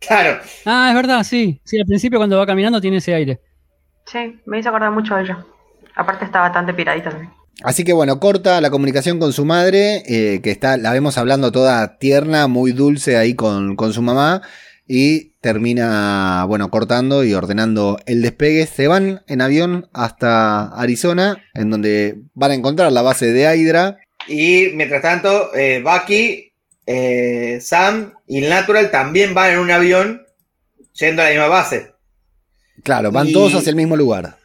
Claro. 0.00 0.40
Ah, 0.64 0.88
es 0.90 0.94
verdad, 0.94 1.22
sí. 1.24 1.60
Sí, 1.64 1.78
al 1.78 1.86
principio 1.86 2.18
cuando 2.18 2.38
va 2.38 2.46
caminando 2.46 2.80
tiene 2.80 2.98
ese 2.98 3.14
aire. 3.14 3.40
Sí, 4.06 4.40
me 4.46 4.58
hizo 4.58 4.68
acordar 4.68 4.90
mucho 4.90 5.14
a 5.14 5.22
ella. 5.22 5.44
Aparte 5.94 6.24
está 6.24 6.40
bastante 6.40 6.72
piradita 6.72 7.10
también. 7.10 7.32
Así 7.64 7.82
que 7.82 7.92
bueno, 7.92 8.20
corta 8.20 8.60
la 8.60 8.70
comunicación 8.70 9.18
con 9.18 9.32
su 9.32 9.44
madre, 9.44 10.04
eh, 10.06 10.40
que 10.42 10.52
está, 10.52 10.76
la 10.76 10.92
vemos 10.92 11.18
hablando 11.18 11.50
toda 11.50 11.98
tierna, 11.98 12.46
muy 12.46 12.70
dulce 12.70 13.16
ahí 13.16 13.34
con, 13.34 13.74
con 13.74 13.92
su 13.92 14.00
mamá, 14.00 14.42
y 14.86 15.32
termina, 15.40 16.44
bueno, 16.46 16.70
cortando 16.70 17.24
y 17.24 17.34
ordenando 17.34 17.98
el 18.06 18.22
despegue. 18.22 18.66
Se 18.66 18.86
van 18.86 19.22
en 19.26 19.40
avión 19.40 19.88
hasta 19.92 20.68
Arizona, 20.68 21.44
en 21.54 21.70
donde 21.70 22.20
van 22.34 22.52
a 22.52 22.54
encontrar 22.54 22.92
la 22.92 23.02
base 23.02 23.32
de 23.32 23.56
Hydra. 23.56 23.98
Y 24.28 24.68
mientras 24.74 25.02
tanto, 25.02 25.54
eh, 25.54 25.82
Bucky, 25.82 26.47
eh, 26.90 27.58
Sam 27.60 28.14
y 28.26 28.42
el 28.42 28.48
Natural 28.48 28.90
también 28.90 29.34
van 29.34 29.52
en 29.52 29.58
un 29.58 29.70
avión 29.70 30.26
yendo 30.94 31.20
a 31.20 31.26
la 31.26 31.30
misma 31.32 31.48
base. 31.48 31.92
Claro, 32.82 33.12
van 33.12 33.28
Y- 33.28 33.32
todos 33.34 33.54
hacia 33.54 33.68
el 33.70 33.76
mismo 33.76 33.94
lugar. 33.94 34.38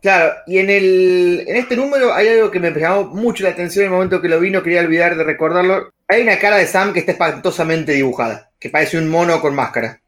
Claro, 0.00 0.34
y 0.46 0.58
en, 0.58 0.70
el, 0.70 1.44
en 1.46 1.56
este 1.56 1.76
número 1.76 2.14
hay 2.14 2.28
algo 2.28 2.50
que 2.50 2.60
me 2.60 2.70
llamó 2.70 3.04
mucho 3.06 3.42
la 3.44 3.50
atención 3.50 3.84
en 3.84 3.90
el 3.90 3.94
momento 3.94 4.22
que 4.22 4.28
lo 4.28 4.40
vi, 4.40 4.50
no 4.50 4.62
quería 4.62 4.80
olvidar 4.80 5.16
de 5.16 5.24
recordarlo. 5.24 5.92
Hay 6.08 6.22
una 6.22 6.38
cara 6.38 6.56
de 6.56 6.66
Sam 6.66 6.92
que 6.94 7.00
está 7.00 7.12
espantosamente 7.12 7.92
dibujada, 7.92 8.50
que 8.58 8.70
parece 8.70 8.96
un 8.98 9.08
mono 9.08 9.40
con 9.40 9.54
máscara. 9.54 10.00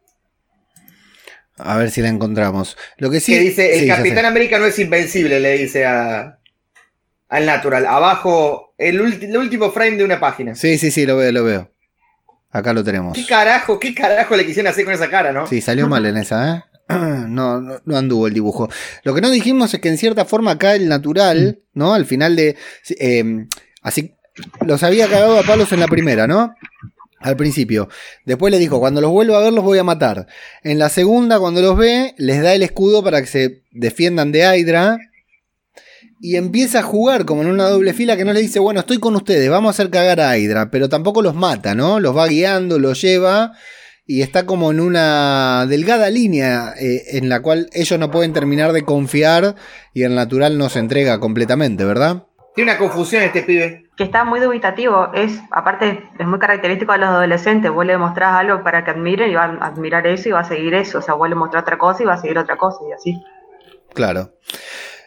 A 1.56 1.76
ver 1.76 1.90
si 1.90 2.00
la 2.00 2.08
encontramos. 2.08 2.76
Lo 2.98 3.10
que 3.10 3.18
sí. 3.20 3.32
que 3.32 3.40
dice, 3.40 3.74
el 3.74 3.80
sí, 3.80 3.88
Capitán. 3.88 4.24
América 4.24 4.58
no 4.58 4.66
es 4.66 4.78
invencible, 4.78 5.40
le 5.40 5.58
dice 5.58 5.84
a, 5.84 6.37
al 7.28 7.46
Natural. 7.46 7.86
Abajo, 7.86 8.74
el, 8.78 9.00
el 9.22 9.36
último 9.36 9.70
frame 9.70 9.96
de 9.96 10.04
una 10.04 10.20
página. 10.20 10.54
Sí, 10.54 10.78
sí, 10.78 10.90
sí, 10.90 11.06
lo 11.06 11.16
veo, 11.16 11.32
lo 11.32 11.44
veo. 11.44 11.70
Acá 12.50 12.72
lo 12.72 12.82
tenemos. 12.82 13.14
¿Qué 13.16 13.26
carajo, 13.26 13.78
qué 13.78 13.94
carajo 13.94 14.34
le 14.36 14.46
quisieron 14.46 14.70
hacer 14.70 14.84
con 14.84 14.94
esa 14.94 15.10
cara, 15.10 15.32
no? 15.32 15.46
Sí, 15.46 15.60
salió 15.60 15.86
mal 15.88 16.06
en 16.06 16.16
esa, 16.16 16.56
¿eh? 16.56 16.62
No, 16.88 17.60
no, 17.60 17.80
no 17.84 17.96
anduvo 17.98 18.26
el 18.26 18.32
dibujo. 18.32 18.68
Lo 19.02 19.14
que 19.14 19.20
no 19.20 19.28
dijimos 19.30 19.74
es 19.74 19.80
que 19.80 19.88
en 19.90 19.98
cierta 19.98 20.24
forma 20.24 20.52
acá 20.52 20.74
el 20.74 20.88
natural, 20.88 21.60
¿no? 21.74 21.92
Al 21.94 22.06
final 22.06 22.36
de. 22.36 22.56
eh, 22.98 23.46
así. 23.82 24.14
Los 24.64 24.82
había 24.84 25.08
cagado 25.08 25.38
a 25.38 25.42
palos 25.42 25.72
en 25.72 25.80
la 25.80 25.88
primera, 25.88 26.26
¿no? 26.26 26.54
Al 27.20 27.36
principio. 27.36 27.88
Después 28.24 28.52
le 28.52 28.58
dijo, 28.60 28.78
cuando 28.78 29.00
los 29.00 29.10
vuelva 29.10 29.36
a 29.38 29.40
ver 29.40 29.52
los 29.52 29.64
voy 29.64 29.78
a 29.78 29.84
matar. 29.84 30.28
En 30.62 30.78
la 30.78 30.88
segunda, 30.88 31.40
cuando 31.40 31.60
los 31.60 31.76
ve, 31.76 32.14
les 32.16 32.40
da 32.40 32.54
el 32.54 32.62
escudo 32.62 33.02
para 33.02 33.20
que 33.20 33.26
se 33.26 33.62
defiendan 33.72 34.30
de 34.32 34.44
Hydra. 34.56 34.98
Y 36.20 36.36
empieza 36.36 36.80
a 36.80 36.82
jugar 36.82 37.24
como 37.24 37.42
en 37.42 37.48
una 37.48 37.68
doble 37.68 37.92
fila 37.92 38.16
que 38.16 38.24
no 38.24 38.32
le 38.32 38.40
dice, 38.40 38.58
bueno, 38.58 38.80
estoy 38.80 38.98
con 38.98 39.14
ustedes, 39.14 39.48
vamos 39.50 39.68
a 39.68 39.70
hacer 39.70 39.90
cagar 39.90 40.20
a 40.20 40.36
Hydra. 40.36 40.70
Pero 40.70 40.88
tampoco 40.88 41.22
los 41.22 41.34
mata, 41.34 41.74
¿no? 41.74 42.00
Los 42.00 42.16
va 42.16 42.26
guiando, 42.26 42.78
los 42.78 43.00
lleva 43.00 43.52
y 44.10 44.22
está 44.22 44.46
como 44.46 44.70
en 44.70 44.80
una 44.80 45.66
delgada 45.66 46.08
línea 46.08 46.72
eh, 46.80 47.18
en 47.18 47.28
la 47.28 47.42
cual 47.42 47.68
ellos 47.74 47.98
no 48.00 48.10
pueden 48.10 48.32
terminar 48.32 48.72
de 48.72 48.82
confiar 48.82 49.54
y 49.92 50.02
el 50.02 50.14
natural 50.14 50.56
no 50.56 50.70
se 50.70 50.78
entrega 50.78 51.20
completamente, 51.20 51.84
¿verdad? 51.84 52.24
Tiene 52.54 52.72
una 52.72 52.78
confusión 52.78 53.22
este 53.22 53.42
pibe. 53.42 53.84
Que 53.96 54.04
está 54.04 54.24
muy 54.24 54.40
dubitativo. 54.40 55.12
Es, 55.12 55.38
aparte, 55.50 56.02
es 56.18 56.26
muy 56.26 56.38
característico 56.38 56.92
de 56.92 56.98
los 56.98 57.08
adolescentes. 57.10 57.70
Vos 57.70 57.84
le 57.84 57.98
mostrás 57.98 58.34
algo 58.34 58.64
para 58.64 58.82
que 58.82 58.92
admiren 58.92 59.30
y 59.30 59.34
va 59.34 59.44
a 59.44 59.66
admirar 59.66 60.06
eso 60.06 60.30
y 60.30 60.32
va 60.32 60.40
a 60.40 60.44
seguir 60.44 60.72
eso. 60.74 60.98
O 60.98 61.02
sea, 61.02 61.14
vos 61.14 61.28
le 61.28 61.34
mostrás 61.34 61.62
otra 61.62 61.76
cosa 61.76 62.02
y 62.02 62.06
va 62.06 62.14
a 62.14 62.20
seguir 62.20 62.38
otra 62.38 62.56
cosa 62.56 62.78
y 62.88 62.92
así. 62.92 63.22
Claro. 63.92 64.32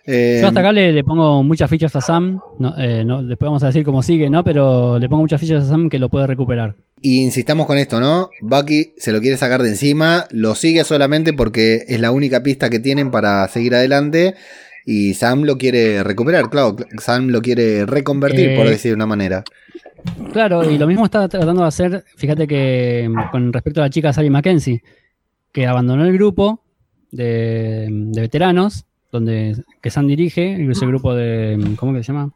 Eh, 0.06 0.40
Yo 0.42 0.48
hasta 0.48 0.60
acá 0.62 0.72
le, 0.72 0.92
le 0.92 1.04
pongo 1.04 1.44
muchas 1.44 1.70
fichas 1.70 1.96
a 1.96 2.02
Sam. 2.02 2.40
No, 2.60 2.74
eh, 2.78 3.04
no, 3.06 3.22
después 3.24 3.48
vamos 3.48 3.64
a 3.64 3.68
decir 3.68 3.84
cómo 3.84 4.02
sigue, 4.02 4.30
¿no? 4.30 4.44
Pero 4.44 4.98
le 5.00 5.08
pongo 5.08 5.22
muchas 5.24 5.40
fichas 5.40 5.64
a 5.64 5.68
Sam 5.68 5.90
que 5.90 6.00
lo 6.00 6.10
puede 6.10 6.28
recuperar. 6.28 6.76
y 7.02 7.22
insistamos 7.24 7.66
con 7.68 7.78
esto, 7.78 8.00
¿no? 8.00 8.30
Bucky 8.42 8.94
se 8.98 9.12
lo 9.12 9.20
quiere 9.22 9.38
sacar 9.38 9.62
de 9.64 9.70
encima, 9.70 10.26
lo 10.32 10.54
sigue 10.56 10.84
solamente 10.84 11.34
porque 11.34 11.84
es 11.88 12.00
la 12.00 12.12
única 12.12 12.42
pista 12.44 12.70
que 12.70 12.80
tienen 12.80 13.10
para 13.12 13.48
seguir 13.48 13.74
adelante. 13.76 14.36
Y 14.86 15.14
Sam 15.14 15.44
lo 15.44 15.58
quiere 15.60 16.04
recuperar, 16.04 16.50
claro. 16.50 16.76
Sam 17.00 17.28
lo 17.30 17.42
quiere 17.42 17.86
reconvertir, 17.86 18.50
Eh, 18.50 18.56
por 18.58 18.68
decir 18.68 18.92
de 18.92 18.96
una 18.96 19.06
manera. 19.06 19.44
Claro, 20.34 20.68
y 20.70 20.80
lo 20.80 20.88
mismo 20.88 21.06
está 21.06 21.28
tratando 21.30 21.62
de 21.62 21.68
hacer, 21.68 22.04
fíjate 22.18 22.48
que 22.48 23.08
mm, 23.08 23.30
con 23.32 23.54
respecto 23.54 23.82
a 23.82 23.84
la 23.84 23.90
chica 23.92 24.12
Sally 24.12 24.32
Mackenzie, 24.32 24.82
que 25.52 25.68
abandonó 25.68 26.04
el 26.06 26.14
grupo 26.14 26.64
de, 27.12 27.88
de 27.92 28.22
veteranos, 28.22 28.86
donde 29.12 29.64
que 29.82 29.90
Sam 29.90 30.08
dirige, 30.08 30.70
ese 30.72 30.86
grupo 30.86 31.14
de, 31.14 31.76
¿cómo 31.78 31.94
que 31.94 32.04
se 32.04 32.14
llama? 32.14 32.32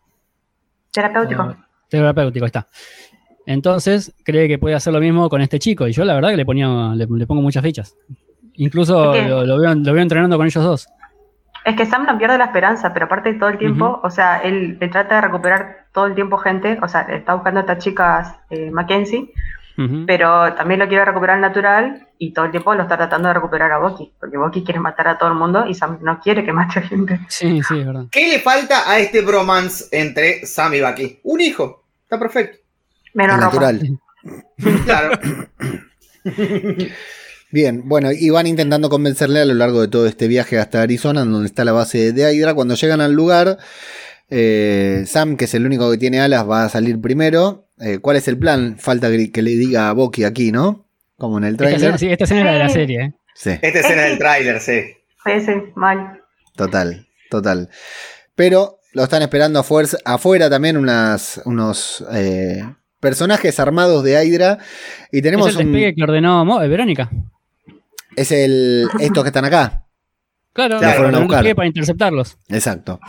Terapéutico. 0.92 1.42
Ah, 1.42 1.68
terapéutico, 1.90 2.46
ahí 2.46 2.48
está. 2.48 2.68
Entonces, 3.46 4.14
cree 4.24 4.48
que 4.48 4.58
puede 4.58 4.76
hacer 4.76 4.92
lo 4.94 5.00
mismo 5.00 5.30
con 5.30 5.42
este 5.42 5.60
chico, 5.60 5.88
y 5.88 5.92
yo 5.92 6.04
la 6.04 6.16
verdad 6.16 6.30
que 6.30 6.38
le 6.38 6.46
ponía, 6.46 6.94
le, 6.96 7.06
le 7.10 7.28
pongo 7.28 7.42
muchas 7.42 7.64
fichas. 7.64 7.96
Incluso 8.56 9.14
Es 9.14 9.22
que- 9.24 9.30
lo, 9.30 9.46
lo 9.46 9.60
veo, 9.60 9.76
lo 9.76 9.94
veo 9.94 10.02
entrenando 10.02 10.38
con 10.38 10.46
ellos 10.46 10.64
dos. 10.64 10.88
Es 11.64 11.76
que 11.76 11.86
Sam 11.88 12.06
no 12.06 12.18
pierde 12.18 12.38
la 12.38 12.46
esperanza, 12.46 12.94
pero 12.94 13.06
aparte 13.08 13.34
todo 13.34 13.50
el 13.50 13.58
tiempo, 13.58 14.00
o 14.04 14.10
sea, 14.12 14.38
él, 14.44 14.78
él 14.80 14.90
trata 14.92 15.16
de 15.16 15.22
recuperar 15.22 15.88
todo 15.94 16.06
el 16.06 16.14
tiempo 16.14 16.38
gente, 16.38 16.78
o 16.82 16.88
sea, 16.88 17.02
está 17.02 17.34
buscando 17.34 17.60
a 17.60 17.62
esta 17.62 17.80
chica 17.80 18.44
eh, 18.52 18.70
Mackenzie, 18.70 19.32
Pero 20.08 20.54
también 20.54 20.80
lo 20.80 20.88
quiere 20.88 21.04
recuperar 21.04 21.40
natural 21.40 22.08
y 22.18 22.34
todo 22.34 22.46
el 22.46 22.52
tiempo 22.52 22.74
lo 22.74 22.84
está 22.84 22.96
tratando 22.96 23.28
de 23.28 23.34
recuperar 23.34 23.72
a 23.74 23.80
Bucky, 23.80 24.14
porque 24.20 24.38
Bucky 24.38 24.64
quiere 24.64 24.80
matar 24.80 25.08
a 25.10 25.18
todo 25.18 25.30
el 25.30 25.36
mundo 25.36 25.66
y 25.68 25.74
Sam 25.74 26.00
no 26.02 26.20
quiere 26.20 26.46
que 26.46 26.54
mate 26.54 26.80
a 26.80 26.82
gente. 26.82 27.20
Sí, 27.28 27.62
sí, 27.62 27.80
es 27.80 27.86
verdad. 27.86 28.06
¿Qué 28.10 28.28
le 28.28 28.40
falta 28.40 28.90
a 28.90 29.00
este 29.00 29.22
bromance 29.22 29.86
entre 29.92 30.46
Sam 30.46 30.76
y 30.76 30.82
Bucky? 30.82 31.20
Un 31.24 31.42
hijo. 31.42 31.84
Está 32.04 32.18
perfecto. 32.18 32.58
Menos 33.14 33.40
natural. 33.40 33.82
Claro. 34.86 35.20
Bien, 37.52 37.84
bueno, 37.86 38.12
y 38.12 38.30
van 38.32 38.48
intentando 38.48 38.90
convencerle 38.90 39.40
a 39.40 39.46
lo 39.46 39.54
largo 39.54 39.82
de 39.82 39.88
todo 39.88 40.08
este 40.08 40.28
viaje 40.28 40.58
hasta 40.58 40.82
Arizona, 40.82 41.24
donde 41.24 41.46
está 41.46 41.64
la 41.64 41.74
base 41.74 42.12
de 42.12 42.34
Hydra. 42.34 42.56
Cuando 42.56 42.74
llegan 42.76 43.02
al 43.02 43.14
lugar, 43.14 43.60
eh, 44.30 45.04
Sam, 45.08 45.38
que 45.38 45.46
es 45.46 45.54
el 45.54 45.66
único 45.66 45.90
que 45.92 45.98
tiene 45.98 46.22
alas, 46.22 46.50
va 46.50 46.66
a 46.66 46.70
salir 46.70 47.00
primero. 47.00 47.65
Eh, 47.80 48.00
¿Cuál 48.00 48.18
es 48.18 48.28
el 48.28 48.38
plan? 48.38 48.78
Falta 48.80 49.10
que 49.10 49.42
le 49.42 49.52
diga 49.52 49.90
a 49.90 49.94
Bucky 49.94 50.24
aquí, 50.24 50.52
¿no? 50.52 50.86
Como 51.18 51.38
en 51.38 51.44
el 51.46 51.54
Esta 51.54 51.66
escena, 51.66 51.80
trailer. 51.80 52.00
sí, 52.00 52.08
esta 52.12 52.24
escena 52.26 52.42
era 52.42 52.52
de 52.54 52.60
la 52.60 52.68
Sí. 52.70 52.74
serie, 52.76 53.02
¿eh? 53.02 53.14
Sí, 53.36 53.50
Esta 53.62 53.80
escena 53.80 54.02
del 54.04 54.18
tráiler, 54.18 54.60
sí. 54.62 54.82
Sí, 55.26 55.42
sí, 55.46 55.52
mal. 55.76 56.22
total, 56.56 57.08
total. 57.30 57.70
Pero 58.36 58.80
lo 58.94 59.04
están 59.04 59.22
esperando 59.24 59.60
afuera, 59.60 59.90
afuera 60.06 60.50
también 60.50 60.78
unas, 60.78 61.42
unos 61.46 62.06
eh, 62.14 62.64
personajes 63.02 63.60
armados 63.60 64.04
de 64.04 64.24
Hydra. 64.26 64.60
Y 65.12 65.22
tenemos 65.22 65.50
es 65.50 65.56
el 65.58 65.66
un. 65.68 65.74
despegue 65.74 65.96
que 65.96 66.04
ordenó 66.04 66.46
Mo- 66.46 66.60
Verónica. 66.60 67.10
Es 68.16 68.32
el. 68.32 68.88
Estos 69.00 69.24
que 69.24 69.30
están 69.30 69.46
acá. 69.46 69.86
Claro, 70.54 70.78
Claro, 70.80 70.96
fueron 70.98 71.16
a 71.16 71.20
buscar. 71.20 71.56
para 71.56 71.68
interceptarlos. 71.68 72.38
Exacto. 72.48 73.00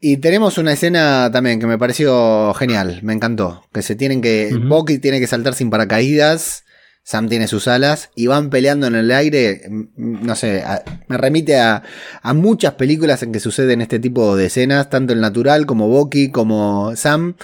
Y 0.00 0.18
tenemos 0.18 0.58
una 0.58 0.72
escena 0.72 1.28
también 1.32 1.58
que 1.58 1.66
me 1.66 1.76
pareció 1.78 2.54
genial, 2.54 3.00
me 3.02 3.12
encantó. 3.12 3.64
Que 3.72 3.82
se 3.82 3.96
tienen 3.96 4.20
que. 4.20 4.56
Bucky 4.68 4.98
tiene 4.98 5.18
que 5.20 5.26
saltar 5.26 5.54
sin 5.54 5.70
paracaídas. 5.70 6.64
Sam 7.02 7.28
tiene 7.30 7.48
sus 7.48 7.68
alas 7.68 8.10
y 8.14 8.26
van 8.26 8.50
peleando 8.50 8.86
en 8.86 8.94
el 8.94 9.10
aire. 9.10 9.62
mm, 9.68 10.24
No 10.26 10.36
sé, 10.36 10.62
a- 10.62 10.82
me 11.08 11.16
remite 11.16 11.58
a, 11.58 11.82
a 12.22 12.34
muchas 12.34 12.74
películas 12.74 13.22
en 13.22 13.32
que 13.32 13.40
suceden 13.40 13.80
este 13.80 13.98
tipo 13.98 14.36
de 14.36 14.46
escenas, 14.46 14.90
tanto 14.90 15.14
el 15.14 15.20
natural 15.22 15.64
como 15.64 15.88
Bucky, 15.88 16.30
como 16.30 16.94
Sam. 16.96 17.34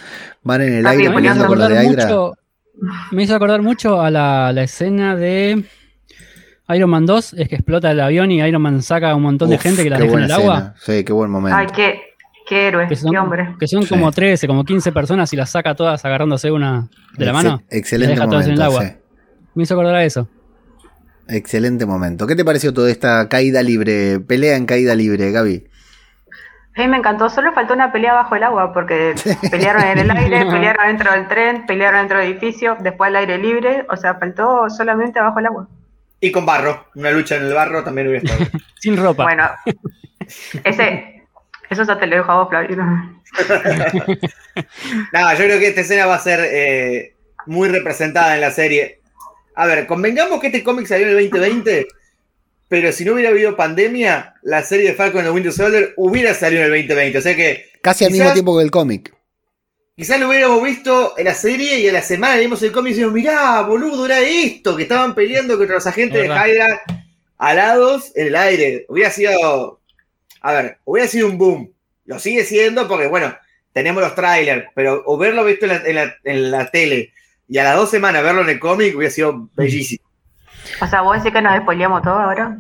Van 0.43 0.61
en 0.61 0.75
el 0.75 0.87
Ah, 0.87 0.91
aire 0.91 1.09
bien, 1.09 1.15
me, 1.15 1.21
hizo 1.23 1.23
peleando 1.23 1.47
con 1.47 1.59
los 1.59 1.69
de 1.71 1.79
acordar 1.79 1.93
Hydra. 1.95 2.05
mucho, 2.09 2.39
me 3.13 3.23
hizo 3.23 3.35
acordar 3.35 3.63
mucho 3.63 4.01
a 4.03 4.11
la, 4.11 4.53
la 4.53 4.63
escena 4.65 5.17
de 5.17 5.65
Iron 6.69 6.91
Man 6.91 7.07
2, 7.07 7.33
es 7.35 7.49
que 7.49 7.55
explota 7.55 7.91
el 7.91 8.01
avión 8.01 8.31
y 8.33 8.43
Iron 8.43 8.61
Man 8.61 8.83
saca 8.83 9.15
un 9.15 9.23
montón 9.23 9.49
de 9.49 9.57
gente 9.59 9.83
que 9.83 9.89
la 9.91 9.97
deja 9.99 10.13
en 10.13 10.19
el 10.19 10.29
buena 10.29 10.35
agua. 10.35 10.55
escena. 10.57 10.75
Sí, 10.99 11.05
qué 11.05 11.13
buen 11.15 11.31
momento. 11.31 11.57
Ay, 11.57 11.67
qué, 11.75 12.01
qué 12.47 12.69
héroe, 12.69 12.87
Que 12.89 12.97
son, 12.97 13.11
qué 13.13 13.19
hombre. 13.19 13.55
que 13.59 13.67
son 13.67 13.83
Sí. 13.83 13.89
como 13.89 14.13
13, 14.13 14.47
como 14.47 14.65
15 14.65 14.93
personas 14.93 15.33
y 15.33 15.37
las 15.37 15.51
saca 15.51 15.75
todas 15.75 16.05
agarrándose 16.05 16.51
una 16.51 16.89
de 17.17 17.25
la 17.25 17.33
mano. 17.33 17.63
Excelente 17.71 18.13
y 18.13 18.17
deja 18.17 18.29
todas 18.29 18.47
en 18.47 18.53
el 18.53 18.59
momento, 18.59 18.79
agua. 18.81 18.91
sí. 18.91 18.97
Me 19.55 19.63
hizo 19.63 19.75
acordar 19.75 19.95
a 19.97 20.05
eso. 20.05 20.29
Excelente 21.29 21.87
momento. 21.87 22.27
¿Qué 22.27 22.37
te 22.37 22.45
pareció 22.45 22.75
toda 22.75 22.91
esta 22.91 23.29
caída 23.29 23.63
libre, 23.63 24.21
pelea 24.21 24.57
en 24.57 24.67
caída 24.67 24.95
libre, 24.95 25.31
Gaby? 25.33 25.67
A 26.77 26.81
mí 26.83 26.89
me 26.89 26.97
encantó, 26.97 27.31
solo 27.31 27.53
faltó 27.55 27.73
una 27.73 27.93
pelea 27.93 28.13
bajo 28.15 28.35
el 28.37 28.43
agua, 28.43 28.73
porque 28.75 29.15
pelearon 29.51 29.85
en 29.85 29.99
el 30.01 30.11
aire, 30.11 30.45
pelearon 30.51 30.87
dentro 30.89 31.13
del 31.13 31.29
tren, 31.29 31.67
pelearon 31.67 32.01
dentro 32.01 32.19
del 32.19 32.33
edificio, 32.33 32.77
después 32.81 33.09
al 33.09 33.17
aire 33.17 33.39
libre, 33.39 33.87
o 33.89 33.97
sea, 33.97 34.17
faltó 34.17 34.69
solamente 34.69 35.21
bajo 35.21 35.39
el 35.39 35.47
agua. 35.47 35.69
Y 36.21 36.33
con 36.33 36.45
barro, 36.45 36.87
una 36.97 37.11
lucha 37.13 37.37
en 37.37 37.45
el 37.45 37.55
barro 37.55 37.85
también 37.85 38.09
hubiera 38.09 38.25
estado. 38.27 38.51
Sin 38.81 38.97
ropa. 38.97 39.23
Bueno, 39.23 39.49
ese, 40.65 41.14
eso 41.75 41.85
ya 41.85 41.99
te 41.99 42.07
lo 42.07 42.17
dejo 42.17 42.33
a 42.33 42.37
vos, 42.37 42.49
Flavio. 42.49 42.77
Nada, 45.13 45.35
yo 45.35 45.45
creo 45.45 45.59
que 45.59 45.69
esta 45.69 45.83
escena 45.83 46.07
va 46.07 46.17
a 46.17 46.21
ser 46.21 46.41
eh, 46.43 47.15
muy 47.47 47.69
representada 47.69 48.35
en 48.35 48.41
la 48.41 48.51
serie. 48.51 49.01
A 49.55 49.67
ver, 49.67 49.87
convengamos 49.87 50.41
que 50.41 50.49
este 50.49 50.65
cómic 50.65 50.87
salió 50.87 51.07
en 51.07 51.17
el 51.17 51.31
2020, 51.31 51.87
pero 52.69 52.93
si 52.93 53.05
no 53.05 53.13
hubiera 53.13 53.31
habido 53.31 53.57
pandemia, 53.57 54.35
la 54.43 54.63
serie 54.63 54.91
de 54.91 54.95
Falcon 54.95 55.21
and 55.21 55.29
the 55.29 55.33
Winter 55.33 55.53
Soldier 55.53 55.93
hubiera 55.97 56.35
salido 56.35 56.63
en 56.63 56.73
el 56.73 56.81
2020. 56.87 57.19
O 57.19 57.23
sea 57.23 57.37
que. 57.37 57.67
Casi 57.83 58.05
al 58.05 58.11
quizás- 58.11 58.21
mismo 58.21 58.33
tiempo 58.33 58.59
que 58.59 58.65
el 58.65 58.71
cómic. 58.71 59.15
Quizás 59.97 60.19
lo 60.19 60.29
hubiéramos 60.29 60.61
visto 60.65 61.15
en 61.17 61.27
la 61.27 61.35
serie 61.35 61.79
y 61.79 61.89
a 61.89 61.93
la 61.93 62.03
semana 62.03 62.35
leímos 62.37 62.61
el 62.65 62.73
cómic 62.73 62.91
y 62.91 62.95
decimos, 62.95 63.13
mirá, 63.15 63.61
boludo, 63.63 64.07
era 64.07 64.19
esto, 64.21 64.75
que 64.75 64.83
estaban 64.83 65.15
peleando 65.15 65.57
contra 65.57 65.77
los 65.77 65.87
agentes 65.87 66.21
de. 66.21 66.27
Hydra 66.27 66.83
alados 67.39 68.11
en 68.17 68.29
el 68.29 68.37
aire. 68.37 68.87
Hubiera 68.89 69.11
sido, 69.11 69.81
a 70.45 70.53
ver, 70.53 70.79
hubiera 70.85 71.09
sido 71.09 71.27
un 71.29 71.39
boom. 71.39 71.71
Lo 72.07 72.19
sigue 72.19 72.45
siendo 72.45 72.87
porque, 72.87 73.07
bueno, 73.07 73.35
tenemos 73.73 74.03
los 74.03 74.15
trailers, 74.15 74.67
pero 74.75 75.03
o 75.07 75.17
verlo 75.19 75.45
visto 75.45 75.67
en 75.67 75.71
la, 75.73 75.77
en 75.89 75.95
la- 75.97 76.15
en 76.25 76.51
la 76.51 76.71
tele 76.71 77.13
y 77.49 77.59
a 77.59 77.65
las 77.65 77.77
dos 77.77 77.91
semanas 77.91 78.23
verlo 78.23 78.43
en 78.43 78.51
el 78.51 78.59
cómic 78.61 78.95
hubiera 78.97 79.13
sido 79.13 79.49
bellísimo. 79.55 80.05
O 80.81 80.87
sea, 80.87 81.01
vos 81.03 81.17
decís 81.17 81.33
que 81.33 81.43
nos 81.43 81.55
despoleamos 81.55 82.03
todo 82.03 82.15
ahora. 82.15 82.59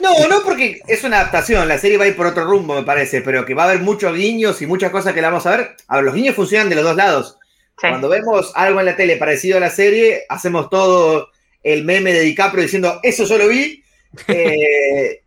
No, 0.00 0.28
no 0.28 0.42
porque 0.44 0.80
es 0.88 1.04
una 1.04 1.20
adaptación, 1.20 1.68
la 1.68 1.78
serie 1.78 1.96
va 1.98 2.04
a 2.04 2.08
ir 2.08 2.16
por 2.16 2.26
otro 2.26 2.44
rumbo, 2.44 2.74
me 2.74 2.82
parece, 2.82 3.20
pero 3.20 3.44
que 3.44 3.54
va 3.54 3.64
a 3.64 3.68
haber 3.70 3.80
muchos 3.82 4.14
guiños 4.16 4.60
y 4.62 4.66
muchas 4.66 4.90
cosas 4.90 5.12
que 5.14 5.22
la 5.22 5.28
vamos 5.30 5.46
a 5.46 5.56
ver. 5.56 5.76
A 5.88 5.96
ver, 5.96 6.04
los 6.04 6.14
guiños 6.14 6.34
funcionan 6.34 6.68
de 6.68 6.74
los 6.76 6.84
dos 6.84 6.96
lados. 6.96 7.38
Sí. 7.80 7.88
Cuando 7.88 8.08
vemos 8.08 8.52
algo 8.54 8.80
en 8.80 8.86
la 8.86 8.96
tele 8.96 9.16
parecido 9.16 9.56
a 9.56 9.60
la 9.60 9.70
serie, 9.70 10.22
hacemos 10.28 10.68
todo 10.70 11.28
el 11.62 11.84
meme 11.84 12.12
de 12.12 12.20
DiCaprio 12.20 12.62
diciendo, 12.62 13.00
eso 13.02 13.24
yo 13.24 13.38
lo 13.38 13.48
vi. 13.48 13.78
Eh, 14.28 15.21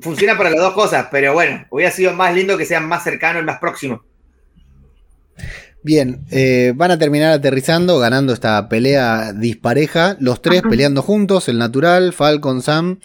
funciona 0.00 0.36
para 0.36 0.50
las 0.50 0.60
dos 0.60 0.74
cosas, 0.74 1.08
pero 1.10 1.32
bueno, 1.32 1.66
hubiera 1.70 1.90
sido 1.90 2.12
más 2.14 2.34
lindo 2.34 2.56
que 2.58 2.64
sean 2.66 2.86
más 2.88 3.04
cercanos 3.04 3.42
y 3.42 3.46
más 3.46 3.58
próximos. 3.58 4.00
Bien, 5.82 6.24
eh, 6.32 6.72
van 6.74 6.90
a 6.90 6.98
terminar 6.98 7.32
aterrizando, 7.32 7.98
ganando 7.98 8.32
esta 8.32 8.68
pelea 8.68 9.32
dispareja, 9.32 10.16
los 10.18 10.42
tres 10.42 10.62
peleando 10.62 11.02
juntos, 11.02 11.48
el 11.48 11.58
natural, 11.58 12.12
Falcon, 12.12 12.62
Sam. 12.62 12.98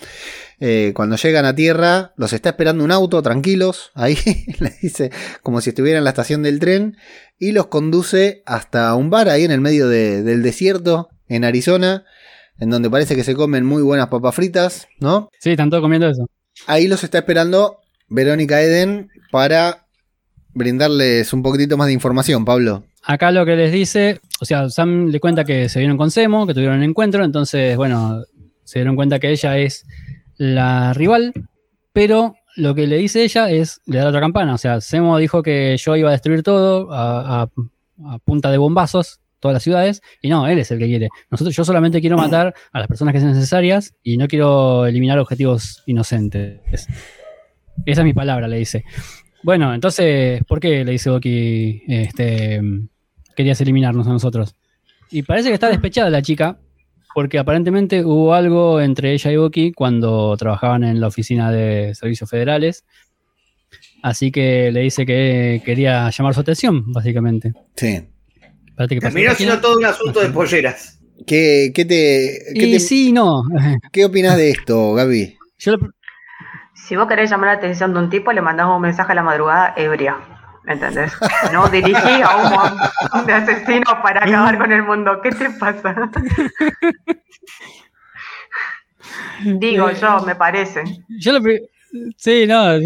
Eh, 0.60 0.91
cuando 0.95 1.15
llegan 1.18 1.45
a 1.45 1.53
tierra, 1.55 2.14
los 2.18 2.34
está 2.34 2.49
esperando 2.49 2.84
un 2.84 2.91
auto, 2.91 3.22
tranquilos, 3.22 3.91
ahí, 3.93 4.18
le 4.60 4.73
dice, 4.81 5.11
como 5.43 5.61
si 5.61 5.69
estuviera 5.69 5.97
en 5.99 6.03
la 6.03 6.10
estación 6.11 6.41
del 6.41 6.60
tren, 6.60 6.97
y 7.38 7.51
los 7.51 7.68
conduce 7.68 8.41
hasta 8.45 8.93
un 8.95 9.10
bar 9.10 9.30
ahí 9.30 9.43
en 9.43 9.51
el 9.51 9.61
medio 9.61 9.88
de- 9.88 10.23
del 10.23 10.41
desierto, 10.41 11.10
en 11.27 11.43
Arizona, 11.43 12.05
en 12.57 12.69
donde 12.69 12.89
parece 12.89 13.15
que 13.15 13.23
se 13.23 13.35
comen 13.35 13.65
muy 13.65 13.84
buenas 13.84 14.07
papas 14.07 14.35
fritas, 14.35 14.88
¿no? 14.99 15.30
Sí, 15.39 15.51
están 15.51 15.69
todos 15.69 15.81
comiendo 15.84 16.10
eso. 16.10 16.27
Ahí 16.67 16.88
los 16.88 17.03
está 17.03 17.19
esperando 17.19 17.80
Verónica 18.09 18.61
Eden 18.61 19.09
para 19.31 19.85
brindarles 20.53 21.34
un 21.34 21.43
poquitito 21.43 21.77
más 21.77 21.88
de 21.88 21.93
información, 21.93 22.45
Pablo. 22.45 22.84
Acá 23.03 23.31
lo 23.31 23.45
que 23.45 23.55
les 23.55 23.71
dice, 23.71 24.21
o 24.39 24.45
sea, 24.45 24.69
Sam 24.69 25.07
le 25.07 25.19
cuenta 25.19 25.43
que 25.43 25.67
se 25.67 25.80
vieron 25.80 25.97
con 25.97 26.11
Semo, 26.11 26.47
que 26.47 26.53
tuvieron 26.53 26.77
un 26.77 26.84
encuentro, 26.84 27.25
entonces, 27.25 27.75
bueno, 27.75 28.23
se 28.63 28.80
dieron 28.80 28.95
cuenta 28.95 29.19
que 29.19 29.31
ella 29.31 29.57
es 29.57 29.85
la 30.38 30.93
rival, 30.93 31.34
pero 31.91 32.35
lo 32.55 32.75
que 32.75 32.88
le 32.88 32.97
dice 32.97 33.23
ella 33.23 33.49
es, 33.49 33.81
le 33.85 33.97
da 33.97 34.07
otra 34.07 34.21
campana, 34.21 34.53
o 34.53 34.57
sea, 34.57 34.80
Semo 34.80 35.17
dijo 35.17 35.43
que 35.43 35.75
yo 35.77 35.95
iba 35.95 36.09
a 36.09 36.13
destruir 36.13 36.43
todo 36.43 36.89
a 36.93 37.49
punta 38.23 38.51
de 38.51 38.57
bombazos, 38.57 39.19
todas 39.44 39.53
las 39.53 39.64
ciudades, 39.64 40.02
y 40.22 40.30
no, 40.30 40.48
él 40.48 40.57
es 40.57 40.72
el 40.72 40.80
que 40.80 40.88
quiere. 40.88 41.10
Nosotros, 41.30 41.53
yo 41.56 41.65
solamente 41.65 41.99
quiero 41.99 42.18
matar 42.18 42.56
a 42.72 42.80
las 42.80 42.88
personas 42.88 43.14
que 43.14 43.20
sean 43.20 43.34
necesarias 43.34 43.94
y 44.02 44.18
no 44.18 44.28
quiero 44.28 44.86
eliminar 44.88 45.20
objetivos 45.20 45.84
inocentes. 45.86 46.61
Esa 47.86 48.02
es 48.02 48.06
mi 48.06 48.14
palabra, 48.14 48.48
le 48.48 48.57
dice. 48.57 48.86
Bueno, 49.44 49.74
entonces, 49.74 50.41
¿por 50.45 50.61
qué 50.61 50.86
le 50.86 50.94
dice 50.94 51.10
Bucky, 51.10 51.84
este, 51.88 52.61
querías 53.36 53.60
eliminarnos 53.60 54.07
a 54.07 54.11
nosotros? 54.11 54.56
Y 55.11 55.24
parece 55.24 55.49
que 55.49 55.56
está 55.56 55.68
despechada 55.68 56.10
la 56.10 56.22
chica, 56.22 56.57
porque 57.14 57.38
aparentemente 57.38 58.06
hubo 58.06 58.34
algo 58.34 58.80
entre 58.80 59.11
ella 59.11 59.30
y 59.30 59.36
Bucky 59.36 59.74
cuando 59.74 60.36
trabajaban 60.38 60.86
en 60.86 61.02
la 61.02 61.07
oficina 61.07 61.52
de 61.52 61.94
servicios 61.95 62.30
federales. 62.30 62.86
Así 64.02 64.32
que 64.32 64.72
le 64.72 64.80
dice 64.80 65.06
que 65.06 65.61
quería 65.65 66.10
llamar 66.10 66.34
su 66.34 66.40
atención, 66.40 66.91
básicamente. 66.94 67.53
Sí. 67.76 68.12
Espérate 68.74 68.95
que 68.95 69.02
pase 69.02 69.14
Terminó 69.14 69.36
siendo 69.36 69.62
todo 69.62 69.78
un 69.78 69.86
asunto 69.86 70.20
de 70.20 70.30
polleras. 70.30 71.00
¿Qué, 71.28 71.72
qué 71.74 71.86
te, 71.86 72.40
qué, 72.56 72.66
Y 72.68 72.72
te- 72.74 72.80
sí, 72.80 73.10
y 73.10 73.12
no. 73.12 73.44
qué 73.91 74.06
opinas 74.06 74.36
de 74.36 74.50
esto, 74.50 74.94
Gaby? 74.94 75.38
Yo 75.60 75.72
lo- 75.78 75.90
Si 76.76 76.95
vos 76.95 77.08
querés 77.08 77.30
llamar 77.30 77.48
la 77.50 77.58
atención 77.58 77.94
de 77.94 78.00
un 78.00 78.10
tipo, 78.10 78.32
le 78.34 78.41
mandás 78.41 78.68
un 78.68 78.82
mensaje 78.82 79.12
a 79.12 79.16
la 79.16 79.24
madrugada 79.24 79.74
ebria. 79.78 80.18
¿Entendés? 80.66 81.12
No 81.52 81.68
dirigí 81.68 82.22
a 82.24 82.38
un 82.38 82.50
montón 82.52 83.26
de 83.28 83.34
asesinos 83.34 83.95
para 84.02 84.24
acabar 84.26 84.58
con 84.58 84.72
el 84.72 84.82
mundo. 84.84 85.20
¿Qué 85.22 85.32
te 85.32 85.50
pasa? 85.52 86.10
Digo 89.60 89.91
yo, 89.91 90.20
me 90.22 90.36
parece. 90.36 90.84
yo 91.20 91.34
lo 91.34 91.41
pri- 91.41 91.62
Sí, 92.18 92.45
no. 92.48 92.64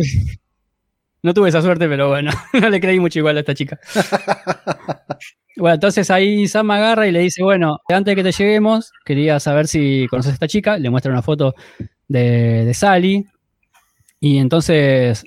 No 1.24 1.34
tuve 1.34 1.50
esa 1.50 1.62
suerte, 1.64 1.90
pero 1.90 2.10
bueno, 2.10 2.32
no 2.54 2.70
le 2.70 2.80
creí 2.80 3.00
mucho 3.00 3.20
igual 3.20 3.36
a 3.38 3.40
esta 3.42 3.54
chica. 3.54 3.78
Bueno, 5.58 5.76
entonces 5.76 6.10
ahí 6.12 6.48
Sam 6.48 6.70
agarra 6.72 7.08
y 7.08 7.12
le 7.12 7.20
dice, 7.20 7.44
bueno, 7.44 7.80
antes 7.90 8.12
de 8.12 8.16
que 8.16 8.24
te 8.24 8.32
lleguemos, 8.32 8.92
quería 9.06 9.40
saber 9.40 9.68
si 9.68 10.06
conoces 10.10 10.32
a 10.32 10.34
esta 10.34 10.48
chica. 10.48 10.78
Le 10.78 10.90
muestra 10.90 11.12
una 11.12 11.22
foto 11.22 11.54
de, 12.08 12.64
de 12.66 12.74
Sally. 12.74 13.26
Y 14.20 14.38
entonces 14.38 15.24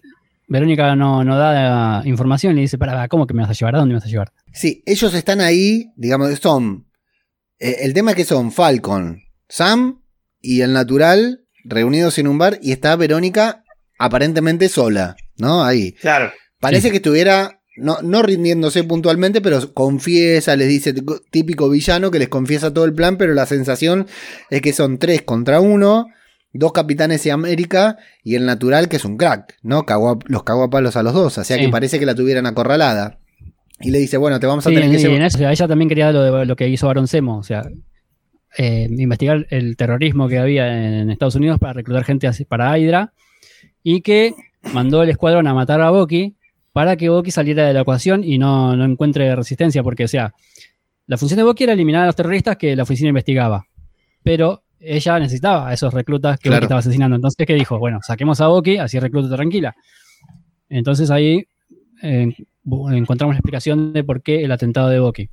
Verónica 0.48 0.96
no, 0.96 1.22
no 1.24 1.36
da 1.38 2.02
información 2.04 2.52
y 2.52 2.56
le 2.56 2.60
dice, 2.62 2.78
para, 2.78 3.06
¿cómo 3.08 3.26
que 3.26 3.34
me 3.34 3.42
vas 3.42 3.50
a 3.50 3.54
llevar? 3.54 3.76
¿A 3.76 3.78
dónde 3.78 3.92
me 3.94 3.98
vas 4.00 4.06
a 4.06 4.10
llevar? 4.10 4.32
Sí, 4.52 4.82
ellos 4.86 5.14
están 5.14 5.40
ahí, 5.40 5.90
digamos, 5.96 6.32
son. 6.40 6.86
eh, 7.58 7.76
el 7.82 7.94
tema 7.94 8.10
es 8.12 8.16
que 8.16 8.24
son 8.24 8.50
Falcon, 8.50 9.22
Sam 9.48 10.00
y 10.40 10.62
el 10.62 10.72
natural 10.72 11.40
reunidos 11.64 12.18
en 12.18 12.26
un 12.26 12.38
bar 12.38 12.58
y 12.62 12.72
está 12.72 12.96
Verónica 12.96 13.62
aparentemente 13.98 14.68
sola, 14.68 15.14
¿no? 15.36 15.62
Ahí. 15.62 15.92
Claro. 15.92 16.32
Parece 16.58 16.88
Sí. 16.88 16.90
que 16.90 16.96
estuviera, 16.96 17.59
no, 17.80 17.98
no 18.02 18.22
rindiéndose 18.22 18.84
puntualmente, 18.84 19.40
pero 19.40 19.74
confiesa, 19.74 20.54
les 20.56 20.68
dice 20.68 20.94
típico 21.30 21.68
villano 21.68 22.10
que 22.10 22.18
les 22.18 22.28
confiesa 22.28 22.72
todo 22.72 22.84
el 22.84 22.92
plan, 22.94 23.16
pero 23.16 23.34
la 23.34 23.46
sensación 23.46 24.06
es 24.50 24.60
que 24.62 24.72
son 24.72 24.98
tres 24.98 25.22
contra 25.22 25.60
uno, 25.60 26.06
dos 26.52 26.72
capitanes 26.72 27.22
de 27.24 27.32
América 27.32 27.96
y 28.24 28.34
el 28.34 28.44
natural 28.46 28.88
que 28.88 28.96
es 28.96 29.04
un 29.04 29.16
crack, 29.16 29.56
¿no? 29.62 29.84
Cagó 29.86 30.10
a- 30.10 30.18
los 30.26 30.42
cagó 30.44 30.64
a 30.64 30.70
palos 30.70 30.96
a 30.96 31.02
los 31.02 31.14
dos, 31.14 31.38
o 31.38 31.44
sea 31.44 31.56
Sí. 31.56 31.62
que 31.64 31.68
parece 31.70 31.98
que 31.98 32.06
la 32.06 32.14
tuvieran 32.14 32.46
acorralada. 32.46 33.18
Y 33.80 33.90
le 33.92 33.98
dice, 33.98 34.16
bueno, 34.18 34.38
te 34.40 34.46
vamos 34.46 34.66
a 34.66 34.68
Sí, 34.68 34.74
tener 34.74 34.90
que 34.90 34.96
en 35.16 35.22
eso, 35.22 35.36
o 35.38 35.38
sea, 35.38 35.52
ella 35.52 35.66
también 35.68 35.88
quería 35.88 36.12
lo, 36.12 36.22
de, 36.38 36.44
lo 36.46 36.54
que 36.56 36.68
hizo 36.68 36.86
Baron 36.86 37.06
Semo, 37.08 37.38
o 37.38 37.42
sea, 37.42 37.62
eh, 38.58 38.88
investigar 38.90 39.46
el 39.50 39.76
terrorismo 39.76 40.28
que 40.28 40.38
había 40.38 41.00
en 41.00 41.08
Estados 41.10 41.36
Unidos 41.36 41.58
para 41.60 41.72
reclutar 41.74 42.04
gente 42.04 42.26
así- 42.26 42.44
para 42.44 42.76
Hydra 42.76 43.12
y 43.82 44.00
que 44.02 44.34
mandó 44.74 45.02
el 45.02 45.08
escuadrón 45.10 45.46
a 45.46 45.54
matar 45.54 45.80
a 45.80 45.90
Bucky 45.90 46.36
para 46.72 46.96
que 46.96 47.08
Bucky 47.08 47.30
saliera 47.30 47.66
de 47.66 47.72
la 47.74 47.80
ecuación 47.80 48.22
y 48.24 48.38
no, 48.38 48.76
no 48.76 48.84
encuentre 48.84 49.34
resistencia, 49.34 49.82
porque, 49.82 50.04
o 50.04 50.08
sea, 50.08 50.32
la 51.06 51.16
función 51.16 51.38
de 51.38 51.44
Bucky 51.44 51.64
era 51.64 51.72
eliminar 51.72 52.02
a 52.02 52.06
los 52.06 52.16
terroristas 52.16 52.56
que 52.56 52.76
la 52.76 52.84
oficina 52.84 53.08
investigaba, 53.08 53.64
pero 54.22 54.62
ella 54.78 55.18
necesitaba 55.18 55.68
a 55.68 55.72
esos 55.74 55.92
reclutas 55.92 56.38
que 56.38 56.48
Claro. 56.48 56.58
Bucky 56.58 56.64
estaba 56.66 56.78
asesinando. 56.80 57.16
Entonces, 57.16 57.46
¿qué 57.46 57.54
dijo? 57.54 57.78
Bueno, 57.78 57.98
saquemos 58.02 58.40
a 58.40 58.46
Bucky, 58.48 58.78
así 58.78 58.98
recluta 58.98 59.34
tranquila. 59.34 59.74
Entonces 60.68 61.10
ahí 61.10 61.46
eh, 62.02 62.28
encontramos 62.92 63.34
la 63.34 63.38
explicación 63.38 63.92
de 63.92 64.04
por 64.04 64.22
qué 64.22 64.44
el 64.44 64.52
atentado 64.52 64.88
de 64.88 65.00
Bucky. 65.00 65.28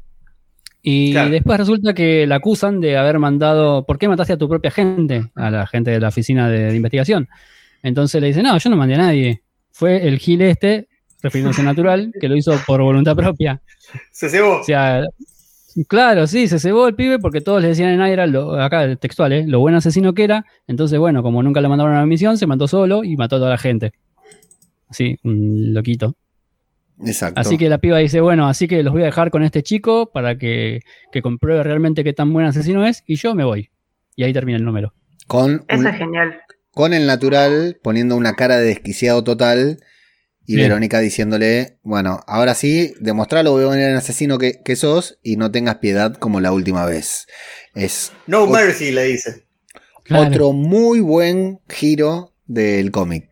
Y 0.82 1.12
Claro. 1.12 1.30
después 1.30 1.58
resulta 1.60 1.94
que 1.94 2.26
la 2.28 2.36
acusan 2.36 2.80
de 2.82 2.98
haber 2.98 3.20
mandado, 3.20 3.86
¿por 3.86 3.98
qué 3.98 4.08
mataste 4.08 4.34
a 4.34 4.38
tu 4.38 4.48
propia 4.50 4.72
gente? 4.72 5.30
A 5.36 5.50
la 5.52 5.68
gente 5.68 5.92
de 5.92 6.00
la 6.00 6.08
oficina 6.10 6.50
de, 6.50 6.72
de 6.72 6.76
investigación. 6.76 7.28
Entonces 7.84 8.20
le 8.22 8.28
dice, 8.28 8.42
no, 8.42 8.58
yo 8.58 8.70
no 8.70 8.76
mandé 8.78 8.96
a 8.96 9.00
nadie. 9.00 9.44
Fue 9.72 10.08
el 10.08 10.18
gil 10.18 10.42
este, 10.42 10.88
refiriéndose 11.22 11.62
a 11.62 11.66
natural, 11.66 12.12
que 12.20 12.28
lo 12.30 12.36
hizo 12.36 12.54
por 12.66 12.82
voluntad 12.82 13.16
propia. 13.16 13.62
Se 14.12 14.30
cebó. 14.30 14.60
O 14.60 14.64
sea, 14.64 15.04
claro, 15.88 16.28
sí, 16.28 16.48
se 16.48 16.60
cebó 16.60 16.88
el 16.88 16.96
pibe 16.96 17.20
porque 17.20 17.42
todos 17.42 17.62
le 17.62 17.70
decían 17.70 17.90
en 17.90 18.02
Aira, 18.02 18.28
lo, 18.28 18.60
acá 18.62 18.96
textual, 18.96 19.34
¿eh? 19.34 19.46
lo 19.48 19.60
buen 19.60 19.76
asesino 19.76 20.14
que 20.14 20.24
era. 20.24 20.46
Entonces, 20.68 21.00
bueno, 21.00 21.24
como 21.24 21.42
nunca 21.44 21.62
le 21.62 21.68
mandaron 21.70 21.94
a 21.96 22.00
la 22.00 22.06
misión, 22.06 22.38
se 22.38 22.48
mató 22.48 22.68
solo 22.68 23.04
y 23.04 23.16
mató 23.18 23.38
a 23.38 23.40
toda 23.40 23.52
la 23.52 23.58
gente. 23.58 23.94
Sí, 24.92 25.18
un 25.24 25.74
loquito. 25.74 26.16
Exacto. 27.06 27.40
Así 27.40 27.58
que 27.58 27.70
la 27.70 27.78
piba 27.78 27.98
dice, 28.00 28.22
bueno, 28.22 28.48
así 28.48 28.68
que 28.68 28.82
los 28.82 28.92
voy 28.94 29.04
a 29.04 29.06
dejar 29.06 29.30
con 29.30 29.44
este 29.44 29.62
chico 29.62 30.10
para 30.12 30.38
que, 30.38 30.82
que 31.12 31.22
compruebe 31.22 31.62
realmente 31.64 32.04
qué 32.04 32.14
tan 32.14 32.34
buen 32.34 32.46
asesino 32.48 32.86
es 32.88 33.04
y 33.06 33.16
yo 33.18 33.36
me 33.36 33.44
voy. 33.44 33.70
y 34.16 34.24
ahí 34.24 34.34
termina 34.34 34.58
el 34.58 34.66
número. 34.66 34.94
Con, 35.28 35.64
Eso 35.68 35.80
un- 35.82 35.88
es 35.88 35.96
genial. 35.98 36.40
con 36.72 36.94
el 36.94 37.06
natural 37.06 37.78
poniendo 37.84 38.16
una 38.16 38.34
cara 38.34 38.58
de 38.58 38.66
desquiciado 38.66 39.24
total 39.24 39.78
y 40.48 40.56
Bien. 40.56 40.70
Verónica 40.70 41.00
diciéndole, 41.00 41.78
bueno, 41.84 42.22
ahora 42.26 42.56
sí, 42.56 42.94
demostralo, 43.02 43.52
voy 43.52 43.66
a 43.66 43.68
venir 43.68 43.86
el 43.90 43.98
asesino 43.98 44.38
que, 44.40 44.62
que 44.64 44.76
sos 44.76 45.20
y 45.22 45.36
no 45.36 45.52
tengas 45.52 45.76
piedad 45.76 46.16
como 46.16 46.40
la 46.40 46.52
última 46.54 46.86
vez. 46.86 47.28
Es 47.76 48.12
No 48.26 48.48
mercy, 48.48 48.92
le 48.92 49.04
dice. 49.04 49.46
Claro. 50.04 50.30
otro 50.30 50.54
muy 50.54 51.02
buen 51.02 51.60
giro 51.70 52.34
del 52.46 52.92
cómic. 52.92 53.30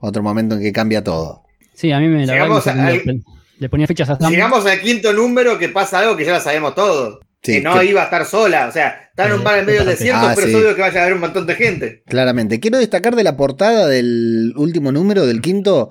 Otro 0.00 0.22
momento 0.22 0.54
en 0.54 0.62
que 0.62 0.72
cambia 0.72 1.04
todo. 1.04 1.44
Sí, 1.74 1.92
a 1.92 2.00
mí 2.00 2.08
me 2.08 2.24
la 2.26 2.32
Llegamos 2.32 2.64
que 2.64 2.72
me 2.72 2.80
al- 2.82 3.22
le 3.58 3.68
ponía 3.68 3.86
fichas 3.86 4.08
a 4.08 4.16
Sam. 4.16 4.30
Llegamos 4.30 4.64
al 4.64 4.80
quinto 4.80 5.12
número 5.12 5.58
que 5.58 5.68
pasa 5.68 5.98
algo 5.98 6.16
que 6.16 6.24
ya 6.24 6.32
lo 6.32 6.40
sabemos 6.40 6.74
todos. 6.74 7.18
Sí, 7.42 7.54
que 7.54 7.60
no 7.60 7.78
que- 7.78 7.84
iba 7.86 8.00
a 8.00 8.04
estar 8.04 8.24
sola. 8.24 8.68
O 8.68 8.72
sea, 8.72 9.08
está 9.10 9.26
en 9.26 9.32
un 9.34 9.40
Eh, 9.40 9.44
bar 9.44 9.58
en 9.58 9.66
medio 9.66 9.80
del 9.80 9.88
desierto, 9.90 10.20
Ah, 10.28 10.32
pero 10.34 10.46
sí. 10.46 10.52
es 10.54 10.58
obvio 10.60 10.74
que 10.74 10.80
vaya 10.80 11.00
a 11.00 11.02
haber 11.02 11.14
un 11.14 11.20
montón 11.20 11.46
de 11.46 11.54
gente. 11.56 12.02
Claramente. 12.06 12.58
Quiero 12.58 12.78
destacar 12.78 13.14
de 13.16 13.22
la 13.24 13.36
portada 13.36 13.86
del 13.86 14.54
último 14.56 14.92
número, 14.92 15.26
del 15.26 15.40
quinto. 15.42 15.90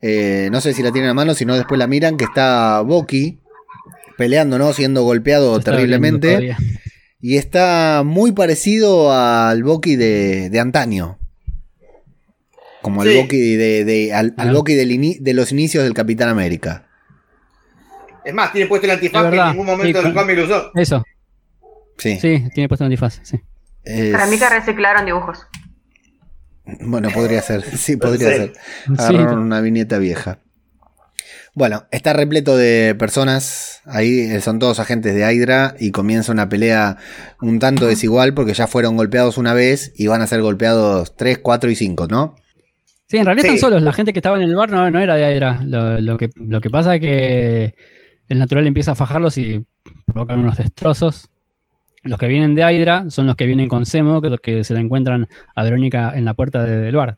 Eh, 0.00 0.48
no 0.52 0.60
sé 0.60 0.72
si 0.74 0.82
la 0.82 0.92
tienen 0.92 1.10
a 1.10 1.14
mano, 1.14 1.34
si 1.34 1.44
no 1.44 1.54
después 1.56 1.78
la 1.78 1.86
miran, 1.86 2.16
que 2.16 2.24
está 2.24 2.80
Boki 2.82 3.38
peleando, 4.16 4.58
¿no? 4.58 4.72
Siendo 4.72 5.02
golpeado 5.02 5.58
terriblemente. 5.60 6.56
Y 7.20 7.36
está 7.36 8.02
muy 8.04 8.32
parecido 8.32 9.12
al 9.12 9.62
Boki 9.64 9.96
de, 9.96 10.50
de 10.50 10.60
antaño. 10.60 11.18
Como 12.82 13.02
al 13.02 13.08
Sí. 13.08 13.16
Boki 13.20 13.56
de, 13.56 13.84
de- 13.84 14.14
al, 14.14 14.34
al 14.36 14.48
Ah. 14.50 14.52
Bucky 14.52 14.74
del 14.74 14.92
ini- 14.92 15.18
de 15.18 15.34
los 15.34 15.50
inicios 15.50 15.82
del 15.84 15.94
Capitán 15.94 16.28
América. 16.28 16.86
Es 18.24 18.32
más, 18.34 18.52
tiene 18.52 18.68
puesto 18.68 18.86
el 18.86 18.92
antifaz 18.92 19.30
que 19.30 19.36
en 19.36 19.46
ningún 19.48 19.66
momento 19.66 19.98
sí, 19.98 20.04
del 20.04 20.14
cómic 20.14 20.36
lo 20.36 20.44
usó. 20.44 20.70
Eso, 20.74 21.04
Sí. 21.96 22.18
sí, 22.20 22.44
tiene 22.54 22.68
puesto 22.68 22.84
un 22.84 22.92
antifaz. 22.92 23.20
Sí. 23.24 23.40
Es- 23.84 24.12
Para 24.12 24.26
mí 24.26 24.38
que 24.38 24.48
reciclaron 24.48 25.06
dibujos. 25.06 25.46
Bueno, 26.80 27.08
podría 27.12 27.42
ser. 27.42 27.62
Sí, 27.76 27.96
podría 27.96 28.28
Sí. 28.30 28.36
ser. 28.36 28.52
Agarraron 28.98 29.38
una 29.40 29.60
viñeta 29.60 29.98
vieja. 29.98 30.38
Bueno, 31.54 31.86
está 31.90 32.12
repleto 32.12 32.56
de 32.56 32.94
personas. 32.96 33.80
Ahí 33.86 34.20
eh, 34.20 34.40
son 34.40 34.58
todos 34.58 34.78
agentes 34.78 35.14
de 35.14 35.32
Hydra 35.32 35.74
y 35.80 35.90
comienza 35.90 36.30
una 36.30 36.48
pelea 36.48 36.98
un 37.40 37.58
tanto 37.58 37.86
desigual 37.86 38.32
porque 38.34 38.52
ya 38.54 38.66
fueron 38.68 38.96
golpeados 38.96 39.38
una 39.38 39.54
vez 39.54 39.92
y 39.96 40.06
van 40.06 40.22
a 40.22 40.26
ser 40.26 40.40
golpeados 40.42 41.16
3, 41.16 41.38
4 41.38 41.70
y 41.70 41.74
5, 41.74 42.06
¿no? 42.06 42.36
Sí, 43.08 43.16
en 43.16 43.24
realidad 43.26 43.48
Sí. 43.48 43.54
están 43.54 43.70
solos. 43.70 43.82
La 43.82 43.92
gente 43.92 44.12
que 44.12 44.18
estaba 44.18 44.36
en 44.36 44.42
el 44.42 44.54
bar 44.54 44.70
no, 44.70 44.88
no 44.90 45.00
era 45.00 45.16
de 45.16 45.34
Hydra. 45.34 45.60
Lo, 45.64 46.00
lo 46.00 46.16
que, 46.18 46.28
lo 46.36 46.60
que 46.60 46.70
pasa 46.70 46.94
es 46.96 47.00
que 47.00 47.74
el 48.28 48.38
natural 48.38 48.66
empieza 48.66 48.92
a 48.92 48.94
fajarlos 48.94 49.38
y 49.38 49.64
provocan 50.06 50.40
unos 50.40 50.58
destrozos. 50.58 51.28
Los 52.02 52.18
que 52.18 52.26
vienen 52.28 52.54
de 52.54 52.62
Hydra 52.62 53.06
son 53.10 53.26
los 53.26 53.36
que 53.36 53.46
vienen 53.46 53.68
con 53.68 53.84
Semo, 53.86 54.22
que 54.22 54.30
los 54.30 54.40
que 54.40 54.62
se 54.64 54.74
la 54.74 54.80
encuentran 54.80 55.28
a 55.54 55.62
Verónica 55.64 56.12
en 56.14 56.24
la 56.24 56.34
puerta 56.34 56.64
de- 56.64 56.78
del 56.78 56.94
bar. 56.96 57.16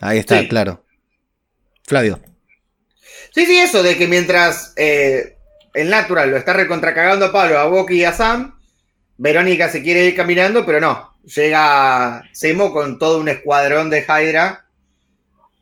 Ahí 0.00 0.18
está, 0.18 0.40
Sí. 0.40 0.48
claro. 0.48 0.84
Flavio. 1.86 2.20
Sí, 3.34 3.46
sí, 3.46 3.56
eso 3.56 3.82
de 3.82 3.96
que 3.96 4.06
mientras 4.06 4.72
eh, 4.76 5.36
el 5.74 5.88
Natural 5.90 6.30
lo 6.30 6.36
está 6.36 6.52
recontracagando 6.52 7.26
a 7.26 7.32
palo 7.32 7.58
a 7.58 7.66
Bucky 7.66 7.94
y 8.00 8.04
a 8.04 8.12
Sam, 8.12 8.58
Verónica 9.16 9.68
se 9.68 9.82
quiere 9.82 10.04
ir 10.04 10.14
caminando, 10.14 10.64
pero 10.66 10.80
no. 10.80 11.16
Llega 11.24 12.22
Semo 12.32 12.72
con 12.72 12.98
todo 12.98 13.18
un 13.20 13.28
escuadrón 13.28 13.90
de 13.90 14.00
Hydra 14.06 14.66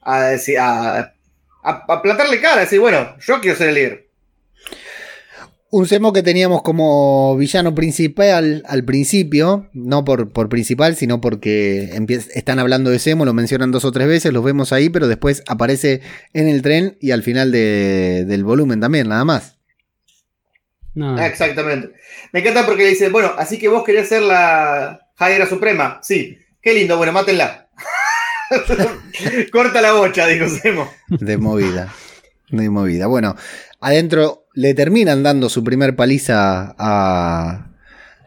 a, 0.03 0.21
decir, 0.23 0.59
a, 0.59 0.99
a, 0.99 1.13
a 1.63 2.03
plantarle 2.03 2.41
cara, 2.41 2.57
a 2.59 2.61
decir, 2.61 2.79
bueno, 2.81 3.17
yo 3.21 3.41
quiero 3.41 3.57
ser 3.57 3.69
el 3.71 3.75
líder. 3.75 4.06
Un 5.79 5.87
Semo 5.87 6.13
que 6.15 6.23
teníamos 6.23 6.63
como 6.63 7.37
villano 7.37 7.75
principal 7.75 8.63
al 8.67 8.85
principio, 8.85 9.69
no 9.75 10.05
por, 10.05 10.33
por 10.33 10.49
principal, 10.49 10.97
sino 10.97 11.21
porque 11.21 11.91
están 12.35 12.59
hablando 12.59 12.89
de 12.91 12.99
Semo, 12.99 13.27
lo 13.27 13.35
mencionan 13.35 13.73
dos 13.73 13.85
o 13.85 13.93
tres 13.93 14.09
veces, 14.09 14.33
los 14.33 14.43
vemos 14.43 14.73
ahí, 14.73 14.89
pero 14.89 15.07
después 15.07 15.43
aparece 15.49 16.01
en 16.33 16.49
el 16.49 16.63
tren 16.63 16.97
y 17.01 17.11
al 17.11 17.23
final 17.23 17.53
de- 17.53 18.25
del 18.27 18.43
volumen 18.43 18.81
también, 18.81 19.09
nada 19.09 19.25
más. 19.27 19.59
No, 20.95 21.15
Ah, 21.19 21.27
Exactamente. 21.27 21.91
Me 22.33 22.41
encanta 22.41 22.65
porque 22.65 22.85
le 22.85 22.89
dice, 22.91 23.11
bueno, 23.11 23.33
así 23.37 23.59
que 23.59 23.69
vos 23.69 23.85
querés 23.85 24.09
ser 24.09 24.23
la 24.23 24.99
Hydra 25.21 25.47
Suprema. 25.47 26.01
Sí, 26.03 26.39
qué 26.63 26.73
lindo, 26.73 26.97
bueno, 26.97 27.13
mátenla. 27.13 27.69
Corta 29.53 29.83
la 29.83 29.93
bocha, 29.93 30.27
dijo 30.27 30.49
Semo. 30.49 30.91
De 31.09 31.37
movida. 31.37 31.93
De 32.49 32.71
movida. 32.71 33.09
Bueno, 33.09 33.37
adentro 33.81 34.46
le 34.57 34.75
terminan 34.75 35.23
dando 35.23 35.49
su 35.49 35.63
primer 35.63 35.95
paliza 35.95 36.75
a, 36.79 37.69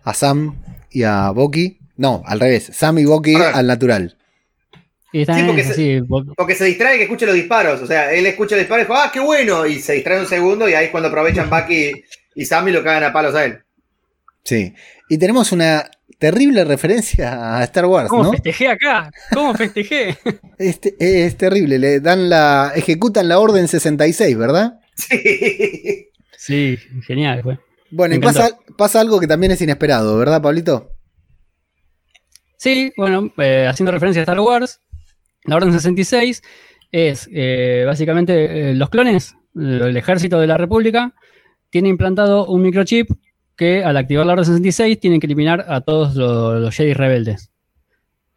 a 0.04 0.14
Sam 0.14 0.62
y 0.90 1.04
a 1.04 1.32
Bucky. 1.32 1.80
No, 1.98 2.24
al 2.26 2.40
revés. 2.40 2.70
Sam 2.74 3.00
y 3.00 3.06
Bucky 3.06 3.36
al 3.36 3.68
natural. 3.68 4.16
y 5.12 5.22
están 5.22 5.36
Sí, 5.36 5.42
en 5.42 5.48
porque 5.48 5.62
eso, 5.62 5.74
se- 5.74 5.76
sí, 5.76 6.02
Porque 6.38 6.56
se 6.56 6.64
distrae 6.66 6.98
que 6.98 7.04
escuche 7.04 7.26
los 7.26 7.36
disparos. 7.36 7.82
O 7.82 7.86
sea, 7.88 8.14
él 8.14 8.26
escucha 8.26 8.56
el 8.56 8.62
disparo 8.62 8.82
y 8.82 8.86
dice, 8.86 8.96
ah, 8.98 9.10
qué 9.14 9.20
bueno. 9.20 9.66
Y 9.66 9.80
se 9.82 9.94
distrae 9.94 10.20
un 10.22 10.28
segundo 10.28 10.70
y 10.70 10.74
ahí 10.74 10.86
es 10.86 10.92
cuando 10.92 11.10
aprovechan 11.10 11.50
Bucky 11.50 11.92
y 12.36 12.46
Sam 12.46 12.70
y 12.70 12.72
lo 12.72 12.84
cagan 12.84 13.04
a 13.04 13.12
palos 13.12 13.36
a 13.36 13.44
él. 13.46 13.60
Sí. 14.46 14.74
Y 15.10 15.18
tenemos 15.18 15.52
una 15.52 15.90
terrible 16.20 16.64
referencia 16.64 17.58
a 17.58 17.64
Star 17.66 17.86
Wars, 17.86 18.10
¿Cómo 18.10 18.24
¿no? 18.24 18.32
festejé 18.32 18.68
acá? 18.70 19.12
¿Cómo 19.34 19.54
festejé? 19.56 20.16
Este, 20.58 20.96
es 21.00 21.36
terrible. 21.38 21.80
Le 21.80 22.00
dan 22.02 22.30
la. 22.30 22.72
ejecutan 22.76 23.28
la 23.30 23.40
orden 23.40 23.68
66, 23.68 24.38
¿verdad? 24.38 24.80
Sí. 24.96 26.09
Sí, 26.40 26.78
genial, 27.06 27.44
fue. 27.44 27.60
Bueno, 27.92 28.16
y 28.16 28.20
pasa, 28.20 29.00
algo 29.02 29.20
que 29.20 29.28
también 29.28 29.52
es 29.52 29.62
inesperado, 29.62 30.18
¿verdad, 30.18 30.42
Pablito? 30.42 30.92
Sí, 32.58 32.92
bueno, 32.98 33.32
eh, 33.38 33.68
haciendo 33.68 33.92
referencia 33.92 34.22
a 34.22 34.24
Star 34.24 34.40
Wars, 34.40 34.80
la 35.46 35.56
Orden 35.58 35.72
66 35.74 36.42
es 36.92 37.30
eh, 37.34 37.84
básicamente 37.86 38.72
eh, 38.72 38.76
los 38.76 38.90
clones, 38.90 39.36
el 39.56 39.96
ejército 39.98 40.40
de 40.40 40.48
la 40.48 40.58
República, 40.58 41.14
tiene 41.70 41.90
implantado 41.90 42.46
un 42.48 42.62
microchip 42.62 43.10
que 43.56 43.84
al 43.84 43.98
activar 43.98 44.26
la 44.26 44.34
Orden 44.34 44.46
66 44.46 45.00
tienen 45.00 45.20
que 45.20 45.28
eliminar 45.28 45.66
a 45.68 45.82
todos 45.82 46.16
lo- 46.16 46.60
los, 46.60 46.76
Jedi 46.76 46.94
rebeldes. 46.94 47.52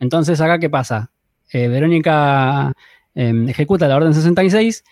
Entonces, 0.00 0.40
acá, 0.40 0.58
¿qué 0.58 0.68
pasa? 0.70 1.10
Verónica 1.52 2.72
eh, 3.14 3.44
ejecuta 3.48 3.86
la 3.86 3.96
Orden 3.96 4.14
66 4.14 4.84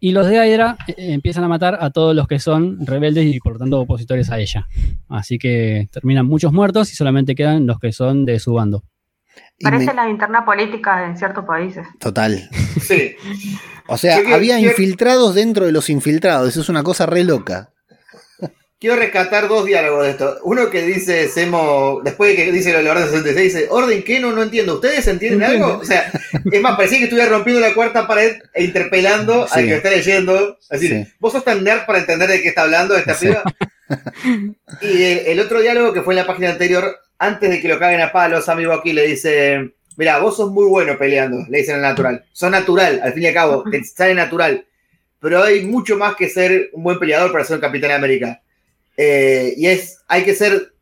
y 0.00 0.12
los 0.12 0.26
de 0.26 0.36
Hydra 0.36 0.76
eh, 0.86 0.94
empiezan 1.12 1.44
a 1.44 1.48
matar 1.48 1.78
a 1.80 1.90
todos 1.90 2.14
los 2.14 2.26
que 2.28 2.38
son 2.38 2.84
rebeldes 2.86 3.26
y 3.26 3.38
por 3.40 3.54
lo 3.54 3.58
tanto 3.58 3.80
opositores 3.80 4.30
a 4.30 4.38
ella. 4.38 4.66
Así 5.08 5.38
que 5.38 5.88
terminan 5.92 6.26
muchos 6.26 6.52
muertos 6.52 6.92
y 6.92 6.96
solamente 6.96 7.34
quedan 7.34 7.66
los 7.66 7.78
que 7.78 7.92
son 7.92 8.24
de 8.24 8.38
su 8.38 8.54
bando. 8.54 8.84
Parece 9.60 9.86
me- 9.86 9.94
la 9.94 10.08
interna 10.08 10.44
política 10.44 11.04
en 11.06 11.16
ciertos 11.16 11.44
países. 11.44 11.86
Total. 11.98 12.48
Sí. 12.80 13.14
O 13.88 13.96
sea, 13.96 14.18
había 14.34 14.60
infiltrados 14.60 15.34
dentro 15.34 15.64
de 15.66 15.72
los 15.72 15.88
infiltrados. 15.90 16.48
Eso 16.50 16.60
es 16.60 16.68
una 16.68 16.82
cosa 16.82 17.06
re 17.06 17.24
loca. 17.24 17.70
Quiero 18.80 18.94
rescatar 18.94 19.48
dos 19.48 19.66
diálogos 19.66 20.04
de 20.04 20.10
esto. 20.10 20.38
Uno 20.44 20.70
que 20.70 20.82
dice 20.82 21.26
Semo, 21.28 22.00
después 22.04 22.30
de 22.30 22.36
que 22.44 22.52
dice 22.52 22.70
lo 22.70 22.78
de 22.78 22.84
la 22.84 22.92
Orden 22.92 23.06
66, 23.06 23.52
dice, 23.54 23.66
¿orden 23.70 24.04
qué? 24.04 24.20
No, 24.20 24.30
no 24.30 24.40
entiendo. 24.44 24.74
¿Ustedes 24.74 25.04
entienden 25.08 25.42
algo? 25.42 25.78
O 25.78 25.84
sea, 25.84 26.12
es 26.52 26.60
más, 26.60 26.76
parecía 26.76 26.98
que 26.98 27.04
estuviera 27.04 27.28
rompiendo 27.28 27.60
la 27.60 27.74
cuarta 27.74 28.06
pared 28.06 28.36
e 28.54 28.62
interpelando 28.62 29.48
al 29.50 29.64
que 29.66 29.74
está 29.76 29.90
leyendo. 29.90 30.58
Decir, 30.70 30.90
Sí. 31.06 31.12
vos 31.18 31.32
sos 31.32 31.42
tan 31.44 31.64
nerd 31.64 31.86
para 31.86 31.98
entender 31.98 32.28
de 32.28 32.40
qué 32.40 32.48
está 32.48 32.62
hablando 32.62 32.96
esta 32.96 33.14
Sí. 33.14 33.26
piba. 33.26 33.42
Y 34.82 35.02
el, 35.02 35.18
el 35.26 35.40
otro 35.40 35.60
diálogo 35.60 35.92
que 35.92 36.02
fue 36.02 36.14
en 36.14 36.18
la 36.18 36.26
página 36.26 36.50
anterior, 36.50 36.98
antes 37.18 37.50
de 37.50 37.60
que 37.60 37.66
lo 37.68 37.80
caguen 37.80 38.00
a 38.00 38.12
palos, 38.12 38.44
Sammy 38.44 38.66
Bucky 38.66 38.92
le 38.92 39.06
dice, 39.08 39.72
mira, 39.96 40.18
vos 40.18 40.36
sos 40.36 40.52
muy 40.52 40.66
bueno 40.66 40.96
peleando, 40.96 41.38
le 41.48 41.58
dicen 41.58 41.76
al 41.76 41.82
natural. 41.82 42.24
Sos 42.32 42.50
natural, 42.50 43.00
al 43.02 43.12
fin 43.12 43.24
y 43.24 43.26
al 43.26 43.34
cabo, 43.34 43.64
te 43.68 43.82
sale 43.82 44.14
natural. 44.14 44.64
Pero 45.20 45.42
hay 45.42 45.64
mucho 45.64 45.96
más 45.96 46.14
que 46.14 46.28
ser 46.28 46.70
un 46.74 46.84
buen 46.84 46.98
peleador 47.00 47.32
para 47.32 47.42
ser 47.44 47.56
un 47.56 47.60
Capitán 47.62 47.90
América. 47.90 48.40
Eh, 49.00 49.54
y 49.56 49.68
es, 49.68 50.02
hay 50.08 50.24
que 50.24 50.34
ser, 50.34 50.72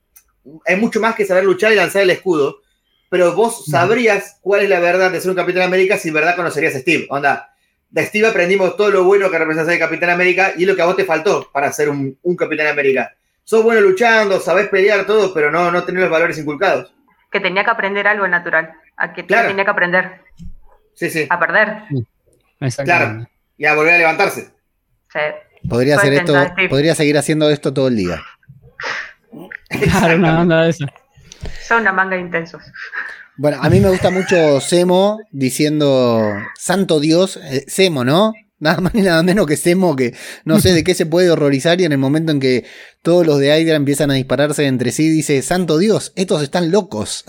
hay 0.67 0.77
mucho 0.77 1.01
más 1.01 1.15
que 1.15 1.27
saber 1.27 1.45
luchar 1.45 1.71
y 1.73 1.77
lanzar 1.77 2.03
el 2.03 2.11
escudo. 2.11 2.63
Pero 3.11 3.35
vos 3.35 3.67
sabrías 3.67 4.39
cuál 4.41 4.63
es 4.63 4.69
la 4.71 4.81
verdad 4.81 5.13
de 5.13 5.21
ser 5.21 5.31
un 5.31 5.37
Capitán 5.37 5.63
América 5.63 5.97
si 5.99 6.09
en 6.09 6.15
verdad 6.15 6.35
conocerías 6.35 6.75
a 6.75 6.79
Steve. 6.81 7.07
Onda, 7.11 7.55
de 7.91 8.05
Steve 8.07 8.27
aprendimos 8.27 8.77
todo 8.77 8.91
lo 8.91 9.05
bueno 9.05 9.31
que 9.31 9.39
representa 9.39 9.67
ser 9.67 9.75
el 9.75 9.87
Capitán 9.87 10.11
América 10.11 10.55
y 10.57 10.63
es 10.63 10.69
lo 10.69 10.75
que 10.75 10.83
a 10.83 10.87
vos 10.87 10.97
te 10.97 11.05
faltó 11.05 11.49
para 11.53 11.71
ser 11.73 11.89
un, 11.91 12.19
un 12.23 12.37
Capitán 12.37 12.67
América. 12.69 13.15
Sos 13.45 13.63
bueno 13.63 13.81
luchando, 13.81 14.41
sabés 14.41 14.69
pelear 14.69 15.07
todo, 15.07 15.33
pero 15.33 15.53
no, 15.53 15.71
no 15.71 15.85
tenés 15.85 16.01
los 16.03 16.11
valores 16.11 16.37
inculcados. 16.39 16.93
Que 17.31 17.39
tenía 17.39 17.63
que 17.65 17.71
aprender 17.71 18.09
algo 18.09 18.27
natural. 18.27 18.73
A 18.97 19.13
que 19.13 19.25
Claro. 19.27 19.49
tenía 19.49 19.65
que 19.65 19.71
aprender 19.71 20.21
Sí, 20.95 21.11
sí. 21.11 21.27
a 21.29 21.39
perder. 21.39 21.83
Exactamente. 22.61 23.31
Y 23.59 23.67
a 23.67 23.75
volver 23.75 23.95
a 23.95 23.99
levantarse. 23.99 24.51
Sí. 25.13 25.19
Podría 25.69 25.97
hacer 25.97 26.15
esto, 26.15 26.35
podría 26.69 26.95
seguir 26.95 27.19
haciendo 27.19 27.51
esto 27.51 27.73
todo 27.73 27.89
el 27.89 27.97
día. 27.97 28.23
Claro, 29.69 30.17
una 30.17 30.41
onda 30.41 30.63
de 30.63 30.71
eso. 30.71 30.87
Son 31.67 31.83
una 31.83 31.93
manga 31.93 32.17
de 32.17 32.23
intensos. 32.23 32.63
Bueno, 33.37 33.59
a 33.61 33.69
mí 33.69 33.81
me 33.81 33.91
gusta 33.91 34.11
mucho 34.11 34.61
Semo 34.61 35.21
diciendo 35.31 36.33
Santo 36.59 37.01
Dios, 37.01 37.39
eh, 37.43 37.65
Semo, 37.69 38.05
¿no? 38.05 38.33
Nada 38.59 38.81
más 38.81 38.95
ni 38.95 39.03
nada 39.03 39.23
menos 39.23 39.47
que 39.47 39.59
Semo, 39.59 39.95
que 39.95 40.15
no 40.45 40.59
sé 40.59 40.73
de 40.73 40.83
qué 40.83 40.95
se 40.95 41.05
puede 41.05 41.31
horrorizar 41.31 41.79
y 41.81 41.85
en 41.85 41.93
el 41.93 41.99
momento 41.99 42.33
en 42.33 42.41
que 42.41 42.65
todos 43.03 43.27
los 43.27 43.39
de 43.39 43.61
Hydra 43.61 43.77
empiezan 43.77 44.11
a 44.11 44.15
dispararse 44.15 44.67
entre 44.67 44.93
sí, 44.93 45.11
dice, 45.11 45.43
Santo 45.43 45.77
Dios, 45.77 46.13
estos 46.17 46.43
están 46.43 46.71
locos. 46.71 47.25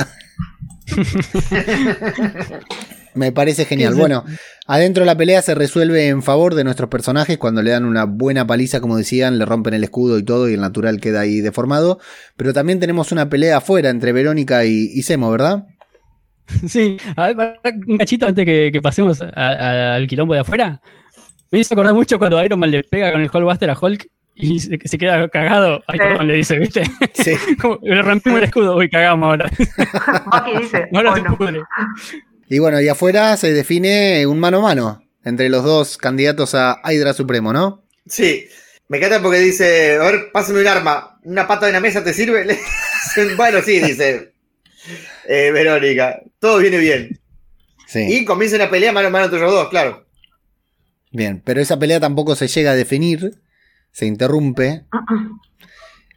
Me 3.18 3.32
parece 3.32 3.66
genial. 3.66 3.96
Bueno, 3.96 4.24
adentro 4.68 5.04
la 5.06 5.18
pelea 5.18 5.42
se 5.42 5.56
resuelve 5.56 6.08
en 6.08 6.24
favor 6.24 6.56
de 6.56 6.64
nuestros 6.64 6.90
personajes 6.90 7.38
cuando 7.38 7.62
le 7.62 7.72
dan 7.72 7.86
una 7.86 8.06
buena 8.06 8.46
paliza, 8.46 8.80
como 8.80 8.98
decían, 8.98 9.38
le 9.38 9.46
rompen 9.46 9.74
el 9.74 9.84
escudo 9.84 10.18
y 10.18 10.24
todo 10.24 10.50
y 10.50 10.54
el 10.54 10.62
natural 10.62 11.00
queda 11.00 11.22
ahí 11.22 11.42
deformado. 11.42 12.00
Pero 12.36 12.54
también 12.54 12.80
tenemos 12.80 13.12
una 13.12 13.30
pelea 13.30 13.58
afuera 13.58 13.90
entre 13.90 14.14
Verónica 14.14 14.66
y, 14.66 15.02
Semo, 15.02 15.32
¿verdad? 15.32 15.66
Sí, 16.68 16.96
a 17.18 17.34
ver, 17.34 17.60
un 17.88 17.98
cachito 17.98 18.26
antes 18.26 18.46
que, 18.46 18.80
pasemos 18.82 19.22
al 19.22 20.08
quilombo 20.08 20.34
de 20.34 20.40
afuera. 20.40 20.82
Me 21.52 21.60
hizo 21.60 21.74
acordar 21.74 21.94
mucho 21.94 22.18
cuando 22.20 22.44
Iron 22.44 22.60
Man 22.60 22.72
le 22.72 22.84
pega 22.84 23.12
con 23.12 23.22
el 23.22 23.30
Hulkbuster 23.34 23.70
a 23.70 23.78
Hulk 23.80 24.08
y 24.40 24.60
se, 24.60 24.78
se 24.84 24.98
queda 24.98 25.28
cagado. 25.30 25.84
Ay, 25.88 25.98
perdón, 25.98 26.28
le 26.28 26.36
dice, 26.36 26.60
¿viste? 26.60 26.84
Sí. 27.14 27.34
le 27.82 28.02
rompimos 28.02 28.38
el 28.38 28.46
escudo, 28.46 28.76
uy, 28.76 28.90
cagamos 28.90 29.28
ahora. 29.28 29.50
Dice. 30.60 30.88
Ahora 30.94 31.16
se 31.16 31.22
pudre. 31.24 31.62
Y 32.50 32.60
bueno, 32.60 32.80
y 32.82 32.88
afuera 32.88 33.36
se 33.38 33.54
define 33.54 34.26
un 34.26 34.40
mano 34.40 34.60
a 34.60 34.62
mano 34.62 35.04
entre 35.24 35.50
los 35.50 35.64
dos 35.64 35.98
candidatos 35.98 36.56
a 36.56 36.82
Hydra 36.86 37.14
Supremo, 37.14 37.52
¿no? 37.52 37.84
Sí. 38.06 38.48
Me 38.88 38.98
encanta 38.98 39.22
porque 39.22 39.40
dice, 39.40 39.98
a 39.98 40.04
ver, 40.04 40.32
pásame 40.32 40.62
un 40.62 40.68
arma, 40.68 41.20
una 41.24 41.46
pata 41.46 41.66
de 41.66 41.72
una 41.72 41.82
mesa 41.82 42.04
te 42.04 42.14
sirve. 42.14 42.58
bueno, 43.36 43.62
sí, 43.62 43.80
dice 43.82 44.32
eh, 45.28 45.52
Verónica, 45.52 46.22
todo 46.40 46.60
viene 46.60 46.78
bien. 46.78 47.20
Sí. 47.86 48.06
Y 48.10 48.26
comienza 48.26 48.56
una 48.56 48.70
pelea 48.70 48.94
mano 48.94 49.08
a 49.08 49.12
mano 49.12 49.26
entre 49.26 49.42
los 49.42 49.52
dos, 49.52 49.68
claro. 49.70 50.08
Bien, 51.12 51.42
pero 51.44 51.62
esa 51.62 51.78
pelea 51.78 52.00
tampoco 52.00 52.36
se 52.36 52.48
llega 52.48 52.72
a 52.72 52.76
definir, 52.76 53.42
se 53.92 54.06
interrumpe. 54.06 54.86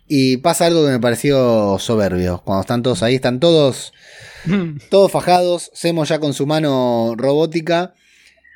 Y 0.07 0.39
pasa 0.39 0.67
algo 0.67 0.85
que 0.85 0.93
me 0.93 1.01
pareció 1.01 1.79
soberbio. 1.79 2.43
Cuando 2.45 2.63
están 2.63 2.83
todos 2.83 3.03
ahí, 3.03 3.17
están 3.17 3.41
todos 3.41 3.93
Todos 4.91 5.11
fajados, 5.11 5.71
Semo 5.75 6.05
ya 6.05 6.19
con 6.19 6.35
su 6.35 6.47
mano 6.47 7.15
robótica. 7.17 7.95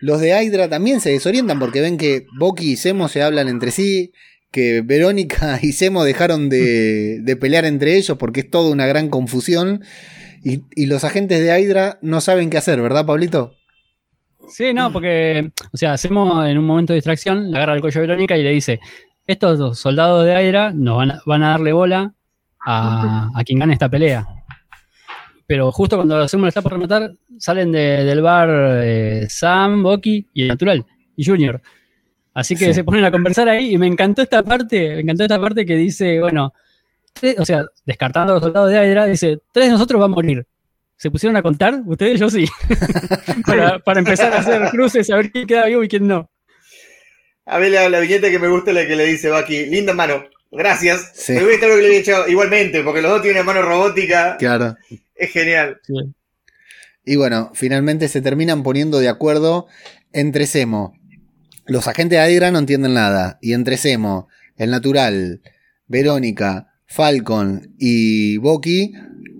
Los 0.00 0.20
de 0.20 0.30
Hydra 0.30 0.68
también 0.68 1.00
se 1.00 1.10
desorientan 1.10 1.58
porque 1.58 1.80
ven 1.80 1.96
que 1.96 2.26
Boki 2.38 2.72
y 2.72 2.76
Semo 2.76 3.08
se 3.08 3.22
hablan 3.22 3.48
entre 3.48 3.70
sí, 3.70 4.12
que 4.50 4.82
Verónica 4.82 5.58
y 5.62 5.72
Semo 5.72 6.04
dejaron 6.04 6.48
de, 6.48 7.36
pelear 7.40 7.64
entre 7.64 7.96
ellos 7.96 8.16
porque 8.18 8.40
es 8.40 8.50
toda 8.50 8.70
una 8.70 8.86
gran 8.86 9.08
confusión. 9.08 9.82
Y, 10.42 10.84
los 10.84 11.04
agentes 11.04 11.40
de 11.40 11.58
Hydra 11.58 11.98
no 12.02 12.20
saben 12.20 12.50
qué 12.50 12.58
hacer, 12.58 12.82
¿verdad, 12.82 13.06
Pablito? 13.06 13.54
Sí, 14.46 14.74
no, 14.74 14.92
porque, 14.92 15.52
o 15.72 15.76
sea, 15.78 15.96
Semo 15.96 16.44
en 16.44 16.58
un 16.58 16.66
momento 16.66 16.92
de 16.92 16.98
distracción 16.98 17.50
le 17.50 17.56
agarra 17.56 17.72
el 17.74 17.80
cuello 17.80 17.98
a 17.98 18.02
Verónica 18.02 18.36
y 18.36 18.42
le 18.42 18.50
dice: 18.50 18.78
Estos 19.26 19.58
dos 19.58 19.78
soldados 19.78 20.26
de 20.26 20.34
Hydra 20.34 20.72
nos 20.74 20.98
van 21.24 21.42
a, 21.42 21.48
darle 21.48 21.72
bola 21.72 22.12
a, 22.60 23.30
a 23.34 23.42
quien 23.42 23.58
gane 23.58 23.72
esta 23.72 23.88
pelea 23.88 24.43
pero 25.46 25.70
justo 25.72 25.96
cuando 25.96 26.18
hacemos 26.18 26.48
está 26.48 26.62
por 26.62 26.72
rematar, 26.72 27.14
salen 27.38 27.72
del 27.72 28.22
bar 28.22 28.48
eh, 28.82 29.26
Sam, 29.28 29.82
Bucky 29.82 30.26
y 30.32 30.42
el 30.42 30.48
natural, 30.48 30.84
y 31.16 31.24
Junior. 31.24 31.60
Así 32.32 32.56
que 32.56 32.74
se 32.74 32.82
ponen 32.82 33.04
a 33.04 33.12
conversar 33.12 33.48
ahí 33.48 33.74
y 33.74 33.78
me 33.78 33.86
encantó 33.86 34.22
esta 34.22 34.42
parte, 34.42 34.94
me 34.94 35.00
encantó 35.02 35.22
esta 35.22 35.40
parte 35.40 35.64
que 35.64 35.76
dice, 35.76 36.20
bueno, 36.20 36.52
o 37.38 37.44
sea, 37.44 37.64
descartando 37.86 38.32
a 38.32 38.36
los 38.36 38.42
soldados 38.42 38.70
de 38.70 38.76
Hydra, 38.76 39.06
dice, 39.06 39.38
tres 39.52 39.66
de 39.66 39.72
nosotros 39.72 40.00
van 40.00 40.10
a 40.10 40.14
morir. 40.14 40.46
¿Se 40.96 41.10
pusieron 41.10 41.36
a 41.36 41.42
contar? 41.42 41.82
Ustedes, 41.86 42.18
yo 42.18 42.30
sí. 42.30 42.46
para, 43.84 43.98
empezar 43.98 44.32
a 44.32 44.38
hacer 44.38 44.70
cruces, 44.70 45.10
a 45.10 45.16
ver 45.16 45.30
quién 45.30 45.46
queda 45.46 45.66
vivo 45.66 45.84
y 45.84 45.88
quién 45.88 46.08
no. 46.08 46.30
A 47.46 47.58
ver 47.58 47.72
la, 47.72 47.88
la 47.88 48.00
viñeta 48.00 48.30
que 48.30 48.38
me 48.38 48.48
gusta 48.48 48.70
es 48.70 48.76
la 48.76 48.86
que 48.86 48.96
le 48.96 49.04
dice 49.04 49.30
Bucky, 49.30 49.66
linda 49.66 49.92
mano, 49.92 50.24
gracias. 50.50 51.28
Me 51.28 51.44
gusta 51.44 51.68
lo 51.68 51.76
que 51.76 51.82
le 51.82 51.88
he 51.88 51.98
dicho 51.98 52.26
igualmente, 52.26 52.82
porque 52.82 53.02
los 53.02 53.12
dos 53.12 53.22
tienen 53.22 53.44
mano 53.44 53.62
robótica. 53.62 54.36
Claro. 54.38 54.76
Es 55.14 55.30
genial. 55.30 55.80
Y 57.04 57.16
bueno, 57.16 57.50
finalmente 57.54 58.08
se 58.08 58.22
terminan 58.22 58.62
poniendo 58.62 58.98
de 58.98 59.08
acuerdo 59.08 59.66
entre 60.12 60.46
Semo. 60.46 60.94
Los 61.66 61.88
agentes 61.88 62.18
de 62.18 62.32
Hydra 62.32 62.50
no 62.50 62.58
entienden 62.58 62.94
nada. 62.94 63.38
Y 63.40 63.52
entre 63.52 63.76
Semo, 63.76 64.28
el 64.56 64.70
natural, 64.70 65.42
Verónica, 65.86 66.74
Falcon 66.86 67.74
y 67.78 68.36
Boki 68.38 68.92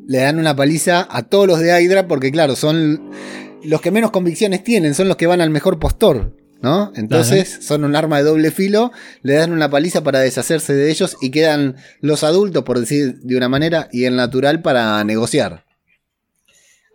le 0.06 0.18
dan 0.18 0.38
una 0.38 0.54
paliza 0.56 1.06
a 1.10 1.22
todos 1.22 1.46
los 1.46 1.60
de 1.60 1.82
Hydra 1.82 2.06
porque 2.06 2.30
claro, 2.30 2.56
son 2.56 3.10
los 3.62 3.80
que 3.80 3.90
menos 3.90 4.10
convicciones 4.10 4.62
tienen, 4.62 4.94
son 4.94 5.08
los 5.08 5.16
que 5.16 5.26
van 5.26 5.40
al 5.40 5.50
mejor 5.50 5.78
postor. 5.78 6.36
¿No? 6.64 6.94
Entonces 6.96 7.58
son 7.60 7.84
un 7.84 7.94
arma 7.94 8.16
de 8.16 8.22
doble 8.22 8.50
filo, 8.50 8.90
le 9.20 9.34
dan 9.34 9.52
una 9.52 9.68
paliza 9.68 10.02
para 10.02 10.20
deshacerse 10.20 10.72
de 10.72 10.90
ellos 10.90 11.18
y 11.20 11.30
quedan 11.30 11.76
los 12.00 12.24
adultos, 12.24 12.64
por 12.64 12.80
decir 12.80 13.16
de 13.16 13.36
una 13.36 13.50
manera, 13.50 13.90
y 13.92 14.06
el 14.06 14.16
natural 14.16 14.62
para 14.62 15.04
negociar. 15.04 15.66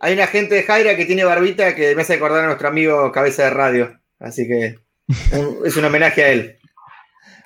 Hay 0.00 0.14
una 0.14 0.26
gente 0.26 0.56
de 0.56 0.64
Jaira 0.64 0.96
que 0.96 1.06
tiene 1.06 1.22
barbita 1.22 1.76
que 1.76 1.94
me 1.94 2.02
hace 2.02 2.14
acordar 2.14 2.42
a 2.42 2.46
nuestro 2.48 2.66
amigo 2.66 3.12
Cabeza 3.12 3.44
de 3.44 3.50
Radio. 3.50 4.00
Así 4.18 4.48
que 4.48 4.80
es 5.64 5.76
un 5.76 5.84
homenaje 5.84 6.24
a 6.24 6.32
él. 6.32 6.58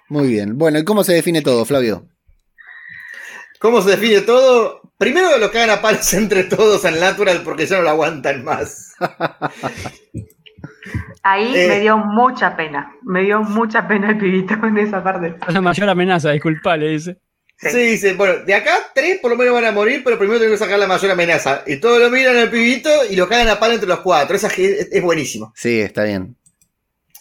Muy 0.09 0.26
bien. 0.26 0.56
Bueno, 0.56 0.78
¿y 0.78 0.84
cómo 0.84 1.05
se 1.05 1.12
define 1.12 1.42
todo, 1.42 1.66
Flavio? 1.66 2.09
¿Cómo 3.59 3.82
se 3.82 3.90
define 3.90 4.22
todo? 4.22 4.80
Primero 4.96 5.36
lo 5.36 5.52
cagan 5.52 5.68
a 5.68 5.82
palos 5.82 6.14
entre 6.14 6.44
todos 6.44 6.86
en 6.86 6.98
Natural 6.98 7.42
porque 7.44 7.66
ya 7.66 7.76
no 7.76 7.82
lo 7.82 7.90
aguantan 7.90 8.44
más. 8.44 8.94
Ahí 11.23 11.52
eh, 11.56 11.69
me 11.69 11.81
dio 11.81 11.98
mucha 11.98 12.56
pena. 12.56 12.93
Me 13.02 13.23
dio 13.23 13.43
mucha 13.43 13.86
pena 13.89 14.11
el 14.11 14.19
pibito 14.19 14.55
en 14.55 14.78
esa 14.78 15.02
parte. 15.02 15.35
La 15.48 15.61
mayor 15.61 15.89
amenaza, 15.89 16.31
disculpa, 16.32 16.77
le 16.77 16.90
dice. 16.90 17.19
Sí. 17.56 17.78
dice, 17.78 18.15
bueno, 18.15 18.44
de 18.44 18.52
acá 18.52 18.73
tres 18.94 19.20
por 19.20 19.31
lo 19.31 19.36
menos 19.36 19.55
van 19.55 19.65
a 19.65 19.73
morir, 19.73 20.02
pero 20.05 20.19
primero 20.19 20.39
tengo 20.39 20.52
que 20.52 20.59
sacar 20.59 20.78
la 20.78 20.86
mayor 20.86 21.11
amenaza. 21.12 21.62
Y 21.66 21.77
todos 21.77 22.01
lo 22.01 22.11
miran 22.11 22.36
al 22.36 22.51
pibito 22.51 22.90
y 23.09 23.16
lo 23.16 23.28
cagan 23.28 23.48
a 23.48 23.59
palo 23.59 23.74
entre 23.74 23.89
los 23.89 24.01
cuatro. 24.01 24.36
Esa 24.36 24.48
es, 24.48 24.89
es 24.93 25.02
buenísimo. 25.02 25.52
Sí, 25.56 25.81
está 25.81 26.05
bien. 26.05 26.36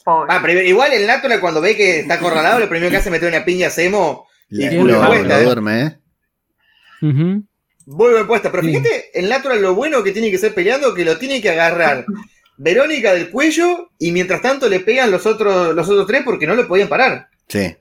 Ah, 0.05 0.43
igual 0.65 0.91
el 0.93 1.07
Natural 1.07 1.39
cuando 1.39 1.61
ve 1.61 1.77
que 1.77 1.99
está 2.01 2.15
acorralado, 2.15 2.59
lo 2.59 2.67
primero 2.67 2.91
que 2.91 2.97
hace 2.97 3.09
es 3.09 3.13
meter 3.13 3.29
una 3.29 3.45
piña 3.45 3.67
a 3.67 3.69
Semo 3.69 4.27
y 4.49 4.75
vuelve 4.75 4.95
puesta. 4.95 5.39
¿eh? 5.39 5.43
duerme, 5.43 5.81
¿eh? 5.81 7.41
Vuelve 7.85 8.25
puesta. 8.25 8.51
Pero 8.51 8.63
fíjate, 8.63 9.17
el 9.17 9.29
Natural 9.29 9.61
lo 9.61 9.75
bueno 9.75 10.03
que 10.03 10.11
tiene 10.11 10.29
que 10.29 10.37
ser 10.37 10.53
peleando, 10.53 10.93
que 10.93 11.05
lo 11.05 11.17
tiene 11.17 11.41
que 11.41 11.49
agarrar 11.49 12.05
Verónica 12.57 13.13
del 13.13 13.29
cuello 13.29 13.89
y 13.97 14.11
mientras 14.11 14.41
tanto 14.41 14.69
le 14.69 14.79
pegan 14.79 15.11
los 15.11 15.25
otros, 15.25 15.75
los 15.75 15.89
otros 15.89 16.07
tres 16.07 16.21
porque 16.23 16.47
no 16.47 16.55
lo 16.55 16.67
podían 16.67 16.87
parar. 16.87 17.27
Sí. 17.47 17.75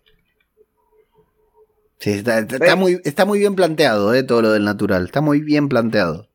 Sí, 1.99 2.23
está, 2.27 2.74
muy, 2.74 3.01
está 3.05 3.24
muy 3.24 3.39
bien 3.39 3.55
planteado, 3.55 4.12
eh, 4.12 4.24
todo 4.24 4.43
lo 4.43 4.53
del 4.53 4.65
natural. 4.65 5.05
Está 5.05 5.20
muy 5.20 5.40
bien 5.40 5.69
planteado. 5.69 6.28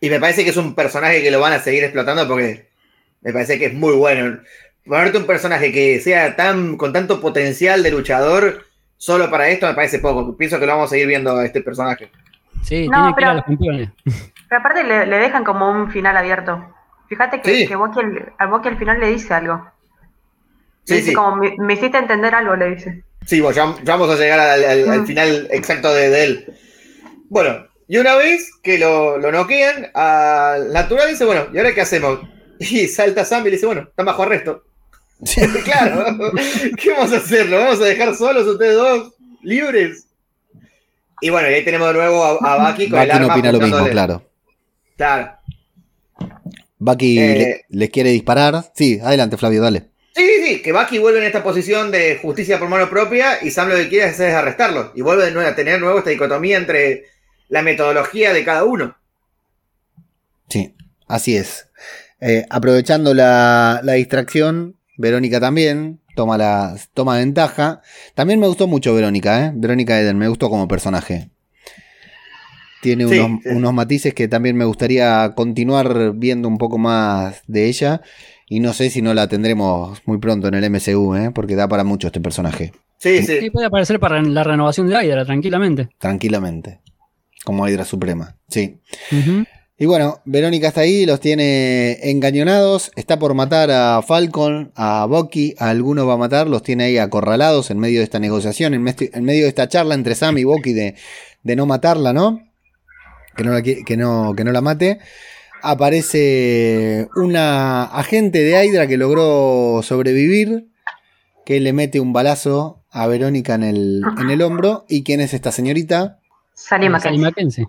Y 0.00 0.10
me 0.10 0.20
parece 0.20 0.44
que 0.44 0.50
es 0.50 0.56
un 0.56 0.74
personaje 0.74 1.22
que 1.22 1.30
lo 1.30 1.40
van 1.40 1.54
a 1.54 1.60
seguir 1.60 1.84
explotando 1.84 2.28
porque 2.28 2.68
me 3.22 3.32
parece 3.32 3.58
que 3.58 3.66
es 3.66 3.74
muy 3.74 3.94
bueno. 3.94 4.38
Ponerte 4.84 5.18
un 5.18 5.26
personaje 5.26 5.72
que 5.72 6.00
sea 6.00 6.36
tan 6.36 6.76
con 6.76 6.92
tanto 6.92 7.20
potencial 7.20 7.82
de 7.82 7.90
luchador 7.90 8.66
solo 8.98 9.30
para 9.30 9.48
esto 9.48 9.66
me 9.66 9.74
parece 9.74 9.98
poco. 9.98 10.36
Pienso 10.36 10.58
que 10.58 10.66
lo 10.66 10.72
vamos 10.72 10.90
a 10.90 10.90
seguir 10.90 11.06
viendo 11.06 11.36
a 11.36 11.44
este 11.44 11.62
personaje. 11.62 12.10
Sí, 12.62 12.88
tiene 12.88 13.14
que 13.14 13.22
ir 13.22 13.26
a 13.26 13.34
los 13.34 13.44
campeones. 13.44 13.88
Pero 14.04 14.60
aparte 14.60 14.84
le, 14.84 15.06
dejan 15.06 15.44
como 15.44 15.70
un 15.70 15.90
final 15.90 16.16
abierto. 16.16 16.74
Fíjate 17.08 17.40
que, 17.40 17.66
que 17.66 17.76
Boki 17.76 18.68
al 18.68 18.78
final 18.78 19.00
le 19.00 19.10
dice 19.10 19.32
algo. 19.34 19.70
Sí, 20.84 21.02
sí. 21.02 21.12
Como 21.12 21.36
me 21.36 21.74
hiciste 21.74 21.98
entender 21.98 22.34
algo, 22.34 22.56
le 22.56 22.74
dice. 22.74 23.04
Sí, 23.26 23.40
bueno, 23.40 23.56
ya, 23.56 23.96
vamos 23.96 24.08
a 24.10 24.16
llegar 24.16 24.38
al, 24.38 25.06
final 25.06 25.48
exacto 25.50 25.92
de, 25.92 26.24
él. 26.24 26.54
Bueno, 27.28 27.66
y 27.88 27.98
una 27.98 28.14
vez 28.14 28.50
que 28.62 28.78
lo, 28.78 29.18
lo 29.18 29.32
noquean, 29.32 29.90
al 29.94 30.72
natural 30.72 31.08
dice, 31.08 31.24
bueno, 31.24 31.46
¿y 31.52 31.58
ahora 31.58 31.74
qué 31.74 31.82
hacemos? 31.82 32.20
Y 32.58 32.88
salta 32.88 33.22
Sam 33.22 33.42
y 33.42 33.44
le 33.46 33.50
dice, 33.50 33.66
bueno, 33.66 33.82
están 33.82 34.06
bajo 34.06 34.22
arresto. 34.22 34.64
claro, 35.64 36.06
¿qué 36.76 36.90
vamos 36.90 37.12
a 37.12 37.18
hacer? 37.18 37.50
¿Lo 37.50 37.58
vamos 37.58 37.80
a 37.82 37.84
dejar 37.84 38.14
solos 38.14 38.46
ustedes 38.46 38.76
dos, 38.76 39.12
libres? 39.42 40.06
Y 41.20 41.28
bueno, 41.28 41.50
y 41.50 41.54
ahí 41.54 41.64
tenemos 41.64 41.88
de 41.88 41.94
nuevo 41.94 42.24
a, 42.24 42.54
a 42.54 42.70
Bucky 42.70 42.88
con 42.88 43.00
el 43.00 43.10
arma. 43.10 43.26
no 43.26 43.32
opina 43.34 43.52
lo 43.52 43.60
mismo, 43.60 43.88
claro. 43.88 44.22
Claro. 44.96 45.32
Bucky 46.78 47.18
eh, 47.18 47.64
les 47.68 47.90
quiere 47.90 48.10
disparar. 48.10 48.70
Sí, 48.74 48.98
adelante, 49.02 49.36
Flavio, 49.36 49.62
dale. 49.62 49.90
Sí, 50.14 50.24
sí, 50.26 50.46
sí, 50.46 50.62
que 50.62 50.72
Bucky 50.72 50.98
vuelve 50.98 51.18
en 51.18 51.26
esta 51.26 51.42
posición 51.42 51.90
de 51.90 52.18
justicia 52.20 52.58
por 52.58 52.68
mano 52.68 52.88
propia 52.88 53.38
y 53.42 53.50
Sam 53.50 53.68
lo 53.68 53.76
que 53.76 53.88
quiere 53.88 54.06
hacer 54.06 54.30
es 54.30 54.34
arrestarlo. 54.34 54.92
Y 54.94 55.02
vuelve 55.02 55.26
de 55.26 55.32
nuevo 55.32 55.48
a 55.48 55.54
tener 55.54 55.80
nuevo 55.80 55.98
esta 55.98 56.10
dicotomía 56.10 56.56
entre 56.56 57.04
la 57.48 57.62
metodología 57.62 58.32
de 58.32 58.44
cada 58.44 58.64
uno. 58.64 58.96
Sí, 60.48 60.74
así 61.06 61.36
es. 61.36 61.68
Eh, 62.20 62.46
aprovechando 62.48 63.12
la, 63.12 63.82
distracción, 63.82 64.76
Verónica 64.96 65.38
también 65.38 66.00
toma, 66.14 66.38
la, 66.38 66.76
toma 66.94 67.18
ventaja. 67.18 67.82
También 68.14 68.40
me 68.40 68.46
gustó 68.46 68.66
mucho 68.66 68.94
Verónica, 68.94 69.46
¿eh? 69.46 69.52
Verónica 69.54 70.00
Eden, 70.00 70.16
me 70.16 70.28
gustó 70.28 70.48
como 70.48 70.66
personaje. 70.66 71.30
Tiene 72.94 73.06
unos, 73.06 73.40
unos 73.46 73.72
matices 73.74 74.14
que 74.14 74.28
también 74.28 74.56
me 74.56 74.64
gustaría 74.64 75.32
continuar 75.34 76.12
viendo 76.14 76.46
un 76.46 76.56
poco 76.58 76.78
más 76.78 77.42
de 77.48 77.66
ella. 77.66 78.00
Y 78.48 78.60
no 78.60 78.72
sé 78.72 78.90
si 78.90 79.02
no 79.02 79.12
la 79.12 79.26
tendremos 79.26 80.00
muy 80.06 80.18
pronto 80.18 80.46
en 80.46 80.54
el 80.54 80.70
MCU, 80.70 81.16
¿eh? 81.16 81.32
porque 81.34 81.56
da 81.56 81.66
para 81.66 81.82
mucho 81.82 82.06
este 82.06 82.20
personaje. 82.20 82.72
Sí, 82.98 83.22
Sí, 83.24 83.40
sí. 83.40 83.50
puede 83.50 83.66
aparecer 83.66 83.98
para 83.98 84.22
la 84.22 84.44
renovación 84.44 84.86
de 84.88 84.94
Hydra, 85.04 85.24
tranquilamente. 85.24 85.88
Tranquilamente. 85.98 86.78
Como 87.44 87.68
Hydra 87.68 87.84
Suprema. 87.84 88.36
Sí. 88.48 88.78
Y 89.78 89.84
bueno, 89.86 90.20
Verónica 90.24 90.68
está 90.68 90.82
ahí, 90.82 91.04
los 91.06 91.20
tiene 91.20 91.98
engañonados, 92.08 92.92
está 92.96 93.18
por 93.18 93.34
matar 93.34 93.70
a 93.70 94.00
Falcon, 94.00 94.72
a 94.76 95.04
Bucky, 95.06 95.54
a 95.58 95.68
alguno 95.68 96.06
va 96.06 96.14
a 96.14 96.16
matar, 96.16 96.46
los 96.46 96.62
tiene 96.62 96.84
ahí 96.84 96.98
acorralados 96.98 97.70
en 97.70 97.78
medio 97.78 97.98
de 97.98 98.04
esta 98.04 98.18
negociación, 98.20 98.72
en 98.74 98.82
medio 98.82 99.42
de 99.42 99.48
esta 99.48 99.68
charla 99.68 99.94
entre 99.94 100.14
Sam 100.14 100.38
y 100.38 100.44
Bucky 100.44 100.72
de, 100.72 100.94
de 101.42 101.56
no 101.56 101.66
matarla, 101.66 102.12
¿no? 102.14 102.45
Que 103.36 103.44
no, 103.44 103.52
la, 103.52 103.62
que, 103.62 103.96
no, 103.96 104.34
que 104.36 104.44
no 104.44 104.52
la 104.52 104.60
mate. 104.60 104.98
Aparece 105.62 107.08
una 107.16 107.84
agente 107.84 108.38
de 108.42 108.64
Hydra 108.64 108.86
que 108.86 108.96
logró 108.96 109.80
sobrevivir, 109.82 110.68
que 111.44 111.60
le 111.60 111.72
mete 111.72 112.00
un 112.00 112.12
balazo 112.12 112.82
a 112.90 113.06
Verónica 113.06 113.54
en 113.54 113.62
el, 113.62 114.02
en 114.20 114.30
el 114.30 114.42
hombro. 114.42 114.84
¿Y 114.88 115.02
quién 115.04 115.20
es 115.20 115.34
esta 115.34 115.52
señorita? 115.52 116.18
Sally. 116.54 116.88
Mackenzie. 116.88 117.66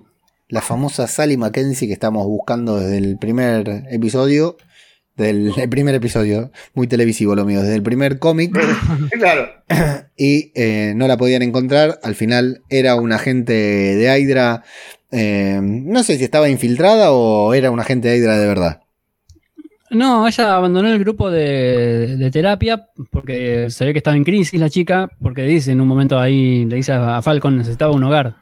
la 0.48 0.62
famosa 0.62 1.08
Sally 1.08 1.36
Mackenzie 1.38 1.88
que 1.88 1.94
estamos 1.94 2.26
buscando 2.26 2.80
desde 2.80 2.98
el 2.98 3.18
primer 3.18 3.84
episodio. 3.90 4.58
Del 5.16 5.52
el 5.58 5.68
primer 5.68 5.96
episodio, 5.96 6.52
muy 6.76 6.86
televisivo 6.86 7.34
lo 7.34 7.44
mío, 7.44 7.62
desde 7.64 7.74
el 7.74 7.82
primer 7.82 8.20
cómic, 8.20 8.52
Claro. 9.18 9.50
y 10.16 10.52
eh, 10.54 10.94
no 10.96 11.08
la 11.08 11.18
podían 11.18 11.42
encontrar. 11.42 12.00
Al 12.04 12.14
final 12.14 12.62
era 12.70 12.94
un 12.94 13.12
agente 13.12 13.52
de 13.54 14.20
Hydra, 14.20 14.64
eh, 15.12 15.60
no 15.62 16.04
sé 16.04 16.18
si 16.18 16.24
estaba 16.24 16.50
infiltrada 16.50 17.12
o 17.12 17.54
era 17.54 17.72
un 17.72 17.80
agente 17.80 18.08
de 18.08 18.18
Hydra 18.18 18.38
de 18.38 18.48
verdad. 18.48 18.82
No, 19.90 20.28
ella 20.28 20.56
abandonó 20.56 20.90
el 20.90 21.00
grupo 21.00 21.32
de, 21.32 22.18
de 22.18 22.32
terapia 22.32 22.88
porque 23.10 23.70
se 23.70 23.86
ve 23.86 23.94
que 23.94 24.00
estaba 24.00 24.18
en 24.18 24.26
crisis 24.26 24.60
la 24.60 24.70
chica, 24.70 25.10
porque 25.22 25.44
dice 25.44 25.72
en 25.72 25.80
un 25.80 25.88
momento 25.88 26.20
ahí, 26.20 26.66
le 26.66 26.76
dice 26.76 26.92
a 26.92 27.22
Falcon 27.22 27.58
necesitaba 27.58 27.94
un 27.94 28.04
hogar. 28.04 28.36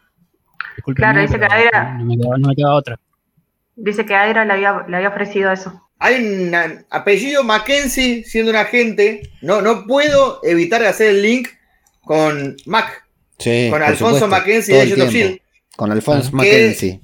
Claro, 0.96 1.22
dice 1.22 1.38
que 1.40 1.46
era- 1.46 1.98
no 2.00 2.06
me, 2.06 2.18
quedaba, 2.18 2.38
no 2.38 2.48
me 2.50 2.56
quedaba 2.56 2.76
otra. 2.76 3.00
Dice 3.76 4.06
que 4.06 4.14
Hydra 4.14 4.44
le 4.46 4.54
había, 4.54 4.86
le 4.88 4.98
había 4.98 5.10
ofrecido 5.10 5.52
eso. 5.52 5.82
Hay 6.00 6.16
un 6.16 6.52
apellido 6.90 7.44
Mackenzie 7.44 8.24
siendo 8.26 8.52
un 8.52 8.58
agente. 8.58 9.30
No, 9.42 9.62
no 9.62 9.86
puedo 9.86 10.40
evitar 10.44 10.84
hacer 10.84 11.12
el 11.12 11.22
link 11.22 11.48
con 12.02 12.56
Mac, 12.66 13.06
Sí, 13.38 13.68
con 13.70 13.82
Alfonso 13.82 14.16
supuesto, 14.16 14.28
Mackenzie 14.28 14.74
de. 14.76 14.86
Shield. 15.10 15.40
Con 15.76 15.92
Ah. 15.92 16.30
Mackenzie. 16.32 17.00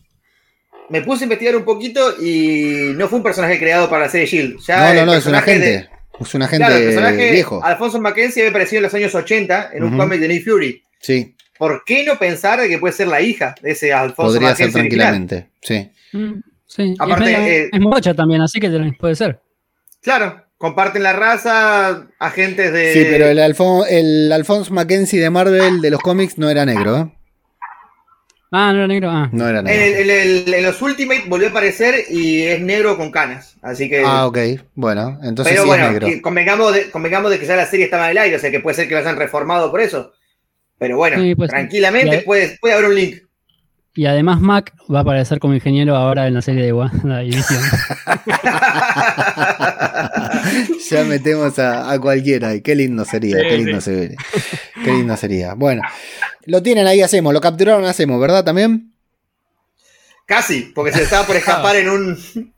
Me 0.90 1.02
puse 1.02 1.24
a 1.24 1.26
investigar 1.26 1.56
un 1.56 1.64
poquito 1.64 2.22
y 2.22 2.92
no 2.96 3.08
fue 3.08 3.18
un 3.20 3.24
personaje 3.24 3.58
creado 3.58 3.90
para 3.90 4.04
la 4.06 4.10
serie 4.10 4.28
Shield. 4.28 4.60
Ya 4.68 4.94
No, 4.94 5.00
no, 5.02 5.06
no, 5.08 5.14
es 5.14 5.26
un 5.26 5.36
agente. 5.36 5.66
de- 5.66 5.90
Es 6.20 6.36
un 6.36 6.44
agente 6.44 6.66
claro, 6.68 6.76
el 6.76 6.84
personaje 6.84 7.32
viejo. 7.32 7.64
Alfonso 7.64 8.00
Mackenzie 8.00 8.44
había 8.44 8.52
aparecido 8.52 8.78
en 8.80 8.84
los 8.84 8.94
años 8.94 9.16
80 9.16 9.72
en 9.74 9.84
un 9.84 9.98
cómic 9.98 10.20
de 10.20 10.28
Nick 10.28 10.44
Fury. 10.46 10.84
Sí, 11.00 11.36
¿Por 11.58 11.84
qué 11.86 12.04
no 12.06 12.18
pensar 12.20 12.60
de 12.60 12.68
que 12.68 12.78
puede 12.80 12.94
ser 12.94 13.08
la 13.08 13.22
hija 13.22 13.54
de 13.62 13.72
ese 13.72 13.94
Alfonso 13.94 14.34
podría 14.34 14.56
ser 14.56 14.66
original? 14.66 14.72
tranquilamente. 14.90 15.50
Sí. 15.62 15.90
Mm, 16.14 16.42
Sí, 16.68 16.96
Aparte, 17.00 17.32
es, 17.34 17.40
eh, 17.40 17.70
es 17.74 17.80
morocha 17.82 18.14
también, 18.14 18.42
así 18.42 18.60
que 18.60 18.70
puede 18.98 19.14
ser. 19.16 19.42
Claro, 20.02 20.44
comparten 20.58 21.04
la 21.04 21.12
raza, 21.14 22.08
agentes 22.18 22.72
de. 22.72 22.94
Sí, 22.94 23.06
pero 23.10 23.28
el, 23.28 23.40
Alfon 23.40 23.84
el 23.90 24.32
Alphonse 24.32 24.72
Mackenzie 24.72 25.20
de 25.20 25.30
Marvel 25.30 25.82
de 25.82 25.90
los 25.92 26.00
cómics 26.00 26.38
no 26.38 26.50
era 26.50 26.66
negro, 26.66 26.98
¿eh? 26.98 27.12
Ah, 28.52 28.72
no 28.74 28.80
era 28.80 28.88
negro. 28.88 29.10
Ah. 29.10 29.30
No 29.32 29.48
era 29.48 29.60
En, 29.60 29.66
negro. 29.66 29.82
el- 30.02 30.10
en 30.10 30.48
el- 30.48 30.54
en 30.54 30.64
los 30.66 30.82
Ultimate 30.82 31.24
volvió 31.28 31.48
a 31.48 31.52
aparecer 31.52 32.04
y 32.10 32.44
es 32.44 32.60
negro 32.62 32.98
con 32.98 33.10
canas. 33.10 33.56
Así 33.62 33.90
que. 33.90 34.04
Ah, 34.06 34.28
ok. 34.28 34.38
Bueno, 34.76 35.20
entonces 35.24 35.54
pero 35.54 35.64
sí 35.64 35.68
bueno, 35.70 35.86
es 35.88 35.92
negro. 36.02 36.22
convengamos, 36.22 36.74
de, 36.74 36.90
convengamos 36.92 37.32
de 37.32 37.40
que 37.40 37.46
ya 37.46 37.56
la 37.56 37.66
serie 37.66 37.86
estaba 37.86 38.06
en 38.06 38.12
el 38.12 38.18
aire, 38.18 38.36
o 38.36 38.40
sea 38.40 38.52
que 38.52 38.60
puede 38.60 38.76
ser 38.76 38.88
que 38.88 38.94
lo 38.96 39.00
hayan 39.00 39.16
reformado 39.16 39.72
por 39.72 39.80
eso. 39.82 40.12
Pero 40.78 40.98
bueno, 40.98 41.22
Sí, 41.22 41.34
ser. 41.36 41.50
tranquilamente 41.60 42.18
puede, 42.24 42.58
puede 42.60 42.74
haber 42.76 42.90
un 42.90 42.96
link. 42.96 43.18
Y 43.94 44.06
además 44.06 44.40
Mac 44.40 44.74
va 44.94 45.00
a 45.00 45.02
aparecer 45.02 45.40
como 45.40 45.54
ingeniero 45.54 45.96
ahora 45.98 46.28
en 46.28 46.34
la 46.34 46.42
serie 46.42 46.64
de 46.64 46.72
WandaVision. 46.74 47.44
ya 50.90 51.04
metemos 51.04 51.58
a, 51.60 51.92
a 51.92 52.00
cualquiera. 52.00 52.54
y 52.56 52.62
Qué 52.62 52.76
lindo 52.76 53.06
sería, 53.06 53.38
Sí, 53.38 53.44
qué 53.50 53.58
lindo 53.58 53.82
sí. 53.82 53.92
sería. 53.92 54.18
Qué 54.84 54.92
lindo 54.92 55.18
sería. 55.18 55.54
Bueno, 55.56 55.82
lo 56.46 56.62
tienen 56.64 56.88
ahí, 56.88 57.02
hacemos. 57.02 57.34
Lo 57.34 57.42
capturaron, 57.42 57.86
hacemos, 57.86 58.20
¿verdad? 58.20 58.44
También. 58.44 58.94
Casi, 60.26 60.72
porque 60.74 60.92
se 60.92 61.00
le 61.00 61.04
estaba 61.04 61.26
por 61.26 61.36
escapar 61.36 61.76
en 61.76 61.90
un. 61.90 62.18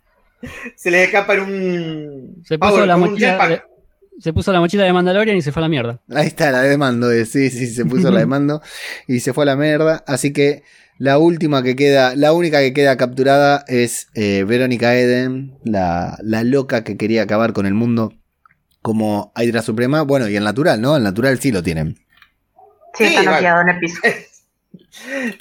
se 0.75 0.91
le 0.91 1.03
escapa 1.05 1.33
en 1.35 1.39
un. 1.41 2.43
Se 2.45 2.57
puso, 2.59 2.71
Power- 2.75 2.87
la 2.87 2.97
mochila 2.97 3.63
se 4.19 4.31
puso 4.31 4.53
la 4.53 4.59
mochila 4.59 4.83
de 4.83 4.93
Mandalorian 4.93 5.35
y 5.35 5.41
se 5.41 5.51
fue 5.51 5.59
a 5.61 5.63
la 5.65 5.69
mierda. 5.69 5.99
Ahí 6.13 6.27
está 6.27 6.51
la 6.51 6.61
de 6.61 6.77
mando, 6.77 7.11
eh, 7.11 7.25
sí, 7.25 7.49
sí, 7.49 7.65
se 7.65 7.83
puso 7.83 8.11
la 8.11 8.19
de 8.19 8.27
mando 8.27 8.61
y 9.07 9.19
se 9.21 9.33
fue 9.33 9.43
a 9.43 9.47
la 9.47 9.55
mierda. 9.55 10.03
Así 10.05 10.31
que 10.31 10.61
la 11.03 11.17
última 11.17 11.63
que 11.63 11.75
queda, 11.75 12.15
la 12.15 12.31
única 12.31 12.59
que 12.61 12.71
queda 12.71 12.95
capturada 12.95 13.65
es 13.67 14.07
eh, 14.15 14.45
Verónica 14.47 14.95
Eden, 14.95 15.53
la, 15.65 16.17
la 16.23 16.45
loca 16.45 16.85
que 16.85 16.95
quería 16.95 17.23
acabar 17.23 17.51
con 17.51 17.65
el 17.65 17.73
mundo 17.73 18.13
como 18.81 19.33
Hydra 19.35 19.61
Suprema. 19.61 20.03
Bueno, 20.03 20.29
y 20.29 20.37
el 20.37 20.45
natural, 20.45 20.79
¿no? 20.79 20.95
El 20.95 21.03
natural 21.03 21.37
sí 21.39 21.51
lo 21.51 21.61
tienen. 21.61 21.95
Sí, 22.93 23.03
Sí, 23.03 23.15
está 23.15 23.19
vale. 23.23 23.31
noqueado 23.35 23.61
en 23.63 23.69
el 23.69 23.79
piso. 23.79 23.99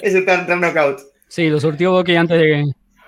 Ese 0.01 0.17
está 0.19 0.45
en 0.53 0.59
knockout. 0.59 0.99
Sí, 1.29 1.47
lo 1.47 1.61
surtió 1.61 1.93
Bucky 1.93 2.15
antes 2.17 2.37
de 2.37 2.43
que. 2.45 2.63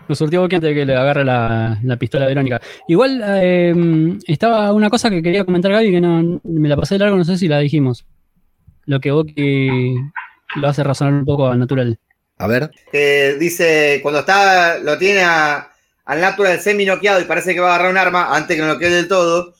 Lo 0.07 0.15
surtió 0.15 0.41
Bucky 0.41 0.55
antes 0.55 0.69
de 0.69 0.75
que 0.75 0.85
le 0.85 0.95
agarre 0.95 1.25
la, 1.25 1.77
la 1.83 1.97
pistola 1.97 2.23
a 2.23 2.27
Verónica. 2.29 2.61
Igual 2.87 3.21
eh, 3.25 4.17
estaba 4.27 4.71
una 4.71 4.89
cosa 4.89 5.09
que 5.09 5.21
quería 5.21 5.43
comentar 5.43 5.73
Gaby 5.73 5.91
que 5.91 5.99
no 5.99 6.39
me 6.45 6.69
la 6.69 6.77
pasé 6.77 6.95
de 6.95 6.99
largo, 6.99 7.17
no 7.17 7.25
sé 7.25 7.37
si 7.37 7.49
la 7.49 7.59
dijimos. 7.59 8.05
Lo 8.85 9.01
que 9.01 9.11
Bucky 9.11 9.95
lo 10.55 10.67
hace 10.69 10.83
razonar 10.85 11.15
un 11.15 11.25
poco 11.25 11.47
al 11.47 11.59
natural. 11.59 11.99
A 12.37 12.47
ver. 12.47 12.71
Que 12.91 13.35
dice, 13.39 13.99
cuando 14.01 14.19
está, 14.21 14.77
lo 14.79 14.97
tiene 14.97 15.23
a- 15.23 15.69
al 16.05 16.21
natural 16.21 16.59
semi 16.59 16.85
noqueado 16.85 17.19
y 17.21 17.25
parece 17.25 17.53
que 17.53 17.59
va 17.59 17.71
a 17.71 17.75
agarrar 17.75 17.91
un 17.91 17.97
arma 17.97 18.35
antes 18.35 18.55
que 18.55 18.61
lo 18.61 18.67
noquee 18.73 18.89
del 18.89 19.07
todo. 19.07 19.53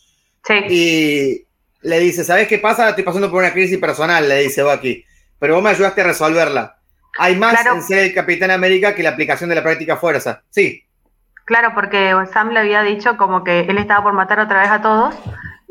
Sí, 0.45 0.53
Y 0.69 1.47
le 1.88 1.99
dice, 1.99 2.23
¿sabes 2.23 2.47
qué 2.47 2.60
pasa? 2.60 2.89
Estoy 2.89 3.03
pasando 3.03 3.30
por 3.31 3.41
una 3.43 3.53
crisis 3.53 3.77
personal, 3.80 4.27
le 4.27 4.41
dice 4.43 4.61
Bucky. 4.64 5.03
Pero 5.39 5.56
vos 5.56 5.64
me 5.64 5.69
ayudaste 5.72 6.02
a 6.02 6.06
resolverla. 6.06 6.77
Hay 7.18 7.35
más 7.35 7.53
Claro. 7.61 7.76
en 7.77 7.84
ser 7.84 7.99
el 7.99 8.14
Capitán 8.14 8.52
América 8.52 8.93
que 8.93 9.02
la 9.03 9.10
aplicación 9.11 9.49
de 9.49 9.56
la 9.56 9.64
práctica 9.64 9.95
fuerza. 9.97 10.43
Sí, 10.49 10.84
claro, 11.45 11.72
porque 11.73 12.14
Sam 12.34 12.49
le 12.52 12.60
había 12.60 12.81
dicho 12.84 13.18
como 13.18 13.43
que 13.43 13.61
él 13.61 13.77
estaba 13.77 14.03
por 14.03 14.14
matar 14.14 14.39
otra 14.39 14.61
vez 14.61 14.69
a 14.69 14.81
todos 14.81 15.15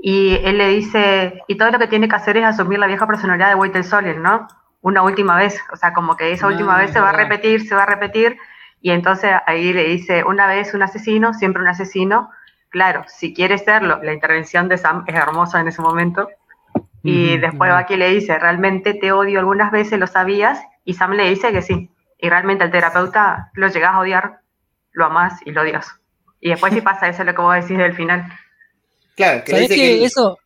y 0.02 0.36
él 0.44 0.56
le 0.58 0.68
dice, 0.68 1.40
y 1.48 1.56
todo 1.58 1.70
lo 1.70 1.78
que 1.78 1.86
tiene 1.88 2.08
que 2.08 2.16
hacer 2.16 2.36
es 2.38 2.44
asumir 2.44 2.78
la 2.78 2.86
vieja 2.86 3.06
personalidad 3.06 3.48
de 3.50 3.54
White 3.56 3.82
Soldier, 3.82 4.18
¿no? 4.18 4.48
Una 4.84 5.02
última 5.02 5.36
vez, 5.36 5.60
o 5.72 5.76
sea, 5.76 5.92
como 5.94 6.16
que 6.16 6.32
esa 6.32 6.46
Ah, 6.46 6.48
última 6.48 6.78
vez 6.78 6.92
se 6.92 7.00
va 7.00 7.10
a 7.10 7.12
verdad. 7.12 7.24
repetir, 7.24 7.66
se 7.68 7.74
va 7.76 7.84
a 7.84 7.86
repetir, 7.86 8.38
y 8.82 8.92
entonces 8.92 9.32
ahí 9.48 9.72
le 9.74 9.84
dice, 9.84 10.24
una 10.24 10.46
vez 10.46 10.74
un 10.74 10.82
asesino, 10.84 11.34
siempre 11.34 11.62
un 11.62 11.68
asesino. 11.68 12.30
Claro, 12.70 13.04
si 13.08 13.34
quiere 13.34 13.58
serlo, 13.58 14.00
la 14.02 14.12
intervención 14.14 14.68
de 14.68 14.78
Sam 14.78 15.04
es 15.08 15.16
hermosa 15.16 15.60
en 15.60 15.68
ese 15.68 15.82
momento. 15.82 16.28
Y 17.04 17.38
después 17.38 17.70
ujú. 17.70 17.78
aquí 17.78 17.96
le 17.96 18.10
dice, 18.10 18.38
realmente 18.38 18.94
te 18.94 19.12
odio 19.12 19.40
algunas 19.40 19.72
veces, 19.72 19.98
lo 20.00 20.06
sabías, 20.08 20.60
y 20.84 20.94
Sam 20.94 21.12
le 21.12 21.30
dice 21.30 21.52
que 21.52 21.62
sí. 21.62 21.90
Y 22.18 22.30
realmente 22.30 22.64
el 22.64 22.72
terapeuta 22.72 23.50
lo 23.54 23.68
llegas 23.68 23.94
a 23.94 24.00
odiar, 24.00 24.40
lo 24.92 25.06
amás 25.06 25.40
y 25.46 25.52
lo 25.52 25.62
odias. 25.62 26.00
Y 26.40 26.50
después 26.50 26.74
sí 26.74 26.80
pasa 26.82 27.08
eso 27.08 27.22
es 27.22 27.26
lo 27.26 27.34
que 27.34 27.42
vos 27.42 27.54
decís 27.56 27.78
del 27.78 27.94
final. 27.94 28.26
claro. 29.16 29.44
Que 29.44 29.54
¿Sabés 29.54 29.68
dice 29.68 29.78
que 29.80 30.04
que, 30.04 30.04
eso? 30.04 30.38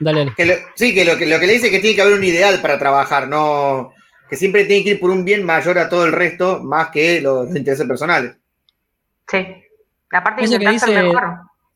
Dale, 0.00 0.18
dale. 0.20 0.32
que 0.36 0.46
lo- 0.46 0.54
sí, 0.74 0.94
que 0.94 1.04
lo, 1.04 1.16
que 1.16 1.26
lo 1.26 1.38
que 1.38 1.46
le 1.46 1.52
dice 1.54 1.66
es 1.66 1.72
que 1.72 1.78
tiene 1.80 1.94
que 1.94 2.02
haber 2.02 2.14
un 2.18 2.24
ideal 2.24 2.60
para 2.60 2.78
trabajar, 2.78 3.28
no 3.28 3.92
que 4.28 4.36
siempre 4.36 4.64
tiene 4.64 4.82
que 4.84 4.90
ir 4.90 5.00
por 5.00 5.10
un 5.10 5.24
bien 5.24 5.44
mayor 5.44 5.78
a 5.78 5.88
todo 5.88 6.06
el 6.06 6.12
resto, 6.12 6.60
más 6.62 6.88
que 6.90 7.20
los 7.20 7.48
intereses 7.54 7.86
personales. 7.86 8.36
Sí. 9.28 9.38
La 10.10 10.22
parte 10.24 10.42
de 10.42 10.46
Eso 10.46 10.58
que 10.58 10.68
dice- 10.68 11.02
mejor. 11.02 11.22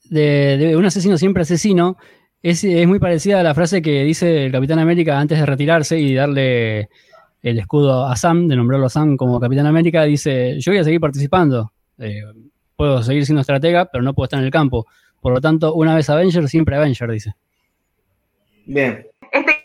de, 0.05 0.56
de 0.59 0.76
un 0.76 0.84
asesino 0.84 1.16
siempre 1.18 1.42
asesino 1.42 1.96
es, 2.42 2.62
es 2.64 2.86
muy 2.86 2.98
parecida 2.98 3.40
a 3.40 3.42
la 3.42 3.55
frase 3.55 3.80
que 3.82 4.05
dice 4.05 4.46
el 4.46 4.52
Capitán 4.52 4.78
América 4.78 5.18
antes 5.18 5.38
de 5.38 5.46
retirarse 5.46 5.98
y 5.98 6.14
darle 6.14 6.88
el 7.42 7.59
escudo 7.59 8.06
a 8.06 8.14
Sam, 8.16 8.48
de 8.48 8.56
nombrarlo 8.56 8.86
a 8.86 8.90
Sam 8.90 9.16
como 9.16 9.40
Capitán 9.40 9.66
América. 9.66 10.05
Dice: 10.05 10.59
Yo 10.60 10.72
voy 10.72 10.78
a 10.78 10.84
seguir 10.84 11.01
participando. 11.01 11.72
Eh, 11.98 12.22
puedo 12.76 13.02
seguir 13.02 13.24
siendo 13.26 13.40
estratega, 13.40 13.86
pero 13.86 14.02
no 14.05 14.14
puedo 14.14 14.24
estar 14.26 14.38
en 14.40 14.46
el 14.46 14.51
campo. 14.51 14.86
Por 15.20 15.32
lo 15.32 15.40
tanto, 15.40 15.74
una 15.74 15.94
vez 15.94 16.09
Avenger, 16.10 16.48
siempre 16.48 16.76
Avenger, 16.76 17.10
dice. 17.10 17.32
Bien. 18.66 19.07
Este 19.32 19.62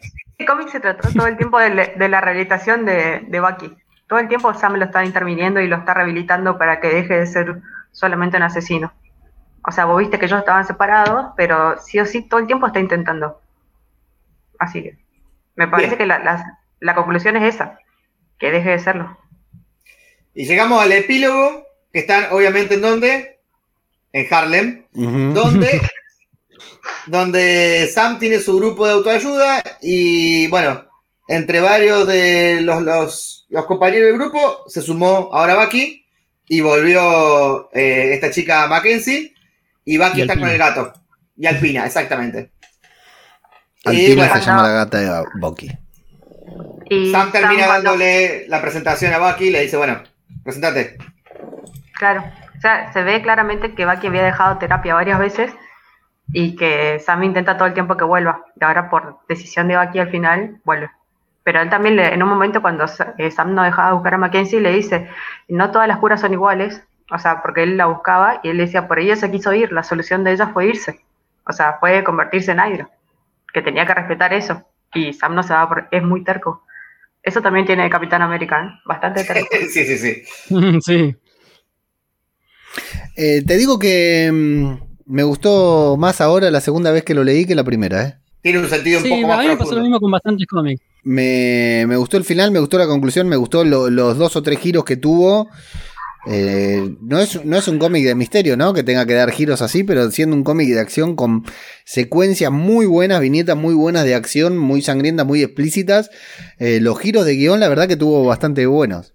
cómic 0.48 0.70
se 0.70 0.80
trató 0.80 1.10
todo 1.14 1.28
el 1.28 1.38
tiempo 1.38 1.60
de, 1.60 1.70
la- 1.74 1.88
de 1.88 2.10
la 2.10 2.22
rehabilitación 2.22 2.86
de, 2.86 3.22
de 3.28 3.40
Bucky. 3.40 3.76
Todo 4.08 4.20
el 4.20 4.28
tiempo 4.28 4.54
Sam 4.54 4.76
lo 4.76 4.86
está 4.86 5.06
interviniendo 5.06 5.60
y 5.60 5.68
lo 5.68 5.78
está 5.78 5.94
rehabilitando 5.94 6.58
para 6.58 6.80
que 6.80 6.88
deje 6.90 7.20
de 7.20 7.28
ser 7.28 7.62
solamente 7.92 8.38
un 8.38 8.44
asesino. 8.44 8.92
O 9.68 9.72
sea, 9.72 9.86
vos 9.86 10.00
viste 10.00 10.18
que 10.18 10.26
ellos 10.26 10.40
estaban 10.40 10.66
separados, 10.66 11.34
pero 11.38 11.78
sí 11.80 12.00
o 12.00 12.06
sí 12.06 12.22
todo 12.28 12.40
el 12.40 12.48
tiempo 12.48 12.66
está 12.68 12.80
intentando. 12.80 13.42
Así 14.58 14.82
que 14.84 14.98
me 15.56 15.68
parece 15.68 15.90
Bien. 15.96 15.98
que 16.00 16.06
la, 16.08 16.20
la- 16.20 16.60
la 16.80 16.96
conclusión 16.96 17.36
es 17.36 17.56
esa, 17.56 17.78
que 18.40 18.52
deje 18.52 18.70
de 18.72 18.80
serlo. 18.80 19.18
Y 20.34 20.46
llegamos 20.46 20.82
al 20.82 20.92
epílogo, 20.94 21.66
que 21.92 22.00
están 22.00 22.28
obviamente 22.32 22.76
en 22.76 22.82
dónde? 22.82 23.40
En 24.14 24.34
Harlem, 24.34 24.86
Ujú. 24.94 25.34
donde 25.34 25.82
donde 27.08 27.90
Sam 27.94 28.20
tiene 28.20 28.40
su 28.40 28.58
grupo 28.58 28.86
de 28.86 28.94
autoayuda 28.94 29.64
y 29.82 30.48
bueno, 30.48 30.86
entre 31.28 31.60
varios 31.62 32.08
de 32.08 32.62
los, 32.62 32.82
los, 32.82 33.46
los 33.50 33.66
compañeros 33.66 34.08
del 34.08 34.18
grupo 34.18 34.64
se 34.68 34.82
sumó 34.82 35.30
ahora 35.32 35.64
Bucky 35.64 36.06
y 36.48 36.62
volvió 36.62 37.70
eh, 37.72 38.14
esta 38.14 38.32
chica 38.32 38.68
Mackenzie 38.68 39.34
y 39.86 39.98
Bucky 39.98 40.20
Y 40.20 40.22
está 40.22 40.38
con 40.38 40.50
el 40.50 40.58
gato. 40.58 40.94
Y 41.38 41.46
Alpina, 41.46 41.86
exactamente. 41.86 42.52
Y 43.86 43.90
Alpina 43.90 44.28
bueno, 44.28 44.40
se 44.40 44.46
llama 44.46 44.64
la 44.64 44.70
gata 44.70 45.00
de 45.00 45.26
Bucky. 45.40 45.72
Y 46.90 47.12
Sam 47.12 47.32
termina 47.32 47.68
dándole 47.68 48.48
la 48.48 48.62
presentación 48.62 49.14
a 49.14 49.20
Bucky 49.20 49.46
y 49.46 49.52
le 49.52 49.62
dice, 49.62 49.78
bueno, 49.78 50.02
presentate. 50.44 50.98
Claro, 51.94 52.24
o 52.58 52.62
sea, 52.62 52.92
se 52.92 53.04
ve 53.04 53.22
claramente 53.22 53.76
que 53.76 53.86
Bucky 53.86 54.08
había 54.08 54.24
dejado 54.24 54.58
terapia 54.58 54.96
varias 54.96 55.20
veces 55.20 55.52
y 56.34 56.56
que 56.56 57.00
Sam 57.00 57.24
intenta 57.24 57.58
todo 57.58 57.68
el 57.68 57.74
tiempo 57.74 57.98
que 57.98 58.04
vuelva. 58.04 58.46
Y 58.60 58.64
ahora 58.64 58.90
por 58.90 59.20
decisión 59.28 59.68
de 59.68 59.78
Bucky 59.78 60.00
al 60.00 60.10
final 60.12 60.62
vuelve. 60.66 60.90
Pero 61.44 61.62
él 61.62 61.70
también, 61.70 61.96
le- 61.96 62.14
en 62.14 62.22
un 62.22 62.30
momento 62.30 62.62
cuando 62.62 62.86
eh, 63.18 63.32
Sam 63.32 63.56
no 63.56 63.64
dejaba 63.64 63.88
de 63.90 63.94
buscar 63.96 64.14
a 64.14 64.18
Mackenzie, 64.18 64.60
le 64.62 64.72
dice, 64.74 65.08
no 65.48 65.72
todas 65.72 65.88
las 65.88 65.98
curas 65.98 66.22
son 66.22 66.34
iguales, 66.34 66.84
o 67.12 67.18
sea, 67.18 67.42
porque 67.42 67.64
él 67.64 67.78
la 67.78 67.88
buscaba 67.88 68.40
y 68.44 68.50
él 68.50 68.58
decía, 68.58 68.88
por 68.88 69.00
ella 69.00 69.16
se 69.16 69.32
quiso 69.32 69.54
ir, 69.54 69.72
la 69.72 69.84
solución 69.84 70.24
de 70.24 70.34
ella 70.34 70.48
fue 70.50 70.68
irse, 70.68 71.00
o 71.48 71.54
sea, 71.54 71.78
fue 71.80 72.04
convertirse 72.04 72.52
en 72.52 72.60
Hydra, 72.60 72.90
que 73.54 73.62
tenía 73.64 73.86
que 73.86 73.94
respetar 73.96 74.34
eso. 74.34 74.64
Y 74.94 75.14
Sam 75.14 75.34
no 75.36 75.44
se 75.44 75.54
va, 75.54 75.68
por, 75.68 75.88
es 75.92 76.04
muy 76.04 76.24
terco. 76.24 76.64
Eso 77.24 77.42
también 77.42 77.66
tiene 77.66 77.90
Capitán 77.90 78.22
América, 78.22 78.64
¿eh? 78.64 78.80
bastante 78.86 79.24
terco. 79.24 79.48
sí, 79.72 79.86
sí, 79.86 79.98
sí. 79.98 80.24
sí. 80.82 81.16
Eh, 83.16 83.44
te 83.46 83.58
digo 83.58 83.78
que 83.80 84.30
mm, 84.32 84.89
me 85.10 85.24
gustó 85.24 85.98
más 85.98 86.22
ahora 86.22 86.50
la 86.52 86.62
segunda 86.62 86.92
vez 86.92 87.04
que 87.04 87.14
lo 87.14 87.24
leí 87.24 87.46
que 87.46 87.56
la 87.56 87.64
primera, 87.66 88.04
¿eh? 88.04 88.16
Tiene 88.42 88.60
un 88.60 88.70
sentido 88.70 89.00
un 89.00 89.04
Sí, 89.04 89.10
poco 89.10 89.26
a 89.26 89.36
más 89.36 89.44
mí 89.44 89.48
me 89.50 89.58
pasó 89.58 89.76
lo 89.76 89.82
mismo 89.82 90.00
con 90.00 90.12
bastantes 90.12 90.48
cómics. 90.48 90.82
Me, 91.04 91.84
me 91.88 91.98
gustó 91.98 92.16
el 92.16 92.24
final, 92.24 92.52
me 92.52 92.60
gustó 92.60 92.78
la 92.78 92.88
conclusión, 92.88 93.28
me 93.28 93.36
gustó 93.36 93.66
lo- 93.66 93.90
los 93.90 94.18
dos 94.18 94.36
o 94.38 94.42
tres 94.44 94.60
giros 94.60 94.86
que 94.86 94.96
tuvo. 94.96 95.50
Eh, 96.28 96.96
no, 97.02 97.20
es, 97.20 97.44
no 97.46 97.58
es 97.58 97.68
un 97.68 97.80
cómic 97.80 98.06
de 98.06 98.14
misterio, 98.16 98.56
¿no? 98.56 98.74
Que 98.74 98.84
tenga 98.84 99.06
que 99.06 99.14
dar 99.14 99.32
giros 99.32 99.62
así, 99.62 99.84
pero 99.84 100.10
siendo 100.12 100.36
un 100.36 100.44
cómic 100.44 100.70
de 100.70 100.80
acción 100.80 101.16
con 101.16 101.44
secuencias 101.86 102.52
muy 102.52 102.86
buenas, 102.86 103.20
viñetas 103.20 103.58
muy 103.58 103.74
buenas 103.74 104.06
de 104.06 104.16
acción, 104.16 104.58
muy 104.58 104.82
sangrientas, 104.82 105.26
muy 105.26 105.42
explícitas. 105.44 106.10
Eh, 106.60 106.80
los 106.82 107.00
giros 107.00 107.26
de 107.26 107.36
guion, 107.36 107.60
la 107.60 107.68
verdad 107.70 107.88
que 107.88 107.96
tuvo 107.98 108.26
bastante 108.26 108.66
buenos. 108.68 109.14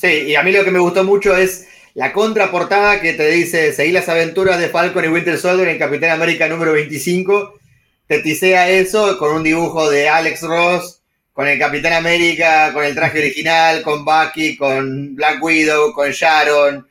Sí, 0.00 0.08
y 0.28 0.34
a 0.34 0.42
mí 0.42 0.52
lo 0.52 0.64
que 0.64 0.70
me 0.72 0.80
gustó 0.80 1.04
mucho 1.04 1.36
es 1.36 1.66
la 1.94 2.12
contraportada 2.12 3.00
que 3.00 3.12
te 3.12 3.30
dice, 3.30 3.72
seguí 3.72 3.92
las 3.92 4.08
aventuras 4.08 4.58
de 4.58 4.68
Falcon 4.68 5.04
y 5.04 5.08
Winter 5.08 5.38
Soldier 5.38 5.68
en 5.68 5.78
Capitán 5.78 6.10
América 6.10 6.48
número 6.48 6.72
25. 6.72 7.58
Te 8.06 8.20
tisea 8.20 8.70
eso 8.70 9.18
con 9.18 9.34
un 9.36 9.42
dibujo 9.42 9.90
de 9.90 10.08
Alex 10.08 10.42
Ross, 10.42 11.00
con 11.32 11.48
el 11.48 11.58
Capitán 11.58 11.92
América, 11.92 12.72
con 12.72 12.84
el 12.84 12.94
traje 12.94 13.18
original, 13.18 13.82
con 13.82 14.04
Bucky, 14.04 14.56
con 14.56 15.14
Black 15.14 15.42
Widow, 15.42 15.92
con 15.92 16.10
Sharon. 16.10 16.86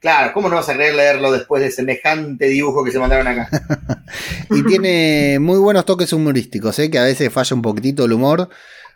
Claro, 0.00 0.32
¿cómo 0.32 0.48
no 0.48 0.56
vas 0.56 0.68
a 0.68 0.74
querer 0.74 0.94
leerlo 0.94 1.32
después 1.32 1.62
de 1.62 1.70
semejante 1.70 2.46
dibujo 2.46 2.84
que 2.84 2.92
se 2.92 2.98
mandaron 2.98 3.26
acá? 3.26 3.48
Y 4.50 4.64
tiene 4.64 5.38
muy 5.38 5.58
buenos 5.58 5.84
toques 5.84 6.10
humorísticos, 6.14 6.78
¿eh? 6.78 6.90
que 6.90 6.98
a 6.98 7.04
veces 7.04 7.30
falla 7.30 7.54
un 7.54 7.60
poquitito 7.60 8.06
el 8.06 8.14
humor. 8.14 8.48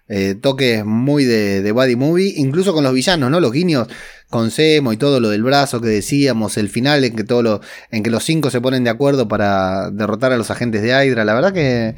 Eh, 0.09 0.35
toques 0.35 0.85
muy 0.85 1.25
de, 1.25 1.63
de 1.63 1.73
body 1.73 1.97
movie, 1.97 2.35
incluso 2.37 2.73
con 2.75 2.85
los 2.85 2.93
villanos, 2.93 3.31
¿no? 3.31 3.41
Los 3.41 3.53
guiños 3.53 3.89
con 4.33 4.51
Semo 4.51 4.93
y 4.93 4.97
todo 4.97 5.21
lo 5.21 5.29
del 5.29 5.43
brazo 5.43 5.81
que 5.81 5.89
decíamos, 5.89 6.57
el 6.57 6.71
final 6.71 7.05
en 7.05 7.15
que 7.15 7.23
todo 7.23 7.43
lo, 7.43 7.61
en 7.91 8.03
que 8.03 8.11
los 8.11 8.25
cinco 8.25 8.51
se 8.51 8.61
ponen 8.61 8.83
de 8.83 8.91
acuerdo 8.91 9.29
para 9.29 9.91
derrotar 9.91 10.33
a 10.33 10.39
los 10.39 10.51
agentes 10.51 10.83
de 10.83 10.89
Hydra. 10.89 11.25
La 11.25 11.35
verdad 11.35 11.53
que 11.53 11.95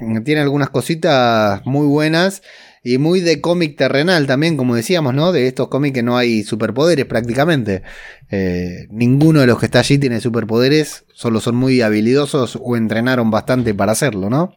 mm, 0.00 0.22
tiene 0.22 0.40
algunas 0.40 0.70
cositas 0.70 1.64
muy 1.64 1.86
buenas. 1.86 2.42
Y 2.82 2.98
muy 2.98 3.20
de 3.20 3.40
cómic 3.40 3.76
terrenal 3.76 4.28
también, 4.28 4.56
como 4.56 4.76
decíamos, 4.76 5.12
¿no? 5.12 5.32
De 5.32 5.48
estos 5.48 5.66
cómics 5.66 5.92
que 5.92 6.04
no 6.04 6.16
hay 6.16 6.44
superpoderes 6.44 7.04
prácticamente. 7.06 7.82
Eh, 8.30 8.86
ninguno 8.90 9.40
de 9.40 9.48
los 9.48 9.58
que 9.58 9.66
está 9.66 9.80
allí 9.80 9.98
tiene 9.98 10.20
superpoderes, 10.20 11.04
solo 11.12 11.40
son 11.40 11.56
muy 11.56 11.82
habilidosos 11.82 12.56
o 12.62 12.76
entrenaron 12.76 13.28
bastante 13.28 13.74
para 13.74 13.90
hacerlo, 13.90 14.30
¿no? 14.30 14.54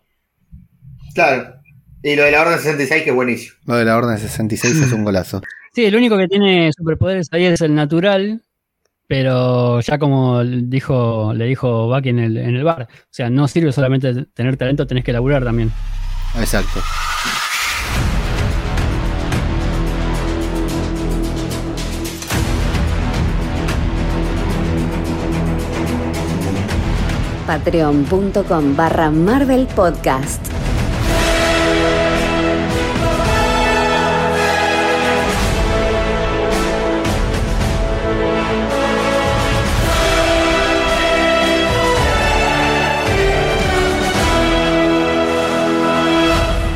Claro. 1.16 1.59
Y 2.01 2.15
lo 2.15 2.23
de 2.23 2.31
la 2.31 2.41
Orden 2.41 2.57
66 2.57 3.03
que 3.03 3.09
es 3.09 3.15
buenísimo. 3.15 3.55
Lo 3.65 3.76
de 3.76 3.85
la 3.85 3.97
Orden 3.97 4.17
66 4.17 4.76
es 4.77 4.91
un 4.93 5.03
golazo. 5.05 5.41
Sí, 5.73 5.85
el 5.85 5.95
único 5.95 6.17
que 6.17 6.27
tiene 6.27 6.71
superpoderes 6.76 7.27
ahí 7.31 7.45
es 7.45 7.61
el 7.61 7.76
natural, 7.76 8.41
pero 9.07 9.81
ya 9.81 9.99
como 9.99 10.43
dijo, 10.43 11.34
le 11.34 11.45
dijo 11.45 11.88
Bucky 11.88 12.09
en 12.09 12.19
el, 12.19 12.38
en 12.38 12.55
el 12.55 12.63
bar, 12.63 12.88
o 12.89 13.07
sea, 13.09 13.30
no 13.30 13.47
sirve 13.47 13.71
solamente 13.71 14.26
tener 14.34 14.57
talento, 14.57 14.88
tenés 14.88 15.03
que 15.03 15.13
laburar 15.13 15.43
también. 15.43 15.71
Exacto. 16.39 16.80
Patreon.com 27.45 28.76
barra 28.76 29.09
Marvel 29.09 29.65
Podcast. 29.76 30.59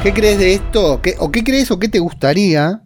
¿Qué 0.03 0.13
crees 0.13 0.37
de 0.37 0.53
esto? 0.53 1.01
¿Qué- 1.01 1.15
¿O 1.19 1.31
qué 1.31 1.43
crees 1.43 1.71
o 1.71 1.79
qué 1.79 1.87
te 1.87 1.99
gustaría 1.99 2.81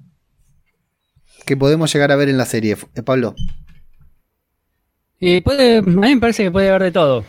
que 1.45 1.57
podemos 1.57 1.91
llegar 1.91 2.11
a 2.11 2.15
ver 2.15 2.29
en 2.29 2.37
la 2.37 2.45
serie, 2.45 2.77
eh, 2.95 3.03
Pablo? 3.03 3.33
Y 5.19 5.41
puede, 5.41 5.77
a 5.79 5.81
mí 5.81 5.95
me 6.15 6.19
parece 6.19 6.43
que 6.43 6.51
puede 6.51 6.69
haber 6.69 6.83
de 6.83 6.91
todo. 6.91 7.23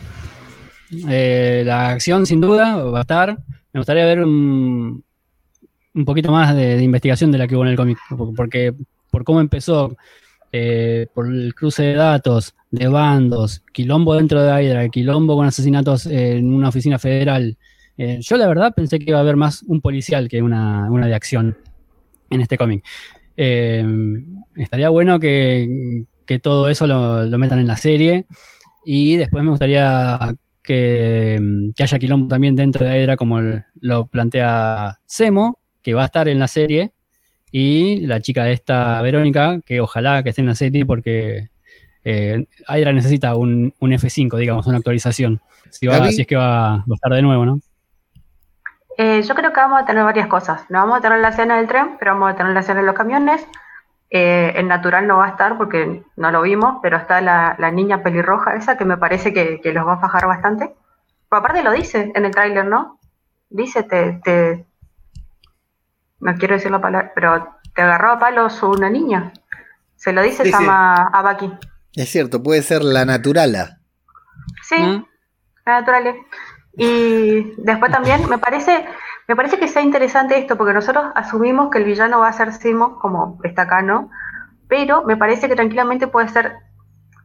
Eh, 1.09 1.63
la 1.65 1.89
acción, 1.89 2.25
sin 2.25 2.39
duda, 2.41 2.75
va 2.83 2.99
a 2.99 3.01
estar. 3.01 3.37
Me 3.73 3.79
gustaría 3.79 4.05
ver 4.05 4.21
un, 4.21 5.03
un 5.95 6.05
poquito 6.05 6.31
más 6.31 6.55
de, 6.55 6.77
de 6.77 6.83
investigación 6.83 7.31
de 7.31 7.37
la 7.39 7.47
que 7.47 7.55
hubo 7.55 7.63
en 7.63 7.71
el 7.71 7.77
cómic, 7.77 7.97
porque 8.35 8.73
por 9.09 9.23
cómo 9.23 9.41
empezó, 9.41 9.95
eh, 10.51 11.07
por 11.15 11.27
el 11.27 11.55
cruce 11.55 11.83
de 11.83 11.93
datos, 11.95 12.53
de 12.69 12.87
bandos, 12.87 13.63
quilombo 13.73 14.13
dentro 14.15 14.41
de 14.43 14.63
Hydra, 14.63 14.89
quilombo 14.89 15.35
con 15.35 15.47
asesinatos 15.47 16.05
en 16.05 16.53
una 16.53 16.69
oficina 16.69 16.99
federal. 16.99 17.57
Eh, 18.01 18.19
yo 18.21 18.37
la 18.37 18.47
verdad 18.47 18.73
pensé 18.73 18.97
que 18.97 19.09
iba 19.09 19.17
a 19.17 19.21
haber 19.21 19.35
más 19.35 19.61
un 19.63 19.81
policial 19.81 20.29
que 20.29 20.41
una, 20.41 20.89
una 20.89 21.05
de 21.05 21.13
acción 21.13 21.57
en 22.29 22.39
este 22.39 22.57
cómic. 22.57 22.85
Eh, 23.35 23.85
estaría 24.55 24.87
bueno 24.87 25.19
que, 25.19 26.05
que 26.25 26.39
todo 26.39 26.69
eso 26.69 26.87
lo, 26.87 27.25
lo 27.25 27.37
metan 27.37 27.59
en 27.59 27.67
la 27.67 27.75
serie. 27.75 28.25
Y 28.85 29.17
después 29.17 29.43
me 29.43 29.49
gustaría 29.49 30.17
que, 30.63 31.71
que 31.75 31.83
haya 31.83 31.99
quilombo 31.99 32.29
también 32.29 32.55
dentro 32.55 32.85
de 32.85 33.03
Hydra, 33.03 33.17
como 33.17 33.41
lo 33.81 34.07
plantea 34.07 34.99
Semo, 35.05 35.59
que 35.81 35.93
va 35.93 36.03
a 36.03 36.05
estar 36.05 36.29
en 36.29 36.39
la 36.39 36.47
serie. 36.47 36.93
Y 37.51 38.05
la 38.07 38.21
chica 38.21 38.49
esta, 38.49 39.01
Verónica, 39.01 39.59
que 39.65 39.81
ojalá 39.81 40.23
que 40.23 40.29
esté 40.29 40.39
en 40.39 40.47
la 40.47 40.55
serie 40.55 40.85
porque 40.85 41.49
eh, 42.05 42.45
Hydra 42.69 42.93
necesita 42.93 43.35
un, 43.35 43.73
un 43.77 43.91
F5, 43.91 44.37
digamos, 44.37 44.67
una 44.67 44.77
actualización. 44.77 45.41
Si, 45.69 45.85
va, 45.85 46.09
si 46.11 46.21
es 46.21 46.27
que 46.27 46.37
va 46.37 46.75
a 46.75 46.85
estar 46.93 47.13
de 47.13 47.21
nuevo, 47.21 47.45
¿no? 47.45 47.59
Eh, 49.01 49.21
yo 49.21 49.33
creo 49.33 49.53
que 49.53 49.61
vamos 49.61 49.81
a 49.81 49.85
tener 49.85 50.03
varias 50.03 50.27
cosas. 50.27 50.69
No 50.69 50.79
vamos 50.79 50.97
a 50.97 51.01
tener 51.01 51.19
la 51.19 51.29
escena 51.29 51.55
del 51.55 51.69
tren, 51.69 51.95
pero 51.97 52.11
vamos 52.11 52.33
a 52.33 52.35
tener 52.35 52.51
la 52.51 52.59
escena 52.59 52.81
de 52.81 52.85
los 52.85 52.95
camiones. 52.95 53.47
Eh, 54.09 54.51
el 54.57 54.67
natural 54.67 55.07
no 55.07 55.19
va 55.19 55.27
a 55.27 55.29
estar 55.29 55.57
porque 55.57 56.03
no 56.17 56.31
lo 56.31 56.41
vimos, 56.41 56.79
pero 56.81 56.97
está 56.97 57.21
la, 57.21 57.55
la 57.59 57.71
niña 57.71 58.03
pelirroja 58.03 58.55
esa 58.55 58.77
que 58.77 58.83
me 58.83 58.97
parece 58.97 59.33
que, 59.33 59.61
que 59.61 59.71
los 59.71 59.87
va 59.87 59.93
a 59.93 59.99
fajar 60.01 60.27
bastante. 60.27 60.75
Pero 61.29 61.39
aparte 61.39 61.63
lo 61.63 61.71
dice 61.71 62.11
en 62.13 62.25
el 62.25 62.31
tráiler, 62.31 62.65
¿no? 62.65 62.99
Dice, 63.49 63.83
te, 63.83 64.19
te... 64.21 64.65
No 66.19 66.35
quiero 66.35 66.55
decir 66.55 66.69
la 66.69 66.81
palabra, 66.81 67.13
pero 67.15 67.55
te 67.73 67.81
agarró 67.81 68.11
a 68.11 68.19
palos 68.19 68.61
una 68.63 68.89
niña. 68.89 69.31
Se 69.95 70.11
lo 70.11 70.21
dice 70.21 70.43
Sí, 70.43 70.51
sí. 70.51 70.65
a, 70.69 71.21
Bucky. 71.23 71.53
Es 71.95 72.09
cierto, 72.09 72.43
puede 72.43 72.63
ser 72.63 72.83
la 72.83 73.05
naturala. 73.05 73.79
Sí, 74.61 74.75
¿Mm? 74.77 75.05
la 75.65 75.79
naturales. 75.79 76.17
Y 76.79 77.53
después 77.57 77.91
también 77.91 78.27
me 78.29 78.37
parece, 78.37 78.85
me 79.27 79.35
parece 79.35 79.59
que 79.59 79.67
sea 79.67 79.81
interesante 79.81 80.37
esto, 80.37 80.57
porque 80.57 80.73
nosotros 80.73 81.07
asumimos 81.13 81.69
que 81.69 81.79
el 81.79 81.83
villano 81.83 82.19
va 82.19 82.29
a 82.29 82.33
ser 82.33 82.53
Simo, 82.53 82.97
como 82.99 83.37
está 83.43 83.63
acá, 83.63 83.81
¿no? 83.81 84.09
Pero 84.69 85.03
me 85.03 85.17
parece 85.17 85.49
que 85.49 85.55
tranquilamente 85.55 86.07
puede 86.07 86.29
ser 86.29 86.55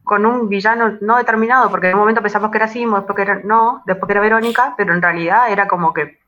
con 0.03 0.27
un 0.27 0.49
villano 0.49 0.99
no 1.01 1.19
determinado, 1.19 1.71
porque 1.71 1.89
en 1.89 1.95
un 1.95 2.01
momento 2.01 2.21
pensamos 2.21 2.51
que 2.51 2.59
era 2.59 2.67
Simo, 2.67 2.97
después 2.97 3.15
que 3.15 3.23
era 3.23 3.41
no, 3.45 3.85
después 3.87 4.09
que 4.09 4.13
era 4.13 4.21
Verónica, 4.21 4.75
pero 4.77 4.93
en 4.93 5.01
realidad 5.01 5.51
era 5.53 5.69
como 5.69 5.95
que 5.95 6.19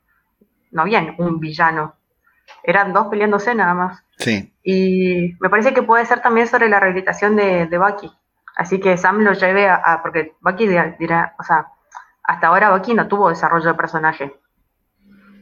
no 0.70 0.84
bien 0.84 1.16
un 1.18 1.40
villano. 1.40 1.96
Eran 2.62 2.92
dos 2.92 3.08
peleándose 3.08 3.56
nada 3.56 3.74
más. 3.74 4.04
Sí. 4.18 4.54
Y 4.62 5.34
me 5.40 5.50
parece 5.50 5.74
que 5.74 5.82
puede 5.82 6.06
ser 6.06 6.20
también 6.20 6.46
sobre 6.46 6.68
la 6.68 6.78
rehabilitación 6.78 7.34
de, 7.34 7.66
de 7.66 7.78
Bucky. 7.78 8.08
Así 8.56 8.78
que 8.78 8.96
Sam 8.96 9.18
lo 9.22 9.32
lleve 9.32 9.68
a, 9.68 10.00
porque 10.00 10.36
Bucky 10.40 10.68
dirá, 10.68 11.34
o 11.38 11.42
sea, 11.42 11.66
hasta 12.26 12.48
ahora 12.48 12.76
Bucky 12.76 12.94
no 12.94 13.08
tuvo 13.08 13.28
desarrollo 13.28 13.68
de 13.68 13.74
personaje. 13.74 14.34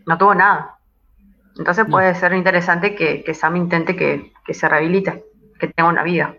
No 0.06 0.19
tuvo 0.19 0.35
nada. 0.35 0.78
Entonces 1.56 1.86
puede 1.89 2.15
ser 2.15 2.35
interesante 2.35 2.94
que, 2.94 3.32
Sam 3.32 3.56
intente 3.56 3.97
que, 3.97 4.32
se 4.52 4.69
rehabilite, 4.69 5.24
que 5.59 5.69
tenga 5.69 5.89
una 5.89 6.02
vida. 6.02 6.35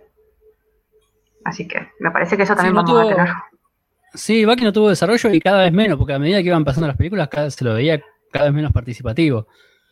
Así 1.44 1.68
que 1.68 1.90
me 2.00 2.12
parece 2.12 2.38
que 2.38 2.44
eso 2.44 2.56
también 2.56 2.76
vamos 2.76 3.00
a 3.00 3.08
tener. 3.08 3.30
Sí, 4.14 4.46
Bucky 4.46 4.64
no 4.64 4.74
tuvo 4.74 4.90
desarrollo 4.90 5.32
y 5.32 5.40
cada 5.40 5.64
vez 5.64 5.74
menos, 5.74 5.98
porque 5.98 6.14
a 6.14 6.20
medida 6.20 6.38
que 6.38 6.48
iban 6.48 6.66
pasando 6.66 6.88
las 6.88 6.98
películas, 6.98 7.28
cada, 7.28 7.50
se 7.50 7.66
lo 7.66 7.74
veía 7.74 8.02
cada 8.32 8.46
vez 8.46 8.54
menos 8.54 8.72
participativo. 8.72 9.48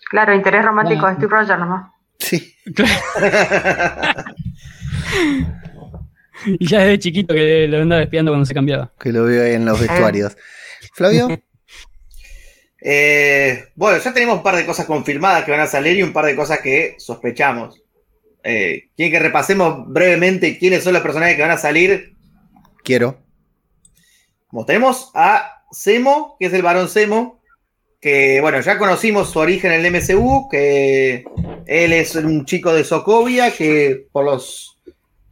Claro, 0.09 0.33
interés 0.33 0.63
romántico 0.63 1.07
de 1.07 1.15
Steve 1.15 1.31
Rogers 1.31 1.59
nomás. 1.59 1.91
Sí. 2.19 2.55
y 6.45 6.67
ya 6.67 6.79
desde 6.81 6.99
chiquito 6.99 7.33
que 7.33 7.67
lo 7.67 7.81
andaba 7.81 8.01
espiando 8.01 8.31
cuando 8.31 8.45
se 8.45 8.53
cambiaba. 8.53 8.91
Que 8.99 9.11
lo 9.11 9.25
veo 9.25 9.43
ahí 9.43 9.53
en 9.53 9.65
los 9.65 9.79
vestuarios. 9.79 10.35
Flavio. 10.93 11.29
Eh, 12.85 13.69
bueno, 13.75 13.97
ya 13.97 14.13
tenemos 14.13 14.35
un 14.35 14.43
par 14.43 14.57
de 14.57 14.65
cosas 14.65 14.85
confirmadas 14.85 15.45
que 15.45 15.51
van 15.51 15.61
a 15.61 15.67
salir 15.67 15.97
y 15.97 16.03
un 16.03 16.11
par 16.11 16.25
de 16.25 16.35
cosas 16.35 16.59
que 16.59 16.95
sospechamos. 16.97 17.81
Eh, 18.43 18.89
¿Quieren 18.97 19.13
que 19.13 19.19
repasemos 19.19 19.87
brevemente 19.87 20.57
quiénes 20.57 20.83
son 20.83 20.91
los 20.91 21.01
personajes 21.01 21.37
que 21.37 21.41
van 21.43 21.51
a 21.51 21.57
salir? 21.57 22.13
Quiero. 22.83 23.23
tenemos 24.67 25.11
a 25.15 25.63
Semo, 25.71 26.35
que 26.37 26.47
es 26.47 26.53
el 26.53 26.61
varón 26.61 26.89
Semo, 26.89 27.41
que 28.01 28.41
bueno, 28.41 28.59
ya 28.59 28.77
conocimos 28.77 29.31
su 29.31 29.39
origen 29.39 29.71
en 29.71 29.85
el 29.85 29.93
MCU, 29.93 30.49
que 30.51 31.23
él 31.65 31.93
es 31.93 32.15
un 32.15 32.43
chico 32.43 32.73
de 32.73 32.83
Sokovia 32.83 33.51
que 33.51 34.07
por 34.11 34.25
los 34.25 34.72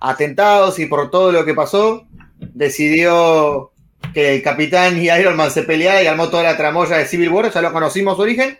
atentados 0.01 0.79
y 0.79 0.87
por 0.87 1.09
todo 1.09 1.31
lo 1.31 1.45
que 1.45 1.53
pasó, 1.53 2.05
decidió 2.37 3.71
que 4.13 4.35
el 4.35 4.41
Capitán 4.41 5.01
y 5.01 5.09
Iron 5.09 5.37
Man 5.37 5.51
se 5.51 5.63
pelearan 5.63 6.03
y 6.03 6.07
armó 6.07 6.29
toda 6.29 6.43
la 6.43 6.57
tramoya 6.57 6.97
de 6.97 7.05
Civil 7.05 7.29
War, 7.29 7.53
ya 7.53 7.61
lo 7.61 7.71
conocimos 7.71 8.17
su 8.17 8.23
origen, 8.23 8.57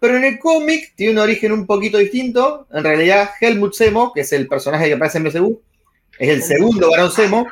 pero 0.00 0.16
en 0.16 0.24
el 0.24 0.38
cómic 0.38 0.92
tiene 0.96 1.12
un 1.12 1.18
origen 1.20 1.52
un 1.52 1.66
poquito 1.66 1.96
distinto, 1.96 2.66
en 2.72 2.84
realidad 2.84 3.30
Helmut 3.40 3.72
Semo, 3.72 4.12
que 4.12 4.22
es 4.22 4.32
el 4.32 4.48
personaje 4.48 4.88
que 4.88 4.94
aparece 4.94 5.18
en 5.18 5.24
MCU, 5.24 5.62
es 6.18 6.28
el 6.28 6.42
segundo 6.42 6.90
varón 6.90 7.10
Semo, 7.10 7.46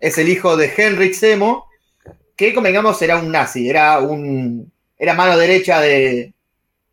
es 0.00 0.16
el 0.16 0.28
hijo 0.28 0.56
de 0.56 0.72
Henrik 0.74 1.12
Semo, 1.12 1.66
que 2.36 2.54
convengamos 2.54 3.00
era 3.02 3.18
un 3.18 3.30
nazi, 3.30 3.68
era 3.68 3.98
un 3.98 4.72
era 4.98 5.14
mano 5.14 5.36
derecha 5.36 5.80
de, 5.80 6.32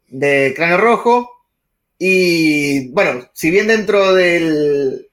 de 0.08 0.54
Cráneo 0.56 0.78
Rojo. 0.78 1.30
Y 1.98 2.90
bueno, 2.90 3.30
si 3.34 3.52
bien 3.52 3.68
dentro 3.68 4.14
del, 4.14 5.08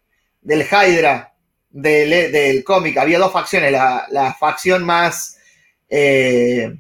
del 0.48 0.62
Hydra 0.62 1.34
del, 1.68 2.32
del 2.32 2.64
cómic 2.64 2.96
había 2.96 3.18
dos 3.18 3.30
facciones, 3.30 3.70
la, 3.70 4.36
facción 4.40 4.82
más, 4.82 5.36
eh, 5.90 6.74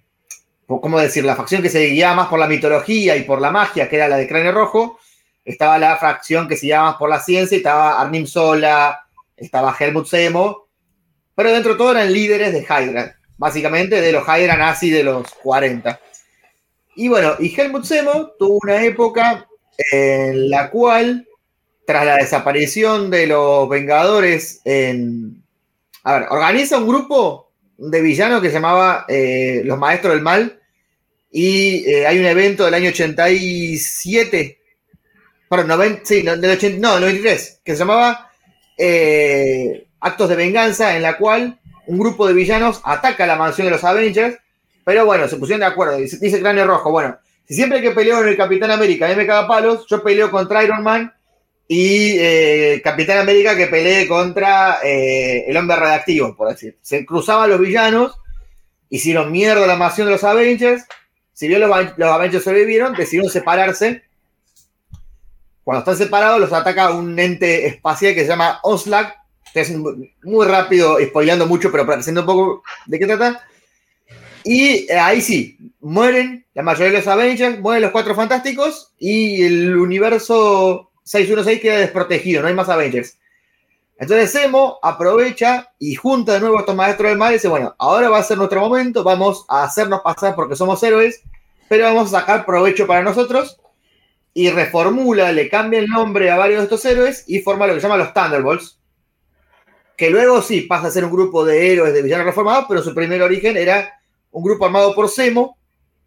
¿cómo 0.66 0.98
decir? 0.98 1.22
La 1.22 1.36
facción 1.36 1.60
que 1.60 1.68
se 1.68 1.84
guiaba 1.88 2.14
más 2.14 2.28
por 2.28 2.38
la 2.38 2.46
mitología 2.46 3.14
y 3.16 3.24
por 3.24 3.42
la 3.42 3.50
magia, 3.50 3.86
que 3.90 3.96
era 3.96 4.08
la 4.08 4.16
de 4.16 4.26
Cráneo 4.26 4.52
Rojo, 4.52 4.98
estaba 5.44 5.78
la 5.78 5.98
facción 5.98 6.48
que 6.48 6.56
se 6.56 6.64
guiaba 6.64 6.92
más 6.92 6.96
por 6.96 7.10
la 7.10 7.20
ciencia, 7.20 7.58
estaba 7.58 8.00
Arnim 8.00 8.26
Sola, 8.26 9.06
estaba 9.36 9.76
Helmut 9.78 10.06
Semo, 10.06 10.68
pero 11.34 11.52
dentro 11.52 11.72
de 11.72 11.78
todo 11.78 11.90
eran 11.90 12.10
líderes 12.10 12.54
de 12.54 12.60
Hydra, 12.60 13.16
básicamente 13.36 14.00
de 14.00 14.12
los 14.12 14.26
Hydra 14.26 14.56
nazi 14.56 14.88
de 14.88 15.04
los 15.04 15.30
40. 15.42 16.00
Y 16.96 17.08
bueno, 17.08 17.34
y 17.38 17.54
Helmut 17.54 17.84
Semo 17.84 18.30
tuvo 18.38 18.60
una 18.62 18.82
época 18.82 19.46
en 19.92 20.48
la 20.48 20.70
cual, 20.70 21.27
tras 21.88 22.04
la 22.04 22.16
desaparición 22.16 23.10
de 23.10 23.26
los 23.26 23.66
Vengadores, 23.66 24.60
en, 24.66 25.42
a 26.04 26.18
ver, 26.18 26.28
organiza 26.28 26.76
un 26.76 26.86
grupo 26.86 27.50
de 27.78 28.02
villanos 28.02 28.42
que 28.42 28.48
se 28.48 28.56
llamaba 28.56 29.06
eh, 29.08 29.62
Los 29.64 29.78
Maestros 29.78 30.12
del 30.12 30.22
Mal. 30.22 30.60
Y 31.30 31.90
eh, 31.90 32.06
hay 32.06 32.18
un 32.18 32.26
evento 32.26 32.66
del 32.66 32.74
año 32.74 32.90
87, 32.90 34.58
perdón, 35.48 35.68
90, 35.68 36.00
sí, 36.04 36.20
del 36.20 36.50
80, 36.50 36.78
no, 36.78 37.00
93, 37.00 37.62
que 37.64 37.72
se 37.72 37.78
llamaba 37.78 38.32
eh, 38.76 39.86
Actos 40.00 40.28
de 40.28 40.36
Venganza, 40.36 40.94
en 40.94 41.00
la 41.00 41.16
cual 41.16 41.58
un 41.86 41.98
grupo 41.98 42.26
de 42.26 42.34
villanos 42.34 42.82
ataca 42.84 43.26
la 43.26 43.36
mansión 43.36 43.66
de 43.66 43.70
los 43.70 43.84
Avengers 43.84 44.36
pero 44.84 45.06
bueno, 45.06 45.26
se 45.26 45.36
pusieron 45.36 45.60
de 45.60 45.66
acuerdo. 45.66 45.96
Dice, 45.96 46.18
dice 46.18 46.64
Rojo, 46.64 46.90
bueno, 46.90 47.18
si 47.46 47.54
siempre 47.54 47.80
que 47.80 47.92
peleo 47.92 48.22
en 48.22 48.28
el 48.28 48.36
Capitán 48.36 48.70
América 48.70 49.06
a 49.06 49.10
mí 49.10 49.16
me 49.16 49.26
caga 49.26 49.48
palos, 49.48 49.86
yo 49.86 50.02
peleo 50.02 50.30
contra 50.30 50.64
Iron 50.64 50.82
Man 50.82 51.12
y 51.70 52.18
eh, 52.18 52.80
Capitán 52.82 53.18
América 53.18 53.54
que 53.54 53.66
pelee 53.66 54.08
contra 54.08 54.78
eh, 54.82 55.44
el 55.46 55.56
hombre 55.56 55.76
redactivo, 55.76 56.34
por 56.34 56.48
decir. 56.48 56.78
Se 56.80 57.04
cruzaban 57.04 57.50
los 57.50 57.60
villanos, 57.60 58.16
hicieron 58.88 59.30
mierda 59.30 59.66
la 59.66 59.76
mansión 59.76 60.06
de 60.06 60.14
los 60.14 60.24
Avengers. 60.24 60.84
Si 61.34 61.46
bien 61.46 61.60
los, 61.60 61.70
Avengers 61.70 62.42
sobrevivieron, 62.42 62.94
decidieron 62.94 63.30
separarse. 63.30 64.02
Cuando 65.62 65.80
están 65.80 65.98
separados, 65.98 66.40
los 66.40 66.52
ataca 66.54 66.90
un 66.90 67.18
ente 67.18 67.66
espacial 67.66 68.14
que 68.14 68.22
se 68.22 68.28
llama 68.28 68.60
Oslag. 68.62 69.14
es 69.52 69.70
muy 69.76 70.46
rápido, 70.46 70.98
spoileando 70.98 71.46
mucho, 71.46 71.70
pero 71.70 71.86
para 71.86 72.00
un 72.00 72.26
poco 72.26 72.62
de 72.86 72.98
qué 72.98 73.06
trata 73.06 73.44
y 74.44 74.90
eh, 74.90 74.98
ahí 74.98 75.20
sí, 75.20 75.58
mueren 75.80 76.46
la 76.54 76.62
mayoría 76.62 76.92
de 76.92 76.98
los 76.98 77.06
Avengers, 77.06 77.60
mueren 77.60 77.82
los 77.82 77.90
cuatro 77.90 78.14
fantásticos 78.14 78.94
y 78.98 79.42
el 79.42 79.76
universo 79.76 80.87
616 81.08 81.60
queda 81.60 81.78
desprotegido, 81.78 82.42
no 82.42 82.48
hay 82.48 82.54
más 82.54 82.68
Avengers. 82.68 83.18
Entonces 83.98 84.30
Zemo 84.30 84.78
aprovecha 84.82 85.72
y 85.78 85.94
junta 85.94 86.34
de 86.34 86.40
nuevo 86.40 86.56
a 86.56 86.60
estos 86.60 86.76
maestros 86.76 87.08
del 87.08 87.18
mal 87.18 87.32
y 87.32 87.34
dice, 87.34 87.48
bueno, 87.48 87.74
ahora 87.78 88.10
va 88.10 88.18
a 88.18 88.22
ser 88.22 88.36
nuestro 88.36 88.60
momento, 88.60 89.02
vamos 89.02 89.44
a 89.48 89.64
hacernos 89.64 90.02
pasar 90.02 90.36
porque 90.36 90.54
somos 90.54 90.82
héroes, 90.82 91.22
pero 91.68 91.84
vamos 91.84 92.12
a 92.12 92.20
sacar 92.20 92.44
provecho 92.44 92.86
para 92.86 93.02
nosotros. 93.02 93.58
Y 94.34 94.50
reformula, 94.50 95.32
le 95.32 95.48
cambia 95.48 95.80
el 95.80 95.88
nombre 95.88 96.30
a 96.30 96.36
varios 96.36 96.60
de 96.60 96.64
estos 96.64 96.84
héroes 96.84 97.24
y 97.26 97.40
forma 97.40 97.66
lo 97.66 97.74
que 97.74 97.80
se 97.80 97.88
llama 97.88 97.96
los 97.96 98.12
Thunderbolts, 98.12 98.78
que 99.96 100.10
luego 100.10 100.42
sí 100.42 100.60
pasa 100.60 100.88
a 100.88 100.90
ser 100.90 101.04
un 101.04 101.10
grupo 101.10 101.44
de 101.44 101.72
héroes 101.72 101.92
de 101.94 102.02
villanos 102.02 102.26
reformados, 102.26 102.66
pero 102.68 102.82
su 102.82 102.94
primer 102.94 103.20
origen 103.22 103.56
era 103.56 103.98
un 104.30 104.44
grupo 104.44 104.66
armado 104.66 104.94
por 104.94 105.08
Semo 105.08 105.58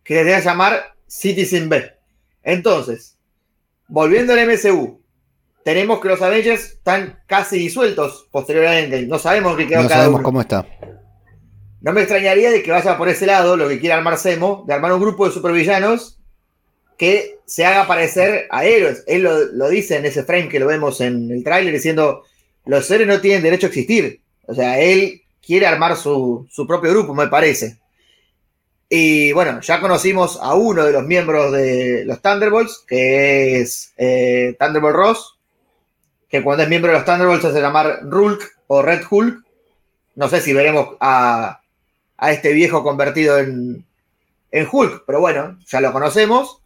que 0.04 0.14
se 0.14 0.24
debe 0.24 0.42
llamar 0.42 0.94
Citizen 1.08 1.68
B. 1.68 1.92
Entonces, 2.44 3.18
volviendo 3.92 4.34
al 4.34 4.48
MCU, 4.48 5.02
tenemos 5.64 6.00
que 6.00 6.08
los 6.08 6.22
Avengers 6.22 6.64
están 6.64 7.20
casi 7.28 7.60
disueltos 7.60 8.28
posteriormente. 8.32 9.06
No 9.06 9.20
sabemos 9.20 9.56
qué 9.56 9.68
quedó 9.68 9.84
no 9.84 9.90
sabemos 9.90 10.22
cómo 10.22 10.42
está. 10.42 10.66
No 11.82 11.92
me 11.94 12.02
extrañaría 12.02 12.52
de 12.52 12.64
que 12.64 12.72
vaya 12.72 12.98
por 12.98 13.10
ese 13.10 13.26
lado 13.26 13.58
lo 13.58 13.68
que 13.68 13.80
quiera 13.80 13.98
armar 13.98 14.18
Semo, 14.18 14.64
de 14.66 14.74
armar 14.74 14.94
un 14.94 15.02
grupo 15.02 15.28
de 15.28 15.34
supervillanos 15.34 16.18
que 16.98 17.40
se 17.46 17.66
haga 17.66 17.86
parecer 17.86 18.48
a 18.50 18.66
héroes. 18.66 19.04
Él 19.08 19.24
lo, 19.24 19.70
dice 19.70 19.98
en 19.98 20.06
ese 20.06 20.24
frame 20.24 20.48
que 20.48 20.60
lo 20.60 20.68
vemos 20.68 21.02
en 21.02 21.30
el 21.30 21.44
tráiler 21.44 21.74
diciendo, 21.74 22.24
los 22.66 22.90
héroes 22.90 23.10
no 23.10 23.20
tienen 23.20 23.44
derecho 23.44 23.68
a 23.68 23.70
existir. 23.70 24.22
O 24.48 24.54
sea, 24.54 24.80
él 24.80 25.22
quiere 25.46 25.68
armar 25.68 25.98
su, 25.98 26.48
su 26.50 26.66
propio 26.66 26.92
grupo, 26.92 27.14
me 27.14 27.28
parece. 27.28 27.81
Y 28.94 29.32
bueno, 29.32 29.62
ya 29.62 29.80
conocimos 29.80 30.38
a 30.42 30.54
uno 30.54 30.84
de 30.84 30.92
los 30.92 31.06
miembros 31.06 31.54
de 31.54 32.04
los 32.04 32.22
Thunderbolts, 32.22 32.84
que 32.86 33.62
es 33.62 33.94
eh, 33.96 34.58
Thunderbolt 34.60 34.94
Ross, 34.94 35.40
que 36.28 36.44
cuando 36.44 36.64
es 36.64 36.70
miembro 36.70 36.92
de 36.92 36.98
los 36.98 37.06
Thunderbolts 37.06 37.42
se 37.42 37.48
hace 37.48 37.62
llamar 37.62 38.02
Rulk 38.04 38.52
o 38.68 38.82
Red 38.82 39.04
Hulk. 39.10 39.46
No 40.16 40.28
sé 40.28 40.42
si 40.42 40.52
veremos 40.52 40.98
a, 41.00 41.62
este 42.22 42.52
viejo 42.52 42.84
convertido 42.84 43.40
en, 43.40 43.86
en, 44.52 44.68
Hulk, 44.70 45.04
pero 45.08 45.22
bueno, 45.22 45.58
ya 45.68 45.80
lo 45.80 45.94
conocemos. 45.94 46.62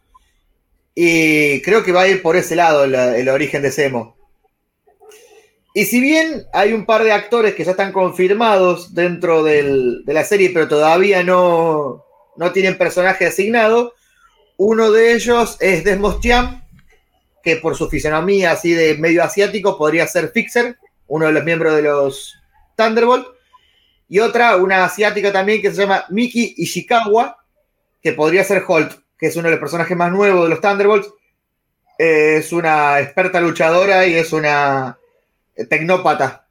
Y 0.96 1.62
creo 1.62 1.84
que 1.84 1.92
va 1.92 2.00
a 2.00 2.08
ir 2.08 2.22
por 2.22 2.34
ese 2.34 2.56
lado 2.56 2.82
el, 2.82 3.28
origen 3.28 3.62
de 3.62 3.70
Semo. 3.70 4.16
Y 5.74 5.84
si 5.84 6.00
bien 6.00 6.42
hay 6.52 6.72
un 6.72 6.86
par 6.86 7.04
de 7.04 7.12
actores 7.12 7.54
que 7.54 7.62
ya 7.62 7.70
están 7.70 7.92
confirmados 7.92 8.96
dentro 8.96 9.44
de 9.44 10.02
la 10.06 10.24
serie, 10.24 10.50
pero 10.52 10.66
todavía 10.66 11.22
no, 11.22 12.05
no 12.36 12.52
tienen 12.52 12.78
personaje 12.78 13.26
asignado. 13.26 13.94
Uno 14.56 14.90
de 14.90 15.12
ellos 15.12 15.56
es 15.60 15.84
Desmostian, 15.84 16.64
que 17.42 17.56
por 17.56 17.76
su 17.76 17.88
fisonomía 17.88 18.52
así 18.52 18.72
de 18.72 18.96
medio 18.96 19.22
asiático 19.22 19.76
podría 19.76 20.06
ser 20.06 20.30
Fixer, 20.30 20.76
uno 21.06 21.26
de 21.26 21.32
los 21.32 21.44
miembros 21.44 21.74
de 21.76 21.82
los 21.82 22.34
Thunderbolt. 22.76 23.26
Y 24.08 24.20
otra, 24.20 24.56
una 24.56 24.84
asiática 24.84 25.32
también 25.32 25.60
que 25.60 25.70
se 25.70 25.82
llama 25.82 26.04
Miki 26.10 26.54
Ishikawa, 26.56 27.38
que 28.00 28.12
podría 28.12 28.44
ser 28.44 28.62
Holt, 28.66 28.92
que 29.18 29.26
es 29.26 29.36
uno 29.36 29.44
de 29.44 29.52
los 29.52 29.60
personajes 29.60 29.96
más 29.96 30.12
nuevos 30.12 30.44
de 30.44 30.50
los 30.50 30.60
Thunderbolts. 30.60 31.12
es 31.98 32.52
una 32.52 33.00
experta 33.00 33.40
luchadora 33.40 34.06
y 34.06 34.14
es 34.14 34.32
una 34.32 34.98
tecnópata 35.68 36.46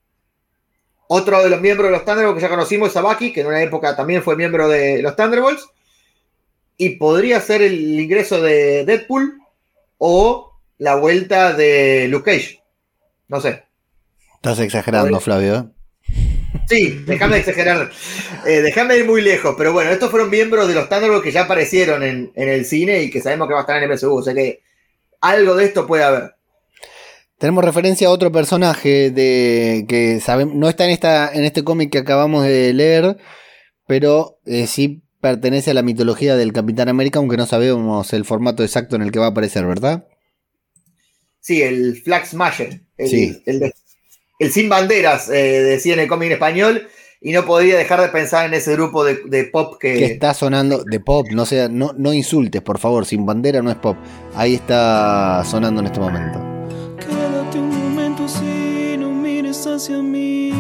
otro 1.07 1.44
de 1.44 1.49
los 1.49 1.62
miembros 1.62 1.90
de 1.90 1.98
los 1.98 2.06
Thunderbolts 2.06 2.38
que 2.38 2.41
ya 2.41 2.49
conocimos 2.49 2.88
es 2.88 2.94
Sabaki, 2.94 3.32
que 3.32 3.41
en 3.41 3.48
una 3.48 3.62
época 3.62 3.95
también 3.95 4.24
fue 4.24 4.36
miembro 4.36 4.68
de 4.68 5.02
los 5.02 5.16
Thunderbolts. 5.16 5.68
Y 6.78 6.92
podría 6.98 7.40
ser 7.40 7.62
el 7.62 8.00
ingreso 8.00 8.42
de 8.42 8.86
Deadpool 8.86 9.40
o 9.98 10.52
la 10.78 10.96
vuelta 10.96 11.54
de 11.54 12.08
Luke 12.10 12.32
Cage. 12.32 12.62
No 13.28 13.40
sé. 13.42 13.64
Estás 14.36 14.60
exagerando, 14.60 15.20
Flavio. 15.20 15.72
Sí, 16.68 17.04
déjame 17.06 17.38
exagerar. 17.38 17.92
Eh, 18.46 18.62
déjame 18.62 18.98
ir 18.98 19.06
muy 19.06 19.22
lejos. 19.22 19.56
Pero 19.58 19.74
bueno, 19.74 19.92
estos 19.92 20.10
fueron 20.10 20.30
miembros 20.30 20.68
de 20.68 20.74
los 20.74 20.90
Thunderbolts 20.90 21.24
que 21.24 21.32
ya 21.32 21.44
aparecieron 21.44 22.04
en, 22.04 22.32
en 22.36 22.50
el 22.50 22.66
cine 22.66 23.04
y 23.04 23.10
que 23.10 23.22
sabemos 23.22 23.48
que 23.48 23.54
va 23.54 23.62
a 23.62 23.64
estar 23.64 23.82
en 23.82 23.90
MSU. 23.90 24.14
O 24.14 24.24
sea 24.24 24.34
que 24.34 24.62
algo 25.22 25.56
de 25.56 25.66
esto 25.66 25.88
puede 25.88 26.04
haber. 26.04 26.36
Tenemos 27.38 27.66
referencia 27.66 28.08
a 28.08 28.12
otro 28.12 28.32
personaje 28.32 29.12
de 29.12 29.86
que 29.90 30.20
sabemos, 30.22 30.56
no 30.56 30.70
está 30.70 30.86
en 30.86 30.92
esta 30.92 31.34
en 31.34 31.44
este 31.44 31.64
cómic 31.64 31.92
que 31.92 31.98
acabamos 31.98 32.44
de 32.44 32.74
leer, 32.74 33.18
pero 33.88 34.40
eh, 34.46 34.68
sí 34.68 35.04
pertenece 35.26 35.72
a 35.72 35.74
la 35.74 35.82
mitología 35.82 36.36
del 36.36 36.54
Capitán 36.54 36.88
América, 36.88 37.18
aunque 37.18 37.36
no 37.36 37.48
sabemos 37.48 38.14
el 38.14 38.26
formato 38.26 38.62
exacto 38.62 38.96
en 38.96 39.02
el 39.02 39.12
que 39.12 39.18
va 39.18 39.26
a 39.26 39.30
aparecer, 39.30 39.66
¿verdad? 39.66 40.06
Sí, 41.40 41.64
el 41.64 41.96
Flag 42.04 42.28
Smasher. 42.28 42.82
El, 42.98 43.10
Sí. 43.10 43.42
el, 43.48 43.60
de- 43.60 43.74
el 44.38 44.52
sin 44.52 44.70
banderas, 44.70 45.28
eh, 45.30 45.64
decía 45.64 45.94
en 45.96 46.02
el 46.02 46.08
cómic 46.08 46.28
en 46.28 46.34
español. 46.34 46.88
Y 47.22 47.32
no 47.32 47.44
podía 47.44 47.76
dejar 47.76 48.02
de 48.02 48.10
pensar 48.10 48.46
en 48.46 48.54
ese 48.54 48.74
grupo 48.74 49.04
de, 49.04 49.18
de 49.26 49.46
pop 49.46 49.78
que. 49.80 49.94
Que 49.94 50.06
está 50.06 50.36
sonando 50.36 50.84
de 50.84 51.00
pop, 51.00 51.26
no 51.32 51.48
sea, 51.48 51.70
no, 51.70 51.92
no 51.98 52.14
insultes, 52.14 52.62
por 52.62 52.78
favor, 52.78 53.04
sin 53.08 53.26
bandera 53.26 53.64
no 53.64 53.72
es 53.72 53.78
pop. 53.78 53.98
Ahí 54.36 54.54
está 54.54 55.44
sonando 55.44 55.82
en 55.82 55.88
este 55.88 56.00
momento. 56.00 56.40
Quédate 57.00 57.58
un 57.58 57.70
momento 57.70 58.26
así, 58.26 58.96
no 59.00 59.10
mires 59.12 59.66
hacia 59.66 60.04
mí, 60.04 60.52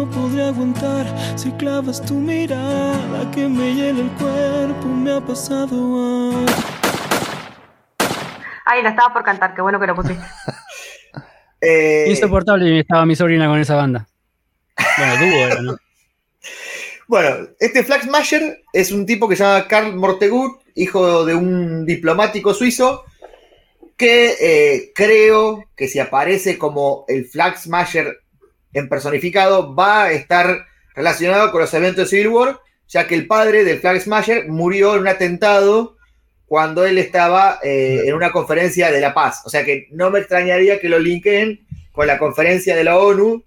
no 0.00 0.10
podré 0.10 0.44
aguantar 0.44 1.06
si 1.36 1.50
clavas 1.52 2.00
tu 2.06 2.14
mirada 2.14 3.30
que 3.32 3.46
me 3.46 3.74
hiela 3.74 4.00
el 4.00 4.10
cuerpo, 4.12 4.86
me 4.86 5.12
ha 5.12 5.20
pasado 5.20 5.76
a... 5.76 6.46
Ay, 8.64 8.82
la 8.82 8.90
estaba 8.90 9.12
por 9.12 9.24
cantar, 9.24 9.54
qué 9.54 9.60
bueno 9.60 9.78
que 9.78 9.86
lo 9.86 9.94
pusiste. 9.94 10.24
eh, 11.60 12.06
Insoportable 12.08 12.80
estaba 12.80 13.04
mi 13.04 13.14
sobrina 13.14 13.46
con 13.46 13.58
esa 13.58 13.74
banda. 13.74 14.06
Bueno, 14.96 15.16
dúo 15.18 15.38
era, 15.38 15.60
¿no? 15.60 15.76
Bueno, 17.06 17.48
este 17.58 17.84
Flag 17.84 18.04
Smasher 18.04 18.62
es 18.72 18.92
un 18.92 19.04
tipo 19.04 19.28
que 19.28 19.36
se 19.36 19.44
llama 19.44 19.68
Karl 19.68 19.96
Mortegut, 19.96 20.62
hijo 20.76 21.26
de 21.26 21.34
un 21.34 21.84
diplomático 21.84 22.54
suizo, 22.54 23.04
que 23.98 24.36
eh, 24.40 24.92
creo 24.94 25.64
que 25.76 25.88
si 25.88 25.98
aparece 25.98 26.56
como 26.56 27.04
el 27.08 27.26
Flag 27.26 27.58
Smasher 27.58 28.20
en 28.72 28.88
personificado, 28.88 29.74
va 29.74 30.04
a 30.04 30.12
estar 30.12 30.66
relacionado 30.94 31.50
con 31.50 31.60
los 31.60 31.74
eventos 31.74 32.04
de 32.04 32.16
Civil 32.16 32.28
War, 32.28 32.60
ya 32.88 33.06
que 33.06 33.14
el 33.14 33.26
padre 33.26 33.64
del 33.64 33.78
Flag 33.78 34.00
Smasher 34.00 34.48
murió 34.48 34.94
en 34.94 35.00
un 35.00 35.08
atentado 35.08 35.96
cuando 36.46 36.84
él 36.84 36.98
estaba 36.98 37.60
eh, 37.62 38.02
en 38.06 38.14
una 38.14 38.32
conferencia 38.32 38.90
de 38.90 39.00
la 39.00 39.14
paz. 39.14 39.42
O 39.44 39.50
sea 39.50 39.64
que 39.64 39.86
no 39.92 40.10
me 40.10 40.18
extrañaría 40.18 40.80
que 40.80 40.88
lo 40.88 40.98
linkeen 40.98 41.60
con 41.92 42.06
la 42.06 42.18
conferencia 42.18 42.74
de 42.74 42.84
la 42.84 42.98
ONU, 42.98 43.44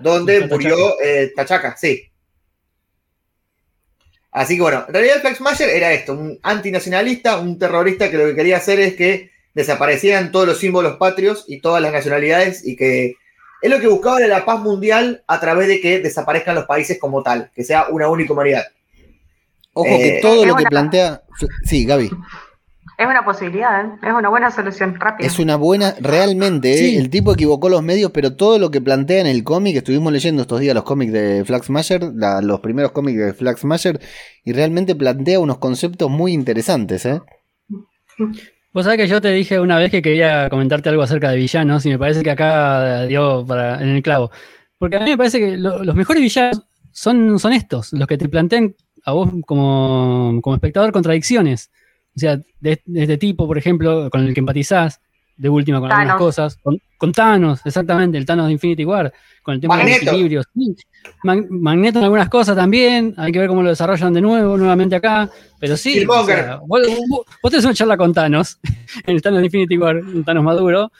donde 0.00 0.40
Tachaca. 0.40 0.54
murió 0.54 0.76
eh, 1.02 1.32
Tachaca, 1.36 1.76
sí. 1.76 2.10
Así 4.30 4.56
que 4.56 4.62
bueno, 4.62 4.84
en 4.88 4.94
realidad 4.94 5.16
el 5.16 5.20
Flag 5.22 5.36
Smasher 5.36 5.68
era 5.68 5.92
esto, 5.92 6.12
un 6.12 6.38
antinacionalista, 6.42 7.38
un 7.38 7.58
terrorista 7.58 8.10
que 8.10 8.18
lo 8.18 8.26
que 8.26 8.34
quería 8.34 8.58
hacer 8.58 8.80
es 8.80 8.94
que 8.94 9.30
desaparecieran 9.54 10.30
todos 10.32 10.46
los 10.46 10.58
símbolos 10.58 10.96
patrios 10.96 11.44
y 11.48 11.60
todas 11.60 11.82
las 11.82 11.92
nacionalidades 11.92 12.66
y 12.66 12.76
que 12.76 13.14
es 13.62 13.70
lo 13.70 13.80
que 13.80 13.88
buscaba 13.88 14.18
era 14.18 14.28
la 14.38 14.44
paz 14.44 14.60
mundial 14.60 15.22
a 15.26 15.40
través 15.40 15.68
de 15.68 15.80
que 15.80 16.00
desaparezcan 16.00 16.54
los 16.54 16.66
países 16.66 16.98
como 17.00 17.22
tal, 17.22 17.50
que 17.54 17.64
sea 17.64 17.86
una 17.90 18.08
única 18.08 18.32
humanidad. 18.32 18.64
Ojo 19.72 19.86
Eh, 19.88 19.98
que 20.02 20.18
todo 20.22 20.42
es 20.42 20.48
lo 20.48 20.54
que 20.56 20.62
una- 20.62 20.70
plantea. 20.70 21.22
Sí, 21.64 21.84
Gaby. 21.84 22.10
Es 22.98 23.06
una 23.06 23.26
posibilidad, 23.26 23.84
¿eh? 23.84 23.88
es 24.04 24.12
una 24.14 24.30
buena 24.30 24.50
solución 24.50 24.98
rápida. 24.98 25.26
Es 25.26 25.38
una 25.38 25.56
buena, 25.56 25.94
realmente, 26.00 26.72
¿eh? 26.72 26.76
Sí. 26.78 26.96
el 26.96 27.10
tipo 27.10 27.34
equivocó 27.34 27.68
los 27.68 27.82
medios, 27.82 28.10
pero 28.10 28.36
todo 28.36 28.58
lo 28.58 28.70
que 28.70 28.80
plantea 28.80 29.20
en 29.20 29.26
el 29.26 29.44
cómic, 29.44 29.76
estuvimos 29.76 30.10
leyendo 30.14 30.40
estos 30.40 30.60
días 30.60 30.74
los 30.74 30.84
cómics 30.84 31.12
de 31.12 31.44
Flag 31.44 31.62
Smasher, 31.62 32.02
la- 32.14 32.40
los 32.40 32.60
primeros 32.60 32.92
cómics 32.92 33.18
de 33.18 33.34
Flag 33.34 33.58
Smasher, 33.58 34.00
y 34.44 34.52
realmente 34.54 34.94
plantea 34.94 35.38
unos 35.40 35.58
conceptos 35.58 36.08
muy 36.10 36.32
interesantes, 36.32 37.04
¿eh? 37.04 37.20
Vos 38.76 38.84
sabés 38.84 38.98
que 39.00 39.08
yo 39.08 39.22
te 39.22 39.30
dije 39.32 39.58
una 39.58 39.78
vez 39.78 39.90
que 39.90 40.02
quería 40.02 40.50
comentarte 40.50 40.90
algo 40.90 41.00
acerca 41.02 41.30
de 41.30 41.38
villanos 41.38 41.86
y 41.86 41.88
me 41.88 41.98
parece 41.98 42.22
que 42.22 42.30
acá 42.30 43.06
dio 43.06 43.42
para, 43.46 43.80
en 43.82 43.88
el 43.88 44.02
clavo. 44.02 44.30
Porque 44.76 44.96
a 44.96 45.00
mí 45.00 45.08
me 45.12 45.16
parece 45.16 45.38
que 45.38 45.56
lo- 45.56 45.82
los 45.82 45.94
mejores 45.94 46.22
villanos 46.22 46.62
son, 46.92 47.38
son 47.38 47.54
estos, 47.54 47.94
los 47.94 48.06
que 48.06 48.18
te 48.18 48.28
plantean 48.28 48.74
a 49.04 49.12
vos 49.12 49.30
como, 49.46 50.40
como 50.42 50.54
espectador 50.56 50.92
contradicciones. 50.92 51.70
O 52.14 52.18
sea, 52.20 52.36
de, 52.60 52.82
de 52.84 53.02
este 53.02 53.16
tipo, 53.16 53.46
por 53.46 53.56
ejemplo, 53.56 54.10
con 54.10 54.26
el 54.26 54.34
que 54.34 54.40
empatizás, 54.40 55.00
de 55.36 55.48
última 55.48 55.80
con 55.80 55.92
algunas 55.92 56.16
cosas. 56.16 56.56
Con, 56.62 56.78
con 56.98 57.12
Thanos, 57.12 57.60
exactamente, 57.64 58.16
el 58.18 58.24
Thanos 58.24 58.46
de 58.46 58.52
Infinity 58.52 58.84
War, 58.84 59.12
con 59.42 59.54
el 59.54 59.60
tema 59.60 59.76
de 59.76 59.82
los 59.82 59.90
Magneto. 59.92 60.10
equilibrios. 60.12 60.46
Sí, 60.54 60.74
Mag- 61.22 61.46
Magneto 61.50 61.98
en 61.98 62.04
algunas 62.04 62.28
cosas 62.28 62.56
también, 62.56 63.14
hay 63.18 63.30
que 63.32 63.38
ver 63.38 63.48
cómo 63.48 63.62
lo 63.62 63.68
desarrollan 63.68 64.12
de 64.14 64.20
nuevo, 64.22 64.56
nuevamente 64.56 64.96
acá. 64.96 65.28
Pero 65.60 65.76
sí, 65.76 66.04
o 66.08 66.24
sea, 66.26 66.56
vos, 66.66 66.80
vos- 67.08 67.24
vos 67.42 67.50
tenés 67.50 67.64
una 67.64 67.74
charla 67.74 67.96
con 67.96 68.12
Thanos, 68.14 68.58
en 69.06 69.14
el 69.14 69.22
Thanos 69.22 69.40
de 69.40 69.46
Infinity 69.46 69.76
War, 69.78 69.96
un 69.96 70.24
Thanos 70.24 70.42
maduro. 70.44 70.90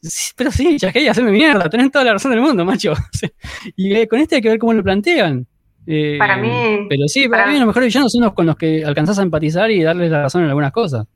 Sí, 0.00 0.32
pero 0.36 0.50
sí, 0.50 0.78
chasqueí, 0.78 1.06
haceme 1.06 1.30
mierda, 1.30 1.68
tenés 1.70 1.90
toda 1.92 2.04
la 2.04 2.12
razón 2.14 2.30
del 2.32 2.40
mundo, 2.40 2.64
macho. 2.64 2.92
Y 3.76 3.94
eh, 3.94 4.08
con 4.08 4.18
este 4.20 4.36
hay 4.36 4.42
que 4.42 4.48
ver 4.48 4.58
cómo 4.58 4.72
lo 4.74 4.82
plantean. 4.82 5.46
Eh, 5.86 6.16
Para 6.18 6.36
mí- 6.36 6.86
Pero 6.88 7.06
sí, 7.08 7.28
para, 7.28 7.42
para- 7.44 7.52
mí 7.52 7.58
los 7.58 7.66
mejores 7.66 7.86
villanos 7.88 8.12
son 8.12 8.22
los 8.22 8.32
con 8.32 8.46
los 8.46 8.56
que 8.56 8.84
alcanzás 8.84 9.18
a 9.18 9.22
empatizar 9.22 9.70
y 9.70 9.82
darles 9.82 10.10
la 10.10 10.22
razón 10.22 10.42
en 10.42 10.48
algunas 10.48 10.70
cosas. 10.72 11.06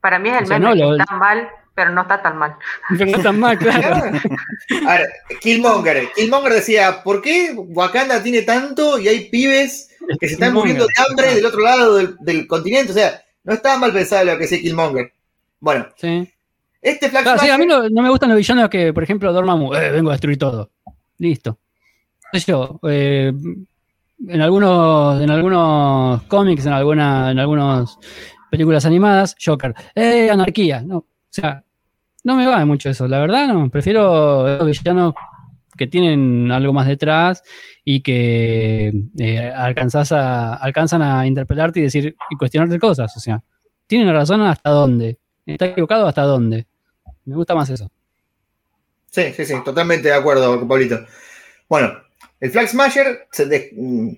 Para 0.00 0.18
mí 0.18 0.28
es 0.30 0.36
el 0.38 0.44
O 0.44 0.46
sea, 0.46 0.58
meme 0.58 0.70
no, 0.70 0.74
que 0.76 0.80
lo- 0.82 0.96
está 0.96 1.16
mal, 1.16 1.48
pero 1.74 1.90
no 1.90 2.02
está 2.02 2.22
tan 2.22 2.36
mal. 2.36 2.54
Pero 2.98 3.10
no 3.10 3.22
tan 3.22 3.38
mal, 3.40 3.58
claro. 3.58 3.96
A 4.88 4.92
ver, 4.98 5.08
Killmonger. 5.40 6.08
Killmonger 6.14 6.52
decía, 6.52 7.02
¿por 7.02 7.22
qué 7.22 7.52
Wakanda 7.56 8.22
tiene 8.22 8.42
tanto 8.42 8.98
y 8.98 9.08
hay 9.08 9.28
pibes 9.30 9.88
que 10.20 10.28
se 10.28 10.34
están 10.34 10.52
muriendo 10.54 10.84
de 10.86 10.92
hambre 11.08 11.34
del 11.34 11.46
otro 11.46 11.60
lado 11.60 11.96
del, 11.96 12.16
del 12.20 12.46
continente? 12.46 12.92
O 12.92 12.94
sea, 12.94 13.22
no 13.44 13.54
estaba 13.54 13.78
mal 13.78 13.92
pensado 13.92 14.24
lo 14.24 14.32
que 14.32 14.44
decía 14.44 14.60
Killmonger. 14.60 15.12
Bueno, 15.60 15.86
Sí. 15.96 16.28
este 16.80 17.08
Flag 17.08 17.22
Claro, 17.22 17.40
sí, 17.40 17.48
a 17.48 17.56
mí 17.58 17.66
no, 17.66 17.88
no 17.88 18.02
me 18.02 18.10
gustan 18.10 18.28
los 18.30 18.38
villanos 18.38 18.68
que, 18.68 18.92
por 18.92 19.02
ejemplo, 19.02 19.32
Dormammu, 19.32 19.74
eh, 19.74 19.90
vengo 19.92 20.10
a 20.10 20.14
destruir 20.14 20.38
todo. 20.38 20.70
Listo. 21.18 21.58
Yo, 22.46 22.80
eh, 22.88 23.32
en 24.28 24.40
algunos, 24.40 25.20
en 25.20 25.30
algunos 25.30 26.22
cómics, 26.24 26.66
en 26.66 26.72
alguna, 26.72 27.30
en 27.30 27.38
algunas 27.38 27.98
películas 28.50 28.84
animadas, 28.86 29.36
Joker, 29.44 29.74
eh, 29.94 30.30
anarquía. 30.30 30.80
No, 30.82 31.04
sea, 31.34 31.64
no 32.24 32.36
me 32.36 32.46
va 32.46 32.64
mucho 32.64 32.90
eso, 32.90 33.08
la 33.08 33.20
verdad 33.20 33.48
no. 33.48 33.68
Prefiero 33.70 34.48
esos 34.48 34.66
villanos 34.66 35.14
que 35.76 35.86
tienen 35.86 36.50
algo 36.52 36.72
más 36.72 36.86
detrás 36.86 37.42
y 37.84 38.02
que 38.02 38.92
eh, 39.18 39.52
alcanzás 39.54 40.12
a, 40.12 40.54
alcanzan 40.54 41.02
a 41.02 41.26
interpelarte 41.26 41.80
y 41.80 41.84
decir 41.84 42.16
y 42.30 42.36
cuestionarte 42.36 42.78
cosas. 42.78 43.16
O 43.16 43.20
sea, 43.20 43.42
tienen 43.86 44.12
razón 44.12 44.42
hasta 44.42 44.70
dónde. 44.70 45.18
Está 45.46 45.66
equivocado 45.66 46.06
hasta 46.06 46.22
dónde. 46.22 46.66
Me 47.24 47.34
gusta 47.34 47.54
más 47.54 47.70
eso. 47.70 47.90
Sí, 49.10 49.32
sí, 49.34 49.44
sí, 49.44 49.54
totalmente 49.64 50.08
de 50.08 50.14
acuerdo 50.14 50.66
Pablito. 50.66 51.04
Bueno, 51.68 51.92
el 52.40 52.50
Flag 52.50 52.68
Smasher 52.68 53.26
se, 53.30 53.70
mm, 53.74 54.10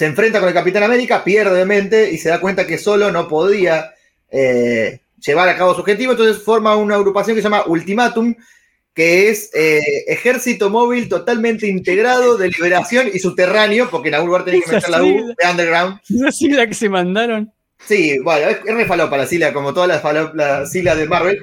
enfrenta 0.00 0.40
con 0.40 0.48
el 0.48 0.54
Capitán 0.54 0.82
América, 0.82 1.24
pierde 1.24 1.56
de 1.56 1.64
mente 1.64 2.10
y 2.10 2.18
se 2.18 2.28
da 2.28 2.40
cuenta 2.40 2.66
que 2.66 2.78
solo 2.78 3.10
no 3.10 3.28
podía 3.28 3.94
eh, 4.30 5.01
llevar 5.24 5.48
a 5.48 5.56
cabo 5.56 5.74
su 5.74 5.80
objetivo, 5.80 6.12
entonces 6.12 6.42
forma 6.42 6.76
una 6.76 6.96
agrupación 6.96 7.34
que 7.34 7.42
se 7.42 7.48
llama 7.48 7.64
Ultimatum, 7.66 8.34
que 8.94 9.30
es 9.30 9.50
eh, 9.54 10.04
ejército 10.06 10.68
móvil 10.68 11.08
totalmente 11.08 11.66
integrado 11.66 12.36
de 12.36 12.48
liberación 12.48 13.08
y 13.12 13.18
subterráneo, 13.18 13.88
porque 13.90 14.08
en 14.08 14.16
algún 14.16 14.28
lugar 14.28 14.44
tenía 14.44 14.60
que 14.62 14.72
meter 14.72 14.90
la 14.90 15.02
U 15.02 15.34
de 15.36 15.50
underground. 15.50 16.00
Esa 16.08 16.32
sigla 16.32 16.66
que 16.66 16.74
se 16.74 16.88
mandaron. 16.88 17.52
Sí, 17.86 18.18
bueno, 18.18 18.48
es, 18.48 18.58
es 18.64 18.74
re 18.74 18.84
falopa 18.84 19.16
la 19.16 19.26
sigla, 19.26 19.52
como 19.52 19.72
todas 19.72 20.02
las 20.34 20.70
siglas 20.70 20.98
de 20.98 21.08
Marvel. 21.08 21.42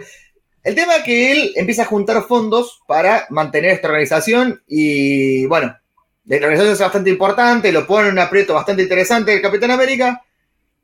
El 0.63 0.75
tema 0.75 0.97
es 0.97 1.03
que 1.03 1.31
él 1.31 1.53
empieza 1.55 1.83
a 1.83 1.85
juntar 1.85 2.21
fondos 2.27 2.81
para 2.87 3.25
mantener 3.29 3.71
esta 3.71 3.87
organización 3.87 4.61
y, 4.67 5.45
bueno, 5.47 5.75
la 6.25 6.35
organización 6.35 6.73
es 6.73 6.79
bastante 6.79 7.09
importante, 7.09 7.71
lo 7.71 7.87
pone 7.87 8.09
en 8.09 8.13
un 8.13 8.19
aprieto 8.19 8.53
bastante 8.53 8.83
interesante 8.83 9.33
el 9.33 9.41
Capitán 9.41 9.71
América, 9.71 10.21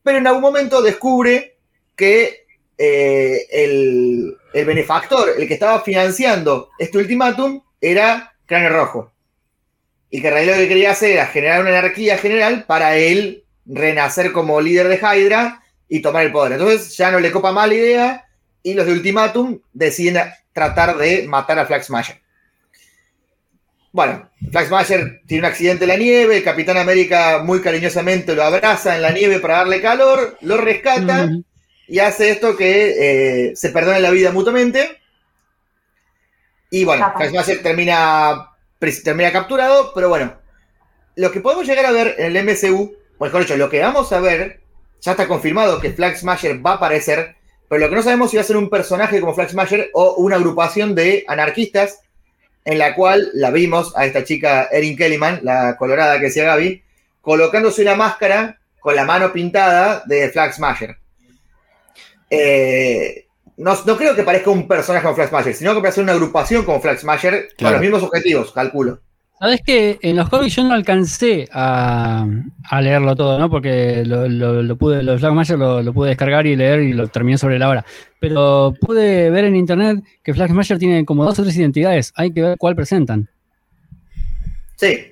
pero 0.02 0.18
en 0.18 0.26
algún 0.26 0.42
momento 0.42 0.82
descubre 0.82 1.58
que 1.96 2.45
eh, 2.78 3.48
el, 3.52 4.38
benefactor, 4.54 5.30
el 5.38 5.48
que 5.48 5.54
estaba 5.54 5.82
financiando 5.82 6.70
este 6.78 6.98
ultimátum, 6.98 7.62
era 7.80 8.34
Cráneo 8.46 8.70
Rojo. 8.70 9.12
Y 10.10 10.22
que 10.22 10.28
en 10.28 10.34
realidad 10.34 10.56
lo 10.56 10.62
que 10.62 10.70
quería 10.70 10.92
hacer 10.92 11.12
era 11.12 11.28
generar 11.28 11.62
una 11.62 11.78
anarquía 11.78 12.18
general 12.18 12.66
para 12.66 12.98
él 12.98 13.44
renacer 13.66 14.32
como 14.32 14.62
líder 14.62 14.88
de 14.88 14.98
Hydra 14.98 15.64
y 15.90 16.02
tomar 16.02 16.26
el 16.26 16.32
poder. 16.32 16.54
Entonces 16.54 16.96
ya 16.96 17.12
no 17.12 17.20
le 17.20 17.32
copa 17.32 17.52
más 17.52 17.68
la 17.68 17.74
idea 17.74 18.26
y 18.64 18.74
los 18.74 18.86
de 18.86 18.94
Ultimatum 18.94 19.60
deciden 19.74 20.18
tratar 20.54 20.98
de 20.98 21.28
matar 21.28 21.60
a 21.60 21.66
Flag 21.66 21.84
Smasher. 21.84 22.22
Bueno, 23.92 24.30
Flag 24.52 24.68
Smasher 24.68 25.22
tiene 25.26 25.48
un 25.48 25.52
accidente 25.52 25.86
en 25.86 25.90
la 25.90 25.98
nieve, 25.98 26.38
el 26.38 26.44
Capitán 26.44 26.78
América 26.78 27.42
muy 27.44 27.62
cariñosamente 27.62 28.36
lo 28.36 28.44
abraza 28.44 28.96
en 28.96 29.02
la 29.02 29.12
nieve 29.12 29.40
para 29.40 29.58
darle 29.58 29.82
calor, 29.82 30.38
lo 30.42 30.58
rescata 30.58 31.30
y 31.88 32.00
hace 32.00 32.32
esto 32.32 32.56
que 32.58 33.50
eh, 33.50 33.56
se 33.56 33.70
perdone 33.70 34.00
la 34.00 34.12
vida 34.12 34.32
mutuamente. 34.32 35.00
Y 36.70 36.84
bueno, 36.84 37.14
Smasher 37.30 37.62
termina 37.62 38.52
termina 39.04 39.32
capturado, 39.32 39.92
pero 39.96 40.10
bueno, 40.10 40.36
lo 41.16 41.32
que 41.32 41.42
podemos 41.42 41.66
llegar 41.66 41.86
a 41.86 41.92
ver 41.92 42.16
en 42.18 42.36
el 42.36 42.44
MCU, 42.44 42.94
mejor 43.20 43.42
dicho, 43.42 43.58
lo 43.58 43.70
que 43.70 43.80
vamos 43.80 44.12
a 44.12 44.20
ver, 44.20 44.62
ya 45.02 45.12
está 45.12 45.28
confirmado 45.28 45.80
que 45.80 45.92
Flag 45.92 46.18
Smasher 46.18 46.64
va 46.66 46.72
a 46.72 46.76
aparecer, 46.76 47.36
pero 47.70 47.82
lo 47.82 47.90
que 47.90 47.96
no 47.96 48.04
sabemos 48.04 48.30
si 48.30 48.38
va 48.38 48.42
a 48.42 48.46
ser 48.46 48.58
un 48.58 48.70
personaje 48.70 49.20
como 49.20 49.34
Flag 49.34 49.50
Smasher 49.50 49.90
o 49.94 50.16
una 50.16 50.36
agrupación 50.36 50.94
de 50.94 51.24
anarquistas 51.28 52.02
en 52.66 52.80
la 52.80 52.96
cual 52.96 53.30
la 53.34 53.52
vimos 53.52 53.96
a 53.96 54.06
esta 54.06 54.24
chica 54.24 54.68
Erin 54.72 54.98
Kellyman, 54.98 55.40
la 55.44 55.78
colorada 55.78 56.18
que 56.20 56.26
decía 56.26 56.46
Gaby, 56.46 56.84
colocándose 57.22 57.82
una 57.84 57.96
máscara 57.96 58.60
con 58.80 58.96
la 58.96 59.06
mano 59.06 59.32
pintada 59.32 60.04
de 60.06 60.30
Flag 60.30 60.54
Smasher. 60.54 60.98
Eh, 62.30 63.26
no, 63.58 63.74
no 63.86 63.98
creo 63.98 64.16
que 64.16 64.24
parezca 64.24 64.50
un 64.50 64.68
personaje 64.68 65.04
como 65.04 65.16
Flag 65.16 65.30
Smasher, 65.30 65.54
sino 65.54 65.74
que 65.76 65.82
parece 65.82 66.02
una 66.02 66.12
agrupación 66.14 66.66
como 66.66 66.82
Flag 66.82 67.00
Smasher 67.00 67.48
con 67.50 67.56
Claro. 67.58 67.74
los 67.76 67.82
mismos 67.82 68.04
objetivos, 68.04 68.52
calculo. 68.52 69.00
Sabes 69.38 69.60
que 69.66 70.00
en 70.02 70.16
los 70.16 70.30
cómics 70.30 70.56
yo 70.56 70.64
no 70.64 70.74
alcancé 70.74 71.48
a, 71.52 72.26
a 72.70 72.82
leerlo 72.82 73.16
todo, 73.18 73.38
¿no? 73.38 73.50
Porque 73.50 74.04
lo, 74.06 74.30
lo- 74.30 74.64
lo 74.64 74.76
pude, 74.78 75.04
los 75.04 75.20
Flag 75.20 75.34
Smasher 75.34 75.58
lo, 75.60 75.82
lo 75.84 75.94
pude 75.94 76.10
descargar 76.10 76.48
y 76.48 76.56
leer 76.56 76.82
y 76.82 76.94
lo 76.94 77.08
terminé 77.10 77.38
sobre 77.38 77.60
la 77.60 77.68
hora. 77.70 77.86
Pero 78.20 78.74
pude 78.80 79.30
ver 79.30 79.44
en 79.46 79.56
internet 79.58 80.04
que 80.24 80.34
Flag 80.34 80.50
Smasher 80.52 80.80
tiene 80.80 81.04
como 81.06 81.26
dos 81.26 81.38
o 81.40 81.44
tres 81.44 81.56
identidades. 81.58 82.14
Hay 82.16 82.32
que 82.32 82.42
ver 82.42 82.58
cuál 82.58 82.76
presentan. 82.76 83.30
Sí. 84.78 85.12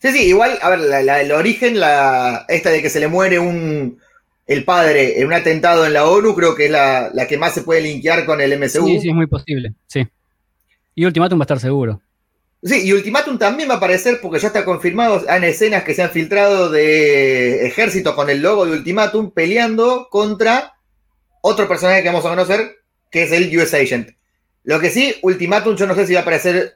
Sí, 0.00 0.12
sí, 0.12 0.22
igual, 0.26 0.58
a 0.60 0.70
ver, 0.70 0.80
la- 0.80 1.02
la- 1.02 1.20
el 1.22 1.32
origen, 1.32 1.80
la, 1.80 2.44
esta 2.48 2.70
de 2.70 2.82
que 2.82 2.90
se 2.90 3.00
le 3.00 3.08
muere 3.08 3.38
un, 3.38 3.98
el 4.46 4.64
padre 4.64 5.20
en 5.20 5.26
un 5.26 5.32
atentado 5.32 5.86
en 5.86 5.92
la 5.92 6.06
ONU, 6.06 6.34
creo 6.34 6.54
que 6.54 6.66
es 6.66 6.70
la, 6.70 7.10
la 7.12 7.26
que 7.26 7.38
más 7.38 7.54
se 7.54 7.62
puede 7.62 7.80
linkear 7.80 8.26
con 8.26 8.40
el 8.40 8.58
MCU. 8.58 8.86
Sí, 8.86 9.00
sí, 9.00 9.08
es 9.08 9.14
muy 9.14 9.26
posible. 9.26 9.74
Sí. 9.86 10.06
Y 10.94 11.04
Ultimatum 11.04 11.38
va 11.38 11.42
a 11.42 11.46
estar 11.46 11.60
seguro. 11.60 12.00
Sí, 12.62 12.82
y 12.86 12.92
Ultimatum 12.92 13.36
también 13.36 13.68
va 13.68 13.74
a 13.74 13.76
aparecer 13.76 14.20
porque 14.22 14.38
ya 14.38 14.48
está 14.48 14.64
confirmado, 14.64 15.22
hay 15.28 15.44
escenas 15.44 15.84
que 15.84 15.92
se 15.92 16.02
han 16.02 16.10
filtrado 16.10 16.70
de 16.70 17.66
ejército 17.66 18.14
con 18.16 18.30
el 18.30 18.40
logo 18.40 18.64
de 18.64 18.72
Ultimatum 18.72 19.32
peleando 19.32 20.08
contra 20.10 20.74
otro 21.42 21.68
personaje 21.68 22.02
que 22.02 22.08
vamos 22.08 22.24
a 22.24 22.30
conocer, 22.30 22.76
que 23.10 23.24
es 23.24 23.32
el 23.32 23.54
US 23.58 23.74
Agent. 23.74 24.10
Lo 24.62 24.80
que 24.80 24.88
sí, 24.88 25.14
Ultimatum 25.20 25.76
yo 25.76 25.86
no 25.86 25.94
sé 25.94 26.06
si 26.06 26.14
va 26.14 26.20
a 26.20 26.22
aparecer 26.22 26.72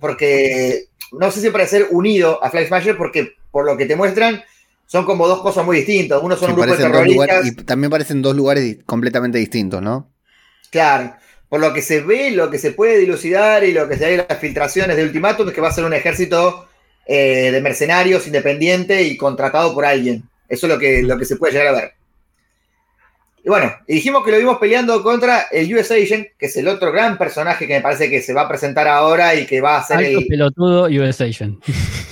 porque 0.00 0.86
no 1.12 1.30
sé 1.30 1.40
si 1.40 1.46
va 1.46 1.50
a 1.50 1.54
aparecer 1.54 1.86
unido 1.90 2.42
a 2.42 2.50
Flag 2.50 2.66
Smasher 2.66 2.96
porque 2.96 3.34
por 3.52 3.64
lo 3.64 3.76
que 3.76 3.86
te 3.86 3.94
muestran 3.94 4.42
son 4.86 5.04
como 5.04 5.26
dos 5.26 5.40
cosas 5.42 5.64
muy 5.64 5.78
distintas. 5.78 6.20
Uno 6.22 6.36
son 6.36 6.48
Sí, 6.48 6.54
un 6.54 6.60
grupo 6.60 6.76
de 6.76 6.82
terroristas. 6.82 7.14
lugares- 7.28 7.46
y 7.52 7.64
también 7.64 7.90
parecen 7.90 8.22
dos 8.22 8.36
lugares 8.36 8.78
completamente 8.86 9.38
distintos, 9.38 9.80
¿no? 9.82 10.10
Claro, 10.70 11.14
por 11.48 11.60
lo 11.60 11.72
que 11.72 11.82
se 11.82 12.00
ve, 12.00 12.30
lo 12.32 12.50
que 12.50 12.58
se 12.58 12.72
puede 12.72 12.98
dilucidar 12.98 13.64
y 13.64 13.72
lo 13.72 13.88
que 13.88 13.96
se 13.96 14.04
ve 14.06 14.14
en 14.14 14.24
las 14.28 14.38
filtraciones 14.38 14.96
de 14.96 15.04
Ultimatum 15.04 15.48
es 15.48 15.54
que 15.54 15.60
va 15.60 15.68
a 15.68 15.72
ser 15.72 15.84
un 15.84 15.94
ejército 15.94 16.68
eh, 17.06 17.50
de 17.52 17.60
mercenarios 17.60 18.26
independiente 18.26 19.02
y 19.02 19.16
contratado 19.16 19.72
por 19.74 19.84
alguien. 19.84 20.24
Eso 20.48 20.66
es 20.66 20.72
lo 20.72 20.78
que, 20.78 21.02
lo 21.02 21.16
que 21.18 21.24
se 21.24 21.36
puede 21.36 21.52
llegar 21.52 21.68
a 21.68 21.72
ver. 21.80 21.92
Y 23.44 23.48
bueno, 23.50 23.70
y 23.86 23.94
dijimos 23.96 24.24
que 24.24 24.30
lo 24.32 24.38
vimos 24.38 24.56
peleando 24.58 25.02
contra 25.02 25.42
el 25.52 25.72
US 25.74 25.90
Agent, 25.90 26.28
que 26.38 26.46
es 26.46 26.56
el 26.56 26.66
otro 26.66 26.90
gran 26.90 27.18
personaje 27.18 27.66
que 27.66 27.74
me 27.74 27.82
parece 27.82 28.08
que 28.08 28.22
se 28.22 28.32
va 28.32 28.42
a 28.42 28.48
presentar 28.48 28.88
ahora 28.88 29.34
y 29.34 29.44
que 29.44 29.60
va 29.60 29.76
a 29.76 29.84
ser 29.84 29.98
Alto 29.98 30.18
el. 30.20 30.26
pelotudo 30.26 30.84
US 30.86 31.20
Agent. 31.20 31.62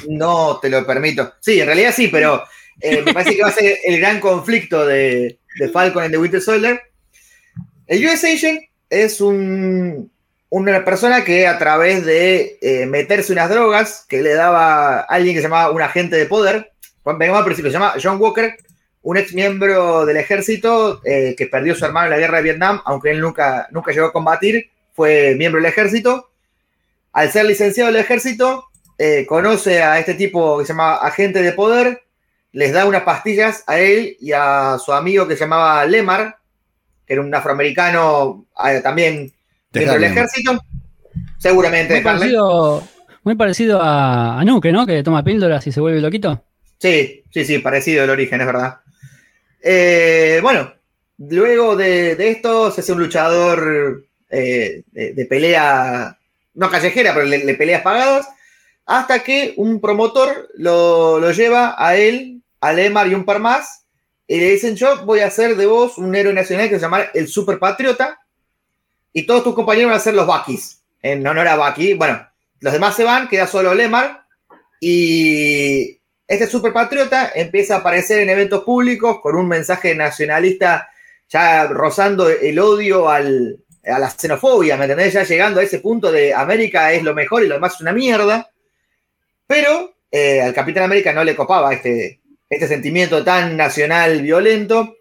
No 0.09 0.59
te 0.61 0.69
lo 0.69 0.87
permito. 0.87 1.33
Sí, 1.41 1.59
en 1.59 1.67
realidad 1.67 1.93
sí, 1.97 2.09
pero 2.09 2.43
eh, 2.81 3.03
me 3.05 3.13
parece 3.13 3.37
que 3.37 3.43
va 3.43 3.49
a 3.49 3.53
ser 3.53 3.79
el 3.85 4.01
gran 4.01 4.21
conflicto 4.21 4.87
de, 4.87 5.39
de 5.59 5.69
Falcon 5.69 6.05
en 6.05 6.13
The 6.13 6.19
Winter 6.19 6.41
Soldier. 6.41 6.81
El 7.87 8.05
US 8.07 8.25
Agent 8.25 8.63
es 8.89 9.21
un, 9.21 10.11
una 10.51 10.85
persona 10.85 11.25
que 11.25 11.47
a 11.47 11.59
través 11.59 12.05
de 12.05 12.59
eh, 12.61 12.87
meterse 12.87 13.33
unas 13.33 13.51
drogas 13.51 14.05
que 14.09 14.23
le 14.23 14.35
daba 14.35 15.01
a 15.01 15.01
alguien 15.03 15.35
que 15.35 15.41
se 15.41 15.49
llamaba 15.49 15.71
un 15.71 15.83
agente 15.83 16.17
de 16.17 16.27
poder, 16.27 16.73
vengamos 17.05 17.39
al 17.39 17.45
principio, 17.45 17.71
se 17.71 17.79
llama 17.79 17.95
John 18.03 18.21
Walker, 18.21 18.57
un 19.03 19.17
ex 19.17 19.33
miembro 19.35 20.07
del 20.07 20.17
ejército 20.17 21.01
eh, 21.05 21.35
que 21.37 21.47
perdió 21.47 21.73
a 21.73 21.77
su 21.77 21.85
hermano 21.85 22.07
en 22.07 22.13
la 22.13 22.19
guerra 22.19 22.37
de 22.39 22.45
Vietnam, 22.45 22.81
aunque 22.85 23.11
él 23.11 23.21
nunca, 23.21 23.69
nunca 23.71 23.93
llegó 23.93 24.07
a 24.07 24.13
combatir, 24.13 24.71
fue 24.95 25.35
miembro 25.37 25.61
del 25.61 25.71
ejército. 25.71 26.31
Al 27.13 27.31
ser 27.31 27.47
licenciado 27.47 27.91
del 27.91 28.01
ejército, 28.01 28.69
conoce 29.27 29.83
a 29.83 29.99
este 29.99 30.15
tipo 30.15 30.59
que 30.59 30.65
se 30.65 30.73
llama 30.73 30.95
agente 30.97 31.43
de 31.43 31.53
poder, 31.53 32.03
les 32.53 32.73
da 32.73 32.87
unas 32.87 33.03
pastillas 33.03 33.65
a 33.67 33.79
él 33.79 34.17
y 34.21 34.33
a 34.33 34.79
su 34.79 34.93
amigo 34.93 35.27
que 35.27 35.35
se 35.35 35.41
llamaba 35.41 35.85
Lemar, 35.87 36.37
que 37.07 37.15
era 37.15 37.23
un 37.23 37.35
afroamericano 37.35 38.47
eh, 38.65 38.81
también 38.83 39.33
De 39.71 39.81
miembro 39.81 40.01
del 40.01 40.13
ejército, 40.13 40.59
seguramente 41.39 41.95
Muy 41.95 42.01
de 42.01 42.05
parecido, 42.05 42.83
muy 43.25 43.35
parecido 43.37 43.81
a, 43.81 44.41
a 44.41 44.45
Nuke, 44.45 44.73
¿no? 44.73 44.87
Que 44.87 45.03
toma 45.03 45.25
píldoras 45.25 45.67
y 45.67 45.73
se 45.73 45.81
vuelve 45.81 46.01
loquito. 46.01 46.45
Sí, 46.79 47.23
sí, 47.31 47.45
sí, 47.45 47.59
parecido 47.59 48.05
el 48.05 48.11
origen, 48.11 48.41
es 48.41 48.47
verdad. 48.47 48.81
Eh, 49.63 50.41
bueno, 50.43 50.73
luego 51.19 51.77
de, 51.77 52.17
de 52.17 52.31
esto 52.31 52.71
se 52.71 52.81
hace 52.81 52.93
un 52.93 52.99
luchador 52.99 54.05
eh, 54.29 54.83
de, 54.91 55.13
de 55.15 55.27
pelea, 55.27 56.19
no 56.55 56.71
callejera, 56.71 57.15
pero 57.15 57.27
le 57.27 57.55
peleas 57.55 57.83
pagadas, 57.83 58.29
hasta 58.85 59.23
que 59.23 59.55
un 59.57 59.81
promotor 59.81 60.49
lo, 60.57 61.21
lo 61.21 61.31
lleva 61.31 61.77
a 61.79 61.97
él, 61.97 62.42
a 62.63 62.73
Lemar 62.73 63.09
y 63.09 63.15
un 63.15 63.25
par 63.25 63.41
más, 63.41 63.85
y 64.27 64.39
le 64.39 64.53
dicen, 64.53 64.77
yo 64.77 65.05
voy 65.05 65.21
a 65.21 65.27
hacer 65.27 65.57
de 65.57 65.67
vos 65.67 65.99
un 65.99 66.15
héroe 66.15 66.33
nacional 66.33 66.69
que 66.69 66.77
se 66.77 66.83
llama 66.83 67.03
el 67.13 67.29
Super 67.29 67.59
Patriota, 67.59 68.19
y 69.13 69.27
todos 69.27 69.45
tus 69.45 69.55
compañeros 69.55 69.91
van 69.91 69.99
a 69.99 70.03
ser 70.03 70.15
los 70.15 70.27
Buckys, 70.27 70.81
en 71.03 71.27
honor 71.27 71.49
a 71.49 71.57
Bucky. 71.57 71.95
Bueno, 71.95 72.27
los 72.61 72.73
demás 72.73 72.97
se 72.97 73.05
van, 73.05 73.29
queda 73.29 73.47
solo 73.47 73.75
Lemar, 73.75 74.25
y 74.81 76.01
este 76.27 76.47
superpatriota 76.47 77.33
empieza 77.35 77.75
a 77.75 77.79
aparecer 77.79 78.21
en 78.21 78.31
eventos 78.31 78.65
públicos 78.65 79.21
con 79.21 79.37
un 79.37 79.49
mensaje 79.49 79.95
nacionalista 79.95 80.89
ya 81.29 81.67
rozando 81.67 82.29
el 82.29 82.59
odio 82.59 83.09
al, 83.09 83.59
a 83.85 83.99
la 83.99 84.09
xenofobia, 84.09 84.77
¿me 84.77 84.85
entendés? 84.85 85.13
Ya 85.13 85.25
llegando 85.25 85.61
a 85.61 85.63
ese 85.63 85.81
punto 85.81 86.11
de 86.11 86.33
América 86.33 86.93
es 86.93 87.03
lo 87.03 87.15
mejor 87.15 87.43
y 87.43 87.49
lo 87.49 87.55
demás 87.55 87.75
es 87.75 87.81
una 87.81 87.93
mierda. 87.93 88.51
Pero 89.47 89.95
eh, 90.11 90.41
al 90.41 90.55
Capitán 90.55 90.85
América 90.85 91.13
no 91.13 91.23
le 91.23 91.37
copaba 91.37 91.73
este, 91.75 92.22
este 92.53 92.69
sentimiento 92.69 93.25
tan 93.25 93.57
nacional 93.57 94.23
violento. 94.23 94.97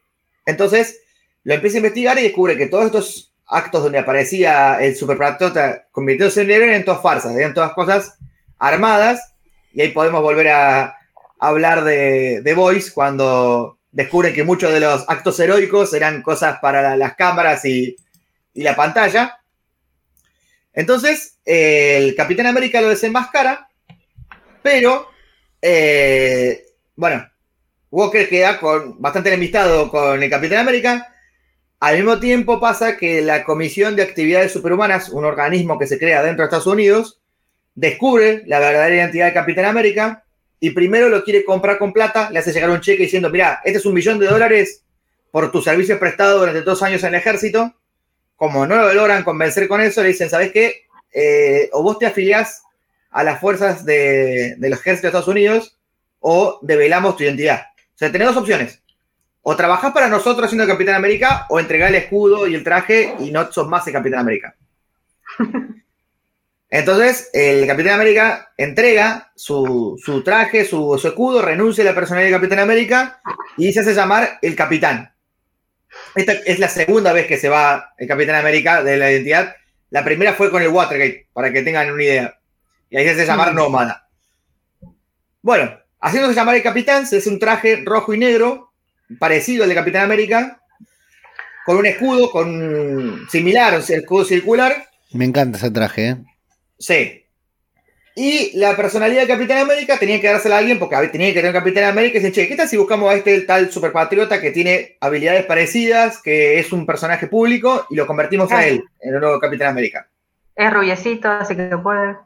Entonces 0.45 1.01
lo 1.43 1.53
empieza 1.53 1.77
a 1.77 1.79
investigar 1.79 2.19
y 2.19 2.23
descubre 2.23 2.57
que 2.57 2.67
todos 2.67 2.85
estos 2.85 3.33
actos 3.45 3.83
donde 3.83 3.99
aparecía 3.99 4.77
el 4.81 4.95
superpatriota 4.95 5.87
convirtiéndose 5.91 6.41
en 6.41 6.51
héroe 6.51 6.69
eran 6.69 6.85
todas 6.85 7.01
farsas, 7.01 7.35
eran 7.35 7.53
todas 7.53 7.73
cosas 7.73 8.17
armadas. 8.57 9.33
Y 9.73 9.81
ahí 9.81 9.89
podemos 9.89 10.21
volver 10.21 10.49
a, 10.49 10.95
hablar 11.39 11.83
de, 11.83 12.41
de 12.41 12.83
cuando 12.93 13.79
descubren 13.91 14.33
que 14.33 14.43
muchos 14.43 14.71
de 14.71 14.79
los 14.79 15.03
actos 15.09 15.39
heroicos 15.39 15.93
eran 15.93 16.21
cosas 16.21 16.59
para 16.59 16.81
la- 16.81 16.95
las 16.95 17.15
cámaras 17.15 17.65
y, 17.65 17.95
y 18.53 18.61
la 18.61 18.75
pantalla. 18.75 19.39
Entonces, 20.71 21.39
el 21.43 22.15
Capitán 22.15 22.45
América 22.45 22.79
lo 22.79 22.89
desenmascara, 22.89 23.67
pero, 24.61 25.09
eh, 25.61 26.63
bueno, 26.95 27.27
Walker 27.91 28.29
queda 28.29 28.57
con, 28.57 29.01
bastante 29.01 29.29
enemistado 29.29 29.91
con 29.91 30.23
el 30.23 30.29
Capitán 30.29 30.59
América. 30.59 31.13
Al 31.81 31.97
mismo 31.97 32.19
tiempo 32.19 32.59
pasa 32.59 32.95
que 32.95 33.21
la 33.21 33.43
Comisión 33.43 33.97
de 33.97 34.03
Actividades 34.03 34.53
Superhumanas, 34.53 35.09
un 35.09 35.25
organismo 35.25 35.77
que 35.77 35.87
se 35.87 35.99
crea 35.99 36.23
dentro 36.23 36.43
de 36.43 36.45
Estados 36.45 36.67
Unidos, 36.67 37.19
descubre 37.75 38.43
la 38.47 38.59
verdadera 38.59 38.95
identidad 38.95 39.25
del 39.25 39.33
Capitán 39.33 39.65
América 39.65 40.23
y 40.59 40.69
primero 40.69 41.09
lo 41.09 41.23
quiere 41.23 41.43
comprar 41.43 41.77
con 41.77 41.91
plata, 41.91 42.29
le 42.31 42.39
hace 42.39 42.53
llegar 42.53 42.69
un 42.69 42.79
cheque 42.79 43.03
diciendo, 43.03 43.29
mira, 43.29 43.59
este 43.65 43.79
es 43.79 43.85
un 43.85 43.93
millón 43.93 44.19
de 44.19 44.27
dólares 44.27 44.83
por 45.31 45.51
tus 45.51 45.65
servicios 45.65 45.99
prestados 45.99 46.39
durante 46.39 46.61
dos 46.61 46.81
años 46.83 47.03
en 47.03 47.09
el 47.09 47.15
ejército. 47.15 47.75
Como 48.37 48.65
no 48.65 48.75
lo 48.77 48.93
logran 48.93 49.23
convencer 49.23 49.67
con 49.67 49.81
eso, 49.81 50.01
le 50.01 50.09
dicen, 50.09 50.29
¿sabes 50.29 50.51
qué? 50.53 50.85
Eh, 51.11 51.69
o 51.73 51.83
vos 51.83 51.99
te 51.99 52.05
afiliás 52.05 52.61
a 53.09 53.23
las 53.23 53.41
fuerzas 53.41 53.83
de, 53.83 54.55
del 54.57 54.73
ejército 54.73 55.01
de 55.01 55.07
Estados 55.09 55.27
Unidos 55.27 55.77
o 56.19 56.59
develamos 56.61 57.17
tu 57.17 57.23
identidad. 57.23 57.70
O 58.01 58.03
sea, 58.03 58.11
tenés 58.11 58.29
dos 58.29 58.37
opciones. 58.37 58.81
O 59.43 59.55
trabajás 59.55 59.93
para 59.93 60.07
nosotros 60.07 60.49
siendo 60.49 60.65
Capitán 60.65 60.95
América 60.95 61.45
o 61.49 61.59
entregás 61.59 61.89
el 61.89 61.97
escudo 61.97 62.47
y 62.47 62.55
el 62.55 62.63
traje 62.63 63.13
y 63.19 63.29
no 63.29 63.51
sos 63.51 63.67
más 63.67 63.85
el 63.85 63.93
Capitán 63.93 64.21
América. 64.21 64.55
Entonces, 66.71 67.29
el 67.31 67.67
Capitán 67.67 67.93
América 67.93 68.53
entrega 68.57 69.31
su, 69.35 70.01
su 70.03 70.23
traje, 70.23 70.65
su, 70.65 70.97
su 70.97 71.09
escudo, 71.09 71.43
renuncia 71.43 71.83
a 71.83 71.85
la 71.85 71.93
personalidad 71.93 72.31
de 72.31 72.37
Capitán 72.37 72.57
América 72.57 73.21
y 73.55 73.71
se 73.71 73.81
hace 73.81 73.93
llamar 73.93 74.39
el 74.41 74.55
Capitán. 74.55 75.13
Esta 76.15 76.31
es 76.31 76.57
la 76.57 76.69
segunda 76.69 77.13
vez 77.13 77.27
que 77.27 77.37
se 77.37 77.49
va 77.49 77.93
el 77.99 78.07
Capitán 78.07 78.37
América 78.37 78.81
de 78.81 78.97
la 78.97 79.11
identidad. 79.11 79.55
La 79.91 80.03
primera 80.03 80.33
fue 80.33 80.49
con 80.49 80.63
el 80.63 80.69
Watergate, 80.69 81.27
para 81.33 81.53
que 81.53 81.61
tengan 81.61 81.91
una 81.91 82.03
idea. 82.03 82.39
Y 82.89 82.97
ahí 82.97 83.03
se 83.03 83.11
hace 83.11 83.27
llamar 83.27 83.53
Nómada. 83.53 84.09
Bueno, 85.43 85.81
haciéndose 86.01 86.35
llamar 86.35 86.55
el 86.55 86.63
Capitán, 86.63 87.05
se 87.07 87.17
hace 87.17 87.29
un 87.29 87.39
traje 87.39 87.83
rojo 87.85 88.13
y 88.13 88.17
negro, 88.17 88.71
parecido 89.19 89.63
al 89.63 89.69
de 89.69 89.75
Capitán 89.75 90.03
América, 90.03 90.61
con 91.65 91.77
un 91.77 91.85
escudo 91.85 92.31
con 92.31 93.27
similar, 93.29 93.75
o 93.75 93.81
sea, 93.81 93.97
escudo 93.97 94.25
circular, 94.25 94.87
Me 95.13 95.25
encanta 95.25 95.57
ese 95.57 95.71
traje, 95.71 96.07
¿eh? 96.09 96.17
Sí. 96.79 97.25
Y 98.15 98.57
la 98.57 98.75
personalidad 98.75 99.21
de 99.21 99.27
Capitán 99.27 99.59
América 99.59 99.97
tenía 99.97 100.19
que 100.19 100.27
dársela 100.27 100.55
a 100.55 100.59
alguien 100.59 100.79
porque 100.79 100.95
tenía 101.07 101.29
que 101.29 101.39
tener 101.39 101.53
Capitán 101.53 101.85
América 101.85 102.17
y 102.17 102.21
dice, 102.21 102.33
che, 102.33 102.47
¿qué 102.47 102.55
tal 102.55 102.67
si 102.67 102.75
buscamos 102.75 103.09
a 103.09 103.15
este 103.15 103.41
tal 103.41 103.71
superpatriota 103.71 104.41
que 104.41 104.51
tiene 104.51 104.97
habilidades 104.99 105.45
parecidas, 105.45 106.21
que 106.21 106.59
es 106.59 106.73
un 106.73 106.85
personaje 106.85 107.27
público 107.27 107.85
y 107.89 107.95
lo 107.95 108.05
convertimos 108.07 108.51
a 108.51 108.65
él 108.65 108.83
en 108.99 109.15
el 109.15 109.21
nuevo 109.21 109.39
Capitán 109.39 109.69
América? 109.69 110.07
Es 110.55 110.73
rubiecito, 110.73 111.29
así 111.29 111.55
que 111.55 111.77
puede. 111.77 112.17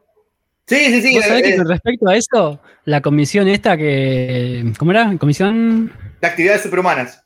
Sí, 0.68 0.78
sí, 0.86 1.02
sí. 1.02 1.16
¿Vos 1.16 1.26
sabés 1.26 1.44
eh, 1.44 1.52
que 1.52 1.58
con 1.58 1.68
respecto 1.70 2.08
a 2.10 2.16
eso, 2.16 2.60
la 2.86 3.02
comisión 3.02 3.48
esta 3.48 3.78
que. 3.78 4.74
¿Cómo 4.78 4.92
era? 4.92 5.16
Comisión. 5.18 5.92
de 6.22 6.28
actividades 6.28 6.64
superhumanas. 6.64 7.22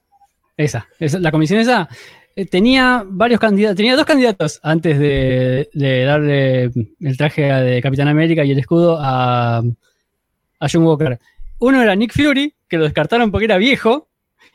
Esa, 0.57 0.87
esa- 0.99 1.19
la 1.19 1.31
comisión 1.31 1.59
esa 1.61 1.87
eh, 2.35 2.45
tenía 2.45 3.03
varios 3.07 3.39
candidatos, 3.39 3.77
tenía 3.77 3.95
dos 3.95 4.05
candidatos 4.05 4.59
antes 4.61 4.99
de, 4.99 5.69
de 5.73 6.03
darle 6.03 6.63
el 6.99 7.17
traje 7.17 7.43
de 7.43 7.81
Capitán 7.81 8.09
América 8.09 8.43
y 8.43 8.51
el 8.51 8.59
escudo 8.59 8.97
a, 8.99 9.59
a 9.59 10.67
John 10.69 10.83
Walker. 10.83 11.17
Uno 11.59 11.81
era 11.81 11.95
Nick 11.95 12.11
Fury, 12.13 12.53
que 12.67 12.77
lo 12.77 12.83
descartaron 12.83 13.31
porque 13.31 13.45
era 13.45 13.57
viejo, 13.57 14.09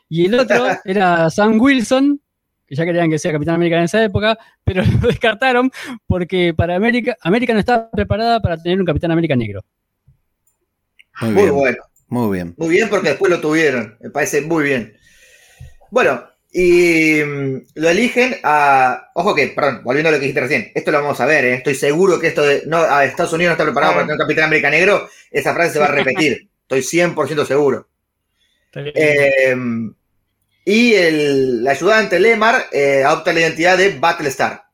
y 0.09 0.25
el 0.27 0.35
otro 0.39 0.67
era 0.85 1.29
Sam 1.31 1.59
Wilson, 1.59 2.21
que 2.67 2.75
ya 2.75 2.85
querían 2.85 3.09
que 3.09 3.19
sea 3.19 3.31
Capitán 3.31 3.55
América 3.55 3.77
en 3.77 3.83
esa 3.83 4.03
época, 4.03 4.37
pero 4.63 4.83
lo 5.01 5.07
descartaron 5.07 5.71
porque 6.07 6.53
para 6.55 6.75
América, 6.75 7.15
América 7.21 7.53
no 7.53 7.59
estaba 7.59 7.89
preparada 7.91 8.39
para 8.39 8.57
tener 8.57 8.79
un 8.79 8.85
Capitán 8.85 9.11
América 9.11 9.35
negro. 9.35 9.63
Muy 11.21 11.31
Muy 11.31 11.43
bien. 11.43 11.55
bueno. 11.55 11.77
Muy 12.07 12.37
bien. 12.37 12.53
Muy 12.57 12.69
bien 12.69 12.89
porque 12.89 13.09
después 13.09 13.31
lo 13.31 13.41
tuvieron. 13.41 13.97
Me 13.99 14.09
parece 14.09 14.41
muy 14.41 14.63
bien. 14.63 14.95
Bueno, 15.89 16.23
y 16.51 17.21
mm, 17.23 17.65
lo 17.75 17.89
eligen 17.89 18.37
a... 18.43 19.11
Ojo 19.15 19.33
que, 19.33 19.47
perdón, 19.47 19.81
volviendo 19.83 20.09
a 20.09 20.11
lo 20.11 20.17
que 20.17 20.25
dijiste 20.25 20.41
recién. 20.41 20.71
Esto 20.75 20.91
lo 20.91 21.01
vamos 21.01 21.19
a 21.19 21.25
ver, 21.25 21.45
¿eh? 21.45 21.53
Estoy 21.55 21.75
seguro 21.75 22.19
que 22.19 22.27
esto 22.27 22.43
de... 22.43 22.63
No, 22.67 22.77
a 22.77 23.05
Estados 23.05 23.33
Unidos 23.33 23.49
no 23.49 23.53
está 23.53 23.63
preparado 23.63 23.93
para 23.93 24.05
tener 24.05 24.15
un 24.15 24.25
Capitán 24.25 24.45
América 24.45 24.69
negro. 24.69 25.09
Esa 25.31 25.53
frase 25.53 25.73
se 25.73 25.79
va 25.79 25.85
a 25.85 25.91
repetir. 25.91 26.47
Estoy 26.69 26.79
100% 26.79 27.45
seguro. 27.45 27.87
Eh, 28.73 29.55
y 30.65 30.95
el, 30.95 31.67
ayudante 31.67 32.19
Lemar 32.19 32.65
eh, 32.71 33.03
adopta 33.05 33.31
la 33.31 33.41
identidad 33.41 33.77
de 33.77 33.99
Battlestar. 33.99 34.65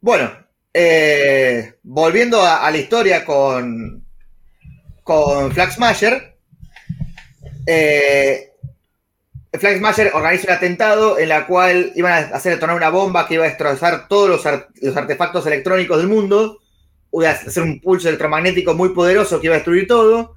Bueno, 0.00 0.32
eh, 0.74 1.74
volviendo 1.84 2.42
a, 2.42 2.68
la 2.70 2.76
historia 2.76 3.24
con, 3.24 4.04
con 5.04 5.52
Flag 5.52 5.70
eh, 7.66 8.52
organiza 10.12 10.48
un 10.48 10.52
atentado 10.52 11.18
en 11.18 11.28
la 11.28 11.46
cual 11.46 11.92
iban 11.94 12.12
a 12.12 12.36
hacer 12.36 12.54
detonar 12.54 12.76
una 12.76 12.90
bomba 12.90 13.28
que 13.28 13.34
iba 13.34 13.44
a 13.44 13.48
destrozar 13.48 14.08
todos 14.08 14.28
los, 14.28 14.62
los 14.82 14.96
artefactos 14.96 15.46
electrónicos 15.46 15.98
del 15.98 16.08
mundo, 16.08 16.58
iba 17.12 17.30
a 17.30 17.32
hacer 17.32 17.62
un 17.62 17.80
pulso 17.80 18.08
electromagnético 18.08 18.74
muy 18.74 18.90
poderoso 18.90 19.40
que 19.40 19.46
iba 19.46 19.54
a 19.54 19.58
destruir 19.58 19.86
todo 19.86 20.34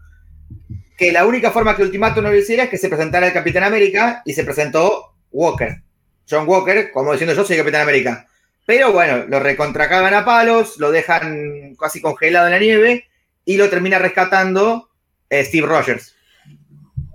que 1.02 1.12
la 1.12 1.26
única 1.26 1.50
forma 1.50 1.76
que 1.76 1.82
Ultimatum 1.82 2.24
no 2.24 2.30
lo 2.30 2.38
hiciera 2.38 2.66
es 2.66 2.70
que 2.70 2.78
se 2.78 2.88
presentara 2.88 3.26
el 3.26 3.34
Capitán 3.34 3.64
América 3.64 4.22
y 4.24 4.34
se 4.34 4.44
presentó 4.44 5.16
Walker. 5.32 5.82
John 6.30 6.48
Walker, 6.48 6.92
como 6.92 7.12
diciendo 7.12 7.34
yo 7.34 7.44
soy 7.44 7.58
Capitán 7.58 7.82
América. 7.82 8.28
Pero 8.68 8.92
bueno, 8.92 9.26
lo 9.28 9.40
recontracagan 9.40 10.14
a 10.14 10.24
palos, 10.24 10.78
lo 10.78 10.92
dejan 10.92 11.76
casi 11.80 12.02
congelado 12.02 12.46
en 12.46 12.52
la 12.52 12.60
nieve 12.60 13.08
y 13.46 13.58
lo 13.58 13.68
termina 13.68 13.98
rescatando 13.98 14.92
eh, 15.32 15.44
Steve 15.44 15.66
Rogers. 15.66 16.16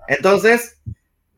Entonces, 0.09 0.81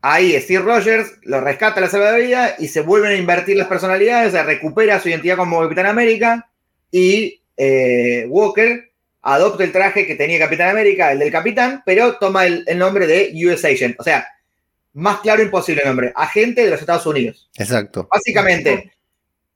ahí 0.01 0.35
Steve 0.41 0.63
Rogers 0.63 1.19
lo 1.21 1.41
rescata, 1.41 1.81
la 1.81 1.87
salva 1.87 2.13
de 2.13 2.25
vida 2.25 2.55
y 2.57 2.69
se 2.69 2.81
vuelven 2.81 3.11
a 3.11 3.15
invertir 3.15 3.57
las 3.57 3.67
personalidades, 3.67 4.31
se 4.31 4.41
recupera 4.41 4.99
su 4.99 5.09
identidad 5.09 5.37
como 5.37 5.61
Capitán 5.61 5.85
América 5.85 6.49
y 6.89 7.43
eh, 7.57 8.25
Walker 8.27 8.88
adopta 9.21 9.63
el 9.63 9.71
traje 9.71 10.07
que 10.07 10.15
tenía 10.15 10.39
Capitán 10.39 10.69
América, 10.69 11.11
el 11.11 11.19
del 11.19 11.31
Capitán, 11.31 11.83
pero 11.85 12.17
toma 12.17 12.45
el, 12.45 12.63
el 12.67 12.77
nombre 12.77 13.07
de 13.07 13.31
US 13.45 13.65
Agent. 13.65 13.99
O 13.99 14.03
sea, 14.03 14.27
más 14.93 15.19
claro 15.19 15.41
imposible 15.41 15.81
el 15.81 15.87
nombre. 15.87 16.11
Agente 16.15 16.63
de 16.63 16.71
los 16.71 16.79
Estados 16.79 17.05
Unidos. 17.05 17.49
Exacto. 17.57 18.07
Básicamente, 18.11 18.91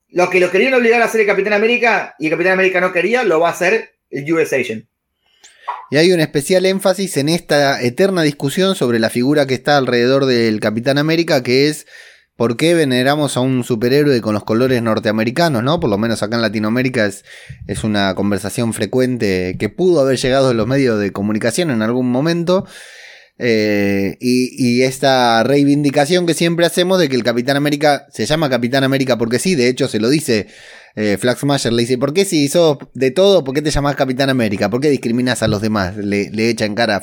lo 0.09 0.29
que 0.29 0.39
lo 0.39 0.51
querían 0.51 0.73
obligar 0.73 1.01
a 1.01 1.05
hacer 1.05 1.21
el 1.21 1.27
Capitán 1.27 1.53
América 1.53 2.15
y 2.19 2.25
el 2.25 2.31
Capitán 2.31 2.53
América 2.53 2.79
no 2.81 2.91
quería, 2.91 3.23
lo 3.23 3.39
va 3.39 3.49
a 3.49 3.53
hacer 3.53 3.95
el 4.09 4.31
US 4.33 4.53
Agent. 4.53 4.85
Y 5.89 5.97
hay 5.97 6.11
un 6.11 6.19
especial 6.19 6.65
énfasis 6.65 7.17
en 7.17 7.29
esta 7.29 7.81
eterna 7.81 8.23
discusión 8.23 8.75
sobre 8.75 8.99
la 8.99 9.09
figura 9.09 9.45
que 9.45 9.53
está 9.53 9.77
alrededor 9.77 10.25
del 10.25 10.59
Capitán 10.59 10.97
América, 10.97 11.43
que 11.43 11.69
es 11.69 11.87
por 12.35 12.57
qué 12.57 12.73
veneramos 12.73 13.37
a 13.37 13.41
un 13.41 13.63
superhéroe 13.63 14.19
con 14.21 14.33
los 14.33 14.43
colores 14.43 14.81
norteamericanos, 14.81 15.63
¿no? 15.63 15.79
Por 15.79 15.89
lo 15.89 15.97
menos 15.97 16.23
acá 16.23 16.35
en 16.35 16.41
Latinoamérica 16.41 17.05
es, 17.05 17.23
es 17.67 17.83
una 17.83 18.15
conversación 18.15 18.73
frecuente 18.73 19.55
que 19.59 19.69
pudo 19.69 20.01
haber 20.01 20.17
llegado 20.17 20.51
en 20.51 20.57
los 20.57 20.67
medios 20.67 20.99
de 20.99 21.11
comunicación 21.11 21.69
en 21.71 21.81
algún 21.81 22.09
momento. 22.11 22.65
Eh, 23.39 24.15
y, 24.19 24.53
y 24.57 24.83
esta 24.83 25.41
reivindicación 25.43 26.27
que 26.27 26.35
siempre 26.35 26.67
hacemos 26.67 26.99
de 26.99 27.09
que 27.09 27.15
el 27.15 27.23
Capitán 27.23 27.57
América 27.57 28.05
se 28.11 28.27
llama 28.27 28.47
Capitán 28.47 28.83
América 28.83 29.17
porque 29.17 29.39
sí, 29.39 29.55
de 29.55 29.69
hecho 29.69 29.87
se 29.87 29.99
lo 29.99 30.09
dice 30.09 30.47
eh, 30.95 31.17
Flag 31.19 31.39
Smasher, 31.39 31.73
le 31.73 31.81
dice, 31.81 31.97
¿por 31.97 32.13
qué 32.13 32.25
si 32.25 32.47
sos 32.47 32.77
de 32.93 33.09
todo, 33.09 33.43
por 33.43 33.55
qué 33.55 33.63
te 33.63 33.71
llamás 33.71 33.95
Capitán 33.95 34.29
América? 34.29 34.69
¿Por 34.69 34.81
qué 34.81 34.89
discriminas 34.91 35.41
a 35.41 35.47
los 35.47 35.61
demás? 35.63 35.97
Le, 35.97 36.29
le 36.29 36.49
echa 36.49 36.65
en 36.65 36.75
cara 36.75 36.95
a. 36.97 37.01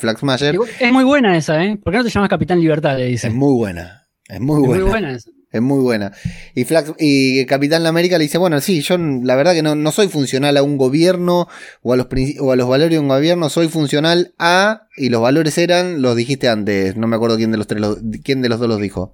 Igual- 0.54 0.68
Es 0.78 0.92
muy 0.92 1.02
buena 1.02 1.36
esa, 1.36 1.62
¿eh? 1.64 1.76
¿Por 1.82 1.92
qué 1.92 1.98
no 1.98 2.04
te 2.04 2.10
llamas 2.10 2.30
Capitán 2.30 2.60
Libertad? 2.60 2.96
Le 2.96 3.06
dice. 3.06 3.26
Es 3.26 3.34
muy 3.34 3.52
buena, 3.52 3.99
es 4.32 4.40
muy 4.40 4.62
Es 4.62 4.66
buena. 4.68 4.82
muy 4.84 4.90
buena 4.90 5.12
esa. 5.12 5.30
Es 5.52 5.60
muy 5.60 5.80
buena. 5.82 6.12
Y, 6.54 6.62
Flax, 6.64 6.92
y 7.00 7.44
Capitán 7.46 7.84
América 7.84 8.18
le 8.18 8.22
dice, 8.24 8.38
bueno, 8.38 8.60
sí, 8.60 8.82
yo 8.82 8.96
la 8.98 9.34
verdad 9.34 9.52
que 9.52 9.62
no, 9.64 9.74
no 9.74 9.90
soy 9.90 10.06
funcional 10.06 10.56
a 10.56 10.62
un 10.62 10.76
gobierno 10.76 11.48
o 11.82 11.92
a, 11.92 11.96
los, 11.96 12.06
o 12.38 12.52
a 12.52 12.56
los 12.56 12.68
valores 12.68 12.92
de 12.92 13.00
un 13.00 13.08
gobierno, 13.08 13.48
soy 13.50 13.66
funcional 13.66 14.32
a... 14.38 14.82
Y 14.96 15.08
los 15.08 15.20
valores 15.20 15.58
eran, 15.58 16.02
los 16.02 16.14
dijiste 16.14 16.48
antes, 16.48 16.96
no 16.96 17.08
me 17.08 17.16
acuerdo 17.16 17.36
quién 17.36 17.50
de 17.50 17.56
los, 17.58 17.66
tres, 17.66 17.80
los- 17.80 17.98
quién 18.22 18.42
de 18.42 18.48
los 18.48 18.60
dos 18.60 18.68
los 18.68 18.80
dijo. 18.80 19.12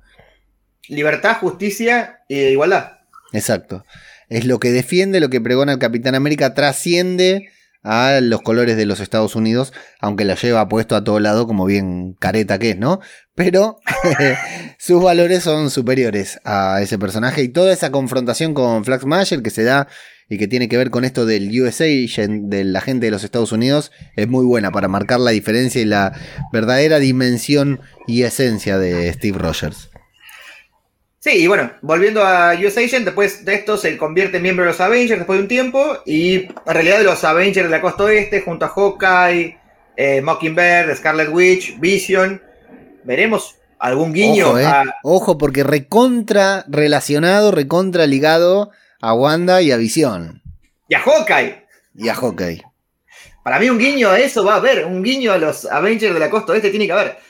Libertad, 0.88 1.38
justicia 1.40 2.18
e 2.28 2.50
igualdad. 2.52 2.98
Exacto. 3.32 3.84
Es 4.28 4.44
lo 4.44 4.60
que 4.60 4.70
defiende, 4.72 5.20
lo 5.20 5.30
que 5.30 5.40
pregona 5.40 5.72
el 5.72 5.78
Capitán 5.78 6.14
América, 6.14 6.52
trasciende 6.54 7.48
a 7.82 8.20
los 8.20 8.42
colores 8.42 8.76
de 8.76 8.86
los 8.86 9.00
Estados 9.00 9.36
Unidos, 9.36 9.72
aunque 10.00 10.24
la 10.24 10.34
lleva 10.34 10.68
puesto 10.68 10.96
a 10.96 11.04
todo 11.04 11.20
lado 11.20 11.46
como 11.46 11.66
bien 11.66 12.14
careta 12.18 12.58
que 12.58 12.70
es, 12.70 12.78
¿no? 12.78 13.00
Pero 13.34 13.78
sus 14.78 15.02
valores 15.02 15.42
son 15.42 15.70
superiores 15.70 16.40
a 16.44 16.80
ese 16.82 16.98
personaje 16.98 17.42
y 17.42 17.48
toda 17.48 17.72
esa 17.72 17.90
confrontación 17.90 18.54
con 18.54 18.84
Flag 18.84 19.02
Smasher 19.02 19.42
que 19.42 19.50
se 19.50 19.64
da 19.64 19.88
y 20.28 20.38
que 20.38 20.48
tiene 20.48 20.68
que 20.68 20.76
ver 20.76 20.90
con 20.90 21.04
esto 21.04 21.24
del 21.24 21.48
USA 21.60 21.84
Agent, 21.84 22.48
del 22.50 22.74
agente 22.74 23.06
de 23.06 23.12
los 23.12 23.22
Estados 23.22 23.52
Unidos, 23.52 23.92
es 24.16 24.26
muy 24.26 24.44
buena 24.44 24.72
para 24.72 24.88
marcar 24.88 25.20
la 25.20 25.30
diferencia 25.30 25.80
y 25.80 25.84
la 25.84 26.12
verdadera 26.52 26.98
dimensión 26.98 27.80
y 28.06 28.22
esencia 28.22 28.78
de 28.78 29.12
Steve 29.12 29.38
Rogers. 29.38 29.90
Sí, 31.26 31.42
y 31.42 31.46
bueno, 31.48 31.72
volviendo 31.82 32.24
a 32.24 32.54
US 32.54 32.78
Agent, 32.78 33.04
después 33.04 33.44
de 33.44 33.56
esto 33.56 33.76
se 33.76 33.96
convierte 33.96 34.36
en 34.36 34.44
miembro 34.44 34.64
de 34.64 34.70
los 34.70 34.80
Avengers 34.80 35.18
después 35.18 35.38
de 35.38 35.42
un 35.42 35.48
tiempo. 35.48 35.98
Y 36.06 36.34
en 36.34 36.54
realidad 36.64 36.98
de 36.98 37.02
los 37.02 37.24
Avengers 37.24 37.66
de 37.66 37.68
la 37.76 37.80
costa 37.80 38.04
oeste, 38.04 38.42
junto 38.42 38.64
a 38.64 38.68
Hawkeye, 38.68 39.58
eh, 39.96 40.22
Mockingbird, 40.22 40.94
Scarlet 40.94 41.28
Witch, 41.32 41.80
Vision. 41.80 42.40
Veremos 43.02 43.56
algún 43.80 44.12
guiño 44.12 44.50
Ojo, 44.50 44.58
eh. 44.60 44.66
a. 44.66 44.84
Ojo, 45.02 45.36
porque 45.36 45.64
recontra 45.64 46.64
relacionado, 46.68 47.50
recontra 47.50 48.06
ligado 48.06 48.70
a 49.00 49.12
Wanda 49.12 49.62
y 49.62 49.72
a 49.72 49.76
Visión. 49.78 50.42
Y 50.88 50.94
a 50.94 51.00
Hawkeye. 51.00 51.66
Y 51.96 52.08
a 52.08 52.14
Hawkeye. 52.14 52.62
Para 53.42 53.58
mí 53.58 53.68
un 53.68 53.78
guiño 53.78 54.10
a 54.10 54.20
eso 54.20 54.44
va 54.44 54.54
a 54.54 54.58
haber. 54.58 54.86
Un 54.86 55.02
guiño 55.02 55.32
a 55.32 55.38
los 55.38 55.64
Avengers 55.64 56.14
de 56.14 56.20
la 56.20 56.30
costa 56.30 56.52
oeste 56.52 56.70
tiene 56.70 56.86
que 56.86 56.92
haber. 56.92 57.25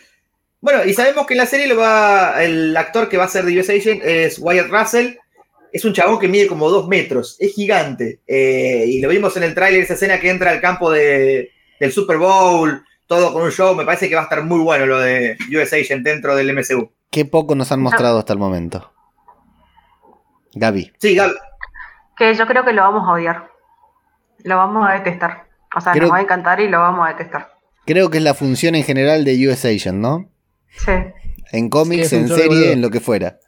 Bueno, 0.66 0.84
y 0.84 0.94
sabemos 0.94 1.28
que 1.28 1.34
en 1.34 1.38
la 1.38 1.46
serie 1.46 1.68
lo 1.68 1.76
va. 1.76 2.42
El 2.42 2.76
actor 2.76 3.08
que 3.08 3.16
va 3.16 3.22
a 3.22 3.28
ser 3.28 3.44
de 3.44 3.56
US 3.60 3.70
Agent 3.70 4.02
es 4.02 4.36
Wyatt 4.40 4.68
Russell. 4.68 5.14
Es 5.72 5.84
un 5.84 5.92
chabón 5.92 6.18
que 6.18 6.26
mide 6.26 6.48
como 6.48 6.68
dos 6.70 6.88
metros. 6.88 7.36
Es 7.38 7.54
gigante. 7.54 8.18
Eh, 8.26 8.84
y 8.88 9.00
lo 9.00 9.08
vimos 9.08 9.36
en 9.36 9.44
el 9.44 9.54
tráiler, 9.54 9.82
esa 9.82 9.94
escena 9.94 10.18
que 10.18 10.28
entra 10.28 10.50
al 10.50 10.60
campo 10.60 10.90
de- 10.90 11.52
del 11.78 11.92
Super 11.92 12.16
Bowl. 12.16 12.84
Todo 13.06 13.32
con 13.32 13.42
un 13.42 13.52
show. 13.52 13.76
Me 13.76 13.84
parece 13.84 14.08
que 14.08 14.16
va 14.16 14.22
a 14.22 14.24
estar 14.24 14.42
muy 14.42 14.58
bueno 14.58 14.86
lo 14.86 14.98
de 14.98 15.36
US 15.56 15.72
Agent 15.72 16.02
dentro 16.04 16.34
del 16.34 16.50
MCU. 16.52 16.90
Qué 17.12 17.24
poco 17.24 17.54
nos 17.54 17.70
han 17.70 17.80
mostrado 17.80 18.18
hasta 18.18 18.32
el 18.32 18.40
momento. 18.40 18.92
Gaby. 20.54 20.92
Sí, 20.98 21.14
Gab, 21.14 21.30
Que 22.18 22.34
yo 22.34 22.44
creo 22.48 22.64
que 22.64 22.72
lo 22.72 22.82
vamos 22.82 23.06
a 23.08 23.12
odiar. 23.12 23.50
Lo 24.42 24.56
vamos 24.56 24.84
a 24.88 24.94
detestar. 24.94 25.46
O 25.76 25.80
sea, 25.80 25.92
Creo- 25.92 26.04
nos 26.06 26.12
va 26.12 26.16
a 26.18 26.22
encantar 26.22 26.58
y 26.60 26.66
lo 26.68 26.80
vamos 26.80 27.06
a 27.06 27.10
detestar. 27.12 27.52
Creo 27.86 28.10
que 28.10 28.18
es 28.18 28.24
la 28.24 28.34
función 28.34 28.74
en 28.74 28.82
general 28.82 29.24
de 29.24 29.46
US 29.46 29.64
Agent, 29.64 29.98
¿no? 29.98 30.28
Sí. 30.84 30.92
En 31.52 31.68
cómics, 31.70 32.08
Sí, 32.08 32.16
en 32.16 32.28
serie, 32.28 32.46
boludo. 32.48 32.72
en 32.72 32.80
lo 32.82 32.90
que 32.90 33.00
fuera. 33.00 33.38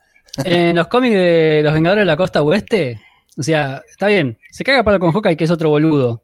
En 0.45 0.77
los 0.77 0.87
cómics 0.87 1.15
de 1.15 1.61
los 1.65 1.73
Vengadores 1.75 2.03
de 2.03 2.07
la 2.07 2.17
Costa 2.17 2.43
Oeste, 2.43 3.01
o 3.37 3.43
sea, 3.43 3.83
está 3.91 4.07
bien, 4.07 4.39
se 4.51 4.63
caga 4.65 4.85
palo 4.85 5.01
con 5.01 5.13
Hawkeye, 5.13 5.37
que 5.37 5.45
es 5.45 5.51
otro 5.51 5.71
boludo. 5.71 6.23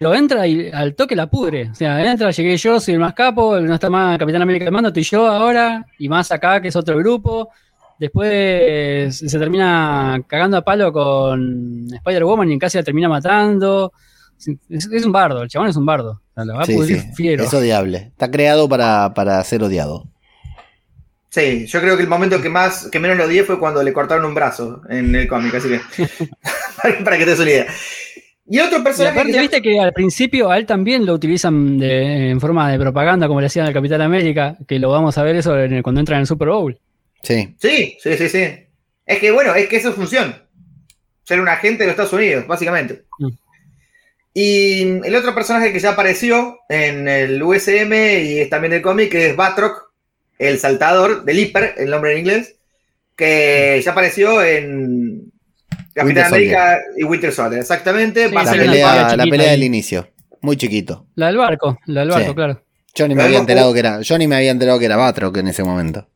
Lo 0.00 0.14
entra 0.14 0.46
y 0.46 0.70
al 0.72 0.94
toque 0.94 1.14
la 1.14 1.28
pudre. 1.28 1.68
O 1.70 1.74
sea, 1.74 2.02
entra, 2.10 2.30
llegué 2.30 2.56
yo, 2.56 2.80
soy 2.80 2.94
el 2.94 3.00
más 3.00 3.12
capo, 3.14 3.60
no 3.60 3.74
está 3.74 3.90
más 3.90 4.18
Capitán 4.18 4.42
América 4.42 4.64
de 4.64 4.70
mando, 4.70 4.88
estoy 4.88 5.02
yo 5.02 5.26
ahora, 5.26 5.84
y 5.98 6.08
más 6.08 6.32
acá, 6.32 6.60
que 6.60 6.68
es 6.68 6.76
otro 6.76 6.96
grupo. 6.96 7.50
Después 7.98 9.14
se 9.14 9.38
termina 9.38 10.18
cagando 10.26 10.56
a 10.56 10.64
palo 10.64 10.90
con 10.92 11.86
Spider-Woman 11.92 12.50
y 12.50 12.58
casi 12.58 12.78
la 12.78 12.84
termina 12.84 13.08
matando. 13.10 13.92
Es, 14.70 14.86
es 14.90 15.04
un 15.04 15.12
bardo, 15.12 15.42
el 15.42 15.50
chabón 15.50 15.68
es 15.68 15.76
un 15.76 15.84
bardo. 15.84 16.12
O 16.12 16.34
sea, 16.34 16.44
la 16.46 16.54
va 16.54 16.62
a 16.62 16.66
pudrir 16.66 16.98
sí, 17.00 17.08
fiero. 17.14 17.44
es 17.44 17.52
odiable. 17.52 17.98
Está 17.98 18.30
creado 18.30 18.66
para, 18.70 19.12
para 19.12 19.44
ser 19.44 19.62
odiado. 19.62 20.08
Sí, 21.30 21.66
yo 21.66 21.80
creo 21.80 21.96
que 21.96 22.02
el 22.02 22.08
momento 22.08 22.42
que 22.42 22.48
más, 22.48 22.88
que 22.90 22.98
menos 22.98 23.16
lo 23.16 23.24
odié 23.24 23.44
fue 23.44 23.58
cuando 23.58 23.82
le 23.82 23.92
cortaron 23.92 24.24
un 24.24 24.34
brazo 24.34 24.82
en 24.88 25.14
el 25.14 25.28
cómic, 25.28 25.54
así 25.54 25.68
que. 25.68 25.80
para, 27.04 27.16
que 27.18 27.24
te 27.24 27.30
des 27.30 27.38
una 27.40 27.50
idea. 27.50 27.66
Y 28.48 28.58
otro 28.58 28.80
Y 28.80 28.82
personaje. 28.82 29.12
aparte, 29.14 29.30
que 29.30 29.36
ya- 29.36 29.40
viste 29.42 29.62
que 29.62 29.78
al 29.80 29.92
principio 29.92 30.50
a 30.50 30.58
él 30.58 30.66
también 30.66 31.06
lo 31.06 31.14
utilizan 31.14 31.78
de- 31.78 32.30
en 32.30 32.40
forma 32.40 32.70
de 32.70 32.78
propaganda, 32.80 33.28
como 33.28 33.40
le 33.40 33.46
hacían 33.46 33.66
al 33.66 33.72
Capitán 33.72 34.00
América, 34.02 34.56
que 34.66 34.80
lo 34.80 34.90
vamos 34.90 35.16
a 35.18 35.22
ver 35.22 35.36
eso 35.36 35.56
en 35.56 35.72
el- 35.74 35.82
cuando 35.84 36.00
entra 36.00 36.16
en 36.16 36.22
el 36.22 36.26
Super 36.26 36.48
Bowl. 36.48 36.76
Sí. 37.22 37.54
Sí, 37.60 37.96
sí, 38.02 38.16
sí, 38.16 38.28
sí. 38.28 38.48
Es 39.06 39.18
que 39.20 39.30
bueno, 39.30 39.54
es 39.54 39.68
que 39.68 39.76
eso 39.76 39.90
es 39.90 39.94
función. 39.94 40.34
Ser 41.22 41.40
un 41.40 41.48
agente 41.48 41.84
de 41.84 41.86
los 41.86 41.92
Estados 41.92 42.12
Unidos, 42.12 42.44
básicamente. 42.48 43.04
Mm. 43.20 43.28
Y 44.34 44.82
el 45.06 45.14
otro 45.14 45.34
personaje 45.34 45.72
que 45.72 45.78
ya 45.80 45.90
apareció 45.90 46.58
en 46.68 47.06
el 47.08 47.40
USM 47.42 47.92
y 48.24 48.38
es 48.40 48.50
también 48.50 48.72
del 48.72 48.82
cómic 48.82 49.12
es 49.14 49.36
Batroc, 49.36 49.89
el 50.40 50.58
saltador 50.58 51.24
del 51.24 51.38
Hiper, 51.38 51.74
el 51.76 51.90
nombre 51.90 52.12
en 52.12 52.18
inglés, 52.18 52.56
que 53.14 53.80
ya 53.84 53.92
apareció 53.92 54.42
en 54.42 55.30
Capitán 55.94 56.26
América 56.26 56.80
y 56.96 57.04
Winter 57.04 57.32
Soldier, 57.32 57.60
exactamente. 57.60 58.28
Sí, 58.28 58.34
Va 58.34 58.40
a 58.40 58.44
La 58.44 58.52
pelea, 58.52 59.16
la 59.16 59.26
pelea 59.26 59.50
del 59.50 59.64
inicio. 59.64 60.08
Muy 60.40 60.56
chiquito. 60.56 61.06
La 61.16 61.26
del 61.26 61.36
barco, 61.36 61.78
la 61.84 62.00
del 62.00 62.10
barco, 62.10 62.28
Sí. 62.28 62.34
claro. 62.34 62.62
Yo 62.94 63.06
ni 63.06 63.14
me 63.14 63.22
había 63.22 63.38
enterado 63.38 63.72
que 63.72 63.78
era. 63.80 64.00
Yo 64.00 64.16
ni 64.18 64.26
me 64.26 64.36
había 64.36 64.50
enterado 64.50 64.78
que 64.78 64.86
era 64.86 64.96
Batroc 64.96 65.36
en 65.36 65.48
ese 65.48 65.62
momento. 65.62 66.08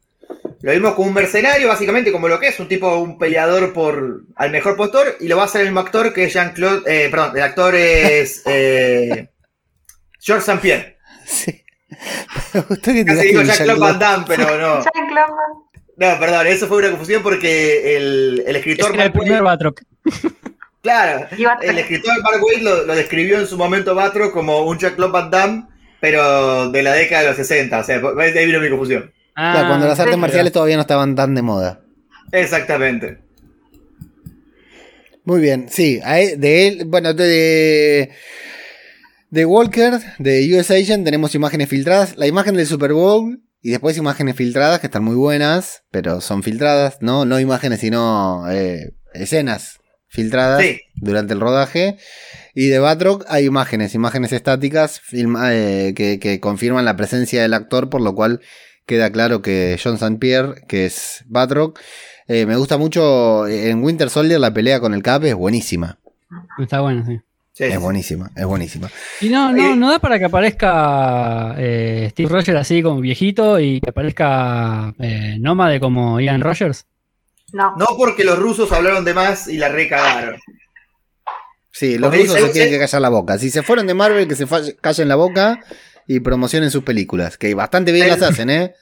Lo 0.62 0.72
vimos 0.72 0.94
como 0.94 1.08
un 1.08 1.14
mercenario, 1.14 1.68
básicamente, 1.68 2.10
como 2.10 2.26
lo 2.26 2.40
que 2.40 2.48
es, 2.48 2.58
un 2.58 2.66
tipo, 2.66 2.96
un 2.96 3.18
peleador 3.18 3.74
por 3.74 4.22
al 4.36 4.50
mejor 4.50 4.76
postor, 4.76 5.18
y 5.20 5.28
lo 5.28 5.36
va 5.36 5.42
a 5.42 5.44
hacer 5.44 5.60
el 5.60 5.66
mismo 5.66 5.80
actor 5.80 6.14
que 6.14 6.24
es 6.24 6.32
Jean-Claude, 6.32 6.82
eh, 6.86 7.08
perdón, 7.10 7.36
el 7.36 7.42
actor 7.42 7.74
es 7.74 8.42
eh, 8.46 9.28
George 10.20 10.50
St. 10.50 10.62
Pierre. 10.62 10.96
Sí. 11.26 11.63
Me 12.54 12.60
gustó 12.60 12.92
que 12.92 13.04
Casi 13.04 13.28
digo 13.28 13.42
Jean-Claude. 13.42 13.80
Van 13.80 13.98
Damme, 13.98 14.24
pero 14.26 14.58
no. 14.58 14.84
Jean-Claude. 14.94 15.32
No, 15.96 16.18
perdón, 16.18 16.46
eso 16.46 16.66
fue 16.66 16.78
una 16.78 16.90
confusión 16.90 17.22
porque 17.22 17.96
el, 17.96 18.42
el 18.46 18.56
escritor 18.56 18.86
Ese 18.86 18.94
era 18.94 19.04
el 19.04 19.12
primer 19.12 19.42
Batroc. 19.42 19.80
claro, 20.82 21.26
el 21.62 21.78
escritor 21.78 22.20
Mark 22.22 22.42
Waid 22.42 22.62
lo, 22.62 22.84
lo 22.84 22.94
describió 22.94 23.38
en 23.38 23.46
su 23.46 23.56
momento 23.56 23.94
Batro 23.94 24.32
como 24.32 24.62
un 24.66 24.78
Jean-Claude 24.78 25.12
Van 25.12 25.30
Damme, 25.30 25.66
pero 26.00 26.70
de 26.70 26.82
la 26.82 26.92
década 26.92 27.22
de 27.22 27.28
los 27.28 27.36
60, 27.36 27.78
o 27.78 27.84
sea, 27.84 27.98
de 27.98 28.38
ahí 28.38 28.46
vino 28.46 28.60
mi 28.60 28.68
confusión. 28.68 29.12
Claro, 29.34 29.68
cuando 29.68 29.86
las 29.86 29.96
sí. 29.96 30.02
artes 30.02 30.18
marciales 30.18 30.52
todavía 30.52 30.76
no 30.76 30.82
estaban 30.82 31.14
tan 31.14 31.34
de 31.34 31.42
moda. 31.42 31.80
Exactamente. 32.30 33.18
Muy 35.24 35.40
bien, 35.40 35.68
sí. 35.70 36.00
de 36.36 36.68
él, 36.68 36.84
bueno, 36.86 37.14
de, 37.14 38.10
de 39.34 39.44
Walker, 39.46 39.98
de 40.20 40.56
US 40.56 40.70
Agent, 40.70 41.04
tenemos 41.04 41.34
imágenes 41.34 41.68
filtradas. 41.68 42.16
La 42.16 42.28
imagen 42.28 42.54
del 42.54 42.66
Super 42.68 42.92
Bowl 42.92 43.42
y 43.60 43.70
después 43.70 43.96
imágenes 43.96 44.36
filtradas 44.36 44.78
que 44.78 44.86
están 44.86 45.02
muy 45.02 45.16
buenas, 45.16 45.82
pero 45.90 46.20
son 46.20 46.42
filtradas, 46.44 46.98
¿no? 47.00 47.24
No 47.24 47.40
imágenes, 47.40 47.80
sino 47.80 48.48
eh, 48.50 48.92
escenas 49.12 49.80
filtradas 50.06 50.62
Sí. 50.62 50.80
durante 50.94 51.32
el 51.34 51.40
rodaje. 51.40 51.96
Y 52.54 52.68
de 52.68 52.78
Batroc 52.78 53.24
hay 53.28 53.46
imágenes, 53.46 53.96
imágenes 53.96 54.32
estáticas 54.32 55.00
filma- 55.00 55.52
eh, 55.52 55.94
que, 55.96 56.20
que 56.20 56.38
confirman 56.38 56.84
la 56.84 56.94
presencia 56.94 57.42
del 57.42 57.54
actor, 57.54 57.90
por 57.90 58.02
lo 58.02 58.14
cual 58.14 58.40
queda 58.86 59.10
claro 59.10 59.42
que 59.42 59.76
John 59.82 59.94
St. 59.94 60.18
Pierre, 60.18 60.62
que 60.68 60.86
es 60.86 61.24
Batroc, 61.26 61.80
eh, 62.28 62.46
me 62.46 62.54
gusta 62.56 62.78
mucho 62.78 63.48
en 63.48 63.82
Winter 63.82 64.10
Soldier 64.10 64.38
la 64.38 64.54
pelea 64.54 64.78
con 64.78 64.94
el 64.94 65.02
Cap 65.02 65.24
es 65.24 65.34
buenísima. 65.34 65.98
Está 66.60 66.80
bueno, 66.82 67.04
sí. 67.04 67.18
Sí, 67.56 67.62
Es 67.64 67.72
sí. 67.74 67.76
buenísima, 67.78 68.30
es 68.34 68.44
buenísima. 68.44 68.90
Y 69.20 69.28
no, 69.28 69.52
no, 69.52 69.72
Eh, 69.72 69.76
no 69.76 69.88
da 69.88 70.00
para 70.00 70.18
que 70.18 70.24
aparezca 70.24 71.54
eh, 71.56 72.08
Steve 72.10 72.28
Rogers 72.28 72.58
así 72.58 72.82
como 72.82 73.00
viejito 73.00 73.60
y 73.60 73.80
que 73.80 73.90
aparezca 73.90 74.92
eh, 74.98 75.36
nómade 75.38 75.78
como 75.78 76.18
Ian 76.20 76.40
Rogers. 76.40 76.84
No. 77.52 77.76
No 77.76 77.86
porque 77.96 78.24
los 78.24 78.38
rusos 78.40 78.72
hablaron 78.72 79.04
de 79.04 79.14
más 79.14 79.46
y 79.46 79.56
la 79.58 79.68
recagaron. 79.68 80.36
Sí, 81.70 81.96
los 81.98 82.08
Porque 82.10 82.22
rusos 82.22 82.34
dice- 82.36 82.46
se 82.48 82.52
tienen 82.52 82.72
que 82.72 82.78
callar 82.80 83.02
la 83.02 83.08
boca. 83.08 83.38
Si 83.38 83.50
se 83.50 83.62
fueron 83.62 83.86
de 83.86 83.94
Marvel, 83.94 84.26
que 84.26 84.34
se 84.34 84.46
callen 84.80 85.08
la 85.08 85.14
boca 85.16 85.60
y 86.08 86.18
promocionen 86.20 86.72
sus 86.72 86.82
películas, 86.82 87.38
que 87.38 87.54
bastante 87.54 87.92
bien 87.92 88.08
las 88.08 88.22
hacen, 88.22 88.50
¿eh? 88.50 88.74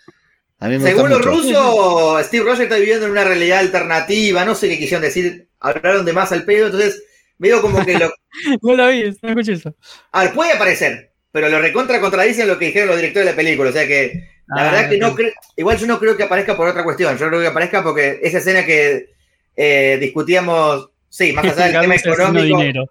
A 0.61 0.69
mí 0.69 0.79
me 0.79 0.91
Según 0.91 1.11
los 1.11 1.23
rusos, 1.23 2.25
Steve 2.27 2.45
Rogers 2.45 2.61
está 2.61 2.77
viviendo 2.77 3.05
en 3.07 3.13
una 3.13 3.25
realidad 3.25 3.59
alternativa, 3.59 4.45
no 4.47 4.55
sé 4.55 4.69
qué 4.69 4.79
quisieron 4.79 5.03
decir, 5.03 5.49
hablaron 5.61 6.05
de 6.07 6.13
más 6.15 6.33
al 6.33 6.45
pedo, 6.45 6.67
entonces 6.67 7.03
veo 7.43 7.61
como 7.61 7.85
que 7.85 7.99
lo... 7.99 8.11
No 8.63 8.75
la 8.75 8.89
vi, 8.89 9.15
no 9.21 9.29
escuché 9.29 9.53
eso. 9.53 9.75
A 10.13 10.25
ver, 10.25 10.33
puede 10.33 10.53
aparecer, 10.53 11.13
pero 11.31 11.49
lo 11.51 11.61
recontra 11.61 12.01
contradicen 12.01 12.49
lo 12.49 12.59
que 12.59 12.67
dijeron 12.67 12.89
los 12.89 12.97
directores 12.97 13.27
de 13.27 13.33
la 13.33 13.37
película, 13.37 13.69
o 13.71 13.73
sea 13.73 13.87
que 13.87 14.31
la 14.47 14.63
Ah, 14.69 14.73
verdad 14.73 14.91
que 14.91 14.99
no 14.99 15.15
creo, 15.15 15.33
igual 15.57 15.77
yo 15.79 15.87
no 15.87 15.99
creo 15.99 16.17
que 16.17 16.23
aparezca 16.25 16.57
por 16.57 16.69
otra 16.69 16.85
cuestión, 16.85 17.17
yo 17.19 17.29
creo 17.29 17.41
que 17.41 17.47
aparezca 17.47 17.83
porque 17.83 18.21
esa 18.23 18.39
escena 18.39 18.65
que 18.65 19.11
eh, 19.57 19.99
discutíamos, 20.01 20.91
sí, 21.09 21.33
más 21.33 21.45
allá 21.45 21.65
del 21.69 21.81
tema 21.83 21.95
económico, 21.97 22.59
dinero. 22.59 22.85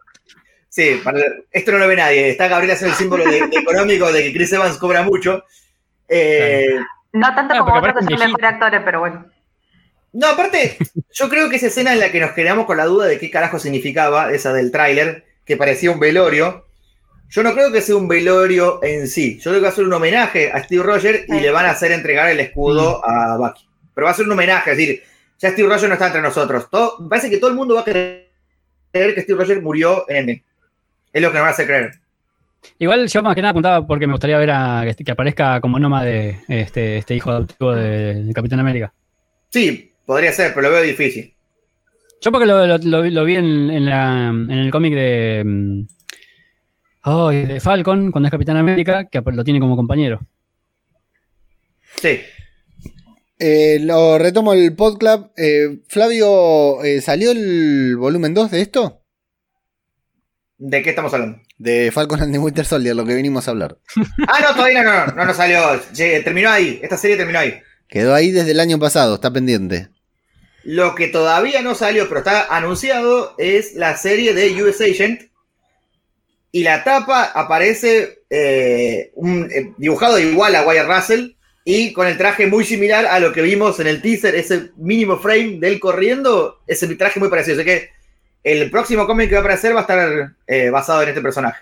sí, 0.69 0.99
para- 1.03 1.23
esto 1.51 1.71
no 1.71 1.79
lo 1.79 1.87
ve 1.87 1.95
nadie, 1.95 2.29
está 2.29 2.47
Gabriel 2.47 2.71
haciendo 2.73 2.93
el 2.93 2.97
símbolo 2.99 3.23
de, 3.25 3.47
de 3.47 3.57
económico 3.57 4.11
de 4.11 4.23
que 4.23 4.33
Chris 4.33 4.53
Evans 4.53 4.77
cobra 4.77 5.03
mucho. 5.03 5.43
Eh, 6.07 6.65
No 7.13 7.33
tanto 7.35 7.53
Ah, 7.55 7.59
como 7.59 7.75
otros 7.77 7.93
que 8.07 8.15
son 8.17 8.19
mejores 8.27 8.49
actores, 8.49 8.81
pero 8.85 8.99
bueno. 9.01 9.25
No, 10.13 10.27
aparte, 10.27 10.77
yo 11.13 11.29
creo 11.29 11.49
que 11.49 11.55
esa 11.55 11.67
escena 11.67 11.93
en 11.93 11.99
la 11.99 12.11
que 12.11 12.19
nos 12.19 12.31
quedamos 12.31 12.65
con 12.65 12.77
la 12.77 12.85
duda 12.85 13.05
de 13.05 13.17
qué 13.19 13.29
carajo 13.31 13.59
significaba, 13.59 14.31
esa 14.33 14.51
del 14.53 14.71
tráiler, 14.71 15.23
que 15.45 15.57
parecía 15.57 15.91
un 15.91 15.99
velorio, 15.99 16.65
yo 17.29 17.43
no 17.43 17.53
creo 17.53 17.71
que 17.71 17.81
sea 17.81 17.95
un 17.95 18.07
velorio 18.09 18.83
en 18.83 19.07
sí. 19.07 19.37
Yo 19.39 19.51
creo 19.51 19.55
que 19.61 19.67
va 19.67 19.69
a 19.69 19.75
ser 19.75 19.85
un 19.85 19.93
homenaje 19.93 20.51
a 20.51 20.61
Steve 20.63 20.83
Rogers 20.83 21.23
y 21.29 21.31
Sí. 21.33 21.39
le 21.39 21.51
van 21.51 21.65
a 21.65 21.71
hacer 21.71 21.91
entregar 21.93 22.29
el 22.29 22.39
escudo 22.41 23.01
a 23.07 23.37
Bucky. 23.37 23.65
Pero 23.95 24.05
va 24.05 24.11
a 24.11 24.13
ser 24.13 24.25
un 24.25 24.33
homenaje, 24.33 24.71
es 24.71 24.77
decir, 24.77 25.03
ya 25.39 25.51
Steve 25.51 25.67
Rogers 25.67 25.87
no 25.87 25.93
está 25.93 26.07
entre 26.07 26.21
nosotros. 26.21 26.69
Todo, 26.69 26.97
me 26.99 27.07
parece 27.09 27.29
que 27.29 27.37
todo 27.37 27.49
el 27.49 27.55
mundo 27.55 27.75
va 27.75 27.81
a 27.81 27.85
creer 27.85 28.27
que 28.91 29.21
Steve 29.21 29.39
Rogers 29.39 29.61
murió 29.61 30.05
en 30.09 30.17
Endgame. 30.17 30.43
Es 31.13 31.21
lo 31.21 31.29
que 31.29 31.33
nos 31.35 31.41
van 31.41 31.47
a 31.49 31.53
hacer 31.53 31.67
creer. 31.67 31.91
Igual 32.77 33.07
yo 33.07 33.23
más 33.23 33.33
que 33.33 33.41
nada 33.41 33.51
apuntaba 33.51 33.87
porque 33.87 34.05
me 34.07 34.13
gustaría 34.13 34.37
ver 34.37 34.51
a 34.51 34.83
que, 34.95 35.03
que 35.03 35.11
aparezca 35.11 35.59
como 35.61 35.79
nómade 35.79 36.41
este, 36.47 36.97
este 36.97 37.15
hijo 37.15 37.31
adoptivo 37.31 37.73
de, 37.73 38.23
de 38.25 38.33
Capitán 38.33 38.59
América. 38.59 38.93
Sí, 39.49 39.90
podría 40.05 40.31
ser, 40.33 40.53
pero 40.53 40.67
lo 40.69 40.73
veo 40.75 40.83
difícil. 40.83 41.33
Yo 42.21 42.31
porque 42.31 42.45
lo, 42.45 42.65
lo- 42.67 42.77
lo 42.77 43.01
vi- 43.01 43.11
lo 43.11 43.25
vi 43.25 43.35
en, 43.35 43.69
en 43.69 43.85
la- 43.85 44.29
en 44.29 44.51
el 44.51 44.71
cómic 44.71 44.93
de, 44.93 45.85
ay, 47.01 47.45
de 47.45 47.59
Falcon, 47.59 48.11
cuando 48.11 48.27
es 48.27 48.31
Capitán 48.31 48.57
América, 48.57 49.05
que 49.09 49.21
lo 49.25 49.43
tiene 49.43 49.59
como 49.59 49.75
compañero. 49.75 50.19
Sí. 52.01 52.19
Eh, 53.39 53.79
lo 53.81 54.17
retomo 54.19 54.53
el 54.53 54.75
podclub. 54.75 55.31
Eh, 55.35 55.79
Flavio, 55.87 56.83
eh, 56.83 57.01
¿salió 57.01 57.31
el 57.31 57.97
volumen 57.97 58.33
2 58.33 58.51
de 58.51 58.61
esto? 58.61 59.01
¿De 60.57 60.83
qué 60.83 60.91
estamos 60.91 61.11
hablando? 61.13 61.39
De 61.57 61.91
Falcon 61.91 62.21
and 62.21 62.33
the 62.33 62.39
Winter 62.39 62.65
Soldier, 62.65 62.95
lo 62.95 63.03
que 63.05 63.15
vinimos 63.15 63.47
a 63.47 63.51
hablar. 63.51 63.77
Ah, 64.27 64.39
no, 64.47 64.55
todavía 64.55 64.83
no, 64.83 65.07
no, 65.07 65.13
no, 65.13 65.25
no 65.25 65.33
salió. 65.33 65.59
Che, 65.91 66.21
terminó 66.21 66.49
ahí. 66.51 66.79
Esta 66.83 66.97
serie 66.97 67.17
terminó 67.17 67.39
ahí. 67.39 67.59
Quedó 67.91 68.15
ahí 68.15 68.31
desde 68.31 68.51
el 68.51 68.61
año 68.61 68.79
pasado, 68.79 69.15
está 69.15 69.33
pendiente. 69.33 69.89
Lo 70.63 70.95
que 70.95 71.09
todavía 71.09 71.61
no 71.61 71.75
salió, 71.75 72.07
pero 72.07 72.19
está 72.19 72.55
anunciado, 72.55 73.35
es 73.37 73.73
la 73.73 73.97
serie 73.97 74.33
de 74.33 74.63
US 74.63 74.79
Agent. 74.79 75.23
Y 76.53 76.63
la 76.63 76.85
tapa 76.85 77.25
aparece 77.25 78.23
eh, 78.29 79.11
eh, 79.13 79.73
dibujado 79.77 80.19
igual 80.19 80.55
a 80.55 80.65
Wyatt 80.65 80.87
Russell 80.87 81.31
y 81.65 81.91
con 81.91 82.07
el 82.07 82.17
traje 82.17 82.47
muy 82.47 82.63
similar 82.63 83.05
a 83.07 83.19
lo 83.19 83.33
que 83.33 83.41
vimos 83.41 83.81
en 83.81 83.87
el 83.87 84.01
teaser, 84.01 84.35
ese 84.35 84.71
mínimo 84.77 85.19
frame 85.19 85.57
de 85.59 85.67
él 85.67 85.79
corriendo, 85.81 86.61
ese 86.67 86.87
traje 86.95 87.19
muy 87.19 87.27
parecido. 87.27 87.57
Así 87.57 87.65
que 87.65 87.89
el 88.45 88.71
próximo 88.71 89.05
cómic 89.05 89.27
que 89.27 89.35
va 89.35 89.41
a 89.41 89.43
aparecer 89.43 89.75
va 89.75 89.79
a 89.79 89.81
estar 89.81 90.35
eh, 90.47 90.69
basado 90.69 91.03
en 91.03 91.09
este 91.09 91.21
personaje. 91.21 91.61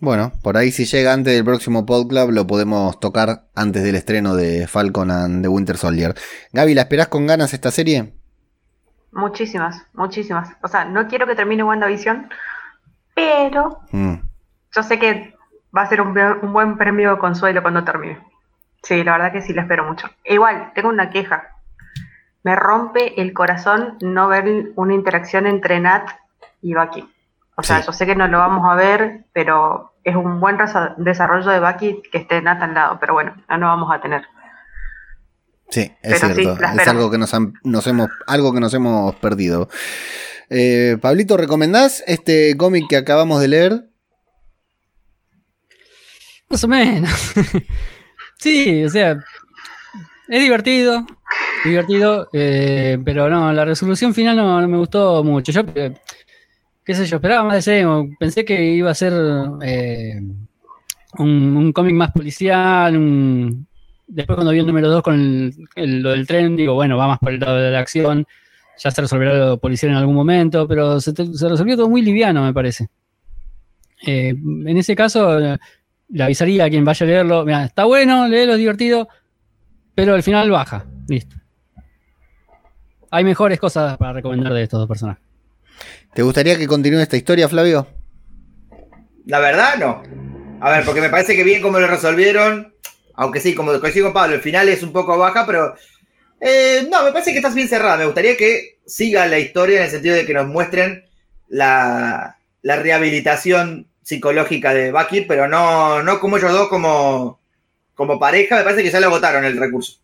Bueno, 0.00 0.32
por 0.42 0.56
ahí 0.56 0.70
si 0.70 0.84
llega 0.84 1.12
antes 1.12 1.34
del 1.34 1.44
próximo 1.44 1.84
podclub 1.84 2.30
lo 2.30 2.46
podemos 2.46 3.00
tocar 3.00 3.46
antes 3.56 3.82
del 3.82 3.96
estreno 3.96 4.36
de 4.36 4.68
Falcon 4.68 5.10
and 5.10 5.42
the 5.42 5.48
Winter 5.48 5.76
Soldier. 5.76 6.14
Gaby, 6.52 6.74
¿la 6.74 6.82
esperás 6.82 7.08
con 7.08 7.26
ganas 7.26 7.52
esta 7.52 7.70
serie? 7.72 8.12
Muchísimas, 9.10 9.82
muchísimas. 9.94 10.50
O 10.62 10.68
sea, 10.68 10.84
no 10.84 11.08
quiero 11.08 11.26
que 11.26 11.34
termine 11.34 11.64
WandaVision, 11.64 12.28
pero 13.14 13.80
Mm. 13.90 14.14
yo 14.76 14.82
sé 14.84 14.98
que 15.00 15.34
va 15.76 15.82
a 15.82 15.88
ser 15.88 16.00
un, 16.00 16.16
un 16.42 16.52
buen 16.52 16.78
premio 16.78 17.10
de 17.12 17.18
consuelo 17.18 17.62
cuando 17.62 17.82
termine. 17.82 18.20
Sí, 18.84 19.02
la 19.02 19.12
verdad 19.12 19.32
que 19.32 19.42
sí 19.42 19.52
la 19.52 19.62
espero 19.62 19.84
mucho. 19.84 20.08
Igual, 20.24 20.70
tengo 20.76 20.90
una 20.90 21.10
queja. 21.10 21.56
Me 22.44 22.54
rompe 22.54 23.20
el 23.20 23.32
corazón 23.32 23.96
no 24.00 24.28
ver 24.28 24.70
una 24.76 24.94
interacción 24.94 25.46
entre 25.48 25.80
Nat 25.80 26.08
y 26.62 26.74
Bucky. 26.74 27.04
O 27.60 27.62
sea, 27.64 27.80
Sí. 27.80 27.86
yo 27.86 27.92
sé 27.92 28.06
que 28.06 28.14
no 28.14 28.28
lo 28.28 28.38
vamos 28.38 28.64
a 28.70 28.76
ver, 28.76 29.24
pero 29.32 29.92
es 30.04 30.14
un 30.14 30.38
buen 30.38 30.56
desarrollo 30.98 31.50
de 31.50 31.58
Bucky 31.58 32.02
que 32.12 32.18
esté 32.18 32.40
Nat 32.40 32.62
al 32.62 32.72
lado. 32.72 32.98
Pero 33.00 33.14
bueno, 33.14 33.34
no 33.48 33.58
lo 33.58 33.66
vamos 33.66 33.92
a 33.92 34.00
tener. 34.00 34.22
Sí, 35.68 35.80
es 36.02 36.20
Pero 36.20 36.34
cierto. 36.34 36.64
es 36.80 36.88
algo 36.88 37.10
que 37.10 37.18
nos, 37.18 37.34
han- 37.34 37.52
nos 37.64 37.84
hemos, 37.88 38.08
algo 38.28 38.54
que 38.54 38.60
nos 38.60 38.72
hemos 38.74 39.14
perdido. 39.16 39.68
Eh, 40.50 40.96
Pablito, 41.02 41.36
¿recomendás 41.36 42.02
este 42.06 42.56
cómic 42.56 42.86
que 42.88 42.96
acabamos 42.96 43.40
de 43.40 43.48
leer? 43.48 43.84
Más 46.48 46.62
o 46.64 46.68
menos. 46.68 47.10
sí, 48.38 48.84
o 48.84 48.88
sea, 48.88 49.18
es 50.28 50.40
divertido, 50.40 51.04
divertido, 51.64 52.28
eh, 52.32 52.98
pero 53.04 53.28
no, 53.28 53.52
la 53.52 53.64
resolución 53.64 54.14
final 54.14 54.36
no, 54.36 54.60
no 54.60 54.68
me 54.68 54.78
gustó 54.78 55.22
mucho. 55.24 55.52
Yo, 55.52 55.62
eh, 55.74 55.92
qué 56.88 56.94
sé 56.94 57.04
yo, 57.04 57.16
esperaba 57.16 57.44
más 57.44 57.66
de 57.66 57.80
ese, 57.80 57.86
pensé 58.18 58.46
que 58.46 58.64
iba 58.72 58.90
a 58.90 58.94
ser 58.94 59.12
eh, 59.62 60.22
un, 61.18 61.70
cómic 61.74 61.92
más 61.94 62.12
policial, 62.12 62.94
después 64.06 64.36
cuando 64.36 64.52
vi 64.52 64.60
el 64.60 64.66
número 64.66 64.88
2 64.88 65.02
con 65.02 65.14
el- 65.76 66.02
lo 66.02 66.12
del 66.12 66.26
tren, 66.26 66.56
digo, 66.56 66.72
bueno, 66.72 66.96
va 66.96 67.06
más 67.06 67.18
por 67.18 67.30
el 67.34 67.40
lado 67.40 67.58
de 67.58 67.72
la 67.72 67.80
acción, 67.80 68.26
ya 68.78 68.90
se 68.90 69.02
resolverá 69.02 69.36
lo 69.36 69.58
policial 69.58 69.92
en 69.92 69.98
algún 69.98 70.14
momento, 70.14 70.66
pero 70.66 70.98
se, 70.98 71.12
resolvió 71.12 71.76
todo 71.76 71.90
muy 71.90 72.00
liviano, 72.00 72.42
me 72.42 72.54
parece. 72.54 72.88
Eh, 74.06 74.30
en 74.30 74.78
ese 74.78 74.96
caso, 74.96 75.38
le 76.08 76.24
avisaría 76.24 76.64
a 76.64 76.70
quien 76.70 76.86
vaya 76.86 77.04
a 77.04 77.06
leerlo, 77.06 77.44
mira, 77.44 77.66
está 77.66 77.84
bueno, 77.84 78.26
léelo, 78.28 78.52
es 78.52 78.58
divertido, 78.58 79.10
pero 79.94 80.14
al 80.14 80.22
final 80.22 80.50
baja, 80.50 80.86
listo. 81.06 81.36
Hay 83.10 83.24
mejores 83.24 83.60
cosas 83.60 83.98
para 83.98 84.14
recomendar 84.14 84.54
de 84.54 84.62
estos 84.62 84.80
dos 84.80 84.88
personajes. 84.88 85.27
¿Te 86.18 86.24
gustaría 86.24 86.58
que 86.58 86.66
continúe 86.66 86.98
esta 86.98 87.16
historia, 87.16 87.48
Flavio? 87.48 87.86
La 89.26 89.38
verdad, 89.38 89.76
no. 89.78 90.02
A 90.60 90.68
ver, 90.68 90.84
porque 90.84 91.00
me 91.00 91.10
parece 91.10 91.36
que 91.36 91.44
bien 91.44 91.62
como 91.62 91.78
lo 91.78 91.86
resolvieron, 91.86 92.74
aunque 93.14 93.38
sí, 93.38 93.54
como 93.54 93.78
coincido 93.78 94.06
con 94.06 94.14
Pablo, 94.14 94.34
el 94.34 94.40
final 94.40 94.68
es 94.68 94.82
un 94.82 94.92
poco 94.92 95.16
baja, 95.16 95.46
pero 95.46 95.76
eh, 96.40 96.88
no, 96.90 97.04
me 97.04 97.12
parece 97.12 97.30
que 97.30 97.36
estás 97.36 97.54
bien 97.54 97.68
cerrada. 97.68 97.98
Me 97.98 98.06
gustaría 98.06 98.36
que 98.36 98.80
siga 98.84 99.28
la 99.28 99.38
historia 99.38 99.76
en 99.78 99.84
el 99.84 99.90
sentido 99.92 100.16
de 100.16 100.26
que 100.26 100.34
nos 100.34 100.48
muestren 100.48 101.04
la, 101.46 102.36
la 102.62 102.76
rehabilitación 102.82 103.86
psicológica 104.02 104.74
de 104.74 104.90
Bucky, 104.90 105.20
pero 105.20 105.46
no, 105.46 106.02
no 106.02 106.18
como 106.18 106.38
ellos 106.38 106.50
dos 106.50 106.66
como, 106.66 107.38
como 107.94 108.18
pareja. 108.18 108.56
Me 108.56 108.64
parece 108.64 108.82
que 108.82 108.90
ya 108.90 108.98
lo 108.98 109.06
agotaron 109.06 109.44
el 109.44 109.56
recurso. 109.56 110.00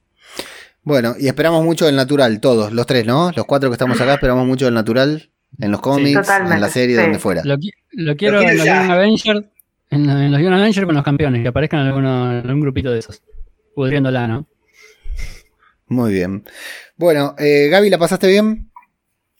Bueno, 0.85 1.17
y 1.19 1.27
esperamos 1.27 1.65
mucho 1.65 1.87
del 1.87 1.97
natural, 1.97 2.39
todos, 2.39 2.73
los 2.73 2.87
tres, 2.87 3.05
¿no? 3.05 3.33
Los 3.35 3.47
cuatro 3.47 3.69
que 3.69 3.75
estamos 3.75 4.01
acá 4.01 4.15
esperamos 4.15 4.47
mucho 4.47 4.67
del 4.67 4.75
natural 4.75 5.34
en 5.59 5.71
los 5.71 5.81
cómics, 5.81 6.29
en 6.29 6.61
la 6.61 6.69
serie, 6.69 6.97
sí. 6.97 7.03
donde 7.03 7.19
fuera. 7.19 7.43
Lo, 7.45 7.57
qui- 7.57 7.73
lo 7.93 8.17
quiero 8.17 8.39
quiero 8.39 8.51
en 8.53 8.57
los. 8.59 8.67
Young 8.67 8.91
Avengers, 8.91 9.45
en, 9.91 10.11
en 10.11 10.33
los 10.33 10.41
Young 10.41 10.53
Avengers 10.55 10.87
con 10.87 10.95
los 10.95 11.05
campeones, 11.05 11.43
que 11.43 11.49
aparezcan 11.49 11.81
en, 11.81 11.87
alguno, 11.89 12.31
en 12.33 12.47
algún 12.47 12.61
grupito 12.61 12.91
de 12.91 12.99
esos. 12.99 13.23
Pudriéndola, 13.75 14.27
¿no? 14.29 14.47
Muy 15.89 16.13
bien. 16.13 16.45
Bueno, 16.97 17.35
eh, 17.39 17.69
Gaby, 17.71 17.91
¿la 17.91 17.99
pasaste 17.99 18.27
bien? 18.29 18.71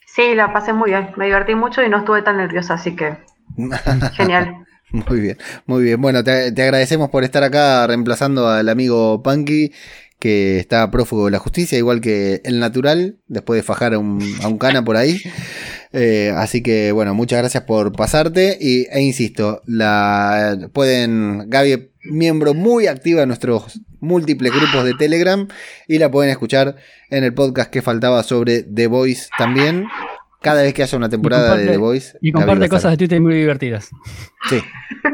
Sí, 0.07 0.35
la 0.35 0.53
pasé 0.53 0.73
muy 0.73 0.91
bien. 0.91 1.11
Me 1.17 1.27
divertí 1.27 1.55
mucho 1.55 1.83
y 1.83 1.89
no 1.89 1.99
estuve 1.99 2.23
tan 2.23 2.37
nerviosa, 2.37 2.75
así 2.75 2.95
que 2.95 3.17
genial. 4.13 4.57
Muy 4.91 5.21
bien, 5.21 5.39
muy 5.67 5.83
bien. 5.83 6.01
Bueno, 6.01 6.23
te, 6.23 6.53
te 6.53 6.63
agradecemos 6.63 7.11
por 7.11 7.25
estar 7.25 7.43
acá 7.43 7.87
reemplazando 7.87 8.49
al 8.49 8.69
amigo 8.69 9.23
Punky, 9.23 9.73
que 10.21 10.59
está 10.61 10.89
prófugo 10.91 11.25
de 11.25 11.33
la 11.33 11.39
justicia, 11.41 11.77
igual 11.79 12.01
que 12.01 12.41
el 12.45 12.61
natural, 12.61 13.17
después 13.27 13.59
de 13.59 13.65
fajar 13.65 13.95
a 13.95 13.99
un, 13.99 14.21
a 14.43 14.47
un 14.49 14.59
cana 14.59 14.85
por 14.85 14.97
ahí. 14.97 15.21
Eh, 15.97 16.33
así 16.37 16.61
que, 16.61 16.91
bueno, 16.91 17.15
muchas 17.15 17.39
gracias 17.39 17.63
por 17.63 17.93
pasarte. 17.93 18.59
Y, 18.61 18.87
e 18.91 19.01
insisto, 19.01 19.63
la 19.65 20.69
pueden, 20.73 21.49
Gaby, 21.49 21.91
miembro 22.03 22.53
muy 22.53 22.89
activa 22.89 23.21
de 23.21 23.27
nuestros 23.29 23.81
múltiples 24.01 24.53
grupos 24.53 24.85
de 24.85 24.95
Telegram, 24.95 25.47
y 25.87 25.99
la 25.99 26.11
pueden 26.11 26.31
escuchar 26.31 26.77
en 27.11 27.23
el 27.25 27.33
podcast 27.33 27.71
que 27.71 27.81
faltaba 27.81 28.23
sobre 28.25 28.63
The 28.63 28.89
Voice 28.89 29.29
también. 29.39 29.87
Cada 30.43 30.61
vez 30.61 30.75
que 30.75 30.83
haya 30.83 30.99
una 30.99 31.09
temporada 31.09 31.57
de 31.57 31.69
The 31.69 31.77
Voice. 31.79 32.19
Y 32.21 32.33
comparte 32.33 32.69
cosas 32.69 32.91
de 32.91 32.97
Twitter 32.99 33.21
muy 33.21 33.35
divertidas. 33.35 33.89
Sí, 34.51 34.61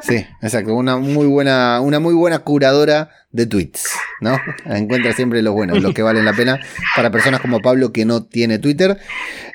sí, 0.01 0.27
exacto. 0.43 0.75
Una 0.75 0.97
muy 0.97 1.27
buena, 1.27 1.81
una 1.83 2.01
muy 2.01 2.15
buena 2.15 2.41
curadora 2.41 3.11
de 3.31 3.47
tweets, 3.47 3.91
¿no? 4.23 4.37
Encuentra 4.65 5.13
siempre 5.13 5.41
los 5.43 5.55
buenos, 5.55 5.81
los 5.83 5.95
que 5.95 6.03
valen 6.03 6.25
la 6.25 6.33
pena 6.33 6.59
para 6.97 7.13
personas 7.13 7.41
como 7.41 7.61
Pablo 7.61 7.93
que 7.93 8.05
no 8.05 8.25
tiene 8.25 8.59
Twitter. 8.59 8.99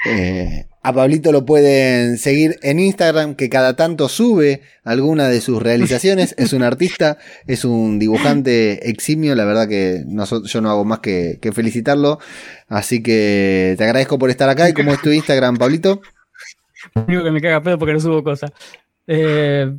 Eh, 0.08 0.68
a 0.86 0.94
Pablito 0.94 1.32
lo 1.32 1.46
pueden 1.46 2.20
seguir 2.20 2.60
en 2.62 2.80
Instagram, 2.80 3.34
que 3.34 3.50
cada 3.50 3.76
tanto 3.76 4.08
sube 4.08 4.62
alguna 4.84 5.28
de 5.30 5.42
sus 5.42 5.60
realizaciones. 5.60 6.36
Es 6.38 6.54
un 6.54 6.62
artista, 6.62 7.18
es 7.48 7.66
un 7.66 7.98
dibujante 7.98 8.88
eximio. 8.88 9.34
La 9.34 9.46
verdad 9.46 9.68
que 9.68 10.04
yo 10.46 10.62
no 10.62 10.70
hago 10.70 10.86
más 10.86 11.00
que, 11.00 11.40
que 11.42 11.52
felicitarlo. 11.52 12.20
Así 12.68 13.02
que 13.02 13.74
te 13.80 13.84
agradezco 13.84 14.20
por 14.20 14.30
estar 14.30 14.48
acá. 14.48 14.70
¿Y 14.70 14.74
cómo 14.74 14.94
es 14.94 15.02
tu 15.02 15.10
Instagram, 15.10 15.58
Pablito? 15.58 16.02
Único 16.94 17.24
que 17.24 17.32
me 17.32 17.42
caga 17.42 17.64
pedo 17.64 17.80
porque 17.80 17.94
no 17.94 18.00
subo 18.00 18.24
cosas. 18.24 18.52
Eh, 19.08 19.76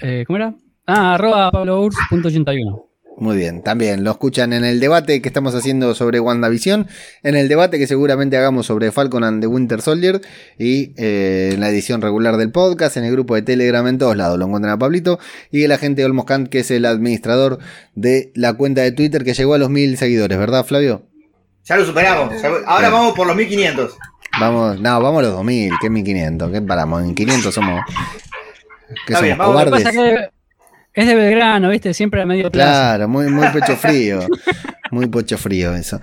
eh, 0.00 0.24
¿Cómo 0.26 0.38
era? 0.38 0.54
Ah, 0.86 1.16
arroba 1.16 1.50
pablours.81. 1.50 2.87
Muy 3.20 3.36
bien, 3.36 3.62
también 3.62 4.04
lo 4.04 4.12
escuchan 4.12 4.52
en 4.52 4.64
el 4.64 4.78
debate 4.78 5.20
que 5.20 5.28
estamos 5.28 5.52
haciendo 5.56 5.92
sobre 5.96 6.20
WandaVision, 6.20 6.86
en 7.24 7.34
el 7.34 7.48
debate 7.48 7.76
que 7.76 7.88
seguramente 7.88 8.36
hagamos 8.36 8.66
sobre 8.66 8.92
Falcon 8.92 9.24
and 9.24 9.40
the 9.40 9.48
Winter 9.48 9.82
Soldier 9.82 10.20
y 10.56 10.92
eh, 10.96 11.50
en 11.54 11.60
la 11.60 11.68
edición 11.68 12.00
regular 12.00 12.36
del 12.36 12.52
podcast, 12.52 12.96
en 12.96 13.02
el 13.02 13.10
grupo 13.10 13.34
de 13.34 13.42
Telegram, 13.42 13.84
en 13.88 13.98
todos 13.98 14.16
lados 14.16 14.38
lo 14.38 14.44
encuentran 14.44 14.72
a 14.72 14.78
Pablito 14.78 15.18
y 15.50 15.64
el 15.64 15.72
agente 15.72 16.04
Olmos 16.04 16.26
Kant, 16.26 16.48
que 16.48 16.60
es 16.60 16.70
el 16.70 16.84
administrador 16.84 17.58
de 17.96 18.30
la 18.36 18.52
cuenta 18.52 18.82
de 18.82 18.92
Twitter 18.92 19.24
que 19.24 19.34
llegó 19.34 19.54
a 19.54 19.58
los 19.58 19.68
mil 19.68 19.98
seguidores, 19.98 20.38
¿verdad, 20.38 20.64
Flavio? 20.64 21.02
Ya 21.64 21.76
lo 21.76 21.84
superamos. 21.84 22.32
Ahora 22.66 22.88
vamos 22.88 23.14
por 23.14 23.26
los 23.26 23.34
1500. 23.34 23.96
Vamos, 24.38 24.80
no, 24.80 25.02
vamos 25.02 25.18
a 25.18 25.22
los 25.22 25.32
2000, 25.32 25.72
que 25.80 25.90
1500, 25.90 26.52
que 26.52 26.62
paramos, 26.62 27.02
en 27.02 27.16
500 27.16 27.52
somos, 27.52 27.80
que 29.04 29.12
Está 29.12 29.14
somos 29.14 29.22
bien, 29.22 29.38
cobardes. 29.38 30.30
Es 30.98 31.06
de 31.06 31.14
Belgrano, 31.14 31.70
¿viste? 31.70 31.94
Siempre 31.94 32.20
a 32.22 32.26
medio 32.26 32.50
plazo. 32.50 32.68
Claro, 32.68 33.08
muy, 33.08 33.28
muy 33.28 33.46
pecho 33.48 33.76
frío. 33.76 34.26
Muy 34.90 35.06
pecho 35.06 35.38
frío 35.38 35.74
eso. 35.74 35.98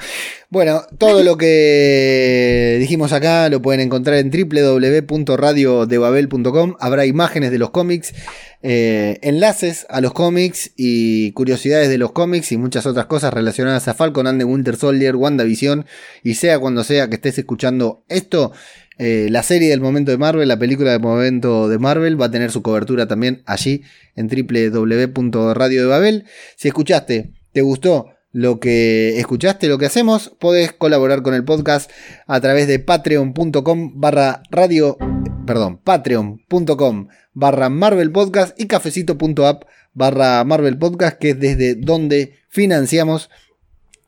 Bueno, 0.49 0.81
todo 0.97 1.21
lo 1.23 1.37
que 1.37 2.77
dijimos 2.79 3.13
acá 3.13 3.49
lo 3.49 3.61
pueden 3.61 3.81
encontrar 3.81 4.17
en 4.17 4.31
www.radiodebabel.com. 4.31 6.75
Habrá 6.79 7.05
imágenes 7.05 7.51
de 7.51 7.57
los 7.57 7.71
cómics, 7.71 8.13
eh, 8.61 9.19
enlaces 9.21 9.85
a 9.89 9.99
los 10.01 10.13
cómics 10.13 10.71
y 10.77 11.31
curiosidades 11.33 11.89
de 11.89 11.97
los 11.97 12.11
cómics 12.11 12.51
y 12.51 12.57
muchas 12.57 12.85
otras 12.85 13.07
cosas 13.07 13.33
relacionadas 13.33 13.87
a 13.87 13.95
Falcon 13.95 14.27
and 14.27 14.39
the 14.39 14.45
Winter 14.45 14.75
Soldier, 14.77 15.15
WandaVision 15.15 15.87
y 16.23 16.35
sea 16.35 16.59
cuando 16.59 16.83
sea 16.83 17.09
que 17.09 17.15
estés 17.15 17.39
escuchando 17.39 18.03
esto. 18.07 18.51
Eh, 18.97 19.27
la 19.29 19.43
serie 19.43 19.69
del 19.69 19.81
momento 19.81 20.11
de 20.11 20.17
Marvel, 20.17 20.47
la 20.47 20.59
película 20.59 20.91
del 20.91 21.01
momento 21.01 21.67
de 21.67 21.79
Marvel, 21.79 22.19
va 22.19 22.27
a 22.27 22.31
tener 22.31 22.51
su 22.51 22.61
cobertura 22.61 23.07
también 23.07 23.43
allí 23.45 23.83
en 24.15 24.27
www.radio 24.27 25.81
de 25.81 25.87
Babel. 25.87 26.25
Si 26.55 26.67
escuchaste, 26.67 27.31
te 27.51 27.61
gustó 27.61 28.09
lo 28.35 28.59
que 28.59 29.17
escuchaste, 29.17 29.67
lo 29.67 29.77
que 29.77 29.85
hacemos, 29.85 30.33
podés 30.39 30.73
colaborar 30.73 31.21
con 31.21 31.33
el 31.33 31.45
podcast 31.45 31.89
a 32.27 32.41
través 32.41 32.67
de 32.67 32.79
patreon.com 32.79 33.93
barra 33.95 34.43
radio, 34.51 34.97
perdón, 35.45 35.79
patreon.com 35.81 37.07
barra 37.33 37.69
Marvel 37.69 38.11
Podcast 38.11 38.59
y 38.59 38.67
cafecito.app 38.67 39.63
barra 39.93 40.43
Marvel 40.43 40.77
Podcast, 40.77 41.17
que 41.17 41.29
es 41.29 41.39
desde 41.39 41.75
donde 41.75 42.33
financiamos 42.49 43.29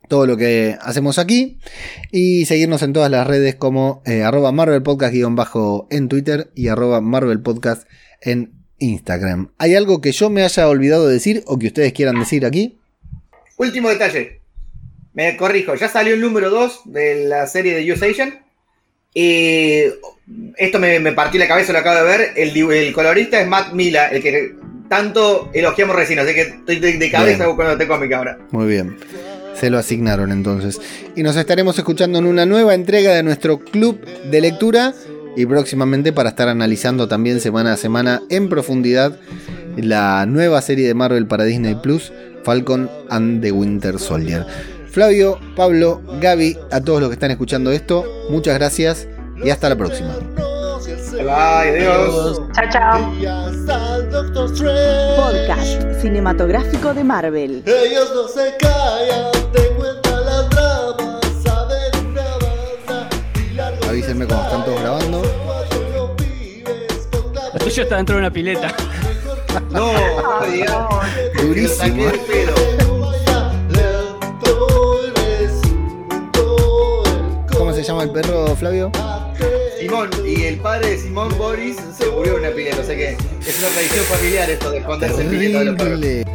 todo 0.07 0.25
lo 0.25 0.37
que 0.37 0.77
hacemos 0.81 1.19
aquí 1.19 1.59
y 2.11 2.45
seguirnos 2.45 2.81
en 2.81 2.93
todas 2.93 3.11
las 3.11 3.27
redes 3.27 3.55
como 3.55 4.01
eh, 4.05 4.23
arroba 4.23 4.51
Marvel 4.51 4.83
Podcast 4.83 5.13
guion 5.13 5.35
bajo 5.35 5.87
en 5.89 6.07
Twitter 6.07 6.49
y 6.55 6.69
arroba 6.69 7.01
Marvel 7.01 7.41
Podcast 7.41 7.87
en 8.21 8.51
Instagram. 8.79 9.51
¿Hay 9.57 9.75
algo 9.75 10.01
que 10.01 10.11
yo 10.11 10.29
me 10.29 10.43
haya 10.43 10.67
olvidado 10.67 11.07
de 11.07 11.13
decir 11.13 11.43
o 11.45 11.57
que 11.57 11.67
ustedes 11.67 11.93
quieran 11.93 12.19
decir 12.19 12.45
aquí? 12.45 12.77
Último 13.57 13.89
detalle. 13.89 14.41
Me 15.13 15.35
corrijo, 15.35 15.73
ya 15.75 15.89
salió 15.89 16.13
el 16.13 16.21
número 16.21 16.49
2 16.49 16.81
de 16.85 17.25
la 17.25 17.47
serie 17.47 17.75
de 17.75 17.91
US 17.91 18.03
Agent. 18.03 18.35
Y 19.13 19.81
esto 20.57 20.77
me, 20.77 20.99
me 20.99 21.11
partió 21.13 21.39
la 21.39 21.47
cabeza, 21.47 21.73
lo 21.73 21.79
acabo 21.79 21.97
de 22.05 22.17
ver. 22.17 22.33
El 22.35 22.93
colorista 22.93 23.41
es 23.41 23.47
Matt 23.47 23.73
Mila, 23.73 24.09
el 24.09 24.21
que 24.21 24.53
tanto 24.87 25.49
elogiamos 25.53 25.95
recién. 25.95 26.19
Así 26.19 26.35
que 26.35 26.41
estoy 26.41 26.79
de, 26.79 26.97
de 26.99 27.11
cabeza 27.11 27.37
Bien. 27.37 27.49
buscando 27.49 27.71
este 27.73 27.87
cómic 27.87 28.13
ahora. 28.13 28.37
Muy 28.51 28.67
bien. 28.67 28.95
Se 29.59 29.69
lo 29.69 29.77
asignaron 29.77 30.31
entonces. 30.31 30.79
Y 31.15 31.23
nos 31.23 31.35
estaremos 31.35 31.77
escuchando 31.77 32.19
en 32.19 32.25
una 32.25 32.45
nueva 32.45 32.73
entrega 32.73 33.13
de 33.13 33.23
nuestro 33.23 33.59
club 33.59 33.99
de 34.29 34.41
lectura. 34.41 34.93
Y 35.35 35.45
próximamente 35.45 36.13
para 36.13 36.29
estar 36.29 36.47
analizando 36.47 37.07
también 37.07 37.39
semana 37.39 37.73
a 37.73 37.77
semana 37.77 38.21
en 38.29 38.49
profundidad 38.49 39.19
la 39.77 40.25
nueva 40.25 40.61
serie 40.61 40.87
de 40.87 40.93
Marvel 40.93 41.27
para 41.27 41.43
Disney 41.43 41.75
Plus, 41.75 42.11
Falcon 42.43 42.89
and 43.09 43.41
the 43.41 43.51
Winter 43.51 43.99
Soldier. 43.99 44.45
Flavio, 44.89 45.39
Pablo, 45.55 46.01
Gaby, 46.19 46.57
a 46.71 46.81
todos 46.81 46.99
los 46.99 47.09
que 47.09 47.13
están 47.13 47.29
escuchando 47.29 47.71
esto, 47.71 48.03
muchas 48.31 48.55
gracias 48.55 49.07
y 49.43 49.51
hasta 49.51 49.69
la 49.69 49.75
próxima. 49.75 50.15
Bye, 51.11 51.81
adiós. 51.81 52.41
Chao, 52.53 52.65
chao. 52.71 53.13
Podcast 55.15 56.01
cinematográfico 56.01 56.93
de 56.93 57.03
Marvel. 57.03 57.63
Ellos 57.65 58.11
no 58.13 58.27
se 58.27 58.55
callan, 58.57 59.31
Avísenme 63.87 64.25
cuando 64.27 64.45
están 64.45 64.65
todos 64.65 64.81
grabando. 64.81 65.21
Lo 67.53 67.59
tuyo 67.59 67.83
está 67.83 67.97
dentro 67.97 68.15
de 68.15 68.19
una 68.19 68.31
pileta. 68.31 68.75
No, 69.71 69.93
no 69.93 70.91
Durísimo. 71.41 72.11
¿Cómo 77.57 77.73
se 77.73 77.83
llama 77.83 78.03
el 78.03 78.11
perro, 78.11 78.55
Flavio? 78.55 78.91
Simón 79.79 80.09
y 80.25 80.43
el 80.43 80.57
padre 80.57 80.91
de 80.91 80.97
Simón 80.97 81.35
Boris 81.37 81.77
se 81.97 82.07
murió 82.07 82.33
en 82.33 82.39
una 82.45 82.49
pileta, 82.51 82.79
o 82.81 82.83
sea 82.83 82.95
que 82.95 83.09
es 83.11 83.59
una 83.59 83.67
tradición 83.69 84.05
familiar 84.05 84.49
esto 84.49 84.71
de 84.71 84.77
esconderse 84.79 85.21
en 85.21 85.29
pileta 85.29 85.59
de 85.59 85.65
los 85.65 85.75
perros. 85.75 86.27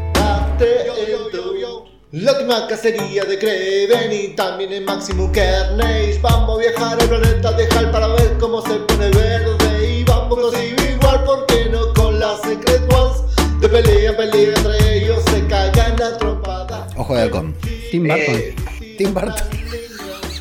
La 2.13 2.33
última 2.33 2.67
cacería 2.67 3.25
de 3.25 3.39
Kraven 3.39 4.13
y 4.13 4.29
también 4.37 4.71
en 4.71 4.85
Maximus 4.85 5.31
Carnage 5.31 6.19
Vamos 6.21 6.59
a 6.59 6.61
viajar 6.61 7.01
al 7.01 7.09
planeta 7.09 7.53
de 7.53 7.67
Hal 7.75 7.91
para 7.91 8.07
ver 8.09 8.37
cómo 8.39 8.61
se 8.61 8.75
pone 8.81 9.09
verde 9.09 9.89
Y 9.89 10.05
vamos 10.05 10.39
a 10.39 10.43
conseguir 10.43 10.77
igual, 10.91 11.25
¿por 11.25 11.47
qué 11.47 11.71
no? 11.71 11.91
Con 11.95 12.21
las 12.21 12.43
Secret 12.43 12.83
Ones 12.93 13.23
De 13.63 13.67
pelea 13.67 14.11
en 14.11 14.17
pelea 14.19 14.53
entre 14.55 14.99
ellos 14.99 15.25
se 15.31 15.47
cagan 15.47 16.03
a 16.03 16.19
trompadas 16.19 16.95
Ojo 16.99 17.15
de 17.15 17.23
halcón. 17.23 17.55
Tim 17.91 18.03
Burton. 18.03 18.35
Eh, 18.35 18.57
Tim 18.99 19.15
Burton. 19.15 19.62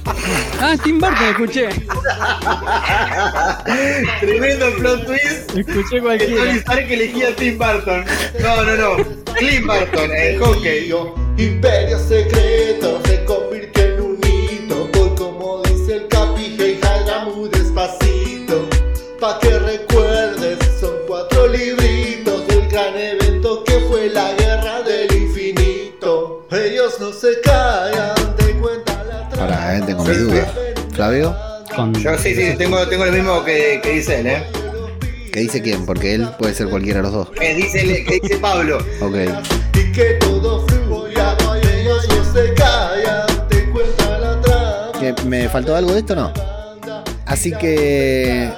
Ah, 0.05 0.75
Tim 0.83 0.99
Burton, 0.99 1.27
escuché. 1.29 1.69
tremendo 4.19 4.73
plot 4.77 5.05
twist. 5.05 5.57
Escuché 5.57 5.65
Que 5.65 5.83
Tony 5.89 6.01
cualquiera. 6.01 6.51
Stark 6.55 6.91
elegía 6.91 7.29
a 7.29 7.35
Tim 7.35 7.57
Burton. 7.57 8.05
No, 8.41 8.63
no, 8.63 8.75
no. 8.75 9.05
Clint 9.35 9.65
Burton, 9.65 10.11
el 10.11 10.39
hockey. 10.39 10.87
Yo, 10.87 11.15
Imperio 11.37 11.97
secreto 11.99 13.01
se 13.05 13.23
Tengo 30.13 30.31
mis 30.31 30.33
dudas. 30.33 30.49
Flavio, 30.93 31.35
Con... 31.75 31.93
Yo 31.95 32.17
sí, 32.17 32.35
sí, 32.35 32.55
tengo, 32.57 32.87
tengo 32.87 33.05
lo 33.05 33.11
mismo 33.11 33.43
que, 33.43 33.79
que 33.81 33.91
dice 33.93 34.19
él, 34.19 34.27
¿eh? 34.27 34.43
¿qué 35.31 35.39
dice 35.41 35.61
quién? 35.61 35.85
Porque 35.85 36.15
él 36.15 36.27
puede 36.37 36.53
ser 36.53 36.67
cualquiera 36.67 36.97
de 36.99 37.03
los 37.03 37.13
dos. 37.13 37.29
Que 37.31 37.55
dice, 37.55 37.81
él- 37.81 38.05
que 38.05 38.19
dice 38.21 38.37
Pablo. 38.37 38.77
Ok. 38.99 39.15
Y 39.75 39.91
que 39.93 40.03
todo 40.19 40.65
fluya, 40.67 41.37
ellos 41.63 42.07
no 42.09 42.33
se 42.33 42.53
callan, 42.53 43.47
te 43.49 43.69
cuentan 43.71 44.21
la 44.21 44.41
trama 44.41 44.91
¿Que 44.99 45.15
¿Me 45.25 45.47
faltó 45.49 45.75
algo 45.75 45.93
de 45.93 45.99
esto 45.99 46.15
no? 46.15 46.33
Así 47.25 47.53
que. 47.53 48.51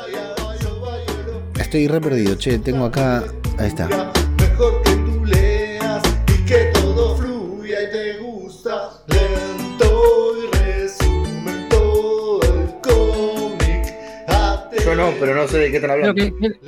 Estoy 1.59 1.87
re 1.87 2.01
perdido, 2.01 2.35
che. 2.35 2.57
Tengo 2.57 2.85
acá. 2.85 3.23
Ahí 3.59 3.67
está. 3.67 3.87
Mejor 4.39 4.81
que 4.81 4.92
Yo 14.85 14.95
no, 14.95 15.11
pero 15.19 15.33
no 15.35 15.47
sé 15.47 15.57
de 15.59 15.69
qué 15.71 15.77
están 15.77 15.91
hablando. 15.91 16.13
que- 16.15 16.33
que- 16.35 16.59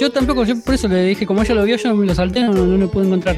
yo 0.00 0.10
tampoco, 0.10 0.44
yo 0.44 0.54
por 0.64 0.74
eso 0.74 0.88
le 0.88 1.02
dije, 1.04 1.26
como 1.26 1.42
ella 1.42 1.54
lo 1.54 1.64
vio, 1.64 1.76
yo 1.76 1.94
me 1.94 2.06
lo 2.06 2.14
salté, 2.14 2.40
no, 2.42 2.52
no 2.52 2.76
lo 2.76 2.88
pude 2.90 3.06
encontrar. 3.06 3.36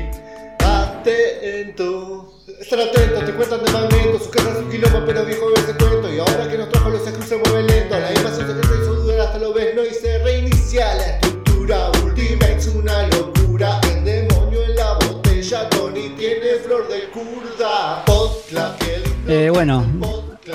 Atento. 0.61 2.33
Estar 2.61 2.81
atento, 2.81 3.21
te 3.25 3.33
cuentan 3.33 3.65
de 3.65 3.71
magneto, 3.73 4.19
su 4.19 4.31
casa 4.31 4.51
es 4.51 4.57
un 4.57 4.71
quilombo, 4.71 5.03
pero 5.07 5.25
viejo 5.25 5.47
ese 5.57 5.75
cuento. 5.77 6.13
Y 6.13 6.19
ahora 6.19 6.49
que 6.51 6.59
nos 6.59 6.69
trajo 6.71 6.91
los 6.91 7.03
Screws 7.03 7.25
se 7.27 7.37
mueve 7.37 7.63
lento. 7.65 7.99
La 7.99 8.13
invasión 8.15 8.47
secreta 8.47 8.69
hizo 8.83 8.95
dudar 8.95 9.21
hasta 9.21 9.39
lo 9.39 9.53
ves, 9.53 9.75
no 9.75 9.85
y 9.85 9.91
se 9.95 10.19
reinicia 10.19 10.95
la 10.95 11.07
estructura. 11.07 11.91
Ultimates 12.05 12.69
una 12.69 13.07
locura. 13.09 13.81
El 13.93 14.05
demonio 14.05 14.65
en 14.65 14.75
la 14.75 14.95
botella, 14.95 15.69
Tony 15.71 16.09
tiene 16.19 16.55
flor 16.65 16.89
de 16.89 17.05
curda. 17.11 18.05
Podclub, 18.07 18.77
que 18.79 18.99
lindo 18.99 19.33
Eh, 19.33 19.51
bueno. 19.51 19.85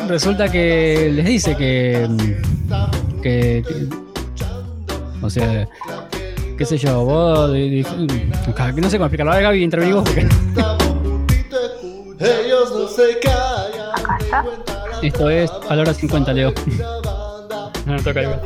Resulta 0.08 0.50
que 0.52 1.12
les 1.14 1.26
dice 1.26 1.56
que, 1.56 2.08
mm, 2.10 3.22
que, 3.22 3.64
que- 3.68 3.88
o 5.22 5.30
sea, 5.30 5.68
qué 6.58 6.66
sé 6.66 6.78
yo, 6.78 7.06
vos, 7.06 7.54
di- 7.54 7.70
di- 7.70 7.84
que 7.84 8.82
no 8.82 8.90
sé 8.90 8.98
cómo 8.98 9.06
explicarlo, 9.06 9.32
ahora 9.32 9.42
Gaby 9.44 9.64
intervení 9.64 9.94
vos 9.94 10.04
porque. 10.04 10.28
Ellos 12.20 12.72
no 12.76 12.88
se 12.88 13.20
callan. 13.20 13.92
Acá 13.96 14.18
está. 14.52 14.84
esto 15.02 15.30
es 15.30 15.50
palabra 15.68 15.94
50, 15.94 16.34
Leo. 16.34 16.54
No, 17.86 17.96
no 17.96 18.04
toca 18.04 18.22
igual. 18.22 18.42